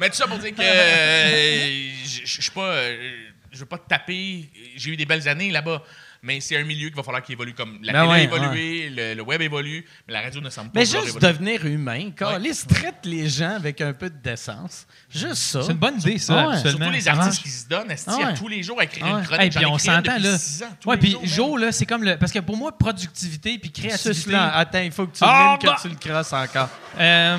Mais 0.00 0.08
tout 0.10 0.16
ça 0.16 0.26
pour 0.26 0.38
dire 0.38 0.54
que 0.54 0.62
euh, 0.62 1.90
je 2.04 2.40
suis 2.42 2.50
pas. 2.50 2.62
euh, 2.72 3.10
je 3.52 3.58
veux 3.58 3.66
pas 3.66 3.78
te 3.78 3.88
taper. 3.88 4.48
J'ai 4.76 4.90
eu 4.90 4.96
des 4.96 5.06
belles 5.06 5.28
années 5.28 5.50
là-bas. 5.50 5.82
Mais 6.22 6.38
c'est 6.42 6.54
un 6.58 6.64
milieu 6.64 6.88
qu'il 6.88 6.96
va 6.96 7.02
falloir 7.02 7.22
qu'il 7.22 7.32
évolue 7.32 7.54
comme 7.54 7.78
la 7.82 7.94
Ben 7.94 8.00
télé 8.02 8.10
a 8.10 8.12
ouais, 8.12 8.24
évolué, 8.24 8.90
le, 8.90 9.14
le 9.14 9.22
web 9.22 9.40
évolue, 9.40 9.86
mais 10.06 10.12
la 10.12 10.20
radio 10.20 10.42
ne 10.42 10.50
semble 10.50 10.70
pas 10.70 10.80
Mais 10.80 10.84
juste 10.84 11.08
évoluer. 11.08 11.20
devenir 11.32 11.64
humain, 11.64 12.10
Carlis, 12.10 12.60
traite 12.68 13.06
les 13.06 13.26
gens 13.30 13.56
avec 13.56 13.80
un 13.80 13.94
peu 13.94 14.10
de 14.10 14.18
décence. 14.22 14.86
Juste 15.08 15.36
ça. 15.36 15.62
C'est 15.62 15.72
une 15.72 15.78
bonne 15.78 15.98
idée, 15.98 16.18
ça, 16.18 16.38
Ah 16.38 16.48
ouais. 16.50 16.58
Surtout 16.58 16.90
les 16.90 17.08
artistes 17.08 17.16
marche. 17.16 17.42
qui 17.42 17.48
se 17.48 17.66
donnent 17.66 17.94
Ah 18.06 18.16
ouais. 18.18 18.24
à 18.24 18.32
tous 18.34 18.48
les 18.48 18.62
jours 18.62 18.78
à 18.78 18.84
écrire 18.84 19.02
Ah 19.06 19.08
une 19.12 19.16
ouais. 19.16 19.22
chronique. 19.24 19.42
Hey, 19.44 19.50
puis 19.50 19.64
on 19.64 19.78
s'entend, 19.78 20.18
là. 20.18 20.36
six 20.36 20.62
ans, 20.62 20.76
Ouais, 20.84 20.98
puis. 20.98 21.16
Joe, 21.22 21.58
là, 21.58 21.72
c'est 21.72 21.86
comme 21.86 22.04
le. 22.04 22.18
Parce 22.18 22.32
que 22.32 22.40
pour 22.40 22.58
moi, 22.58 22.76
productivité 22.76 23.56
puis 23.58 23.72
créativité. 23.72 24.30
là. 24.32 24.54
Attends, 24.56 24.80
il 24.82 24.92
faut 24.92 25.06
que 25.06 25.16
tu 25.16 25.24
Ah, 25.24 25.56
limes 25.58 25.70
bah. 25.70 25.76
que 25.76 25.88
tu 25.88 25.88
le 25.88 25.94
crosses 26.12 26.34
encore. 26.34 26.68
Euh, 26.98 27.38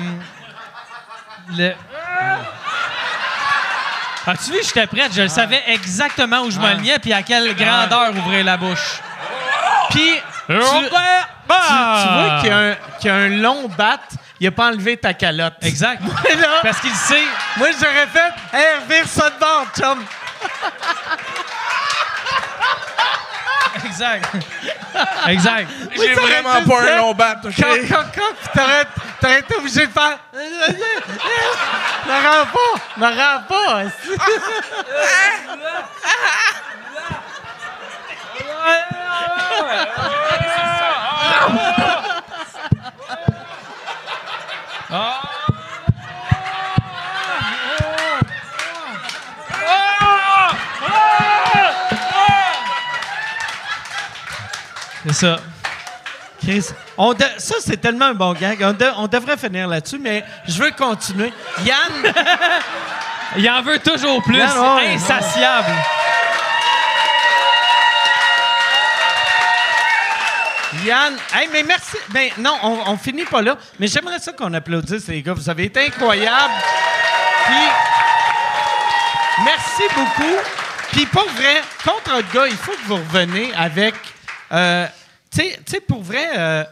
le... 1.56 1.72
As-tu 4.26 4.52
vu, 4.52 4.58
j'étais 4.64 4.86
prête. 4.86 5.12
Je 5.14 5.26
savais 5.26 5.62
exactement 5.66 6.42
où 6.42 6.50
je 6.50 6.58
m'alignais 6.58 6.98
puis 7.00 7.12
à 7.12 7.22
quelle 7.22 7.54
grandeur 7.56 8.10
ouvrir 8.16 8.44
la 8.44 8.56
bouche. 8.56 9.00
Puis, 9.90 10.14
tu, 10.46 10.54
tu, 10.54 10.54
tu 10.54 10.90
vois 10.90 12.38
qu'il 12.40 12.48
y, 12.48 12.52
a 12.52 12.58
un- 12.58 12.74
qu'il 13.00 13.08
y 13.08 13.10
a 13.10 13.14
un 13.16 13.28
long 13.28 13.68
bat, 13.76 13.98
il 14.40 14.46
a 14.46 14.50
pas 14.52 14.68
enlevé 14.68 14.96
ta 14.96 15.12
calotte. 15.12 15.54
Exact. 15.62 16.00
Là, 16.40 16.48
Parce 16.62 16.80
qu'il 16.80 16.94
sait. 16.94 17.24
moi, 17.56 17.68
j'aurais 17.72 18.06
fait 18.06 18.32
«Hey, 18.56 18.78
revire 18.88 19.06
ça 19.08 19.28
de 19.30 19.38
bord, 19.38 19.66
chum! 19.76 20.02
Exact. 23.86 24.34
Exact. 25.28 25.68
J'ai 25.96 26.14
vraiment 26.14 26.62
pas 26.62 26.82
un 26.82 26.96
long 26.96 27.14
bat, 27.14 27.36
OK? 27.44 27.54
Quand, 27.58 27.76
quand, 27.88 28.04
quand, 28.14 28.34
puis 28.40 28.48
t'aurais, 28.54 28.86
t'aurais 29.20 29.40
été 29.40 29.56
obligé 29.56 29.86
de 29.86 29.92
faire... 29.92 30.18
Me 32.06 32.12
rends 32.12 32.46
pas! 32.46 32.74
Me 32.96 33.06
rends 33.06 33.42
pas! 33.48 33.84
C'est 55.06 55.12
ça. 55.14 55.36
Chris, 56.42 56.66
on 56.96 57.12
de- 57.14 57.24
ça, 57.38 57.54
c'est 57.60 57.76
tellement 57.80 58.06
un 58.06 58.14
bon 58.14 58.32
gag. 58.34 58.58
On, 58.62 58.72
de- 58.72 58.92
on 58.96 59.06
devrait 59.06 59.36
finir 59.36 59.68
là-dessus, 59.68 59.98
mais 59.98 60.24
je 60.48 60.62
veux 60.62 60.70
continuer. 60.72 61.32
Yann, 61.64 62.12
Il 63.36 63.48
en 63.48 63.62
veut 63.62 63.78
toujours 63.78 64.22
plus. 64.22 64.40
Insatiable. 64.42 65.72
Yann, 70.84 71.14
hey, 71.34 71.48
mais 71.52 71.62
merci. 71.62 71.96
Ben 72.08 72.30
non, 72.38 72.56
on, 72.62 72.78
on 72.92 72.96
finit 72.96 73.24
pas 73.24 73.42
là. 73.42 73.56
Mais 73.78 73.86
j'aimerais 73.86 74.18
ça 74.18 74.32
qu'on 74.32 74.52
applaudisse 74.54 75.06
les 75.08 75.22
gars. 75.22 75.34
Vous 75.34 75.48
avez 75.48 75.64
été 75.64 75.86
incroyables. 75.86 76.52
Puis 77.46 77.68
merci 79.44 79.82
beaucoup. 79.94 80.36
Puis 80.92 81.06
pour 81.06 81.28
vrai, 81.30 81.62
contre 81.84 82.10
votre 82.16 82.32
gars, 82.32 82.46
il 82.48 82.56
faut 82.56 82.72
que 82.72 82.84
vous 82.86 82.96
reveniez 82.96 83.52
avec, 83.56 83.94
euh, 84.52 84.86
tu 85.30 85.42
sais- 85.66 85.80
pour 85.80 86.02
vrai. 86.02 86.26
euh, 86.38 86.64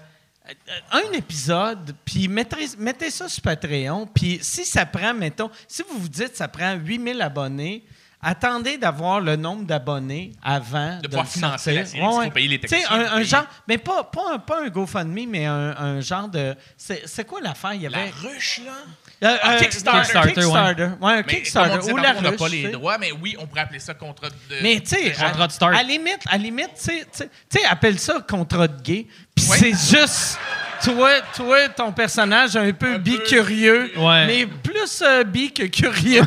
un 0.90 1.12
épisode, 1.12 1.94
puis 2.04 2.26
mettez, 2.26 2.70
mettez 2.76 3.10
ça 3.10 3.28
sur 3.28 3.40
Patreon, 3.40 4.08
puis 4.12 4.40
si 4.42 4.64
ça 4.64 4.84
prend, 4.84 5.14
mettons, 5.14 5.48
si 5.68 5.82
vous 5.88 5.96
vous 5.98 6.08
dites 6.08 6.34
ça 6.36 6.48
prend 6.48 6.74
8000 6.74 7.22
abonnés, 7.22 7.84
attendez 8.20 8.76
d'avoir 8.76 9.20
le 9.20 9.36
nombre 9.36 9.64
d'abonnés 9.64 10.32
avant 10.42 10.98
de, 10.98 11.06
pouvoir 11.06 11.28
financer 11.28 11.72
la 11.72 11.84
série, 11.86 12.02
faut 12.02 12.30
payer 12.32 12.48
les 12.48 12.58
techniciens, 12.58 12.88
un, 12.90 13.22
genre, 13.22 13.46
mais 13.68 13.78
pas, 13.78 14.02
pas, 14.02 14.34
un, 14.34 14.38
pas 14.40 14.64
un 14.64 14.68
GoFundMe, 14.68 15.26
mais 15.28 15.46
un, 15.46 15.70
un 15.76 16.00
genre 16.00 16.28
de... 16.28 16.56
C'est 16.76 17.24
quoi 17.24 17.40
l'affaire? 17.40 17.74
Il 17.74 17.82
y 17.82 17.88
La 17.88 17.98
avait... 17.98 18.10
ruche, 18.10 18.60
là? 18.66 18.72
Euh, 19.22 19.36
Ah, 19.42 19.52
euh, 19.52 19.58
Kickstarter. 19.58 20.00
Kickstarter, 20.00 20.32
Kickstarter, 20.32 20.88
ouais. 21.00 21.12
un 21.12 21.16
Mais 21.16 21.22
Kickstarter. 21.24 21.70
comme 21.70 21.78
on 21.78 21.82
disait 21.82 21.92
ou 21.92 21.96
la 21.98 22.14
on 22.16 22.22
n'a 22.22 22.32
pas 22.32 22.48
les 22.48 22.68
droits, 22.68 22.96
mais 22.98 23.12
oui, 23.12 23.36
on 23.38 23.46
pourrait 23.46 23.60
appeler 23.60 23.78
ça 23.78 23.92
contrat 23.92 24.28
de. 24.30 24.34
Mais 24.62 24.80
tu 24.80 24.96
sais, 24.96 25.10
Contrat 25.12 25.44
à, 25.44 25.46
de 25.46 25.52
start. 25.52 25.76
à 25.76 25.82
limite, 25.82 26.20
à 26.30 26.38
limite, 26.38 26.70
tu 26.82 26.90
sais- 27.12 27.28
appelle 27.70 27.98
ça 27.98 28.14
contrat 28.26 28.66
de 28.66 28.80
gay. 28.82 29.06
Puis 29.34 29.46
Ouais. 29.48 29.58
c'est 29.58 29.72
juste 29.98 30.38
toi, 30.82 31.10
toi, 31.36 31.68
ton 31.68 31.92
personnage 31.92 32.56
un 32.56 32.72
peu 32.72 32.94
Un 32.94 32.98
bi-curieux, 32.98 33.92
Ouais. 33.98 34.26
mais 34.26 34.46
plus 34.46 35.02
euh, 35.02 35.22
bi 35.24 35.52
que 35.52 35.64
curieux. 35.64 36.22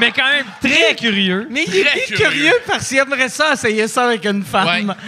Mais 0.00 0.10
quand 0.10 0.28
même 0.28 0.46
très 0.60 0.96
curieux. 0.96 1.46
mais 1.50 1.62
il 1.66 1.76
est 1.76 1.84
bi-curieux 1.94 2.16
curieux. 2.30 2.52
parce 2.66 2.88
qu'il 2.88 2.98
aimerait 2.98 3.28
ça 3.28 3.52
essayer 3.52 3.86
ça 3.86 4.06
avec 4.06 4.24
une 4.24 4.42
femme. 4.44 4.94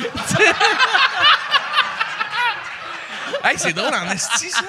Hey, 3.44 3.58
c'est 3.58 3.72
drôle 3.72 3.94
en 3.94 4.10
esti, 4.10 4.50
ça. 4.50 4.62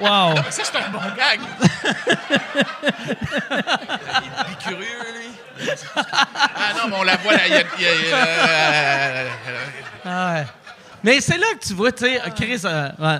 Wow. 0.00 0.36
Ça, 0.50 0.62
c'est 0.64 0.76
un 0.76 0.88
bon 0.90 0.98
gag. 1.16 1.40
Il 3.50 4.52
est 4.52 4.58
curieux, 4.62 4.86
lui. 5.14 5.68
Ah 6.24 6.72
non, 6.76 6.88
mais 6.90 6.96
on 6.98 7.02
la 7.02 7.16
voit, 7.16 7.32
là. 7.34 7.46
il 7.46 7.52
y 7.52 7.56
a- 7.56 7.62
il 7.78 7.82
y 7.82 7.86
a- 7.86 7.94
il 7.94 8.08
y 8.08 8.12
a- 8.12 8.16
euh, 8.26 9.28
Ah 10.04 10.34
ouais. 10.34 10.44
Mais 11.02 11.18
c'est 11.22 11.38
là 11.38 11.46
que 11.58 11.66
tu 11.66 11.72
vois, 11.72 11.92
tu 11.92 12.04
sais, 12.04 12.20
Chris, 12.36 12.60
euh, 12.66 12.90
ouais, 12.98 13.18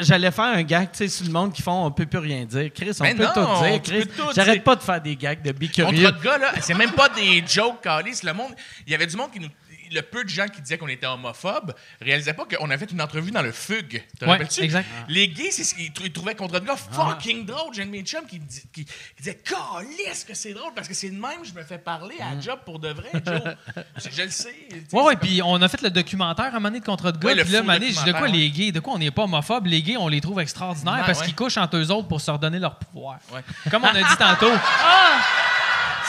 j'allais 0.00 0.30
faire 0.30 0.44
un 0.46 0.62
gag, 0.62 0.90
tu 0.92 0.98
sais, 0.98 1.08
sur 1.08 1.26
le 1.26 1.32
monde 1.32 1.52
qui 1.52 1.60
font 1.60 1.84
on 1.84 1.90
peut 1.90 2.06
plus 2.06 2.18
rien 2.20 2.44
dire. 2.46 2.70
Chris, 2.74 2.92
on 3.00 3.02
Mais 3.04 3.14
peut 3.14 3.24
non, 3.24 3.32
tout 3.58 3.64
dire. 3.64 3.82
Chris, 3.82 4.10
j'arrête 4.34 4.64
pas 4.64 4.76
de 4.76 4.82
faire 4.82 5.00
des 5.00 5.14
gags 5.14 5.42
de 5.42 5.52
bicurieux. 5.52 6.06
Contre 6.06 6.18
de 6.18 6.24
gars, 6.24 6.38
là, 6.38 6.52
c'est 6.62 6.72
même 6.72 6.92
pas 6.92 7.10
des 7.10 7.44
jokes, 7.46 7.82
Calis. 7.82 8.20
Le 8.22 8.32
monde, 8.32 8.52
il 8.86 8.92
y 8.92 8.94
avait 8.94 9.06
du 9.06 9.14
monde 9.16 9.30
qui 9.30 9.40
nous. 9.40 9.48
Le 9.92 10.02
peu 10.02 10.24
de 10.24 10.28
gens 10.28 10.46
qui 10.48 10.60
disaient 10.60 10.78
qu'on 10.78 10.88
était 10.88 11.06
homophobe 11.06 11.74
réalisaient 12.00 12.34
pas 12.34 12.44
qu'on 12.46 12.68
avait 12.70 12.78
fait 12.78 12.92
une 12.92 13.00
entrevue 13.02 13.30
dans 13.30 13.42
le 13.42 13.52
Fugue. 13.52 14.02
Te 14.18 14.24
Ouais, 14.24 14.32
rappelles-tu? 14.32 14.62
exact. 14.62 14.86
Les 15.08 15.28
gays, 15.28 15.50
c'est 15.50 15.64
ce 15.64 15.74
qu'ils 15.74 15.92
trou- 15.92 16.04
ils 16.06 16.12
trouvaient 16.12 16.34
contre 16.34 16.60
de 16.60 16.66
gars 16.66 16.76
fucking 16.76 17.44
drôle. 17.46 17.74
J'ai 17.74 17.82
un 17.82 17.86
de 17.86 17.90
mes 17.90 18.02
chums 18.02 18.26
qui, 18.26 18.38
dit- 18.38 18.62
qui, 18.72 18.84
qui 18.84 18.92
disait 19.18 19.36
Calisse 19.44 20.24
que 20.24 20.34
c'est 20.34 20.52
drôle 20.54 20.72
parce 20.74 20.88
que 20.88 20.94
c'est 20.94 21.10
de 21.10 21.14
même 21.20 21.44
je 21.44 21.52
me 21.52 21.62
fais 21.62 21.78
parler 21.78 22.16
à 22.20 22.34
la 22.34 22.40
job 22.40 22.58
pour 22.64 22.78
de 22.78 22.88
vrai, 22.90 23.10
Joe. 23.24 23.40
je, 23.96 24.08
je 24.16 24.22
le 24.22 24.30
sais. 24.30 24.54
Ouais, 24.92 25.02
ouais, 25.02 25.16
puis 25.16 25.40
on 25.44 25.60
a 25.62 25.68
fait 25.68 25.80
le 25.82 25.90
documentaire 25.90 26.54
à 26.54 26.60
donné 26.60 26.80
de 26.80 26.84
contre 26.84 27.10
de 27.12 27.18
gars. 27.18 27.28
Puis 27.28 27.36
là, 27.36 27.44
dis 27.92 28.04
de 28.04 28.12
quoi 28.12 28.28
les 28.28 28.50
gays, 28.50 28.72
de 28.72 28.80
quoi 28.80 28.94
on 28.94 28.98
n'est 28.98 29.10
pas 29.10 29.24
homophobe? 29.24 29.66
Les 29.66 29.82
gays, 29.82 29.96
on 29.96 30.08
les 30.08 30.20
trouve 30.20 30.40
extraordinaires 30.40 30.94
Ouais, 30.94 31.06
parce 31.06 31.20
ouais. 31.20 31.26
qu'ils 31.26 31.34
couchent 31.34 31.56
entre 31.56 31.76
eux 31.76 31.90
autres 31.90 32.08
pour 32.08 32.20
se 32.20 32.30
redonner 32.30 32.58
leur 32.58 32.76
pouvoir. 32.76 33.18
Ouais. 33.32 33.40
Comme 33.70 33.84
on 33.84 33.88
a 33.88 33.94
dit 34.02 34.16
tantôt. 34.18 34.50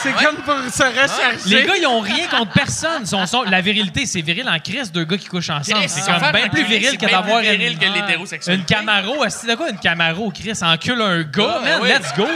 C'est 0.02 0.14
Ouais. 0.14 0.24
comme 0.24 0.36
pour 0.36 0.54
se 0.72 0.82
rechercher. 0.82 1.46
Les 1.46 1.64
gars, 1.64 1.76
ils 1.76 1.86
ont 1.86 2.00
rien 2.00 2.26
contre 2.28 2.52
personne. 2.52 3.04
La 3.50 3.60
virilité, 3.60 4.06
c'est 4.06 4.20
viril 4.22 4.48
en 4.48 4.58
crise, 4.58 4.90
deux 4.90 5.04
gars 5.04 5.18
qui 5.18 5.26
couchent 5.26 5.50
ensemble. 5.50 5.88
C'est 5.88 6.00
comme 6.10 6.20
bien 6.32 6.44
un 6.46 6.48
plus 6.48 6.64
viril 6.64 6.96
que 6.96 7.06
d'avoir 7.10 7.40
une, 7.40 7.60
une 7.60 8.64
Camaro. 8.64 9.24
Est-ce 9.24 9.42
que 9.42 9.46
c'est 9.48 9.56
quoi 9.56 9.68
une 9.70 9.78
Camaro, 9.78 10.30
Chris? 10.30 10.58
Encule 10.62 11.02
un 11.02 11.22
gars, 11.22 11.60
man, 11.62 11.82
let's 11.84 12.14
go. 12.16 12.26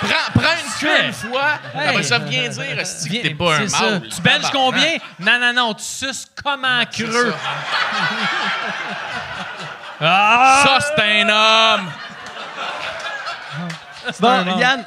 Prends, 0.00 0.40
prends 0.40 0.42
une 0.52 0.78
queue 0.80 1.04
une 1.06 1.12
fois, 1.12 1.58
Hey. 1.74 1.88
après 1.88 2.02
ça, 2.02 2.18
dire 2.18 2.52
si 2.84 3.08
t'es 3.22 3.30
pas 3.30 3.54
un 3.56 3.58
mâle? 3.60 4.02
Tu 4.02 4.20
Tabarnak. 4.20 4.52
combien? 4.52 4.96
Non, 5.20 5.38
non, 5.40 5.52
non, 5.54 5.74
tu 5.74 5.84
suces 5.84 6.26
comme 6.44 6.64
un 6.66 6.84
C'est 6.90 7.04
creux. 7.04 7.30
ça. 7.30 7.36
Ah! 10.00 10.64
Ça, 10.80 10.94
c'est 10.96 11.22
un 11.22 11.28
homme. 11.30 11.90
Bon, 14.20 14.58
Yann, 14.58 14.84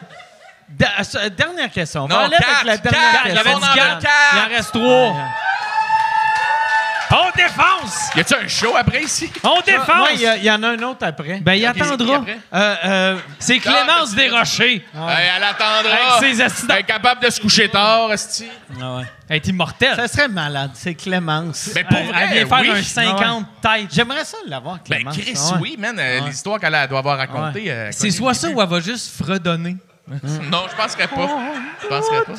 da- 0.79 1.19
euh, 1.19 1.29
dernière 1.29 1.69
question. 1.71 2.03
On 2.05 2.07
va 2.07 2.15
Non, 2.15 2.21
aller 2.25 2.35
avec 2.35 2.47
quatre, 2.47 2.65
la 2.65 2.77
dernière 2.77 3.11
quatre, 3.11 3.25
Il 3.25 3.37
avait 3.37 3.53
dit 3.55 3.61
quatre. 3.75 3.99
quatre. 3.99 4.33
Il 4.33 4.39
en 4.39 4.55
reste 4.55 4.71
trois. 4.71 5.15
On 7.11 7.31
défonce! 7.35 8.09
Y 8.15 8.19
a-tu 8.19 8.35
un 8.35 8.47
show 8.47 8.75
après 8.77 9.01
ici? 9.01 9.31
On 9.43 9.55
Ouais, 9.55 9.61
défonce! 9.65 10.09
il 10.13 10.43
y, 10.43 10.51
en 10.51 10.61
a 10.61 10.67
un 10.67 10.83
autre 10.83 11.07
après. 11.07 11.39
Ben, 11.39 11.53
il 11.55 11.65
attendra. 11.65 12.17
après? 12.17 12.37
Euh, 12.53 12.75
euh, 12.85 13.17
C'est 13.39 13.57
Clémence 13.57 14.09
Ah, 14.11 14.15
Desrochers. 14.15 14.85
Hey, 14.93 15.29
elle 15.35 15.43
attendra. 15.43 16.17
Avec 16.19 16.35
ses. 16.35 16.63
Elle 16.69 16.77
est 16.77 16.83
capable 16.83 17.23
de 17.23 17.31
se 17.31 17.41
coucher 17.41 17.67
tard, 17.67 18.13
Esti. 18.13 18.47
Elle 19.27 19.37
est 19.37 19.47
immortelle. 19.47 19.95
ça 19.95 20.07
serait 20.07 20.27
malade. 20.27 20.69
C'est 20.75 20.93
Clémence. 20.93 21.71
Mais 21.73 21.83
pour 21.83 21.97
Elle, 21.97 22.05
vrai, 22.09 22.27
elle 22.29 22.45
vient 22.47 22.57
faire 22.57 22.73
oui. 22.73 22.79
un 22.79 22.83
50 22.83 23.45
têtes. 23.59 23.87
J'aimerais 23.91 24.25
ça 24.25 24.37
l'avoir, 24.45 24.75
Ben, 24.87 24.97
Clémence. 24.97 25.17
Chris, 25.17 25.33
Ah 25.35 25.53
ouais. 25.55 25.59
oui, 25.61 25.75
man. 25.79 25.97
euh, 25.99 26.19
L'histoire 26.27 26.59
qu'elle 26.59 26.75
a- 26.75 26.85
doit 26.85 26.99
avoir 26.99 27.17
racontée. 27.17 27.71
euh, 27.71 27.89
C'est 27.91 28.11
soit 28.11 28.35
ça 28.35 28.49
ou 28.49 28.61
elle 28.61 28.69
va 28.69 28.79
juste 28.81 29.15
fredonner. 29.19 29.77
Non, 30.51 30.63
je 30.71 30.75
penserais 30.75 31.07
pas. 31.07 31.29
Je 31.81 31.87
penserais 31.87 32.25
pas. 32.25 32.33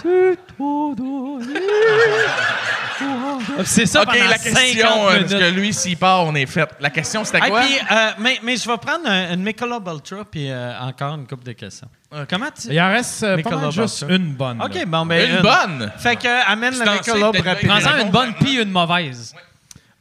C'est 3.65 3.87
ça 3.87 4.03
OK, 4.03 4.09
pendant 4.09 4.25
la 4.29 4.37
50 4.39 4.55
question, 4.63 4.89
euh, 4.89 5.21
parce 5.21 5.33
minutes. 5.33 5.39
que 5.39 5.51
lui, 5.55 5.73
s'il 5.73 5.97
part, 5.97 6.25
on 6.27 6.35
est 6.35 6.47
fait. 6.47 6.69
La 6.81 6.91
question, 6.91 7.25
c'était 7.25 7.39
Hey, 7.43 7.51
quoi? 7.51 7.61
puis, 7.63 7.75
euh, 7.91 8.11
mais, 8.19 8.39
mais 8.43 8.57
je 8.57 8.69
vais 8.69 8.77
prendre 8.77 9.07
un, 9.07 9.33
une 9.35 9.43
Michelob 9.43 9.89
Ultra 9.89 10.25
puis 10.31 10.51
euh, 10.51 10.79
encore 10.81 11.15
une 11.15 11.27
couple 11.27 11.45
de 11.45 11.53
questions. 11.53 11.89
Comment 12.29 12.49
tu... 12.51 12.69
Il 12.69 12.81
en 12.81 12.91
reste 12.91 13.23
euh, 13.23 13.41
pas 13.41 13.57
mal 13.57 13.71
juste 13.71 14.05
une 14.09 14.35
bonne. 14.35 14.59
là. 14.59 14.65
OK, 14.67 14.85
bon, 14.87 15.07
ben... 15.07 15.31
Une 15.37 15.43
bonne! 15.43 15.93
Fait 15.97 16.17
que, 16.17 16.51
amène 16.51 16.75
C'est 16.75 16.85
la 16.85 16.93
Michelob 16.95 17.37
peut-être. 17.37 17.67
Prends-en 17.67 17.99
une 18.05 18.11
bonne 18.11 18.35
puis 18.35 18.61
une 18.61 18.71
mauvaise. 18.71 19.35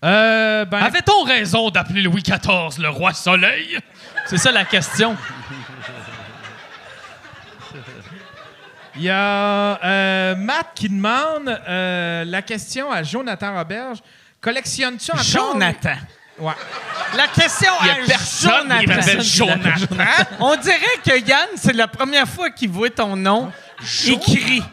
Euh, 0.03 0.65
ben, 0.65 0.79
Avait-on 0.79 1.23
raison 1.23 1.69
d'appeler 1.69 2.01
Louis 2.01 2.23
XIV 2.23 2.79
le 2.81 2.89
roi 2.89 3.13
soleil? 3.13 3.77
C'est 4.25 4.37
ça 4.37 4.51
la 4.51 4.65
question. 4.65 5.15
Il 8.99 9.05
y 9.05 9.09
a 9.09 9.79
euh, 9.83 10.35
Matt 10.35 10.67
qui 10.75 10.89
demande 10.89 11.47
euh, 11.67 12.25
la 12.25 12.41
question 12.41 12.91
à 12.91 13.01
Jonathan 13.01 13.55
Roberge. 13.55 13.99
Collectionnes-tu 14.41 15.11
encore... 15.11 15.23
Jonathan. 15.23 15.95
Ouais. 16.37 16.53
La 17.15 17.27
question 17.27 17.71
Il 17.81 17.87
y 17.87 17.89
a 17.89 17.93
à 17.93 17.95
personne 18.07 18.51
qui 18.79 18.85
Jonathan. 18.85 18.95
m'appelle 18.95 19.21
Jonathan. 19.21 20.25
On 20.39 20.55
dirait 20.57 20.99
que 21.05 21.19
Yann, 21.27 21.47
c'est 21.55 21.73
la 21.73 21.87
première 21.87 22.27
fois 22.27 22.49
qu'il 22.49 22.69
voit 22.69 22.89
ton 22.89 23.15
nom 23.15 23.51
écrit. 24.07 24.61
Il 24.61 24.63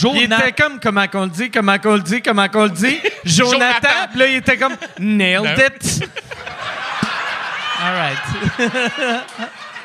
Jonathan. 0.00 0.38
était 0.38 0.52
comme, 0.62 0.80
comment 0.80 1.06
qu'on 1.08 1.22
le 1.24 1.30
dit, 1.30 1.50
comment 1.50 1.78
qu'on 1.78 1.94
le 1.94 2.00
dit, 2.02 2.22
comment 2.22 2.48
qu'on 2.48 2.64
le 2.64 2.70
dit? 2.70 2.98
Jonathan. 3.24 3.58
Jonathan. 3.58 4.08
Puis 4.10 4.18
là, 4.18 4.26
il 4.26 4.34
était 4.36 4.56
comme, 4.56 4.76
nailed 4.98 5.44
Non. 5.44 5.64
it. 5.64 6.08
All 7.82 7.94
right. 7.94 8.18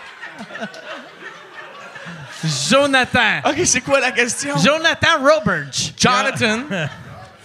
Jonathan. 2.70 3.42
OK, 3.46 3.62
c'est 3.66 3.82
quoi 3.82 4.00
la 4.00 4.12
question? 4.12 4.58
Jonathan 4.58 5.20
Roberge. 5.22 5.94
Jonathan. 5.98 6.64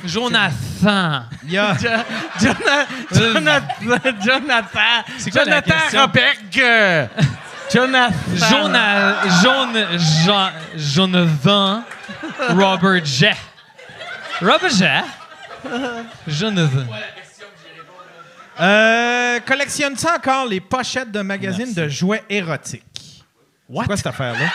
Jonathan. 0.05 1.23
Jo- 1.49 1.59
Jonathan. 2.41 3.67
Jonathan. 4.25 5.05
C'est 5.19 5.31
quoi 5.31 5.45
la 5.45 5.61
Jonathan 5.61 5.75
question? 5.81 6.01
Roberge. 6.01 7.09
Jonathan. 7.73 8.15
Jonathan. 9.43 10.51
Jonathan. 10.77 11.83
Robert 12.51 13.05
J. 13.05 13.31
Robert 14.41 14.71
J. 14.71 14.85
Jonathan. 16.29 16.87
Euh, 18.59 19.41
Collectionnes-tu 19.47 20.07
encore 20.07 20.47
les 20.47 20.61
pochettes 20.61 21.11
de 21.11 21.21
magazines 21.21 21.75
de 21.75 21.89
jouets 21.89 22.25
érotiques? 22.31 22.86
C'est 23.69 23.87
quoi 23.87 23.97
cette 23.97 24.07
affaire-là? 24.07 24.47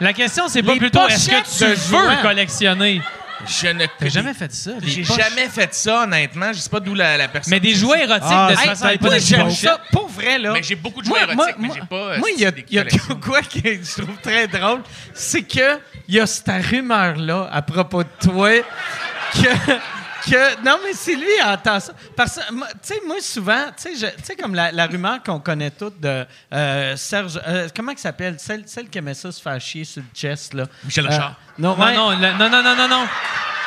La 0.00 0.12
question, 0.14 0.48
c'est 0.48 0.62
pas 0.62 0.72
Les 0.72 0.78
plutôt 0.78 1.06
est-ce 1.08 1.28
que 1.28 1.34
tu 1.58 1.64
de 1.64 1.68
veux 1.74 1.74
jouets. 2.06 2.22
collectionner? 2.22 3.02
Je 3.46 3.68
ne 3.68 3.86
T'as 3.98 4.08
jamais 4.08 4.34
fait 4.34 4.52
ça? 4.52 4.72
des 4.72 4.86
J'ai 4.88 5.02
poches? 5.02 5.16
jamais 5.16 5.48
fait 5.48 5.72
ça, 5.74 6.02
honnêtement. 6.02 6.52
Je 6.52 6.58
sais 6.58 6.68
pas 6.70 6.80
d'où 6.80 6.94
la, 6.94 7.16
la 7.16 7.28
personne. 7.28 7.50
Mais 7.52 7.60
des 7.60 7.74
jouets 7.74 8.02
érotiques, 8.04 8.22
Ah, 8.30 8.48
de 8.50 8.54
toute 8.54 8.62
hey, 8.62 8.68
façon, 8.68 8.84
pas 8.84 8.94
moi, 9.00 9.10
des 9.14 9.20
j'aime 9.20 9.44
pochettes. 9.44 9.58
ça. 9.60 9.80
Pour 9.92 10.08
vrai, 10.08 10.38
là. 10.38 10.52
Mais 10.52 10.62
j'ai 10.62 10.74
beaucoup 10.74 11.00
de 11.00 11.06
jouets 11.06 11.24
Moi- 11.26 11.34
moi- 11.34 11.44
érotiques, 11.50 11.58
mais 11.60 11.66
moi- 11.68 11.76
j'ai 11.80 11.86
pas. 11.86 11.96
euh, 11.96 12.18
Moi, 12.18 12.28
il 12.36 12.40
y 12.42 12.46
a, 12.46 12.50
des 12.50 12.64
il 12.68 12.74
y 12.74 12.78
a 12.78 12.84
collections. 12.84 13.20
quoi 13.24 13.40
que 13.42 13.58
je 13.62 14.02
trouve 14.02 14.16
très 14.22 14.46
drôle, 14.46 14.82
c'est 15.14 15.42
que 15.42 15.78
il 16.08 16.14
y 16.14 16.20
a 16.20 16.26
cette 16.26 16.50
rumeur-là 16.70 17.48
à 17.52 17.62
propos 17.62 18.02
de 18.04 18.08
toi 18.22 18.50
que. 19.32 19.72
Que- 20.24 20.64
non, 20.64 20.78
mais 20.84 20.92
c'est 20.92 21.14
lui 21.14 21.26
qui 21.38 21.42
entend 21.42 21.78
ça. 21.80 21.92
Parce 22.16 22.36
que, 22.36 22.52
moi, 22.52 22.66
tu 22.72 22.78
sais, 22.94 23.00
moi, 23.06 23.16
souvent, 23.20 23.66
tu 23.80 23.96
sais, 23.96 24.36
comme 24.36 24.54
la, 24.54 24.72
la 24.72 24.86
rumeur 24.86 25.22
qu'on 25.22 25.40
connaît 25.40 25.70
toutes 25.70 26.00
de 26.00 26.24
euh, 26.52 26.96
Serge. 26.96 27.40
euh, 27.46 27.68
comment 27.74 27.92
il 27.92 27.98
s'appelle? 27.98 28.36
Celle, 28.38 28.64
celle 28.66 28.88
qui 28.88 28.98
aimait 28.98 29.14
ça 29.14 29.30
se 29.32 29.40
faire 29.40 29.60
chier 29.60 29.84
sur 29.84 30.02
le 30.02 30.08
chest, 30.14 30.54
là. 30.54 30.64
Michel 30.84 31.06
Euh, 31.06 31.08
Richard. 31.10 31.40
Non, 31.58 31.76
Non, 31.76 31.84
ouais, 31.84 31.94
non, 31.94 32.10
le- 32.10 32.32
non, 32.38 32.48
non, 32.50 32.62
non, 32.62 32.76
non, 32.76 32.88
non. 32.88 33.06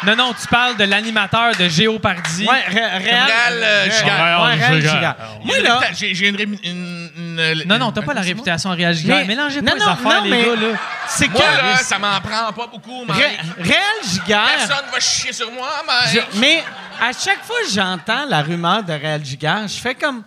Non, 0.05 0.17
non, 0.17 0.33
tu 0.33 0.45
parles 0.47 0.75
de 0.75 0.83
l'animateur 0.83 1.55
de 1.55 1.69
Géopardy. 1.69 2.45
Ouais, 2.45 2.59
Ré- 2.67 2.73
Réal, 2.73 3.01
Réal, 3.01 3.53
euh, 3.53 3.83
Ré- 3.85 3.91
Gigard. 3.91 4.43
ouais, 4.43 4.53
Réal 4.55 4.81
Gigard. 4.81 5.15
Moi, 5.45 5.59
là, 5.59 5.79
J'ai 5.93 6.13
j'ai 6.13 6.27
une, 6.27 6.39
une, 6.41 7.09
une- 7.15 7.63
Non, 7.65 7.77
non, 7.79 7.91
t'as 7.93 8.01
pas 8.01 8.13
la 8.13 8.19
réputation 8.19 8.69
à 8.69 8.73
Réal 8.73 8.93
Gigard. 8.93 9.19
Mais- 9.19 9.25
Mélangez 9.27 9.61
non, 9.61 9.71
pas 9.71 9.77
les 9.77 9.79
non, 9.85 9.87
affaires, 9.91 10.17
non, 10.19 10.23
les 10.25 10.29
mais- 10.31 10.43
gars, 10.43 10.55
là. 10.55 10.77
c'est 11.07 11.29
Moi, 11.29 11.39
que. 11.41 11.57
là, 11.57 11.77
ça 11.77 11.99
m'en 11.99 12.19
prend 12.19 12.51
pas 12.51 12.67
beaucoup, 12.67 13.05
Mike. 13.05 13.17
Ré- 13.17 13.37
Réal 13.63 13.81
Gigard. 14.11 14.47
Personne 14.57 14.85
va 14.91 14.99
chier 14.99 15.31
sur 15.31 15.49
moi, 15.53 15.69
Mike. 15.87 16.25
Je- 16.33 16.39
mais 16.39 16.61
à 17.01 17.13
chaque 17.13 17.43
fois 17.45 17.55
que 17.65 17.71
j'entends 17.73 18.25
la 18.27 18.41
rumeur 18.41 18.83
de 18.83 18.91
Réal 18.91 19.23
Gigard, 19.23 19.69
je 19.69 19.79
fais 19.79 19.95
comme 19.95 20.23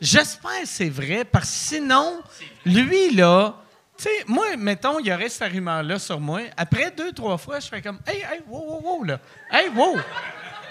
j'espère 0.00 0.62
que 0.62 0.66
c'est 0.66 0.88
vrai 0.88 1.24
parce 1.30 1.44
que 1.44 1.50
sinon 1.76 2.22
lui 2.64 3.14
là, 3.14 3.52
sais 3.98 4.24
moi 4.26 4.46
mettons 4.56 4.98
il 5.00 5.06
y 5.06 5.12
aurait 5.12 5.28
cette 5.28 5.52
rumeur 5.52 5.82
là 5.82 5.98
sur 5.98 6.20
moi, 6.20 6.40
après 6.56 6.90
deux 6.96 7.12
trois 7.12 7.36
fois 7.38 7.60
je 7.60 7.66
fais 7.68 7.82
comme 7.82 7.98
hey 8.06 8.18
hey 8.18 8.40
wow 8.48 8.60
wow 8.60 8.80
wow 8.82 9.04
là. 9.04 9.18
Hey 9.52 9.68
wow. 9.74 9.96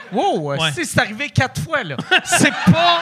Wow, 0.10 0.56
Ouais. 0.56 0.72
si 0.74 0.86
c'est 0.86 1.00
arrivé 1.02 1.30
quatre 1.30 1.62
fois 1.62 1.84
là. 1.84 1.98
C'est 2.24 2.54
pas 2.72 3.02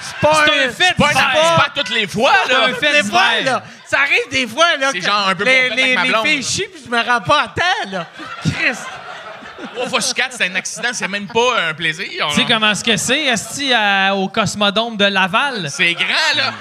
c'est 0.00 0.16
pas 0.20 0.44
C'est 0.46 0.64
un 0.64 0.70
fait 0.70 0.84
C'est 0.84 0.94
pas, 0.96 1.12
pas 1.12 1.66
toutes 1.74 1.90
les 1.90 2.06
fois, 2.06 2.32
là. 2.48 2.66
un 2.66 2.74
fait 2.74 3.02
des 3.02 3.08
fois, 3.08 3.40
là, 3.44 3.62
ça 3.86 3.98
arrive 4.00 4.30
des 4.30 4.46
fois 4.46 4.76
là 4.76 4.90
C'est 4.92 5.00
genre 5.00 5.28
un 5.28 5.34
peu 5.34 5.44
les, 5.44 5.70
les, 5.70 5.82
avec 5.82 5.94
ma 5.96 6.02
les 6.04 6.10
blonde. 6.10 6.26
filles 6.26 6.42
chient 6.42 6.68
puis 6.72 6.82
je 6.84 6.90
me 6.90 7.02
rends 7.02 7.20
pas 7.20 7.42
à 7.42 7.48
temps 7.48 7.90
là. 7.90 8.06
Chris. 8.42 8.78
Trois 9.74 9.88
fois 9.88 10.00
sur 10.00 10.14
quatre, 10.14 10.32
c'est 10.36 10.48
un 10.50 10.54
accident, 10.54 10.88
c'est 10.92 11.06
même 11.08 11.26
pas 11.26 11.60
un 11.68 11.74
plaisir. 11.74 12.28
Tu 12.30 12.34
sais 12.36 12.46
comment 12.46 12.74
ce 12.74 12.82
que 12.82 12.96
c'est, 12.96 13.24
Esti, 13.26 13.72
au 14.14 14.28
Cosmodome 14.28 14.96
de 14.96 15.04
Laval? 15.04 15.68
C'est 15.70 15.92
grand, 15.92 16.34
là. 16.36 16.52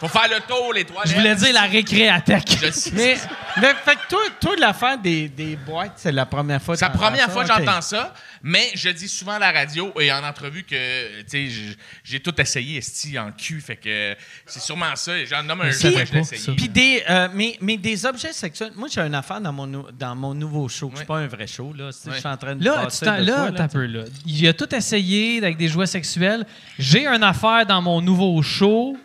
Faut 0.00 0.08
faire 0.08 0.28
le 0.28 0.40
tour, 0.46 0.72
les 0.72 0.84
toilettes. 0.84 1.10
Je 1.12 1.14
voulais 1.16 1.34
dire 1.34 1.52
la. 1.52 1.68
Je 1.68 2.70
sais. 2.70 2.90
Mais, 2.94 3.16
mais 3.60 3.74
fait 3.84 3.96
que 3.96 4.08
toi, 4.08 4.20
toi 4.40 4.54
l'affaire 4.58 4.98
des, 4.98 5.28
des 5.28 5.56
boîtes, 5.56 5.94
c'est 5.96 6.12
la 6.12 6.26
première 6.26 6.62
fois 6.62 6.74
que 6.74 6.78
C'est 6.78 6.84
la 6.84 6.90
première 6.90 7.26
ça, 7.26 7.30
fois 7.32 7.44
que 7.44 7.48
j'entends 7.52 7.80
ça. 7.80 8.14
Mais 8.42 8.70
je 8.74 8.88
dis 8.90 9.08
souvent 9.08 9.32
à 9.32 9.38
la 9.40 9.50
radio 9.50 9.92
et 10.00 10.12
en 10.12 10.22
entrevue 10.22 10.62
que, 10.62 11.20
tu 11.22 11.24
sais, 11.26 11.46
j- 11.48 11.76
j'ai 12.04 12.20
tout 12.20 12.40
essayé, 12.40 12.78
esti, 12.78 13.18
en 13.18 13.32
cul. 13.32 13.60
Fait 13.60 13.74
que 13.76 14.14
c'est 14.46 14.60
sûrement 14.62 14.94
ça. 14.94 15.24
J'en 15.24 15.42
nomme 15.42 15.62
un 15.62 15.70
jeu, 15.70 15.92
je. 15.92 16.50
Puis 16.52 16.68
des, 16.68 17.02
euh, 17.10 17.28
mais, 17.34 17.58
mais 17.60 17.76
des 17.76 18.06
objets 18.06 18.32
sexuels. 18.32 18.70
Moi, 18.76 18.88
j'ai 18.92 19.00
une 19.00 19.14
affaire 19.16 19.40
dans 19.40 19.52
mon, 19.52 19.66
nou- 19.66 19.86
dans 19.98 20.14
mon 20.14 20.34
nouveau 20.34 20.68
show. 20.68 20.90
C'est 20.94 21.00
Ouais. 21.00 21.06
pas 21.06 21.16
un 21.18 21.26
vrai 21.26 21.46
show, 21.48 21.72
là. 21.76 21.90
Je 21.90 22.12
suis 22.18 22.26
en 22.28 22.36
train 22.36 22.54
de 22.54 22.64
Là, 22.64 22.86
tu 22.86 23.04
de 23.04 23.10
là, 23.26 23.36
quoi, 23.48 23.52
t'as 23.52 23.64
un 23.64 23.68
peu, 23.68 23.86
là. 23.86 24.04
Il 24.24 24.46
a 24.46 24.52
tout 24.52 24.72
essayé 24.74 25.38
avec 25.38 25.56
des 25.56 25.66
jouets 25.68 25.86
sexuels. 25.86 26.46
J'ai 26.78 27.06
une 27.06 27.24
affaire 27.24 27.66
dans 27.66 27.82
mon 27.82 28.00
nouveau 28.00 28.40
show. 28.42 28.96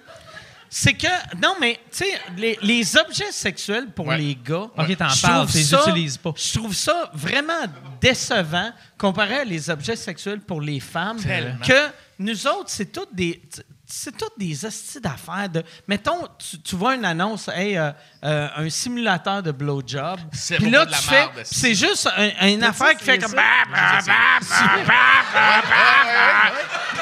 C'est 0.75 0.93
que, 0.95 1.05
non, 1.39 1.53
mais, 1.61 1.79
tu 1.91 1.97
sais, 1.99 2.19
les, 2.35 2.57
les 2.63 2.97
objets 2.97 3.31
sexuels 3.31 3.91
pour 3.91 4.07
Ouais. 4.07 4.17
les 4.17 4.35
gars. 4.35 4.69
Ok, 4.75 4.97
t'en 4.97 5.09
je 5.09 5.21
parles, 5.21 5.35
trouve 5.47 5.51
tu 5.51 5.57
les 5.59 5.63
ça- 5.65 5.81
utilises 5.87 6.17
pas. 6.17 6.33
Je 6.35 6.53
trouve 6.57 6.73
ça 6.73 7.11
vraiment 7.13 7.65
décevant 8.01 8.71
comparé 8.97 9.35
à 9.35 9.43
les 9.43 9.69
objets 9.69 9.95
sexuels 9.95 10.39
pour 10.41 10.61
les 10.61 10.79
femmes. 10.79 11.19
Tellement. 11.21 11.63
Que 11.63 11.89
nous 12.17 12.47
autres, 12.47 12.69
c'est 12.69 12.91
toutes 12.91 13.13
des. 13.13 13.39
C'est 13.95 14.17
toutes 14.17 14.39
des 14.39 14.65
hosties 14.65 14.99
d'affaires. 14.99 15.47
De, 15.49 15.63
mettons, 15.87 16.27
tu, 16.39 16.59
tu 16.61 16.75
vois 16.75 16.95
une 16.95 17.05
annonce, 17.05 17.47
hey, 17.49 17.77
euh, 17.77 17.91
euh, 18.25 18.47
un 18.57 18.67
simulateur 18.67 19.43
de 19.43 19.51
blowjob. 19.51 20.19
C'est 20.31 20.55
Puis 20.57 20.71
pas 20.71 20.77
là, 20.79 20.85
de 20.85 20.91
la 20.91 20.97
tu 20.97 21.03
fais. 21.03 21.29
C'est 21.43 21.75
juste 21.75 22.09
un- 22.17 22.47
une 22.47 22.63
affaire 22.63 22.97
qui 22.97 23.03
fait 23.05 23.19
comme. 23.19 23.35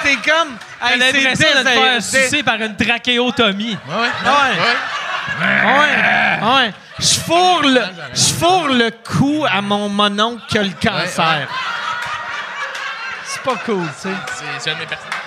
T'es 0.04 0.16
comme. 0.18 0.58
C'est 0.86 0.98
l'impression 0.98 1.30
de 1.30 1.34
te 1.36 1.40
faire 1.40 1.64
désagréable. 1.64 2.02
sucer 2.02 2.44
par 2.44 2.56
une 2.56 2.76
trachéotomie. 2.76 3.78
Ouais, 3.88 3.96
ouais. 3.96 4.02
Ouais. 4.02 4.68
Ouais. 5.40 5.80
Ouais, 5.80 6.56
ouais. 6.66 6.74
Je 7.00 7.20
fourre 7.22 7.62
le, 7.64 7.82
je 8.14 8.34
fourre 8.34 8.68
le 8.68 8.92
cou 8.92 9.46
à 9.50 9.62
mon 9.62 9.88
mononcle 9.88 10.44
qui 10.50 10.58
a 10.58 10.64
le 10.64 10.72
cancer. 10.72 11.48
C'est 13.26 13.42
pas 13.44 13.56
cool, 13.66 13.88
tu 13.88 14.10
sais. 14.10 14.10
C'est 14.36 14.46
c'est 14.60 14.72
un 14.72 14.74
de 14.76 14.80
mes 14.80 14.86
personnages. 14.86 15.18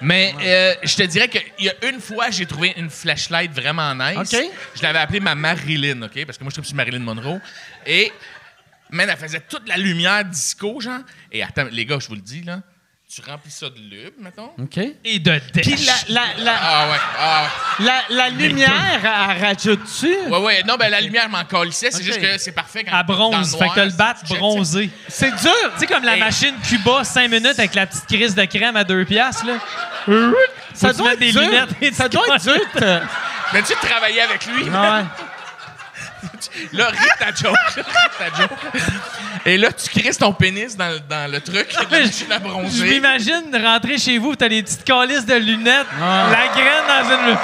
Mais 0.00 0.34
euh, 0.40 0.74
je 0.82 0.96
te 0.96 1.02
dirais 1.02 1.28
qu'il 1.28 1.64
y 1.64 1.68
a 1.68 1.74
une 1.88 2.00
fois, 2.00 2.30
j'ai 2.30 2.46
trouvé 2.46 2.74
une 2.76 2.90
flashlight 2.90 3.52
vraiment 3.52 3.94
nice. 3.94 4.32
OK. 4.34 4.40
Je 4.74 4.82
l'avais 4.82 4.98
appelée 4.98 5.20
ma 5.20 5.34
Marilyn, 5.34 6.02
OK? 6.02 6.24
Parce 6.26 6.38
que 6.38 6.44
moi, 6.44 6.50
je 6.50 6.54
trouve 6.54 6.66
sur 6.66 6.76
Marilyn 6.76 7.00
Monroe. 7.00 7.40
Et, 7.86 8.12
man, 8.90 9.08
elle 9.10 9.16
faisait 9.16 9.40
toute 9.40 9.68
la 9.68 9.76
lumière 9.76 10.24
disco, 10.24 10.80
genre. 10.80 11.00
Et 11.30 11.42
attends, 11.42 11.66
les 11.70 11.86
gars, 11.86 11.98
je 11.98 12.08
vous 12.08 12.14
le 12.14 12.20
dis, 12.20 12.42
là. 12.42 12.60
Tu 13.14 13.20
remplis 13.30 13.50
ça 13.52 13.66
de 13.68 13.78
lube, 13.78 14.14
mettons. 14.18 14.50
OK. 14.58 14.76
Et 15.04 15.18
de 15.20 15.40
Puis 15.62 15.76
la, 15.86 15.92
la, 16.08 16.42
la, 16.42 16.54
Ah 16.60 16.88
ouais, 16.90 16.96
ah 17.16 17.42
ouais. 17.78 17.84
la, 17.86 18.02
la 18.16 18.28
lumière, 18.30 18.70
elle 19.02 19.44
rajoute 19.44 19.82
dessus? 19.84 20.16
Ouais, 20.28 20.38
ouais. 20.38 20.62
Non, 20.66 20.74
ben 20.76 20.90
la 20.90 21.00
lumière 21.00 21.28
m'en 21.28 21.44
colissait. 21.44 21.92
C'est 21.92 22.02
juste 22.02 22.20
que 22.20 22.38
c'est 22.38 22.50
parfait 22.50 22.82
quand 22.82 22.96
À 22.96 23.04
bronze. 23.04 23.52
dans 23.52 23.58
Fait 23.58 23.68
que 23.68 23.80
le 23.86 23.92
bat 23.92 24.14
tu 24.26 24.34
bronzé. 24.34 24.90
C'est 25.06 25.30
dur. 25.30 25.52
Tu 25.74 25.80
sais, 25.80 25.86
comme 25.86 26.02
la 26.02 26.14
Hey. 26.14 26.20
machine 26.20 26.54
Cuba, 26.66 27.04
5 27.04 27.30
minutes 27.30 27.58
avec 27.58 27.74
la 27.76 27.86
petite 27.86 28.06
crise 28.06 28.34
de 28.34 28.44
crème 28.46 28.74
à 28.76 28.82
2 28.82 29.04
piastres, 29.04 29.46
là. 29.46 29.58
Ça 30.74 30.90
tu 30.92 30.96
doit 30.98 31.12
être 31.12 31.20
des 31.20 31.30
dur. 31.30 31.40
lunettes 31.42 31.68
et 31.82 31.92
Ça 31.92 32.08
doit 32.08 32.24
être 32.34 32.42
dur. 32.42 32.54
de- 32.74 32.80
ça. 32.80 33.02
Mais 33.52 33.62
tu 33.62 33.74
travaillais 33.74 34.22
avec 34.22 34.44
lui. 34.46 34.64
Ouais. 34.64 34.70
Là, 36.72 36.88
ris 36.88 36.98
ta 37.18 37.26
joke. 37.34 37.56
ris 37.76 37.82
ta 38.18 38.26
joke. 38.42 38.58
Et 39.46 39.56
là, 39.58 39.72
tu 39.72 39.88
crisses 39.90 40.18
ton 40.18 40.32
pénis 40.32 40.76
dans, 40.76 40.98
dans 41.08 41.30
le 41.30 41.40
truc 41.40 41.68
de 41.70 41.76
la 41.94 42.00
machine 42.00 42.32
à 42.32 42.38
Je 42.38 42.40
bronzer. 42.42 42.84
m'imagine 42.86 43.42
rentrer 43.64 43.98
chez 43.98 44.18
vous, 44.18 44.34
t'as 44.36 44.48
des 44.48 44.62
petites 44.62 44.84
calices 44.84 45.26
de 45.26 45.34
lunettes, 45.34 45.86
la 46.00 46.48
graine 46.54 46.86
dans 46.88 47.10
une. 47.30 47.38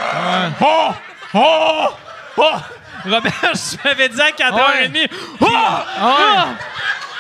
Oh! 0.60 0.88
Oh! 1.34 1.88
Oh! 2.36 2.50
Robert, 3.04 3.32
je 3.54 3.76
m'avais 3.88 4.08
dit 4.10 4.20
à 4.20 4.30
4h30. 4.30 5.08
Oh! 5.40 5.46
Oh! 6.02 6.40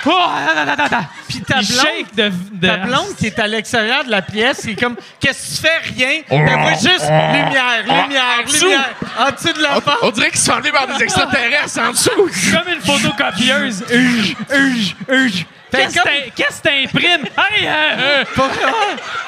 Oh! 0.06 0.10
Attends, 0.10 0.70
attends, 0.72 0.84
attends. 0.84 1.06
Puis 1.28 1.40
ta 1.42 1.54
blonde, 1.56 1.64
shake 1.66 2.14
de, 2.14 2.32
de- 2.52 2.66
ta 2.66 2.76
blonde 2.78 3.16
qui 3.18 3.26
est 3.26 3.38
à 3.38 3.46
l'extérieur 3.46 4.04
de 4.04 4.10
la 4.10 4.22
pièce, 4.22 4.60
c'est 4.62 4.74
comme, 4.74 4.96
qu'est-ce 5.20 5.60
que 5.60 5.66
tu 5.66 5.68
fais? 5.68 5.78
Rien. 5.94 6.22
Elle 6.30 6.44
voit 6.60 6.72
juste 6.72 7.02
lumière, 7.04 7.82
lumière, 7.84 8.42
lumière. 8.46 8.90
En 9.18 9.30
dessous 9.32 9.52
de 9.52 9.62
la 9.62 9.76
On, 9.76 9.80
porte. 9.80 9.98
on 10.02 10.10
dirait 10.10 10.30
qu'ils 10.30 10.40
sont 10.40 10.52
enlevés 10.52 10.72
par 10.72 10.86
des 10.86 11.02
extraterrestres 11.04 11.80
en 11.80 11.90
dessous. 11.90 12.10
Comme 12.52 12.72
une 12.72 12.80
photocopieuse. 12.80 13.84
Urge, 13.90 14.36
urge, 14.50 14.96
urge. 15.08 15.46
Qu'est-ce 15.70 16.62
que 16.62 16.68
t'imprimes? 16.68 17.26
Euh, 17.38 17.42
euh, 17.64 18.24
Pour- 18.34 18.48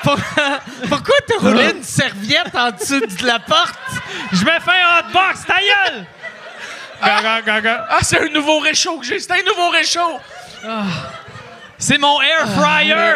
pour- 0.02 0.18
pourquoi 0.88 1.14
t'as 1.28 1.38
roulé 1.38 1.70
une 1.70 1.84
serviette 1.84 2.54
en 2.54 2.70
dessous 2.72 2.98
de 2.98 3.26
la 3.26 3.38
porte? 3.38 3.78
je 4.32 4.44
me 4.44 4.50
fais 4.50 4.70
un 4.70 4.98
hotbox, 5.06 5.46
ta 5.46 5.54
gueule! 5.54 6.04
Gaga, 7.04 7.42
gaga. 7.42 7.86
Ah, 7.90 7.98
c'est 8.02 8.20
un 8.20 8.28
nouveau 8.32 8.58
réchaud 8.60 8.98
que 8.98 9.06
j'ai. 9.06 9.18
C'est 9.20 9.32
un 9.32 9.42
nouveau 9.46 9.68
réchaud. 9.70 10.20
C'est 11.78 11.98
mon 11.98 12.20
air 12.20 12.48
fryer! 12.56 13.14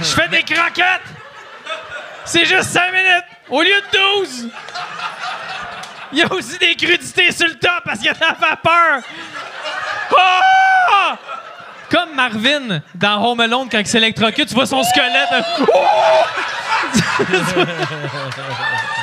Je 0.00 0.06
fais 0.06 0.28
des 0.28 0.42
croquettes! 0.42 1.02
C'est 2.24 2.44
juste 2.46 2.70
5 2.70 2.92
minutes 2.92 3.24
au 3.50 3.62
lieu 3.62 3.80
de 3.92 4.20
12! 4.22 4.48
Il 6.12 6.18
y 6.18 6.22
a 6.22 6.32
aussi 6.32 6.58
des 6.58 6.74
crudités 6.76 7.32
sur 7.32 7.46
le 7.46 7.54
top 7.54 7.82
parce 7.84 7.98
qu'il 7.98 8.06
y 8.06 8.10
a 8.10 8.14
de 8.14 8.20
la 8.20 8.32
vapeur! 8.32 9.02
Ah! 10.16 11.16
Comme 11.90 12.14
Marvin 12.14 12.80
dans 12.94 13.24
Home 13.24 13.40
Alone 13.40 13.68
quand 13.70 13.78
il 13.78 13.86
s'électrocute, 13.86 14.48
tu 14.48 14.54
vois 14.54 14.66
son 14.66 14.82
squelette. 14.82 15.28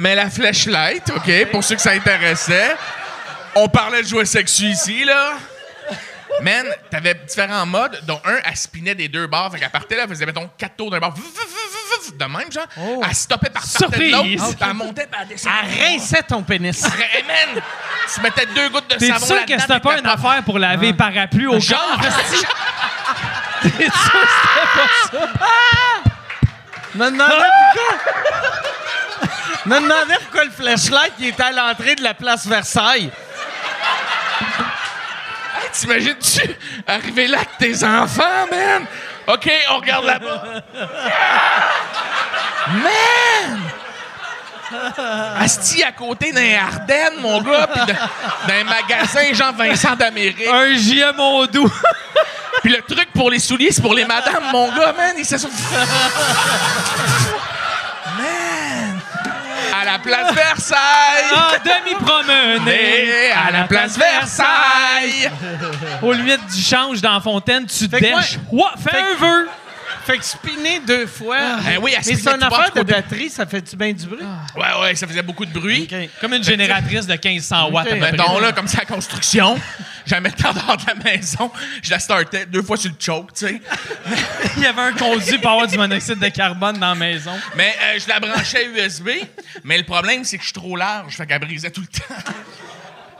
Mais 0.00 0.14
la 0.14 0.30
flashlight, 0.30 1.10
OK, 1.14 1.50
pour 1.52 1.62
ceux 1.62 1.76
que 1.76 1.82
ça 1.82 1.90
intéressait. 1.90 2.74
On 3.54 3.68
parlait 3.68 4.02
de 4.02 4.08
jouets 4.08 4.24
sexuels 4.24 4.70
ici, 4.70 5.04
là. 5.04 5.34
Man, 6.40 6.66
t'avais 6.90 7.14
différents 7.14 7.66
modes, 7.66 8.00
dont 8.04 8.18
un, 8.24 8.38
elle 8.44 8.56
spinait 8.56 8.94
des 8.94 9.08
deux 9.08 9.26
barres. 9.26 9.52
Fait 9.52 9.58
qu'elle 9.58 9.68
partait, 9.68 9.96
là, 9.96 10.04
elle 10.04 10.08
faisait, 10.08 10.24
mettons, 10.24 10.48
quatre 10.56 10.76
tours 10.76 10.90
d'un 10.90 11.00
bar. 11.00 11.12
De 12.18 12.24
même, 12.24 12.50
genre. 12.50 12.66
Elle 13.06 13.14
stoppait 13.14 13.50
par 13.50 13.62
partait 13.62 13.98
de 13.98 14.12
l'autre. 14.12 14.56
Elle 14.60 14.74
montait, 14.74 15.06
elle 15.20 15.28
descendait. 15.28 15.54
Elle 15.62 15.92
rinçait 15.92 16.22
ton 16.22 16.42
pénis. 16.42 16.82
Hey, 16.84 17.24
man! 17.24 17.62
Tu 18.14 18.20
mettais 18.22 18.46
deux 18.46 18.70
gouttes 18.70 18.88
de 18.88 18.96
T'es 18.96 19.08
savon 19.08 19.26
sûr 19.26 19.44
que 19.44 19.60
c'était 19.60 19.80
pas 19.80 19.98
une 19.98 20.06
affaire 20.06 20.42
pour 20.44 20.58
laver 20.58 20.94
parapluie 20.94 21.46
au? 21.46 21.60
Genre, 21.60 22.00
T'es 22.00 23.68
sûr 23.70 23.80
que 23.82 23.90
c'était 25.04 25.18
pas 25.18 25.28
ça? 25.44 26.10
Me 26.94 27.10
demandais 27.10 27.34
pourquoi. 27.74 28.69
Me 29.66 29.74
demandais 29.80 30.14
pourquoi 30.22 30.44
le 30.44 30.50
flashlight 30.50 31.12
il 31.18 31.28
était 31.28 31.42
à 31.42 31.52
l'entrée 31.52 31.94
de 31.94 32.02
la 32.02 32.14
place 32.14 32.46
Versailles. 32.46 33.10
T'imagines-tu 35.72 36.40
arriver 36.86 37.26
là 37.28 37.38
avec 37.38 37.58
tes 37.58 37.84
enfants, 37.84 38.46
man? 38.50 38.86
OK, 39.28 39.50
on 39.70 39.76
regarde 39.76 40.04
là-bas. 40.06 40.42
man! 42.72 43.60
Asti 45.40 45.82
à 45.82 45.92
côté 45.92 46.32
d'un 46.32 46.58
Ardennes, 46.64 47.20
mon 47.20 47.40
gars, 47.42 47.66
pis 47.68 47.80
de- 47.86 47.94
d'un 48.48 48.64
magasin 48.64 49.32
Jean-Vincent 49.32 49.96
d'Amérique. 49.96 50.46
Un 50.46 50.74
JM 50.76 51.20
doux. 51.46 51.70
Puis 52.62 52.72
le 52.72 52.82
truc 52.82 53.08
pour 53.12 53.30
les 53.30 53.38
souliers, 53.38 53.70
c'est 53.72 53.82
pour 53.82 53.94
les 53.94 54.04
madames, 54.04 54.44
mon 54.52 54.68
gars, 54.72 54.92
man. 54.96 55.14
Il 55.18 55.24
s'est 55.24 55.38
Man! 55.38 55.86
À 59.90 59.94
la 59.94 59.98
place 59.98 60.34
Versailles! 60.34 61.34
En 61.34 61.64
demi-promenée. 61.64 63.26
Et 63.26 63.32
à 63.32 63.50
la 63.50 63.64
place 63.64 63.98
Versailles! 63.98 65.30
Aux 66.00 66.12
limites 66.12 66.46
du 66.54 66.62
change 66.62 67.00
dans 67.00 67.14
la 67.14 67.20
fontaine, 67.20 67.66
tu 67.66 67.88
que 67.88 67.96
dèches. 67.98 68.38
Ouais, 68.52 68.62
fais 68.82 68.90
Fait 68.90 68.98
un 68.98 69.14
que- 69.14 69.18
vœu. 69.20 69.48
Fait 70.06 70.16
que 70.18 70.24
spinner 70.24 70.80
deux 70.86 71.06
fois. 71.06 71.36
Eh 71.72 71.76
oui, 71.76 71.92
elle 71.94 72.02
mais 72.06 72.14
c'est 72.16 72.30
une 72.34 72.42
affaire 72.42 72.70
de 72.74 72.82
batterie, 72.82 73.28
ça 73.30 73.44
fait-tu 73.46 73.76
bien 73.76 73.92
du 73.92 74.06
bruit? 74.06 74.24
Ouais, 74.56 74.80
ouais, 74.82 74.94
ça 74.94 75.06
faisait 75.06 75.22
beaucoup 75.22 75.44
de 75.44 75.52
bruit. 75.52 75.88
Comme 76.20 76.34
une 76.34 76.44
génératrice 76.44 77.06
de 77.06 77.12
1500 77.12 77.68
watts 77.70 77.86
à 77.86 77.90
peu 77.90 77.98
près. 77.98 78.12
Mettons, 78.12 78.38
là, 78.38 78.52
comme 78.52 78.66
ça, 78.68 78.78
la 78.78 78.84
construction. 78.86 79.58
J'avais 80.10 80.28
le 80.28 80.34
temps 80.34 80.52
dehors 80.52 80.76
de 80.76 80.82
la 80.88 80.94
maison. 80.94 81.52
Je 81.82 81.90
la 81.90 82.00
startais 82.00 82.44
deux 82.46 82.62
fois 82.62 82.76
sur 82.76 82.90
le 82.90 82.96
choke, 82.98 83.32
tu 83.32 83.46
sais. 83.46 83.60
Il 84.56 84.62
y 84.64 84.66
avait 84.66 84.80
un 84.80 84.92
conduit 84.92 85.38
pour 85.38 85.52
avoir 85.52 85.68
du 85.68 85.76
monoxyde 85.76 86.18
de 86.18 86.28
carbone 86.30 86.78
dans 86.78 86.88
la 86.88 86.94
maison. 86.96 87.30
Mais 87.54 87.72
euh, 87.80 87.98
je 88.00 88.08
la 88.08 88.18
branchais 88.18 88.66
USB. 88.66 89.08
Mais 89.62 89.78
le 89.78 89.84
problème, 89.84 90.24
c'est 90.24 90.36
que 90.36 90.42
je 90.42 90.48
suis 90.48 90.54
trop 90.54 90.74
large. 90.74 91.16
Fait 91.16 91.26
qu'elle 91.26 91.38
brisait 91.38 91.70
tout 91.70 91.82
le 91.82 91.86
temps. 91.86 92.32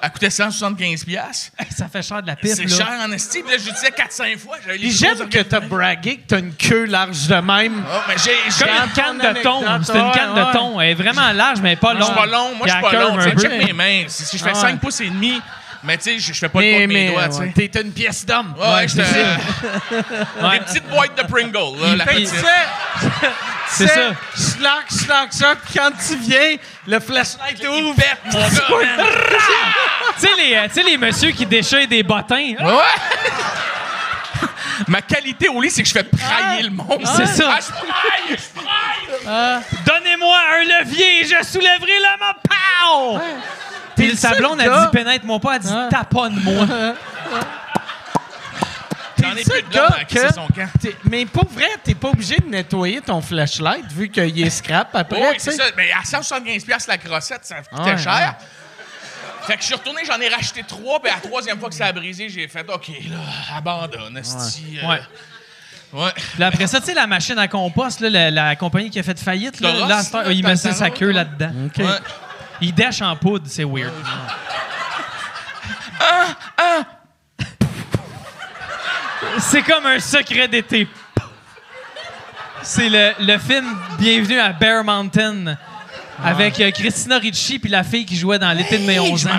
Elle 0.03 0.11
coûtait 0.11 0.29
175$. 0.29 1.05
piastres. 1.05 1.53
Ça 1.77 1.87
fait 1.89 2.03
cher 2.03 2.23
de 2.23 2.27
la 2.27 2.35
pipe, 2.35 2.53
C'est 2.55 2.67
cher 2.67 2.89
en 3.07 3.13
esti. 3.13 3.43
Puis 3.43 3.53
là, 3.53 3.59
je 3.59 3.71
disais 3.71 3.91
4-5 3.91 4.39
fois. 4.39 4.57
J'aime 4.81 5.29
que 5.29 5.41
t'as 5.41 5.61
bragué 5.61 6.17
que 6.17 6.27
t'as 6.27 6.39
une 6.39 6.55
queue 6.55 6.87
large 6.87 7.29
de 7.29 7.35
même. 7.37 7.85
Oh, 7.87 7.99
mais 8.09 8.15
j'ai. 8.17 8.65
Comme 8.65 8.75
une 8.75 8.93
canne 8.93 9.19
de 9.19 9.43
thon. 9.43 9.63
C'est 9.85 9.99
une 9.99 10.13
canne 10.13 10.35
de 10.35 10.53
thon. 10.53 10.81
Elle 10.81 10.91
est 10.91 10.95
vraiment 10.95 11.31
large, 11.33 11.61
mais 11.61 11.77
pas 11.77 11.93
longue. 11.93 12.01
je 12.01 12.07
suis 12.07 12.15
pas 12.15 12.27
long. 12.27 12.55
Moi, 12.57 12.67
je 12.67 12.73
suis 12.73 12.81
pas 12.81 12.93
long. 12.93 13.21
check 13.21 13.67
mes 13.67 13.73
mains. 13.73 14.05
Si 14.09 14.39
je 14.39 14.43
fais 14.43 14.51
Ah 14.55 14.63
ouais. 14.63 14.71
5 14.71 14.81
pouces 14.81 15.01
et 15.03 15.11
demi, 15.11 15.41
Mais 15.83 15.97
tu 15.97 16.05
sais, 16.05 16.19
je 16.19 16.33
fais 16.39 16.49
pas 16.49 16.61
le 16.61 16.67
Mais, 16.67 16.73
compte 16.73 16.89
de 16.89 16.93
mes 16.93 17.11
doigts, 17.11 17.29
tu 17.29 17.35
sais. 17.63 17.69
t'es 17.69 17.81
une 17.81 17.93
pièce 17.93 18.27
d'homme. 18.27 18.55
Ouais, 18.59 18.75
ouais, 18.75 18.89
j'étais. 18.89 19.03
Des 20.51 20.61
petites 20.61 20.89
boîtes 20.89 21.17
de 21.17 21.23
Pringle, 21.27 21.81
là, 21.81 21.97
la 21.97 22.05
Fait 22.05 22.15
que 22.17 22.19
tu 22.21 22.27
petite. 22.27 22.39
sais, 22.39 23.29
C'est 23.73 23.85
tu 23.87 23.89
sais, 23.89 23.95
ça. 23.95 24.11
Schlock, 24.59 25.31
schlock. 25.31 25.59
Puis 25.65 25.79
quand 25.79 25.91
tu 26.07 26.17
viens, 26.17 26.57
le 26.87 27.01
flashlight 27.01 27.65
ouvre. 27.67 27.95
gars, 27.97 28.19
man. 28.97 29.07
Tu 30.19 30.27
sais, 30.27 30.29
les, 30.37 30.55
euh, 30.57 30.67
tu 30.69 30.75
sais, 30.75 30.83
les 30.83 30.99
messieurs 30.99 31.31
qui 31.31 31.47
déchirent 31.47 31.89
des 31.89 32.03
bottins. 32.03 32.55
Ouais. 32.61 32.85
Ma 34.89 35.01
qualité 35.03 35.49
au 35.49 35.61
lit, 35.61 35.71
c'est 35.71 35.83
que 35.83 35.89
je 35.89 35.93
fais 35.95 36.03
prailler 36.05 36.63
le 36.65 36.71
monde. 36.71 37.07
C'est 37.17 37.27
ça. 37.27 37.55
Ah, 37.57 37.61
je 37.61 37.71
praille, 37.71 38.39
je 38.39 38.61
praille. 38.61 39.61
Donnez-moi 39.87 40.37
un 40.57 40.65
levier, 40.85 41.25
je 41.25 41.45
soulèverai 41.47 41.99
la 42.01 42.17
main. 42.19 42.35
Pow! 42.49 43.21
Puis 43.97 44.09
le 44.11 44.17
sablon, 44.17 44.59
a 44.59 44.65
gars- 44.65 44.85
dit 44.91 44.97
pénètre-moi 44.97 45.39
pas, 45.41 45.57
elle 45.57 45.63
dit 45.63 45.75
taponne-moi. 45.91 46.67
J'en 49.23 49.33
ai 49.37 49.43
plus 49.45 49.63
de 49.63 49.69
gars 49.69 49.87
à 50.01 50.05
crisser 50.05 50.29
que- 50.29 50.35
son 50.35 50.47
camp. 50.49 50.69
T'es- 50.81 50.97
Mais 51.05 51.27
pour 51.27 51.47
vrai, 51.51 51.69
t'es 51.85 51.95
pas 51.95 52.09
obligé 52.09 52.37
de 52.39 52.47
nettoyer 52.49 53.03
ton 53.03 53.21
flashlight 53.21 53.85
vu 53.93 54.09
qu'il 54.09 54.41
est 54.43 54.51
scrap 54.51 54.95
après. 54.95 55.21
Oui, 55.21 55.35
tu 55.35 55.41
c'est 55.41 55.51
sais. 55.53 55.57
ça. 55.59 55.65
Mais 55.77 55.91
à 55.93 56.03
175$ 56.05 56.65
piastres 56.65 56.89
la 56.89 56.97
crossette, 56.99 57.45
ça 57.45 57.57
coûtait 57.63 57.83
Ouais, 57.91 57.99
cher. 57.99 58.37
Fait 59.43 59.55
que 59.57 59.61
je 59.61 59.67
suis 59.67 59.75
retourné, 59.75 60.03
j'en 60.07 60.19
ai 60.21 60.29
racheté 60.29 60.63
trois, 60.67 61.01
puis 61.03 61.11
à 61.11 61.17
la 61.17 61.21
troisième 61.21 61.59
fois 61.59 61.69
que 61.69 61.75
ça 61.75 61.87
a 61.87 61.93
brisé, 61.93 62.29
j'ai 62.31 62.47
fait 62.49 62.65
OK, 62.73 62.89
là, 63.11 63.57
abandonne, 63.57 64.17
esti. 64.17 64.79
euh, 64.83 64.89
Ouais. 64.89 65.01
Ouais. 65.93 66.11
Puis 66.35 66.45
après 66.45 66.67
ça, 66.69 66.79
tu 66.81 66.87
sais, 66.87 66.95
la 66.95 67.07
machine 67.09 67.37
à 67.39 67.49
compost, 67.49 68.01
là, 68.01 68.09
la, 68.11 68.31
la 68.31 68.55
compagnie 68.57 68.91
qui 68.91 68.99
a 69.01 69.03
fait 69.03 69.19
faillite, 69.19 69.61
là, 69.61 69.73
Toros, 69.73 69.89
là, 69.89 69.97
à 69.97 70.03
cette 70.03 70.15
heure, 70.15 70.25
là, 70.25 70.33
il 70.33 70.47
met 70.47 70.57
ça 70.57 70.73
sa 70.73 70.89
queue 70.91 71.11
là-dedans. 71.11 71.51
Ouais. 71.79 71.85
Il 72.61 72.75
dèche 72.75 73.01
en 73.03 73.17
poudre, 73.17 73.47
c'est 73.49 73.65
weird. 73.65 73.93
C'est 79.39 79.63
comme 79.63 79.87
un 79.87 80.01
secret 80.01 80.49
d'été. 80.49 80.87
C'est 82.63 82.89
le, 82.89 83.13
le 83.21 83.39
film 83.39 83.67
Bienvenue 83.99 84.39
à 84.39 84.53
Bear 84.53 84.85
Mountain 84.85 85.57
avec 86.23 86.61
euh, 86.61 86.71
Christina 86.71 87.19
Ricci 87.19 87.59
puis 87.59 87.71
la 87.71 87.83
fille 87.83 88.05
qui 88.05 88.17
jouait 88.17 88.39
dans 88.39 88.53
l'été 88.53 88.79
de 88.79 88.85
mes 88.85 89.01
11 89.01 89.27
ans. 89.27 89.31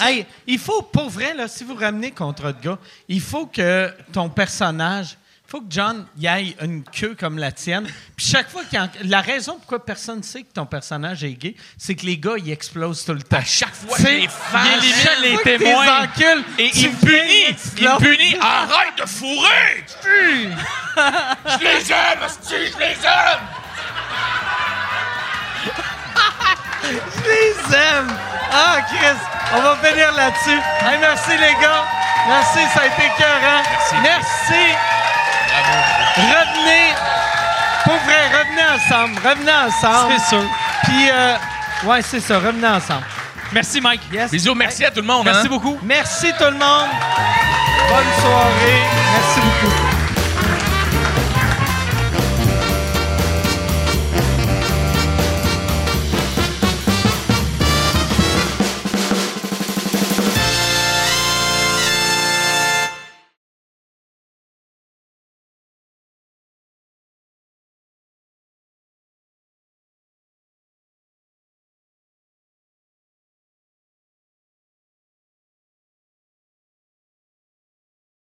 Hey, 0.00 0.26
il 0.46 0.58
faut, 0.58 0.82
pour 0.82 1.08
vrai, 1.08 1.34
là, 1.34 1.46
si 1.48 1.62
vous 1.64 1.74
ramenez 1.74 2.10
contre 2.10 2.52
de 2.52 2.60
gars, 2.60 2.78
il 3.08 3.20
faut 3.20 3.46
que 3.46 3.92
ton 4.12 4.28
personnage, 4.28 5.16
faut 5.48 5.60
que 5.60 5.66
John 5.70 6.06
y 6.18 6.26
aille 6.26 6.56
une 6.60 6.82
queue 6.82 7.14
comme 7.18 7.38
la 7.38 7.52
tienne. 7.52 7.86
Puis 8.16 8.26
chaque 8.26 8.50
fois 8.50 8.62
qu'il 8.64 8.78
y 8.78 8.82
a, 8.82 8.88
la 9.04 9.20
raison 9.20 9.54
pourquoi 9.58 9.84
personne 9.84 10.18
ne 10.18 10.22
sait 10.24 10.42
que 10.42 10.52
ton 10.52 10.66
personnage 10.66 11.22
est 11.22 11.32
gay, 11.34 11.54
c'est 11.78 11.94
que 11.94 12.04
les 12.04 12.18
gars, 12.18 12.34
ils 12.36 12.50
explosent 12.50 13.04
tout 13.04 13.12
le 13.14 13.22
temps. 13.22 13.36
À 13.36 13.44
chaque 13.44 13.74
fois, 13.74 13.96
les 13.98 14.26
fâche. 14.28 14.66
il 14.66 14.78
élimine 14.78 15.02
chaque 15.02 15.20
les 15.20 15.38
témoins. 15.58 16.02
encules, 16.04 16.44
Et 16.58 16.70
tu 16.70 16.78
il 16.78 16.90
me 16.90 16.96
viens, 16.96 17.08
punit! 17.20 17.54
tu 17.56 17.68
Il 17.78 17.82
me 17.84 17.88
l'as- 17.88 17.96
punit! 17.96 18.36
Arrête 18.40 18.98
de 18.98 19.06
fourrer! 19.06 19.84
Je 21.46 21.58
les 21.64 21.92
aime, 21.92 22.28
je 22.48 22.54
les 22.78 23.06
aime! 23.06 23.46
Je 26.84 27.22
les 27.22 27.76
aime! 27.76 28.08
Ah, 28.52 28.78
Chris, 28.88 29.18
on 29.54 29.60
va 29.60 29.76
finir 29.76 30.12
là-dessus. 30.14 30.58
Hey, 30.82 30.98
merci, 31.00 31.30
les 31.32 31.54
gars. 31.60 31.84
Merci, 32.28 32.58
ça 32.74 32.80
a 32.82 32.86
été 32.86 33.02
écœurant. 33.06 33.62
Merci. 34.02 34.74
Revenez. 36.16 36.94
Pour 37.84 37.94
vrai, 37.94 38.28
revenez 38.32 38.62
ensemble. 38.74 39.20
Revenez 39.24 39.52
ensemble. 39.52 40.14
C'est 40.16 40.28
sûr. 40.28 40.42
Puis, 40.84 41.10
euh, 41.10 41.36
ouais, 41.84 42.02
c'est 42.02 42.20
ça. 42.20 42.38
Revenez 42.38 42.66
ensemble. 42.66 43.04
Merci, 43.52 43.80
Mike. 43.80 44.02
Yes. 44.12 44.30
Bisous, 44.30 44.54
merci 44.54 44.84
à 44.84 44.90
tout 44.90 45.00
le 45.00 45.06
monde. 45.06 45.24
Merci 45.24 45.46
hein. 45.46 45.50
beaucoup. 45.50 45.78
Merci, 45.82 46.32
tout 46.38 46.44
le 46.44 46.52
monde. 46.52 46.90
Bonne 47.88 48.20
soirée. 48.20 48.82
Merci 49.14 49.40
beaucoup. 49.40 49.75